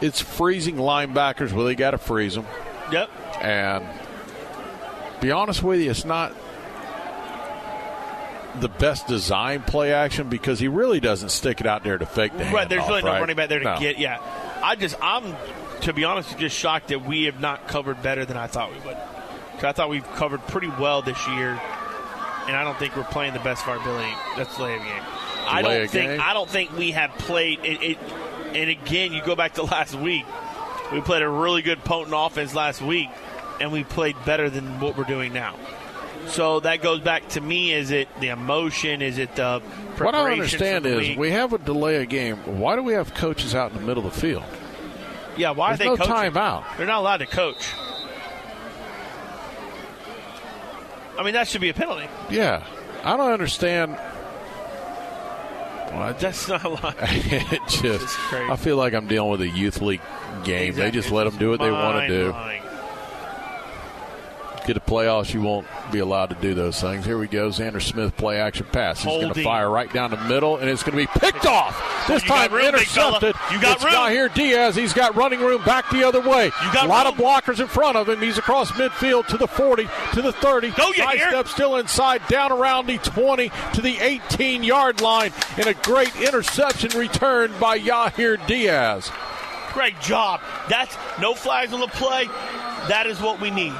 it's 0.00 0.20
freezing 0.20 0.76
linebackers 0.76 1.52
where 1.52 1.64
they 1.64 1.74
got 1.74 1.92
to 1.92 1.98
freeze 1.98 2.34
them. 2.34 2.46
Yep. 2.92 3.10
And 3.40 3.86
be 5.20 5.30
honest 5.30 5.62
with 5.62 5.80
you, 5.80 5.90
it's 5.90 6.04
not 6.04 6.32
the 8.60 8.68
best 8.68 9.06
design 9.06 9.62
play 9.62 9.92
action 9.92 10.28
because 10.28 10.58
he 10.58 10.68
really 10.68 11.00
doesn't 11.00 11.28
stick 11.28 11.60
it 11.60 11.66
out 11.66 11.84
there 11.84 11.98
to 11.98 12.06
fake 12.06 12.36
the 12.36 12.44
Right, 12.44 12.68
there's 12.68 12.86
really 12.88 13.02
right? 13.02 13.14
no 13.14 13.20
running 13.20 13.36
back 13.36 13.48
there 13.48 13.58
to 13.58 13.64
no. 13.64 13.78
get. 13.78 13.98
Yeah, 13.98 14.18
I 14.62 14.76
just 14.76 14.96
I'm 15.02 15.36
to 15.82 15.92
be 15.92 16.04
honest 16.04 16.38
just 16.38 16.56
shocked 16.56 16.88
that 16.88 17.04
we 17.04 17.24
have 17.24 17.40
not 17.40 17.68
covered 17.68 18.02
better 18.02 18.24
than 18.24 18.36
I 18.36 18.46
thought 18.46 18.70
we 18.72 18.78
would. 18.86 18.96
Cause 19.54 19.64
I 19.64 19.72
thought 19.72 19.90
we've 19.90 20.10
covered 20.14 20.40
pretty 20.48 20.68
well 20.68 21.02
this 21.02 21.26
year 21.28 21.60
and 22.46 22.56
I 22.56 22.64
don't 22.64 22.78
think 22.78 22.96
we're 22.96 23.04
playing 23.04 23.32
the 23.34 23.40
best 23.40 23.62
of 23.62 23.68
our 23.70 23.76
ability. 23.76 24.12
That's 24.36 24.56
the 24.56 24.62
lay 24.64 24.76
of 24.76 24.82
game. 24.82 25.02
I 25.48 25.62
don't 25.62 25.88
think 25.88 26.10
game? 26.10 26.20
I 26.22 26.32
don't 26.34 26.50
think 26.50 26.76
we 26.76 26.90
have 26.92 27.10
played 27.18 27.60
it, 27.64 27.82
it. 27.82 27.98
And 28.54 28.70
again, 28.70 29.12
you 29.12 29.22
go 29.22 29.36
back 29.36 29.54
to 29.54 29.62
last 29.64 29.94
week. 29.94 30.24
We 30.92 31.00
played 31.00 31.22
a 31.22 31.28
really 31.28 31.62
good 31.62 31.82
potent 31.84 32.14
offense 32.16 32.54
last 32.54 32.80
week, 32.80 33.08
and 33.60 33.72
we 33.72 33.84
played 33.84 34.16
better 34.24 34.48
than 34.48 34.80
what 34.80 34.96
we're 34.96 35.04
doing 35.04 35.32
now. 35.32 35.56
So 36.28 36.60
that 36.60 36.82
goes 36.82 37.00
back 37.00 37.28
to 37.30 37.40
me: 37.40 37.72
is 37.72 37.90
it 37.90 38.08
the 38.20 38.28
emotion? 38.28 39.02
Is 39.02 39.18
it 39.18 39.34
the 39.36 39.60
What 39.98 40.14
I 40.14 40.32
understand 40.32 40.86
is 40.86 40.98
week? 40.98 41.18
we 41.18 41.30
have 41.30 41.52
a 41.52 41.58
delay 41.58 42.02
of 42.02 42.08
game. 42.08 42.36
Why 42.58 42.74
do 42.76 42.82
we 42.82 42.94
have 42.94 43.14
coaches 43.14 43.54
out 43.54 43.70
in 43.72 43.78
the 43.78 43.84
middle 43.84 44.06
of 44.06 44.14
the 44.14 44.20
field? 44.20 44.44
Yeah, 45.36 45.50
why 45.50 45.76
There's 45.76 45.80
are 45.80 45.84
they 45.84 45.90
no 45.90 45.96
coaching? 45.96 46.32
timeout. 46.32 46.64
They're 46.76 46.86
not 46.86 47.00
allowed 47.00 47.18
to 47.18 47.26
coach. 47.26 47.72
I 51.18 51.22
mean, 51.22 51.34
that 51.34 51.48
should 51.48 51.60
be 51.60 51.68
a 51.70 51.74
penalty. 51.74 52.08
Yeah, 52.30 52.64
I 53.02 53.16
don't 53.16 53.32
understand. 53.32 53.98
Well, 55.92 56.14
That's 56.18 56.48
not 56.48 56.64
a 56.64 56.68
lot. 56.68 56.96
it 57.00 57.62
just. 57.68 58.32
I 58.32 58.56
feel 58.56 58.76
like 58.76 58.92
I'm 58.92 59.06
dealing 59.06 59.30
with 59.30 59.40
a 59.40 59.48
youth 59.48 59.80
league 59.80 60.02
game. 60.44 60.74
They 60.74 60.90
just 60.90 61.10
let 61.10 61.24
them 61.24 61.38
do 61.38 61.50
what 61.50 61.60
they 61.60 61.70
want 61.70 62.00
to 62.00 62.08
do. 62.08 62.32
Mind-blowing. 62.32 62.62
Get 64.66 64.76
a 64.76 64.80
playoffs, 64.80 65.32
you 65.32 65.40
won't 65.40 65.64
be 65.92 66.00
allowed 66.00 66.30
to 66.30 66.34
do 66.34 66.52
those 66.52 66.80
things. 66.80 67.04
Here 67.04 67.16
we 67.16 67.28
go. 67.28 67.50
Xander 67.50 67.80
Smith 67.80 68.16
play 68.16 68.40
action 68.40 68.66
pass. 68.72 69.00
He's 69.00 69.06
going 69.06 69.32
to 69.32 69.44
fire 69.44 69.70
right 69.70 69.92
down 69.92 70.10
the 70.10 70.16
middle, 70.16 70.56
and 70.56 70.68
it's 70.68 70.82
going 70.82 70.98
to 70.98 71.12
be 71.12 71.20
picked 71.20 71.46
off. 71.46 71.80
This 72.08 72.24
You 72.24 72.28
got 72.28 72.48
time 72.48 72.52
room, 72.52 72.66
intercepted. 72.66 73.36
You 73.52 73.60
got 73.60 73.76
it's 73.76 73.84
room. 73.84 74.10
here, 74.10 74.28
Diaz. 74.28 74.74
He's 74.74 74.92
got 74.92 75.14
running 75.14 75.38
room 75.38 75.62
back 75.64 75.88
the 75.90 76.02
other 76.02 76.20
way. 76.20 76.46
You 76.46 76.72
got 76.72 76.86
a 76.86 76.88
lot 76.88 77.06
room. 77.06 77.14
of 77.14 77.20
blockers 77.44 77.60
in 77.60 77.68
front 77.68 77.96
of 77.96 78.08
him. 78.08 78.20
He's 78.20 78.38
across 78.38 78.72
midfield 78.72 79.28
to 79.28 79.36
the 79.36 79.46
40, 79.46 79.86
to 80.14 80.22
the 80.22 80.32
30. 80.32 80.70
Go, 80.70 80.92
High 80.94 81.16
Yahir. 81.16 81.28
step 81.28 81.46
still 81.48 81.76
inside, 81.76 82.26
down 82.26 82.50
around 82.50 82.86
the 82.86 82.98
20 82.98 83.52
to 83.74 83.80
the 83.80 83.98
18 84.00 84.64
yard 84.64 85.00
line, 85.00 85.32
and 85.58 85.68
a 85.68 85.74
great 85.74 86.14
interception 86.16 86.90
return 86.98 87.52
by 87.60 87.78
Yahir 87.78 88.44
Diaz. 88.48 89.12
Great 89.72 90.00
job. 90.00 90.40
That's 90.68 90.96
no 91.20 91.34
flags 91.34 91.72
on 91.72 91.78
the 91.78 91.86
play. 91.86 92.26
That 92.88 93.06
is 93.06 93.20
what 93.20 93.40
we 93.40 93.50
need. 93.52 93.74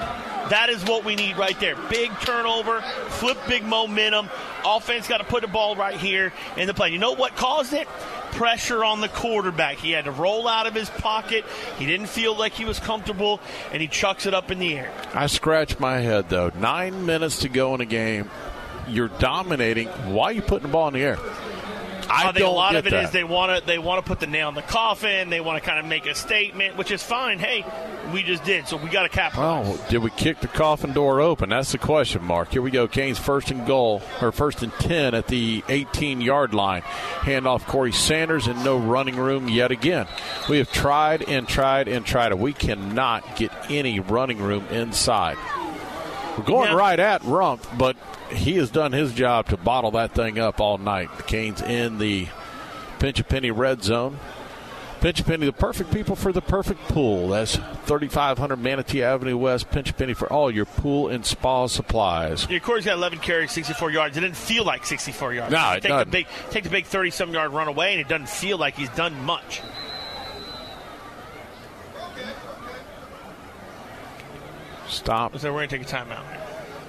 That 0.50 0.68
is 0.70 0.84
what 0.84 1.04
we 1.04 1.16
need 1.16 1.36
right 1.36 1.58
there. 1.58 1.76
Big 1.90 2.10
turnover, 2.20 2.80
flip 3.08 3.38
big 3.48 3.64
momentum. 3.64 4.28
Offense 4.64 5.08
got 5.08 5.18
to 5.18 5.24
put 5.24 5.42
the 5.42 5.48
ball 5.48 5.76
right 5.76 5.96
here 5.96 6.32
in 6.56 6.66
the 6.66 6.74
play. 6.74 6.90
You 6.90 6.98
know 6.98 7.12
what 7.12 7.36
caused 7.36 7.72
it? 7.72 7.88
Pressure 8.32 8.84
on 8.84 9.00
the 9.00 9.08
quarterback. 9.08 9.78
He 9.78 9.92
had 9.92 10.04
to 10.04 10.10
roll 10.10 10.46
out 10.46 10.66
of 10.66 10.74
his 10.74 10.90
pocket. 10.90 11.44
He 11.78 11.86
didn't 11.86 12.08
feel 12.08 12.36
like 12.36 12.52
he 12.52 12.64
was 12.64 12.78
comfortable, 12.78 13.40
and 13.72 13.80
he 13.80 13.88
chucks 13.88 14.26
it 14.26 14.34
up 14.34 14.50
in 14.50 14.58
the 14.58 14.76
air. 14.76 14.92
I 15.14 15.26
scratch 15.26 15.78
my 15.78 15.98
head 15.98 16.28
though. 16.28 16.50
Nine 16.58 17.06
minutes 17.06 17.40
to 17.40 17.48
go 17.48 17.74
in 17.74 17.80
a 17.80 17.86
game. 17.86 18.30
You're 18.88 19.08
dominating. 19.08 19.88
Why 19.88 20.26
are 20.26 20.32
you 20.32 20.42
putting 20.42 20.66
the 20.66 20.72
ball 20.72 20.88
in 20.88 20.94
the 20.94 21.02
air? 21.02 21.18
I, 22.08 22.32
think 22.32 22.44
a 22.46 22.48
lot 22.48 22.76
of 22.76 22.86
it 22.86 22.90
that. 22.90 23.04
is 23.04 23.10
they 23.10 23.24
want 23.24 23.58
to 23.60 23.66
they 23.66 23.78
want 23.78 24.04
to 24.04 24.08
put 24.08 24.20
the 24.20 24.26
nail 24.26 24.48
in 24.48 24.54
the 24.54 24.62
coffin. 24.62 25.30
They 25.30 25.40
want 25.40 25.62
to 25.62 25.68
kind 25.68 25.78
of 25.80 25.86
make 25.86 26.06
a 26.06 26.14
statement, 26.14 26.76
which 26.76 26.90
is 26.90 27.02
fine. 27.02 27.38
Hey, 27.38 27.64
we 28.12 28.22
just 28.22 28.44
did, 28.44 28.68
so 28.68 28.76
we 28.76 28.88
got 28.88 29.02
to 29.04 29.08
capitalize. 29.08 29.66
Oh, 29.80 29.86
did 29.88 29.98
we 29.98 30.10
kick 30.10 30.40
the 30.40 30.48
coffin 30.48 30.92
door 30.92 31.20
open? 31.20 31.48
That's 31.50 31.72
the 31.72 31.78
question 31.78 32.22
mark. 32.22 32.50
Here 32.50 32.62
we 32.62 32.70
go. 32.70 32.86
Canes 32.88 33.18
first 33.18 33.50
and 33.50 33.66
goal, 33.66 34.02
or 34.20 34.32
first 34.32 34.62
and 34.62 34.72
10 34.74 35.14
at 35.14 35.26
the 35.28 35.64
18 35.68 36.20
yard 36.20 36.54
line. 36.54 36.82
Hand 36.82 37.46
off 37.46 37.66
Corey 37.66 37.92
Sanders 37.92 38.46
and 38.46 38.64
no 38.64 38.76
running 38.78 39.16
room 39.16 39.48
yet 39.48 39.70
again. 39.70 40.06
We 40.48 40.58
have 40.58 40.70
tried 40.70 41.22
and 41.22 41.48
tried 41.48 41.88
and 41.88 42.04
tried, 42.06 42.32
and 42.32 42.40
we 42.40 42.52
cannot 42.52 43.36
get 43.36 43.50
any 43.70 44.00
running 44.00 44.38
room 44.38 44.66
inside. 44.68 45.36
We're 46.38 46.44
going 46.44 46.70
Yeah. 46.70 46.76
right 46.76 47.00
at 47.00 47.24
Rump, 47.24 47.66
but 47.78 47.96
he 48.30 48.56
has 48.56 48.70
done 48.70 48.92
his 48.92 49.12
job 49.12 49.48
to 49.48 49.56
bottle 49.56 49.92
that 49.92 50.14
thing 50.14 50.38
up 50.38 50.60
all 50.60 50.78
night. 50.78 51.08
The 51.16 51.22
Canes 51.22 51.62
in 51.62 51.98
the 51.98 52.28
pinch 52.98 53.20
a 53.20 53.24
penny 53.24 53.50
red 53.50 53.82
zone. 53.82 54.18
Pinch 55.00 55.20
a 55.20 55.24
Penny, 55.24 55.44
the 55.44 55.52
perfect 55.52 55.92
people 55.92 56.16
for 56.16 56.32
the 56.32 56.40
perfect 56.40 56.80
pool. 56.88 57.28
That's 57.28 57.56
3500 57.84 58.56
Manatee 58.56 59.02
Avenue 59.02 59.36
West. 59.36 59.70
Pinch 59.70 59.90
a 59.90 59.94
Penny 59.94 60.14
for 60.14 60.32
all 60.32 60.50
your 60.50 60.64
pool 60.64 61.08
and 61.08 61.24
spa 61.24 61.66
supplies. 61.66 62.46
Yeah, 62.48 62.60
Corey's 62.60 62.86
got 62.86 62.94
11 62.94 63.18
carries, 63.18 63.52
64 63.52 63.90
yards. 63.90 64.16
It 64.16 64.20
didn't 64.20 64.36
feel 64.36 64.64
like 64.64 64.86
64 64.86 65.34
yards. 65.34 65.52
No, 65.52 65.72
it 65.72 65.74
take 65.74 65.82
the 65.82 65.88
doesn't. 65.88 66.10
big, 66.10 66.26
take 66.50 66.64
the 66.64 66.70
big 66.70 66.86
30 66.86 67.10
some 67.10 67.32
yard 67.32 67.52
run 67.52 67.68
away, 67.68 67.92
and 67.92 68.00
it 68.00 68.08
doesn't 68.08 68.28
feel 68.28 68.56
like 68.56 68.74
he's 68.74 68.88
done 68.90 69.14
much. 69.22 69.60
Stop. 74.88 75.38
So 75.38 75.52
we're 75.52 75.66
gonna 75.66 75.68
take 75.68 75.82
a 75.82 75.84
timeout. 75.84 76.45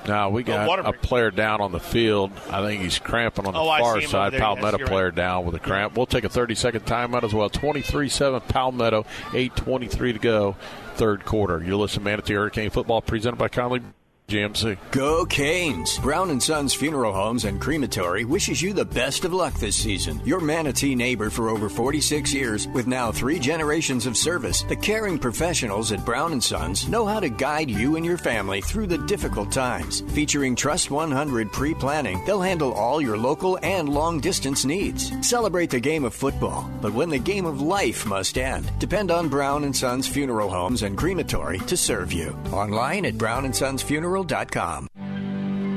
Now 0.08 0.30
we 0.30 0.44
got 0.44 0.68
water 0.68 0.84
a 0.86 0.94
player 0.94 1.32
down 1.32 1.62
on 1.62 1.72
the 1.72 1.80
field. 1.80 2.32
I 2.50 2.62
think 2.66 2.82
he's 2.82 3.00
cramping 3.00 3.46
on 3.46 3.54
the 3.54 3.60
Oh, 3.60 3.66
far 3.68 3.80
see 3.80 3.86
him 3.88 3.96
over 3.98 4.08
side. 4.08 4.34
there. 4.34 4.40
Palmetto 4.40 4.78
you're 4.80 4.88
player 4.88 5.06
right. 5.06 5.16
down 5.16 5.46
with 5.46 5.56
a 5.56 5.60
cramp. 5.60 5.96
We'll 5.98 6.06
take 6.06 6.24
a 6.24 6.30
30 6.30 6.56
second 6.56 6.86
timeout 6.86 7.24
as 7.24 7.34
well. 7.34 7.50
23 7.50 8.10
7 8.10 8.42
Palmetto, 8.48 9.06
8.23 9.32 10.14
to 10.14 10.20
go, 10.20 10.56
third 10.96 11.26
quarter. 11.26 11.64
You're 11.64 11.76
listening 11.76 12.06
to 12.06 12.10
Manatee 12.12 12.34
Hurricane 12.36 12.70
Football 12.70 13.02
presented 13.02 13.38
by 13.38 13.48
Conley 13.50 13.82
GMC. 14.28 14.78
Go 14.92 15.26
Canes! 15.26 16.00
Brown 16.00 16.32
and 16.32 16.44
Sons 16.44 16.74
Funeral 16.74 17.14
Homes 17.14 17.46
and 17.46 17.62
Crematory 17.62 18.26
wishes 18.26 18.62
you 18.62 18.74
the 18.74 18.84
best 18.84 19.24
of 19.24 19.32
luck 19.32 19.54
this 19.54 19.78
season. 19.78 20.22
Your 20.26 20.42
Manatee 20.42 20.96
neighbor 20.96 21.30
for 21.30 21.48
over 21.48 21.70
46 21.70 22.34
years, 22.34 22.68
with 22.68 22.88
now 22.88 23.10
three 23.10 23.40
generations 23.40 24.06
of 24.06 24.18
service, 24.18 24.64
the 24.64 24.76
caring 24.76 25.18
professionals 25.18 25.94
at 25.94 26.04
Brown 26.04 26.34
and 26.34 26.44
Sons 26.44 26.90
know 26.90 27.06
how 27.06 27.22
to 27.22 27.30
guide 27.30 27.72
you 27.72 27.96
and 27.96 28.06
your 28.06 28.18
family 28.18 28.60
through 28.60 28.88
the 28.88 28.98
difficult 28.98 29.50
times. 29.50 30.02
Featuring 30.10 30.58
Trust 30.58 30.92
100 30.92 31.54
pre-planning, 31.54 32.22
they'll 32.26 32.42
handle 32.42 32.74
all 32.74 33.02
your 33.02 33.18
local 33.18 33.58
and 33.64 33.88
long-distance 33.88 34.66
needs. 34.66 35.10
Celebrate 35.26 35.70
the 35.70 35.80
game 35.80 36.04
of 36.04 36.14
football, 36.14 36.70
but 36.82 36.92
when 36.92 37.10
the 37.10 37.18
game 37.18 37.46
of 37.46 37.62
life 37.62 38.06
must 38.06 38.38
end, 38.38 38.70
depend 38.78 39.10
on 39.10 39.30
Brown 39.30 39.64
and 39.64 39.74
Sons 39.74 40.06
Funeral 40.06 40.50
Homes 40.50 40.84
and 40.84 40.98
Crematory 40.98 41.60
to 41.60 41.78
serve 41.78 42.12
you. 42.12 42.38
Online 42.52 43.06
at 43.06 43.18
Brown 43.18 43.46
and 43.46 43.56
Sons 43.56 43.82
Funeral 43.82 44.17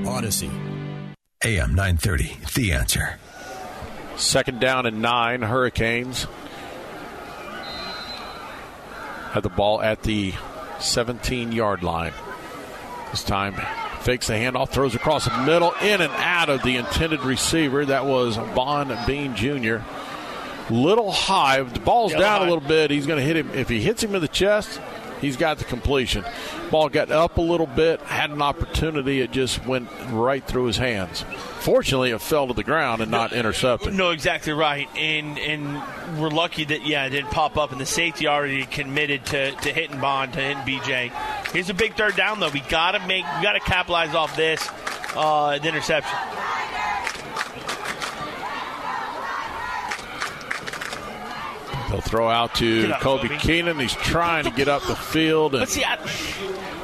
Odyssey. 0.06 0.50
AM 1.44 1.74
930, 1.74 2.36
The 2.54 2.72
Answer. 2.72 3.18
Second 4.16 4.60
down 4.60 4.84
and 4.86 5.00
nine, 5.00 5.42
Hurricanes. 5.42 6.26
Had 9.32 9.42
the 9.42 9.48
ball 9.48 9.80
at 9.80 10.02
the 10.02 10.34
17 10.80 11.52
yard 11.52 11.82
line. 11.82 12.12
This 13.10 13.22
time 13.24 13.54
fakes 14.00 14.26
the 14.26 14.34
handoff, 14.34 14.70
throws 14.70 14.94
across 14.94 15.24
the 15.26 15.36
middle, 15.42 15.72
in 15.82 16.00
and 16.00 16.12
out 16.16 16.48
of 16.48 16.62
the 16.62 16.76
intended 16.76 17.20
receiver. 17.22 17.84
That 17.86 18.06
was 18.06 18.36
Bond 18.36 18.96
Bean 19.06 19.34
Jr. 19.36 19.78
Little 20.70 21.10
high. 21.12 21.62
The 21.62 21.80
ball's 21.80 22.12
Yeah, 22.12 22.18
down 22.18 22.40
high. 22.40 22.46
a 22.46 22.48
little 22.50 22.66
bit, 22.68 22.90
he's 22.90 23.06
going 23.06 23.18
to 23.18 23.24
hit 23.24 23.36
him. 23.36 23.50
If 23.54 23.68
he 23.68 23.80
hits 23.80 24.02
him 24.02 24.14
in 24.14 24.20
the 24.20 24.28
chest, 24.28 24.80
he's 25.20 25.36
got 25.36 25.58
the 25.58 25.64
completion. 25.64 26.24
Ball 26.70 26.88
got 26.88 27.10
up 27.10 27.38
a 27.38 27.40
little 27.40 27.66
bit, 27.66 28.00
had 28.02 28.30
an 28.30 28.42
opportunity. 28.42 29.20
It 29.20 29.30
just 29.30 29.64
went 29.66 29.88
right 30.10 30.44
through 30.44 30.66
his 30.66 30.76
hands. 30.76 31.24
Fortunately, 31.60 32.10
it 32.10 32.20
fell 32.20 32.46
to 32.46 32.54
the 32.54 32.64
ground 32.64 33.02
and 33.02 33.10
not 33.10 33.32
intercepted. 33.32 33.94
No, 33.94 34.10
exactly 34.10 34.52
right, 34.52 34.88
and 34.96 35.38
and 35.38 36.20
we're 36.20 36.30
lucky 36.30 36.64
that 36.64 36.86
yeah, 36.86 37.04
it 37.04 37.10
didn't 37.10 37.30
pop 37.30 37.56
up, 37.58 37.72
and 37.72 37.80
the 37.80 37.86
safety 37.86 38.26
already 38.26 38.64
committed 38.66 39.26
to, 39.26 39.52
to 39.52 39.72
hitting 39.72 40.00
Bond, 40.00 40.32
to 40.34 40.40
hitting 40.40 40.62
BJ. 40.62 41.10
Here's 41.52 41.68
a 41.68 41.74
big 41.74 41.94
third 41.94 42.16
down 42.16 42.40
though. 42.40 42.50
We 42.50 42.60
gotta 42.60 42.98
make, 43.06 43.24
we 43.36 43.42
gotta 43.42 43.60
capitalize 43.60 44.14
off 44.14 44.34
this, 44.36 44.66
uh, 45.14 45.58
the 45.58 45.68
interception. 45.68 46.16
They'll 51.90 52.00
throw 52.00 52.28
out 52.28 52.54
to 52.56 52.92
up, 52.92 53.00
Kobe 53.00 53.28
Kobe. 53.28 53.38
Keenan. 53.38 53.78
He's 53.80 53.94
trying 53.94 54.44
to 54.44 54.50
get 54.50 54.68
up 54.68 54.82
the 54.82 54.94
field. 54.94 55.54
And 55.54 55.62
But 55.62 55.68
see, 55.68 55.84
I, 55.84 55.98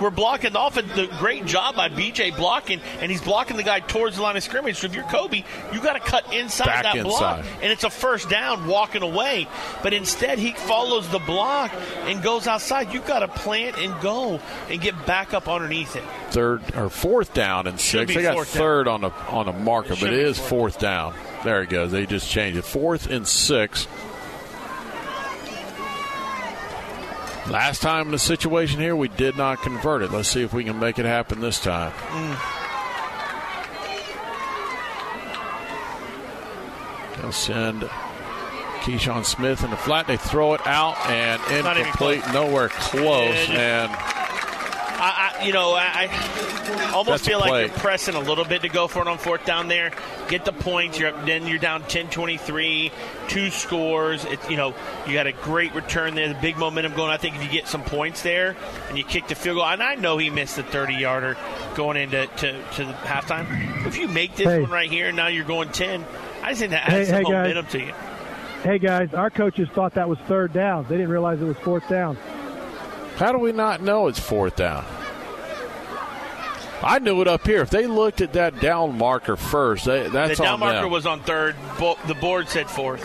we're 0.00 0.10
blocking 0.10 0.56
off 0.56 0.76
and 0.76 0.88
the 0.90 1.06
great 1.18 1.46
job 1.46 1.76
by 1.76 1.88
BJ 1.88 2.36
blocking, 2.36 2.80
and 3.00 3.10
he's 3.10 3.22
blocking 3.22 3.56
the 3.56 3.62
guy 3.62 3.80
towards 3.80 4.16
the 4.16 4.22
line 4.22 4.36
of 4.36 4.42
scrimmage. 4.42 4.78
So 4.78 4.86
if 4.86 4.94
you're 4.94 5.04
Kobe, 5.04 5.44
you 5.72 5.80
got 5.80 5.92
to 5.92 6.00
cut 6.00 6.34
inside 6.34 6.66
Back 6.66 6.82
that 6.94 7.02
block, 7.04 7.44
and 7.62 7.72
it's 7.72 7.84
a 7.84 7.90
first 7.90 8.28
down 8.28 8.66
walking 8.66 9.02
away. 9.02 9.48
But 9.82 9.92
instead, 9.94 10.38
he 10.38 10.52
follows 10.52 11.08
the 11.08 11.20
block 11.20 11.72
and 12.04 12.22
goes 12.22 12.46
outside. 12.46 12.92
You've 12.92 13.06
got 13.06 13.20
to 13.20 13.28
plant 13.28 13.78
and 13.78 13.98
go 14.00 14.40
and 14.68 14.80
get 14.80 15.06
back 15.06 15.34
up 15.34 15.48
underneath 15.48 15.94
it. 15.94 16.04
third 16.30 16.74
or 16.74 16.90
fourth 16.90 17.32
down 17.32 17.66
and 17.66 17.78
six. 17.78 18.12
They 18.12 18.22
got 18.22 18.34
fourth 18.34 18.52
down. 18.52 18.60
third 18.60 18.88
on 18.88 19.04
a 19.04 19.10
on 19.30 19.46
the 19.46 19.52
marker, 19.52 19.94
Should 19.94 20.06
but 20.06 20.12
it 20.12 20.18
is 20.18 20.36
fourth 20.36 20.48
fourth 20.48 20.78
down. 20.78 21.14
There 21.44 21.62
it 21.62 21.70
goes. 21.70 21.92
They 21.92 22.06
just 22.06 22.28
changed 22.28 22.58
it. 22.58 22.64
Fourth 22.64 23.08
and 23.08 23.26
six. 23.26 23.86
Last 27.50 27.80
time 27.80 28.06
in 28.06 28.12
the 28.12 28.18
situation 28.18 28.80
here, 28.80 28.96
we 28.96 29.08
did 29.08 29.36
not 29.36 29.62
convert 29.62 30.02
it. 30.02 30.10
Let's 30.10 30.28
see 30.28 30.42
if 30.42 30.52
we 30.52 30.64
can 30.64 30.78
make 30.80 30.98
it 30.98 31.04
happen 31.04 31.40
this 31.40 31.60
time. 31.60 31.92
They'll 37.16 37.32
send 37.32 37.82
Keyshawn 38.80 39.24
Smith 39.24 39.62
in 39.64 39.70
the 39.70 39.76
flat. 39.76 40.06
They 40.06 40.16
throw 40.16 40.54
it 40.54 40.66
out 40.66 40.96
and 41.08 41.40
incomplete, 41.50 42.22
nowhere 42.32 42.68
close. 42.68 43.48
Yeah, 43.48 43.84
And 43.86 44.25
you 45.44 45.52
know, 45.52 45.72
I, 45.72 46.08
I 46.08 46.90
almost 46.92 47.24
That's 47.24 47.26
feel 47.28 47.38
like 47.40 47.68
you're 47.68 47.78
pressing 47.78 48.14
a 48.14 48.20
little 48.20 48.44
bit 48.44 48.62
to 48.62 48.68
go 48.68 48.86
for 48.88 49.02
it 49.02 49.08
on 49.08 49.18
fourth 49.18 49.44
down 49.44 49.68
there. 49.68 49.92
Get 50.28 50.44
the 50.44 50.52
points. 50.52 50.98
You're 50.98 51.10
up, 51.14 51.26
then 51.26 51.46
you're 51.46 51.58
down 51.58 51.82
10-23, 51.84 52.90
two 53.28 53.50
scores. 53.50 54.24
It, 54.24 54.38
you 54.50 54.56
know, 54.56 54.74
you 55.06 55.12
got 55.12 55.26
a 55.26 55.32
great 55.32 55.74
return 55.74 56.14
there. 56.14 56.28
The 56.28 56.40
big 56.40 56.56
momentum 56.56 56.94
going. 56.94 57.10
I 57.10 57.16
think 57.16 57.36
if 57.36 57.42
you 57.44 57.50
get 57.50 57.68
some 57.68 57.82
points 57.84 58.22
there 58.22 58.56
and 58.88 58.98
you 58.98 59.04
kick 59.04 59.28
the 59.28 59.34
field 59.34 59.56
goal, 59.56 59.66
and 59.66 59.82
I 59.82 59.94
know 59.94 60.18
he 60.18 60.30
missed 60.30 60.56
the 60.56 60.62
30 60.62 60.94
yarder 60.94 61.36
going 61.74 61.96
into 61.96 62.26
to, 62.26 62.52
to 62.52 62.84
the 62.84 62.92
halftime. 62.92 63.86
If 63.86 63.98
you 63.98 64.08
make 64.08 64.34
this 64.36 64.46
Hey. 64.46 64.60
one 64.62 64.70
right 64.70 64.90
here, 64.90 65.08
and 65.08 65.16
now 65.16 65.28
you're 65.28 65.44
going 65.44 65.68
10. 65.70 66.04
I 66.42 66.50
just 66.50 66.60
think 66.60 66.72
that 66.72 66.84
Hey, 66.84 67.00
adds 67.00 67.08
some 67.08 67.16
hey, 67.18 67.22
guys. 67.24 67.32
momentum 67.32 67.66
to 67.66 67.78
you. 67.80 67.92
Hey 68.62 68.78
guys, 68.78 69.14
our 69.14 69.30
coaches 69.30 69.68
thought 69.74 69.94
that 69.94 70.08
was 70.08 70.18
third 70.26 70.52
down. 70.52 70.84
They 70.88 70.96
didn't 70.96 71.10
realize 71.10 71.40
it 71.40 71.44
was 71.44 71.56
fourth 71.58 71.88
down. 71.88 72.16
How 73.16 73.30
do 73.30 73.38
we 73.38 73.52
not 73.52 73.80
know 73.80 74.08
it's 74.08 74.18
fourth 74.18 74.56
down? 74.56 74.84
I 76.86 77.00
knew 77.00 77.20
it 77.20 77.26
up 77.26 77.44
here. 77.46 77.62
If 77.62 77.70
they 77.70 77.86
looked 77.86 78.20
at 78.20 78.34
that 78.34 78.60
down 78.60 78.96
marker 78.96 79.36
first, 79.36 79.86
they, 79.86 80.08
that's 80.08 80.38
the 80.38 80.44
down 80.44 80.60
marker 80.60 80.82
them. 80.82 80.90
was 80.90 81.04
on 81.04 81.20
third. 81.20 81.56
Bo- 81.80 81.98
the 82.06 82.14
board 82.14 82.48
said 82.48 82.70
fourth. 82.70 83.04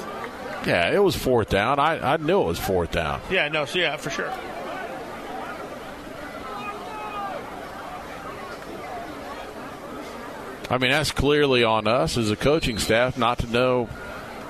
yeah, 0.67 0.91
it 0.91 0.99
was 1.03 1.15
fourth 1.15 1.49
down. 1.49 1.79
I, 1.79 2.13
I 2.13 2.17
knew 2.17 2.41
it 2.41 2.45
was 2.45 2.59
fourth 2.59 2.91
down. 2.91 3.21
Yeah, 3.31 3.47
no, 3.47 3.65
so 3.65 3.79
yeah, 3.79 3.97
for 3.97 4.11
sure. 4.11 4.31
I 10.69 10.77
mean, 10.77 10.91
that's 10.91 11.11
clearly 11.11 11.63
on 11.63 11.87
us 11.87 12.17
as 12.17 12.31
a 12.31 12.35
coaching 12.35 12.77
staff 12.77 13.17
not 13.17 13.39
to 13.39 13.47
know 13.47 13.89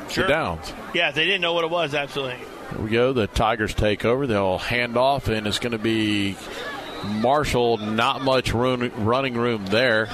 Sure. 0.09 0.25
the 0.27 0.33
downs. 0.33 0.73
Yeah, 0.93 1.11
they 1.11 1.25
didn't 1.25 1.41
know 1.41 1.53
what 1.53 1.63
it 1.63 1.71
was. 1.71 1.95
Absolutely. 1.95 2.35
Here 2.69 2.79
we 2.79 2.89
go. 2.89 3.13
The 3.13 3.27
Tigers 3.27 3.73
take 3.73 4.05
over. 4.05 4.27
They'll 4.27 4.57
hand 4.59 4.97
off, 4.97 5.29
and 5.29 5.47
it's 5.47 5.57
going 5.59 5.71
to 5.71 5.77
be 5.79 6.35
Marshall. 7.03 7.77
Not 7.77 8.21
much 8.21 8.53
room, 8.53 8.91
running 9.03 9.33
room 9.35 9.65
there. 9.67 10.07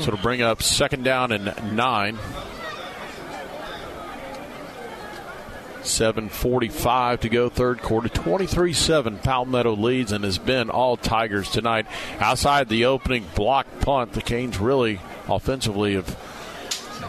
So 0.00 0.10
to 0.10 0.18
bring 0.22 0.42
up 0.42 0.62
second 0.62 1.02
down 1.04 1.32
and 1.32 1.76
nine. 1.76 2.18
7.45 5.88 7.20
to 7.20 7.28
go, 7.28 7.48
third 7.48 7.80
quarter. 7.80 8.08
23 8.08 8.72
7. 8.72 9.18
Palmetto 9.18 9.74
leads 9.74 10.12
and 10.12 10.22
has 10.22 10.38
been 10.38 10.68
all 10.70 10.96
Tigers 10.96 11.50
tonight. 11.50 11.86
Outside 12.20 12.68
the 12.68 12.84
opening 12.84 13.24
block 13.34 13.66
punt, 13.80 14.12
the 14.12 14.20
Canes 14.20 14.58
really 14.58 15.00
offensively 15.28 15.94
have 15.94 16.16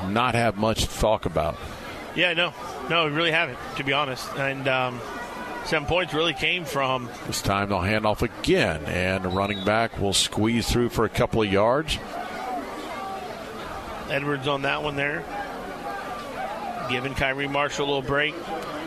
not 0.08 0.36
have 0.36 0.58
much 0.58 0.86
to 0.88 1.00
talk 1.00 1.26
about. 1.26 1.58
Yeah, 2.16 2.34
no, 2.34 2.54
no, 2.90 3.06
we 3.06 3.12
really 3.12 3.32
haven't, 3.32 3.58
to 3.78 3.84
be 3.84 3.94
honest. 3.94 4.28
And 4.36 4.68
um, 4.68 5.00
seven 5.66 5.88
points 5.88 6.14
really 6.14 6.34
came 6.34 6.66
from 6.66 7.10
This 7.28 7.42
time 7.42 7.70
they'll 7.70 7.82
hand 7.82 8.06
off 8.06 8.22
again, 8.22 8.84
and 8.86 9.24
the 9.24 9.30
running 9.30 9.64
back 9.64 10.00
will 10.00 10.14
squeeze 10.14 10.70
through 10.70 10.90
for 10.90 11.06
a 11.06 11.10
couple 11.10 11.42
of 11.42 11.52
yards. 11.52 11.98
Edwards 14.10 14.48
on 14.48 14.64
that 14.64 14.82
one 14.82 14.96
there, 14.96 15.24
giving 16.90 17.14
Kyrie 17.14 17.48
Marshall 17.48 17.86
a 17.86 17.88
little 17.88 18.02
break. 18.02 18.34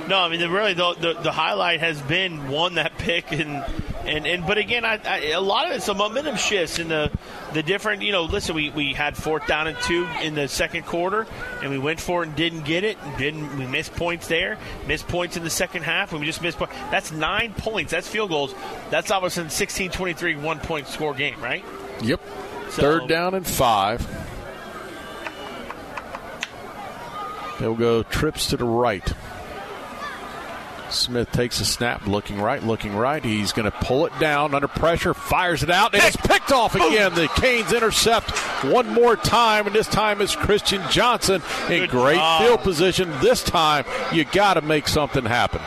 No, 0.09 0.19
I 0.19 0.29
mean, 0.29 0.41
really, 0.51 0.75
the, 0.75 0.95
the 0.95 1.13
the 1.15 1.31
highlight 1.31 1.79
has 1.79 2.03
been 2.03 2.49
one 2.49 2.75
that 2.75 2.99
pick 2.99 3.31
and. 3.33 3.65
And, 4.05 4.27
and 4.27 4.47
but 4.47 4.59
again, 4.59 4.85
I, 4.85 4.99
I, 5.05 5.19
a 5.31 5.41
lot 5.41 5.67
of 5.67 5.77
it's 5.77 5.87
the 5.87 5.95
momentum 5.95 6.37
shifts 6.37 6.79
in 6.79 6.89
the 6.89 7.11
the 7.53 7.63
different. 7.63 8.03
You 8.03 8.13
know, 8.13 8.25
listen, 8.25 8.55
we, 8.55 8.71
we 8.71 8.93
had 8.95 9.17
fourth 9.17 9.47
down 9.47 9.69
and 9.69 9.79
two 9.79 10.09
in 10.23 10.35
the 10.35 10.49
second 10.49 10.87
quarter, 10.87 11.27
and 11.63 11.71
we 11.71 11.79
went 11.79 12.01
for 12.01 12.23
it 12.23 12.29
and 12.29 12.37
didn't 12.37 12.65
get 12.65 12.83
it. 12.83 12.99
And 13.03 13.17
didn't 13.17 13.59
we 13.59 13.67
missed 13.67 13.95
points 13.95 14.27
there? 14.27 14.59
Missed 14.89 15.07
points 15.07 15.37
in 15.37 15.45
the 15.45 15.51
second 15.51 15.83
half, 15.83 16.11
and 16.13 16.21
we 16.21 16.27
just 16.27 16.43
missed. 16.43 16.59
points. 16.59 16.75
That's 16.91 17.13
nine 17.13 17.55
points. 17.55 17.93
That's 17.93 18.09
field 18.09 18.31
goals. 18.31 18.55
That's 18.91 19.11
obviously 19.11 19.45
a 19.45 19.47
16-23 19.47 20.41
one 20.43 20.59
point 20.59 20.89
score 20.89 21.15
game, 21.15 21.41
right? 21.41 21.65
Yep. 22.03 22.21
So- 22.71 22.83
Third 22.83 23.09
down 23.09 23.35
and 23.35 23.47
five. 23.47 24.07
They'll 27.61 27.77
go 27.77 28.03
trips 28.03 28.49
to 28.49 28.57
the 28.57 28.65
right. 28.65 29.07
Smith 30.95 31.31
takes 31.33 31.61
a 31.61 31.65
snap, 31.65 32.07
looking 32.07 32.41
right, 32.41 32.63
looking 32.63 32.95
right. 32.95 33.25
He's 33.25 33.53
going 33.53 33.71
to 33.71 33.77
pull 33.79 34.07
it 34.07 34.13
down 34.19 34.55
under 34.55 34.69
pressure, 34.69 35.15
fires 35.15 35.63
it 35.63 35.71
out, 35.71 35.95
and 35.95 36.03
it's 36.03 36.17
picked 36.17 36.53
off 36.53 36.75
again. 36.75 37.15
The 37.15 37.29
Canes 37.37 37.73
intercept 37.73 38.31
one 38.65 38.89
more 38.93 39.17
time, 39.17 39.67
and 39.67 39.75
this 39.75 39.89
time 39.89 40.21
it's 40.21 40.37
Christian 40.37 40.83
Johnson 40.91 41.43
in 41.69 41.81
Good 41.81 41.91
great 41.91 42.17
job. 42.17 42.43
field 42.43 42.61
position. 42.61 43.11
This 43.21 43.43
time, 43.43 43.85
you 44.13 44.25
got 44.25 44.55
to 44.55 44.61
make 44.63 44.89
something 44.89 45.25
happen. 45.25 45.61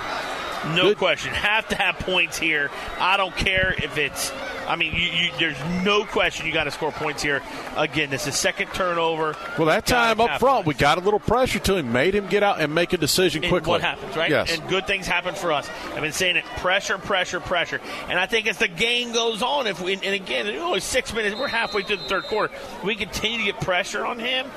No 0.74 0.96
question. 0.96 1.34
Have 1.34 1.68
to 1.70 1.76
have 1.76 2.00
points 2.00 2.38
here. 2.38 2.72
I 3.00 3.18
don't 3.18 3.36
care 3.36 3.76
if 3.78 3.98
it's 3.98 4.32
I 4.68 4.76
mean, 4.76 4.94
you, 4.94 5.02
you, 5.02 5.32
there's 5.38 5.58
no 5.84 6.06
question 6.06 6.46
you 6.48 6.54
got 6.54 6.64
to 6.64 6.72
score 6.72 6.92
points 6.92 7.22
here. 7.22 7.42
Again, 7.78 8.10
this 8.10 8.28
is 8.28 8.36
second 8.36 8.68
turnover. 8.74 9.36
Well, 9.58 9.68
that 9.68 9.86
time 9.86 10.20
up 10.20 10.40
front, 10.40 10.66
we 10.66 10.74
got 10.74 10.98
a 10.98 11.02
little 11.02 11.20
pressure 11.20 11.60
to 11.60 11.76
him, 11.76 11.92
made 11.92 12.16
him 12.16 12.28
get 12.28 12.44
out 12.44 12.60
and 12.60 12.74
make 12.74 12.94
a 12.94 12.98
decision 12.98 13.44
And 13.44 13.52
quickly. 13.52 13.70
what 13.70 13.82
happens, 13.82 14.16
right? 14.16 14.30
Yes. 14.30 14.52
And 14.52 14.68
good 14.68 14.88
things 14.88 15.08
happen 15.08 15.36
for 15.36 15.52
us. 15.52 15.70
I've 15.94 16.02
been 16.02 16.12
saying 16.12 16.38
it: 16.38 16.46
pressure, 16.58 16.98
pressure, 16.98 17.40
pressure. 17.40 17.80
And 18.10 18.20
I 18.20 18.26
think 18.26 18.48
as 18.48 18.58
the 18.58 18.68
game 18.68 19.14
goes 19.14 19.42
on, 19.42 19.68
if 19.68 19.82
we 19.82 19.94
and 19.94 20.04
again, 20.04 20.48
only 20.48 20.80
six 20.80 21.14
minutes, 21.14 21.36
we're 21.36 21.48
halfway 21.48 21.84
through 21.84 21.98
the 21.98 22.04
third 22.04 22.24
quarter. 22.24 22.54
We 22.84 22.96
continue 22.96 23.40
to 23.40 23.44
get 23.46 23.62
pressure 23.62 24.06
on 24.06 24.20
him. 24.20 24.48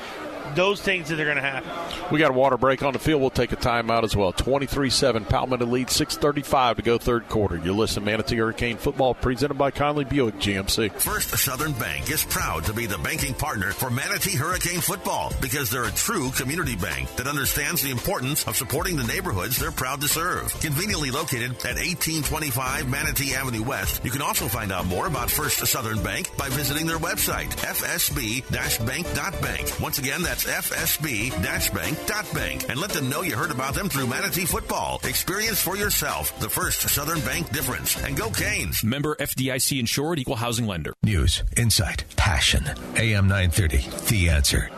Those 0.54 0.80
things 0.80 1.08
that 1.08 1.20
are 1.20 1.24
going 1.24 1.36
to 1.36 1.42
happen. 1.42 1.70
We 2.12 2.18
got 2.18 2.30
a 2.30 2.34
water 2.34 2.56
break 2.56 2.82
on 2.82 2.92
the 2.92 2.98
field. 2.98 3.20
We'll 3.20 3.30
take 3.30 3.52
a 3.52 3.56
timeout 3.56 4.04
as 4.04 4.16
well. 4.16 4.32
23 4.32 4.90
7, 4.90 5.24
Palmetto 5.24 5.66
lead, 5.66 5.88
6.35 5.88 6.76
to 6.76 6.82
go 6.82 6.98
third 6.98 7.28
quarter. 7.28 7.56
You're 7.56 7.74
listening 7.74 8.06
to 8.06 8.10
Manatee 8.10 8.36
Hurricane 8.36 8.76
Football, 8.76 9.14
presented 9.14 9.54
by 9.54 9.70
Conley 9.70 10.04
Buick 10.04 10.36
GMC. 10.36 10.92
First 10.92 11.36
Southern 11.36 11.72
Bank 11.72 12.10
is 12.10 12.24
proud 12.24 12.64
to 12.64 12.72
be 12.72 12.86
the 12.86 12.98
banking 12.98 13.34
partner 13.34 13.72
for 13.72 13.90
Manatee 13.90 14.36
Hurricane 14.36 14.80
Football 14.80 15.32
because 15.40 15.70
they're 15.70 15.84
a 15.84 15.92
true 15.92 16.30
community 16.30 16.76
bank 16.76 17.14
that 17.16 17.26
understands 17.26 17.82
the 17.82 17.90
importance 17.90 18.46
of 18.46 18.56
supporting 18.56 18.96
the 18.96 19.04
neighborhoods 19.04 19.58
they're 19.58 19.70
proud 19.70 20.00
to 20.00 20.08
serve. 20.08 20.52
Conveniently 20.60 21.10
located 21.10 21.52
at 21.64 21.76
1825 21.76 22.88
Manatee 22.88 23.34
Avenue 23.34 23.62
West, 23.62 24.04
you 24.04 24.10
can 24.10 24.22
also 24.22 24.48
find 24.48 24.72
out 24.72 24.86
more 24.86 25.06
about 25.06 25.30
First 25.30 25.58
Southern 25.66 26.02
Bank 26.02 26.34
by 26.36 26.48
visiting 26.48 26.86
their 26.86 26.98
website, 26.98 27.50
fsb-bank.bank. 27.50 29.80
Once 29.80 29.98
again, 29.98 30.22
that's 30.44 30.70
fsb-bank.bank. 30.70 32.68
And 32.68 32.80
let 32.80 32.90
them 32.90 33.08
know 33.08 33.22
you 33.22 33.36
heard 33.36 33.50
about 33.50 33.74
them 33.74 33.88
through 33.88 34.06
Manatee 34.06 34.44
Football. 34.44 35.00
Experience 35.04 35.60
for 35.60 35.76
yourself 35.76 36.38
the 36.40 36.48
First 36.48 36.82
Southern 36.88 37.20
Bank 37.20 37.50
difference. 37.52 38.00
And 38.02 38.16
go 38.16 38.30
Canes. 38.30 38.84
Member 38.84 39.16
FDIC 39.16 39.80
insured 39.80 40.18
equal 40.18 40.36
housing 40.36 40.66
lender. 40.66 40.94
News, 41.02 41.42
insight, 41.56 42.04
passion. 42.16 42.64
AM 42.96 43.28
930, 43.28 43.78
The 44.08 44.30
Answer. 44.30 44.70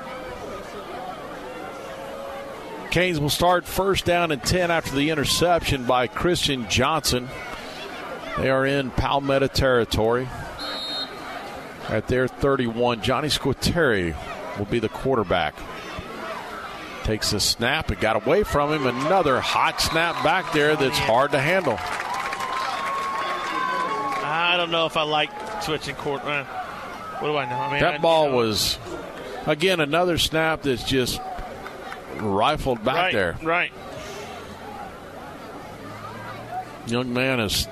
Canes 2.91 3.21
will 3.21 3.31
start 3.31 3.65
first 3.67 4.05
down 4.05 4.33
and 4.33 4.43
10 4.43 4.71
after 4.71 4.97
the 4.97 5.11
interception 5.11 5.85
by 5.85 6.07
Christian 6.09 6.69
Johnson. 6.69 7.29
They 8.39 8.51
are 8.51 8.67
in 8.67 8.91
Palmetto 8.91 9.47
territory. 9.47 10.29
At 11.89 12.09
their 12.09 12.27
31, 12.29 13.03
Johnny 13.03 13.29
Squateri 13.29 14.17
will 14.59 14.67
be 14.67 14.79
the 14.79 14.89
quarterback. 14.89 15.55
Takes 17.05 17.33
a 17.33 17.41
snap. 17.41 17.91
It 17.91 18.01
got 18.01 18.17
away 18.25 18.43
from 18.43 18.73
him. 18.73 18.87
Another 18.87 19.41
hot 19.41 19.81
snap 19.81 20.23
back 20.23 20.53
there 20.53 20.77
that's 20.77 20.99
hard 20.99 21.33
to 21.33 21.41
handle. 21.41 21.77
I 24.23 24.55
don't 24.57 24.71
know 24.71 24.87
if 24.87 24.97
I 24.97 25.03
like 25.03 25.31
switching 25.63 25.95
court. 25.97 26.23
Uh, 26.25 26.45
what 26.45 27.29
do 27.29 27.37
I 27.37 27.49
know? 27.49 27.57
I 27.57 27.67
mean, 27.73 27.83
I- 27.83 27.93
That 27.93 28.03
ball 28.03 28.31
was, 28.33 28.79
again, 29.47 29.81
another 29.81 30.19
snap 30.19 30.63
that's 30.63 30.85
just 30.85 31.21
rifled 32.17 32.85
back 32.85 32.97
right, 32.97 33.13
there. 33.13 33.39
Right. 33.43 33.73
Young 36.87 37.13
man 37.13 37.39
has 37.39 37.69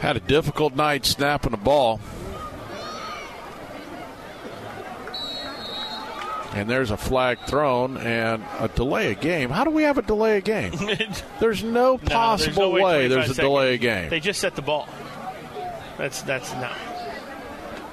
had 0.00 0.16
a 0.16 0.20
difficult 0.20 0.74
night 0.74 1.06
snapping 1.06 1.52
the 1.52 1.56
ball. 1.56 2.00
And 6.54 6.70
there's 6.70 6.90
a 6.92 6.96
flag 6.96 7.38
thrown 7.46 7.96
and 7.96 8.42
a 8.60 8.68
delay 8.68 9.12
of 9.12 9.20
game. 9.20 9.50
How 9.50 9.64
do 9.64 9.70
we 9.70 9.82
have 9.82 9.98
a 9.98 10.02
delay 10.02 10.38
of 10.38 10.44
game? 10.44 10.72
There's 11.40 11.64
no 11.64 11.70
No, 11.92 11.96
there's 11.96 12.08
possible 12.10 12.62
no 12.62 12.70
way 12.84 13.08
25 13.08 13.10
there's 13.10 13.30
a 13.38 13.42
delay 13.42 13.74
of 13.74 13.80
game. 13.80 14.08
They 14.10 14.20
just 14.20 14.40
set 14.40 14.54
the 14.54 14.62
ball. 14.62 14.88
That's 15.98 16.22
that's 16.22 16.52
no. 16.54 16.70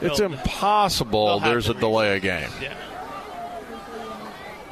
It's 0.01 0.19
They'll- 0.19 0.31
impossible 0.31 1.40
they'll 1.40 1.51
there's 1.51 1.69
a 1.69 1.73
delay 1.73 2.15
of 2.17 2.22
game. 2.22 2.49
Yeah. 2.61 2.75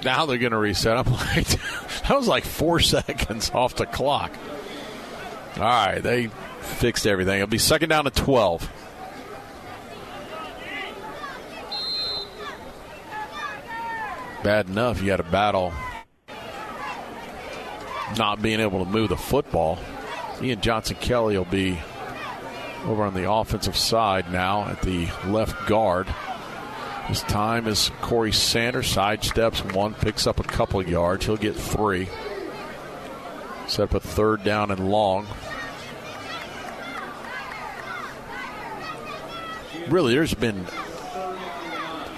Now 0.04 0.26
they're 0.26 0.38
going 0.38 0.52
to 0.54 0.58
reset. 0.58 0.96
I'm 0.98 1.12
like, 1.12 1.48
that 1.48 2.12
was 2.16 2.28
like 2.28 2.46
four 2.46 2.80
seconds 2.82 3.52
off 3.54 3.76
the 3.76 3.86
clock. 3.86 4.32
All 5.58 5.64
right, 5.64 6.00
they 6.00 6.28
fixed 6.62 7.06
everything. 7.06 7.36
It'll 7.36 7.48
be 7.48 7.58
second 7.58 7.90
down 7.90 8.06
to 8.06 8.12
12. 8.12 8.70
Bad 14.44 14.70
enough 14.70 15.02
you 15.02 15.12
had 15.12 15.18
to 15.18 15.24
battle 15.24 15.74
not 18.18 18.42
being 18.42 18.60
able 18.60 18.84
to 18.84 18.90
move 18.90 19.10
the 19.10 19.18
football. 19.18 19.78
Ian 20.42 20.62
Johnson 20.62 20.98
Kelly 21.00 21.38
will 21.38 21.46
be 21.46 21.80
over 22.86 23.04
on 23.04 23.14
the 23.14 23.30
offensive 23.30 23.76
side 23.78 24.32
now 24.32 24.66
at 24.66 24.82
the 24.82 25.08
left 25.28 25.68
guard. 25.68 26.08
His 27.08 27.22
time 27.24 27.68
is 27.68 27.92
Corey 28.02 28.32
Sanders. 28.32 28.94
Sidesteps 28.96 29.74
one, 29.74 29.94
picks 29.96 30.28
up 30.28 30.40
a 30.40 30.44
couple 30.44 30.82
yards. 30.88 31.26
He'll 31.26 31.38
get 31.38 31.56
three. 31.56 32.08
Set 33.68 33.84
up 33.84 33.94
a 33.96 34.00
third 34.00 34.44
down 34.44 34.72
and 34.72 34.90
long. 34.90 35.28
Really, 39.88 40.14
there's 40.14 40.36
been 40.36 40.66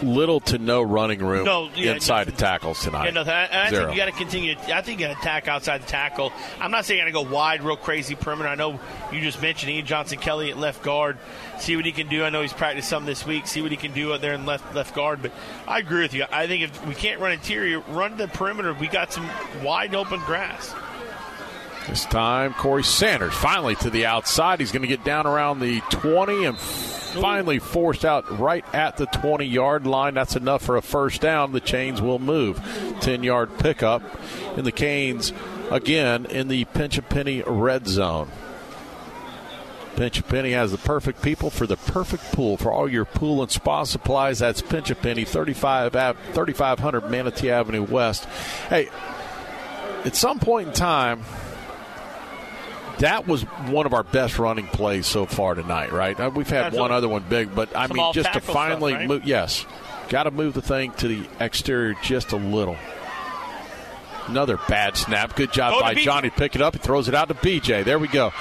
little 0.02 0.40
to 0.40 0.58
no 0.58 0.82
running 0.82 1.20
room 1.20 1.46
No, 1.46 1.70
yeah, 1.76 1.94
inside 1.94 2.28
the 2.28 2.32
tackles 2.32 2.82
tonight. 2.82 3.06
Yeah, 3.06 3.12
no, 3.12 3.22
I, 3.22 3.70
think 3.70 3.92
you 3.92 3.98
got 3.98 4.06
to 4.06 4.12
continue. 4.12 4.56
I 4.74 4.82
think 4.82 5.00
you 5.00 5.08
got 5.08 5.14
to 5.14 5.20
attack 5.20 5.48
outside 5.48 5.82
the 5.82 5.88
tackle. 5.88 6.32
I'm 6.60 6.72
not 6.72 6.86
saying 6.86 7.00
you 7.00 7.12
got 7.12 7.20
to 7.20 7.26
go 7.26 7.34
wide, 7.34 7.64
real 7.64 7.78
crazy 7.78 8.16
perimeter. 8.16 8.50
I 8.50 8.56
know 8.56 8.80
you 9.12 9.22
just 9.22 9.42
mentioned 9.42 9.72
Ian 9.72 9.86
Johnson 9.86 10.20
Kelly 10.20 10.52
at 10.52 10.58
left 10.58 10.84
guard. 10.84 11.18
See 11.60 11.76
what 11.76 11.86
he 11.86 11.92
can 11.92 12.08
do. 12.08 12.24
I 12.24 12.30
know 12.30 12.42
he's 12.42 12.54
practiced 12.54 12.90
some 12.90 13.06
this 13.06 13.26
week. 13.26 13.48
See 13.48 13.62
what 13.62 13.72
he 13.72 13.78
can 13.78 13.94
do 13.94 14.14
out 14.14 14.22
there 14.22 14.34
in 14.34 14.46
left 14.46 14.74
left 14.74 14.96
guard. 14.96 15.22
But 15.22 15.32
I 15.68 15.80
agree 15.80 16.02
with 16.02 16.14
you. 16.14 16.26
I 16.32 16.48
think 16.48 16.64
if 16.64 16.88
we 16.88 16.96
can't 16.96 17.20
run 17.20 17.32
interior, 17.32 17.80
run 17.82 18.18
the 18.18 18.28
perimeter. 18.28 18.74
We 18.74 18.88
got 18.88 19.14
some 19.14 19.30
wide 19.64 19.94
open 19.94 20.20
grass. 20.22 20.74
This 21.88 22.06
time, 22.06 22.54
Corey 22.54 22.84
Sanders 22.84 23.34
finally 23.34 23.76
to 23.78 23.90
the 23.90 24.06
outside. 24.06 24.60
He's 24.60 24.72
going 24.72 24.84
to 24.84 24.88
get 24.88 25.04
down 25.04 25.26
around 25.28 25.60
the 25.60 25.82
20 25.90 26.46
and 26.46 26.58
finally 26.58 27.60
forced 27.60 28.06
out 28.06 28.40
right 28.40 28.64
at 28.74 28.98
the 28.98 29.08
20 29.08 29.46
yard 29.46 29.86
line. 29.86 30.14
That's 30.14 30.36
enough 30.36 30.62
for 30.64 30.78
a 30.78 30.82
first 30.82 31.22
down. 31.22 31.52
The 31.52 31.60
Chains 31.60 32.02
will 32.02 32.20
move. 32.20 32.62
10 33.02 33.24
yard 33.24 33.58
pickup. 33.60 34.04
in 34.58 34.64
the 34.64 34.72
Canes 34.72 35.34
again 35.70 36.26
in 36.26 36.48
the 36.50 36.66
pinch 36.66 36.98
a 36.98 37.02
penny 37.02 37.42
red 37.46 37.88
zone. 37.88 38.30
Pinch 39.96 40.20
a 40.20 40.24
Penny 40.24 40.52
has 40.52 40.72
the 40.72 40.78
perfect 40.78 41.22
people 41.22 41.50
for 41.50 41.68
the 41.68 41.76
perfect 41.76 42.24
pool. 42.32 42.56
For 42.58 42.72
all 42.72 42.90
your 42.90 43.04
pool 43.06 43.42
and 43.42 43.52
spa 43.52 43.84
supplies, 43.84 44.40
that's 44.40 44.62
Pinch 44.62 44.90
a 44.90 44.96
Penny, 44.96 45.26
35 45.26 45.96
Ave- 45.96 46.20
3500 46.34 47.10
Manatee 47.12 47.50
Avenue 47.52 47.84
West. 47.84 48.24
Hey, 48.70 48.90
at 50.06 50.16
some 50.16 50.40
point 50.40 50.70
in 50.70 50.74
time, 50.74 51.24
that 53.02 53.28
was 53.28 53.44
one 53.44 53.86
of 53.86 53.94
our 53.94 54.04
best 54.04 54.40
running 54.40 54.68
plays 54.68 55.06
so 55.06 55.26
far 55.26 55.56
tonight, 55.56 55.92
right? 55.92 56.20
Uh, 56.20 56.30
We've 56.34 56.50
had 56.50 56.66
Absolutely. 56.66 56.82
one 56.82 56.92
other 56.92 57.10
one 57.10 57.26
big, 57.28 57.54
but 57.54 57.76
I 57.76 57.88
Some 57.88 57.98
mean, 57.98 58.14
just 58.14 58.32
to 58.32 58.38
off-tackle 58.40 58.42
stuff, 58.42 58.54
finally 58.54 58.94
right? 58.94 59.08
move, 59.08 59.26
yes, 59.26 59.66
got 60.10 60.24
to 60.24 60.32
move 60.32 60.54
the 60.54 60.62
thing 60.62 60.92
to 60.94 61.08
the 61.08 61.28
exterior 61.40 61.96
just 62.04 62.32
a 62.32 62.38
little. 62.38 62.78
Another 64.28 64.58
bad 64.70 64.96
snap. 64.96 65.36
Good 65.36 65.52
job 65.52 65.74
Go 65.74 65.82
by. 65.82 65.96
Johnny 65.96 66.30
pick 66.30 66.56
it 66.56 66.62
up. 66.62 66.74
He 66.74 66.80
throws 66.80 67.08
it 67.08 67.16
out 67.16 67.28
to 67.30 67.34
BJ. 67.34 67.84
There 67.84 68.00
we 68.00 68.08
go. 68.08 68.32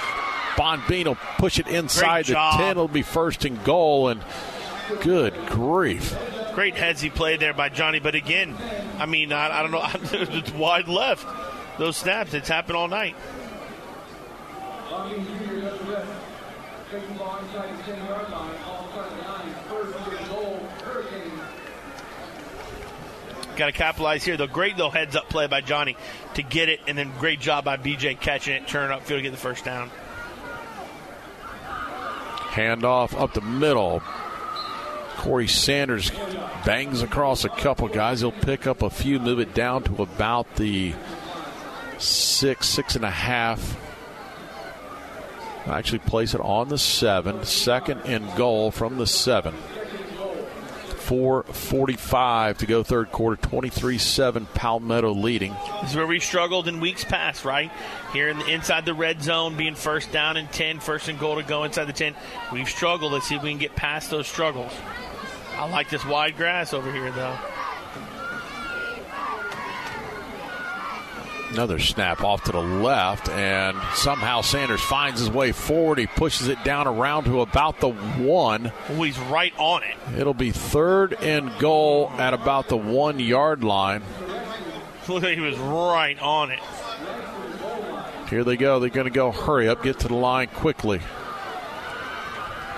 Bonbean 0.55 1.05
will 1.05 1.15
push 1.37 1.59
it 1.59 1.67
inside 1.67 2.25
the 2.25 2.35
10. 2.35 2.71
It'll 2.71 2.87
be 2.87 3.01
first 3.01 3.45
and 3.45 3.61
goal. 3.63 4.09
And 4.09 4.21
good 5.01 5.33
grief. 5.47 6.15
Great 6.53 6.75
headsy 6.75 7.09
play 7.13 7.37
there 7.37 7.53
by 7.53 7.69
Johnny. 7.69 7.99
But 7.99 8.15
again, 8.15 8.55
I 8.99 9.05
mean, 9.05 9.33
I, 9.33 9.59
I 9.59 9.61
don't 9.63 9.71
know. 9.71 9.85
it's 10.37 10.51
wide 10.51 10.87
left. 10.87 11.25
Those 11.79 11.97
snaps, 11.97 12.33
it's 12.33 12.49
happened 12.49 12.77
all 12.77 12.87
night. 12.87 13.15
Got 23.55 23.67
to 23.67 23.71
capitalize 23.71 24.23
here. 24.23 24.37
The 24.37 24.47
great 24.47 24.75
little 24.75 24.91
heads 24.91 25.15
up 25.15 25.29
play 25.29 25.47
by 25.47 25.61
Johnny 25.61 25.95
to 26.33 26.43
get 26.43 26.67
it, 26.69 26.79
and 26.87 26.97
then 26.97 27.11
great 27.19 27.39
job 27.39 27.63
by 27.63 27.77
BJ 27.77 28.19
catching 28.19 28.55
it, 28.55 28.67
turn 28.67 28.89
upfield 28.91 29.07
to 29.07 29.21
get 29.21 29.31
the 29.31 29.37
first 29.37 29.63
down. 29.63 29.91
Handoff 32.51 33.19
up 33.19 33.33
the 33.33 33.41
middle. 33.41 34.01
Corey 35.15 35.47
Sanders 35.47 36.11
bangs 36.65 37.01
across 37.01 37.45
a 37.45 37.49
couple 37.49 37.87
guys. 37.87 38.21
He'll 38.21 38.31
pick 38.31 38.67
up 38.67 38.81
a 38.81 38.89
few, 38.89 39.19
move 39.19 39.39
it 39.39 39.53
down 39.53 39.83
to 39.83 40.01
about 40.01 40.55
the 40.55 40.93
six, 41.97 42.67
six 42.67 42.95
and 42.95 43.05
a 43.05 43.11
half. 43.11 43.77
Actually, 45.67 45.99
place 45.99 46.33
it 46.33 46.41
on 46.41 46.69
the 46.69 46.77
seven. 46.77 47.43
Second 47.45 48.01
and 48.05 48.35
goal 48.35 48.71
from 48.71 48.97
the 48.97 49.07
seven. 49.07 49.53
4.45 51.11 52.57
to 52.59 52.65
go 52.65 52.83
third 52.83 53.11
quarter, 53.11 53.35
23 53.35 53.97
7, 53.97 54.45
Palmetto 54.53 55.13
leading. 55.13 55.53
This 55.81 55.91
is 55.91 55.95
where 55.97 56.07
we've 56.07 56.23
struggled 56.23 56.69
in 56.69 56.79
weeks 56.79 57.03
past, 57.03 57.43
right? 57.43 57.69
Here 58.13 58.29
in 58.29 58.39
the, 58.39 58.47
inside 58.47 58.85
the 58.85 58.93
red 58.93 59.21
zone, 59.21 59.57
being 59.57 59.75
first 59.75 60.13
down 60.13 60.37
and 60.37 60.49
10, 60.53 60.79
first 60.79 61.09
and 61.09 61.19
goal 61.19 61.35
to 61.35 61.43
go 61.43 61.65
inside 61.65 61.85
the 61.85 61.93
10. 61.93 62.15
We've 62.53 62.69
struggled. 62.69 63.11
Let's 63.11 63.27
see 63.27 63.35
if 63.35 63.43
we 63.43 63.49
can 63.49 63.59
get 63.59 63.75
past 63.75 64.09
those 64.09 64.25
struggles. 64.25 64.71
I 65.57 65.69
like 65.69 65.89
this 65.89 66.05
wide 66.05 66.37
grass 66.37 66.73
over 66.73 66.89
here, 66.89 67.11
though. 67.11 67.37
Another 71.51 71.79
snap 71.79 72.23
off 72.23 72.45
to 72.45 72.53
the 72.53 72.61
left, 72.61 73.27
and 73.27 73.77
somehow 73.93 74.39
Sanders 74.39 74.79
finds 74.79 75.19
his 75.19 75.29
way 75.29 75.51
forward. 75.51 75.97
He 75.97 76.07
pushes 76.07 76.47
it 76.47 76.63
down 76.63 76.87
around 76.87 77.25
to 77.25 77.41
about 77.41 77.81
the 77.81 77.89
one. 77.89 78.71
Oh, 78.89 79.03
he's 79.03 79.19
right 79.19 79.53
on 79.57 79.83
it. 79.83 79.97
It'll 80.17 80.33
be 80.33 80.51
third 80.51 81.13
and 81.13 81.51
goal 81.59 82.09
at 82.17 82.33
about 82.33 82.69
the 82.69 82.77
one 82.77 83.19
yard 83.19 83.65
line. 83.65 84.01
Look 85.09 85.23
like 85.23 85.35
he 85.35 85.41
was 85.41 85.57
right 85.57 86.17
on 86.21 86.51
it. 86.51 86.59
Here 88.29 88.45
they 88.45 88.55
go. 88.55 88.79
They're 88.79 88.89
going 88.89 89.07
to 89.07 89.11
go 89.11 89.33
hurry 89.33 89.67
up, 89.67 89.83
get 89.83 89.99
to 89.99 90.07
the 90.07 90.15
line 90.15 90.47
quickly. 90.47 91.01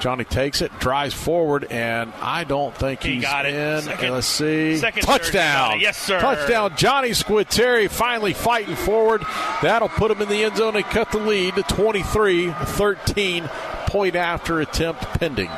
Johnny 0.03 0.25
takes 0.25 0.61
it, 0.61 0.69
drives 0.81 1.13
forward, 1.13 1.63
and 1.71 2.11
I 2.21 2.43
don't 2.43 2.75
think 2.75 3.03
He 3.03 3.13
he's 3.13 3.21
got 3.23 3.45
it. 3.45 3.53
in. 3.55 3.81
Second- 3.83 4.09
uh, 4.09 4.13
Let's 4.15 4.27
see. 4.27 4.75
second 4.75 5.01
Touchdown. 5.03 5.75
it. 5.75 5.79
Yes, 5.81 5.97
sir. 5.97 6.19
Touchdown. 6.19 6.73
Johnny 6.75 7.11
Squitieri 7.11 7.89
finally 7.89 8.33
fighting 8.33 8.75
forward. 8.75 9.23
That'll 9.61 9.87
put 9.87 10.11
him 10.11 10.21
in 10.21 10.27
the 10.27 10.43
end 10.43 10.57
zone 10.57 10.75
and 10.75 10.83
cut 10.83 11.09
the 11.13 11.19
lead 11.19 11.55
to 11.55 11.63
23 11.63 12.51
13. 12.51 13.49
Point 13.87 14.15
after 14.17 14.59
attempt 14.59 15.03
pending. 15.19 15.49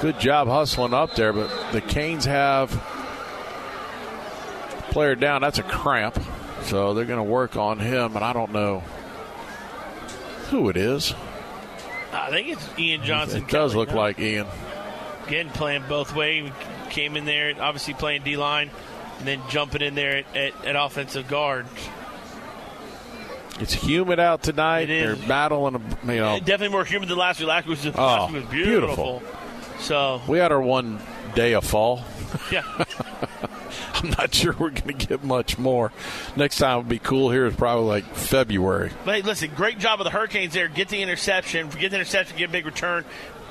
Good 0.00 0.18
job 0.18 0.48
hustling 0.48 0.94
up 0.94 1.14
there, 1.14 1.32
but 1.32 1.48
the 1.72 1.80
Canes 1.80 2.24
have 2.24 2.70
player 4.90 5.14
down. 5.14 5.42
That's 5.42 5.58
a 5.58 5.64
cramp. 5.64 6.18
So 6.62 6.94
they're 6.94 7.04
going 7.04 7.18
to 7.18 7.22
work 7.30 7.56
on 7.56 7.78
him, 7.78 8.16
and 8.16 8.24
I 8.24 8.32
don't 8.32 8.52
know 8.52 8.82
who 10.50 10.68
it 10.68 10.76
is. 10.76 11.14
I 12.12 12.30
think 12.30 12.48
it's 12.48 12.68
Ian 12.78 13.02
Johnson. 13.04 13.42
It 13.42 13.48
does 13.48 13.72
Kelly, 13.72 13.76
look 13.86 13.90
no? 13.90 13.96
like 13.96 14.18
Ian. 14.18 14.46
Again, 15.26 15.50
playing 15.50 15.84
both 15.88 16.14
ways. 16.14 16.50
Came 16.90 17.16
in 17.16 17.24
there, 17.26 17.54
obviously 17.60 17.92
playing 17.94 18.22
D 18.22 18.36
line, 18.36 18.70
and 19.18 19.28
then 19.28 19.42
jumping 19.50 19.82
in 19.82 19.94
there 19.94 20.18
at, 20.18 20.36
at, 20.36 20.64
at 20.64 20.76
offensive 20.76 21.28
guard. 21.28 21.66
It's 23.60 23.72
humid 23.74 24.20
out 24.20 24.42
tonight. 24.42 24.86
They're 24.86 25.16
battling, 25.16 25.82
you 26.04 26.16
know. 26.16 26.38
Definitely 26.38 26.68
more 26.68 26.84
humid 26.84 27.08
than 27.08 27.18
last 27.18 27.40
week. 27.40 27.48
Last 27.48 27.66
week 27.66 27.84
was, 27.84 27.86
Oh, 27.94 28.00
last 28.00 28.32
week 28.32 28.42
was 28.44 28.50
beautiful. 28.52 29.20
beautiful. 29.20 29.80
So, 29.80 30.22
We 30.28 30.38
had 30.38 30.52
our 30.52 30.60
one 30.62 31.00
day 31.34 31.52
of 31.54 31.64
fall. 31.64 32.04
yeah. 32.52 32.62
I'm 33.94 34.10
not 34.10 34.34
sure 34.34 34.52
we're 34.58 34.70
going 34.70 34.98
to 34.98 35.06
get 35.06 35.24
much 35.24 35.58
more. 35.58 35.92
Next 36.36 36.58
time 36.58 36.78
it'll 36.78 36.88
be 36.88 36.98
cool 36.98 37.30
here 37.30 37.46
is 37.46 37.56
probably 37.56 37.86
like 37.86 38.04
February. 38.14 38.90
But 39.04 39.16
hey, 39.16 39.22
listen, 39.22 39.50
great 39.54 39.78
job 39.78 40.00
of 40.00 40.04
the 40.04 40.10
Hurricanes 40.10 40.54
there. 40.54 40.68
Get 40.68 40.88
the 40.88 41.02
interception, 41.02 41.68
get 41.68 41.90
the 41.90 41.96
interception, 41.96 42.36
get 42.36 42.48
a 42.48 42.52
big 42.52 42.66
return. 42.66 43.04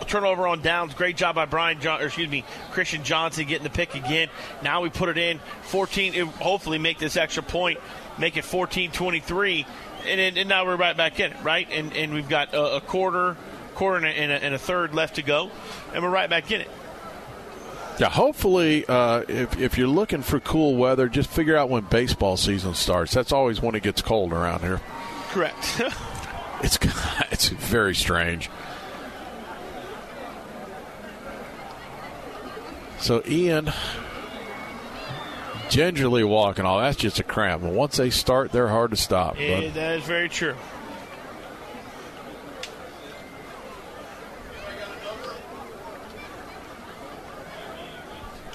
Turnover 0.06 0.48
on 0.48 0.62
downs. 0.62 0.94
Great 0.94 1.18
job 1.18 1.36
by 1.36 1.46
Brian 1.46 1.80
John, 1.80 2.02
or 2.02 2.06
excuse 2.06 2.30
me, 2.30 2.46
Christian 2.72 3.04
Johnson 3.04 3.48
getting 3.48 3.64
the 3.64 3.70
pick 3.70 3.96
again. 3.96 4.30
Now 4.62 4.82
we 4.82 4.90
put 4.90 5.10
it 5.10 5.18
in 5.18 5.40
14. 5.64 6.14
It, 6.14 6.26
hopefully 6.28 6.78
make 6.78 7.00
this 7.00 7.18
extra 7.18 7.42
point, 7.42 7.80
make 8.20 8.38
it 8.38 8.46
14-23, 8.46 9.66
and, 10.06 10.38
and 10.38 10.48
now 10.48 10.66
we're 10.66 10.76
right 10.76 10.96
back 10.96 11.20
in 11.20 11.32
it, 11.32 11.44
right? 11.44 11.68
And 11.72 11.94
and 11.94 12.14
we've 12.14 12.30
got 12.30 12.54
a, 12.54 12.76
a 12.76 12.82
quarter, 12.82 13.36
quarter 13.74 13.98
and 13.98 14.06
a, 14.06 14.10
and, 14.10 14.32
a, 14.32 14.44
and 14.44 14.56
a 14.56 14.60
third 14.60 14.94
left 14.94 15.16
to 15.16 15.24
go, 15.24 15.50
and 15.94 16.04
we're 16.04 16.12
right 16.12 16.30
back 16.30 16.52
in 16.52 16.62
it. 16.62 16.70
Yeah, 18.00 18.10
hopefully, 18.10 18.86
uh, 18.88 19.24
if, 19.28 19.60
if 19.60 19.78
you're 19.78 19.88
looking 19.88 20.22
for 20.22 20.40
cool 20.40 20.76
weather, 20.76 21.10
just 21.10 21.30
figure 21.30 21.58
out 21.58 21.70
when 21.70 21.84
baseball 21.86 22.38
season 22.38 22.76
starts. 22.76 23.14
That's 23.14 23.32
always 23.32 23.62
when 23.62 23.74
it 23.74 23.82
gets 23.82 24.02
cold 24.02 24.34
around 24.34 24.62
here. 24.62 24.82
Correct. 25.30 25.82
It's 26.60 26.80
it's 27.32 27.50
very 27.50 27.94
strange. 27.94 28.50
So 33.00 33.22
Ian 33.28 33.72
gingerly 35.70 36.24
walking 36.24 36.66
off. 36.66 36.82
That's 36.82 36.98
just 36.98 37.20
a 37.20 37.24
cramp. 37.24 37.62
But 37.62 37.74
once 37.74 37.98
they 37.98 38.10
start, 38.10 38.52
they're 38.52 38.68
hard 38.68 38.92
to 38.92 38.98
stop. 38.98 39.40
Yeah, 39.40 39.70
that 39.70 40.00
is 40.00 40.04
very 40.04 40.30
true. 40.30 40.56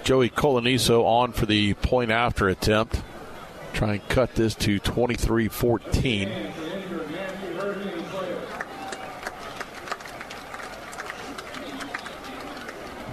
Joey 0.05 0.31
Coloniso 0.31 1.05
on 1.05 1.33
for 1.33 1.47
the 1.47 1.75
point 1.75 2.11
after 2.11 2.49
attempt. 2.49 3.03
Try 3.73 3.95
and 3.95 4.09
cut 4.09 4.35
this 4.35 4.55
to 4.57 4.79
23 4.81 5.49
14. 5.49 6.53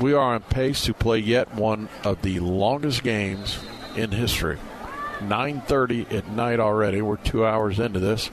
We 0.02 0.14
are 0.14 0.34
on 0.34 0.42
pace 0.42 0.86
to 0.86 0.94
play 0.94 1.20
yet 1.20 1.54
one 1.54 1.90
of 2.04 2.22
the 2.22 2.40
longest 2.40 3.04
games 3.04 3.60
in 3.96 4.12
history. 4.12 4.58
9:30 5.22 6.12
at 6.12 6.30
night 6.30 6.60
already. 6.60 7.02
We're 7.02 7.18
2 7.18 7.46
hours 7.46 7.80
into 7.80 8.00
this. 8.00 8.32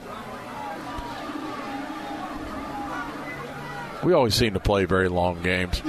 We 4.03 4.13
always 4.13 4.35
seem 4.35 4.53
to 4.53 4.59
play 4.59 4.85
very 4.85 5.09
long 5.09 5.43
games. 5.43 5.81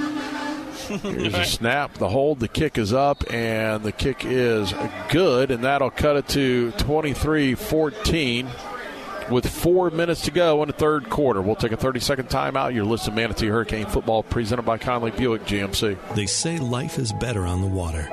Here's 0.97 1.33
a 1.33 1.45
snap, 1.45 1.93
the 1.95 2.09
hold, 2.09 2.39
the 2.39 2.47
kick 2.47 2.77
is 2.77 2.93
up, 2.93 3.23
and 3.31 3.83
the 3.83 3.91
kick 3.91 4.25
is 4.25 4.73
good, 5.09 5.51
and 5.51 5.63
that'll 5.63 5.91
cut 5.91 6.17
it 6.17 6.27
to 6.29 6.71
23 6.71 7.55
14 7.55 8.47
with 9.29 9.47
four 9.47 9.91
minutes 9.91 10.21
to 10.21 10.31
go 10.31 10.63
in 10.63 10.67
the 10.67 10.73
third 10.73 11.09
quarter. 11.09 11.41
We'll 11.41 11.55
take 11.55 11.71
a 11.71 11.77
30 11.77 11.99
second 11.99 12.29
timeout. 12.29 12.73
You're 12.73 12.85
listening 12.85 13.15
to 13.15 13.21
Manatee 13.21 13.47
Hurricane 13.47 13.85
Football 13.85 14.23
presented 14.23 14.63
by 14.63 14.77
Conley 14.77 15.11
Buick 15.11 15.45
GMC. 15.45 16.15
They 16.15 16.25
say 16.25 16.57
life 16.57 16.97
is 16.97 17.13
better 17.13 17.45
on 17.45 17.61
the 17.61 17.67
water, 17.67 18.03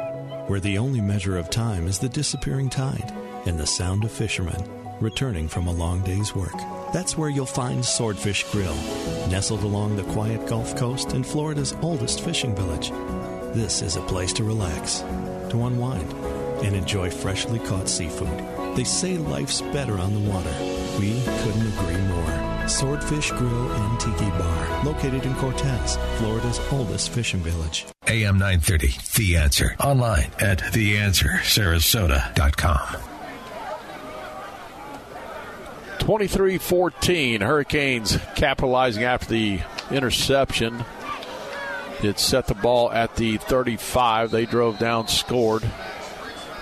where 0.46 0.60
the 0.60 0.78
only 0.78 1.00
measure 1.00 1.38
of 1.38 1.50
time 1.50 1.86
is 1.86 1.98
the 1.98 2.08
disappearing 2.08 2.68
tide 2.68 3.12
and 3.46 3.58
the 3.58 3.66
sound 3.66 4.04
of 4.04 4.12
fishermen 4.12 4.62
returning 5.00 5.48
from 5.48 5.66
a 5.66 5.72
long 5.72 6.02
day's 6.02 6.34
work. 6.34 6.54
That's 6.96 7.18
where 7.18 7.28
you'll 7.28 7.44
find 7.44 7.84
Swordfish 7.84 8.44
Grill, 8.44 8.74
nestled 9.28 9.64
along 9.64 9.96
the 9.96 10.04
quiet 10.14 10.46
Gulf 10.46 10.74
Coast 10.76 11.12
in 11.12 11.22
Florida's 11.22 11.74
oldest 11.82 12.22
fishing 12.22 12.56
village. 12.56 12.88
This 13.54 13.82
is 13.82 13.96
a 13.96 14.00
place 14.00 14.32
to 14.32 14.44
relax, 14.44 15.00
to 15.50 15.66
unwind, 15.66 16.10
and 16.64 16.74
enjoy 16.74 17.10
freshly 17.10 17.58
caught 17.58 17.90
seafood. 17.90 18.38
They 18.78 18.84
say 18.84 19.18
life's 19.18 19.60
better 19.60 19.98
on 19.98 20.14
the 20.14 20.20
water. 20.20 20.54
We 20.98 21.20
couldn't 21.42 21.70
agree 21.74 22.00
more. 22.00 22.66
Swordfish 22.66 23.30
Grill 23.32 23.72
and 23.72 24.00
Tiki 24.00 24.30
Bar, 24.30 24.84
located 24.84 25.26
in 25.26 25.34
Cortez, 25.34 25.98
Florida's 26.16 26.60
oldest 26.72 27.10
fishing 27.10 27.40
village. 27.40 27.84
AM 28.06 28.38
930, 28.38 28.94
The 29.16 29.36
Answer. 29.36 29.76
Online 29.80 30.30
at 30.40 30.60
theanswersarasota.com. 30.60 33.15
23 35.98 36.58
14. 36.58 37.40
Hurricanes 37.40 38.18
capitalizing 38.34 39.04
after 39.04 39.28
the 39.28 39.60
interception. 39.90 40.84
It 42.02 42.18
set 42.18 42.46
the 42.46 42.54
ball 42.54 42.92
at 42.92 43.16
the 43.16 43.38
35. 43.38 44.30
They 44.30 44.44
drove 44.46 44.78
down, 44.78 45.08
scored. 45.08 45.62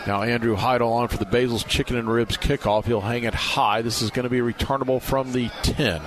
Now 0.07 0.23
Andrew 0.23 0.55
Heidel 0.55 0.93
on 0.93 1.09
for 1.09 1.17
the 1.17 1.25
Basil's 1.25 1.65
Chicken 1.65 1.97
and 1.97 2.09
Ribs 2.09 2.37
kickoff. 2.37 2.85
He'll 2.85 3.01
hang 3.01 3.25
it 3.25 3.35
high. 3.35 3.83
This 3.83 4.03
is 4.03 4.11
going 4.11 4.25
to 4.25 4.31
be 4.31 4.41
returnable 4.41 5.01
from 5.01 5.33
the 5.33 5.49
10. 5.63 6.03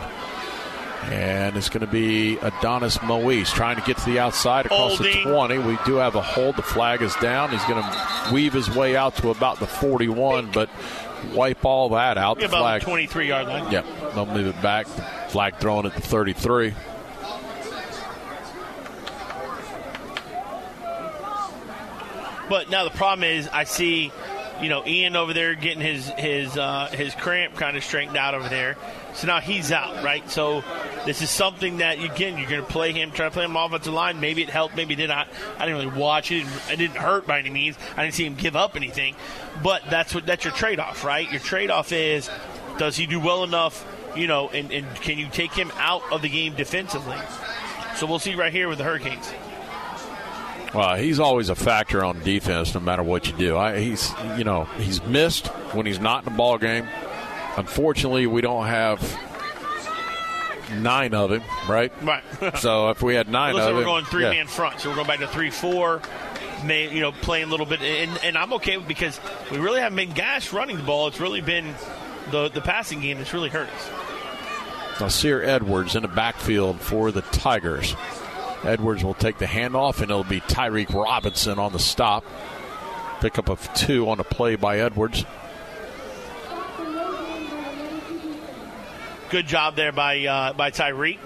And 1.05 1.55
it's 1.55 1.69
going 1.69 1.85
to 1.85 1.91
be 1.91 2.37
Adonis 2.37 3.01
Moise 3.01 3.49
trying 3.51 3.77
to 3.77 3.81
get 3.83 3.97
to 3.97 4.05
the 4.05 4.19
outside 4.19 4.65
across 4.65 4.97
Holding. 4.97 5.23
the 5.23 5.31
20. 5.31 5.57
We 5.59 5.77
do 5.85 5.95
have 5.95 6.15
a 6.15 6.21
hold. 6.21 6.57
The 6.57 6.63
flag 6.63 7.01
is 7.01 7.15
down. 7.15 7.49
He's 7.49 7.63
going 7.63 7.81
to 7.81 8.29
weave 8.33 8.51
his 8.53 8.69
way 8.69 8.95
out 8.95 9.15
to 9.17 9.29
about 9.29 9.59
the 9.59 9.67
41, 9.67 10.51
but 10.51 10.69
wipe 11.33 11.63
all 11.65 11.89
that 11.89 12.17
out. 12.17 12.39
The 12.39 12.45
About 12.45 12.59
flag. 12.59 12.81
the 12.81 12.85
23 12.85 13.27
yard 13.27 13.47
line. 13.47 13.71
Yep, 13.71 13.85
they'll 14.13 14.25
move 14.25 14.47
it 14.47 14.61
back. 14.61 14.87
Flag 15.29 15.57
thrown 15.57 15.85
at 15.85 15.93
the 15.93 16.01
33. 16.01 16.73
But 22.49 22.69
now 22.69 22.85
the 22.85 22.91
problem 22.91 23.23
is, 23.23 23.47
I 23.49 23.65
see, 23.65 24.11
you 24.61 24.69
know, 24.69 24.85
Ian 24.85 25.15
over 25.17 25.33
there 25.33 25.53
getting 25.53 25.81
his 25.81 26.07
his 26.17 26.57
uh, 26.57 26.87
his 26.93 27.13
cramp 27.15 27.55
kind 27.55 27.75
of 27.75 27.83
straightened 27.83 28.15
out 28.17 28.33
over 28.35 28.47
there. 28.47 28.77
So 29.17 29.27
now 29.27 29.39
he's 29.39 29.71
out, 29.71 30.03
right? 30.03 30.29
So 30.29 30.63
this 31.05 31.21
is 31.21 31.29
something 31.29 31.77
that 31.77 31.99
again 31.99 32.37
you're 32.37 32.49
going 32.49 32.61
to 32.61 32.71
play 32.71 32.93
him, 32.93 33.11
try 33.11 33.25
to 33.25 33.31
play 33.31 33.43
him 33.43 33.55
offensive 33.55 33.93
line. 33.93 34.19
Maybe 34.19 34.43
it 34.43 34.49
helped, 34.49 34.75
maybe 34.75 34.93
it 34.93 34.97
did 34.97 35.09
not. 35.09 35.27
I 35.57 35.65
didn't 35.65 35.85
really 35.85 35.99
watch 35.99 36.31
it. 36.31 36.45
It 36.71 36.77
didn't 36.77 36.97
hurt 36.97 37.27
by 37.27 37.39
any 37.39 37.49
means. 37.49 37.77
I 37.95 38.03
didn't 38.03 38.15
see 38.15 38.25
him 38.25 38.35
give 38.35 38.55
up 38.55 38.75
anything. 38.75 39.15
But 39.61 39.83
that's 39.89 40.13
what 40.13 40.25
that's 40.25 40.45
your 40.45 40.53
trade 40.53 40.79
off, 40.79 41.03
right? 41.03 41.29
Your 41.31 41.41
trade 41.41 41.71
off 41.71 41.91
is 41.91 42.29
does 42.77 42.95
he 42.95 43.07
do 43.07 43.19
well 43.19 43.43
enough 43.43 43.85
you 44.17 44.27
know, 44.27 44.49
and, 44.49 44.71
and 44.71 44.95
can 44.97 45.17
you 45.17 45.27
take 45.27 45.53
him 45.53 45.71
out 45.77 46.01
of 46.11 46.21
the 46.21 46.29
game 46.29 46.55
defensively? 46.55 47.17
So 47.95 48.05
we'll 48.05 48.19
see 48.19 48.35
right 48.35 48.51
here 48.51 48.67
with 48.67 48.79
the 48.79 48.83
Hurricanes. 48.83 49.31
Well, 50.73 50.95
he's 50.95 51.19
always 51.19 51.49
a 51.49 51.55
factor 51.55 52.03
on 52.03 52.19
defense, 52.23 52.73
no 52.73 52.79
matter 52.79 53.03
what 53.03 53.27
you 53.27 53.33
do. 53.33 53.57
I, 53.57 53.79
he's, 53.79 54.11
you 54.37 54.43
know, 54.43 54.65
he's 54.77 55.01
missed 55.03 55.47
when 55.73 55.85
he's 55.85 55.99
not 55.99 56.19
in 56.19 56.25
the 56.25 56.37
ball 56.37 56.57
game. 56.57 56.87
Unfortunately, 57.57 58.27
we 58.27 58.41
don't 58.41 58.67
have 58.67 59.01
nine 60.71 61.13
of 61.13 61.31
him, 61.31 61.43
right? 61.67 61.91
Right. 62.03 62.23
so 62.59 62.89
if 62.89 63.01
we 63.01 63.15
had 63.15 63.29
nine 63.29 63.55
Looks 63.55 63.67
of 63.67 63.75
we're 63.75 63.83
going 63.83 64.05
three 64.05 64.23
yeah. 64.23 64.31
man 64.31 64.47
front, 64.47 64.79
so 64.79 64.89
we're 64.89 64.95
going 64.95 65.07
back 65.07 65.19
to 65.19 65.27
three 65.27 65.49
four. 65.49 66.01
May 66.65 66.91
you 66.91 67.01
know 67.01 67.11
playing 67.11 67.47
a 67.47 67.51
little 67.51 67.65
bit, 67.65 67.81
and, 67.81 68.19
and 68.23 68.37
I'm 68.37 68.53
okay 68.53 68.77
because 68.77 69.19
we 69.51 69.57
really 69.57 69.79
haven't 69.79 69.95
been 69.95 70.11
gash 70.11 70.53
running 70.53 70.77
the 70.77 70.83
ball. 70.83 71.07
It's 71.07 71.19
really 71.19 71.41
been 71.41 71.75
the 72.31 72.49
the 72.49 72.61
passing 72.61 73.01
game 73.01 73.17
that's 73.17 73.33
really 73.33 73.49
hurt 73.49 73.69
us. 73.69 74.99
Nasir 74.99 75.43
Edwards 75.43 75.95
in 75.95 76.01
the 76.01 76.07
backfield 76.07 76.79
for 76.79 77.11
the 77.11 77.21
Tigers. 77.21 77.95
Edwards 78.63 79.03
will 79.03 79.13
take 79.13 79.37
the 79.37 79.45
handoff, 79.45 80.01
and 80.01 80.09
it'll 80.09 80.23
be 80.23 80.41
Tyreek 80.41 80.91
Robinson 80.93 81.59
on 81.59 81.71
the 81.71 81.79
stop. 81.79 82.23
Pickup 83.19 83.49
of 83.49 83.71
two 83.73 84.09
on 84.09 84.19
a 84.19 84.23
play 84.23 84.55
by 84.55 84.79
Edwards. 84.79 85.25
Good 89.29 89.47
job 89.47 89.75
there 89.75 89.91
by 89.91 90.25
uh, 90.25 90.53
by 90.53 90.71
Tyreek. 90.71 91.19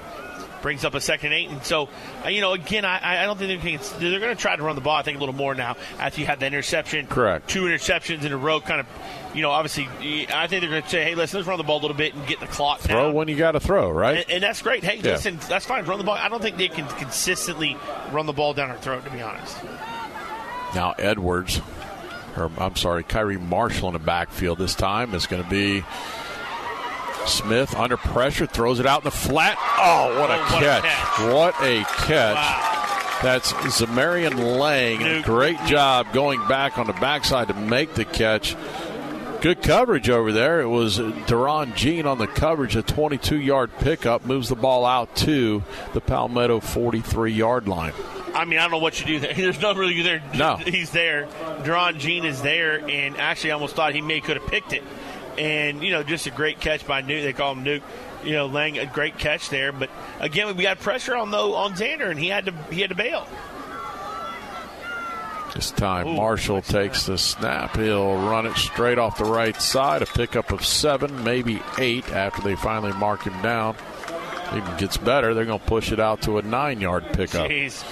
Brings 0.62 0.86
up 0.86 0.94
a 0.94 1.02
second 1.02 1.34
eight, 1.34 1.50
and 1.50 1.64
so 1.64 1.90
uh, 2.24 2.30
you 2.30 2.40
know 2.40 2.54
again, 2.54 2.86
I, 2.86 3.24
I 3.24 3.26
don't 3.26 3.38
think 3.40 3.64
they're, 3.64 4.10
they're 4.12 4.20
going 4.20 4.36
to 4.36 4.40
try 4.40 4.56
to 4.56 4.62
run 4.62 4.76
the 4.76 4.82
ball. 4.82 4.96
I 4.96 5.02
think 5.02 5.18
a 5.18 5.20
little 5.20 5.34
more 5.34 5.56
now 5.56 5.76
after 5.98 6.20
you 6.22 6.28
had 6.28 6.40
the 6.40 6.46
interception. 6.46 7.08
Correct. 7.08 7.48
Two 7.50 7.64
interceptions 7.64 8.24
in 8.26 8.32
a 8.32 8.38
row, 8.38 8.62
kind 8.62 8.80
of. 8.80 8.86
You 9.34 9.42
know, 9.42 9.50
obviously, 9.50 9.88
I 10.32 10.46
think 10.46 10.62
they're 10.62 10.70
going 10.70 10.84
to 10.84 10.90
say, 10.90 11.04
"Hey, 11.04 11.16
listen, 11.16 11.40
let's 11.40 11.48
run 11.48 11.58
the 11.58 11.64
ball 11.64 11.80
a 11.80 11.82
little 11.82 11.98
bit 11.98 12.14
and 12.14 12.28
get 12.28 12.40
the 12.40 12.46
clock 12.48 12.80
Throw 12.82 13.06
down." 13.08 13.14
when 13.14 13.28
you 13.28 13.36
got 13.38 13.54
to 13.54 13.60
throw, 13.60 13.90
right? 13.90 14.18
And, 14.18 14.32
and 14.32 14.44
that's 14.44 14.62
great. 14.62 14.84
Hey, 14.84 14.98
Yeah. 14.98 15.14
listen, 15.14 15.40
that's 15.50 15.66
fine. 15.66 15.86
Run 15.86 15.98
the 15.98 16.04
ball. 16.04 16.16
I 16.16 16.30
don't 16.30 16.42
think 16.44 16.58
they 16.58 16.68
can 16.68 16.88
consistently 16.98 17.76
run 18.12 18.28
the 18.28 18.34
ball 18.34 18.54
down 18.54 18.70
our 18.70 18.78
throat, 18.78 19.04
to 19.06 19.10
be 19.10 19.22
honest. 19.22 19.58
Now 20.76 20.94
Edwards, 21.00 21.60
or 22.38 22.52
I'm 22.60 22.76
sorry, 22.76 23.04
Kyrie 23.04 23.38
Marshall 23.40 23.88
in 23.90 23.94
the 23.94 24.00
backfield 24.00 24.60
this 24.60 24.76
time 24.76 25.14
is 25.16 25.26
going 25.28 25.44
to 25.44 25.50
be 25.50 25.84
Smith 27.28 27.76
under 27.76 27.98
pressure, 27.98 28.46
throws 28.46 28.80
it 28.80 28.86
out 28.86 29.02
in 29.02 29.06
the 29.06 29.12
flat. 29.12 29.58
Oh, 29.78 30.20
what 30.20 30.30
a, 30.30 30.34
Oh, 30.36 30.40
what 30.54 30.64
a 30.64 30.66
catch. 30.66 30.84
catch. 30.84 31.34
What 31.34 31.56
a 31.62 31.84
catch. 32.06 32.68
That's 33.24 33.54
Zamarian 33.54 34.58
Lang. 34.60 35.22
Great 35.22 35.64
job 35.66 36.12
going 36.12 36.46
back 36.48 36.78
on 36.80 36.88
the 36.88 36.94
backside 36.94 37.50
to 37.50 37.54
make 37.54 37.94
the 37.94 38.06
catch. 38.06 38.56
Good 39.42 39.62
coverage 39.64 40.10
over 40.10 40.32
there. 40.32 40.62
It 40.62 40.68
was 40.68 40.98
Duran 41.28 41.74
Jean 41.76 42.06
on 42.06 42.18
the 42.20 42.28
coverage, 42.28 42.76
a 42.76 42.82
22 42.84 43.40
yard 43.40 43.72
pickup, 43.80 44.26
moves 44.26 44.50
the 44.50 44.56
ball 44.56 44.86
out 44.86 45.16
to 45.18 45.64
the 45.94 46.02
Palmetto 46.02 46.60
43 46.60 47.32
yard 47.34 47.68
line. 47.68 47.94
I 48.34 48.46
mean, 48.46 48.60
I 48.60 48.64
don't 48.64 48.72
know 48.72 48.78
what 48.78 49.00
you 49.00 49.06
do 49.08 49.20
there. 49.20 49.34
There's 49.36 49.60
no 49.60 49.74
really 49.74 50.02
there. 50.02 50.24
No. 50.36 50.56
He's 50.58 50.92
there. 50.92 51.28
Deron 51.64 51.98
Jean 52.00 52.24
is 52.26 52.42
there, 52.42 52.88
and 52.88 53.18
actually, 53.18 53.52
I 53.52 53.56
almost 53.56 53.76
thought 53.76 53.94
he 53.94 54.02
may 54.02 54.22
could 54.22 54.38
have 54.38 54.48
picked 54.48 54.74
it. 54.74 54.84
And 55.38 55.84
you 55.84 55.92
know, 55.92 56.04
just 56.04 56.28
a 56.28 56.32
great 56.32 56.60
catch 56.60 56.86
by 56.86 57.02
Nuke. 57.02 57.24
They 57.24 57.34
call 57.34 57.54
him 57.54 57.64
Nuke. 57.64 57.84
You 58.24 58.34
know, 58.34 58.46
Lang 58.46 58.78
a 58.78 58.86
great 58.86 59.18
catch 59.18 59.50
there. 59.50 59.72
But 59.72 59.90
again, 60.20 60.56
we 60.56 60.64
got 60.64 60.80
pressure 60.80 61.16
on 61.16 61.32
though 61.32 61.56
on 61.56 61.74
Xander, 61.74 62.10
and 62.10 62.20
he 62.20 62.28
had 62.28 62.46
to 62.46 62.52
he 62.70 62.82
had 62.82 62.90
to 62.90 62.96
bail. 62.96 63.28
This 65.56 65.72
time, 65.72 66.16
Marshall 66.16 66.62
takes 66.62 67.06
the 67.08 67.18
snap. 67.18 67.76
He'll 67.76 68.16
run 68.16 68.46
it 68.46 68.56
straight 68.56 68.98
off 68.98 69.18
the 69.18 69.26
right 69.26 69.60
side. 69.62 70.02
A 70.02 70.06
pickup 70.06 70.52
of 70.52 70.66
seven, 70.66 71.26
maybe 71.26 71.62
eight 71.78 72.10
after 72.10 72.42
they 72.42 72.56
finally 72.56 72.94
mark 72.94 73.24
him 73.24 73.42
down. 73.42 73.76
Even 74.56 74.78
gets 74.78 74.96
better. 74.96 75.34
They're 75.34 75.46
going 75.46 75.60
to 75.60 75.66
push 75.66 75.92
it 75.92 76.00
out 76.00 76.22
to 76.24 76.38
a 76.38 76.42
nine 76.42 76.80
yard 76.80 77.06
pickup. 77.12 77.50
Jeez, 77.50 77.84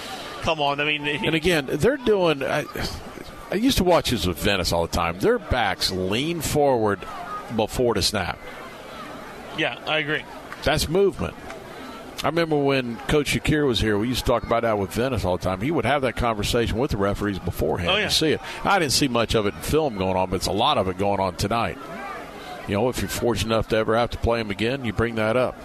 come 0.42 0.60
on. 0.60 0.80
I 0.80 0.84
mean, 0.84 1.06
And 1.06 1.34
again, 1.34 1.66
they're 1.70 1.98
doing. 1.98 2.42
I, 2.42 2.64
I 3.50 3.56
used 3.56 3.78
to 3.78 3.84
watch 3.84 4.10
this 4.10 4.26
with 4.26 4.38
Venice 4.38 4.72
all 4.72 4.86
the 4.86 4.96
time. 4.96 5.18
Their 5.18 5.38
backs 5.38 5.90
lean 5.90 6.40
forward 6.40 7.00
before 7.56 7.94
the 7.94 8.02
snap. 8.02 8.38
yeah, 9.56 9.78
I 9.86 9.98
agree. 9.98 10.24
That's 10.62 10.88
movement. 10.88 11.34
I 12.22 12.26
remember 12.26 12.56
when 12.58 12.96
Coach 13.08 13.32
Shakir 13.34 13.66
was 13.66 13.80
here, 13.80 13.96
we 13.96 14.08
used 14.08 14.20
to 14.20 14.26
talk 14.26 14.42
about 14.42 14.62
that 14.62 14.76
with 14.76 14.92
Venice 14.92 15.24
all 15.24 15.38
the 15.38 15.42
time. 15.42 15.62
He 15.62 15.70
would 15.70 15.86
have 15.86 16.02
that 16.02 16.16
conversation 16.16 16.76
with 16.76 16.90
the 16.90 16.98
referees 16.98 17.38
beforehand. 17.38 17.90
Oh, 17.90 17.96
yeah. 17.96 18.04
You 18.04 18.10
see 18.10 18.32
it. 18.32 18.40
I 18.62 18.78
didn't 18.78 18.92
see 18.92 19.08
much 19.08 19.34
of 19.34 19.46
it 19.46 19.54
in 19.54 19.60
film 19.60 19.96
going 19.96 20.16
on, 20.16 20.28
but 20.28 20.36
it's 20.36 20.46
a 20.46 20.52
lot 20.52 20.76
of 20.76 20.86
it 20.88 20.98
going 20.98 21.18
on 21.18 21.36
tonight. 21.36 21.78
You 22.68 22.74
know, 22.74 22.90
if 22.90 23.00
you're 23.00 23.08
fortunate 23.08 23.54
enough 23.54 23.68
to 23.68 23.76
ever 23.76 23.96
have 23.96 24.10
to 24.10 24.18
play 24.18 24.38
him 24.38 24.50
again, 24.50 24.84
you 24.84 24.92
bring 24.92 25.14
that 25.14 25.36
up. 25.36 25.56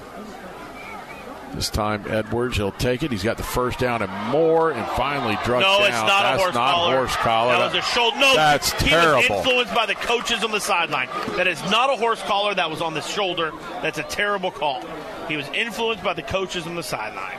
This 1.56 1.70
time, 1.70 2.04
Edwards, 2.08 2.58
he'll 2.58 2.72
take 2.72 3.02
it. 3.04 3.12
He's 3.12 3.24
got 3.24 3.38
the 3.38 3.44
first 3.44 3.80
down 3.80 4.02
and 4.02 4.12
more, 4.32 4.72
and 4.72 4.86
finally 4.90 5.38
drugged 5.46 5.66
no, 5.66 5.80
down. 5.80 5.88
it's 5.88 5.98
not 6.02 6.08
That's 6.08 6.40
a 6.40 6.44
horse 6.44 6.56
not 6.56 6.74
collar. 6.74 6.98
horse 6.98 7.16
collar. 7.16 7.52
That 7.54 7.74
was 7.74 7.76
a 7.76 7.82
shoulder. 7.82 8.18
No, 8.20 8.36
That's 8.36 8.72
he 8.82 8.90
terrible. 8.90 9.38
was 9.38 9.46
influenced 9.46 9.74
by 9.76 9.86
the 9.86 9.96
coaches 9.96 10.44
on 10.44 10.52
the 10.52 10.60
sideline. 10.60 11.08
That 11.38 11.48
is 11.48 11.62
not 11.72 11.90
a 11.90 11.96
horse 11.96 12.22
collar. 12.24 12.54
That 12.54 12.70
was 12.70 12.82
on 12.82 12.94
the 12.94 13.02
shoulder. 13.02 13.52
That's 13.82 13.98
a 13.98 14.04
terrible 14.04 14.52
call. 14.52 14.84
He 15.28 15.38
was 15.38 15.48
influenced 15.50 16.04
by 16.04 16.14
the 16.14 16.24
coaches 16.24 16.68
on 16.68 16.76
the 16.76 16.84
sideline. 16.84 17.38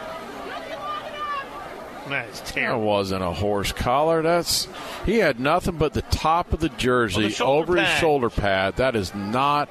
That 2.08 2.28
is 2.28 2.40
terrible. 2.40 2.80
That 2.80 2.86
wasn't 2.86 3.22
a 3.22 3.32
horse 3.32 3.72
collar. 3.72 4.22
That's 4.22 4.68
he 5.04 5.18
had 5.18 5.40
nothing 5.40 5.76
but 5.76 5.92
the 5.92 6.02
top 6.02 6.52
of 6.52 6.60
the 6.60 6.68
jersey 6.68 7.28
the 7.28 7.44
over 7.44 7.76
his 7.76 7.88
shoulder 7.98 8.30
pad. 8.30 8.76
That 8.76 8.94
is 8.94 9.14
not 9.14 9.68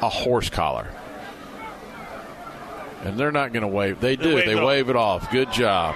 a 0.00 0.08
horse 0.08 0.48
collar. 0.48 0.88
And 3.04 3.18
they're 3.18 3.32
not 3.32 3.52
going 3.52 3.62
to 3.62 3.68
wave. 3.68 4.00
They 4.00 4.16
They 4.16 4.24
do. 4.24 4.34
wave 4.36 4.46
They 4.46 4.54
off. 4.54 4.64
wave 4.66 4.88
it 4.90 4.96
off. 4.96 5.30
Good 5.30 5.52
job. 5.52 5.94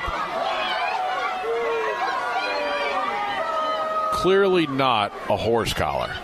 Clearly 4.12 4.66
not 4.68 5.12
a 5.28 5.36
horse 5.36 5.72
collar. 5.74 6.14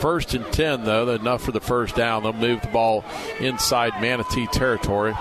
First 0.00 0.34
and 0.34 0.44
10, 0.52 0.84
though, 0.84 1.08
enough 1.10 1.42
for 1.42 1.52
the 1.52 1.60
first 1.60 1.96
down. 1.96 2.22
They'll 2.22 2.32
move 2.34 2.60
the 2.60 2.68
ball 2.68 3.04
inside 3.40 4.00
Manatee 4.00 4.46
territory. 4.48 5.14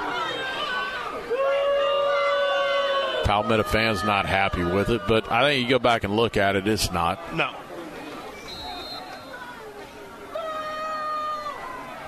Palmetto 3.24 3.64
fans 3.64 4.04
not 4.04 4.26
happy 4.26 4.64
with 4.64 4.90
it, 4.90 5.02
but 5.08 5.32
I 5.32 5.44
think 5.44 5.64
you 5.64 5.70
go 5.70 5.80
back 5.80 6.04
and 6.04 6.16
look 6.16 6.38
at 6.38 6.56
it, 6.56 6.68
it's 6.68 6.92
not. 6.92 7.20
No. 7.36 7.50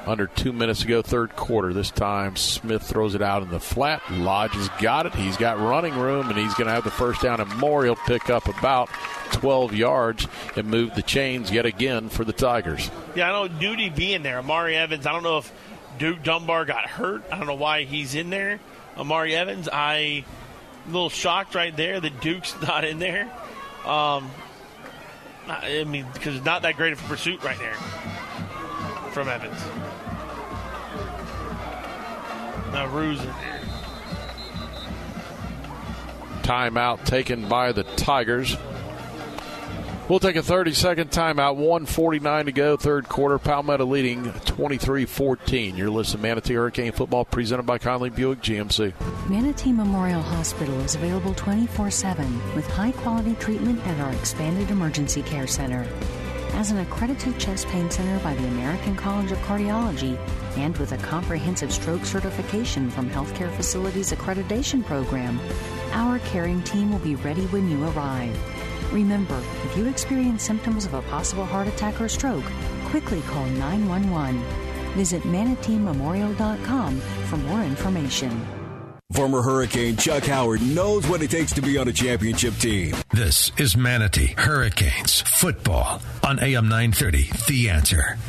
Under 0.10 0.26
two 0.26 0.52
minutes 0.52 0.82
to 0.82 0.88
go, 0.88 1.04
third 1.04 1.36
quarter. 1.36 1.72
This 1.72 1.92
time, 1.92 2.36
Smith 2.36 2.82
throws 2.82 3.14
it 3.14 3.22
out 3.22 3.44
in 3.44 3.50
the 3.50 3.60
flat. 3.60 4.02
Lodge 4.12 4.54
has 4.54 4.68
got 4.82 5.06
it. 5.06 5.14
He's 5.14 5.38
got 5.38 5.60
running 5.60 5.96
room, 5.96 6.30
and 6.30 6.38
he's 6.38 6.56
going 6.56 6.66
to 6.66 6.74
have 6.74 6.84
the 6.84 6.90
first 6.90 7.22
down 7.22 7.40
and 7.40 7.56
more. 7.58 7.84
He'll 7.84 7.96
pick 7.96 8.30
up 8.32 8.48
about 8.48 8.90
12 9.34 9.76
yards 9.76 10.28
and 10.56 10.68
move 10.68 10.96
the 10.96 11.04
chains 11.04 11.52
yet 11.52 11.68
again 11.68 12.10
for 12.10 12.26
the 12.26 12.34
Tigers. 12.34 12.90
Yeah, 13.16 13.30
I 13.30 13.32
know 13.32 13.48
Duty 13.48 13.90
being 13.90 14.24
there. 14.24 14.40
Amari 14.40 14.76
Evans. 14.76 15.06
I 15.06 15.12
don't 15.12 15.22
know 15.22 15.38
if 15.38 15.54
Duke 16.00 16.24
Dunbar 16.24 16.66
got 16.66 16.88
hurt. 16.88 17.24
I 17.32 17.38
don't 17.38 17.46
know 17.46 17.54
why 17.54 17.84
he's 17.84 18.16
in 18.16 18.32
there. 18.32 18.60
Amari 18.98 19.36
Evans. 19.36 19.70
I 19.72 20.26
a 20.88 20.92
little 20.92 21.10
shocked 21.10 21.54
right 21.54 21.76
there 21.76 22.00
that 22.00 22.20
Duke's 22.20 22.60
not 22.64 22.84
in 22.84 22.98
there. 22.98 23.26
Um, 23.86 24.32
I 25.48 25.82
I 25.82 25.84
mean, 25.84 26.08
because 26.14 26.36
it's 26.36 26.46
not 26.46 26.64
that 26.64 26.78
great 26.78 26.94
of 26.94 27.06
a 27.06 27.08
pursuit 27.08 27.44
right 27.44 27.60
there 27.60 27.76
from 29.12 29.28
Evans. 29.28 29.62
Now 32.72 32.88
Rue's 32.88 33.20
in 33.20 33.26
there. 33.26 33.62
Timeout 36.44 37.06
taken 37.06 37.48
by 37.48 37.72
the 37.72 37.84
Tigers. 37.84 38.58
We'll 40.10 40.20
take 40.20 40.36
a 40.36 40.42
30 40.42 40.74
second 40.74 41.12
timeout. 41.12 41.56
149 41.58 42.46
to 42.46 42.52
go, 42.52 42.78
third 42.78 43.08
quarter. 43.08 43.38
Palmetto 43.38 43.86
leading 43.86 44.32
23 44.34 45.06
14. 45.06 45.76
You're 45.76 45.92
listening 45.92 46.24
to 46.24 46.28
Manatee 46.28 46.56
Hurricane 46.56 46.92
Football 46.92 47.26
presented 47.26 47.64
by 47.64 47.78
Conley 47.78 48.10
Buick 48.10 48.42
GMC. 48.42 48.94
Manatee 49.30 49.72
Memorial 49.72 50.22
Hospital 50.22 50.80
is 50.82 50.96
available 50.96 51.36
24 51.36 51.92
7 51.92 52.56
with 52.56 52.68
high 52.68 52.92
quality 52.92 53.36
treatment 53.36 53.86
at 53.86 54.00
our 54.00 54.12
expanded 54.14 54.72
emergency 54.72 55.22
care 55.22 55.46
center. 55.46 55.88
As 56.54 56.72
an 56.72 56.80
accredited 56.80 57.40
chest 57.40 57.68
pain 57.68 57.90
center 57.90 58.20
by 58.24 58.36
the 58.36 58.48
American 58.48 58.96
College 58.96 59.32
of 59.32 59.38
Cardiology 59.40 60.18
and 60.58 60.78
with 60.78 60.92
a 60.92 60.98
comprehensive 60.98 61.72
stroke 61.72 62.04
certification 62.04 62.90
from 62.90 63.10
Healthcare 63.10 63.52
Facilities 63.56 64.12
Accreditation 64.12 64.84
Program, 64.86 65.40
our 65.94 66.20
caring 66.20 66.62
team 66.64 66.92
will 66.92 67.00
be 67.00 67.16
ready 67.16 67.46
when 67.48 67.70
you 67.70 67.88
arrive. 67.90 68.38
Remember, 68.92 69.42
if 69.64 69.78
you 69.78 69.88
experience 69.88 70.44
symptoms 70.44 70.86
of 70.86 70.94
a 70.94 71.02
possible 71.04 71.46
heart 71.46 71.68
attack 71.68 72.02
or 72.02 72.10
stroke, 72.10 72.46
quickly 72.86 73.22
call 73.22 73.46
911. 73.46 74.42
Visit 74.96 75.24
manateememorial.com 75.24 77.00
for 77.00 77.38
more 77.38 77.64
information. 77.64 78.59
Former 79.14 79.42
Hurricane 79.42 79.98
Chuck 79.98 80.26
Howard 80.26 80.62
knows 80.62 81.08
what 81.08 81.24
it 81.24 81.32
takes 81.32 81.52
to 81.54 81.64
be 81.64 81.80
on 81.80 81.88
a 81.88 81.92
championship 81.92 82.54
team. 82.58 82.96
This 83.12 83.52
is 83.58 83.76
Manatee 83.76 84.36
Hurricanes 84.38 85.22
football 85.22 86.00
on 86.24 86.38
AM 86.38 86.70
930. 86.70 87.32
The 87.48 87.72
answer. 87.72 88.20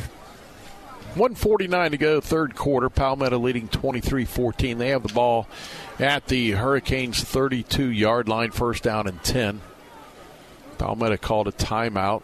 149 1.17 1.91
to 1.91 1.97
go, 1.99 2.21
third 2.23 2.57
quarter. 2.57 2.89
Palmetto 2.89 3.39
leading 3.39 3.69
23 3.69 4.25
14. 4.25 4.79
They 4.79 4.89
have 4.89 5.03
the 5.03 5.13
ball 5.13 5.47
at 5.99 6.29
the 6.29 6.53
Hurricanes' 6.53 7.23
32 7.23 7.91
yard 7.91 8.27
line, 8.27 8.51
first 8.51 8.83
down 8.83 9.07
and 9.07 9.23
10. 9.23 9.61
Palmetto 10.79 11.19
called 11.19 11.47
a 11.47 11.53
timeout. 11.53 12.23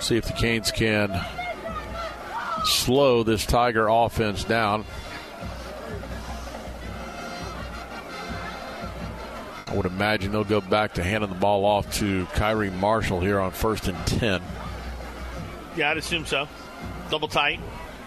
See 0.00 0.18
if 0.18 0.26
the 0.26 0.34
Canes 0.34 0.70
can 0.70 1.18
slow 2.68 3.22
this 3.22 3.46
Tiger 3.46 3.88
offense 3.88 4.44
down. 4.44 4.84
I 9.66 9.74
would 9.74 9.86
imagine 9.86 10.32
they'll 10.32 10.44
go 10.44 10.62
back 10.62 10.94
to 10.94 11.04
handing 11.04 11.28
the 11.28 11.36
ball 11.36 11.64
off 11.64 11.92
to 11.96 12.24
Kyrie 12.26 12.70
Marshall 12.70 13.20
here 13.20 13.38
on 13.38 13.50
first 13.50 13.86
and 13.86 14.06
10. 14.06 14.40
Yeah, 15.76 15.90
I'd 15.90 15.98
assume 15.98 16.24
so. 16.24 16.48
Double 17.10 17.28
tight, 17.28 17.60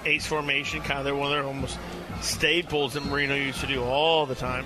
ace 0.05 0.25
formation, 0.25 0.81
kind 0.81 0.99
of 0.99 1.05
they're 1.05 1.15
one 1.15 1.27
of 1.27 1.31
their 1.31 1.43
almost 1.43 1.77
staples 2.21 2.93
that 2.93 3.05
Marino 3.05 3.35
used 3.35 3.59
to 3.61 3.67
do 3.67 3.83
all 3.83 4.25
the 4.25 4.35
time. 4.35 4.65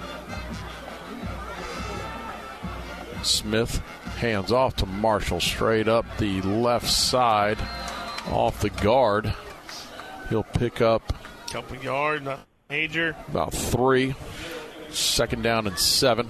Smith 3.23 3.79
hands 4.17 4.51
off 4.51 4.75
to 4.77 4.85
Marshall 4.85 5.41
straight 5.41 5.87
up 5.87 6.05
the 6.17 6.41
left 6.43 6.87
side 6.87 7.57
off 8.27 8.61
the 8.61 8.69
guard. 8.69 9.33
He'll 10.29 10.43
pick 10.43 10.81
up 10.81 11.13
a 11.47 11.51
couple 11.51 11.77
yard, 11.77 12.23
not 12.23 12.39
major. 12.69 13.15
About 13.27 13.53
three. 13.53 14.15
Second 14.89 15.43
down 15.43 15.67
and 15.67 15.77
seven. 15.77 16.29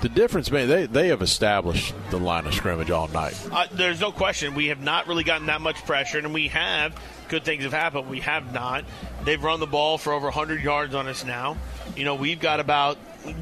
The 0.00 0.08
difference, 0.08 0.50
man, 0.52 0.68
they, 0.68 0.86
they 0.86 1.08
have 1.08 1.22
established 1.22 1.92
the 2.10 2.18
line 2.18 2.46
of 2.46 2.54
scrimmage 2.54 2.90
all 2.90 3.08
night. 3.08 3.36
Uh, 3.50 3.66
there's 3.72 4.00
no 4.00 4.12
question. 4.12 4.54
We 4.54 4.68
have 4.68 4.80
not 4.80 5.08
really 5.08 5.24
gotten 5.24 5.48
that 5.48 5.60
much 5.60 5.76
pressure, 5.84 6.18
and 6.18 6.32
we 6.32 6.48
have. 6.48 6.96
Good 7.28 7.44
things 7.44 7.64
have 7.64 7.72
happened. 7.72 8.08
We 8.08 8.20
have 8.20 8.54
not. 8.54 8.84
They've 9.24 9.42
run 9.42 9.58
the 9.58 9.66
ball 9.66 9.98
for 9.98 10.12
over 10.12 10.26
100 10.26 10.62
yards 10.62 10.94
on 10.94 11.08
us 11.08 11.24
now. 11.24 11.58
You 11.96 12.04
know, 12.04 12.14
we've 12.14 12.38
got 12.38 12.60
about 12.60 12.96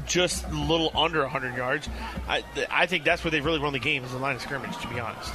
just 0.05 0.45
a 0.45 0.53
little 0.53 0.91
under 0.95 1.21
100 1.21 1.55
yards. 1.55 1.89
I, 2.27 2.43
I 2.69 2.85
think 2.85 3.03
that's 3.03 3.23
where 3.23 3.31
they've 3.31 3.43
really 3.43 3.59
run 3.59 3.73
the 3.73 3.79
game 3.79 4.03
is 4.03 4.11
the 4.11 4.17
line 4.17 4.35
of 4.35 4.41
scrimmage, 4.41 4.77
to 4.77 4.87
be 4.87 4.99
honest. 4.99 5.31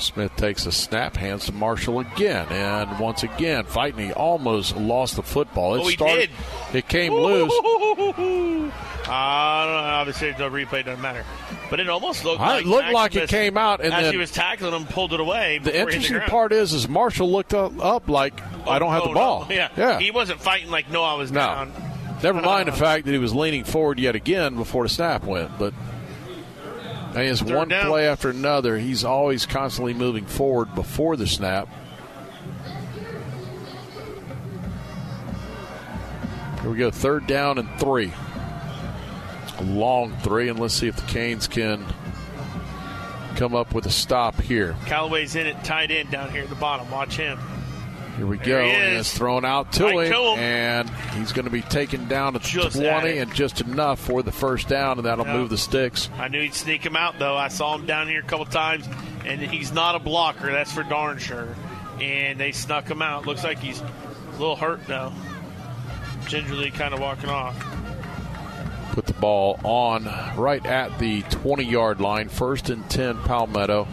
Smith 0.00 0.34
takes 0.36 0.66
a 0.66 0.72
snap, 0.72 1.16
hands 1.16 1.46
to 1.46 1.52
Marshall 1.52 2.00
again, 2.00 2.46
and 2.50 2.98
once 2.98 3.22
again, 3.22 3.64
fighting. 3.64 4.06
He 4.06 4.12
almost 4.12 4.76
lost 4.76 5.16
the 5.16 5.22
football. 5.22 5.74
It 5.74 5.80
oh, 5.80 5.90
started. 5.90 6.30
Did. 6.70 6.78
It 6.78 6.88
came 6.88 7.12
loose. 7.12 7.52
I 9.10 9.64
don't 9.64 9.72
know. 9.72 9.94
Obviously, 9.94 10.32
the 10.32 10.50
replay 10.50 10.84
doesn't 10.84 11.00
matter, 11.00 11.24
but 11.70 11.80
it 11.80 11.88
almost 11.88 12.24
looked 12.24 12.40
like 12.40 12.64
it 12.64 12.68
looked 12.68 12.92
like 12.92 13.16
it 13.16 13.28
came 13.28 13.56
out, 13.56 13.80
and 13.80 13.92
as 13.92 14.04
then 14.04 14.12
he 14.12 14.18
was 14.18 14.30
tackling 14.30 14.72
him, 14.72 14.86
pulled 14.86 15.12
it 15.12 15.20
away. 15.20 15.58
The 15.58 15.78
interesting 15.78 16.20
part 16.20 16.52
is, 16.52 16.72
is 16.72 16.88
Marshall 16.88 17.30
looked 17.30 17.54
up, 17.54 17.72
up 17.82 18.08
like 18.08 18.40
oh, 18.66 18.70
I 18.70 18.78
don't 18.78 18.90
have 18.92 19.02
oh, 19.02 19.08
the 19.08 19.14
ball. 19.14 19.46
No. 19.48 19.54
Yeah, 19.54 19.68
yeah. 19.76 19.98
He 19.98 20.10
wasn't 20.10 20.40
fighting 20.40 20.70
like 20.70 20.90
no, 20.90 21.02
I 21.02 21.14
was 21.14 21.32
no. 21.32 21.40
down. 21.40 21.72
Never 22.22 22.40
mind 22.40 22.68
the 22.68 22.72
fact 22.72 23.06
that 23.06 23.12
he 23.12 23.18
was 23.18 23.34
leaning 23.34 23.64
forward 23.64 23.98
yet 23.98 24.16
again 24.16 24.56
before 24.56 24.84
the 24.84 24.88
snap 24.88 25.24
went, 25.24 25.58
but. 25.58 25.72
And 27.10 27.26
it's 27.26 27.42
one 27.42 27.68
down. 27.68 27.86
play 27.86 28.06
after 28.06 28.28
another. 28.28 28.78
He's 28.78 29.02
always 29.02 29.46
constantly 29.46 29.94
moving 29.94 30.26
forward 30.26 30.74
before 30.74 31.16
the 31.16 31.26
snap. 31.26 31.68
Here 36.60 36.70
we 36.70 36.76
go, 36.76 36.90
third 36.90 37.26
down 37.26 37.58
and 37.58 37.68
three. 37.80 38.12
A 39.58 39.62
long 39.62 40.14
three, 40.18 40.48
and 40.48 40.58
let's 40.58 40.74
see 40.74 40.86
if 40.86 40.96
the 40.96 41.06
Canes 41.06 41.48
can 41.48 41.84
come 43.36 43.54
up 43.54 43.72
with 43.72 43.86
a 43.86 43.90
stop 43.90 44.40
here. 44.40 44.76
Callaway's 44.86 45.34
in 45.34 45.46
it, 45.46 45.64
tight 45.64 45.90
end 45.90 46.10
down 46.10 46.30
here 46.30 46.42
at 46.42 46.48
the 46.48 46.56
bottom. 46.56 46.90
Watch 46.90 47.16
him. 47.16 47.38
Here 48.18 48.26
we 48.26 48.36
go. 48.36 48.64
he 48.64 48.70
And 48.72 48.96
it's 48.98 49.16
thrown 49.16 49.44
out 49.44 49.72
to 49.74 49.84
Right 49.84 50.06
him, 50.08 50.12
to 50.12 50.18
him. 50.32 50.38
and 50.40 50.90
he's 51.16 51.32
going 51.32 51.44
to 51.44 51.50
be 51.52 51.62
taken 51.62 52.08
down 52.08 52.32
to 52.34 52.40
Just 52.40 52.76
20 52.76 53.08
it. 53.10 53.18
and 53.18 53.32
just 53.34 53.60
enough 53.60 54.00
for 54.00 54.22
the 54.22 54.32
first 54.32 54.68
down, 54.68 54.98
and 54.98 55.06
that'll 55.06 55.24
Yeah. 55.26 55.34
move 55.36 55.50
the 55.50 55.56
sticks. 55.58 56.10
I 56.18 56.26
knew 56.28 56.42
he'd 56.42 56.52
sneak 56.54 56.84
him 56.84 56.96
out, 56.96 57.18
though. 57.20 57.36
I 57.36 57.46
saw 57.48 57.74
him 57.76 57.86
down 57.86 58.08
here 58.08 58.20
a 58.20 58.24
couple 58.24 58.44
times, 58.46 58.88
and 59.24 59.40
he's 59.40 59.72
not 59.72 59.94
a 59.94 60.00
blocker. 60.00 60.50
That's 60.50 60.72
for 60.72 60.82
darn 60.82 61.18
sure. 61.18 61.54
And 62.00 62.38
they 62.40 62.50
snuck 62.52 62.88
him 62.90 63.02
out. 63.02 63.24
Looks 63.26 63.44
like 63.44 63.60
he's 63.60 63.80
a 63.80 63.86
little 64.32 64.56
hurt, 64.56 64.84
though. 64.88 65.12
Gingerly 66.26 66.70
kind 66.72 66.92
of 66.94 67.00
walking 67.00 67.30
off. 67.30 67.56
Put 68.92 69.06
the 69.06 69.14
ball 69.14 69.60
on 69.62 70.08
right 70.36 70.64
at 70.66 70.98
the 70.98 71.22
20 71.22 71.62
yard 71.64 72.00
line, 72.00 72.28
first 72.28 72.68
and 72.68 72.88
10, 72.90 73.18
Palmetto. 73.22 73.86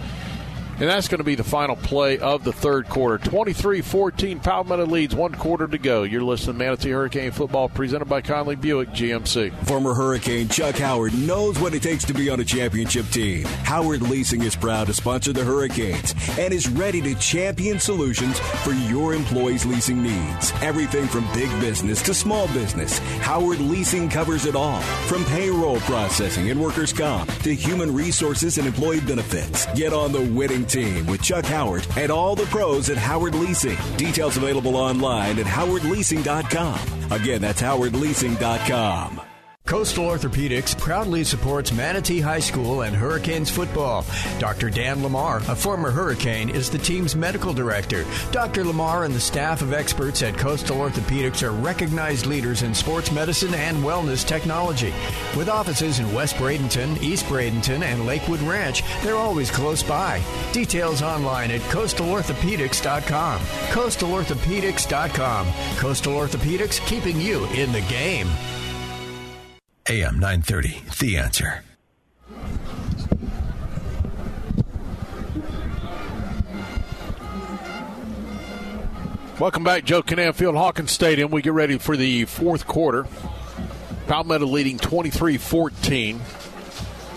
And 0.77 0.89
that's 0.89 1.07
going 1.07 1.19
to 1.19 1.23
be 1.23 1.35
the 1.35 1.43
final 1.43 1.77
play 1.77 2.19
of 2.19 2.43
the 2.43 2.51
third 2.51 2.89
quarter. 2.89 3.17
23 3.17 3.79
14, 3.81 4.39
Palmetto 4.41 4.85
leads, 4.85 5.15
one 5.15 5.33
quarter 5.33 5.67
to 5.67 5.77
go. 5.77 6.03
You're 6.03 6.21
listening 6.21 6.57
to 6.57 6.65
Manatee 6.65 6.89
Hurricane 6.89 7.31
Football 7.31 7.69
presented 7.69 8.05
by 8.05 8.21
Conley 8.21 8.57
Buick 8.57 8.89
GMC. 8.89 9.53
Former 9.65 9.93
Hurricane 9.93 10.49
Chuck 10.49 10.75
Howard 10.75 11.17
knows 11.17 11.57
what 11.59 11.73
it 11.73 11.81
takes 11.81 12.03
to 12.05 12.13
be 12.13 12.29
on 12.29 12.41
a 12.41 12.43
championship 12.43 13.07
team. 13.07 13.45
Howard 13.63 14.01
Leasing 14.01 14.41
is 14.41 14.55
proud 14.57 14.87
to 14.87 14.93
sponsor 14.93 15.31
the 15.31 15.45
Hurricanes 15.45 16.13
and 16.37 16.53
is 16.53 16.67
ready 16.67 17.01
to 17.03 17.15
champion 17.15 17.79
solutions 17.79 18.37
for 18.39 18.73
your 18.73 19.13
employees' 19.13 19.65
leasing 19.65 20.03
needs. 20.03 20.51
Everything 20.61 21.07
from 21.07 21.25
big 21.33 21.49
business 21.61 22.01
to 22.01 22.13
small 22.13 22.47
business, 22.49 22.99
Howard 23.21 23.59
Leasing 23.59 24.09
covers 24.09 24.45
it 24.45 24.57
all. 24.57 24.81
From 25.07 25.23
payroll 25.25 25.79
processing 25.81 26.49
and 26.49 26.61
workers' 26.61 26.91
comp 26.91 27.31
to 27.43 27.55
human 27.55 27.93
resources 27.93 28.57
and 28.57 28.67
employee 28.67 28.99
benefits. 28.99 29.67
Get 29.67 29.93
on 29.93 30.11
the 30.11 30.21
winning 30.21 30.64
team 30.67 31.05
with 31.07 31.21
Chuck 31.21 31.45
Howard 31.45 31.87
and 31.97 32.11
all 32.11 32.35
the 32.35 32.45
pros 32.45 32.89
at 32.89 32.97
Howard 32.97 33.35
Leasing. 33.35 33.77
Details 33.97 34.37
available 34.37 34.75
online 34.75 35.39
at 35.39 35.45
howardleasing.com. 35.45 37.11
Again, 37.11 37.41
that's 37.41 37.61
howardleasing.com. 37.61 39.24
Coastal 39.65 40.05
Orthopedics 40.05 40.77
proudly 40.77 41.23
supports 41.23 41.71
Manatee 41.71 42.21
High 42.21 42.39
School 42.39 42.83
and 42.83 42.95
Hurricanes 42.95 43.49
football. 43.49 44.05
Dr. 44.37 44.69
Dan 44.69 45.01
Lamar, 45.01 45.37
a 45.47 45.55
former 45.55 45.89
Hurricane, 45.89 46.51
is 46.51 46.69
the 46.69 46.77
team's 46.77 47.15
medical 47.15 47.51
director. 47.51 48.05
Dr. 48.31 48.63
Lamar 48.63 49.05
and 49.05 49.15
the 49.15 49.19
staff 49.19 49.63
of 49.63 49.73
experts 49.73 50.21
at 50.21 50.37
Coastal 50.37 50.77
Orthopedics 50.77 51.41
are 51.41 51.51
recognized 51.51 52.27
leaders 52.27 52.61
in 52.61 52.75
sports 52.75 53.11
medicine 53.11 53.55
and 53.55 53.77
wellness 53.77 54.23
technology. 54.23 54.93
With 55.35 55.49
offices 55.49 55.97
in 55.97 56.13
West 56.13 56.35
Bradenton, 56.35 57.01
East 57.01 57.25
Bradenton, 57.25 57.81
and 57.81 58.05
Lakewood 58.05 58.41
Ranch, 58.41 58.83
they're 59.01 59.15
always 59.15 59.49
close 59.49 59.81
by. 59.81 60.21
Details 60.51 61.01
online 61.01 61.49
at 61.49 61.61
coastalorthopedics.com. 61.61 63.39
Coastalorthopedics.com. 63.39 65.47
Coastal 65.77 66.13
Orthopedics, 66.13 66.85
keeping 66.85 67.19
you 67.19 67.45
in 67.47 67.71
the 67.71 67.81
game. 67.81 68.29
AM 69.87 70.15
930, 70.15 70.81
The 70.99 71.17
Answer. 71.17 71.63
Welcome 79.39 79.63
back, 79.63 79.83
Joe 79.83 80.01
Kinnan 80.01 80.33
Field, 80.33 80.55
Hawkins 80.55 80.89
Stadium. 80.89 81.29
We 81.29 81.43
get 81.43 81.53
ready 81.53 81.77
for 81.77 81.95
the 81.95 82.25
fourth 82.25 82.65
quarter. 82.65 83.05
Palmetto 84.07 84.47
leading 84.47 84.79
23 84.79 85.37
14. 85.37 86.19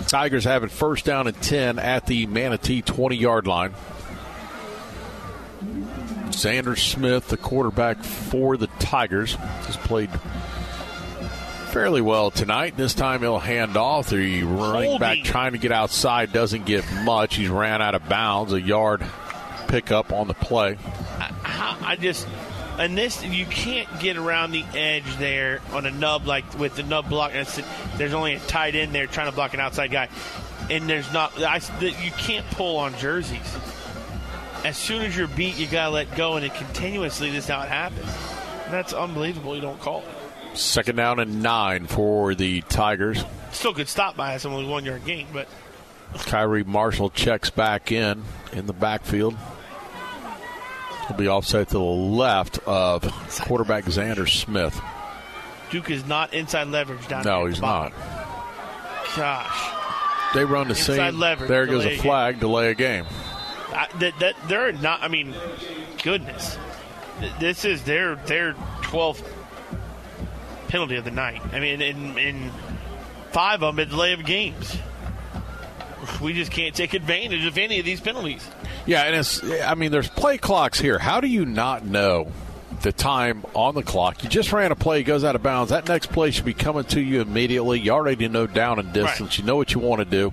Tigers 0.07 0.45
have 0.45 0.63
it 0.63 0.71
first 0.71 1.07
down 1.07 1.27
and 1.27 1.41
10 1.41 1.79
at 1.79 2.05
the 2.05 2.27
Manatee 2.27 2.83
20 2.83 3.17
yard 3.17 3.47
line. 3.47 3.73
Xander 6.29 6.79
Smith, 6.79 7.29
the 7.29 7.39
quarterback 7.39 8.05
for 8.05 8.59
the 8.59 8.67
Tigers, 8.79 9.37
has 9.37 9.79
played 9.79 10.11
fairly 11.69 12.01
well 12.01 12.31
tonight. 12.31 12.77
This 12.77 12.95
time 12.95 13.21
he'll 13.21 13.39
hand 13.39 13.77
off. 13.77 14.11
The 14.11 14.43
running 14.43 14.99
back 14.99 15.23
trying 15.23 15.53
to 15.53 15.59
get 15.59 15.73
outside 15.73 16.33
doesn't 16.33 16.67
get 16.67 16.85
much. 17.05 17.37
He's 17.37 17.49
ran 17.49 17.81
out 17.83 17.95
of 17.95 18.09
bounds. 18.09 18.53
A 18.53 18.61
yard 18.61 19.05
pickup 19.69 20.13
on 20.13 20.29
the 20.29 20.35
play. 20.35 20.75
How, 21.43 21.77
I 21.87 21.97
just 21.97 22.27
and 22.79 22.97
this 22.97 23.25
you 23.25 23.45
can't 23.47 23.89
get 24.01 24.17
around 24.17 24.53
the 24.53 24.65
edge 24.75 25.17
there 25.17 25.61
on 25.73 25.85
a 25.85 25.91
nub 25.91 26.27
like 26.27 26.59
with 26.59 26.77
the 26.77 26.83
nub 26.83 27.09
block. 27.09 27.33
There's 27.97 28.15
only 28.15 28.35
a 28.35 28.41
tight 28.41 28.75
end 28.75 28.95
there 28.95 29.07
trying 29.07 29.29
to 29.29 29.35
block 29.35 29.55
an 29.55 29.61
outside 29.61 29.91
guy, 29.91 30.09
and 30.71 30.89
there's 30.89 31.13
not. 31.13 31.41
I, 31.43 31.61
you 31.81 32.13
can't 32.13 32.47
pull 32.53 32.79
on 32.79 32.97
jerseys. 32.99 33.57
As 34.65 34.77
soon 34.77 35.03
as 35.03 35.17
you're 35.17 35.29
beat, 35.29 35.57
you 35.57 35.67
gotta 35.67 35.91
let 35.91 36.17
go, 36.17 36.37
and 36.37 36.45
it 36.45 36.55
continuously. 36.55 37.31
This 37.31 37.45
is 37.45 37.51
how 37.51 37.63
it 37.63 37.69
happens. 37.69 38.07
That's 38.71 38.93
unbelievable. 38.93 39.55
You 39.55 39.61
don't 39.61 39.81
call 39.81 40.01
it. 40.01 40.18
Second 40.59 40.97
down 40.97 41.21
and 41.21 41.41
nine 41.41 41.87
for 41.87 42.35
the 42.35 42.63
Tigers. 42.63 43.25
Still 43.53 43.73
could 43.73 43.89
stop 43.89 44.17
by 44.17 44.35
us 44.35 44.45
only 44.45 44.67
one 44.67 44.85
yard 44.85 45.05
gain, 45.05 45.29
but 45.33 45.47
Kyrie 46.27 46.65
Marshall 46.65 47.11
checks 47.11 47.49
back 47.49 47.93
in 47.93 48.25
in 48.53 48.67
the 48.67 48.73
backfield. 48.73 49.37
He'll 51.07 51.17
be 51.17 51.29
offside 51.29 51.69
to 51.69 51.75
the 51.75 51.79
left 51.79 52.59
of 52.67 53.03
quarterback 53.43 53.85
Xander 53.85 54.29
Smith. 54.29 54.79
Duke 55.71 55.91
is 55.91 56.05
not 56.07 56.35
inside 56.35 56.67
leverage 56.69 57.07
down 57.07 57.25
No, 57.25 57.47
he's 57.47 57.61
not. 57.61 57.93
Gosh. 59.17 59.75
They 60.35 60.45
run 60.45 60.67
the 60.67 60.75
Inside 60.75 60.97
same. 61.13 61.19
leverage, 61.21 61.49
there 61.49 61.67
goes 61.67 61.85
a 61.85 61.93
a 61.93 61.99
flag, 61.99 62.41
delay 62.41 62.71
a 62.71 62.75
game. 62.75 63.07
I, 63.69 63.87
that, 64.01 64.19
that 64.19 64.35
they're 64.49 64.73
not. 64.73 65.03
I 65.03 65.09
mean, 65.09 65.35
goodness, 66.03 66.59
this 67.39 67.65
is 67.65 67.85
their 67.85 68.17
their 68.17 68.55
twelfth 68.83 69.23
penalty 70.69 70.97
of 70.97 71.05
the 71.05 71.11
night. 71.11 71.43
I 71.53 71.61
mean, 71.61 71.81
in, 71.81 72.19
in 72.19 72.51
five 73.31 73.63
of 73.63 73.75
them, 73.75 73.83
it's 73.83 73.91
delay 73.91 74.13
of 74.13 74.25
games. 74.25 74.77
We 76.21 76.33
just 76.33 76.53
can't 76.53 76.75
take 76.75 76.95
advantage 76.95 77.45
of 77.45 77.59
any 77.59 77.79
of 77.79 77.85
these 77.85 78.01
penalties. 78.01 78.49
Yeah, 78.87 79.03
and 79.03 79.17
it's. 79.17 79.43
I 79.63 79.75
mean, 79.75 79.91
there's 79.91 80.09
play 80.09 80.39
clocks 80.39 80.81
here. 80.81 80.99
How 80.99 81.21
do 81.21 81.27
you 81.27 81.45
not 81.45 81.85
know 81.85 82.33
the 82.83 82.93
time 82.93 83.45
on 83.55 83.75
the 83.75 83.83
clock? 83.83 84.23
You 84.23 84.31
just 84.31 84.53
ran 84.53 84.73
a 84.73 84.77
play, 84.77 85.03
goes 85.03 85.25
out 85.25 85.35
of 85.35 85.43
bounds. 85.43 85.71
That 85.71 85.89
next 85.89 86.07
play 86.07 86.31
should 86.31 86.45
be 86.45 86.55
coming 86.55 86.85
to 86.85 87.01
you 87.01 87.21
immediately. 87.21 87.81
You 87.81 87.91
already 87.91 88.29
know 88.29 88.47
down 88.47 88.79
and 88.79 88.93
distance. 88.93 89.39
You 89.39 89.45
know 89.45 89.57
what 89.57 89.75
you 89.75 89.81
want 89.81 89.99
to 89.99 90.05
do. 90.05 90.33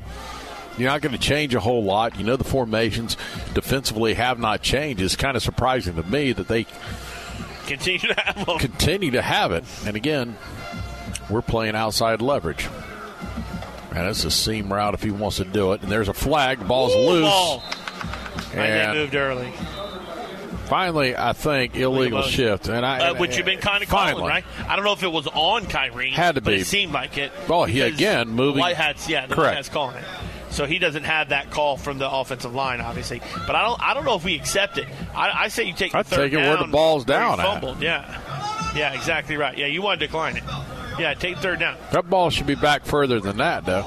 You're 0.77 0.89
not 0.89 1.01
going 1.01 1.13
to 1.13 1.19
change 1.19 1.55
a 1.55 1.59
whole 1.59 1.83
lot. 1.83 2.17
You 2.17 2.25
know 2.25 2.35
the 2.35 2.43
formations 2.43 3.17
defensively 3.53 4.13
have 4.13 4.39
not 4.39 4.61
changed. 4.61 5.01
It's 5.01 5.15
kind 5.15 5.37
of 5.37 5.43
surprising 5.43 5.95
to 5.95 6.03
me 6.03 6.33
that 6.33 6.47
they 6.47 6.65
Continue 7.65 7.99
to 8.13 8.21
have 8.21 8.45
them. 8.45 8.57
continue 8.59 9.11
to 9.11 9.21
have 9.21 9.51
it. 9.51 9.63
And 9.85 9.95
again, 9.95 10.37
we're 11.29 11.41
playing 11.41 11.75
outside 11.75 12.21
leverage. 12.21 12.67
And 13.95 14.07
it's 14.07 14.23
a 14.25 14.31
seam 14.31 14.71
route 14.71 14.93
if 14.93 15.01
he 15.03 15.11
wants 15.11 15.37
to 15.37 15.45
do 15.45 15.71
it. 15.73 15.81
And 15.81 15.91
there's 15.91 16.09
a 16.09 16.13
flag. 16.13 16.67
Ball's 16.67 16.93
Ooh, 16.93 16.99
loose. 17.09 17.29
ball. 17.29 17.63
And 18.53 18.93
they 18.95 18.99
moved 19.01 19.15
early. 19.15 19.51
finally, 20.65 21.15
I 21.15 21.33
think 21.33 21.75
illegal 21.75 22.21
shift. 22.23 22.67
And 22.67 22.85
I, 22.85 23.09
Uh, 23.09 23.13
which 23.15 23.37
you've 23.37 23.45
been 23.45 23.59
kind 23.59 23.83
of 23.83 23.89
calling, 23.89 24.13
Finally. 24.15 24.29
right? 24.29 24.43
I 24.67 24.75
don't 24.75 24.83
know 24.85 24.93
if 24.93 25.03
it 25.03 25.11
was 25.11 25.27
on 25.27 25.65
Kyrie. 25.67 26.09
Had 26.11 26.35
to 26.35 26.41
but 26.41 26.51
be. 26.51 26.57
It 26.61 26.65
seemed 26.67 26.91
like 26.93 27.17
it. 27.17 27.31
Oh, 27.49 27.63
he 27.65 27.81
again 27.81 28.29
moving- 28.29 28.61
White 28.61 28.75
Hats, 28.75 29.07
yeah, 29.07 29.25
the 29.27 29.35
Correct. 29.35 29.49
White 29.51 29.55
Hats 29.57 29.69
calling 29.69 29.95
it. 29.97 30.03
So 30.55 30.65
he 30.65 30.79
doesn't 30.79 31.03
have 31.03 31.29
that 31.29 31.51
call 31.51 31.75
from 31.75 31.97
the 31.97 32.09
offensive 32.09 32.55
line, 32.55 32.79
obviously. 32.79 33.21
But 33.45 33.57
I 33.57 33.63
don't. 33.63 33.81
I 33.81 33.93
don't 33.93 34.05
know 34.05 34.15
if 34.15 34.23
we 34.23 34.35
accept 34.35 34.77
it. 34.77 34.87
I, 35.13 35.43
I 35.43 35.47
say 35.49 35.65
you 35.65 35.73
take. 35.73 35.91
the 35.91 35.97
I'd 35.97 36.05
third 36.07 36.31
take 36.31 36.33
it 36.33 36.37
where 36.37 36.55
the 36.55 36.63
ball's 36.63 37.03
down 37.03 37.41
at. 37.41 37.45
Fumbled. 37.45 37.81
Yeah. 37.81 38.73
Yeah. 38.73 38.93
Exactly 38.93 39.35
right. 39.35 39.57
Yeah. 39.57 39.65
You 39.65 39.81
want 39.81 39.99
to 39.99 40.05
decline 40.05 40.37
it. 40.37 40.43
Yeah. 40.97 41.13
Take 41.13 41.39
third 41.39 41.59
down. 41.59 41.75
That 41.91 42.09
ball 42.09 42.29
should 42.29 42.47
be 42.47 42.55
back 42.55 42.85
further 42.85 43.19
than 43.19 43.37
that, 43.37 43.65
though. 43.65 43.83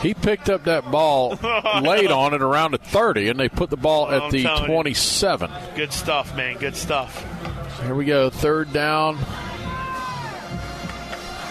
He 0.00 0.14
picked 0.14 0.48
up 0.48 0.64
that 0.64 0.90
ball 0.90 1.30
late 1.82 2.10
on 2.10 2.32
it 2.32 2.40
around 2.40 2.70
the 2.70 2.78
30, 2.78 3.28
and 3.28 3.38
they 3.38 3.48
put 3.48 3.68
the 3.68 3.76
ball 3.76 4.06
I'm 4.06 4.22
at 4.22 4.30
the 4.30 4.44
telling 4.44 4.62
you. 4.62 4.68
27. 4.68 5.50
Good 5.74 5.92
stuff, 5.92 6.34
man. 6.36 6.56
Good 6.56 6.76
stuff. 6.76 7.26
Here 7.82 7.94
we 7.94 8.04
go, 8.04 8.30
third 8.30 8.72
down. 8.72 9.18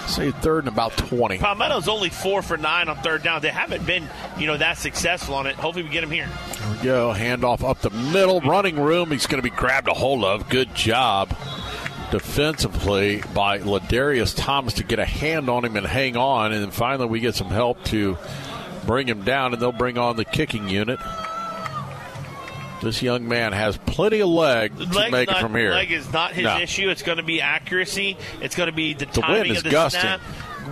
Say 0.07 0.31
third 0.31 0.59
and 0.59 0.69
about 0.69 0.95
20. 0.95 1.37
Palmetto's 1.37 1.87
only 1.87 2.09
four 2.09 2.41
for 2.41 2.57
nine 2.57 2.87
on 2.87 2.97
third 2.97 3.23
down. 3.23 3.41
They 3.41 3.49
haven't 3.49 3.85
been, 3.85 4.07
you 4.37 4.47
know, 4.47 4.57
that 4.57 4.77
successful 4.77 5.35
on 5.35 5.47
it. 5.47 5.55
Hopefully, 5.55 5.83
we 5.83 5.89
get 5.89 6.03
him 6.03 6.11
here. 6.11 6.27
Here 6.27 6.71
we 6.71 6.83
go, 6.83 7.13
handoff 7.13 7.63
up 7.63 7.81
the 7.81 7.89
middle, 7.89 8.39
running 8.41 8.79
room. 8.79 9.11
He's 9.11 9.27
going 9.27 9.41
to 9.41 9.49
be 9.49 9.55
grabbed 9.55 9.87
a 9.89 9.93
hold 9.93 10.23
of. 10.23 10.49
Good 10.49 10.73
job 10.73 11.35
defensively 12.11 13.21
by 13.33 13.59
Ladarius 13.59 14.33
Thomas 14.35 14.75
to 14.75 14.83
get 14.83 14.99
a 14.99 15.05
hand 15.05 15.49
on 15.49 15.65
him 15.65 15.75
and 15.75 15.85
hang 15.85 16.15
on. 16.15 16.53
And 16.53 16.63
then 16.63 16.71
finally, 16.71 17.07
we 17.07 17.19
get 17.19 17.35
some 17.35 17.49
help 17.49 17.83
to 17.85 18.17
bring 18.85 19.07
him 19.07 19.23
down, 19.23 19.53
and 19.53 19.61
they'll 19.61 19.71
bring 19.71 19.97
on 19.97 20.15
the 20.15 20.25
kicking 20.25 20.69
unit. 20.69 20.99
This 22.81 23.01
young 23.01 23.27
man 23.27 23.53
has 23.53 23.75
plenty 23.77 24.19
of 24.19 24.29
leg 24.29 24.77
to 24.77 24.83
Leg's 24.83 25.11
make 25.11 25.27
not, 25.29 25.37
it 25.37 25.41
from 25.41 25.55
here. 25.55 25.71
Leg 25.71 25.91
is 25.91 26.11
not 26.13 26.33
his 26.33 26.43
No. 26.43 26.59
issue. 26.59 26.89
It's 26.89 27.01
going 27.01 27.17
to 27.17 27.23
be 27.23 27.41
accuracy. 27.41 28.17
It's 28.41 28.55
going 28.55 28.67
to 28.67 28.75
be 28.75 28.93
the 28.93 29.05
The 29.05 29.21
timing 29.21 29.39
wind 29.41 29.51
is 29.51 29.57
of 29.57 29.63
the 29.63 29.69
gusting 29.71 30.01
snap. 30.01 30.21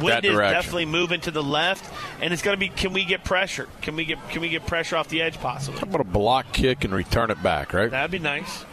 Wind 0.02 0.26
is 0.26 0.34
direction. 0.34 0.54
definitely 0.54 0.86
moving 0.86 1.22
to 1.22 1.32
the 1.32 1.42
left, 1.42 1.92
and 2.22 2.32
it's 2.34 2.42
going 2.42 2.54
to 2.56 2.60
be. 2.60 2.68
Can 2.68 2.92
we 2.94 3.06
get 3.06 3.24
pressure? 3.24 3.68
Can 3.82 3.96
we 3.96 4.04
get? 4.06 4.18
Can 4.30 4.42
we 4.42 4.50
get 4.50 4.66
pressure 4.68 4.98
off 4.98 5.08
the 5.08 5.22
edge? 5.22 5.40
Possibly. 5.40 5.80
I'm 5.82 5.90
going 5.90 6.04
to 6.04 6.10
block 6.10 6.52
kick 6.52 6.84
and 6.84 6.94
return 6.94 7.32
it 7.32 7.42
back, 7.42 7.74
right? 7.74 7.90
That'd 7.90 8.12
be 8.12 8.20
nice. 8.20 8.66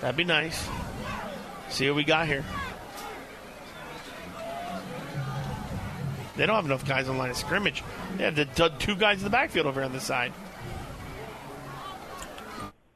That'd 0.00 0.16
be 0.16 0.24
nice. 0.24 0.68
See 1.70 1.88
what 1.88 1.96
we 1.96 2.04
got 2.04 2.26
here. 2.26 2.44
They 6.36 6.44
don't 6.44 6.56
have 6.56 6.66
enough 6.66 6.86
guys 6.86 7.08
on 7.08 7.16
line 7.16 7.30
of 7.30 7.36
scrimmage. 7.36 7.82
They 8.18 8.24
have 8.24 8.36
the 8.36 8.44
two 8.78 8.94
guys 8.96 9.18
in 9.18 9.24
the 9.24 9.30
backfield 9.30 9.66
over 9.66 9.82
on 9.82 9.92
this 9.92 10.04
side. 10.04 10.32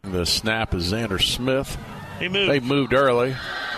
The 0.02 0.24
snap 0.24 0.74
is 0.74 0.92
Xander 0.92 1.22
Smith. 1.22 1.76
He 2.18 2.28
moved. 2.28 2.50
They 2.50 2.60
moved 2.60 2.92
early. 2.92 3.36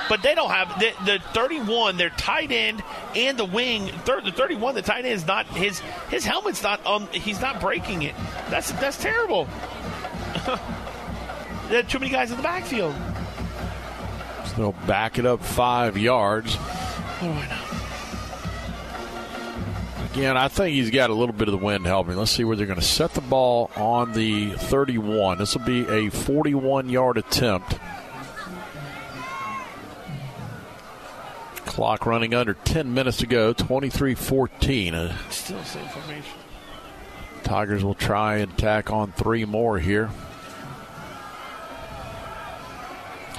But 0.09 0.23
they 0.23 0.35
don't 0.35 0.51
have 0.51 0.79
the, 0.79 0.93
the 1.05 1.19
31. 1.33 1.97
Their 1.97 2.11
tight 2.11 2.51
end 2.51 2.83
and 3.17 3.39
the 3.39 3.45
wing. 3.45 3.89
Thir- 4.05 4.21
the 4.21 4.33
31, 4.33 4.75
the 4.75 4.83
tight 4.83 5.05
end 5.05 5.15
is 5.15 5.27
not 5.27 5.47
his. 5.47 5.81
His 6.11 6.25
helmet's 6.25 6.63
not 6.63 6.85
on. 6.85 7.07
He's 7.09 7.41
not 7.41 7.61
breaking 7.61 8.03
it. 8.03 8.15
That's 8.51 8.73
that's 8.73 9.01
terrible. 9.01 9.47
had 11.69 11.89
too 11.89 11.99
many 11.99 12.11
guys 12.11 12.31
in 12.31 12.37
the 12.37 12.43
backfield. 12.43 12.95
So 14.47 14.57
they'll 14.57 14.87
back 14.87 15.19
it 15.19 15.27
up 15.27 15.43
five 15.43 15.97
yards. 15.97 16.55
What 16.57 17.21
do 17.21 17.29
I 17.29 17.49
know? 17.49 17.72
Again, 20.13 20.37
I 20.37 20.49
think 20.49 20.75
he's 20.75 20.91
got 20.91 21.09
a 21.09 21.15
little 21.15 21.35
bit 21.35 21.49
of 21.49 21.53
the 21.59 21.65
wind 21.65 21.87
helping. 21.87 22.17
Let's 22.17 22.31
see 22.33 22.45
where 22.45 22.55
they're 22.55 22.67
going 22.67 22.79
to 22.79 22.85
set 22.85 23.15
the 23.15 23.23
ball 23.23 23.71
on 23.77 24.13
the 24.13 24.51
31. 24.51 25.39
This 25.39 25.57
will 25.57 25.65
be 25.65 25.89
a 25.89 26.11
41 26.11 26.91
yard 26.91 27.17
attempt. 27.17 27.79
Clock 31.65 32.05
running 32.05 32.35
under 32.35 32.53
10 32.53 32.93
minutes 32.93 33.17
to 33.19 33.27
go, 33.27 33.55
23 33.55 34.15
14. 34.15 34.95
Uh, 34.95 35.17
Still 35.31 35.63
same 35.65 35.87
formation. 35.89 36.25
Tigers 37.43 37.83
will 37.83 37.95
try 37.95 38.37
and 38.37 38.57
tack 38.59 38.91
on 38.91 39.13
three 39.13 39.47
more 39.47 39.79
here. 39.79 40.11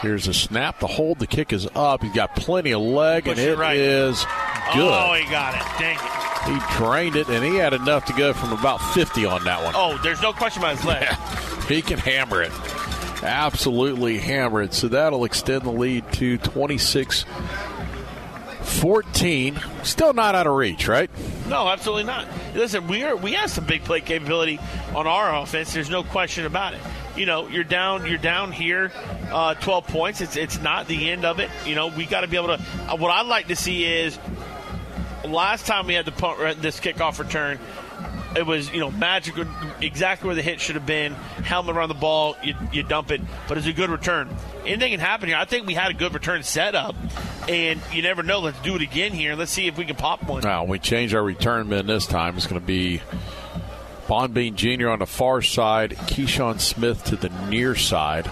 Here's 0.01 0.27
a 0.27 0.33
snap. 0.33 0.79
The 0.79 0.87
hold, 0.87 1.19
the 1.19 1.27
kick 1.27 1.53
is 1.53 1.67
up. 1.75 2.01
He's 2.01 2.13
got 2.13 2.35
plenty 2.35 2.71
of 2.73 2.81
leg, 2.81 3.25
Push 3.25 3.37
and 3.37 3.39
it 3.47 3.51
it 3.51 3.57
right. 3.57 3.77
is 3.77 4.25
good. 4.73 4.91
Oh, 4.91 5.13
he 5.13 5.29
got 5.29 5.53
it. 5.55 5.79
Dang 5.79 5.95
it. 5.97 6.22
He 6.45 6.57
drained 6.77 7.15
it, 7.15 7.29
and 7.29 7.43
he 7.43 7.55
had 7.55 7.73
enough 7.73 8.05
to 8.05 8.13
go 8.13 8.33
from 8.33 8.51
about 8.51 8.77
50 8.93 9.25
on 9.25 9.43
that 9.45 9.63
one. 9.63 9.73
Oh, 9.75 9.97
there's 10.03 10.21
no 10.21 10.33
question 10.33 10.61
about 10.61 10.75
his 10.77 10.85
leg. 10.85 11.07
He 11.63 11.81
can 11.81 11.97
hammer 11.97 12.41
it. 12.41 12.51
Absolutely 13.23 14.17
hammer 14.17 14.63
it. 14.63 14.73
So 14.73 14.89
that'll 14.89 15.23
extend 15.23 15.61
the 15.61 15.71
lead 15.71 16.11
to 16.13 16.37
26 16.39 17.23
14. 18.63 19.59
Still 19.83 20.13
not 20.13 20.35
out 20.35 20.47
of 20.47 20.53
reach, 20.53 20.87
right? 20.87 21.09
No, 21.47 21.67
absolutely 21.69 22.03
not. 22.03 22.27
Listen, 22.53 22.87
we 22.87 23.03
are 23.03 23.15
we 23.15 23.33
have 23.33 23.49
some 23.49 23.65
big 23.65 23.83
play 23.83 24.01
capability 24.01 24.59
on 24.95 25.07
our 25.07 25.35
offense. 25.41 25.73
There's 25.73 25.89
no 25.89 26.03
question 26.03 26.45
about 26.45 26.73
it. 26.73 26.81
You 27.15 27.25
know, 27.25 27.47
you're 27.47 27.63
down 27.63 28.05
you're 28.07 28.17
down 28.17 28.51
here, 28.51 28.91
uh, 29.31 29.53
12 29.55 29.87
points. 29.87 30.21
It's 30.21 30.35
it's 30.35 30.61
not 30.61 30.87
the 30.87 31.09
end 31.09 31.23
of 31.23 31.39
it. 31.39 31.49
You 31.65 31.75
know, 31.75 31.87
we 31.87 32.05
got 32.05 32.21
to 32.21 32.27
be 32.27 32.37
able 32.37 32.57
to. 32.57 32.63
Uh, 32.89 32.97
what 32.97 33.11
I'd 33.11 33.27
like 33.27 33.47
to 33.47 33.55
see 33.55 33.85
is 33.85 34.17
last 35.25 35.65
time 35.65 35.87
we 35.87 35.93
had 35.93 36.05
the 36.05 36.11
punt, 36.11 36.61
this 36.61 36.79
kickoff 36.79 37.19
return. 37.19 37.59
It 38.35 38.47
was, 38.47 38.71
you 38.73 38.79
know, 38.79 38.89
magical, 38.89 39.45
exactly 39.79 40.25
where 40.25 40.35
the 40.35 40.41
hit 40.41 40.59
should 40.59 40.75
have 40.75 40.87
been. 40.87 41.13
Helmet 41.13 41.75
around 41.75 41.89
the 41.89 41.95
ball, 41.95 42.35
you, 42.41 42.55
you 42.71 42.81
dump 42.81 43.11
it, 43.11 43.21
but 43.47 43.59
it's 43.59 43.67
a 43.67 43.73
good 43.73 43.91
return. 43.91 44.27
Anything 44.65 44.91
can 44.91 44.99
happen 44.99 45.27
here. 45.27 45.37
I 45.37 45.45
think 45.45 45.67
we 45.67 45.75
had 45.75 45.91
a 45.91 45.93
good 45.93 46.13
return 46.13 46.41
setup, 46.41 46.95
and 47.47 47.79
you 47.91 48.01
never 48.01 48.23
know. 48.23 48.39
Let's 48.39 48.59
do 48.61 48.75
it 48.75 48.81
again 48.81 49.11
here. 49.11 49.35
Let's 49.35 49.51
see 49.51 49.67
if 49.67 49.77
we 49.77 49.85
can 49.85 49.95
pop 49.95 50.23
one. 50.23 50.41
Now, 50.41 50.63
we 50.63 50.79
change 50.79 51.13
our 51.13 51.23
return 51.23 51.69
men 51.69 51.85
this 51.85 52.07
time. 52.07 52.35
It's 52.35 52.47
going 52.47 52.59
to 52.59 52.65
be 52.65 53.01
Bonbean 54.07 54.55
Jr. 54.55 54.89
on 54.89 54.99
the 54.99 55.05
far 55.05 55.41
side, 55.41 55.91
Keyshawn 55.91 56.59
Smith 56.59 57.03
to 57.05 57.15
the 57.15 57.29
near 57.49 57.75
side. 57.75 58.29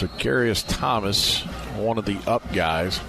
Zacharias 0.00 0.62
Thomas, 0.62 1.40
one 1.76 1.98
of 1.98 2.04
the 2.06 2.18
up 2.26 2.52
guys. 2.52 3.00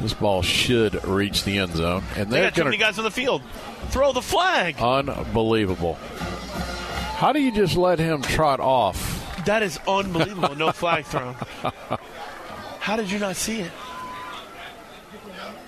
This 0.00 0.14
ball 0.14 0.42
should 0.42 1.04
reach 1.04 1.42
the 1.44 1.58
end 1.58 1.74
zone. 1.74 2.04
And 2.16 2.30
They 2.30 2.36
they're 2.40 2.46
got 2.50 2.54
too 2.54 2.60
going 2.60 2.70
many 2.70 2.76
guys 2.78 2.98
on 2.98 3.04
the 3.04 3.10
field. 3.10 3.42
Throw 3.90 4.12
the 4.12 4.22
flag. 4.22 4.76
Unbelievable. 4.80 5.94
How 5.94 7.32
do 7.32 7.40
you 7.40 7.50
just 7.50 7.76
let 7.76 7.98
him 7.98 8.22
trot 8.22 8.60
off? 8.60 9.44
That 9.46 9.62
is 9.64 9.78
unbelievable. 9.88 10.54
no 10.54 10.70
flag 10.70 11.04
thrown. 11.06 11.34
How 12.78 12.96
did 12.96 13.10
you 13.10 13.18
not 13.18 13.34
see 13.34 13.60
it? 13.60 13.72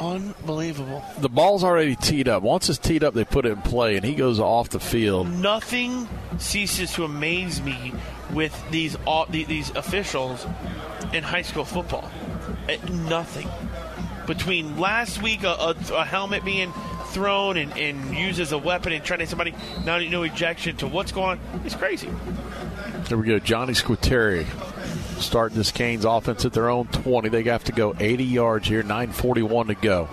Unbelievable. 0.01 1.05
The 1.19 1.29
ball's 1.29 1.62
already 1.62 1.95
teed 1.95 2.27
up. 2.27 2.43
Once 2.43 2.69
it's 2.70 2.79
teed 2.79 3.05
up, 3.05 3.12
they 3.12 3.25
put 3.25 3.45
it 3.45 3.53
in 3.53 3.61
play, 3.62 3.97
and 3.97 4.05
he 4.05 4.15
goes 4.15 4.41
off 4.41 4.70
the 4.70 4.81
field. 4.81 5.29
Nothing 5.31 6.09
ceases 6.39 6.93
to 6.95 7.05
amaze 7.05 7.61
me 7.61 7.93
with 8.33 8.59
these 8.70 8.97
all, 9.07 9.27
these 9.27 9.70
officials 9.77 10.47
in 11.12 11.23
high 11.23 11.43
school 11.43 11.65
football. 11.67 12.11
Eh, 12.69 12.79
Nothing. 13.09 13.49
Between 14.27 14.79
last 14.79 15.23
week, 15.23 15.43
a, 15.43 15.49
a, 15.49 15.77
a 15.95 16.05
helmet 16.05 16.45
being 16.45 16.73
thrown 17.09 17.57
and, 17.57 17.77
and 17.77 18.15
used 18.17 18.41
as 18.41 18.53
a 18.53 18.59
weapon 18.59 18.93
and 18.93 19.05
trying 19.05 19.19
to 19.19 19.27
somebody, 19.27 19.55
now 19.85 19.99
no 19.99 20.23
ejection 20.23 20.77
to 20.77 20.87
what's 20.87 21.12
going 21.12 21.39
on, 21.41 21.61
it's 21.65 21.75
crazy. 21.75 22.09
There 23.09 23.19
we 23.19 23.27
go. 23.27 23.39
Johnny 23.39 23.73
Squitieri 23.73 24.47
start 25.20 25.52
this 25.52 25.70
Canes 25.70 26.05
offense 26.05 26.44
at 26.44 26.52
their 26.52 26.68
own 26.68 26.86
20. 26.89 27.28
They 27.28 27.42
have 27.44 27.65
to 27.65 27.73
go 27.73 27.94
80 27.99 28.24
yards 28.24 28.68
here, 28.68 28.82
9.41 28.82 29.68
to 29.68 29.74
go. 29.74 30.08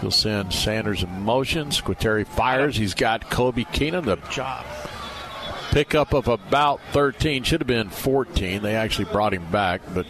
He'll 0.00 0.10
send 0.10 0.52
Sanders 0.52 1.02
in 1.02 1.22
motion. 1.22 1.68
Squitieri 1.68 2.26
fires. 2.26 2.76
He's 2.76 2.94
got 2.94 3.28
Kobe 3.28 3.64
Keenan. 3.64 4.06
The 4.06 4.16
job. 4.30 4.64
Pickup 5.70 6.14
of 6.14 6.26
about 6.26 6.80
13. 6.92 7.42
Should 7.42 7.60
have 7.60 7.68
been 7.68 7.90
14. 7.90 8.62
They 8.62 8.76
actually 8.76 9.04
brought 9.06 9.34
him 9.34 9.50
back, 9.50 9.82
but 9.94 10.06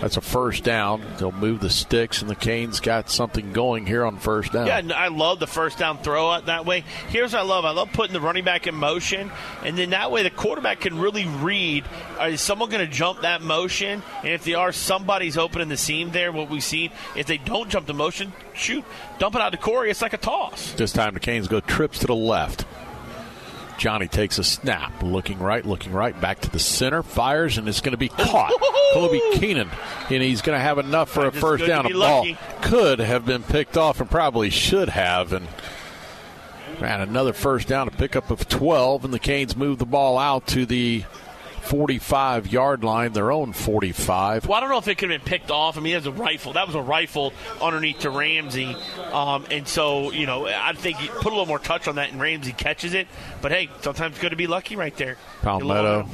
that's 0.00 0.16
a 0.16 0.20
first 0.20 0.64
down. 0.64 1.02
They'll 1.18 1.32
move 1.32 1.60
the 1.60 1.70
sticks, 1.70 2.22
and 2.22 2.30
the 2.30 2.34
Canes 2.34 2.80
got 2.80 3.10
something 3.10 3.52
going 3.52 3.86
here 3.86 4.04
on 4.04 4.18
first 4.18 4.52
down. 4.52 4.66
Yeah, 4.66 4.80
I 4.94 5.08
love 5.08 5.40
the 5.40 5.46
first 5.46 5.78
down 5.78 5.98
throw 5.98 6.30
out 6.30 6.46
that 6.46 6.64
way. 6.64 6.84
Here's 7.08 7.32
what 7.32 7.40
I 7.40 7.44
love. 7.44 7.64
I 7.64 7.70
love 7.70 7.92
putting 7.92 8.12
the 8.14 8.20
running 8.20 8.44
back 8.44 8.66
in 8.66 8.74
motion, 8.74 9.30
and 9.62 9.76
then 9.76 9.90
that 9.90 10.10
way 10.10 10.22
the 10.22 10.30
quarterback 10.30 10.80
can 10.80 10.98
really 10.98 11.26
read 11.26 11.84
uh, 12.18 12.24
is 12.24 12.40
someone 12.40 12.70
going 12.70 12.86
to 12.86 12.92
jump 12.92 13.22
that 13.22 13.42
motion, 13.42 14.02
and 14.22 14.32
if 14.32 14.44
they 14.44 14.54
are, 14.54 14.72
somebody's 14.72 15.36
opening 15.36 15.68
the 15.68 15.76
seam 15.76 16.10
there. 16.10 16.32
What 16.32 16.48
we 16.48 16.60
see, 16.60 16.90
if 17.16 17.26
they 17.26 17.38
don't 17.38 17.68
jump 17.68 17.86
the 17.86 17.94
motion, 17.94 18.32
shoot, 18.54 18.84
dump 19.18 19.34
it 19.34 19.40
out 19.40 19.50
to 19.50 19.58
Corey. 19.58 19.90
It's 19.90 20.02
like 20.02 20.12
a 20.12 20.18
toss. 20.18 20.72
This 20.72 20.92
time 20.92 21.14
the 21.14 21.20
Canes 21.20 21.48
go 21.48 21.60
trips 21.60 21.98
to 22.00 22.06
the 22.06 22.14
left. 22.14 22.64
Johnny 23.80 24.08
takes 24.08 24.38
a 24.38 24.44
snap, 24.44 25.02
looking 25.02 25.38
right, 25.38 25.64
looking 25.64 25.92
right, 25.92 26.18
back 26.20 26.40
to 26.42 26.50
the 26.50 26.58
center, 26.58 27.02
fires, 27.02 27.56
and 27.56 27.66
it's 27.66 27.80
going 27.80 27.92
to 27.92 27.96
be 27.96 28.10
caught. 28.10 28.52
Kobe 28.92 29.18
Keenan, 29.38 29.70
and 30.10 30.22
he's 30.22 30.42
going 30.42 30.56
to 30.56 30.62
have 30.62 30.76
enough 30.76 31.08
for 31.08 31.26
a 31.26 31.32
first 31.32 31.66
down. 31.66 31.86
A 31.86 31.88
ball 31.88 31.98
lucky. 31.98 32.36
could 32.60 32.98
have 32.98 33.24
been 33.24 33.42
picked 33.42 33.78
off 33.78 33.98
and 33.98 34.10
probably 34.10 34.50
should 34.50 34.90
have, 34.90 35.32
and 35.32 35.48
ran 36.78 37.00
another 37.00 37.32
first 37.32 37.68
down, 37.68 37.88
a 37.88 37.90
pickup 37.90 38.30
of 38.30 38.46
12, 38.50 39.06
and 39.06 39.14
the 39.14 39.18
Canes 39.18 39.56
move 39.56 39.78
the 39.78 39.86
ball 39.86 40.18
out 40.18 40.46
to 40.48 40.66
the 40.66 41.04
45 41.62 42.52
yard 42.52 42.82
line, 42.84 43.12
their 43.12 43.30
own 43.30 43.52
45. 43.52 44.46
Well, 44.46 44.56
I 44.56 44.60
don't 44.60 44.70
know 44.70 44.78
if 44.78 44.88
it 44.88 44.96
could 44.98 45.10
have 45.10 45.20
been 45.22 45.28
picked 45.28 45.50
off. 45.50 45.76
I 45.76 45.80
mean, 45.80 45.86
he 45.86 45.92
has 45.92 46.06
a 46.06 46.12
rifle. 46.12 46.52
That 46.54 46.66
was 46.66 46.74
a 46.74 46.80
rifle 46.82 47.32
underneath 47.62 48.00
to 48.00 48.10
Ramsey. 48.10 48.76
Um, 49.12 49.46
and 49.50 49.66
so, 49.68 50.10
you 50.12 50.26
know, 50.26 50.46
I 50.46 50.72
think 50.72 51.02
you 51.02 51.08
put 51.08 51.26
a 51.26 51.30
little 51.30 51.46
more 51.46 51.58
touch 51.58 51.86
on 51.88 51.96
that 51.96 52.10
and 52.12 52.20
Ramsey 52.20 52.52
catches 52.52 52.94
it. 52.94 53.06
But 53.42 53.52
hey, 53.52 53.68
sometimes 53.82 54.18
good 54.18 54.30
to 54.30 54.36
be 54.36 54.46
lucky 54.46 54.76
right 54.76 54.96
there. 54.96 55.16
Palmetto 55.42 56.08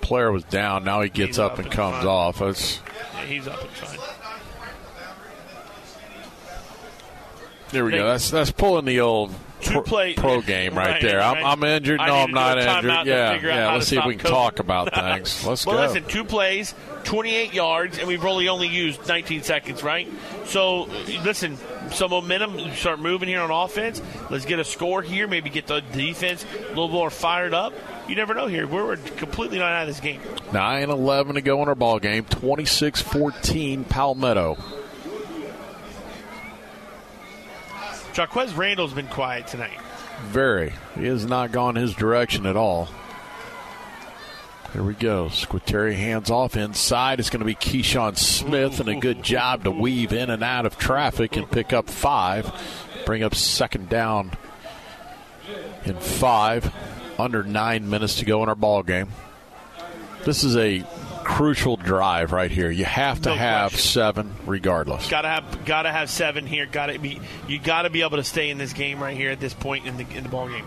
player 0.00 0.30
was 0.32 0.44
down. 0.44 0.84
Now 0.84 1.00
he 1.02 1.08
gets 1.08 1.28
He's 1.30 1.38
up, 1.38 1.52
up 1.52 1.58
and 1.60 1.70
comes 1.70 1.96
fine. 1.98 2.06
off. 2.06 2.38
That's, 2.40 2.80
Yeah, 3.14 3.24
he's 3.24 3.48
up 3.48 3.60
and 3.62 3.70
fine. 3.70 3.98
there 7.70 7.84
we 7.84 7.92
go. 7.92 8.06
That's 8.06 8.30
that's 8.30 8.50
pulling 8.52 8.84
the 8.84 9.00
old 9.00 9.32
pro, 9.70 9.82
play- 9.82 10.14
pro 10.14 10.40
game 10.40 10.74
right, 10.74 10.86
Right, 10.92 11.02
there. 11.02 11.20
I'm. 11.20 11.44
I'm 11.44 11.64
injured. 11.64 12.00
I 12.00 12.06
No, 12.06 12.14
I'm 12.16 12.30
not 12.32 12.54
do 12.54 12.60
a 12.60 12.64
timeout 12.64 13.00
injured. 13.00 13.06
Yeah, 13.06 13.54
yeah. 13.54 13.72
Let's 13.72 13.88
see 13.88 13.96
if 13.96 14.04
we 14.04 14.16
can 14.16 14.26
COVID. 14.26 14.30
talk 14.30 14.58
about 14.58 14.94
things. 14.94 15.44
Let's 15.44 15.66
well, 15.66 15.76
go. 15.76 15.80
Well, 15.82 15.88
listen, 15.88 16.04
two 16.08 16.24
plays, 16.24 16.74
28 17.04 17.52
yards, 17.54 17.98
and 17.98 18.08
we've 18.08 18.22
really 18.22 18.48
only 18.48 18.68
used 18.68 19.06
19 19.06 19.42
seconds, 19.42 19.82
right? 19.82 20.08
So, 20.46 20.84
listen, 21.24 21.56
some 21.90 22.10
momentum, 22.10 22.72
start 22.74 23.00
moving 23.00 23.28
here 23.28 23.40
on 23.40 23.50
offense. 23.50 24.02
Let's 24.30 24.44
get 24.44 24.58
a 24.58 24.64
score 24.64 25.02
here, 25.02 25.26
maybe 25.28 25.50
get 25.50 25.66
the 25.66 25.80
defense 25.92 26.44
a 26.66 26.68
little 26.68 26.88
more 26.88 27.10
fired 27.10 27.54
up. 27.54 27.72
You 28.08 28.16
never 28.16 28.34
know 28.34 28.46
here. 28.48 28.66
We're 28.66 28.96
completely 28.96 29.58
not 29.58 29.72
out 29.72 29.82
of 29.82 29.88
this 29.88 30.00
game. 30.00 30.20
9 30.52 30.90
11 30.90 31.36
to 31.36 31.40
go 31.40 31.62
in 31.62 31.68
our 31.68 31.74
ball 31.74 31.98
game. 31.98 32.24
26 32.24 33.00
14 33.00 33.84
Palmetto. 33.84 34.58
Jaquez 38.14 38.54
Randall's 38.54 38.92
been 38.92 39.08
quiet 39.08 39.46
tonight. 39.46 39.78
Very. 40.26 40.72
He 40.94 41.06
has 41.06 41.24
not 41.24 41.52
gone 41.52 41.74
his 41.74 41.94
direction 41.94 42.46
at 42.46 42.56
all. 42.56 42.88
Here 44.72 44.82
we 44.82 44.94
go. 44.94 45.26
Squitieri 45.26 45.94
hands 45.94 46.30
off 46.30 46.56
inside. 46.56 47.20
It's 47.20 47.28
going 47.28 47.40
to 47.40 47.46
be 47.46 47.54
Keyshawn 47.54 48.16
Smith, 48.16 48.80
and 48.80 48.88
a 48.88 48.94
good 48.94 49.22
job 49.22 49.64
to 49.64 49.70
weave 49.70 50.12
in 50.12 50.30
and 50.30 50.42
out 50.42 50.64
of 50.64 50.78
traffic 50.78 51.36
and 51.36 51.50
pick 51.50 51.72
up 51.72 51.90
five. 51.90 52.50
Bring 53.04 53.22
up 53.22 53.34
second 53.34 53.90
down 53.90 54.32
in 55.84 55.96
five. 55.96 56.72
Under 57.18 57.42
nine 57.42 57.90
minutes 57.90 58.16
to 58.16 58.24
go 58.24 58.42
in 58.42 58.48
our 58.48 58.54
ball 58.54 58.82
game. 58.82 59.08
This 60.24 60.44
is 60.44 60.56
a 60.56 60.84
crucial 61.24 61.76
drive 61.76 62.32
right 62.32 62.50
here. 62.50 62.70
You 62.70 62.84
have 62.84 63.20
to 63.22 63.30
No 63.30 63.34
have 63.36 63.70
question. 63.72 63.90
seven 63.90 64.34
regardless. 64.46 65.08
Gotta 65.08 65.28
have, 65.28 65.64
gotta 65.64 65.90
have 65.92 66.10
seven 66.10 66.46
here. 66.46 66.66
Gotta 66.66 66.98
be, 66.98 67.20
you 67.48 67.58
gotta 67.58 67.90
be 67.90 68.02
able 68.02 68.16
to 68.18 68.24
stay 68.24 68.50
in 68.50 68.58
this 68.58 68.72
game 68.72 69.02
right 69.02 69.16
here 69.16 69.30
at 69.30 69.40
this 69.40 69.54
point 69.54 69.86
in 69.86 69.96
the 69.96 70.06
in 70.14 70.22
the 70.24 70.28
ball 70.28 70.48
game. 70.48 70.64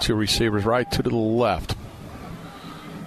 Two 0.00 0.14
receivers 0.14 0.64
right, 0.64 0.90
two 0.90 1.02
to 1.02 1.08
the 1.08 1.16
left. 1.16 1.73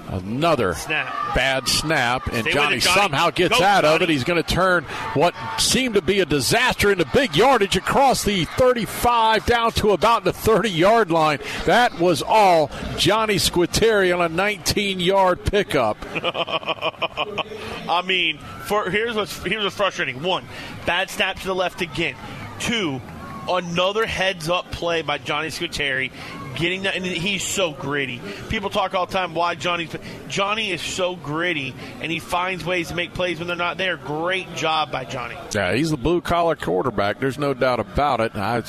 Another 0.10 0.74
Snap. 0.74 1.36
bad 1.36 1.68
snap, 1.68 2.28
and 2.28 2.48
Johnny, 2.48 2.80
Johnny. 2.80 2.80
somehow 2.80 3.30
gets 3.30 3.60
Go, 3.60 3.64
out 3.64 3.84
of 3.84 4.02
it. 4.02 4.08
He's 4.08 4.24
going 4.24 4.42
to 4.42 4.56
turn 4.56 4.86
what 5.16 5.36
seemed 5.60 5.96
to 5.96 6.02
be 6.02 6.22
a 6.22 6.26
disaster 6.26 6.92
into 6.92 7.06
big 7.14 7.36
yardage 7.36 7.76
across 7.76 8.24
the 8.24 8.46
35 8.46 9.46
down 9.46 9.72
to 9.74 9.92
about 9.92 10.24
the 10.24 10.32
30 10.32 10.70
yard 10.70 11.12
line. 11.12 11.40
That 11.66 12.00
was 12.00 12.22
all 12.22 12.72
Johnny 12.98 13.36
Squitieri 13.36 14.18
on 14.18 14.22
a 14.24 14.34
19 14.34 15.02
yard 15.02 15.44
pickup. 15.44 15.98
I 16.14 18.02
mean, 18.06 18.38
for 18.66 18.90
here's 18.90 19.16
what's 19.16 19.44
here's 19.44 19.64
what's 19.64 19.76
frustrating. 19.76 20.24
One, 20.24 20.46
bad 20.86 21.10
snap 21.10 21.38
to 21.40 21.46
the 21.48 21.56
left 21.56 21.82
again. 21.82 22.16
Two, 22.60 23.02
another 23.50 24.06
heads 24.06 24.50
up 24.50 24.72
play 24.72 25.02
by 25.02 25.18
Johnny 25.18 25.50
Squitieri, 25.50 26.12
getting 26.58 26.84
that, 26.84 26.96
and 26.96 27.06
he's 27.06 27.44
so 27.44 27.72
gritty. 27.72 28.20
People 28.50 28.70
talk 28.70 28.94
all 28.94 29.06
the 29.06 29.14
time 29.14 29.34
why 29.34 29.56
Johnny's. 29.56 29.96
Johnny 30.28 30.72
is 30.72 30.82
so 30.82 31.16
gritty, 31.16 31.74
and 32.02 32.12
he 32.12 32.20
finds 32.20 32.66
ways 32.66 32.90
to 32.90 32.96
make 32.96 33.14
plays 33.14 33.40
when 33.40 33.48
they're 33.48 33.56
not 33.56 33.78
there. 33.78 33.96
Great 33.96 34.54
job 34.56 34.92
by 34.92 35.06
Johnny. 35.06 35.38
Yeah, 35.54 35.74
he's 35.74 35.92
the 35.92 35.98
blue 35.98 36.20
collar 36.20 36.56
quarterback. 36.58 37.20
There's 37.22 37.38
no 37.40 37.54
doubt 37.54 37.80
about 37.80 38.20
it. 38.20 38.36
I 38.36 38.62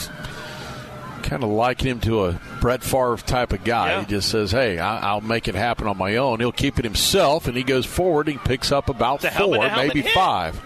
kind 1.22 1.42
of 1.42 1.50
liken 1.50 1.88
him 1.88 2.00
to 2.00 2.26
a 2.26 2.40
Brett 2.60 2.82
Favre 2.82 3.16
type 3.18 3.52
of 3.52 3.64
guy. 3.64 3.88
Yeah. 3.90 4.00
He 4.00 4.06
just 4.06 4.30
says, 4.30 4.50
"Hey, 4.52 4.78
I- 4.78 5.00
I'll 5.10 5.20
make 5.20 5.48
it 5.48 5.54
happen 5.54 5.86
on 5.86 5.98
my 5.98 6.16
own." 6.16 6.40
He'll 6.40 6.52
keep 6.52 6.78
it 6.78 6.84
himself, 6.84 7.48
and 7.48 7.56
he 7.56 7.62
goes 7.62 7.84
forward. 7.86 8.28
He 8.28 8.38
picks 8.38 8.70
up 8.72 8.88
about 8.88 9.20
four, 9.22 9.30
helmet 9.30 9.72
maybe 9.76 10.02
hit. 10.02 10.12
five. 10.12 10.60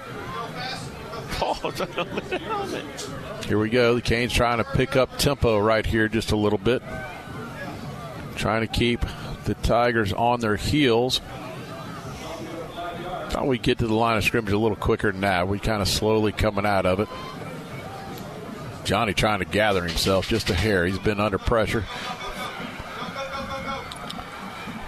Oh, 1.41 1.55
helmet, 1.55 2.31
helmet. 2.43 2.85
Here 3.47 3.59
we 3.59 3.69
go. 3.69 3.97
The 3.97 4.01
Canes 4.01 4.33
trying 4.33 4.59
to 4.59 4.65
pick 4.65 4.95
up 4.95 5.19
tempo 5.19 5.59
right 5.59 5.85
here 5.85 6.07
just 6.09 6.31
a 6.31 6.37
little 6.37 6.59
bit. 6.59 6.83
Trying 8.37 8.63
to 8.63 8.67
keep 8.67 9.01
the 9.45 9.55
Tigers 9.55 10.13
on 10.13 10.41
their 10.41 10.57
heels. 10.57 11.21
Thought 13.31 13.47
we 13.47 13.59
get 13.59 13.79
to 13.79 13.87
the 13.87 13.95
line 13.95 14.17
of 14.19 14.25
scrimmage 14.25 14.53
a 14.53 14.59
little 14.59 14.77
quicker 14.77 15.11
than 15.13 15.23
that. 15.23 15.49
We 15.49 15.59
kind 15.59 15.81
of 15.81 15.89
slowly 15.89 16.33
coming 16.33 16.67
out 16.67 16.85
of 16.87 17.01
it. 17.01 17.09
Johnny 18.85 19.15
trying 19.15 19.39
to 19.39 19.45
gather 19.45 19.83
himself 19.85 20.29
just 20.29 20.51
a 20.51 20.55
hair. 20.55 20.85
He's 20.87 20.99
been 20.99 21.21
under 21.21 21.39
pressure. 21.39 21.85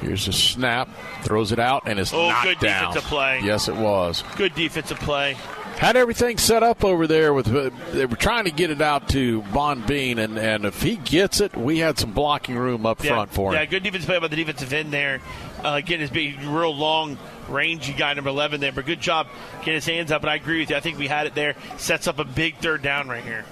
Here's 0.01 0.29
a 0.29 0.33
snap, 0.33 0.89
throws 1.23 1.53
it 1.53 1.59
out, 1.59 1.85
and 1.87 1.99
it's 1.99 2.13
Oh, 2.13 2.29
knocked 2.29 2.45
good 2.45 2.59
down. 2.59 2.89
defensive 2.89 3.09
play. 3.11 3.41
Yes, 3.43 3.69
it 3.69 3.77
was. 3.77 4.23
Good 4.37 4.55
defensive 4.55 4.99
play. 5.01 5.37
Had 5.78 5.97
everything 5.97 6.39
set 6.39 6.62
up 6.62 6.85
over 6.85 7.07
there 7.07 7.35
with 7.35 7.53
uh, 7.55 7.70
they 7.93 8.07
were 8.07 8.17
trying 8.17 8.44
to 8.44 8.51
get 8.51 8.70
it 8.70 8.81
out 8.81 9.09
to 9.11 9.43
Von 9.43 9.83
Bean, 9.86 10.19
and, 10.19 10.39
and 10.39 10.65
if 10.65 10.81
he 10.83 10.97
gets 10.97 11.41
it, 11.41 11.57
we 11.57 11.78
had 11.78 11.99
some 11.99 12.12
blocking 12.12 12.57
room 12.57 12.86
up 12.86 13.03
Yeah, 13.03 13.11
front 13.11 13.33
for 13.33 13.51
him. 13.51 13.57
Yeah, 13.59 13.65
good 13.67 13.83
defensive 13.83 14.09
play 14.09 14.19
by 14.19 14.28
the 14.28 14.36
defensive 14.36 14.73
end 14.73 14.93
there. 14.93 15.20
Uh, 15.62 15.81
getting 15.81 16.01
his 16.01 16.11
big, 16.11 16.41
real 16.43 16.75
long, 16.75 17.19
rangy 17.49 17.93
guy, 17.93 18.15
number 18.15 18.31
11 18.31 18.61
there. 18.61 18.73
But 18.73 18.86
good 18.86 19.01
job 19.01 19.27
getting 19.61 19.75
his 19.75 19.86
hands 19.86 20.11
up. 20.12 20.23
And 20.23 20.31
I 20.31 20.36
agree 20.36 20.61
with 20.61 20.70
you. 20.70 20.77
I 20.77 20.81
think 20.81 20.99
we 20.99 21.09
had 21.09 21.27
it 21.27 21.35
there. 21.35 21.55
Sets 21.77 22.07
up 22.07 22.19
a 22.19 22.25
big 22.25 22.57
third 22.59 22.81
down 22.83 23.09
right 23.09 23.25
here. 23.25 23.44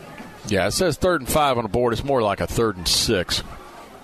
Yeah, 0.47 0.67
it 0.67 0.73
says 0.73 0.97
third 0.97 1.21
and 1.21 1.29
five 1.29 1.57
on 1.57 1.65
the 1.65 1.69
board. 1.71 1.93
It's 1.93 2.05
more 2.05 2.23
like 2.23 2.41
a 2.41 2.47
third 2.47 2.77
and 2.77 2.87
six. 2.89 3.43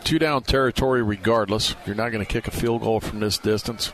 Two 0.04 0.18
down 0.18 0.42
territory, 0.42 1.02
regardless. 1.02 1.74
You're 1.86 1.96
not 1.96 2.10
going 2.10 2.24
to 2.24 2.30
kick 2.30 2.46
a 2.48 2.50
field 2.50 2.82
goal 2.82 3.00
from 3.00 3.20
this 3.20 3.38
distance. 3.38 3.92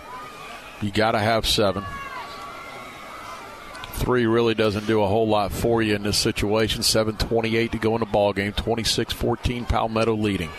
You 0.81 0.91
got 0.91 1.12
to 1.12 1.19
have 1.19 1.47
seven. 1.47 1.85
Three 3.95 4.27
really 4.27 4.55
doesn't 4.55 4.87
do 4.87 5.03
a 5.03 5.07
whole 5.07 5.29
lot 5.29 5.53
for 5.53 5.81
you 5.81 5.95
in 5.95 6.03
this 6.03 6.19
situation. 6.19 6.83
7:28 6.83 7.73
to 7.73 7.79
go 7.79 7.95
in 7.95 8.01
the 8.01 8.07
ball 8.07 8.33
game. 8.33 8.53
26-14, 8.53 9.65
Palmetto 9.65 10.15
leading. 10.15 10.51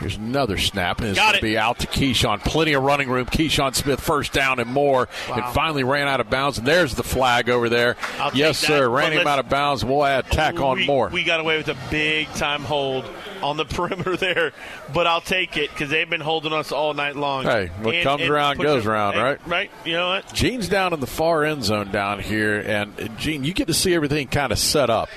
Here's 0.00 0.16
another 0.16 0.56
snap, 0.56 1.00
and 1.00 1.10
it's 1.10 1.18
Got 1.18 1.32
going 1.32 1.40
to 1.42 1.46
it. 1.46 1.50
be 1.50 1.58
out 1.58 1.78
to 1.80 1.86
Keyshawn. 1.86 2.40
Plenty 2.42 2.72
of 2.72 2.82
running 2.82 3.10
room. 3.10 3.26
Keyshawn 3.26 3.74
Smith 3.74 4.00
first 4.00 4.32
down 4.32 4.58
and 4.58 4.70
more, 4.70 5.08
and 5.30 5.44
finally 5.52 5.84
ran 5.84 6.08
out 6.08 6.20
of 6.20 6.30
bounds. 6.30 6.56
And 6.56 6.66
there's 6.66 6.94
the 6.94 7.02
flag 7.02 7.50
over 7.50 7.68
there. 7.68 7.96
I'll 8.18 8.34
yes, 8.34 8.58
sir. 8.58 8.88
Ran 8.88 9.12
him 9.12 9.26
out 9.26 9.38
of 9.38 9.50
bounds. 9.50 9.84
We'll 9.84 10.04
add 10.04 10.24
tack 10.30 10.58
on 10.58 10.78
we, 10.78 10.86
more. 10.86 11.10
We 11.10 11.22
got 11.22 11.40
away 11.40 11.58
with 11.58 11.68
a 11.68 11.76
big 11.90 12.28
time 12.32 12.62
hold 12.62 13.04
on 13.42 13.58
the 13.58 13.64
perimeter 13.66 14.16
there, 14.16 14.52
but 14.94 15.06
I'll 15.06 15.20
take 15.20 15.58
it 15.58 15.68
because 15.70 15.90
they've 15.90 16.08
been 16.08 16.20
holding 16.22 16.54
us 16.54 16.72
all 16.72 16.94
night 16.94 17.16
long. 17.16 17.44
Hey, 17.44 17.66
what 17.82 18.02
comes 18.02 18.22
around 18.22 18.58
goes 18.58 18.84
them- 18.84 18.92
around, 18.92 19.16
right? 19.18 19.46
Right. 19.46 19.70
You 19.84 19.92
know 19.92 20.08
what? 20.08 20.32
Gene's 20.32 20.68
down 20.68 20.94
in 20.94 21.00
the 21.00 21.06
far 21.06 21.44
end 21.44 21.62
zone 21.62 21.92
down 21.92 22.20
here, 22.20 22.58
and 22.58 23.18
Gene, 23.18 23.44
you 23.44 23.52
get 23.52 23.66
to 23.66 23.74
see 23.74 23.94
everything 23.94 24.28
kind 24.28 24.50
of 24.50 24.58
set 24.58 24.88
up. 24.88 25.10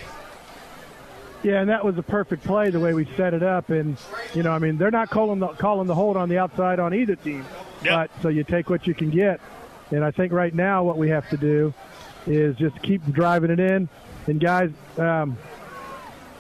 Yeah, 1.44 1.60
and 1.60 1.70
that 1.70 1.84
was 1.84 1.98
a 1.98 2.04
perfect 2.04 2.44
play 2.46 2.70
the 2.70 2.80
way 2.80 2.94
we 2.94 3.06
set 3.18 3.34
it 3.34 3.44
up. 3.44 3.70
And 3.70 3.98
you 4.34 4.44
know, 4.44 4.52
I 4.52 4.60
mean, 4.60 4.78
they're 4.78 4.92
not 4.92 5.10
calling 5.10 5.40
the 5.40 5.50
calling 5.50 5.88
the 5.88 5.96
hold 5.96 6.16
on 6.16 6.30
the 6.30 6.38
outside 6.38 6.80
on 6.80 6.94
either 6.94 7.16
team. 7.16 7.46
But 7.84 8.10
so 8.22 8.30
you 8.30 8.46
take 8.46 8.70
what 8.70 8.88
you 8.88 8.94
can 8.94 9.10
get, 9.10 9.42
and 9.92 10.06
I 10.06 10.12
think 10.12 10.32
right 10.32 10.54
now 10.54 10.84
what 10.84 10.98
we 10.98 11.10
have 11.10 11.30
to 11.30 11.38
do 11.38 11.74
is 12.26 12.56
just 12.56 12.82
keep 12.82 13.06
driving 13.12 13.52
it 13.52 13.60
in. 13.60 13.90
And 14.26 14.40
guys, 14.40 14.72
um, 14.98 15.38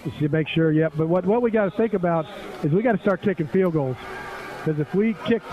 just 0.05 0.19
to 0.19 0.29
make 0.29 0.47
sure. 0.47 0.71
Yep. 0.71 0.93
But 0.95 1.07
what 1.07 1.25
what 1.25 1.41
we 1.41 1.51
got 1.51 1.65
to 1.65 1.71
think 1.71 1.93
about 1.93 2.25
is 2.63 2.71
we 2.71 2.81
got 2.81 2.93
to 2.93 3.01
start 3.01 3.21
kicking 3.21 3.47
field 3.47 3.73
goals 3.73 3.97
because 4.59 4.79
if 4.79 4.93
we 4.95 5.15
kicked 5.25 5.45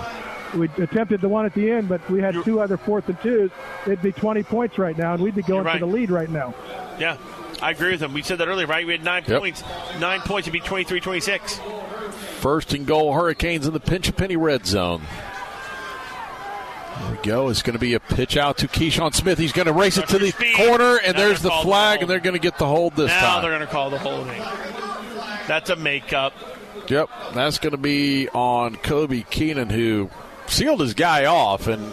we 0.54 0.68
attempted 0.78 1.20
the 1.20 1.28
one 1.28 1.46
at 1.46 1.54
the 1.54 1.70
end, 1.70 1.88
but 1.88 2.08
we 2.10 2.20
had 2.20 2.34
two 2.44 2.60
other 2.60 2.76
fourth 2.76 3.08
and 3.08 3.20
twos. 3.20 3.50
It'd 3.86 4.02
be 4.02 4.12
20 4.12 4.42
points 4.42 4.78
right 4.78 4.96
now, 4.96 5.14
and 5.14 5.22
we'd 5.22 5.34
be 5.34 5.42
going 5.42 5.64
right. 5.64 5.74
for 5.74 5.86
the 5.86 5.92
lead 5.92 6.10
right 6.10 6.30
now. 6.30 6.54
Yeah, 6.98 7.16
I 7.62 7.70
agree 7.72 7.90
with 7.92 8.02
him. 8.02 8.12
We 8.12 8.22
said 8.22 8.39
that 8.39 8.48
earlier, 8.48 8.66
right? 8.66 8.86
We 8.86 8.92
had 8.92 9.05
nine 9.05 9.24
Yep. 9.26 9.39
points. 9.40 9.62
Nine 9.98 10.20
points 10.20 10.47
would 10.47 10.52
be 10.52 10.60
23 10.60 11.00
26. 11.00 11.60
First 12.39 12.72
and 12.72 12.86
goal, 12.86 13.12
Hurricanes 13.12 13.66
in 13.66 13.72
the 13.74 13.80
pinch 13.80 14.08
a 14.08 14.12
penny 14.12 14.36
red 14.36 14.64
zone. 14.66 15.02
There 17.00 17.10
we 17.12 17.16
go. 17.22 17.48
It's 17.48 17.62
going 17.62 17.74
to 17.74 17.78
be 17.80 17.94
a 17.94 18.00
pitch 18.00 18.36
out 18.36 18.58
to 18.58 18.68
Keyshawn 18.68 19.14
Smith. 19.14 19.39
He's 19.39 19.52
going 19.52 19.66
to 19.66 19.72
race 19.72 19.97
it 19.98 20.08
to 20.08 20.18
the 20.18 20.30
speed. 20.30 20.56
corner, 20.56 20.97
and 21.05 21.16
Now 21.16 21.22
there's 21.26 21.40
the 21.42 21.50
flag, 21.50 21.98
the 21.98 22.02
and 22.02 22.10
they're 22.10 22.20
going 22.20 22.34
to 22.34 22.40
get 22.40 22.58
the 22.58 22.66
hold 22.66 22.94
this 22.97 23.08
now 23.08 23.20
time. 23.20 23.42
they're 23.42 23.50
going 23.52 23.66
to 23.66 23.72
call 23.72 23.90
the 23.90 23.98
holding. 23.98 24.42
That's 25.47 25.70
a 25.70 25.76
makeup. 25.76 26.32
Yep, 26.89 27.08
that's 27.34 27.58
going 27.58 27.70
to 27.72 27.76
be 27.78 28.28
on 28.30 28.76
Kobe 28.76 29.22
Keenan, 29.30 29.70
who 29.70 30.10
sealed 30.47 30.80
his 30.80 30.94
guy 30.94 31.24
off, 31.26 31.66
and 31.68 31.90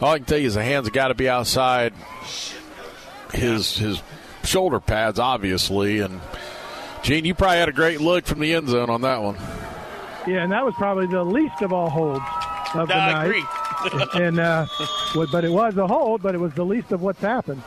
all 0.00 0.12
I 0.12 0.18
can 0.18 0.24
tell 0.26 0.38
you 0.38 0.46
is 0.46 0.54
the 0.54 0.64
hands 0.64 0.88
got 0.90 1.08
to 1.08 1.14
be 1.14 1.28
outside 1.28 1.92
his 3.32 3.76
his 3.76 4.02
shoulder 4.44 4.80
pads, 4.80 5.18
obviously. 5.18 6.00
And 6.00 6.20
Gene, 7.02 7.24
you 7.24 7.34
probably 7.34 7.58
had 7.58 7.68
a 7.68 7.72
great 7.72 8.00
look 8.00 8.26
from 8.26 8.40
the 8.40 8.54
end 8.54 8.68
zone 8.68 8.90
on 8.90 9.00
that 9.02 9.22
one. 9.22 9.36
Yeah, 10.26 10.42
and 10.42 10.52
that 10.52 10.64
was 10.64 10.74
probably 10.74 11.06
the 11.06 11.24
least 11.24 11.62
of 11.62 11.72
all 11.72 11.88
holds 11.90 12.20
of 12.74 12.88
the 12.88 12.94
I 12.94 13.12
night. 13.12 13.24
agree. 13.26 13.44
and 14.26 14.38
uh, 14.38 14.66
but 15.32 15.44
it 15.44 15.50
was 15.50 15.76
a 15.78 15.86
hold, 15.86 16.22
but 16.22 16.34
it 16.34 16.38
was 16.38 16.52
the 16.54 16.64
least 16.64 16.92
of 16.92 17.00
what's 17.00 17.20
happened. 17.20 17.62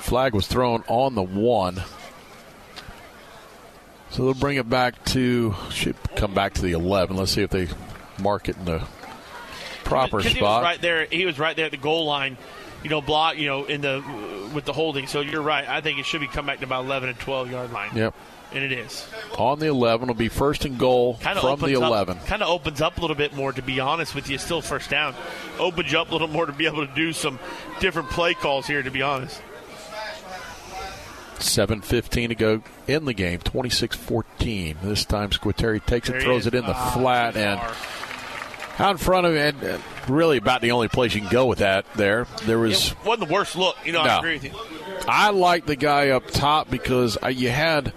Flag 0.00 0.34
was 0.34 0.46
thrown 0.48 0.82
on 0.88 1.14
the 1.14 1.22
one. 1.22 1.80
So 4.10 4.24
they'll 4.24 4.34
bring 4.34 4.56
it 4.56 4.68
back 4.68 5.04
to 5.06 5.54
should 5.70 5.96
come 6.16 6.34
back 6.34 6.54
to 6.54 6.62
the 6.62 6.72
eleven. 6.72 7.16
Let's 7.16 7.32
see 7.32 7.42
if 7.42 7.50
they 7.50 7.68
mark 8.18 8.48
it 8.48 8.56
in 8.56 8.64
the 8.64 8.82
proper 9.84 10.16
'Cause 10.18 10.24
He 10.24 10.30
was 10.30 10.36
spot. 10.38 10.62
right 10.64 10.80
there. 10.80 11.06
He 11.10 11.24
was 11.26 11.38
right 11.38 11.54
there 11.54 11.66
at 11.66 11.70
the 11.70 11.76
goal 11.76 12.06
line. 12.06 12.36
You 12.84 12.90
know, 12.90 13.00
block. 13.00 13.36
You 13.36 13.46
know, 13.46 13.64
in 13.64 13.80
the 13.80 14.02
with 14.54 14.64
the 14.64 14.72
holding. 14.72 15.06
So 15.06 15.20
you're 15.20 15.42
right. 15.42 15.68
I 15.68 15.80
think 15.80 15.98
it 15.98 16.06
should 16.06 16.20
be 16.20 16.28
come 16.28 16.46
back 16.46 16.58
to 16.60 16.64
about 16.64 16.84
11 16.84 17.08
and 17.08 17.18
12 17.18 17.50
yard 17.50 17.72
line. 17.72 17.90
Yep. 17.94 18.14
And 18.50 18.64
it 18.64 18.72
is. 18.72 19.06
On 19.36 19.58
the 19.58 19.66
11 19.66 20.08
will 20.08 20.14
be 20.14 20.28
first 20.28 20.64
and 20.64 20.78
goal 20.78 21.18
Kind 21.20 21.36
of 21.38 21.42
from 21.42 21.60
the 21.60 21.74
11. 21.76 22.16
Up, 22.16 22.26
kind 22.26 22.42
of 22.42 22.48
opens 22.48 22.80
up 22.80 22.96
a 22.96 23.00
little 23.02 23.14
bit 23.16 23.34
more. 23.34 23.52
To 23.52 23.60
be 23.60 23.78
honest 23.78 24.14
with 24.14 24.30
you, 24.30 24.38
still 24.38 24.62
first 24.62 24.88
down. 24.88 25.14
Opens 25.58 25.92
you 25.92 25.98
up 25.98 26.08
a 26.08 26.12
little 26.12 26.28
more 26.28 26.46
to 26.46 26.52
be 26.52 26.64
able 26.66 26.86
to 26.86 26.94
do 26.94 27.12
some 27.12 27.38
different 27.80 28.08
play 28.08 28.32
calls 28.32 28.66
here. 28.66 28.82
To 28.82 28.90
be 28.90 29.02
honest. 29.02 29.42
7.15 31.38 32.28
to 32.28 32.34
go 32.34 32.62
in 32.88 33.04
the 33.04 33.12
game, 33.14 33.38
26 33.38 33.96
14. 33.96 34.76
This 34.82 35.04
time 35.04 35.30
Squitieri 35.30 35.84
takes 35.84 36.08
There 36.08 36.18
it, 36.18 36.22
throws 36.22 36.40
is. 36.42 36.46
it 36.48 36.54
in 36.54 36.64
the 36.64 36.74
Ah, 36.74 36.90
flat, 36.92 37.36
and 37.36 37.60
far. 37.60 37.74
Out 38.78 38.92
in 38.92 38.96
front 38.98 39.26
of 39.26 39.34
him, 39.34 39.56
and 39.62 39.64
uh, 39.64 39.78
really 40.08 40.36
about 40.36 40.60
the 40.60 40.70
only 40.72 40.88
place 40.88 41.14
you 41.14 41.20
can 41.20 41.30
go 41.30 41.46
with 41.46 41.58
that 41.58 41.84
there. 41.94 42.26
There 42.44 42.58
was. 42.58 42.92
It 42.92 42.96
wasn't 43.04 43.28
the 43.28 43.34
worst 43.34 43.56
look. 43.56 43.76
You 43.84 43.92
know, 43.92 44.00
I 44.02 44.18
agree 44.18 44.34
with 44.34 44.44
you. 44.44 44.52
I 45.06 45.30
like 45.30 45.66
the 45.66 45.76
guy 45.76 46.10
up 46.10 46.26
top 46.30 46.70
because 46.70 47.16
uh, 47.22 47.28
you 47.28 47.50
had 47.50 47.92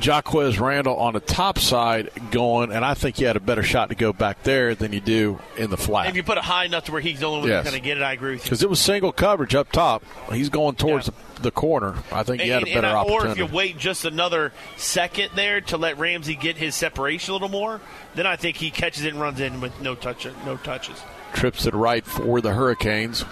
Jaquez 0.00 0.58
Randall 0.58 0.96
on 0.96 1.14
the 1.14 1.20
top 1.20 1.58
side 1.58 2.10
going, 2.30 2.70
and 2.70 2.84
I 2.84 2.94
think 2.94 3.18
you 3.18 3.26
had 3.26 3.36
a 3.36 3.40
better 3.40 3.62
shot 3.62 3.88
to 3.88 3.94
go 3.94 4.12
back 4.12 4.42
there 4.42 4.74
than 4.74 4.92
you 4.92 5.00
do 5.00 5.38
in 5.56 5.70
the 5.70 5.76
flat. 5.76 6.08
If 6.08 6.16
you 6.16 6.22
put 6.22 6.36
it 6.38 6.44
high 6.44 6.64
enough 6.66 6.84
to 6.84 6.92
where 6.92 7.00
he's 7.00 7.20
the 7.20 7.26
only 7.26 7.40
one 7.40 7.48
Yes. 7.48 7.64
going 7.64 7.76
to 7.76 7.82
get 7.82 7.96
it, 7.96 8.02
I 8.02 8.12
agree 8.12 8.32
with 8.32 8.40
you. 8.40 8.44
Because 8.44 8.62
it 8.62 8.68
was 8.70 8.80
single 8.80 9.10
coverage 9.12 9.54
up 9.54 9.72
top. 9.72 10.04
He's 10.32 10.50
going 10.50 10.74
towards 10.76 11.06
the, 11.06 11.12
the 11.42 11.50
corner. 11.50 11.94
I 12.12 12.22
think 12.22 12.42
he 12.42 12.48
had 12.48 12.62
a 12.62 12.66
better 12.66 12.86
and 12.86 12.96
opportunity. 12.96 13.28
Or 13.28 13.32
if 13.32 13.38
you 13.38 13.46
wait 13.46 13.78
just 13.78 14.04
another 14.04 14.52
second 14.76 15.30
there 15.34 15.60
to 15.62 15.76
let 15.76 15.98
Ramsey 15.98 16.34
get 16.34 16.56
his 16.56 16.74
separation 16.74 17.30
a 17.30 17.34
little 17.34 17.48
more, 17.48 17.80
then 18.14 18.26
I 18.26 18.36
think 18.36 18.56
he 18.56 18.70
catches 18.70 19.04
it 19.04 19.12
and 19.12 19.20
runs 19.20 19.40
in 19.40 19.60
with 19.60 19.80
no 19.80 19.94
touch, 19.94 20.26
no 20.44 20.56
touches. 20.56 21.00
Trips 21.34 21.64
the 21.64 21.72
right 21.72 22.04
for 22.04 22.40
the 22.40 22.52
Hurricanes. 22.52 23.24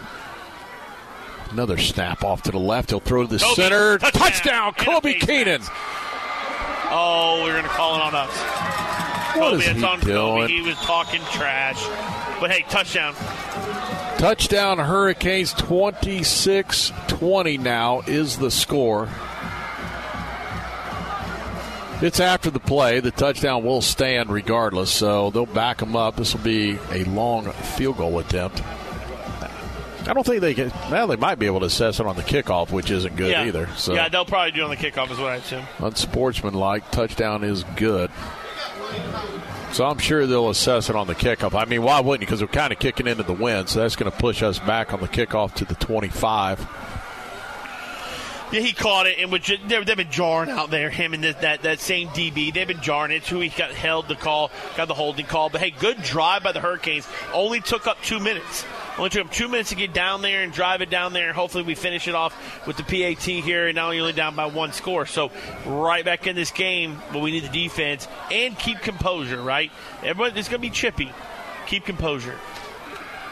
Another 1.51 1.79
snap 1.79 2.25
off 2.25 2.43
to 2.43 2.51
the 2.51 2.59
left. 2.59 2.91
He'll 2.91 3.01
throw 3.01 3.23
to 3.27 3.29
the 3.29 3.39
Kobe, 3.39 3.55
center. 3.55 3.99
touchdown. 3.99 4.21
Touchdown, 4.21 4.73
Kobe 4.75 5.15
Keenan. 5.15 5.63
Oh, 6.91 7.41
we're 7.45 7.53
going 7.53 7.63
to 7.65 7.69
call 7.71 7.97
it 7.97 8.03
on 8.03 8.15
us. 8.15 8.31
What 9.37 9.51
Kobe, 9.51 9.63
is 9.63 9.69
it's 9.69 9.79
he 9.79 9.85
on 9.85 10.01
doing? 10.01 10.15
Kobe. 10.17 10.53
He 10.53 10.61
was 10.63 10.77
talking 10.77 11.21
trash. 11.33 11.83
But 12.41 12.51
hey, 12.51 12.65
touchdown. 12.69 13.15
Touchdown 14.19 14.79
Hurricanes 14.79 15.53
26 15.53 16.93
20 17.09 17.59
now 17.59 18.01
is 18.07 18.39
the 18.39 18.51
score. 18.51 19.09
It's 22.01 22.21
after 22.21 22.51
the 22.51 22.61
play. 22.61 23.01
The 23.01 23.11
touchdown 23.11 23.65
will 23.65 23.81
stand 23.83 24.31
regardless, 24.31 24.91
so 24.91 25.31
they'll 25.31 25.47
back 25.47 25.79
them 25.79 25.95
up. 25.97 26.17
This 26.17 26.35
will 26.35 26.43
be 26.43 26.79
a 26.91 27.05
long 27.05 27.51
field 27.53 27.97
goal 27.99 28.19
attempt. 28.19 28.63
I 30.07 30.13
don't 30.13 30.25
think 30.27 30.41
they 30.43 30.55
can. 30.55 30.71
Well, 30.91 31.07
they 31.07 31.17
might 31.17 31.39
be 31.39 31.47
able 31.47 31.61
to 31.61 31.67
assess 31.67 31.99
it 32.01 32.07
on 32.07 32.17
the 32.17 32.23
kickoff, 32.23 32.71
which 32.71 32.91
isn't 32.91 33.17
good 33.17 33.31
yeah. 33.31 33.47
either. 33.47 33.69
So 33.77 33.95
Yeah, 33.95 34.09
they'll 34.09 34.27
probably 34.27 34.53
do 34.53 34.61
it 34.61 34.65
on 34.65 34.71
the 34.71 34.77
kickoff, 34.77 35.11
is 35.11 35.19
what 35.19 35.31
I 35.31 35.37
assume. 35.37 35.65
unsportsmanlike. 35.79 36.91
Touchdown 36.91 37.43
is 37.43 37.65
good. 37.77 38.11
So 39.75 39.85
I'm 39.85 39.99
sure 39.99 40.25
they'll 40.25 40.51
assess 40.51 40.89
it 40.89 40.95
on 40.95 41.09
the 41.09 41.17
kickoff. 41.17 41.61
I 41.61 41.65
mean, 41.65 41.83
why 41.83 41.99
wouldn't 41.99 42.21
you? 42.21 42.27
Because 42.29 42.41
we're 42.41 42.47
kind 42.47 42.73
of 42.73 42.79
kicking 42.79 43.09
into 43.09 43.25
the 43.25 43.33
wind, 43.33 43.69
so 43.69 43.81
that's 43.81 43.97
going 43.97 44.09
to 44.09 44.17
push 44.17 44.41
us 44.41 44.61
back 44.61 44.93
on 44.93 45.01
the 45.01 45.09
kickoff 45.09 45.53
to 45.55 45.65
the 45.65 45.75
25. 45.75 46.61
Yeah, 48.53 48.61
he 48.61 48.73
caught 48.73 49.09
it, 49.09 49.19
and 49.19 49.33
which 49.33 49.53
they've 49.67 49.85
been 49.85 50.13
jarring 50.13 50.49
out 50.49 50.71
there. 50.71 50.91
Him 50.91 51.13
and 51.13 51.25
that 51.25 51.63
that 51.63 51.81
same 51.81 52.07
DB, 52.11 52.55
they've 52.55 52.69
been 52.69 52.83
jarring 52.83 53.11
it. 53.11 53.17
It's 53.17 53.29
who 53.29 53.41
he 53.41 53.49
got 53.49 53.73
held 53.73 54.07
the 54.07 54.15
call, 54.15 54.53
got 54.77 54.87
the 54.87 54.95
holding 54.95 55.27
call. 55.27 55.51
But 55.51 55.61
hey, 55.61 55.71
good 55.71 56.01
drive 56.03 56.45
by 56.45 56.53
the 56.53 56.61
Hurricanes. 56.61 57.09
Only 57.33 57.61
took 57.61 57.89
up 57.89 58.01
two 58.01 58.21
minutes. 58.21 58.65
Only 58.97 59.11
took 59.11 59.25
them 59.25 59.33
two 59.33 59.49
minutes 59.49 59.71
to 59.71 59.77
get 59.77 59.93
down 59.93 60.23
there 60.23 60.43
and 60.43 60.53
drive 60.53 60.81
it 60.81 60.91
down 60.91 61.13
there. 61.13 61.33
Hopefully, 61.33 61.65
we 61.65 61.75
finish 61.75 62.07
it 62.07 62.15
off 62.15 62.67
with 62.67 62.77
the 62.77 62.85
PAT 62.85 63.23
here, 63.23 63.67
and 63.67 63.75
now 63.75 63.91
you're 63.91 64.03
only 64.03 64.13
down 64.13 64.37
by 64.37 64.47
one 64.47 64.73
score. 64.73 65.05
So 65.05 65.33
right 65.67 66.05
back 66.05 66.27
in 66.27 66.37
this 66.37 66.53
game, 66.53 67.03
but 67.13 67.21
we 67.21 67.33
need 67.33 67.45
the 67.45 67.49
defense 67.49 68.07
and 68.31 68.57
keep 68.59 68.79
composure. 68.79 69.43
Right, 69.43 69.73
everyone, 70.03 70.37
it's 70.37 70.49
going 70.49 70.61
to 70.61 70.69
be 70.69 70.71
chippy. 70.71 71.11
Keep 71.67 71.87
composure. 71.87 72.39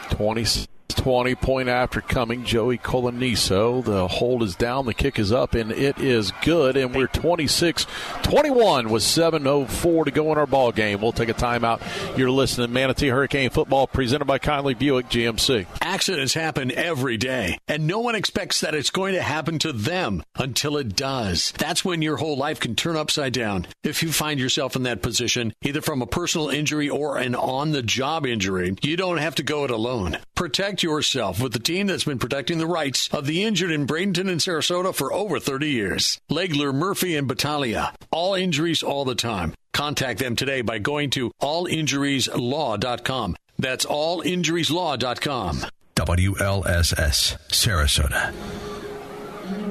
20 0.09 0.67
20 0.93 1.35
point 1.35 1.69
after 1.69 2.01
coming. 2.01 2.43
Joey 2.43 2.77
Coloniso. 2.77 3.83
The 3.83 4.07
hold 4.07 4.43
is 4.43 4.55
down, 4.55 4.85
the 4.85 4.93
kick 4.93 5.19
is 5.19 5.31
up, 5.31 5.53
and 5.53 5.71
it 5.71 5.99
is 5.99 6.31
good. 6.43 6.77
And 6.77 6.95
we're 6.95 7.07
26 7.07 7.85
21 8.23 8.89
with 8.89 9.03
7.04 9.03 10.05
to 10.05 10.11
go 10.11 10.31
in 10.31 10.37
our 10.37 10.45
ball 10.45 10.71
game. 10.71 11.01
We'll 11.01 11.11
take 11.11 11.29
a 11.29 11.33
timeout. 11.33 11.81
You're 12.17 12.31
listening 12.31 12.67
to 12.67 12.73
Manatee 12.73 13.09
Hurricane 13.09 13.49
Football 13.49 13.87
presented 13.87 14.25
by 14.25 14.39
Conley 14.39 14.73
Buick 14.73 15.09
GMC. 15.09 15.65
Accidents 15.81 16.33
happen 16.33 16.71
every 16.71 17.17
day, 17.17 17.57
and 17.67 17.87
no 17.87 17.99
one 17.99 18.15
expects 18.15 18.61
that 18.61 18.75
it's 18.75 18.89
going 18.89 19.13
to 19.13 19.21
happen 19.21 19.59
to 19.59 19.71
them 19.73 20.23
until 20.35 20.77
it 20.77 20.95
does. 20.95 21.53
That's 21.57 21.83
when 21.83 22.01
your 22.01 22.17
whole 22.17 22.37
life 22.37 22.59
can 22.59 22.75
turn 22.75 22.95
upside 22.95 23.33
down. 23.33 23.67
If 23.83 24.03
you 24.03 24.11
find 24.11 24.39
yourself 24.39 24.75
in 24.75 24.83
that 24.83 25.01
position, 25.01 25.53
either 25.61 25.81
from 25.81 26.01
a 26.01 26.07
personal 26.07 26.49
injury 26.49 26.89
or 26.89 27.17
an 27.17 27.35
on 27.35 27.71
the 27.71 27.83
job 27.83 28.25
injury, 28.25 28.75
you 28.81 28.97
don't 28.97 29.17
have 29.17 29.35
to 29.35 29.43
go 29.43 29.63
it 29.65 29.71
alone. 29.71 30.17
Protect 30.35 30.82
yourself 30.83 31.41
with 31.41 31.53
the 31.53 31.59
team 31.59 31.87
that's 31.87 32.03
been 32.03 32.19
protecting 32.19 32.57
the 32.57 32.67
rights 32.67 33.09
of 33.11 33.25
the 33.25 33.43
injured 33.43 33.71
in 33.71 33.87
Bradenton 33.87 34.29
and 34.29 34.39
Sarasota 34.39 34.93
for 34.93 35.11
over 35.13 35.39
30 35.39 35.69
years. 35.69 36.19
Legler, 36.29 36.73
Murphy, 36.73 37.15
and 37.15 37.27
Battaglia. 37.27 37.93
All 38.11 38.35
injuries 38.35 38.83
all 38.83 39.05
the 39.05 39.15
time. 39.15 39.53
Contact 39.73 40.19
them 40.19 40.35
today 40.35 40.61
by 40.61 40.77
going 40.79 41.09
to 41.11 41.31
allinjurieslaw.com. 41.41 43.35
That's 43.57 43.85
allinjurieslaw.com. 43.85 45.65
WLSS, 45.95 47.37
Sarasota. 47.49 48.33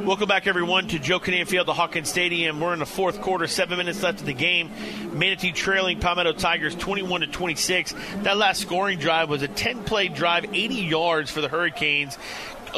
Welcome 0.04 0.26
back, 0.26 0.48
everyone, 0.48 0.88
to 0.88 0.98
Joe 0.98 1.20
Kinnan 1.20 1.46
Field, 1.46 1.68
the 1.68 1.74
Hawkins 1.74 2.08
Stadium. 2.08 2.58
We're 2.58 2.72
in 2.72 2.80
the 2.80 2.86
fourth 2.86 3.20
quarter, 3.20 3.46
seven 3.46 3.78
minutes 3.78 4.02
left 4.02 4.18
of 4.18 4.26
the 4.26 4.34
game. 4.34 4.68
Manatee 5.12 5.52
trailing 5.52 6.00
Palmetto 6.00 6.32
Tigers 6.32 6.74
21 6.74 7.20
to 7.20 7.26
26. 7.28 7.94
That 8.22 8.36
last 8.36 8.60
scoring 8.60 8.98
drive 8.98 9.28
was 9.28 9.42
a 9.42 9.48
10 9.48 9.84
play 9.84 10.08
drive, 10.08 10.46
80 10.52 10.74
yards 10.74 11.30
for 11.30 11.40
the 11.40 11.46
Hurricanes. 11.46 12.18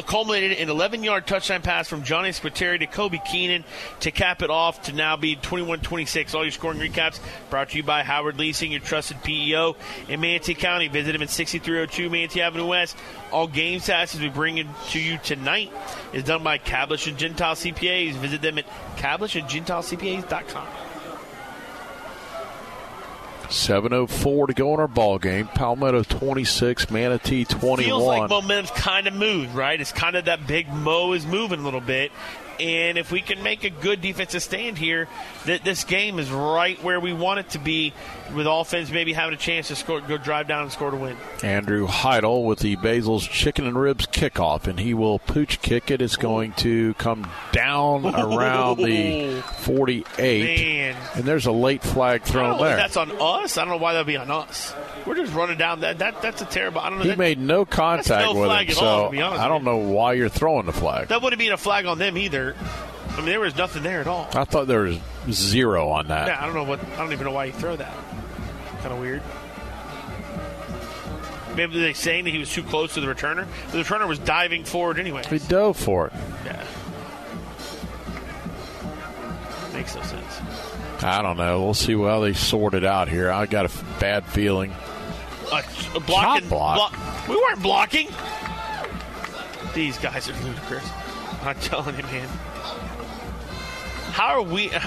Culminated 0.02 0.52
in 0.58 0.64
an 0.64 0.70
11 0.70 1.04
yard 1.04 1.26
touchdown 1.26 1.62
pass 1.62 1.88
from 1.88 2.02
Johnny 2.02 2.30
Squitieri 2.30 2.80
to 2.80 2.86
Kobe 2.86 3.20
Keenan 3.30 3.64
to 4.00 4.10
cap 4.10 4.42
it 4.42 4.50
off 4.50 4.82
to 4.82 4.92
now 4.92 5.16
be 5.16 5.36
21 5.36 5.80
26. 5.80 6.34
All 6.34 6.42
your 6.42 6.50
scoring 6.50 6.78
recaps 6.78 7.20
brought 7.50 7.70
to 7.70 7.76
you 7.76 7.82
by 7.82 8.02
Howard 8.02 8.38
Leasing, 8.38 8.72
your 8.72 8.80
trusted 8.80 9.22
PEO 9.22 9.76
in 10.08 10.20
Manatee 10.20 10.54
County. 10.54 10.88
Visit 10.88 11.12
them 11.12 11.22
at 11.22 11.30
6302 11.30 12.10
Manatee 12.10 12.40
Avenue 12.40 12.66
West. 12.66 12.96
All 13.30 13.46
game 13.46 13.80
stats 13.80 14.18
we 14.20 14.28
bring 14.28 14.58
in 14.58 14.68
to 14.88 15.00
you 15.00 15.18
tonight 15.18 15.72
is 16.12 16.24
done 16.24 16.42
by 16.42 16.58
Cablish 16.58 17.06
and 17.06 17.16
Gentile 17.16 17.54
CPAs. 17.54 18.14
Visit 18.14 18.42
them 18.42 18.58
at 18.58 18.66
cablishandgentilecpas.com. 18.96 20.66
7.04 23.48 24.48
to 24.48 24.54
go 24.54 24.74
in 24.74 24.80
our 24.80 24.88
ball 24.88 25.18
game. 25.18 25.48
Palmetto 25.48 26.02
26, 26.02 26.90
Manatee 26.90 27.44
21. 27.44 27.84
Feels 27.84 28.04
like 28.04 28.30
momentum's 28.30 28.70
kind 28.70 29.06
of 29.06 29.14
moved, 29.14 29.54
right? 29.54 29.80
It's 29.80 29.92
kind 29.92 30.16
of 30.16 30.26
that 30.26 30.46
big 30.46 30.68
mo 30.68 31.12
is 31.12 31.26
moving 31.26 31.60
a 31.60 31.62
little 31.62 31.80
bit. 31.80 32.12
And 32.60 32.98
if 32.98 33.10
we 33.10 33.20
can 33.20 33.42
make 33.42 33.64
a 33.64 33.70
good 33.70 34.00
defensive 34.00 34.42
stand 34.42 34.78
here, 34.78 35.08
that 35.46 35.64
this 35.64 35.82
game 35.84 36.18
is 36.18 36.30
right 36.30 36.80
where 36.84 37.00
we 37.00 37.12
want 37.12 37.40
it 37.40 37.50
to 37.50 37.58
be, 37.58 37.92
with 38.34 38.46
offense 38.46 38.90
maybe 38.90 39.12
having 39.12 39.34
a 39.34 39.38
chance 39.38 39.68
to 39.68 39.76
score, 39.76 40.00
go 40.00 40.16
drive 40.16 40.48
down 40.48 40.62
and 40.62 40.72
score 40.72 40.90
to 40.90 40.96
win. 40.96 41.16
Andrew 41.42 41.86
Heidel 41.86 42.44
with 42.44 42.60
the 42.60 42.76
Basil's 42.76 43.26
Chicken 43.26 43.66
and 43.66 43.78
Ribs 43.78 44.06
kickoff, 44.06 44.66
and 44.66 44.78
he 44.78 44.94
will 44.94 45.18
pooch 45.18 45.60
kick 45.60 45.90
it. 45.90 46.00
It's 46.00 46.16
going 46.16 46.52
to 46.54 46.94
come 46.94 47.30
down 47.52 48.06
around 48.14 48.78
the 48.78 49.42
48. 49.58 50.58
Man. 50.58 50.96
And 51.14 51.24
there's 51.24 51.46
a 51.46 51.52
late 51.52 51.82
flag 51.82 52.22
thrown 52.22 52.58
there. 52.58 52.76
that's 52.76 52.96
on 52.96 53.10
us. 53.20 53.58
I 53.58 53.64
don't 53.64 53.72
know 53.74 53.78
why 53.78 53.92
that'd 53.92 54.06
be 54.06 54.16
on 54.16 54.30
us. 54.30 54.74
We're 55.06 55.16
just 55.16 55.34
running 55.34 55.58
down 55.58 55.80
that. 55.80 55.98
That 55.98 56.22
that's 56.22 56.40
a 56.40 56.46
terrible. 56.46 56.80
I 56.80 56.88
don't 56.88 56.98
know. 56.98 57.04
He 57.04 57.10
that, 57.10 57.18
made 57.18 57.38
no 57.38 57.64
contact 57.64 58.24
no 58.24 58.40
with 58.40 58.48
flag 58.48 58.66
him, 58.68 58.78
at 58.78 58.82
all, 58.82 59.12
so 59.12 59.22
honest 59.22 59.40
I 59.40 59.48
don't 59.48 59.64
know 59.64 59.76
why 59.76 60.14
you're 60.14 60.28
throwing 60.28 60.66
the 60.66 60.72
flag. 60.72 61.08
that 61.08 61.22
wouldn't 61.22 61.38
be 61.38 61.48
a 61.48 61.56
flag 61.56 61.86
on 61.86 61.98
them 61.98 62.16
either. 62.16 62.56
I 63.14 63.16
mean, 63.18 63.26
there 63.26 63.40
was 63.40 63.56
nothing 63.56 63.82
there 63.82 64.00
at 64.00 64.06
all. 64.06 64.28
I 64.34 64.44
thought 64.44 64.66
there 64.66 64.80
was 64.80 64.98
zero 65.30 65.88
on 65.90 66.08
that. 66.08 66.26
Yeah, 66.26 66.42
I 66.42 66.46
don't 66.46 66.54
know 66.54 66.64
what. 66.64 66.82
I 66.84 66.96
don't 66.96 67.12
even 67.12 67.24
know 67.26 67.32
why 67.32 67.44
you 67.46 67.52
throw 67.52 67.76
that. 67.76 67.94
Kind 68.80 68.92
of 68.92 68.98
weird. 68.98 69.22
Maybe 71.56 71.78
they're 71.78 71.94
saying 71.94 72.24
that 72.24 72.30
he 72.30 72.38
was 72.38 72.52
too 72.52 72.64
close 72.64 72.94
to 72.94 73.00
the 73.00 73.06
returner. 73.06 73.46
The 73.70 73.78
returner 73.82 74.08
was 74.08 74.18
diving 74.18 74.64
forward 74.64 74.98
anyway. 74.98 75.22
He 75.30 75.38
dove 75.38 75.76
for 75.76 76.08
it. 76.08 76.12
Yeah. 76.44 76.64
Makes 79.72 79.94
no 79.94 80.02
sense. 80.02 80.40
I 81.02 81.22
don't 81.22 81.36
know. 81.36 81.62
We'll 81.62 81.74
see 81.74 81.94
how 81.94 82.20
they 82.20 82.32
sort 82.32 82.74
it 82.74 82.84
out 82.84 83.08
here. 83.08 83.30
I 83.30 83.46
got 83.46 83.66
a 83.66 83.68
f- 83.68 84.00
bad 84.00 84.24
feeling. 84.24 84.72
A, 85.52 85.62
a 85.94 86.00
blocking, 86.00 86.48
block. 86.48 86.92
block- 86.92 87.28
We 87.28 87.36
weren't 87.36 87.62
blocking. 87.62 88.08
These 89.74 89.98
guys 89.98 90.28
are 90.28 90.34
ludicrous. 90.44 90.88
I'm 91.42 91.56
telling 91.56 91.96
you, 91.96 92.02
man. 92.04 92.28
How 94.14 94.36
are 94.38 94.42
we? 94.42 94.70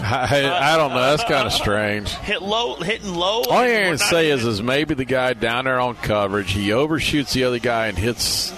I, 0.00 0.72
I 0.72 0.76
don't 0.78 0.92
know. 0.92 1.00
That's 1.00 1.24
kind 1.24 1.46
of 1.46 1.52
strange. 1.52 2.08
hit 2.08 2.40
low, 2.40 2.76
hitting 2.76 3.14
low. 3.14 3.42
All 3.42 3.52
I 3.52 3.66
can 3.66 3.98
say 3.98 4.30
is, 4.30 4.46
is 4.46 4.62
maybe 4.62 4.94
the 4.94 5.04
guy 5.04 5.34
down 5.34 5.66
there 5.66 5.78
on 5.78 5.94
coverage, 5.96 6.52
he 6.52 6.72
overshoots 6.72 7.34
the 7.34 7.44
other 7.44 7.58
guy 7.58 7.88
and 7.88 7.98
hits 7.98 8.50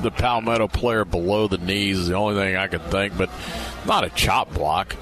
the 0.00 0.12
Palmetto 0.12 0.68
player 0.68 1.04
below 1.04 1.48
the 1.48 1.58
knees. 1.58 1.98
Is 1.98 2.08
the 2.08 2.14
only 2.14 2.36
thing 2.36 2.54
I 2.54 2.68
could 2.68 2.82
think, 2.84 3.16
but 3.18 3.30
not 3.84 4.04
a 4.04 4.10
chop 4.10 4.54
block. 4.54 4.94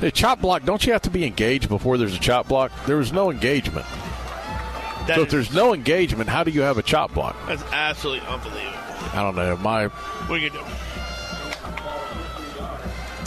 A 0.00 0.10
chop 0.10 0.40
block, 0.40 0.64
don't 0.64 0.84
you 0.86 0.92
have 0.92 1.02
to 1.02 1.10
be 1.10 1.24
engaged 1.26 1.68
before 1.68 1.98
there's 1.98 2.14
a 2.14 2.20
chop 2.20 2.48
block? 2.48 2.72
There 2.86 2.96
was 2.96 3.12
no 3.12 3.30
engagement. 3.30 3.84
That 5.06 5.16
so 5.16 5.20
if 5.22 5.26
is- 5.26 5.32
there's 5.32 5.54
no 5.54 5.74
engagement, 5.74 6.30
how 6.30 6.44
do 6.44 6.50
you 6.50 6.62
have 6.62 6.78
a 6.78 6.82
chop 6.82 7.12
block? 7.12 7.36
That's 7.46 7.62
absolutely 7.72 8.26
unbelievable. 8.26 8.72
I 9.12 9.22
don't 9.22 9.36
know. 9.36 9.56
My 9.58 9.88
What 9.88 10.30
are 10.30 10.38
you 10.38 10.48
gonna 10.50 10.62
do? 10.62 10.70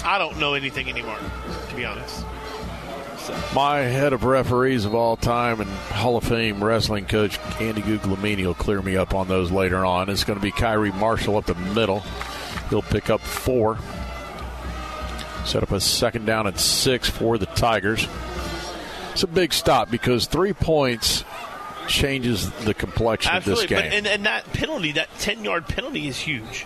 I 0.10 0.18
don't 0.18 0.40
know 0.40 0.56
anything 0.56 0.90
anymore, 0.90 1.20
to 1.70 1.76
be 1.76 1.86
honest. 1.86 2.26
My 3.54 3.82
head 3.82 4.12
of 4.12 4.24
referees 4.24 4.86
of 4.86 4.96
all 4.96 5.16
time 5.16 5.62
and 5.62 5.70
Hall 5.70 6.18
of 6.18 6.24
Fame 6.24 6.64
wrestling 6.64 7.06
coach 7.06 7.38
Andy 7.62 7.84
Guglielmini 7.84 8.44
will 8.44 8.56
clear 8.56 8.82
me 8.82 8.98
up 8.98 9.14
on 9.14 9.28
those 9.28 9.52
later 9.52 9.86
on. 9.86 10.10
It's 10.10 10.24
going 10.24 10.40
to 10.40 10.42
be 10.42 10.50
Kyrie 10.50 10.92
Marshall 10.94 11.38
up 11.38 11.46
the 11.46 11.54
middle. 11.54 12.00
He'll 12.72 12.82
pick 12.82 13.12
up 13.12 13.22
four. 13.22 13.78
Set 15.46 15.62
up 15.62 15.70
a 15.70 15.80
second 15.80 16.26
down 16.26 16.48
and 16.48 16.60
six 16.60 17.08
for 17.08 17.38
the 17.38 17.46
Tigers. 17.46 18.08
It's 19.12 19.22
a 19.22 19.28
big 19.28 19.54
stop 19.54 19.92
because 19.92 20.26
three 20.26 20.54
points 20.54 21.24
changes 21.88 22.50
the 22.62 22.74
complexion 22.74 23.32
Absolutely, 23.32 23.64
of 23.66 23.70
this 23.70 23.78
but 23.78 23.84
game. 23.84 23.94
and, 23.94 24.08
and 24.08 24.26
that 24.26 24.52
penalty, 24.54 24.94
that 24.94 25.10
ten 25.20 25.44
yard 25.44 25.68
penalty, 25.68 26.08
is 26.08 26.18
huge 26.18 26.66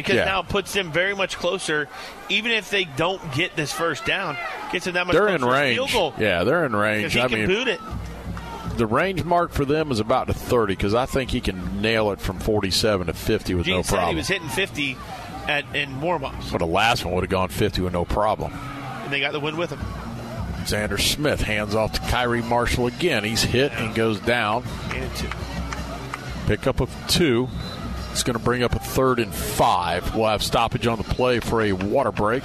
because 0.00 0.16
Yeah. 0.16 0.24
now 0.24 0.40
it 0.40 0.48
puts 0.48 0.72
them 0.72 0.90
very 0.92 1.14
much 1.14 1.36
closer. 1.36 1.88
Even 2.28 2.50
if 2.52 2.70
they 2.70 2.84
don't 2.84 3.20
get 3.34 3.56
this 3.56 3.72
first 3.72 4.04
down, 4.04 4.36
gets 4.72 4.84
them 4.84 4.94
that 4.94 5.06
much 5.06 5.14
they're 5.14 5.26
closer 5.26 5.44
in 5.44 5.50
range. 5.50 5.76
Field 5.76 5.92
goal. 5.92 6.14
Yeah, 6.18 6.44
they're 6.44 6.64
in 6.64 6.74
range. 6.74 7.12
he 7.12 7.20
I 7.20 7.28
can 7.28 7.38
mean, 7.40 7.48
boot 7.48 7.68
it, 7.68 7.80
the 8.76 8.86
range 8.86 9.24
mark 9.24 9.52
for 9.52 9.64
them 9.64 9.90
is 9.90 10.00
about 10.00 10.28
to 10.28 10.32
30 10.34 10.74
because 10.74 10.94
I 10.94 11.04
think 11.06 11.30
he 11.30 11.40
can 11.40 11.82
nail 11.82 12.12
it 12.12 12.20
from 12.20 12.38
47 12.38 13.08
to 13.08 13.12
50 13.12 13.54
with 13.54 13.66
Gene 13.66 13.76
no 13.76 13.82
said 13.82 14.08
he 14.08 14.14
was 14.14 14.28
hitting 14.28 14.48
fifty 14.48 14.96
at 15.48 15.64
in 15.74 16.00
warm 16.00 16.24
ups, 16.24 16.50
But 16.50 16.58
the 16.58 16.66
last 16.66 17.04
one 17.04 17.14
would 17.14 17.24
have 17.24 17.30
gone 17.30 17.48
50 17.48 17.82
with 17.82 17.92
no 17.92 18.04
problem. 18.04 18.52
and 19.04 19.12
they 19.12 19.20
got 19.20 19.32
the 19.32 19.40
win 19.40 19.56
with 19.56 19.70
him. 19.70 19.80
Xander 20.64 21.00
Smith 21.00 21.40
hands 21.42 21.74
off 21.74 21.92
to 21.94 22.00
Kyrie 22.10 22.42
Marshall 22.42 22.86
again. 22.86 23.24
He's 23.24 23.42
hit 23.42 23.72
and 23.72 23.94
goes 23.94 24.20
down. 24.20 24.62
And 24.94 25.14
two. 25.16 25.28
Pick 26.46 26.66
up 26.66 26.80
of 26.80 26.90
two. 27.08 27.48
It's 28.10 28.22
going 28.22 28.38
to 28.38 28.42
bring 28.42 28.62
up 28.62 28.74
a 28.74 28.78
third 28.78 29.18
and 29.18 29.32
five. 29.32 30.14
We'll 30.14 30.28
have 30.28 30.42
stoppage 30.42 30.86
on 30.86 30.98
the 30.98 31.04
play 31.04 31.40
for 31.40 31.62
a 31.62 31.72
water 31.72 32.12
break. 32.12 32.44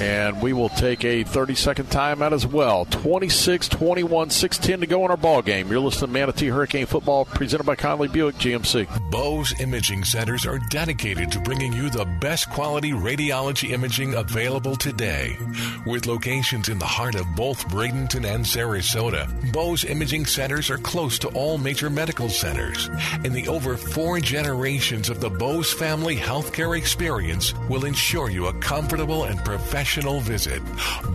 And 0.00 0.40
we 0.40 0.54
will 0.54 0.70
take 0.70 1.04
a 1.04 1.24
30 1.24 1.54
second 1.54 1.86
timeout 1.90 2.32
as 2.32 2.46
well. 2.46 2.86
26 2.86 3.68
21, 3.68 4.30
6 4.30 4.58
to 4.58 4.86
go 4.86 5.04
in 5.04 5.10
our 5.10 5.16
ball 5.18 5.42
game. 5.42 5.68
You're 5.68 5.80
listening 5.80 6.08
to 6.08 6.12
Manatee 6.14 6.48
Hurricane 6.48 6.86
Football 6.86 7.26
presented 7.26 7.64
by 7.64 7.76
Conley 7.76 8.08
Buick 8.08 8.36
GMC. 8.36 9.10
Bowes 9.10 9.52
Imaging 9.60 10.04
Centers 10.04 10.46
are 10.46 10.58
dedicated 10.70 11.30
to 11.32 11.40
bringing 11.40 11.74
you 11.74 11.90
the 11.90 12.06
best 12.18 12.48
quality 12.48 12.92
radiology 12.92 13.72
imaging 13.72 14.14
available 14.14 14.74
today. 14.74 15.36
With 15.84 16.06
locations 16.06 16.70
in 16.70 16.78
the 16.78 16.86
heart 16.86 17.14
of 17.14 17.26
both 17.36 17.68
Bradenton 17.68 18.24
and 18.24 18.42
Sarasota, 18.42 19.52
Bowes 19.52 19.84
Imaging 19.84 20.24
Centers 20.24 20.70
are 20.70 20.78
close 20.78 21.18
to 21.18 21.28
all 21.28 21.58
major 21.58 21.90
medical 21.90 22.30
centers. 22.30 22.88
And 23.22 23.34
the 23.34 23.48
over 23.48 23.76
four 23.76 24.18
generations 24.20 25.10
of 25.10 25.20
the 25.20 25.28
Bowes 25.28 25.70
family 25.74 26.16
healthcare 26.16 26.78
experience 26.78 27.52
will 27.68 27.84
ensure 27.84 28.30
you 28.30 28.46
a 28.46 28.54
comfortable 28.60 29.24
and 29.24 29.38
professional 29.44 29.89
visit. 30.20 30.62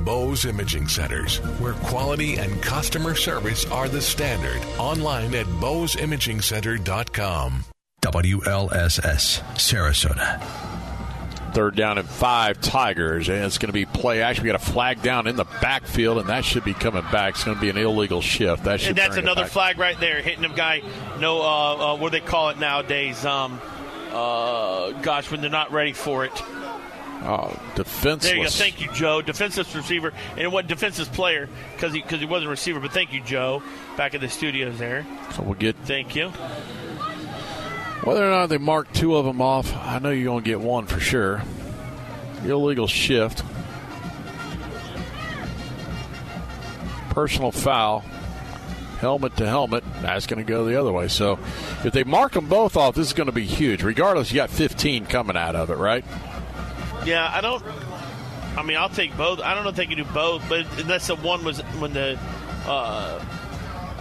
Bowes 0.04 0.46
Imaging 0.46 0.88
Centers, 0.88 1.38
where 1.60 1.74
quality 1.74 2.36
and 2.36 2.62
customer 2.62 3.16
service 3.16 3.66
are 3.72 3.88
the 3.88 4.02
standard. 4.02 4.62
Online 4.78 5.34
at 5.34 5.46
bowesimagingcenter.com. 5.46 7.64
WLSS, 8.02 9.42
Sarasota. 9.56 10.44
Third 11.54 11.78
down 11.78 11.98
and 11.98 12.08
five 12.08 12.60
Tigers, 12.60 13.30
and 13.30 13.46
it's 13.46 13.58
going 13.58 13.68
to 13.68 13.74
be 13.74 13.86
play. 13.86 14.22
Actually, 14.22 14.50
we 14.50 14.52
got 14.52 14.62
a 14.62 14.72
flag 14.72 15.02
down 15.02 15.26
in 15.26 15.38
the 15.38 15.46
backfield, 15.62 16.18
and 16.18 16.28
that 16.28 16.44
should 16.44 16.66
be 16.66 16.74
coming 16.74 17.04
back. 17.14 17.36
It's 17.36 17.46
going 17.46 17.56
to 17.56 17.62
be 17.62 17.70
an 17.70 17.78
illegal 17.78 18.20
shift. 18.20 18.66
That 18.66 18.82
should 18.82 18.90
And 18.90 18.98
that's 18.98 19.16
another 19.16 19.46
flag 19.46 19.80
right 19.80 19.98
there, 19.98 20.22
hitting 20.22 20.44
a 20.44 20.54
guy. 20.54 20.82
No, 21.22 21.42
uh, 21.42 21.94
uh, 21.94 21.98
what 21.98 22.12
do 22.12 22.20
they 22.20 22.26
call 22.26 22.50
it 22.50 22.60
nowadays? 22.60 23.26
Um, 23.26 23.62
uh, 24.12 24.92
gosh, 25.02 25.32
when 25.32 25.40
they're 25.40 25.50
not 25.50 25.72
ready 25.72 25.94
for 25.94 26.26
it. 26.26 26.34
Oh, 27.24 27.58
defenseless. 27.76 28.24
There 28.24 28.36
you 28.38 28.44
go. 28.44 28.50
Thank 28.50 28.82
you, 28.82 28.92
Joe. 28.94 29.22
Defenseless 29.22 29.74
receiver, 29.76 30.14
and 30.38 30.52
what 30.52 30.68
defenseless 30.68 31.08
player 31.08 31.50
because 31.74 31.92
he 31.94 32.02
because 32.02 32.20
he 32.20 32.26
wasn't 32.26 32.48
a 32.48 32.52
receiver. 32.52 32.80
But 32.80 32.92
thank 32.92 33.14
you, 33.14 33.22
Joe. 33.24 33.64
Back 33.98 34.14
at 34.14 34.22
the 34.22 34.30
studios 34.30 34.78
there. 34.78 35.06
So 35.34 35.42
we'll 35.44 35.56
get 35.56 35.76
Thank 35.86 36.16
you. 36.16 36.30
whether 38.04 38.24
or 38.26 38.30
not 38.30 38.48
they 38.48 38.58
mark 38.60 38.92
two 38.94 39.16
of 39.16 39.26
them 39.26 39.42
off. 39.42 39.76
I 39.76 39.98
know 40.00 40.12
you're 40.12 40.26
going 40.26 40.44
to 40.44 40.50
get 40.50 40.60
one 40.60 40.86
for 40.86 41.00
sure. 41.00 41.42
Illegal 42.44 42.86
shift. 42.86 43.44
Personal 47.10 47.52
foul. 47.52 48.02
Helmet 49.00 49.36
to 49.38 49.48
helmet. 49.48 49.84
That's 50.02 50.26
going 50.28 50.46
to 50.46 50.50
go 50.50 50.66
the 50.66 50.80
other 50.80 50.92
way. 50.92 51.08
So 51.08 51.40
if 51.84 51.94
they 51.94 52.04
mark 52.04 52.34
them 52.34 52.48
both 52.48 52.78
off, 52.78 52.96
this 52.96 53.08
is 53.08 53.14
going 53.14 53.28
to 53.28 53.34
be 53.34 53.46
huge. 53.46 53.84
Regardless, 53.84 54.32
you 54.32 54.36
got 54.38 54.50
15 54.50 55.06
coming 55.06 55.36
out 55.38 55.56
of 55.56 55.70
it, 55.70 55.76
right? 55.78 56.04
Yeah, 57.06 57.30
I 57.32 57.42
don't. 57.42 57.64
I 58.58 58.64
mean, 58.64 58.78
I'll 58.78 58.90
take 58.90 59.16
both. 59.16 59.40
I 59.40 59.54
don't 59.54 59.64
know 59.64 59.70
if 59.70 59.76
they 59.76 59.86
can 59.86 59.98
do 59.98 60.06
both, 60.06 60.48
but 60.50 60.66
unless 60.80 61.08
the 61.08 61.16
one 61.16 61.44
was 61.44 61.60
when 61.80 61.94
the 61.94 62.18
uh, 62.66 63.24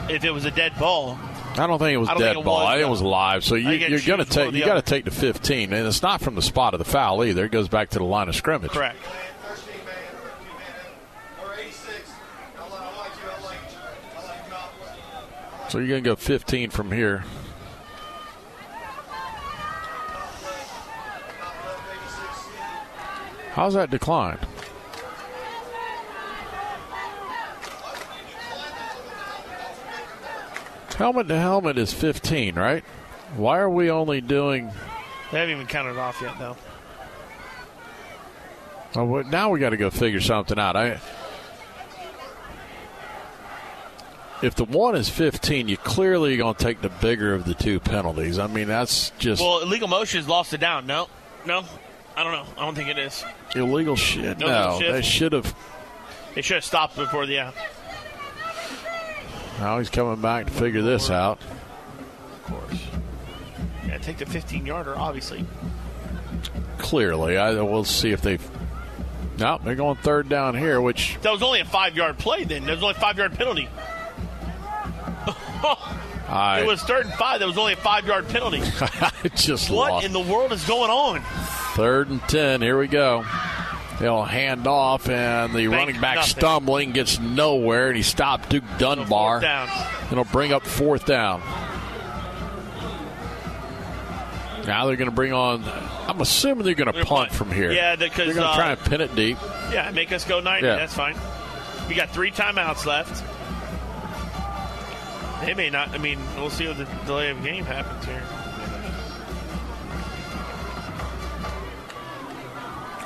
if 0.09 0.25
it 0.25 0.31
was 0.31 0.45
a 0.45 0.51
dead 0.51 0.73
ball. 0.79 1.19
I 1.57 1.67
don't 1.67 1.79
think 1.79 1.95
it 1.95 1.99
was 1.99 2.09
dead 2.09 2.35
ball. 2.35 2.61
was, 2.61 2.69
I 2.69 2.75
think 2.77 2.87
it 2.87 2.91
was 2.91 3.03
live. 3.03 3.45
So 3.45 3.55
you, 3.55 3.71
you're 3.71 3.79
going 3.79 3.93
to 3.93 3.99
choose 3.99 4.09
one 4.09 4.21
or 4.21 4.25
take 4.25 4.53
you 4.55 4.65
got 4.65 4.75
to 4.75 4.83
take 4.83 5.05
the 5.05 5.13
15, 5.13 5.73
and 5.73 5.87
it's 5.87 6.03
not 6.03 6.21
from 6.21 6.35
the 6.35 6.43
spot 6.43 6.75
of 6.75 6.79
the 6.79 6.85
foul 6.85 7.25
either. 7.25 7.45
It 7.45 7.53
goes 7.53 7.69
back 7.69 7.91
to 7.91 7.99
the 7.99 8.05
line 8.05 8.29
of 8.29 8.35
scrimmage. 8.35 8.73
Correct. 8.73 8.99
So 15.69 15.79
you're 15.79 15.89
going 15.89 16.05
to 16.05 16.11
go 16.11 16.17
15 16.17 16.71
from 16.71 16.93
here. 16.93 17.25
How's 23.55 23.75
that 23.75 23.89
decline? 23.89 24.39
Helmet 30.97 31.29
to 31.29 31.39
helmet 31.39 31.79
is 31.79 31.93
15, 31.93 32.57
right? 32.57 32.85
Why 33.37 33.59
are 33.59 33.71
we 33.71 33.91
only 33.91 34.21
doing? 34.21 34.73
They 35.31 35.39
haven't 35.39 35.55
even 35.55 35.67
counted 35.69 35.93
it 35.93 35.99
off 35.99 36.21
yet, 36.21 36.37
though. 36.39 36.57
Oh, 38.97 39.05
well, 39.05 39.25
now 39.25 39.51
we 39.51 39.61
got 39.61 39.71
to 39.71 39.77
go 39.77 39.89
figure 39.89 40.21
something 40.21 40.59
out. 40.59 40.75
I 40.75 41.01
if 44.43 44.57
the 44.57 44.65
one 44.65 44.97
is 44.97 45.09
15, 45.09 45.69
you 45.69 45.77
clearly 45.77 46.37
going 46.37 46.55
to 46.55 46.63
take 46.63 46.81
the 46.81 46.89
bigger 46.89 47.35
of 47.35 47.45
the 47.45 47.55
two 47.55 47.79
penalties. 47.79 48.39
I 48.39 48.47
mean, 48.47 48.67
that's 48.67 49.11
just 49.19 49.41
Well, 49.41 49.61
illegal 49.61 49.89
motion 49.89 50.19
has 50.19 50.29
lost 50.29 50.53
it 50.53 50.61
down. 50.61 50.87
No, 50.87 51.09
no, 51.47 51.65
I 52.17 52.23
don't 52.23 52.33
know. 52.33 52.47
I 52.57 52.65
don't 52.65 52.75
think 52.75 52.89
it 52.89 52.99
is. 52.99 53.25
illegal 53.55 53.97
shit. 53.97 54.39
No 54.39 54.47
No, 54.47 54.93
they 54.93 55.03
should 55.03 55.33
have. 55.33 55.55
They 56.35 56.43
should 56.43 56.57
have 56.57 56.65
stopped 56.65 56.97
before 56.97 57.27
the. 57.27 57.35
Yeah. 57.35 57.53
Now 59.59 59.79
he's 59.79 59.91
coming 59.91 60.21
back 60.21 60.47
to 60.47 60.53
figure 60.53 60.83
this 60.83 61.11
out. 61.11 61.41
Of 61.41 62.43
course. 62.45 62.85
Yeah, 63.87 63.99
take 63.99 64.19
the 64.19 64.27
15 64.27 64.67
yarder, 64.67 64.97
obviously. 64.97 65.45
Clearly, 66.79 67.39
I 67.39 67.53
we'll 67.63 67.85
see 67.85 68.11
if 68.11 68.21
they. 68.21 68.39
No, 69.39 69.59
they're 69.63 69.75
going 69.75 69.97
third 69.97 70.29
down 70.29 70.57
here, 70.57 70.81
which 70.81 71.19
That 71.23 71.33
was 71.33 71.43
only 71.43 71.61
a 71.61 71.65
five 71.65 71.97
yard 71.97 72.19
play. 72.19 72.45
Then 72.45 72.65
that 72.67 72.75
was 72.75 72.83
only 72.83 72.95
a 72.97 73.01
five 73.01 73.19
yard 73.19 73.35
penalty. 73.35 73.69
Oh, 75.67 76.04
I 76.29 76.61
it 76.61 76.67
was 76.67 76.83
third 76.83 77.07
and 77.07 77.15
five. 77.15 77.41
That 77.41 77.47
was 77.47 77.59
only 77.59 77.75
a 77.75 77.77
five 77.77 78.07
yard 78.07 78.29
penalty. 78.29 78.61
I 78.81 79.13
just 79.35 79.71
what 79.71 79.93
lost. 79.93 80.07
in 80.07 80.13
the 80.13 80.21
world 80.21 80.53
is 80.53 80.65
going 80.67 80.91
on? 80.91 81.21
Third 81.75 82.09
and 82.09 82.21
ten. 82.23 82.63
Here 82.63 82.79
we 82.79 82.89
go. 82.89 83.25
They'll 84.01 84.25
hand 84.25 84.67
off, 84.67 85.09
and 85.09 85.55
the 85.55 85.69
running 85.69 86.01
back 86.01 86.17
nothing. 86.17 86.31
stumbling 86.31 86.93
gets 86.93 87.21
nowhere, 87.21 87.89
and 87.89 87.97
he 87.97 88.03
stopped 88.03 88.49
Duke 88.49 88.65
Dunbar. 88.79 89.41
down. 89.41 89.69
It'll 90.11 90.25
bring 90.25 90.53
up 90.53 90.65
fourth 90.65 91.07
down. 91.07 91.43
Now 94.67 94.87
they're 94.87 94.97
going 94.97 95.11
to 95.11 95.15
bring 95.15 95.33
on. 95.33 95.65
I'm 96.09 96.21
assuming 96.21 96.65
they're 96.65 96.75
going 96.75 96.93
to 96.93 97.05
punt 97.05 97.33
from 97.33 97.51
here. 97.53 97.71
Yeah, 97.71 97.97
because 97.97 98.27
they're 98.27 98.35
going 98.35 98.47
to 98.47 98.53
uh, 98.53 98.57
try 98.57 98.73
and 98.73 98.81
pin 98.81 99.01
it 99.01 99.15
deep. 99.15 99.39
Yeah, 99.73 99.91
make 99.93 100.11
us 100.13 100.25
go 100.25 100.41
90. 100.41 100.67
Yeah. 100.67 100.77
That's 100.77 100.95
fine. 100.95 101.17
We 101.89 101.95
got 101.95 102.11
three 102.11 102.31
timeouts 102.31 102.87
left. 102.87 103.23
They 105.41 105.55
may 105.55 105.71
not. 105.71 105.91
I 105.91 105.99
mean, 105.99 106.19
we'll 106.37 106.51
see 106.51 106.67
what 106.69 106.79
the 106.79 106.85
delay 107.07 107.31
of 107.31 107.43
game 107.43 107.65
happens 107.65 108.05
here. 108.05 108.23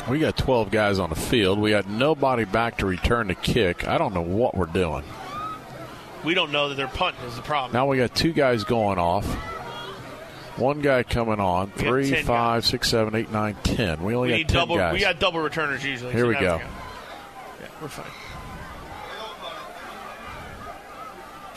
We 0.08 0.20
got 0.20 0.36
12 0.38 0.70
guys 0.70 0.98
on 0.98 1.10
the 1.10 1.16
field. 1.16 1.58
We 1.58 1.70
got 1.70 1.86
nobody 1.86 2.44
back 2.44 2.78
to 2.78 2.86
return 2.86 3.28
the 3.28 3.34
kick. 3.34 3.86
I 3.86 3.98
don't 3.98 4.14
know 4.14 4.22
what 4.22 4.54
we're 4.56 4.66
doing. 4.66 5.04
We 6.24 6.34
don't 6.34 6.50
know 6.50 6.70
that 6.70 6.76
they're 6.76 6.88
punting 6.88 7.24
is 7.24 7.36
the 7.36 7.42
problem. 7.42 7.72
Now 7.72 7.86
we 7.86 7.98
got 7.98 8.14
two 8.14 8.32
guys 8.32 8.64
going 8.64 8.98
off. 8.98 9.26
One 10.56 10.80
guy 10.80 11.02
coming 11.02 11.38
on. 11.38 11.72
We 11.76 11.82
Three, 11.82 12.10
10 12.10 12.24
five, 12.24 12.66
six, 12.66 12.88
seven, 12.88 13.14
eight, 13.14 13.30
nine, 13.30 13.56
ten. 13.62 14.02
We 14.02 14.14
only 14.14 14.28
we 14.28 14.32
got 14.32 14.36
need 14.38 14.48
ten 14.48 14.60
double. 14.60 14.76
guys. 14.76 14.94
We 14.94 15.00
got 15.00 15.20
double 15.20 15.40
returners 15.40 15.84
usually. 15.84 16.12
Here 16.12 16.22
so 16.22 16.28
we 16.28 16.34
now 16.34 16.40
go. 16.40 16.56
Yeah, 16.56 17.68
we're 17.80 17.88
fine. 17.88 18.06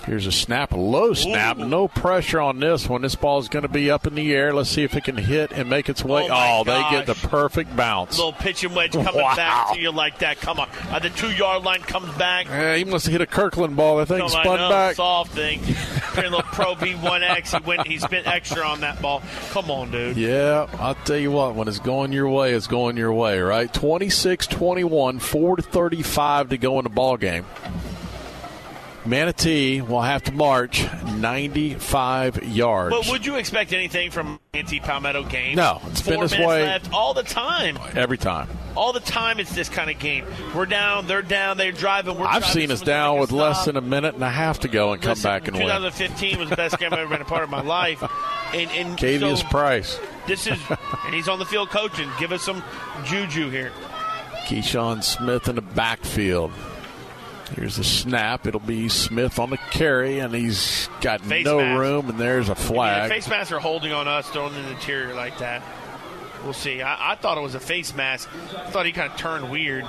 Here's 0.06 0.26
a 0.26 0.32
snap, 0.32 0.72
a 0.74 0.78
low 0.78 1.14
snap, 1.14 1.58
no 1.58 1.88
pressure 1.88 2.42
on 2.42 2.60
this 2.60 2.90
one. 2.90 3.04
This 3.04 3.14
ball 3.16 3.38
is 3.40 3.48
going 3.50 3.62
to 3.64 3.70
be 3.70 3.92
up 3.92 4.08
in 4.08 4.16
the 4.16 4.34
air. 4.34 4.52
Let's 4.54 4.70
see 4.70 4.84
if 4.84 4.96
it 4.96 5.04
can 5.04 5.16
hit 5.16 5.52
and 5.52 5.70
make 5.70 5.90
its 5.90 6.04
way. 6.04 6.28
Oh, 6.30 6.62
Oh, 6.62 6.64
they 6.64 6.82
get 6.90 7.06
the 7.06 7.14
perfect 7.28 7.76
bounce. 7.76 8.18
Little 8.18 8.34
pitch 8.34 8.64
and 8.64 8.76
wedge 8.76 8.94
coming 8.94 9.16
Wow. 9.22 9.36
back 9.36 9.74
to 9.74 9.80
you 9.80 9.92
like 9.92 10.18
that. 10.20 10.40
Come 10.42 10.60
on, 10.60 10.68
uh, 10.90 11.00
the 11.00 11.10
two 11.12 11.32
yard 11.32 11.64
line 11.64 11.82
comes 11.82 12.12
back. 12.18 12.48
Yeah, 12.48 12.76
he 12.76 12.84
must 12.84 13.06
have 13.06 13.12
hit 13.12 13.22
a 13.22 13.26
Kirkland 13.28 13.76
ball. 13.76 14.00
I 14.00 14.06
think 14.06 14.22
Come 14.22 14.30
spun 14.30 14.58
no, 14.60 14.70
back. 14.70 14.96
soft 14.96 15.32
thing. 15.34 15.60
Pretty 16.12 16.30
little 16.30 16.42
Pro 16.44 16.76
V1X. 16.76 17.58
He 17.62 17.66
went. 17.68 17.88
He 17.88 18.00
spent 18.00 18.28
extra 18.28 18.64
on 18.68 18.82
that 18.82 19.02
ball. 19.02 19.22
Come 19.52 19.70
on, 19.72 19.92
dude. 19.92 20.18
Yeah, 20.18 20.68
I'll 20.80 20.96
tell 20.96 21.18
you 21.18 21.32
what, 21.32 21.56
when 21.56 21.68
it's 21.68 21.80
going 21.80 22.12
your 22.12 22.28
way, 22.28 22.54
it's 22.54 22.68
going 22.68 22.98
your 22.98 23.14
way, 23.14 23.40
right? 23.40 23.72
26 23.74 24.48
21, 24.48 25.20
4 25.20 25.56
to 25.58 25.62
35 25.62 26.50
to 26.50 26.58
go 26.58 26.80
in 26.80 26.84
the 26.84 26.90
ball 26.90 27.16
game. 27.18 27.46
Manatee 29.06 29.82
will 29.82 30.02
have 30.02 30.24
to 30.24 30.32
march 30.32 30.86
95 31.16 32.44
yards. 32.44 32.96
But 32.96 33.10
would 33.10 33.26
you 33.26 33.36
expect 33.36 33.74
anything 33.74 34.12
from 34.12 34.40
Manatee 34.54 34.80
Palmetto 34.80 35.24
game? 35.24 35.56
No, 35.56 35.82
it's 35.88 36.02
Four 36.02 36.14
been 36.14 36.22
this 36.22 36.32
minutes 36.34 36.48
way- 36.48 36.64
left 36.64 36.94
all 36.94 37.14
the 37.14 37.24
time. 37.24 37.80
Every 37.96 38.18
time. 38.18 38.48
All 38.76 38.94
the 38.94 39.00
time, 39.02 39.40
it's 39.40 39.54
this 39.54 39.68
kind 39.70 39.90
of 39.90 40.00
game. 40.00 40.26
We're 40.56 40.66
down, 40.66 41.08
they're 41.08 41.22
down, 41.22 41.58
they're 41.58 41.72
driving. 41.72 42.18
We're 42.18 42.26
I've 42.26 42.42
driving, 42.44 42.62
seen 42.62 42.72
us 42.72 42.82
down 42.82 43.20
with 43.20 43.32
less 43.32 43.66
than 43.66 43.76
a 43.76 43.82
minute 43.82 44.14
and 44.14 44.24
a 44.24 44.30
half 44.30 44.60
to 44.62 44.68
go 44.70 44.94
and 44.94 45.02
come 45.02 45.20
back 45.22 45.48
and 45.48 45.58
win. 45.58 45.66
2015 45.66 46.40
was 46.40 46.50
the 46.50 46.56
best 46.56 46.78
game 46.78 46.94
I've 46.94 47.00
ever 47.00 47.10
been 47.10 47.22
a 47.22 47.26
part 47.26 47.44
of 47.44 47.50
my 47.50 47.62
life. 47.62 48.02
And, 48.54 48.70
and 48.72 48.98
Cavius 48.98 49.40
so 49.42 49.48
Price. 49.50 50.00
this 50.28 50.48
is, 50.48 50.58
and 51.06 51.14
he's 51.14 51.28
on 51.28 51.40
the 51.40 51.46
field 51.46 51.70
coaching. 51.70 52.10
Give 52.20 52.32
us 52.32 52.44
some 52.44 52.64
juju 53.04 53.50
here. 53.50 53.72
Keyshawn 54.46 55.04
Smith 55.04 55.48
in 55.50 55.56
the 55.56 55.62
backfield. 55.62 56.52
Here's 57.56 57.76
the 57.76 57.84
snap. 57.84 58.48
It'll 58.48 58.60
be 58.62 58.88
Smith 58.90 59.38
on 59.40 59.50
the 59.50 59.58
carry, 59.58 60.20
and 60.20 60.34
he's 60.34 60.90
got 61.02 61.22
Face 61.22 61.46
no 61.46 61.58
mask. 61.58 61.80
room, 61.80 62.10
and 62.10 62.18
there's 62.20 62.48
a 62.50 62.56
flag. 62.56 63.12
face 63.12 63.28
masks 63.28 63.52
are 63.52 63.60
holding 63.60 63.92
on 63.92 64.08
us, 64.08 64.30
throwing 64.30 64.56
in 64.56 64.64
the 64.64 64.72
interior 64.72 65.14
like 65.14 65.38
that. 65.40 65.62
We'll 66.44 66.54
see. 66.54 66.82
I, 66.82 67.12
I 67.12 67.16
thought 67.16 67.38
it 67.38 67.42
was 67.42 67.54
a 67.56 67.60
face 67.60 67.94
mask. 67.94 68.30
I 68.58 68.70
thought 68.72 68.86
he 68.86 68.92
kind 68.94 69.12
of 69.12 69.18
turned 69.18 69.52
weird. 69.52 69.86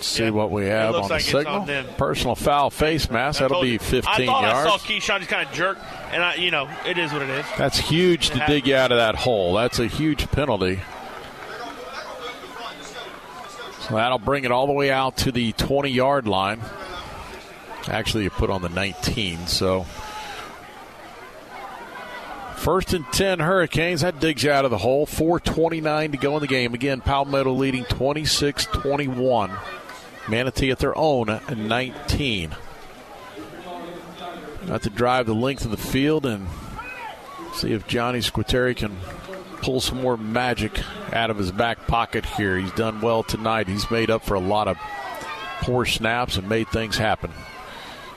See 0.00 0.30
what 0.30 0.50
we 0.50 0.64
have 0.64 0.94
on 0.94 1.08
the 1.08 1.18
signal. 1.18 1.70
on. 1.70 1.84
Personal 1.98 2.34
foul 2.34 2.70
face 2.70 3.10
mask. 3.10 3.40
That'll 3.40 3.60
be 3.60 3.72
you. 3.72 3.78
15 3.78 4.10
I 4.10 4.26
thought 4.26 4.42
yards. 4.42 4.66
I 4.66 4.70
saw 4.70 4.78
Keyshawn 4.78 5.18
just 5.18 5.28
kind 5.30 5.46
of 5.46 5.52
jerk, 5.54 5.76
and 6.10 6.22
I, 6.24 6.36
you 6.36 6.50
know, 6.50 6.70
it 6.86 6.96
is 6.96 7.12
what 7.12 7.20
it 7.20 7.28
is. 7.28 7.44
That's 7.58 7.78
huge 7.78 8.28
It 8.28 8.32
to 8.32 8.38
happened. 8.38 8.54
dig 8.54 8.66
you 8.68 8.76
out 8.76 8.92
of 8.92 8.98
that 8.98 9.14
hole. 9.14 9.52
That's 9.54 9.78
a 9.78 9.86
huge 9.86 10.30
penalty. 10.30 10.80
That'll 13.90 14.18
bring 14.18 14.44
it 14.44 14.52
all 14.52 14.66
the 14.66 14.72
way 14.72 14.90
out 14.90 15.16
to 15.18 15.32
the 15.32 15.52
20 15.52 15.90
yard 15.90 16.28
line. 16.28 16.60
Actually, 17.88 18.24
you 18.24 18.30
put 18.30 18.50
on 18.50 18.62
the 18.62 18.68
19, 18.68 19.46
so. 19.46 19.84
First 22.56 22.92
and 22.92 23.06
10 23.12 23.40
Hurricanes. 23.40 24.02
That 24.02 24.20
digs 24.20 24.44
you 24.44 24.50
out 24.50 24.66
of 24.66 24.70
the 24.70 24.78
hole. 24.78 25.06
4.29 25.06 26.12
to 26.12 26.18
go 26.18 26.36
in 26.36 26.40
the 26.42 26.46
game. 26.46 26.74
Again, 26.74 27.00
Palmetto 27.00 27.52
leading 27.52 27.84
26 27.84 28.66
21. 28.66 29.50
Manatee 30.28 30.70
at 30.70 30.78
their 30.78 30.96
own 30.96 31.40
19. 31.48 32.54
Got 34.66 34.82
to 34.82 34.90
drive 34.90 35.26
the 35.26 35.34
length 35.34 35.64
of 35.64 35.70
the 35.70 35.78
field 35.78 36.26
and 36.26 36.46
see 37.54 37.72
if 37.72 37.88
Johnny 37.88 38.18
Squitieri 38.18 38.76
can 38.76 38.96
pull 39.70 39.80
some 39.80 40.02
more 40.02 40.16
magic 40.16 40.80
out 41.12 41.30
of 41.30 41.38
his 41.38 41.52
back 41.52 41.86
pocket 41.86 42.24
here. 42.26 42.58
He's 42.58 42.72
done 42.72 43.00
well 43.00 43.22
tonight. 43.22 43.68
He's 43.68 43.88
made 43.88 44.10
up 44.10 44.24
for 44.24 44.34
a 44.34 44.40
lot 44.40 44.66
of 44.66 44.76
poor 45.60 45.84
snaps 45.84 46.36
and 46.36 46.48
made 46.48 46.68
things 46.70 46.98
happen. 46.98 47.30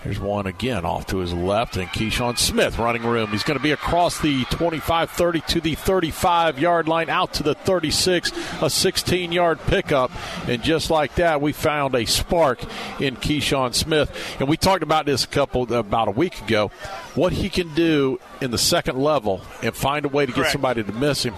Here's 0.03 0.19
one 0.19 0.47
again 0.47 0.83
off 0.83 1.07
to 1.07 1.19
his 1.19 1.33
left, 1.33 1.77
and 1.77 1.87
Keyshawn 1.87 2.37
Smith 2.37 2.77
running 2.77 3.03
room. 3.03 3.29
He's 3.29 3.43
going 3.43 3.57
to 3.57 3.63
be 3.63 3.71
across 3.71 4.19
the 4.19 4.43
25 4.45 5.09
30 5.09 5.39
to 5.39 5.61
the 5.61 5.75
35 5.75 6.59
yard 6.59 6.89
line, 6.89 7.09
out 7.09 7.33
to 7.35 7.43
the 7.43 7.55
36, 7.55 8.33
a 8.61 8.69
16 8.69 9.31
yard 9.31 9.61
pickup. 9.61 10.11
And 10.45 10.61
just 10.61 10.89
like 10.89 11.15
that, 11.15 11.39
we 11.39 11.53
found 11.53 11.95
a 11.95 12.03
spark 12.03 12.61
in 12.99 13.15
Keyshawn 13.15 13.73
Smith. 13.73 14.11
And 14.41 14.49
we 14.49 14.57
talked 14.57 14.83
about 14.83 15.05
this 15.05 15.23
a 15.23 15.27
couple, 15.27 15.73
about 15.73 16.09
a 16.09 16.11
week 16.11 16.41
ago. 16.41 16.67
What 17.15 17.31
he 17.31 17.49
can 17.49 17.73
do 17.73 18.19
in 18.41 18.51
the 18.51 18.57
second 18.57 18.99
level 18.99 19.41
and 19.61 19.73
find 19.73 20.03
a 20.03 20.09
way 20.09 20.25
to 20.25 20.33
get 20.33 20.35
Correct. 20.35 20.51
somebody 20.51 20.83
to 20.83 20.91
miss 20.91 21.23
him 21.23 21.35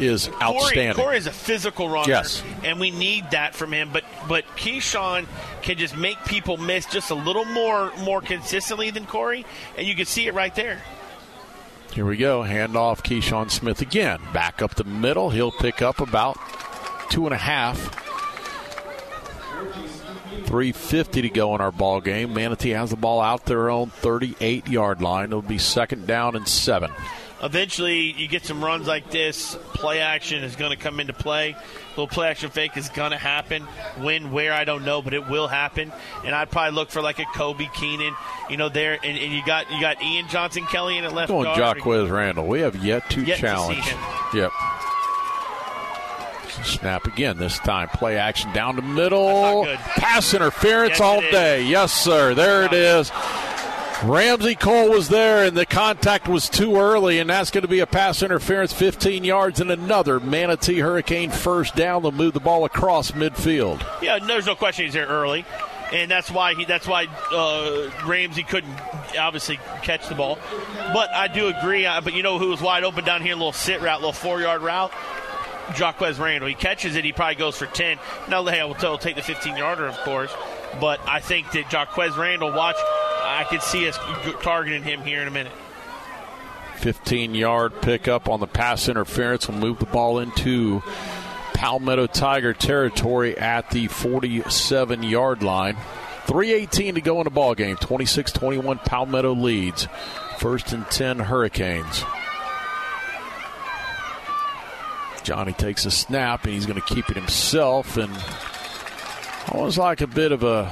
is 0.00 0.28
Corey, 0.28 0.42
outstanding. 0.42 0.94
Corey 1.04 1.16
is 1.18 1.26
a 1.26 1.32
physical 1.32 1.88
runner, 1.88 2.08
Yes. 2.08 2.42
and 2.64 2.78
we 2.80 2.90
need 2.90 3.30
that 3.32 3.54
from 3.54 3.72
him. 3.72 3.90
But 3.92 4.04
but 4.28 4.44
Keyshawn 4.56 5.26
can 5.62 5.76
just 5.78 5.96
make 5.96 6.22
people 6.24 6.56
miss 6.56 6.86
just 6.86 7.10
a 7.10 7.14
little 7.14 7.44
more 7.44 7.92
more 8.04 8.20
consistently 8.20 8.90
than 8.90 9.06
Corey, 9.06 9.44
and 9.76 9.86
you 9.86 9.94
can 9.94 10.06
see 10.06 10.26
it 10.26 10.34
right 10.34 10.54
there. 10.54 10.80
Here 11.92 12.04
we 12.04 12.16
go. 12.16 12.42
Hand 12.42 12.76
off 12.76 13.02
Keyshawn 13.02 13.50
Smith 13.50 13.80
again. 13.80 14.20
Back 14.32 14.60
up 14.62 14.74
the 14.74 14.84
middle. 14.84 15.30
He'll 15.30 15.50
pick 15.52 15.80
up 15.82 16.00
about 16.00 16.38
two 17.10 17.24
and 17.26 17.34
a 17.34 17.38
half. 17.38 17.94
350 20.46 21.22
to 21.22 21.28
go 21.28 21.54
in 21.54 21.60
our 21.60 21.72
ball 21.72 22.00
game. 22.00 22.32
Manatee 22.32 22.70
has 22.70 22.90
the 22.90 22.96
ball 22.96 23.20
out 23.20 23.44
their 23.46 23.70
own 23.70 23.90
38 23.90 24.66
yard 24.68 25.02
line. 25.02 25.26
It'll 25.26 25.42
be 25.42 25.58
second 25.58 26.06
down 26.06 26.36
and 26.36 26.46
seven. 26.48 26.90
Eventually, 27.40 28.12
you 28.20 28.26
get 28.26 28.44
some 28.44 28.64
runs 28.64 28.88
like 28.88 29.10
this. 29.10 29.54
Play 29.74 30.00
action 30.00 30.42
is 30.42 30.56
going 30.56 30.72
to 30.72 30.76
come 30.76 30.98
into 30.98 31.12
play. 31.12 31.50
A 31.52 31.56
little 31.90 32.08
play 32.08 32.28
action 32.28 32.50
fake 32.50 32.76
is 32.76 32.88
going 32.88 33.12
to 33.12 33.16
happen. 33.16 33.62
When, 33.98 34.32
where, 34.32 34.52
I 34.52 34.64
don't 34.64 34.84
know, 34.84 35.02
but 35.02 35.14
it 35.14 35.28
will 35.28 35.46
happen. 35.46 35.92
And 36.24 36.34
I'd 36.34 36.50
probably 36.50 36.74
look 36.74 36.90
for 36.90 37.00
like 37.00 37.20
a 37.20 37.24
Kobe 37.36 37.68
Keenan, 37.74 38.14
you 38.50 38.56
know, 38.56 38.68
there. 38.68 38.94
And, 38.94 39.16
and 39.16 39.32
you 39.32 39.44
got 39.46 39.70
you 39.70 39.80
got 39.80 40.02
Ian 40.02 40.26
Johnson 40.28 40.64
Kelly 40.66 40.98
in 40.98 41.04
at 41.04 41.12
left 41.12 41.28
Going 41.28 41.44
guard. 41.44 41.78
Jacquez 41.78 42.10
Randall. 42.10 42.46
We 42.48 42.58
have 42.60 42.74
yet 42.84 43.08
to 43.10 43.22
Yet 43.22 43.36
to 43.36 43.40
challenge. 43.42 43.84
him. 43.84 43.98
Yep. 44.34 44.50
Snap 46.64 47.06
again 47.06 47.38
this 47.38 47.58
time. 47.60 47.88
Play 47.88 48.16
action 48.18 48.52
down 48.52 48.74
the 48.74 48.82
middle. 48.82 49.64
Pass 49.76 50.34
interference 50.34 50.98
Yes, 50.98 51.00
all 51.00 51.20
day. 51.20 51.62
Yes, 51.62 51.92
sir. 51.92 52.34
There 52.34 52.64
it 52.64 52.72
is. 52.72 53.10
Ramsey 54.04 54.54
Cole 54.54 54.90
was 54.90 55.08
there, 55.08 55.44
and 55.44 55.56
the 55.56 55.66
contact 55.66 56.28
was 56.28 56.48
too 56.48 56.76
early, 56.76 57.18
and 57.18 57.28
that's 57.28 57.50
going 57.50 57.62
to 57.62 57.68
be 57.68 57.80
a 57.80 57.86
pass 57.86 58.22
interference, 58.22 58.72
15 58.72 59.24
yards, 59.24 59.60
and 59.60 59.70
another 59.72 60.20
Manatee 60.20 60.78
Hurricane 60.78 61.30
first 61.30 61.74
down. 61.74 62.02
They'll 62.02 62.12
move 62.12 62.32
the 62.34 62.40
ball 62.40 62.64
across 62.64 63.10
midfield. 63.10 63.84
Yeah, 64.00 64.20
there's 64.20 64.46
no 64.46 64.54
question 64.54 64.84
he's 64.84 64.94
there 64.94 65.06
early, 65.08 65.44
and 65.92 66.08
that's 66.08 66.30
why 66.30 66.54
he 66.54 66.64
that's 66.64 66.86
why 66.86 67.06
uh, 67.32 67.90
Ramsey 68.06 68.44
couldn't 68.44 68.72
obviously 69.18 69.58
catch 69.82 70.08
the 70.08 70.14
ball. 70.14 70.38
But 70.94 71.10
I 71.10 71.26
do 71.26 71.48
agree. 71.48 71.84
uh, 71.84 72.00
But 72.00 72.14
you 72.14 72.22
know 72.22 72.38
who 72.38 72.50
was 72.50 72.60
wide 72.60 72.84
open 72.84 73.04
down 73.04 73.20
here? 73.22 73.32
A 73.32 73.36
little 73.36 73.52
sit 73.52 73.80
route, 73.80 73.98
little 74.00 74.12
four 74.12 74.40
yard 74.40 74.62
route. 74.62 74.92
Jaquez 75.76 76.18
Randall. 76.20 76.48
He 76.48 76.54
catches 76.54 76.94
it, 76.96 77.04
he 77.04 77.12
probably 77.12 77.34
goes 77.34 77.58
for 77.58 77.66
10. 77.66 77.98
Now, 78.30 78.42
hey, 78.46 78.60
I 78.60 78.64
will 78.64 78.74
tell, 78.74 78.96
take 78.96 79.16
the 79.16 79.22
15 79.22 79.54
yarder, 79.56 79.86
of 79.86 79.96
course. 79.98 80.32
But 80.80 80.98
I 81.06 81.20
think 81.20 81.50
that 81.52 81.70
Jaquez 81.70 82.16
Randall, 82.16 82.52
watch, 82.54 82.76
I 83.38 83.44
could 83.44 83.62
see 83.62 83.88
us 83.88 83.96
targeting 84.42 84.82
him 84.82 85.00
here 85.02 85.22
in 85.22 85.28
a 85.28 85.30
minute. 85.30 85.52
15 86.78 87.36
yard 87.36 87.72
pickup 87.82 88.28
on 88.28 88.40
the 88.40 88.48
pass 88.48 88.88
interference 88.88 89.46
will 89.46 89.54
move 89.54 89.78
the 89.78 89.86
ball 89.86 90.18
into 90.18 90.82
Palmetto 91.54 92.08
Tiger 92.08 92.52
territory 92.52 93.38
at 93.38 93.70
the 93.70 93.86
47 93.86 95.04
yard 95.04 95.44
line. 95.44 95.76
3.18 96.26 96.94
to 96.94 97.00
go 97.00 97.18
in 97.18 97.24
the 97.24 97.30
ball 97.30 97.54
game. 97.54 97.76
26 97.76 98.32
21 98.32 98.78
Palmetto 98.78 99.36
leads. 99.36 99.86
First 100.38 100.72
and 100.72 100.84
10 100.90 101.20
Hurricanes. 101.20 102.02
Johnny 105.22 105.52
takes 105.52 105.86
a 105.86 105.92
snap 105.92 106.42
and 106.42 106.54
he's 106.54 106.66
going 106.66 106.80
to 106.80 106.92
keep 106.92 107.08
it 107.08 107.16
himself. 107.16 107.98
And 107.98 108.12
almost 109.52 109.78
like 109.78 110.00
a 110.00 110.08
bit 110.08 110.32
of 110.32 110.42
a. 110.42 110.68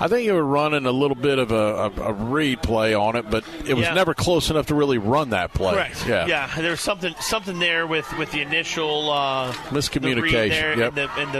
I 0.00 0.06
think 0.08 0.24
you 0.24 0.34
were 0.34 0.44
running 0.44 0.86
a 0.86 0.92
little 0.92 1.16
bit 1.16 1.38
of 1.38 1.50
a, 1.50 1.56
a, 1.56 1.90
a 2.02 2.12
read 2.12 2.62
play 2.62 2.94
on 2.94 3.16
it, 3.16 3.28
but 3.30 3.44
it 3.66 3.74
was 3.74 3.84
Yeah. 3.86 3.94
never 3.94 4.14
close 4.14 4.48
enough 4.50 4.66
to 4.66 4.74
really 4.74 4.98
run 4.98 5.30
that 5.30 5.52
play. 5.52 5.74
Correct. 5.74 6.06
Yeah. 6.06 6.26
Yeah. 6.26 6.50
There 6.56 6.70
was 6.70 6.80
something 6.80 7.14
something 7.20 7.58
there 7.58 7.86
with 7.86 8.06
with 8.18 8.30
the 8.30 8.40
initial 8.42 9.10
uh, 9.10 9.52
Miscommunication, 9.70 10.76
the 10.76 10.80
yep. 10.80 10.88
and 10.88 10.96
the, 10.96 11.10
and 11.18 11.32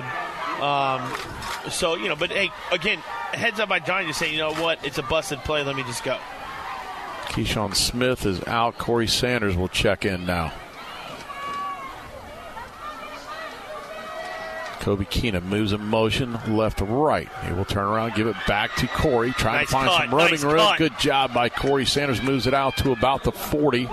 the 0.58 0.64
um, 0.64 1.12
so 1.70 1.94
you 1.94 2.08
know, 2.08 2.16
but 2.16 2.30
hey, 2.30 2.50
again, 2.72 2.98
heads 3.32 3.60
up 3.60 3.68
by 3.68 3.78
Johnny 3.78 4.06
just 4.08 4.18
saying, 4.18 4.32
you 4.32 4.38
know 4.40 4.54
what, 4.54 4.84
it's 4.84 4.98
a 4.98 5.02
busted 5.04 5.38
play. 5.40 5.62
Let 5.62 5.76
me 5.76 5.82
just 5.84 6.02
go. 6.02 6.18
Keyshawn 7.26 7.74
Smith 7.76 8.26
is 8.26 8.42
out. 8.46 8.78
Corey 8.78 9.06
Sanders 9.06 9.56
will 9.56 9.68
check 9.68 10.04
in 10.04 10.26
now. 10.26 10.52
Kobe 14.80 15.04
Keenan 15.04 15.44
moves 15.48 15.72
in 15.72 15.80
motion 15.84 16.38
left 16.56 16.78
to 16.78 16.84
right. 16.84 17.28
He 17.46 17.52
will 17.52 17.64
turn 17.64 17.84
around, 17.86 18.14
give 18.14 18.26
it 18.26 18.36
back 18.46 18.74
to 18.76 18.86
Corey, 18.88 19.32
trying 19.32 19.56
Nice 19.58 19.66
to 19.68 19.72
find 19.72 19.88
cut, 19.88 20.00
some 20.02 20.14
running 20.14 20.32
nice 20.34 20.44
room. 20.44 20.56
cut. 20.58 20.78
Good 20.78 20.98
job 20.98 21.34
by 21.34 21.48
Corey 21.48 21.84
Sanders. 21.84 22.22
Moves 22.22 22.46
it 22.46 22.54
out 22.54 22.76
to 22.78 22.92
about 22.92 23.24
the 23.24 23.32
40 23.32 23.88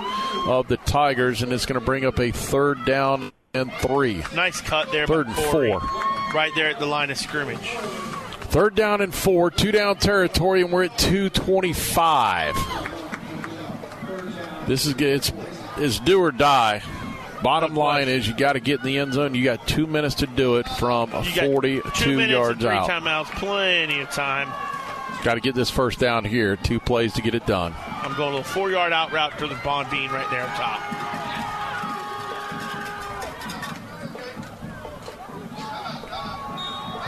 of 0.46 0.68
the 0.68 0.76
Tigers, 0.78 1.42
and 1.42 1.52
it's 1.52 1.66
going 1.66 1.78
to 1.78 1.84
bring 1.84 2.04
up 2.04 2.18
a 2.20 2.30
third 2.30 2.84
down 2.84 3.32
and 3.54 3.72
three. 3.74 4.22
Nice 4.34 4.60
cut 4.60 4.90
there. 4.92 5.06
Third 5.06 5.26
by 5.26 5.32
and 5.32 5.50
Corey. 5.50 5.70
four. 5.72 5.80
Right 6.34 6.52
there 6.54 6.68
at 6.70 6.78
the 6.78 6.86
line 6.86 7.10
of 7.10 7.16
scrimmage. 7.18 7.58
Third 8.48 8.74
down 8.74 9.00
and 9.00 9.14
four, 9.14 9.50
two 9.50 9.72
down 9.72 9.96
territory, 9.96 10.62
and 10.62 10.72
we're 10.72 10.84
at 10.84 10.96
225. 10.98 12.54
This 14.66 14.86
is 14.86 14.94
good. 14.94 15.16
It's, 15.16 15.32
it's 15.76 15.98
do 16.00 16.20
or 16.20 16.32
die. 16.32 16.82
Bottom 17.42 17.74
line 17.74 18.08
is 18.08 18.26
you 18.26 18.34
got 18.34 18.54
to 18.54 18.60
get 18.60 18.80
in 18.80 18.86
the 18.86 18.98
end 18.98 19.12
zone. 19.14 19.34
You 19.34 19.44
got 19.44 19.66
two 19.66 19.86
minutes 19.86 20.16
to 20.16 20.26
do 20.26 20.56
it 20.56 20.68
from 20.68 21.12
a 21.12 21.22
You 21.22 21.34
got 21.34 21.46
42 21.46 21.90
two 21.94 22.16
minutes 22.16 22.32
yards 22.32 22.60
three 22.60 22.70
out. 22.70 22.88
timeouts, 22.88 23.26
plenty 23.36 24.00
of 24.00 24.10
time. 24.10 24.48
Got 25.22 25.34
to 25.34 25.40
get 25.40 25.54
this 25.54 25.70
first 25.70 25.98
down 25.98 26.24
here. 26.24 26.56
Two 26.56 26.78
plays 26.80 27.12
to 27.14 27.22
get 27.22 27.34
it 27.34 27.46
done. 27.46 27.74
I'm 28.02 28.16
going 28.16 28.36
a 28.38 28.44
four 28.44 28.70
yard 28.70 28.92
out 28.92 29.12
route 29.12 29.38
to 29.38 29.46
the 29.46 29.54
Bondine 29.56 30.10
right 30.10 30.28
there 30.30 30.42
up 30.42 30.56
top. 30.56 30.80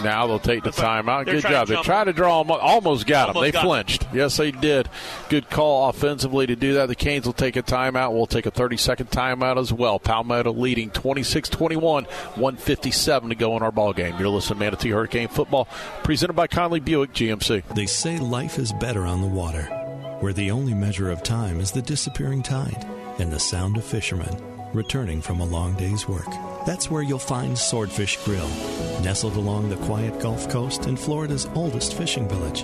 Now 0.03 0.27
they'll 0.27 0.39
take 0.39 0.63
the 0.63 0.71
timeout. 0.71 1.25
They're 1.25 1.35
Good 1.41 1.43
job. 1.51 1.69
They 1.69 1.75
jump 1.75 1.87
tried 1.87 2.05
to 2.05 2.13
draw 2.13 2.43
them. 2.43 2.57
Almost 2.61 3.07
got 3.07 3.33
them. 3.33 3.43
They 3.43 3.51
got 3.51 3.61
'em. 3.61 3.67
flinched. 3.67 4.07
Yes, 4.13 4.37
they 4.37 4.51
did. 4.51 4.89
Good 5.29 5.51
call 5.51 5.89
offensively 5.89 6.47
to 6.47 6.57
do 6.57 6.75
that. 6.75 6.87
The 6.87 6.95
Canes 6.95 7.27
will 7.27 7.33
take 7.33 7.57
a 7.57 7.63
timeout. 7.63 8.13
We'll 8.13 8.27
take 8.27 8.47
a 8.47 8.51
30 8.51 8.77
second 8.77 9.11
timeout 9.11 9.59
as 9.59 9.73
well. 9.73 9.99
Palmetto 9.99 10.53
leading 10.53 10.91
26 10.91 11.49
21, 11.49 12.05
157 12.05 13.29
to 13.31 13.35
go 13.35 13.57
in 13.57 13.63
our 13.63 13.73
ball 13.73 13.93
game. 13.93 14.15
You're 14.19 14.29
listening 14.29 14.59
to 14.61 14.65
Manatee 14.65 14.91
Hurricane 14.91 15.29
Football, 15.29 15.69
presented 16.03 16.35
by 16.35 16.47
Conley 16.47 16.81
Buick 16.81 17.13
GMC. 17.13 17.63
They 17.75 17.87
say 17.87 18.19
life 18.19 18.59
is 18.59 18.73
better 18.73 19.05
on 19.05 19.21
the 19.21 19.29
water, 19.29 19.63
where 20.21 20.33
the 20.33 20.51
only 20.51 20.75
measure 20.75 21.11
of 21.11 21.23
time 21.23 21.61
is 21.61 21.73
the 21.73 21.83
disappearing 21.83 22.43
tide 22.43 22.87
and 23.19 23.33
the 23.33 23.41
sound 23.41 23.77
of 23.77 23.85
fishermen 23.85 24.58
returning 24.73 25.21
from 25.21 25.41
a 25.41 25.45
long 25.45 25.75
day's 25.75 26.09
work. 26.09 26.29
That's 26.67 26.91
where 26.91 27.03
you'll 27.03 27.19
find 27.19 27.59
Swordfish 27.59 28.17
Grill, 28.25 28.49
nestled 29.03 29.37
along 29.37 29.69
the 29.69 29.77
quiet 29.77 30.21
Gulf 30.21 30.49
Coast 30.49 30.87
in 30.87 30.97
Florida's 30.97 31.47
oldest 31.55 31.95
fishing 31.95 32.29
village. 32.29 32.63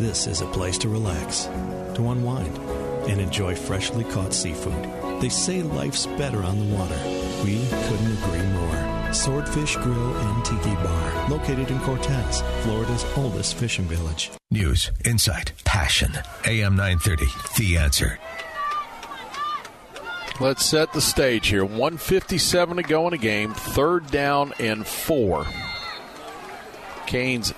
This 0.00 0.26
is 0.26 0.40
a 0.40 0.46
place 0.46 0.78
to 0.78 0.88
relax, 0.88 1.44
to 1.94 2.10
unwind, 2.10 2.56
and 3.08 3.20
enjoy 3.20 3.54
freshly 3.54 4.04
caught 4.04 4.32
seafood. 4.32 5.20
They 5.20 5.28
say 5.28 5.62
life's 5.62 6.06
better 6.06 6.42
on 6.42 6.58
the 6.58 6.74
water. 6.74 6.98
We 7.44 7.66
couldn't 7.88 8.18
agree 8.18 8.46
more. 8.52 9.12
Swordfish 9.12 9.76
Grill 9.76 10.16
and 10.16 10.44
Tiki 10.44 10.74
Bar, 10.76 11.28
located 11.28 11.70
in 11.70 11.80
Cortez, 11.80 12.42
Florida's 12.62 13.04
oldest 13.16 13.56
fishing 13.56 13.86
village. 13.86 14.30
News, 14.50 14.90
insight, 15.04 15.52
passion. 15.64 16.12
AM 16.44 16.76
930, 16.76 17.26
The 17.58 17.76
Answer. 17.76 18.18
Let's 20.40 20.64
set 20.64 20.94
the 20.94 21.02
stage 21.02 21.48
here. 21.48 21.64
157 21.64 22.78
to 22.78 22.82
go 22.82 23.06
in 23.06 23.12
a 23.12 23.18
game. 23.18 23.52
Third 23.52 24.10
down 24.10 24.54
and 24.58 24.86
four. 24.86 25.46
Canes 27.06 27.52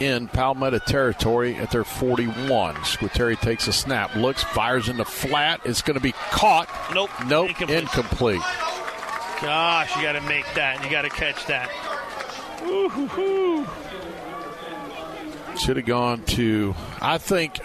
in 0.00 0.28
Palmetto 0.28 0.78
territory 0.78 1.56
at 1.56 1.70
their 1.70 1.84
41. 1.84 2.76
Squitieri 2.76 3.38
takes 3.38 3.68
a 3.68 3.72
snap, 3.72 4.14
looks, 4.16 4.42
fires 4.42 4.88
in 4.88 4.96
the 4.96 5.04
flat. 5.04 5.60
It's 5.64 5.82
going 5.82 5.96
to 5.96 6.02
be 6.02 6.12
caught. 6.30 6.68
Nope. 6.94 7.10
Nope. 7.26 7.50
Incomplete. 7.50 7.82
Incomplete. 7.82 8.40
Gosh, 9.42 9.94
you 9.96 10.02
got 10.02 10.12
to 10.12 10.20
make 10.22 10.46
that. 10.54 10.82
You 10.82 10.90
got 10.90 11.02
to 11.02 11.10
catch 11.10 11.44
that. 11.46 11.68
Should 15.58 15.76
have 15.76 15.86
gone 15.86 16.22
to, 16.22 16.74
I 17.00 17.18
think, 17.18 17.60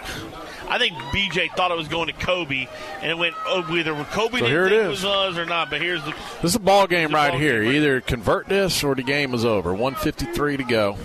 I 0.70 0.78
think 0.78 0.96
BJ 1.12 1.50
thought 1.56 1.72
it 1.72 1.76
was 1.76 1.88
going 1.88 2.06
to 2.06 2.12
Kobe, 2.12 2.68
and 3.02 3.10
it 3.10 3.18
went 3.18 3.34
oh, 3.46 3.64
either 3.76 3.92
Kobe 4.04 4.38
So 4.38 4.46
didn't 4.46 4.66
it 4.66 4.70
think 4.70 4.80
is. 4.80 4.86
it 4.86 4.88
was 4.88 5.04
us 5.04 5.36
or 5.36 5.44
not. 5.44 5.68
But 5.68 5.82
here's 5.82 6.02
the 6.04 6.12
This 6.42 6.52
is 6.52 6.54
a 6.54 6.60
ball 6.60 6.86
game 6.86 7.12
right 7.12 7.32
ball 7.32 7.40
here. 7.40 7.62
game 7.62 7.72
Either 7.74 8.00
convert 8.00 8.48
this 8.48 8.84
or 8.84 8.94
the 8.94 9.02
game 9.02 9.34
is 9.34 9.44
over. 9.44 9.72
153 9.72 10.58
to 10.58 10.64
go. 10.64 10.96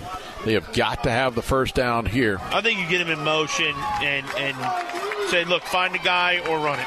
They 0.44 0.52
have 0.52 0.72
got 0.72 1.02
to 1.02 1.10
have 1.10 1.34
the 1.34 1.42
first 1.42 1.74
down 1.74 2.06
here. 2.06 2.38
I 2.40 2.60
think 2.60 2.78
you 2.78 2.88
get 2.88 3.00
him 3.00 3.10
in 3.10 3.18
motion 3.24 3.74
and 4.00 4.24
and 4.38 4.56
say, 5.30 5.44
look, 5.44 5.64
find 5.64 5.94
a 5.94 5.98
guy 5.98 6.38
or 6.48 6.58
run 6.58 6.78
it. 6.78 6.86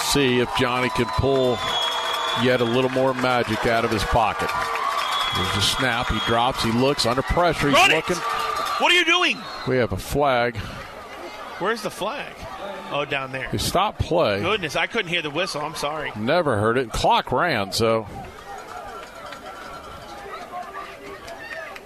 See 0.00 0.40
if 0.40 0.48
Johnny 0.58 0.88
can 0.90 1.06
pull 1.06 1.56
yet 2.42 2.60
a 2.60 2.64
little 2.64 2.90
more 2.90 3.14
magic 3.14 3.66
out 3.66 3.84
of 3.84 3.92
his 3.92 4.02
pocket. 4.02 4.50
There's 5.36 5.56
a 5.56 5.62
snap. 5.62 6.08
He 6.08 6.18
drops. 6.26 6.64
He 6.64 6.72
looks 6.72 7.06
under 7.06 7.22
pressure. 7.22 7.70
He's 7.70 7.78
it! 7.78 7.94
looking. 7.94 8.16
What 8.16 8.90
are 8.92 8.96
you 8.96 9.04
doing? 9.04 9.38
We 9.68 9.76
have 9.76 9.92
a 9.92 9.96
flag. 9.96 10.58
Where's 11.60 11.82
the 11.82 11.90
flag? 11.90 12.34
Oh, 12.90 13.04
down 13.04 13.32
there. 13.32 13.48
He 13.50 13.58
stopped 13.58 14.00
play. 14.00 14.40
Goodness, 14.40 14.76
I 14.76 14.86
couldn't 14.86 15.10
hear 15.10 15.22
the 15.22 15.30
whistle. 15.30 15.60
I'm 15.60 15.74
sorry. 15.74 16.10
Never 16.16 16.58
heard 16.58 16.78
it. 16.78 16.90
Clock 16.90 17.30
ran, 17.30 17.72
so 17.72 18.06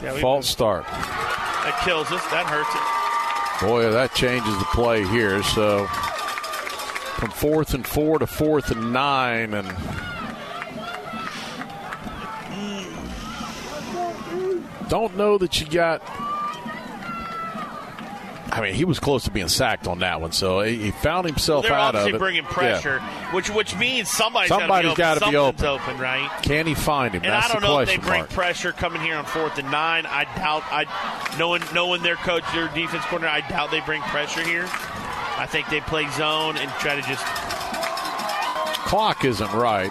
Yeah, 0.05 0.19
false 0.21 0.49
start. 0.49 0.85
That 0.87 1.81
kills 1.83 2.13
us. 2.13 2.23
That 2.31 2.47
hurts 2.47 2.69
it. 2.75 3.67
Boy, 3.67 3.91
that 3.91 4.15
changes 4.15 4.59
the 4.59 4.65
play 4.67 5.05
here. 5.07 5.43
So 5.43 5.87
from 5.87 7.31
fourth 7.31 7.73
and 7.73 7.87
four 7.87 8.19
to 8.19 8.27
fourth 8.27 8.71
and 8.71 8.93
nine, 8.93 9.55
and 9.55 9.69
don't 14.89 15.17
know 15.17 15.39
that 15.39 15.61
you 15.61 15.67
got. 15.67 16.03
I 18.53 18.61
mean, 18.61 18.75
he 18.75 18.85
was 18.85 19.01
close 19.01 19.25
to 19.25 19.31
being 19.31 19.49
sacked 19.49 19.87
on 19.89 20.01
that 20.01 20.21
one, 20.21 20.31
so 20.33 20.61
he 20.61 20.77
he 20.77 20.91
found 20.91 21.27
himself 21.27 21.65
They're 21.65 21.73
out 21.73 21.95
of 21.97 22.07
it. 22.07 22.19
bringing 22.19 22.45
Yeah. 22.45 22.51
pressure, 22.51 23.01
which 23.33 23.51
which 23.51 23.75
means 23.77 24.09
somebody's, 24.11 24.49
Somebody's 24.51 24.95
got 24.95 25.15
to 25.15 25.21
be 25.31 25.37
open. 25.37 25.37
open. 25.37 25.59
Something's 25.59 25.89
open, 25.89 25.99
right? 26.01 26.31
Can 26.43 26.67
he 26.67 26.75
find 26.75 27.15
him? 27.15 27.23
And 27.25 27.33
That's 27.33 27.51
I 27.51 27.53
don't 27.55 27.63
know 27.63 27.79
if 27.81 27.89
they 27.89 27.97
bring 27.97 28.21
mark. 28.21 28.31
pressure 28.31 28.73
coming 28.73 29.01
here 29.03 29.17
on 29.17 29.25
fourth 29.25 29.59
and 29.59 29.71
nine. 29.71 30.07
I 30.07 30.25
doubt. 30.37 30.63
I 30.71 30.85
knowing 31.39 31.63
knowing 31.73 32.03
their 32.03 32.17
coach, 32.17 32.45
their 32.53 32.69
defense 32.69 33.05
corner. 33.07 33.27
I 33.29 33.41
doubt 33.41 33.71
they 33.71 33.81
bring 33.81 34.03
pressure 34.03 34.43
here. 34.43 34.67
I 35.37 35.47
think 35.51 35.69
they 35.69 35.81
play 35.81 36.09
zone 36.11 36.57
and 36.59 36.71
try 36.79 36.95
to 36.95 37.03
just. 37.03 37.25
Clock 38.87 39.25
isn't 39.25 39.53
right. 39.53 39.91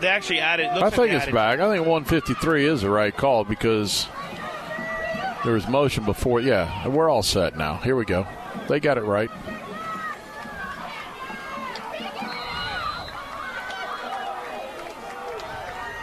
They 0.00 0.08
actually 0.08 0.38
added. 0.40 0.68
I 0.68 0.88
think 0.88 1.10
they 1.10 1.16
it's 1.16 1.22
added- 1.24 1.34
back. 1.34 1.60
I 1.60 1.68
think 1.68 1.86
153 1.86 2.64
is 2.64 2.80
the 2.82 2.88
right 2.90 3.14
call 3.14 3.44
because 3.44 4.08
There 5.44 5.54
was 5.54 5.66
motion 5.68 6.04
before. 6.04 6.40
Yeah, 6.40 6.86
we're 6.88 7.08
all 7.08 7.22
set 7.22 7.56
now. 7.56 7.76
Here 7.76 7.96
we 7.96 8.04
go. 8.04 8.26
They 8.68 8.78
got 8.78 8.98
it 8.98 9.04
right. 9.04 9.30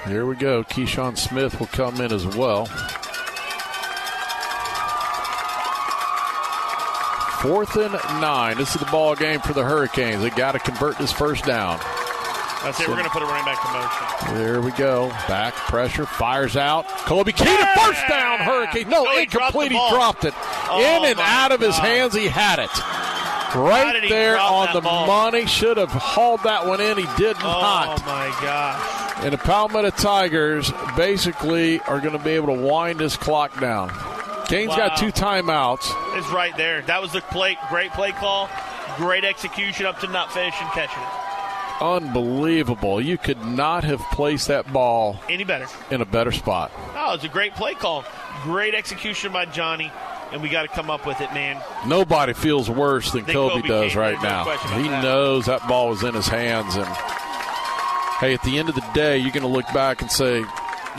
Here 0.07 0.25
we 0.25 0.35
go. 0.35 0.63
Keyshawn 0.63 1.17
Smith 1.17 1.59
will 1.59 1.67
come 1.67 1.99
in 2.01 2.11
as 2.11 2.25
well. 2.25 2.65
Fourth 7.41 7.75
and 7.75 7.93
nine. 8.19 8.57
This 8.57 8.73
is 8.73 8.79
the 8.81 8.87
ball 8.89 9.15
game 9.15 9.41
for 9.41 9.53
the 9.53 9.63
Hurricanes. 9.63 10.21
They 10.21 10.31
got 10.31 10.53
to 10.53 10.59
convert 10.59 10.97
this 10.97 11.11
first 11.11 11.45
down. 11.45 11.79
That's 12.63 12.79
it. 12.81 12.87
We're 12.87 12.95
going 12.95 13.05
to 13.05 13.11
put 13.11 13.21
a 13.21 13.25
running 13.25 13.45
back 13.45 13.63
in 13.65 13.71
motion. 13.73 14.43
There 14.43 14.61
we 14.61 14.71
go. 14.71 15.09
Back 15.27 15.53
pressure. 15.53 16.05
Fires 16.05 16.57
out. 16.57 16.87
Kobe 16.87 17.31
Keenan, 17.31 17.67
first 17.77 18.01
down, 18.09 18.39
Hurricane. 18.39 18.89
No, 18.89 19.03
No, 19.03 19.11
he 19.11 19.23
incomplete. 19.23 19.71
dropped 19.71 19.91
He 19.91 19.95
dropped 19.95 20.25
it. 20.25 20.33
Oh, 20.69 20.79
In 21.03 21.11
and 21.11 21.19
out 21.19 21.51
of 21.51 21.61
his 21.61 21.77
hands, 21.77 22.13
he 22.15 22.27
had 22.27 22.59
it. 22.59 22.69
Right 23.55 24.03
there 24.09 24.37
on 24.37 24.73
the 24.73 24.81
ball? 24.81 25.07
money. 25.07 25.45
Should 25.45 25.77
have 25.77 25.89
hauled 25.89 26.43
that 26.43 26.65
one 26.67 26.81
in. 26.81 26.97
He 26.97 27.05
did 27.17 27.37
not. 27.39 28.01
Oh 28.01 28.05
my 28.05 28.27
gosh! 28.41 29.23
And 29.23 29.31
the 29.33 29.37
Palmetto 29.37 29.89
Tigers 29.91 30.71
basically 30.97 31.79
are 31.81 31.99
going 32.01 32.11
to 32.11 32.19
be 32.23 32.31
able 32.31 32.47
to 32.53 32.61
wind 32.61 32.99
this 32.99 33.15
clock 33.15 33.57
down. 33.61 33.89
Canes 34.47 34.75
got 34.75 34.97
two 34.97 35.11
timeouts. 35.13 35.89
It's 36.17 36.27
right 36.29 36.55
there. 36.57 36.81
That 36.83 37.01
was 37.01 37.13
the 37.13 37.21
play. 37.21 37.57
Great 37.69 37.91
play 37.93 38.11
call. 38.11 38.49
Great 38.97 39.23
execution 39.23 39.85
up 39.85 39.99
to 40.01 40.07
Nutfish 40.07 40.53
and 40.61 40.71
catching 40.73 41.01
it. 41.01 41.26
Unbelievable. 41.81 42.99
You 43.01 43.17
could 43.17 43.43
not 43.45 43.83
have 43.83 43.99
placed 44.11 44.47
that 44.47 44.71
ball 44.71 45.19
Any 45.29 45.43
better? 45.43 45.67
in 45.91 46.01
a 46.01 46.05
better 46.05 46.31
spot. 46.31 46.71
Oh, 46.95 47.13
it's 47.13 47.23
a 47.23 47.29
great 47.29 47.53
play 47.55 47.73
call. 47.73 48.03
Great 48.43 48.73
execution 48.75 49.31
by 49.31 49.45
Johnny, 49.45 49.91
and 50.31 50.41
we 50.41 50.49
got 50.49 50.63
to 50.63 50.67
come 50.67 50.89
up 50.89 51.05
with 51.05 51.21
it, 51.21 51.33
man. 51.33 51.61
Nobody 51.85 52.33
feels 52.33 52.69
worse 52.69 53.11
than 53.11 53.25
Kobe, 53.25 53.55
Kobe 53.61 53.67
does 53.67 53.95
right 53.95 54.15
no 54.21 54.29
now. 54.29 54.43
question 54.43 54.83
He 54.83 54.89
that. 54.89 55.03
knows 55.03 55.45
that 55.47 55.67
ball 55.67 55.89
was 55.89 56.03
in 56.03 56.13
his 56.13 56.27
hands. 56.27 56.75
And 56.75 56.85
hey, 58.19 58.33
at 58.33 58.41
the 58.43 58.57
end 58.59 58.69
of 58.69 58.75
the 58.75 58.85
day, 58.93 59.17
you're 59.17 59.31
going 59.31 59.41
to 59.41 59.47
look 59.47 59.65
back 59.73 60.01
and 60.01 60.11
say, 60.11 60.43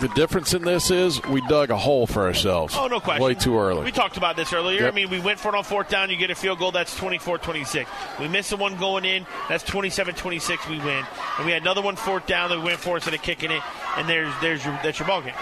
the 0.00 0.08
difference 0.08 0.54
in 0.54 0.62
this 0.62 0.90
is 0.90 1.22
we 1.24 1.40
dug 1.42 1.70
a 1.70 1.76
hole 1.76 2.06
for 2.06 2.22
ourselves. 2.24 2.74
Oh, 2.76 2.86
no 2.86 3.00
question. 3.00 3.24
Way 3.24 3.34
too 3.34 3.58
early. 3.58 3.84
We 3.84 3.92
talked 3.92 4.16
about 4.16 4.36
this 4.36 4.52
earlier. 4.52 4.82
Yep. 4.82 4.92
I 4.92 4.94
mean, 4.94 5.10
we 5.10 5.20
went 5.20 5.38
for 5.38 5.48
it 5.48 5.54
on 5.54 5.64
fourth 5.64 5.88
down. 5.88 6.10
You 6.10 6.16
get 6.16 6.30
a 6.30 6.34
field 6.34 6.58
goal. 6.58 6.72
That's 6.72 6.98
24-26. 6.98 7.86
We 8.20 8.28
missed 8.28 8.50
the 8.50 8.56
one 8.56 8.76
going 8.76 9.04
in. 9.04 9.26
That's 9.48 9.64
27-26. 9.64 10.68
We 10.68 10.78
win. 10.78 11.04
And 11.36 11.46
we 11.46 11.52
had 11.52 11.62
another 11.62 11.82
one 11.82 11.96
fourth 11.96 12.26
down 12.26 12.50
that 12.50 12.58
we 12.58 12.64
went 12.64 12.78
for 12.78 12.96
instead 12.96 13.14
of 13.14 13.22
kicking 13.22 13.50
it. 13.50 13.62
And 13.96 14.08
there's 14.08 14.32
there's 14.40 14.64
your 14.64 14.78
that's 14.82 14.98
your 14.98 15.08
ball 15.08 15.22
game. 15.22 15.34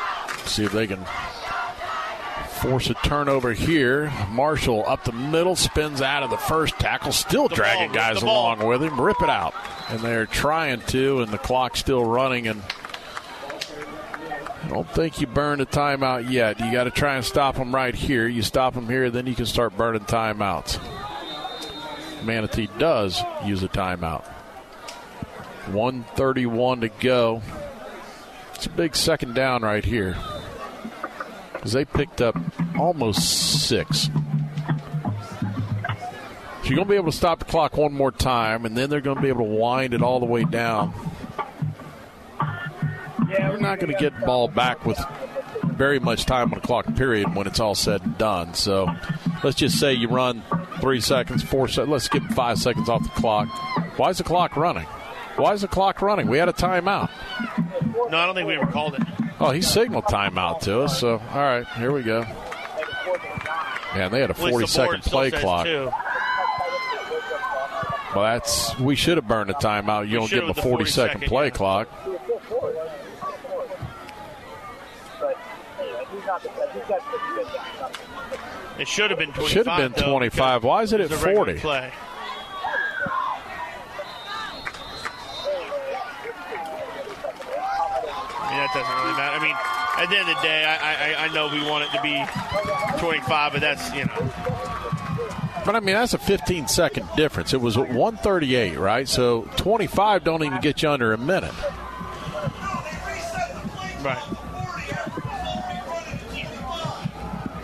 See 0.45 0.65
if 0.65 0.73
they 0.73 0.87
can 0.87 1.05
force 2.57 2.89
a 2.89 2.95
turnover 2.95 3.53
here. 3.53 4.11
Marshall 4.31 4.85
up 4.87 5.05
the 5.05 5.13
middle, 5.13 5.57
spins 5.57 6.01
out 6.01 6.23
of 6.23 6.31
the 6.31 6.37
first 6.37 6.79
tackle, 6.79 7.13
still 7.13 7.49
dragging 7.49 7.89
ball, 7.89 7.95
guys 7.95 8.21
the 8.21 8.27
along 8.27 8.67
with 8.67 8.83
him. 8.83 9.01
Rip 9.01 9.21
it 9.23 9.29
out. 9.29 9.55
And 9.89 10.01
they're 10.01 10.27
trying 10.27 10.81
to, 10.83 11.21
and 11.21 11.31
the 11.31 11.39
clock's 11.39 11.81
still 11.81 12.05
running. 12.05 12.49
And 12.49 12.63
I 14.67 14.69
don't 14.71 14.91
think 14.91 15.21
you 15.21 15.29
burned 15.29 15.63
a 15.63 15.65
timeout 15.65 16.29
yet. 16.29 16.59
You 16.59 16.73
got 16.73 16.85
to 16.85 16.91
try 16.91 17.15
and 17.15 17.25
stop 17.25 17.55
them 17.55 17.73
right 17.73 17.95
here. 17.95 18.27
You 18.27 18.43
stop 18.43 18.75
them 18.75 18.89
here, 18.89 19.11
then 19.11 19.29
you 19.29 19.35
can 19.37 19.47
start 19.47 19.77
burning 19.77 20.03
timeouts. 20.03 20.81
Manatee 22.25 22.69
does 22.77 23.23
use 23.45 23.63
a 23.63 23.69
timeout. 23.69 24.27
131 25.69 26.81
to 26.81 26.89
go. 26.89 27.43
It's 28.57 28.67
a 28.67 28.71
big 28.71 28.97
second 28.97 29.37
down 29.37 29.63
right 29.63 29.85
here. 29.85 30.17
Because 31.53 31.73
they 31.73 31.85
picked 31.85 32.21
up 32.21 32.37
almost 32.77 33.69
six. 33.69 34.09
So 34.09 34.11
you're 36.65 36.75
going 36.75 36.89
to 36.89 36.91
be 36.91 36.97
able 36.97 37.13
to 37.13 37.17
stop 37.17 37.39
the 37.39 37.45
clock 37.45 37.77
one 37.77 37.93
more 37.93 38.11
time, 38.11 38.67
and 38.67 38.77
then 38.77 38.91
they're 38.91 39.01
going 39.01 39.17
to 39.17 39.23
be 39.23 39.29
able 39.29 39.47
to 39.47 39.53
wind 39.53 39.95
it 39.95 40.03
all 40.03 40.19
the 40.19 40.27
way 40.27 40.43
down. 40.43 40.93
You're 43.29 43.59
not 43.59 43.79
going 43.81 43.93
to 43.93 43.99
get 43.99 44.19
the 44.19 44.27
ball 44.27 44.49
back 44.49 44.85
with 44.85 44.99
very 45.65 45.99
much 45.99 46.25
time 46.25 46.53
on 46.53 46.61
the 46.61 46.67
clock 46.67 46.95
period 46.97 47.35
when 47.35 47.47
it's 47.47 47.61
all 47.61 47.75
said 47.75 48.03
and 48.03 48.17
done. 48.19 48.55
So 48.55 48.89
let's 49.45 49.57
just 49.57 49.79
say 49.79 49.93
you 49.93 50.09
run 50.09 50.43
three 50.81 51.01
seconds, 51.01 51.43
four 51.43 51.69
seconds. 51.69 51.91
Let's 51.91 52.09
get 52.09 52.23
five 52.35 52.59
seconds 52.59 52.89
off 52.89 53.03
the 53.03 53.09
clock. 53.21 53.49
Why 53.99 54.11
is 54.11 54.19
the 54.19 54.25
clock 54.25 54.57
running? 54.57 54.87
Why 55.37 55.53
is 55.53 55.61
the 55.63 55.69
clock 55.69 56.01
running? 56.01 56.29
We 56.29 56.39
had 56.39 56.49
a 56.49 56.53
timeout. 56.53 57.11
No, 58.11 58.17
I 58.19 58.27
don't 58.27 58.35
think 58.35 58.47
we 58.49 58.55
ever 58.57 58.67
called 58.71 58.95
it. 58.95 59.03
Oh, 59.39 59.51
he 59.51 59.61
signaled 59.61 60.05
timeout 60.05 60.61
to 60.61 60.83
us. 60.83 60.99
So, 60.99 61.19
all 61.19 61.37
right, 61.37 61.67
here 61.77 61.93
we 61.93 62.03
go. 62.03 62.23
Man, 63.95 64.11
they 64.13 64.21
had 64.21 64.31
a 64.31 64.35
At 64.35 64.39
least 64.41 64.51
40 64.51 64.65
the 64.65 64.71
second 64.71 65.03
play 65.03 65.31
clock. 65.31 65.67
two. 65.67 65.91
Well, 68.15 68.25
that's 68.25 68.79
we 68.79 68.97
should 68.97 69.19
have 69.19 69.29
burned 69.29 69.51
a 69.51 69.55
timeout. 69.55 70.09
You 70.09 70.21
We 70.21 70.27
don't 70.27 70.31
give 70.31 70.41
them 70.43 70.51
a 70.51 70.55
40 70.55 70.69
40 70.71 70.85
second 70.91 71.13
second, 71.21 71.29
play 71.29 71.45
yeah. 71.47 71.51
clock. 71.51 71.89
It 78.79 78.89
should 78.89 79.11
have 79.11 79.19
been 79.19 79.33
25. 79.33 79.51
Should 79.51 79.67
have 79.67 79.95
been 79.95 80.03
though, 80.03 80.11
25. 80.11 80.65
Why 80.65 80.83
is 80.83 80.93
it 80.93 80.99
because 80.99 81.13
at 81.13 81.15
it's 81.17 81.23
a 81.23 81.27
regular 81.27 81.47
40? 81.47 81.61
Play. 81.61 81.93
I 88.39 88.49
mean, 88.51 88.59
that 88.59 88.71
doesn't 88.75 88.97
really 89.03 89.17
matter. 89.17 89.37
I 89.37 89.43
mean, 89.43 89.57
at 89.99 90.11
the 90.11 90.19
end 90.19 90.29
of 90.29 90.37
the 90.37 90.43
day, 90.43 90.65
I, 90.65 91.15
I, 91.15 91.25
I 91.25 91.29
know 91.33 91.49
we 91.49 91.63
want 91.69 91.85
it 91.85 91.97
to 91.97 92.03
be 92.03 92.23
25, 93.01 93.53
but 93.53 93.61
that's, 93.61 93.95
you 93.95 94.05
know. 94.05 94.33
But 95.65 95.75
I 95.75 95.81
mean, 95.81 95.95
that's 95.95 96.15
a 96.15 96.19
15 96.19 96.69
second 96.69 97.09
difference. 97.17 97.53
It 97.53 97.61
was 97.61 97.77
at 97.77 97.89
138, 97.89 98.79
right? 98.79 99.09
So 99.09 99.43
25 99.57 100.23
don't 100.23 100.45
even 100.45 100.61
get 100.61 100.83
you 100.83 100.91
under 100.91 101.13
a 101.13 101.19
minute. 101.19 101.55
Right. 104.03 104.23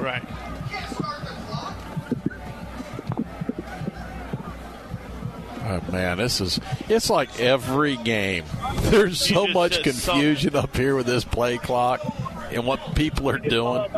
Right. 0.02 0.22
Oh, 5.64 5.80
man, 5.92 6.18
this 6.18 6.40
is 6.40 6.58
it's 6.88 7.08
like 7.08 7.38
every 7.40 7.96
game. 7.96 8.44
There's 8.82 9.24
so 9.24 9.46
much 9.46 9.82
confusion 9.84 10.56
up 10.56 10.76
here 10.76 10.96
with 10.96 11.06
this 11.06 11.24
play 11.24 11.56
clock 11.58 12.00
and 12.50 12.66
what 12.66 12.94
people 12.96 13.30
are 13.30 13.38
doing. 13.38 13.84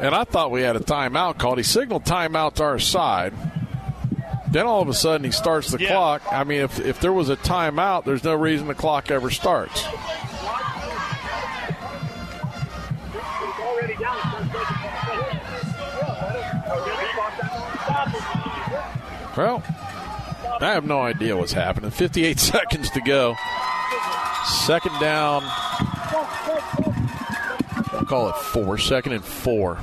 and 0.00 0.14
I 0.14 0.24
thought 0.24 0.50
we 0.50 0.62
had 0.62 0.74
a 0.76 0.80
timeout 0.80 1.38
called. 1.38 1.58
He 1.58 1.64
signaled 1.64 2.04
timeout 2.04 2.54
to 2.54 2.64
our 2.64 2.78
side. 2.80 3.32
Then 4.50 4.66
all 4.66 4.82
of 4.82 4.88
a 4.88 4.94
sudden 4.94 5.24
he 5.24 5.30
starts 5.30 5.70
the 5.70 5.78
Yeah. 5.78 5.88
clock. 5.90 6.22
I 6.30 6.42
mean, 6.44 6.60
if, 6.62 6.80
if 6.80 7.00
there 7.00 7.12
was 7.12 7.28
a 7.28 7.36
timeout, 7.36 8.04
there's 8.04 8.24
no 8.24 8.34
reason 8.34 8.66
the 8.66 8.74
clock 8.74 9.10
ever 9.10 9.30
starts. 9.30 9.84
Well, 19.36 19.62
I 20.60 20.72
have 20.72 20.84
no 20.84 21.02
idea 21.02 21.36
what's 21.36 21.52
happening. 21.52 21.90
58 21.90 22.38
seconds 22.40 22.90
to 22.90 23.00
go. 23.00 23.34
Second 24.66 24.98
down. 25.00 25.42
We'll 27.92 28.04
call 28.04 28.28
it 28.28 28.36
four. 28.36 28.78
Second 28.78 29.12
and 29.12 29.24
four. 29.24 29.78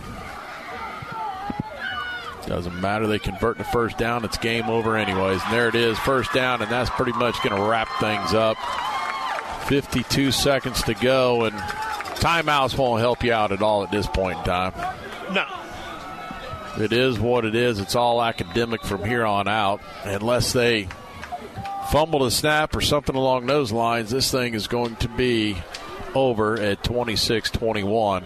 Doesn't 2.45 2.81
matter. 2.81 3.07
They 3.07 3.19
convert 3.19 3.57
to 3.57 3.63
first 3.63 3.97
down. 3.97 4.25
It's 4.25 4.37
game 4.37 4.69
over, 4.69 4.97
anyways. 4.97 5.41
And 5.43 5.53
there 5.53 5.69
it 5.69 5.75
is, 5.75 5.97
first 5.99 6.33
down, 6.33 6.61
and 6.61 6.71
that's 6.71 6.89
pretty 6.89 7.13
much 7.13 7.41
going 7.43 7.55
to 7.55 7.67
wrap 7.67 7.87
things 7.99 8.33
up. 8.33 8.57
52 9.67 10.31
seconds 10.31 10.83
to 10.83 10.93
go, 10.95 11.45
and 11.45 11.55
timeouts 11.55 12.77
won't 12.77 12.99
help 12.99 13.23
you 13.23 13.31
out 13.31 13.51
at 13.51 13.61
all 13.61 13.83
at 13.83 13.91
this 13.91 14.07
point 14.07 14.37
in 14.39 14.43
time. 14.43 14.73
No. 15.33 15.45
It 16.79 16.93
is 16.93 17.19
what 17.19 17.45
it 17.45 17.55
is. 17.55 17.79
It's 17.79 17.95
all 17.95 18.21
academic 18.21 18.83
from 18.83 19.03
here 19.03 19.25
on 19.25 19.47
out. 19.47 19.81
Unless 20.03 20.53
they 20.53 20.87
fumble 21.91 22.19
the 22.19 22.31
snap 22.31 22.75
or 22.75 22.81
something 22.81 23.15
along 23.15 23.45
those 23.45 23.71
lines, 23.71 24.09
this 24.09 24.31
thing 24.31 24.53
is 24.53 24.67
going 24.67 24.95
to 24.97 25.09
be 25.09 25.57
over 26.15 26.59
at 26.59 26.83
26 26.83 27.51
21. 27.51 28.23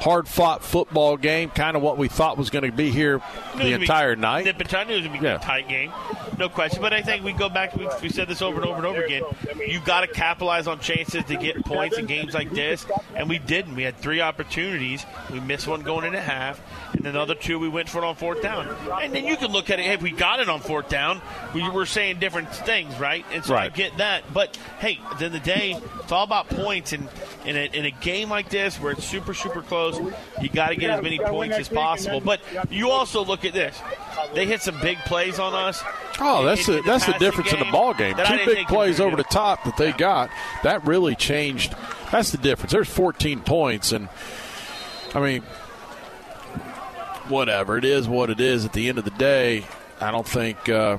Hard 0.00 0.28
fought 0.28 0.62
football 0.62 1.16
game, 1.16 1.50
kind 1.50 1.76
of 1.76 1.82
what 1.82 1.98
we 1.98 2.06
thought 2.06 2.38
was 2.38 2.50
going 2.50 2.64
to 2.64 2.70
be 2.70 2.90
here 2.90 3.18
the 3.54 3.58
gonna 3.58 3.64
be- 3.64 3.72
entire 3.72 4.14
night. 4.14 4.44
The 4.44 4.50
entire 4.50 4.82
it 4.82 4.94
was 4.94 5.00
going 5.00 5.12
to 5.14 5.20
be 5.20 5.26
a 5.26 5.38
tight 5.38 5.68
game, 5.68 5.90
no 6.38 6.48
question. 6.48 6.80
But 6.80 6.92
I 6.92 7.02
think 7.02 7.24
we 7.24 7.32
go 7.32 7.48
back. 7.48 7.74
We, 7.74 7.88
we 8.00 8.08
said 8.08 8.28
this 8.28 8.40
over 8.40 8.60
and 8.60 8.66
over 8.70 8.76
and 8.76 8.86
over 8.86 9.02
again. 9.02 9.24
You've 9.66 9.84
got 9.84 10.02
to 10.02 10.06
capitalize 10.06 10.68
on 10.68 10.78
chances 10.78 11.24
to 11.24 11.36
get 11.36 11.64
points 11.64 11.98
in 11.98 12.06
games 12.06 12.32
like 12.32 12.50
this, 12.52 12.86
and 13.16 13.28
we 13.28 13.40
didn't. 13.40 13.74
We 13.74 13.82
had 13.82 13.96
three 13.96 14.20
opportunities. 14.20 15.04
We 15.32 15.40
missed 15.40 15.66
one 15.66 15.82
going 15.82 16.04
into 16.04 16.20
half, 16.20 16.60
and 16.92 17.04
then 17.04 17.14
the 17.14 17.20
other 17.20 17.34
two 17.34 17.58
we 17.58 17.68
went 17.68 17.88
for 17.88 17.98
it 17.98 18.04
on 18.04 18.14
fourth 18.14 18.42
down. 18.42 18.68
And 19.02 19.12
then 19.14 19.24
you 19.24 19.36
can 19.36 19.52
look 19.52 19.70
at 19.70 19.78
it. 19.78 19.84
Hey, 19.84 19.92
if 19.94 20.02
we 20.02 20.10
got 20.10 20.40
it 20.40 20.48
on 20.48 20.60
fourth 20.60 20.88
down, 20.88 21.20
we 21.54 21.68
were 21.68 21.86
saying 21.86 22.18
different 22.18 22.54
things, 22.54 22.98
right? 22.98 23.24
And 23.32 23.44
so 23.44 23.54
I 23.54 23.68
get 23.68 23.96
that. 23.98 24.24
But 24.32 24.56
hey, 24.78 24.98
at 25.10 25.18
the 25.18 25.26
end 25.26 25.34
of 25.34 25.44
the 25.44 25.50
day, 25.50 25.80
it's 26.00 26.12
all 26.12 26.24
about 26.24 26.48
points. 26.48 26.92
And 26.92 27.08
in 27.44 27.56
a, 27.56 27.64
in 27.76 27.84
a 27.84 27.90
game 27.90 28.30
like 28.30 28.48
this 28.48 28.80
where 28.80 28.92
it's 28.92 29.04
super 29.04 29.34
super 29.34 29.62
close, 29.62 29.98
you 30.40 30.48
got 30.48 30.70
to 30.70 30.76
get 30.76 30.90
as 30.90 31.02
many 31.02 31.18
points 31.18 31.56
as 31.56 31.68
possible. 31.68 32.20
But 32.20 32.40
you 32.70 32.90
also 32.90 33.24
look 33.24 33.44
at 33.44 33.52
this. 33.52 33.78
They 34.34 34.46
hit 34.46 34.62
some 34.62 34.80
big 34.80 34.98
plays 34.98 35.38
on 35.38 35.54
us. 35.54 35.82
Oh, 36.20 36.44
that's 36.44 36.66
in- 36.68 36.74
the 36.74 36.80
in 36.80 36.86
that's 36.86 37.06
the 37.06 37.12
difference 37.14 37.52
in 37.52 37.58
the 37.58 37.64
ball 37.66 37.94
game. 37.94 38.16
that 38.16 38.26
Two 38.26 38.44
big 38.44 38.66
plays 38.66 39.00
over 39.00 39.16
the 39.16 39.24
top 39.24 39.64
that 39.64 39.76
they 39.76 39.92
got. 39.92 40.30
That 40.62 40.86
really 40.86 41.14
changed. 41.14 41.74
That's 42.10 42.30
the 42.30 42.38
difference. 42.38 42.72
There's 42.72 42.88
14 42.88 43.40
points, 43.40 43.92
and 43.92 44.08
I 45.14 45.20
mean, 45.20 45.42
whatever 47.30 47.76
it 47.78 47.84
is, 47.84 48.08
what 48.08 48.30
it 48.30 48.40
is. 48.40 48.64
At 48.64 48.72
the 48.72 48.88
end 48.88 48.98
of 48.98 49.04
the 49.04 49.10
day, 49.10 49.64
I 50.00 50.10
don't 50.10 50.26
think 50.26 50.68
uh, 50.68 50.98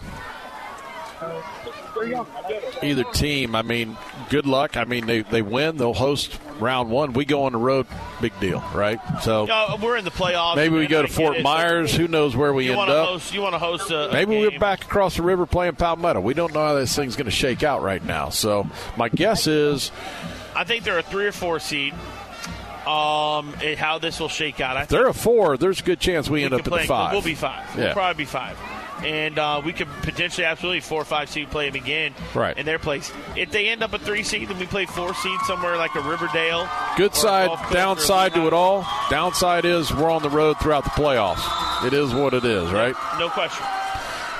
either 2.81 3.03
team. 3.13 3.55
I 3.55 3.61
mean, 3.61 3.97
good 4.29 4.45
luck. 4.45 4.77
I 4.77 4.85
mean, 4.85 5.05
they 5.05 5.21
they 5.21 5.41
win, 5.41 5.77
they'll 5.77 5.93
host 5.93 6.39
round 6.59 6.89
one. 6.89 7.13
We 7.13 7.25
go 7.25 7.43
on 7.43 7.53
the 7.53 7.57
road, 7.57 7.87
big 8.21 8.37
deal, 8.39 8.63
right? 8.73 8.99
So. 9.21 9.47
Uh, 9.49 9.77
we're 9.81 9.97
in 9.97 10.05
the 10.05 10.11
playoffs. 10.11 10.55
Maybe 10.55 10.75
we 10.75 10.87
go 10.87 11.01
to 11.01 11.07
Fort. 11.07 11.41
Myers. 11.41 11.95
Who 11.95 12.07
knows 12.07 12.35
where 12.35 12.53
we 12.53 12.65
You 12.65 12.71
end 12.71 12.77
want 12.77 12.89
to 12.89 12.95
up? 12.97 13.07
host? 13.09 13.33
You 13.33 13.41
want 13.41 13.53
to 13.55 13.59
host 13.59 13.91
a, 13.91 14.09
Maybe 14.11 14.37
we're 14.37 14.59
back 14.59 14.83
across 14.83 15.15
the 15.15 15.23
river 15.23 15.45
playing 15.45 15.75
Palmetto. 15.75 16.19
We 16.21 16.33
don't 16.33 16.53
know 16.53 16.65
how 16.65 16.73
this 16.75 16.95
thing's 16.95 17.15
going 17.15 17.25
to 17.25 17.31
shake 17.31 17.63
out 17.63 17.81
right 17.81 18.03
now. 18.03 18.29
So 18.29 18.67
my 18.97 19.09
guess 19.09 19.47
is 19.47 19.91
I 20.55 20.63
think 20.63 20.83
they're 20.83 20.99
a 20.99 21.03
three 21.03 21.27
or 21.27 21.31
four 21.31 21.59
seed. 21.59 21.93
Um, 22.87 23.53
how 23.77 23.99
this 23.99 24.19
will 24.19 24.29
shake 24.29 24.59
out. 24.61 24.77
I 24.77 24.83
if 24.83 24.89
they're 24.89 25.07
a 25.07 25.13
four. 25.13 25.57
There's 25.57 25.79
a 25.81 25.83
good 25.83 25.99
chance 25.99 26.29
we, 26.29 26.43
end 26.43 26.51
could 26.51 26.61
up 26.61 26.67
at 26.67 26.71
play, 26.71 26.81
the 26.83 26.87
five. 26.87 27.11
We'll 27.13 27.21
be 27.21 27.35
five. 27.35 27.75
We'll 27.75 27.87
Yeah. 27.87 27.93
probably 27.93 28.23
be 28.23 28.25
five. 28.25 28.57
And 29.03 29.39
uh, 29.39 29.61
we 29.63 29.71
could 29.71 29.87
potentially, 30.01 30.43
absolutely, 30.45 30.81
four 30.81 31.01
or 31.01 31.05
five 31.05 31.29
seed 31.29 31.49
play 31.49 31.69
them 31.69 31.81
again 31.81 32.13
Right. 32.33 32.57
in 32.57 32.65
their 32.65 32.79
place. 32.79 33.11
If 33.37 33.49
they 33.49 33.69
end 33.69 33.81
up 33.81 33.93
a 33.93 33.99
three 33.99 34.23
seed, 34.23 34.49
then 34.49 34.59
we 34.59 34.65
play 34.65 34.85
four 34.87 35.13
seed 35.13 35.39
somewhere 35.47 35.77
like 35.77 35.95
a 35.95 36.01
Riverdale. 36.01 36.67
Good 36.97 37.15
side, 37.15 37.47
Gulf 37.47 37.59
Coast 37.61 37.71
or 37.71 37.75
downside 37.75 38.33
to 38.33 38.47
it 38.47 38.51
all. 38.53 38.85
Downside 39.09 39.63
is 39.63 39.93
we're 39.93 40.09
on 40.11 40.21
the 40.21 40.29
road 40.29 40.59
throughout 40.59 40.83
the 40.83 40.89
playoffs. 40.89 41.85
It 41.85 41.93
is 41.93 42.13
what 42.13 42.33
it 42.33 42.43
is, 42.43 42.71
right? 42.71 42.93
No 43.17 43.29
question. 43.29 43.65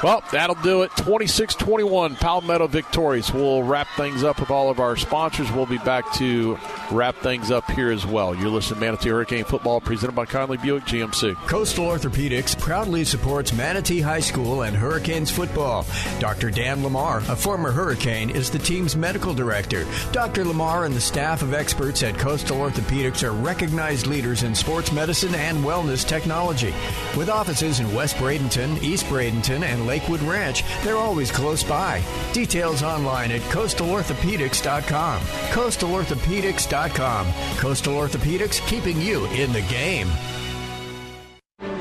Well, 0.02 0.24
that'll 0.32 0.56
do 0.56 0.84
it. 0.84 0.92
26 0.95 1.56
21, 1.56 2.16
Palmetto 2.16 2.68
victorious. 2.68 3.34
We'll 3.34 3.64
wrap 3.64 3.88
things 3.98 4.24
up 4.24 4.40
with 4.40 4.50
all 4.50 4.69
of 4.69 4.80
our 4.80 4.95
sponsors. 4.95 5.52
We'll 5.52 5.66
be 5.66 5.78
back 5.80 6.14
to 6.14 6.58
wrap 6.90 7.18
things 7.18 7.52
up 7.52 7.69
here 7.72 7.92
as 7.92 8.06
well. 8.06 8.34
You're 8.34 8.50
listening 8.50 8.80
to 8.80 8.86
Manatee 8.86 9.10
Hurricane 9.10 9.44
Football 9.44 9.82
presented 9.82 10.14
by 10.14 10.26
Conley 10.26 10.56
Buick 10.58 10.86
GMC. 10.86 11.36
Coastal 11.48 11.86
Orthopedics 11.86 12.58
proudly 12.58 13.03
supports 13.03 13.52
Manatee 13.52 14.00
High 14.00 14.22
School 14.22 14.61
and 14.61 14.76
Hurricanes 14.76 15.32
football. 15.32 15.86
Dr. 16.19 16.50
Dan 16.50 16.82
Lamar, 16.82 17.18
a 17.28 17.36
former 17.36 17.72
Hurricane, 17.72 18.30
is 18.30 18.50
the 18.50 18.60
team's 18.60 18.95
medical 18.95 19.34
director. 19.34 19.86
Dr. 20.14 20.45
Lamar 20.45 20.86
and 20.86 20.95
the 20.95 21.02
staff 21.02 21.42
of 21.42 21.53
experts 21.53 22.03
at 22.03 22.18
Coastal 22.18 22.58
Orthopedics 22.58 23.24
are 23.24 23.34
recognized 23.34 24.08
leaders 24.08 24.44
in 24.44 24.56
sports 24.56 24.94
medicine 24.94 25.36
and 25.36 25.58
wellness 25.58 26.08
technology. 26.08 26.74
With 27.18 27.30
offices 27.30 27.82
in 27.82 27.94
West 27.94 28.16
Bradenton, 28.16 28.82
East 28.82 29.06
Bradenton, 29.08 29.64
and 29.64 29.89
Lakewood 29.90 30.22
Ranch, 30.22 30.64
they're 30.84 30.98
always 30.98 31.32
close 31.32 31.64
by. 31.64 32.03
Details 32.32 32.84
online 32.84 33.32
at 33.32 33.42
coastalorthopedics.com. 33.42 35.22
Coastalorthopedics.com. 35.22 37.27
Coastal 37.58 37.95
Orthopedics, 37.95 38.68
keeping 38.68 39.01
you 39.01 39.26
in 39.32 39.51
the 39.51 39.64
game. 39.64 40.08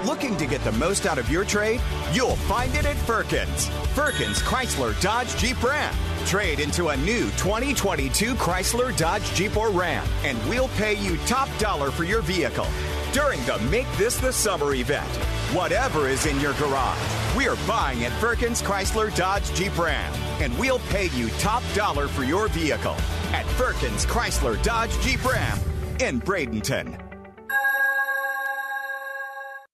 Looking 0.07 0.39
to 0.39 0.47
get 0.47 0.65
the 0.65 0.73
most 0.73 1.05
out 1.05 1.19
of 1.19 1.29
your 1.29 1.45
trade? 1.45 1.83
You'll 2.13 2.37
find 2.37 2.75
it 2.75 2.87
at 2.87 2.97
Firkins. 2.97 3.69
Firkins 3.95 4.41
Chrysler 4.41 4.99
Dodge 5.03 5.37
Jeep 5.37 5.63
Ram. 5.63 5.95
Trade 6.25 6.61
into 6.61 6.89
a 6.89 6.97
new 6.97 7.27
2022 7.33 8.35
Chrysler 8.37 8.97
Dodge 8.97 9.35
Jeep 9.35 9.55
or 9.55 9.69
Ram, 9.69 10.07
and 10.25 10.39
we'll 10.49 10.69
pay 10.79 10.95
you 10.95 11.19
top 11.27 11.51
dollar 11.59 11.91
for 11.91 12.05
your 12.05 12.23
vehicle 12.23 12.67
during 13.13 13.43
the 13.45 13.59
Make 13.71 13.91
This 13.97 14.17
the 14.19 14.33
Summer 14.33 14.75
event. 14.75 15.09
Whatever 15.55 16.09
is 16.09 16.27
in 16.27 16.39
your 16.41 16.53
garage, 16.55 16.99
we 17.37 17.49
are 17.49 17.57
buying 17.67 18.05
at 18.05 18.13
Firkins 18.21 18.63
Chrysler 18.63 19.15
Dodge 19.17 19.53
Jeep 19.55 19.77
Ram, 19.79 20.13
and 20.41 20.57
we'll 20.59 20.81
pay 20.91 21.09
you 21.11 21.29
top 21.39 21.63
dollar 21.75 22.09
for 22.09 22.25
your 22.25 22.49
vehicle 22.49 22.97
at 23.33 23.47
Firkins 23.57 24.05
Chrysler 24.07 24.63
Dodge 24.63 24.93
Jeep 25.01 25.25
Ram 25.25 25.59
in 26.01 26.21
Bradenton. 26.21 27.01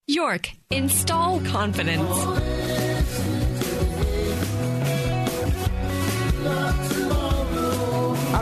York, 0.07 0.51
install 0.71 1.41
confidence. 1.41 2.54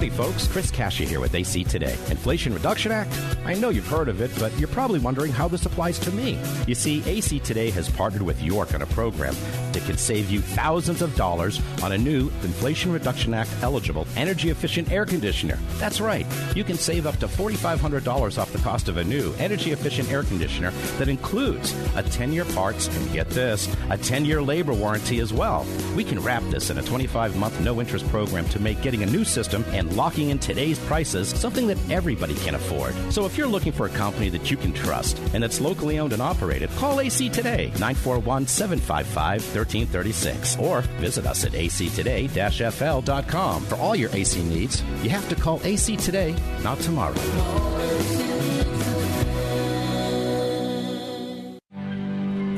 Howdy, 0.02 0.16
folks. 0.16 0.48
Chris 0.48 0.68
Cashy 0.68 1.06
here 1.06 1.20
with 1.20 1.32
AC 1.32 1.62
Today. 1.62 1.96
Inflation 2.10 2.52
Reduction 2.52 2.90
Act? 2.90 3.16
I 3.44 3.54
know 3.54 3.68
you've 3.68 3.86
heard 3.86 4.08
of 4.08 4.20
it, 4.20 4.32
but 4.40 4.52
you're 4.58 4.66
probably 4.66 4.98
wondering 4.98 5.30
how 5.30 5.46
this 5.46 5.64
applies 5.64 5.96
to 6.00 6.10
me. 6.10 6.40
You 6.66 6.74
see, 6.74 7.04
AC 7.06 7.38
Today 7.38 7.70
has 7.70 7.88
partnered 7.88 8.22
with 8.22 8.42
York 8.42 8.74
on 8.74 8.82
a 8.82 8.86
program 8.86 9.36
that 9.72 9.84
can 9.84 9.96
save 9.96 10.28
you 10.28 10.40
thousands 10.40 11.02
of 11.02 11.14
dollars 11.14 11.60
on 11.84 11.92
a 11.92 11.98
new 11.98 12.30
Inflation 12.42 12.92
Reduction 12.92 13.32
Act 13.32 13.50
eligible 13.62 14.08
energy 14.16 14.50
efficient 14.50 14.90
air 14.90 15.06
conditioner. 15.06 15.56
That's 15.74 16.00
right. 16.00 16.26
You 16.56 16.64
can 16.64 16.78
save 16.78 17.06
up 17.06 17.18
to 17.18 17.28
$4,500 17.28 18.38
off 18.38 18.52
the 18.52 18.58
cost 18.58 18.88
of 18.88 18.96
a 18.96 19.04
new 19.04 19.32
energy 19.38 19.70
efficient 19.70 20.10
air 20.10 20.24
conditioner 20.24 20.72
that 20.98 21.08
includes 21.08 21.76
a 21.94 22.02
10 22.02 22.32
year 22.32 22.44
parts 22.46 22.88
and 22.88 23.12
get 23.12 23.30
this, 23.30 23.72
a 23.88 23.96
10 23.96 24.24
year 24.24 24.42
labor 24.42 24.72
warranty 24.72 25.20
as 25.20 25.32
well. 25.32 25.64
We 25.94 26.02
can 26.02 26.18
wrap 26.18 26.42
this 26.50 26.70
in 26.70 26.78
a 26.78 26.82
25 26.82 27.36
month 27.36 27.60
no 27.60 27.80
interest 27.80 28.08
program 28.08 28.48
to 28.48 28.58
make 28.58 28.82
getting 28.82 29.04
a 29.04 29.06
new 29.06 29.24
system 29.24 29.64
and 29.68 29.91
locking 29.92 30.30
in 30.30 30.38
today's 30.38 30.78
prices 30.80 31.28
something 31.28 31.66
that 31.66 31.78
everybody 31.90 32.34
can 32.34 32.54
afford. 32.54 32.94
So 33.12 33.26
if 33.26 33.36
you're 33.36 33.46
looking 33.46 33.72
for 33.72 33.86
a 33.86 33.90
company 33.90 34.28
that 34.30 34.50
you 34.50 34.56
can 34.56 34.72
trust 34.72 35.18
and 35.34 35.42
that's 35.42 35.60
locally 35.60 35.98
owned 35.98 36.12
and 36.12 36.22
operated, 36.22 36.70
call 36.70 37.00
AC 37.00 37.28
today, 37.28 37.66
941 37.78 38.46
755 38.46 39.42
1336, 39.54 40.58
or 40.58 40.80
visit 41.00 41.26
us 41.26 41.44
at 41.44 41.52
actoday 41.52 42.28
fl.com. 42.72 43.62
For 43.64 43.76
all 43.76 43.96
your 43.96 44.10
AC 44.12 44.42
needs, 44.42 44.82
you 45.02 45.10
have 45.10 45.28
to 45.28 45.34
call 45.34 45.60
AC 45.64 45.96
today, 45.96 46.34
not 46.62 46.78
tomorrow. 46.80 47.14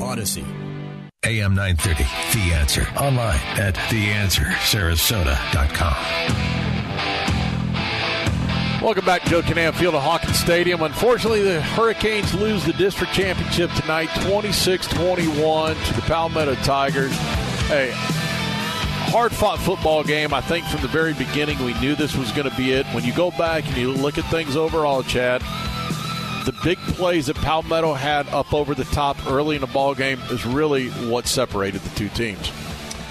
Odyssey. 0.00 0.44
AM 1.24 1.54
930, 1.54 2.04
The 2.38 2.54
Answer. 2.54 2.86
Online 2.98 3.40
at 3.58 3.74
theanswersarasota.com. 3.74 6.53
Welcome 8.84 9.06
back 9.06 9.22
Joe 9.22 9.40
Kinnan 9.40 9.72
Field 9.72 9.94
at 9.94 10.02
Hawkins 10.02 10.38
Stadium. 10.38 10.82
Unfortunately, 10.82 11.40
the 11.40 11.62
Hurricanes 11.62 12.34
lose 12.34 12.66
the 12.66 12.74
district 12.74 13.14
championship 13.14 13.70
tonight, 13.80 14.10
26-21 14.10 15.86
to 15.86 15.94
the 15.94 16.02
Palmetto 16.02 16.54
Tigers. 16.56 17.16
Hey, 17.66 17.92
hard-fought 17.94 19.58
football 19.60 20.04
game. 20.04 20.34
I 20.34 20.42
think 20.42 20.66
from 20.66 20.82
the 20.82 20.88
very 20.88 21.14
beginning 21.14 21.64
we 21.64 21.72
knew 21.80 21.96
this 21.96 22.14
was 22.14 22.30
going 22.32 22.46
to 22.46 22.54
be 22.58 22.72
it. 22.72 22.84
When 22.88 23.04
you 23.04 23.14
go 23.14 23.30
back 23.30 23.66
and 23.66 23.74
you 23.78 23.90
look 23.90 24.18
at 24.18 24.30
things 24.30 24.54
overall, 24.54 25.02
Chad, 25.02 25.40
the 26.44 26.54
big 26.62 26.76
plays 26.76 27.28
that 27.28 27.36
Palmetto 27.36 27.94
had 27.94 28.28
up 28.28 28.52
over 28.52 28.74
the 28.74 28.84
top 28.84 29.16
early 29.26 29.54
in 29.54 29.62
the 29.62 29.66
ball 29.68 29.94
game 29.94 30.20
is 30.28 30.44
really 30.44 30.90
what 31.08 31.26
separated 31.26 31.80
the 31.80 31.96
two 31.96 32.10
teams. 32.10 32.52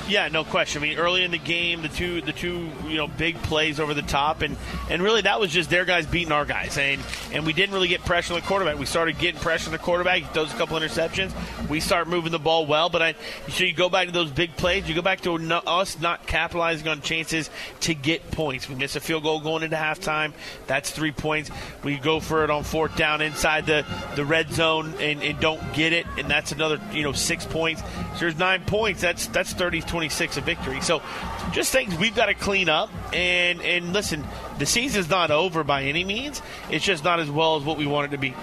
Yeah, 0.08 0.28
no 0.28 0.44
question. 0.44 0.84
I 0.84 0.88
mean, 0.88 0.98
early 0.98 1.24
in 1.24 1.32
the 1.32 1.38
game, 1.38 1.82
the 1.82 1.88
two 1.88 2.20
the 2.20 2.34
two 2.34 2.70
you 2.88 2.98
know 2.98 3.08
big 3.08 3.42
plays 3.44 3.80
over 3.80 3.94
the 3.94 4.02
top, 4.02 4.42
and 4.42 4.58
and 4.90 5.02
really 5.02 5.22
that 5.22 5.40
was 5.40 5.50
just 5.50 5.70
their 5.70 5.86
guys 5.86 6.06
beating 6.06 6.34
our 6.34 6.44
guys, 6.44 6.78
and 6.78 7.02
and 7.32 7.46
we 7.46 7.54
didn't 7.54 7.74
really 7.74 7.88
get 7.88 8.04
pressure 8.04 8.34
on 8.34 8.40
the 8.42 8.46
quarterback. 8.46 8.78
We 8.78 8.86
started 8.86 9.18
getting 9.18 9.40
pressure 9.40 9.70
on 9.70 9.72
the 9.72 9.78
quarterback. 9.78 10.22
He 10.22 10.28
throws 10.34 10.54
a 10.54 10.58
couple 10.58 10.78
interceptions. 10.78 11.34
We 11.70 11.80
start 11.80 12.10
moving 12.10 12.34
the 12.34 12.40
ball 12.40 12.66
well, 12.66 12.90
but 12.90 13.02
I 13.02 13.16
so 13.48 13.64
you 13.64 13.74
go 13.74 13.90
back 13.90 14.08
to 14.08 14.14
those 14.14 14.30
big 14.30 14.58
plays. 14.58 14.90
You 14.90 14.96
go 14.96 15.02
back 15.02 15.22
to 15.22 15.36
us 15.36 15.98
not 16.02 16.28
capitalizing 16.28 16.88
on 16.90 17.02
chances 17.02 17.50
to 17.82 17.96
get 17.96 18.30
points. 18.32 18.68
We 18.68 18.76
miss 18.76 18.98
a 18.98 19.00
field 19.00 19.24
goal 19.24 19.40
going 19.40 19.64
into 19.64 19.78
halftime. 19.78 20.34
That's 20.68 20.92
three 20.92 21.14
points. 21.14 21.50
We 21.82 21.98
go 21.98 22.20
for 22.20 22.44
it 22.44 22.50
on 22.50 22.64
fourth 22.64 22.98
down 22.98 23.22
inside 23.22 23.68
the 23.68 23.86
the 24.16 24.26
red 24.26 24.52
zone 24.52 24.96
and, 25.00 25.24
and 25.24 25.40
don't 25.40 25.62
get 25.74 25.94
it, 25.94 26.06
and 26.18 26.28
that's 26.28 26.52
another 26.52 26.82
you 26.92 27.04
know 27.04 27.14
six 27.14 27.46
points. 27.46 27.82
So 27.82 28.20
there's 28.20 28.38
nine 28.38 28.66
points. 28.66 29.00
That's 29.00 29.28
that's 29.28 29.54
30 29.54 29.80
26 29.94 30.38
a 30.38 30.42
victory. 30.42 30.82
So 30.82 31.04
just 31.52 31.72
things 31.72 31.96
we've 32.00 32.16
got 32.16 32.26
to 32.26 32.34
clean 32.34 32.68
up. 32.68 32.90
And 33.14 33.62
and 33.62 33.94
listen, 33.94 34.24
the 34.58 34.66
season's 34.66 35.08
not 35.08 35.30
over 35.30 35.64
by 35.64 35.84
any 35.84 36.04
means. 36.04 36.42
It's 36.72 36.84
just 36.84 37.04
not 37.04 37.20
as 37.20 37.30
well 37.30 37.58
as 37.58 37.64
what 37.64 37.78
we 37.78 37.86
want 37.86 38.08
it 38.08 38.16
to 38.16 38.18
be. 38.18 38.34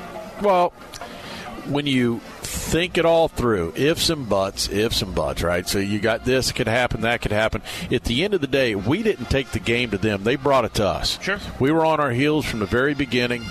Well, 0.41 0.73
when 1.67 1.89
you 1.89 2.21
think 2.21 2.99
it 2.99 3.05
all 3.05 3.27
through, 3.27 3.73
ifs 3.75 4.11
and 4.11 4.29
buts, 4.29 4.69
ifs 4.69 5.03
and 5.03 5.13
buts, 5.13 5.43
right? 5.43 5.69
So 5.69 5.81
you 5.81 5.99
got 5.99 6.25
this 6.25 6.53
could 6.53 6.69
happen, 6.69 7.01
that 7.01 7.21
could 7.21 7.33
happen. 7.33 7.63
At 7.91 8.05
the 8.05 8.23
end 8.23 8.33
of 8.33 8.41
the 8.41 8.47
day, 8.47 8.77
we 8.77 9.03
didn't 9.03 9.27
take 9.27 9.51
the 9.51 9.59
game 9.59 9.91
to 9.91 9.99
them; 9.99 10.23
they 10.23 10.37
brought 10.37 10.65
it 10.65 10.75
to 10.75 10.87
us. 10.87 11.21
Sure. 11.21 11.41
We 11.59 11.73
were 11.73 11.85
on 11.85 11.99
our 11.99 12.13
heels 12.13 12.47
from 12.47 12.61
the 12.61 12.67
very 12.67 12.95
beginning. 12.95 13.45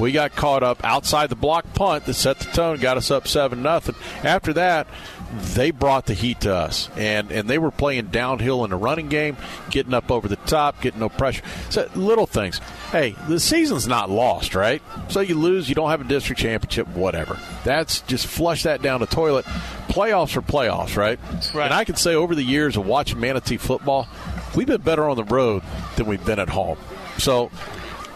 We 0.00 0.10
got 0.10 0.34
caught 0.34 0.64
up 0.64 0.84
outside 0.84 1.28
the 1.30 1.36
block 1.36 1.72
punt 1.74 2.06
that 2.06 2.14
set 2.14 2.40
the 2.40 2.50
tone, 2.50 2.80
got 2.80 2.96
us 2.96 3.12
up 3.12 3.28
seven 3.28 3.62
nothing. 3.62 3.94
After 4.24 4.52
that, 4.54 4.88
they 5.38 5.70
brought 5.70 6.06
the 6.06 6.14
heat 6.14 6.40
to 6.42 6.54
us, 6.54 6.88
and 6.96 7.30
and 7.30 7.48
they 7.48 7.58
were 7.58 7.70
playing 7.70 8.06
downhill 8.06 8.64
in 8.64 8.70
the 8.70 8.76
running 8.76 9.08
game, 9.08 9.36
getting 9.70 9.94
up 9.94 10.10
over 10.10 10.28
the 10.28 10.36
top, 10.36 10.80
getting 10.80 11.00
no 11.00 11.08
pressure. 11.08 11.42
So 11.70 11.88
little 11.94 12.26
things. 12.26 12.58
Hey, 12.90 13.16
the 13.28 13.40
season's 13.40 13.86
not 13.88 14.10
lost, 14.10 14.54
right? 14.54 14.82
So 15.08 15.20
you 15.20 15.36
lose, 15.36 15.68
you 15.68 15.74
don't 15.74 15.90
have 15.90 16.00
a 16.00 16.04
district 16.04 16.40
championship, 16.40 16.88
whatever. 16.88 17.38
That's 17.64 18.00
just 18.02 18.26
flush 18.26 18.62
that 18.64 18.82
down 18.82 19.00
the 19.00 19.06
toilet. 19.06 19.44
Playoffs 19.88 20.36
are 20.36 20.42
playoffs, 20.42 20.96
right? 20.96 21.18
Right. 21.54 21.66
And 21.66 21.74
I 21.74 21.84
can 21.84 21.96
say 21.96 22.14
over 22.14 22.34
the 22.34 22.42
years 22.42 22.76
of 22.76 22.86
watching 22.86 23.20
Manatee 23.20 23.56
football, 23.56 24.08
we've 24.56 24.66
been 24.66 24.80
better 24.80 25.08
on 25.08 25.16
the 25.16 25.24
road 25.24 25.62
than 25.96 26.06
we've 26.06 26.24
been 26.24 26.38
at 26.38 26.48
home. 26.48 26.78
So 27.18 27.50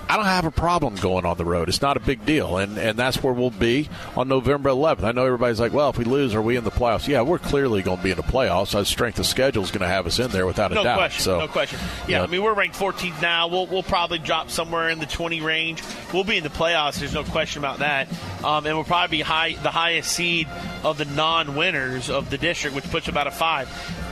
I 0.09 0.17
don't 0.17 0.25
have 0.25 0.47
a 0.47 0.51
problem 0.51 0.95
going 0.97 1.27
on 1.27 1.37
the 1.37 1.45
road. 1.45 1.69
It's 1.69 1.83
not 1.83 1.97
a 1.99 2.01
big 2.01 2.25
deal, 2.25 2.57
and 2.57 2.79
and 2.79 2.99
that's 2.99 3.23
where 3.23 3.33
we'll 3.33 3.51
be 3.51 3.89
on 4.17 4.29
November 4.29 4.71
11th. 4.71 5.03
I 5.05 5.13
know 5.13 5.27
everybody's 5.27 5.61
like, 5.61 5.73
well, 5.73 5.91
if 5.91 5.99
we 5.99 6.05
lose, 6.05 6.35
are 6.35 6.41
we 6.41 6.57
in 6.57 6.65
the 6.65 6.71
playoffs? 6.71 7.07
Yeah, 7.07 7.21
we're 7.23 7.39
clearly 7.39 7.83
going 7.83 7.99
to 7.99 8.03
be 8.03 8.11
in 8.11 8.17
the 8.17 8.23
playoffs. 8.23 8.75
Our 8.75 8.85
strength 8.87 9.19
of 9.19 9.27
schedule 9.27 9.63
is 9.63 9.71
going 9.71 9.83
to 9.83 9.89
have 9.89 10.07
us 10.07 10.19
in 10.19 10.31
there 10.31 10.47
without 10.47 10.73
a 10.73 10.77
no 10.77 10.85
doubt. 10.85 10.97
question. 10.97 11.23
So, 11.23 11.39
no 11.41 11.49
question. 11.49 11.79
Yeah, 12.07 12.19
yeah. 12.19 12.23
I 12.23 12.27
mean 12.27 12.43
we're 12.43 12.55
ranked 12.55 12.77
14th 12.77 13.21
now. 13.21 13.49
We'll 13.49 13.67
we'll 13.67 13.83
probably 13.83 14.19
drop 14.19 14.51
somewhere 14.51 14.89
in 14.89 14.99
the 14.99 15.07
20 15.07 15.43
range. 15.43 15.83
We'll 16.15 16.25
be 16.25 16.39
in 16.39 16.43
the 16.43 16.49
playoffs. 16.49 16.99
There's 16.99 17.15
no 17.15 17.25
question 17.25 17.61
about 17.61 17.81
that. 17.81 18.09
Um, 18.43 18.65
and 18.67 18.77
we'll 18.77 18.85
probably 18.85 19.19
be 19.19 19.23
high 19.23 19.53
the 19.63 19.71
highest 19.71 20.11
seed 20.13 20.49
of 20.85 20.97
the 20.97 21.05
non-winners 21.05 22.09
of 22.09 22.31
the 22.31 22.39
district, 22.39 22.75
which 22.75 22.89
puts 22.91 23.09
about 23.09 23.27
a 23.27 23.31
five, 23.31 23.69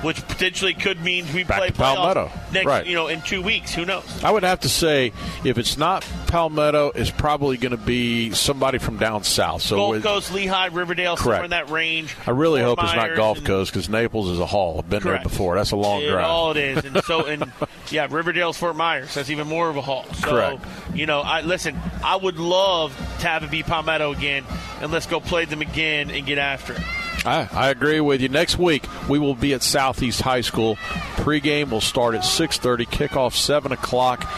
which 0.07 0.27
potentially 0.29 0.73
could 0.73 1.01
mean 1.03 1.27
we 1.35 1.43
Back 1.45 1.59
play 1.59 1.67
to 1.69 1.73
Palmetto. 1.75 2.31
next 2.53 2.65
Right. 2.67 2.87
you 2.87 2.95
know 2.95 3.09
in 3.09 3.21
two 3.23 3.43
weeks. 3.43 3.75
Who 3.75 3.85
knows? 3.85 4.05
I 4.25 4.31
would 4.31 4.45
have 4.45 4.61
to 4.61 4.69
say, 4.69 5.13
if 5.45 5.59
it's 5.59 5.77
not 5.77 6.07
Palmetto, 6.29 6.93
it's 6.95 7.11
probably 7.11 7.57
going 7.57 7.73
to 7.73 7.77
be 7.77 8.31
somebody 8.31 8.79
from 8.79 8.99
down 8.99 9.25
south. 9.25 9.63
So 9.63 9.77
Gulf 9.77 10.03
Coast, 10.03 10.33
Lehigh, 10.33 10.67
Riverdale, 10.67 11.17
somewhere 11.17 11.39
Correct. 11.41 11.45
in 11.45 11.51
that 11.51 11.71
range. 11.71 12.17
I 12.27 12.31
really 12.31 12.61
Fort 12.61 12.79
hope 12.79 12.85
it's 12.87 12.95
not 12.97 13.07
Myers 13.07 13.17
Gulf 13.17 13.45
Coast 13.45 13.73
because 13.73 13.89
Naples 13.89 14.29
is 14.31 14.39
a 14.39 14.47
haul. 14.47 14.79
I've 14.79 14.89
been 14.89 15.01
Correct. 15.01 15.25
there 15.25 15.29
before. 15.31 15.57
That's 15.57 15.73
a 15.73 15.77
long 15.77 16.03
It 16.03 16.11
drive. 16.11 16.25
all 16.25 16.53
it 16.53 16.57
is, 16.59 16.85
and 16.85 17.03
so 17.05 17.27
and 17.27 17.51
yeah, 17.91 18.07
Riverdale's 18.09 18.57
Fort 18.57 18.77
Myers. 18.77 19.13
That's 19.15 19.31
even 19.31 19.49
more 19.49 19.69
of 19.69 19.77
a 19.77 19.83
haul. 19.83 20.05
So 20.15 20.29
Correct. 20.31 20.65
you 20.95 21.07
know, 21.07 21.21
I 21.21 21.41
listen. 21.41 21.77
I 22.05 22.15
would 22.17 22.39
love 22.39 22.97
to 23.21 23.27
have 23.27 23.43
it 23.43 23.49
be 23.49 23.63
Palmetto 23.65 24.13
again, 24.13 24.45
and 24.81 24.93
let's 24.93 25.07
go 25.07 25.19
play 25.21 25.45
them 25.47 25.61
again 25.63 26.11
and 26.11 26.25
get 26.25 26.39
after 26.39 26.75
it. 26.75 26.83
I, 27.25 27.49
I 27.53 27.71
agree 27.71 28.01
with 28.01 28.21
you. 28.21 28.29
Next 28.29 28.59
week 28.59 28.85
we 29.09 29.19
will 29.19 29.35
be 29.35 29.55
at 29.55 29.63
Southeast 29.63 30.21
High 30.21 30.43
School. 30.43 30.77
Pregame 31.17 31.71
will 31.71 31.81
start 31.81 32.15
at 32.15 32.25
six 32.25 32.59
thirty. 32.59 32.87
Kickoff 32.87 33.35
seven 33.35 33.73
o'clock. 33.73 34.29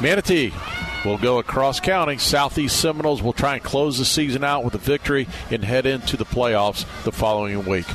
Manatee 0.00 0.52
will 1.04 1.18
go 1.18 1.38
across 1.38 1.80
county. 1.80 2.18
Southeast 2.18 2.80
Seminoles 2.80 3.22
will 3.22 3.32
try 3.32 3.54
and 3.54 3.62
close 3.62 3.98
the 3.98 4.04
season 4.04 4.44
out 4.44 4.64
with 4.64 4.74
a 4.74 4.78
victory 4.78 5.26
and 5.50 5.64
head 5.64 5.86
into 5.86 6.16
the 6.16 6.24
playoffs 6.24 6.84
the 7.04 7.12
following 7.12 7.64
week. 7.66 7.86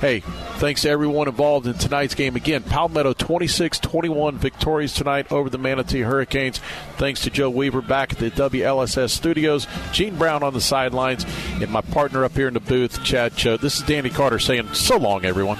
Hey, 0.00 0.20
thanks 0.56 0.82
to 0.82 0.90
everyone 0.90 1.28
involved 1.28 1.66
in 1.66 1.74
tonight's 1.74 2.14
game. 2.14 2.36
Again, 2.36 2.62
Palmetto 2.62 3.12
26-21 3.14 4.34
victorious 4.34 4.94
tonight 4.94 5.30
over 5.30 5.50
the 5.50 5.58
Manatee 5.58 6.02
Hurricanes. 6.02 6.60
Thanks 6.96 7.22
to 7.22 7.30
Joe 7.30 7.50
Weaver 7.50 7.82
back 7.82 8.12
at 8.12 8.18
the 8.18 8.30
WLSS 8.30 9.10
studios, 9.10 9.66
Gene 9.92 10.16
Brown 10.16 10.42
on 10.42 10.54
the 10.54 10.60
sidelines, 10.60 11.26
and 11.60 11.70
my 11.70 11.80
partner 11.80 12.24
up 12.24 12.32
here 12.32 12.48
in 12.48 12.54
the 12.54 12.60
booth, 12.60 13.02
Chad 13.02 13.36
Choate. 13.36 13.60
This 13.60 13.76
is 13.76 13.82
Danny 13.82 14.10
Carter 14.10 14.38
saying 14.38 14.74
so 14.74 14.96
long, 14.96 15.24
everyone. 15.24 15.58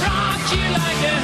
Rock 0.00 0.52
you 0.52 0.70
like 0.72 1.04
a 1.04 1.23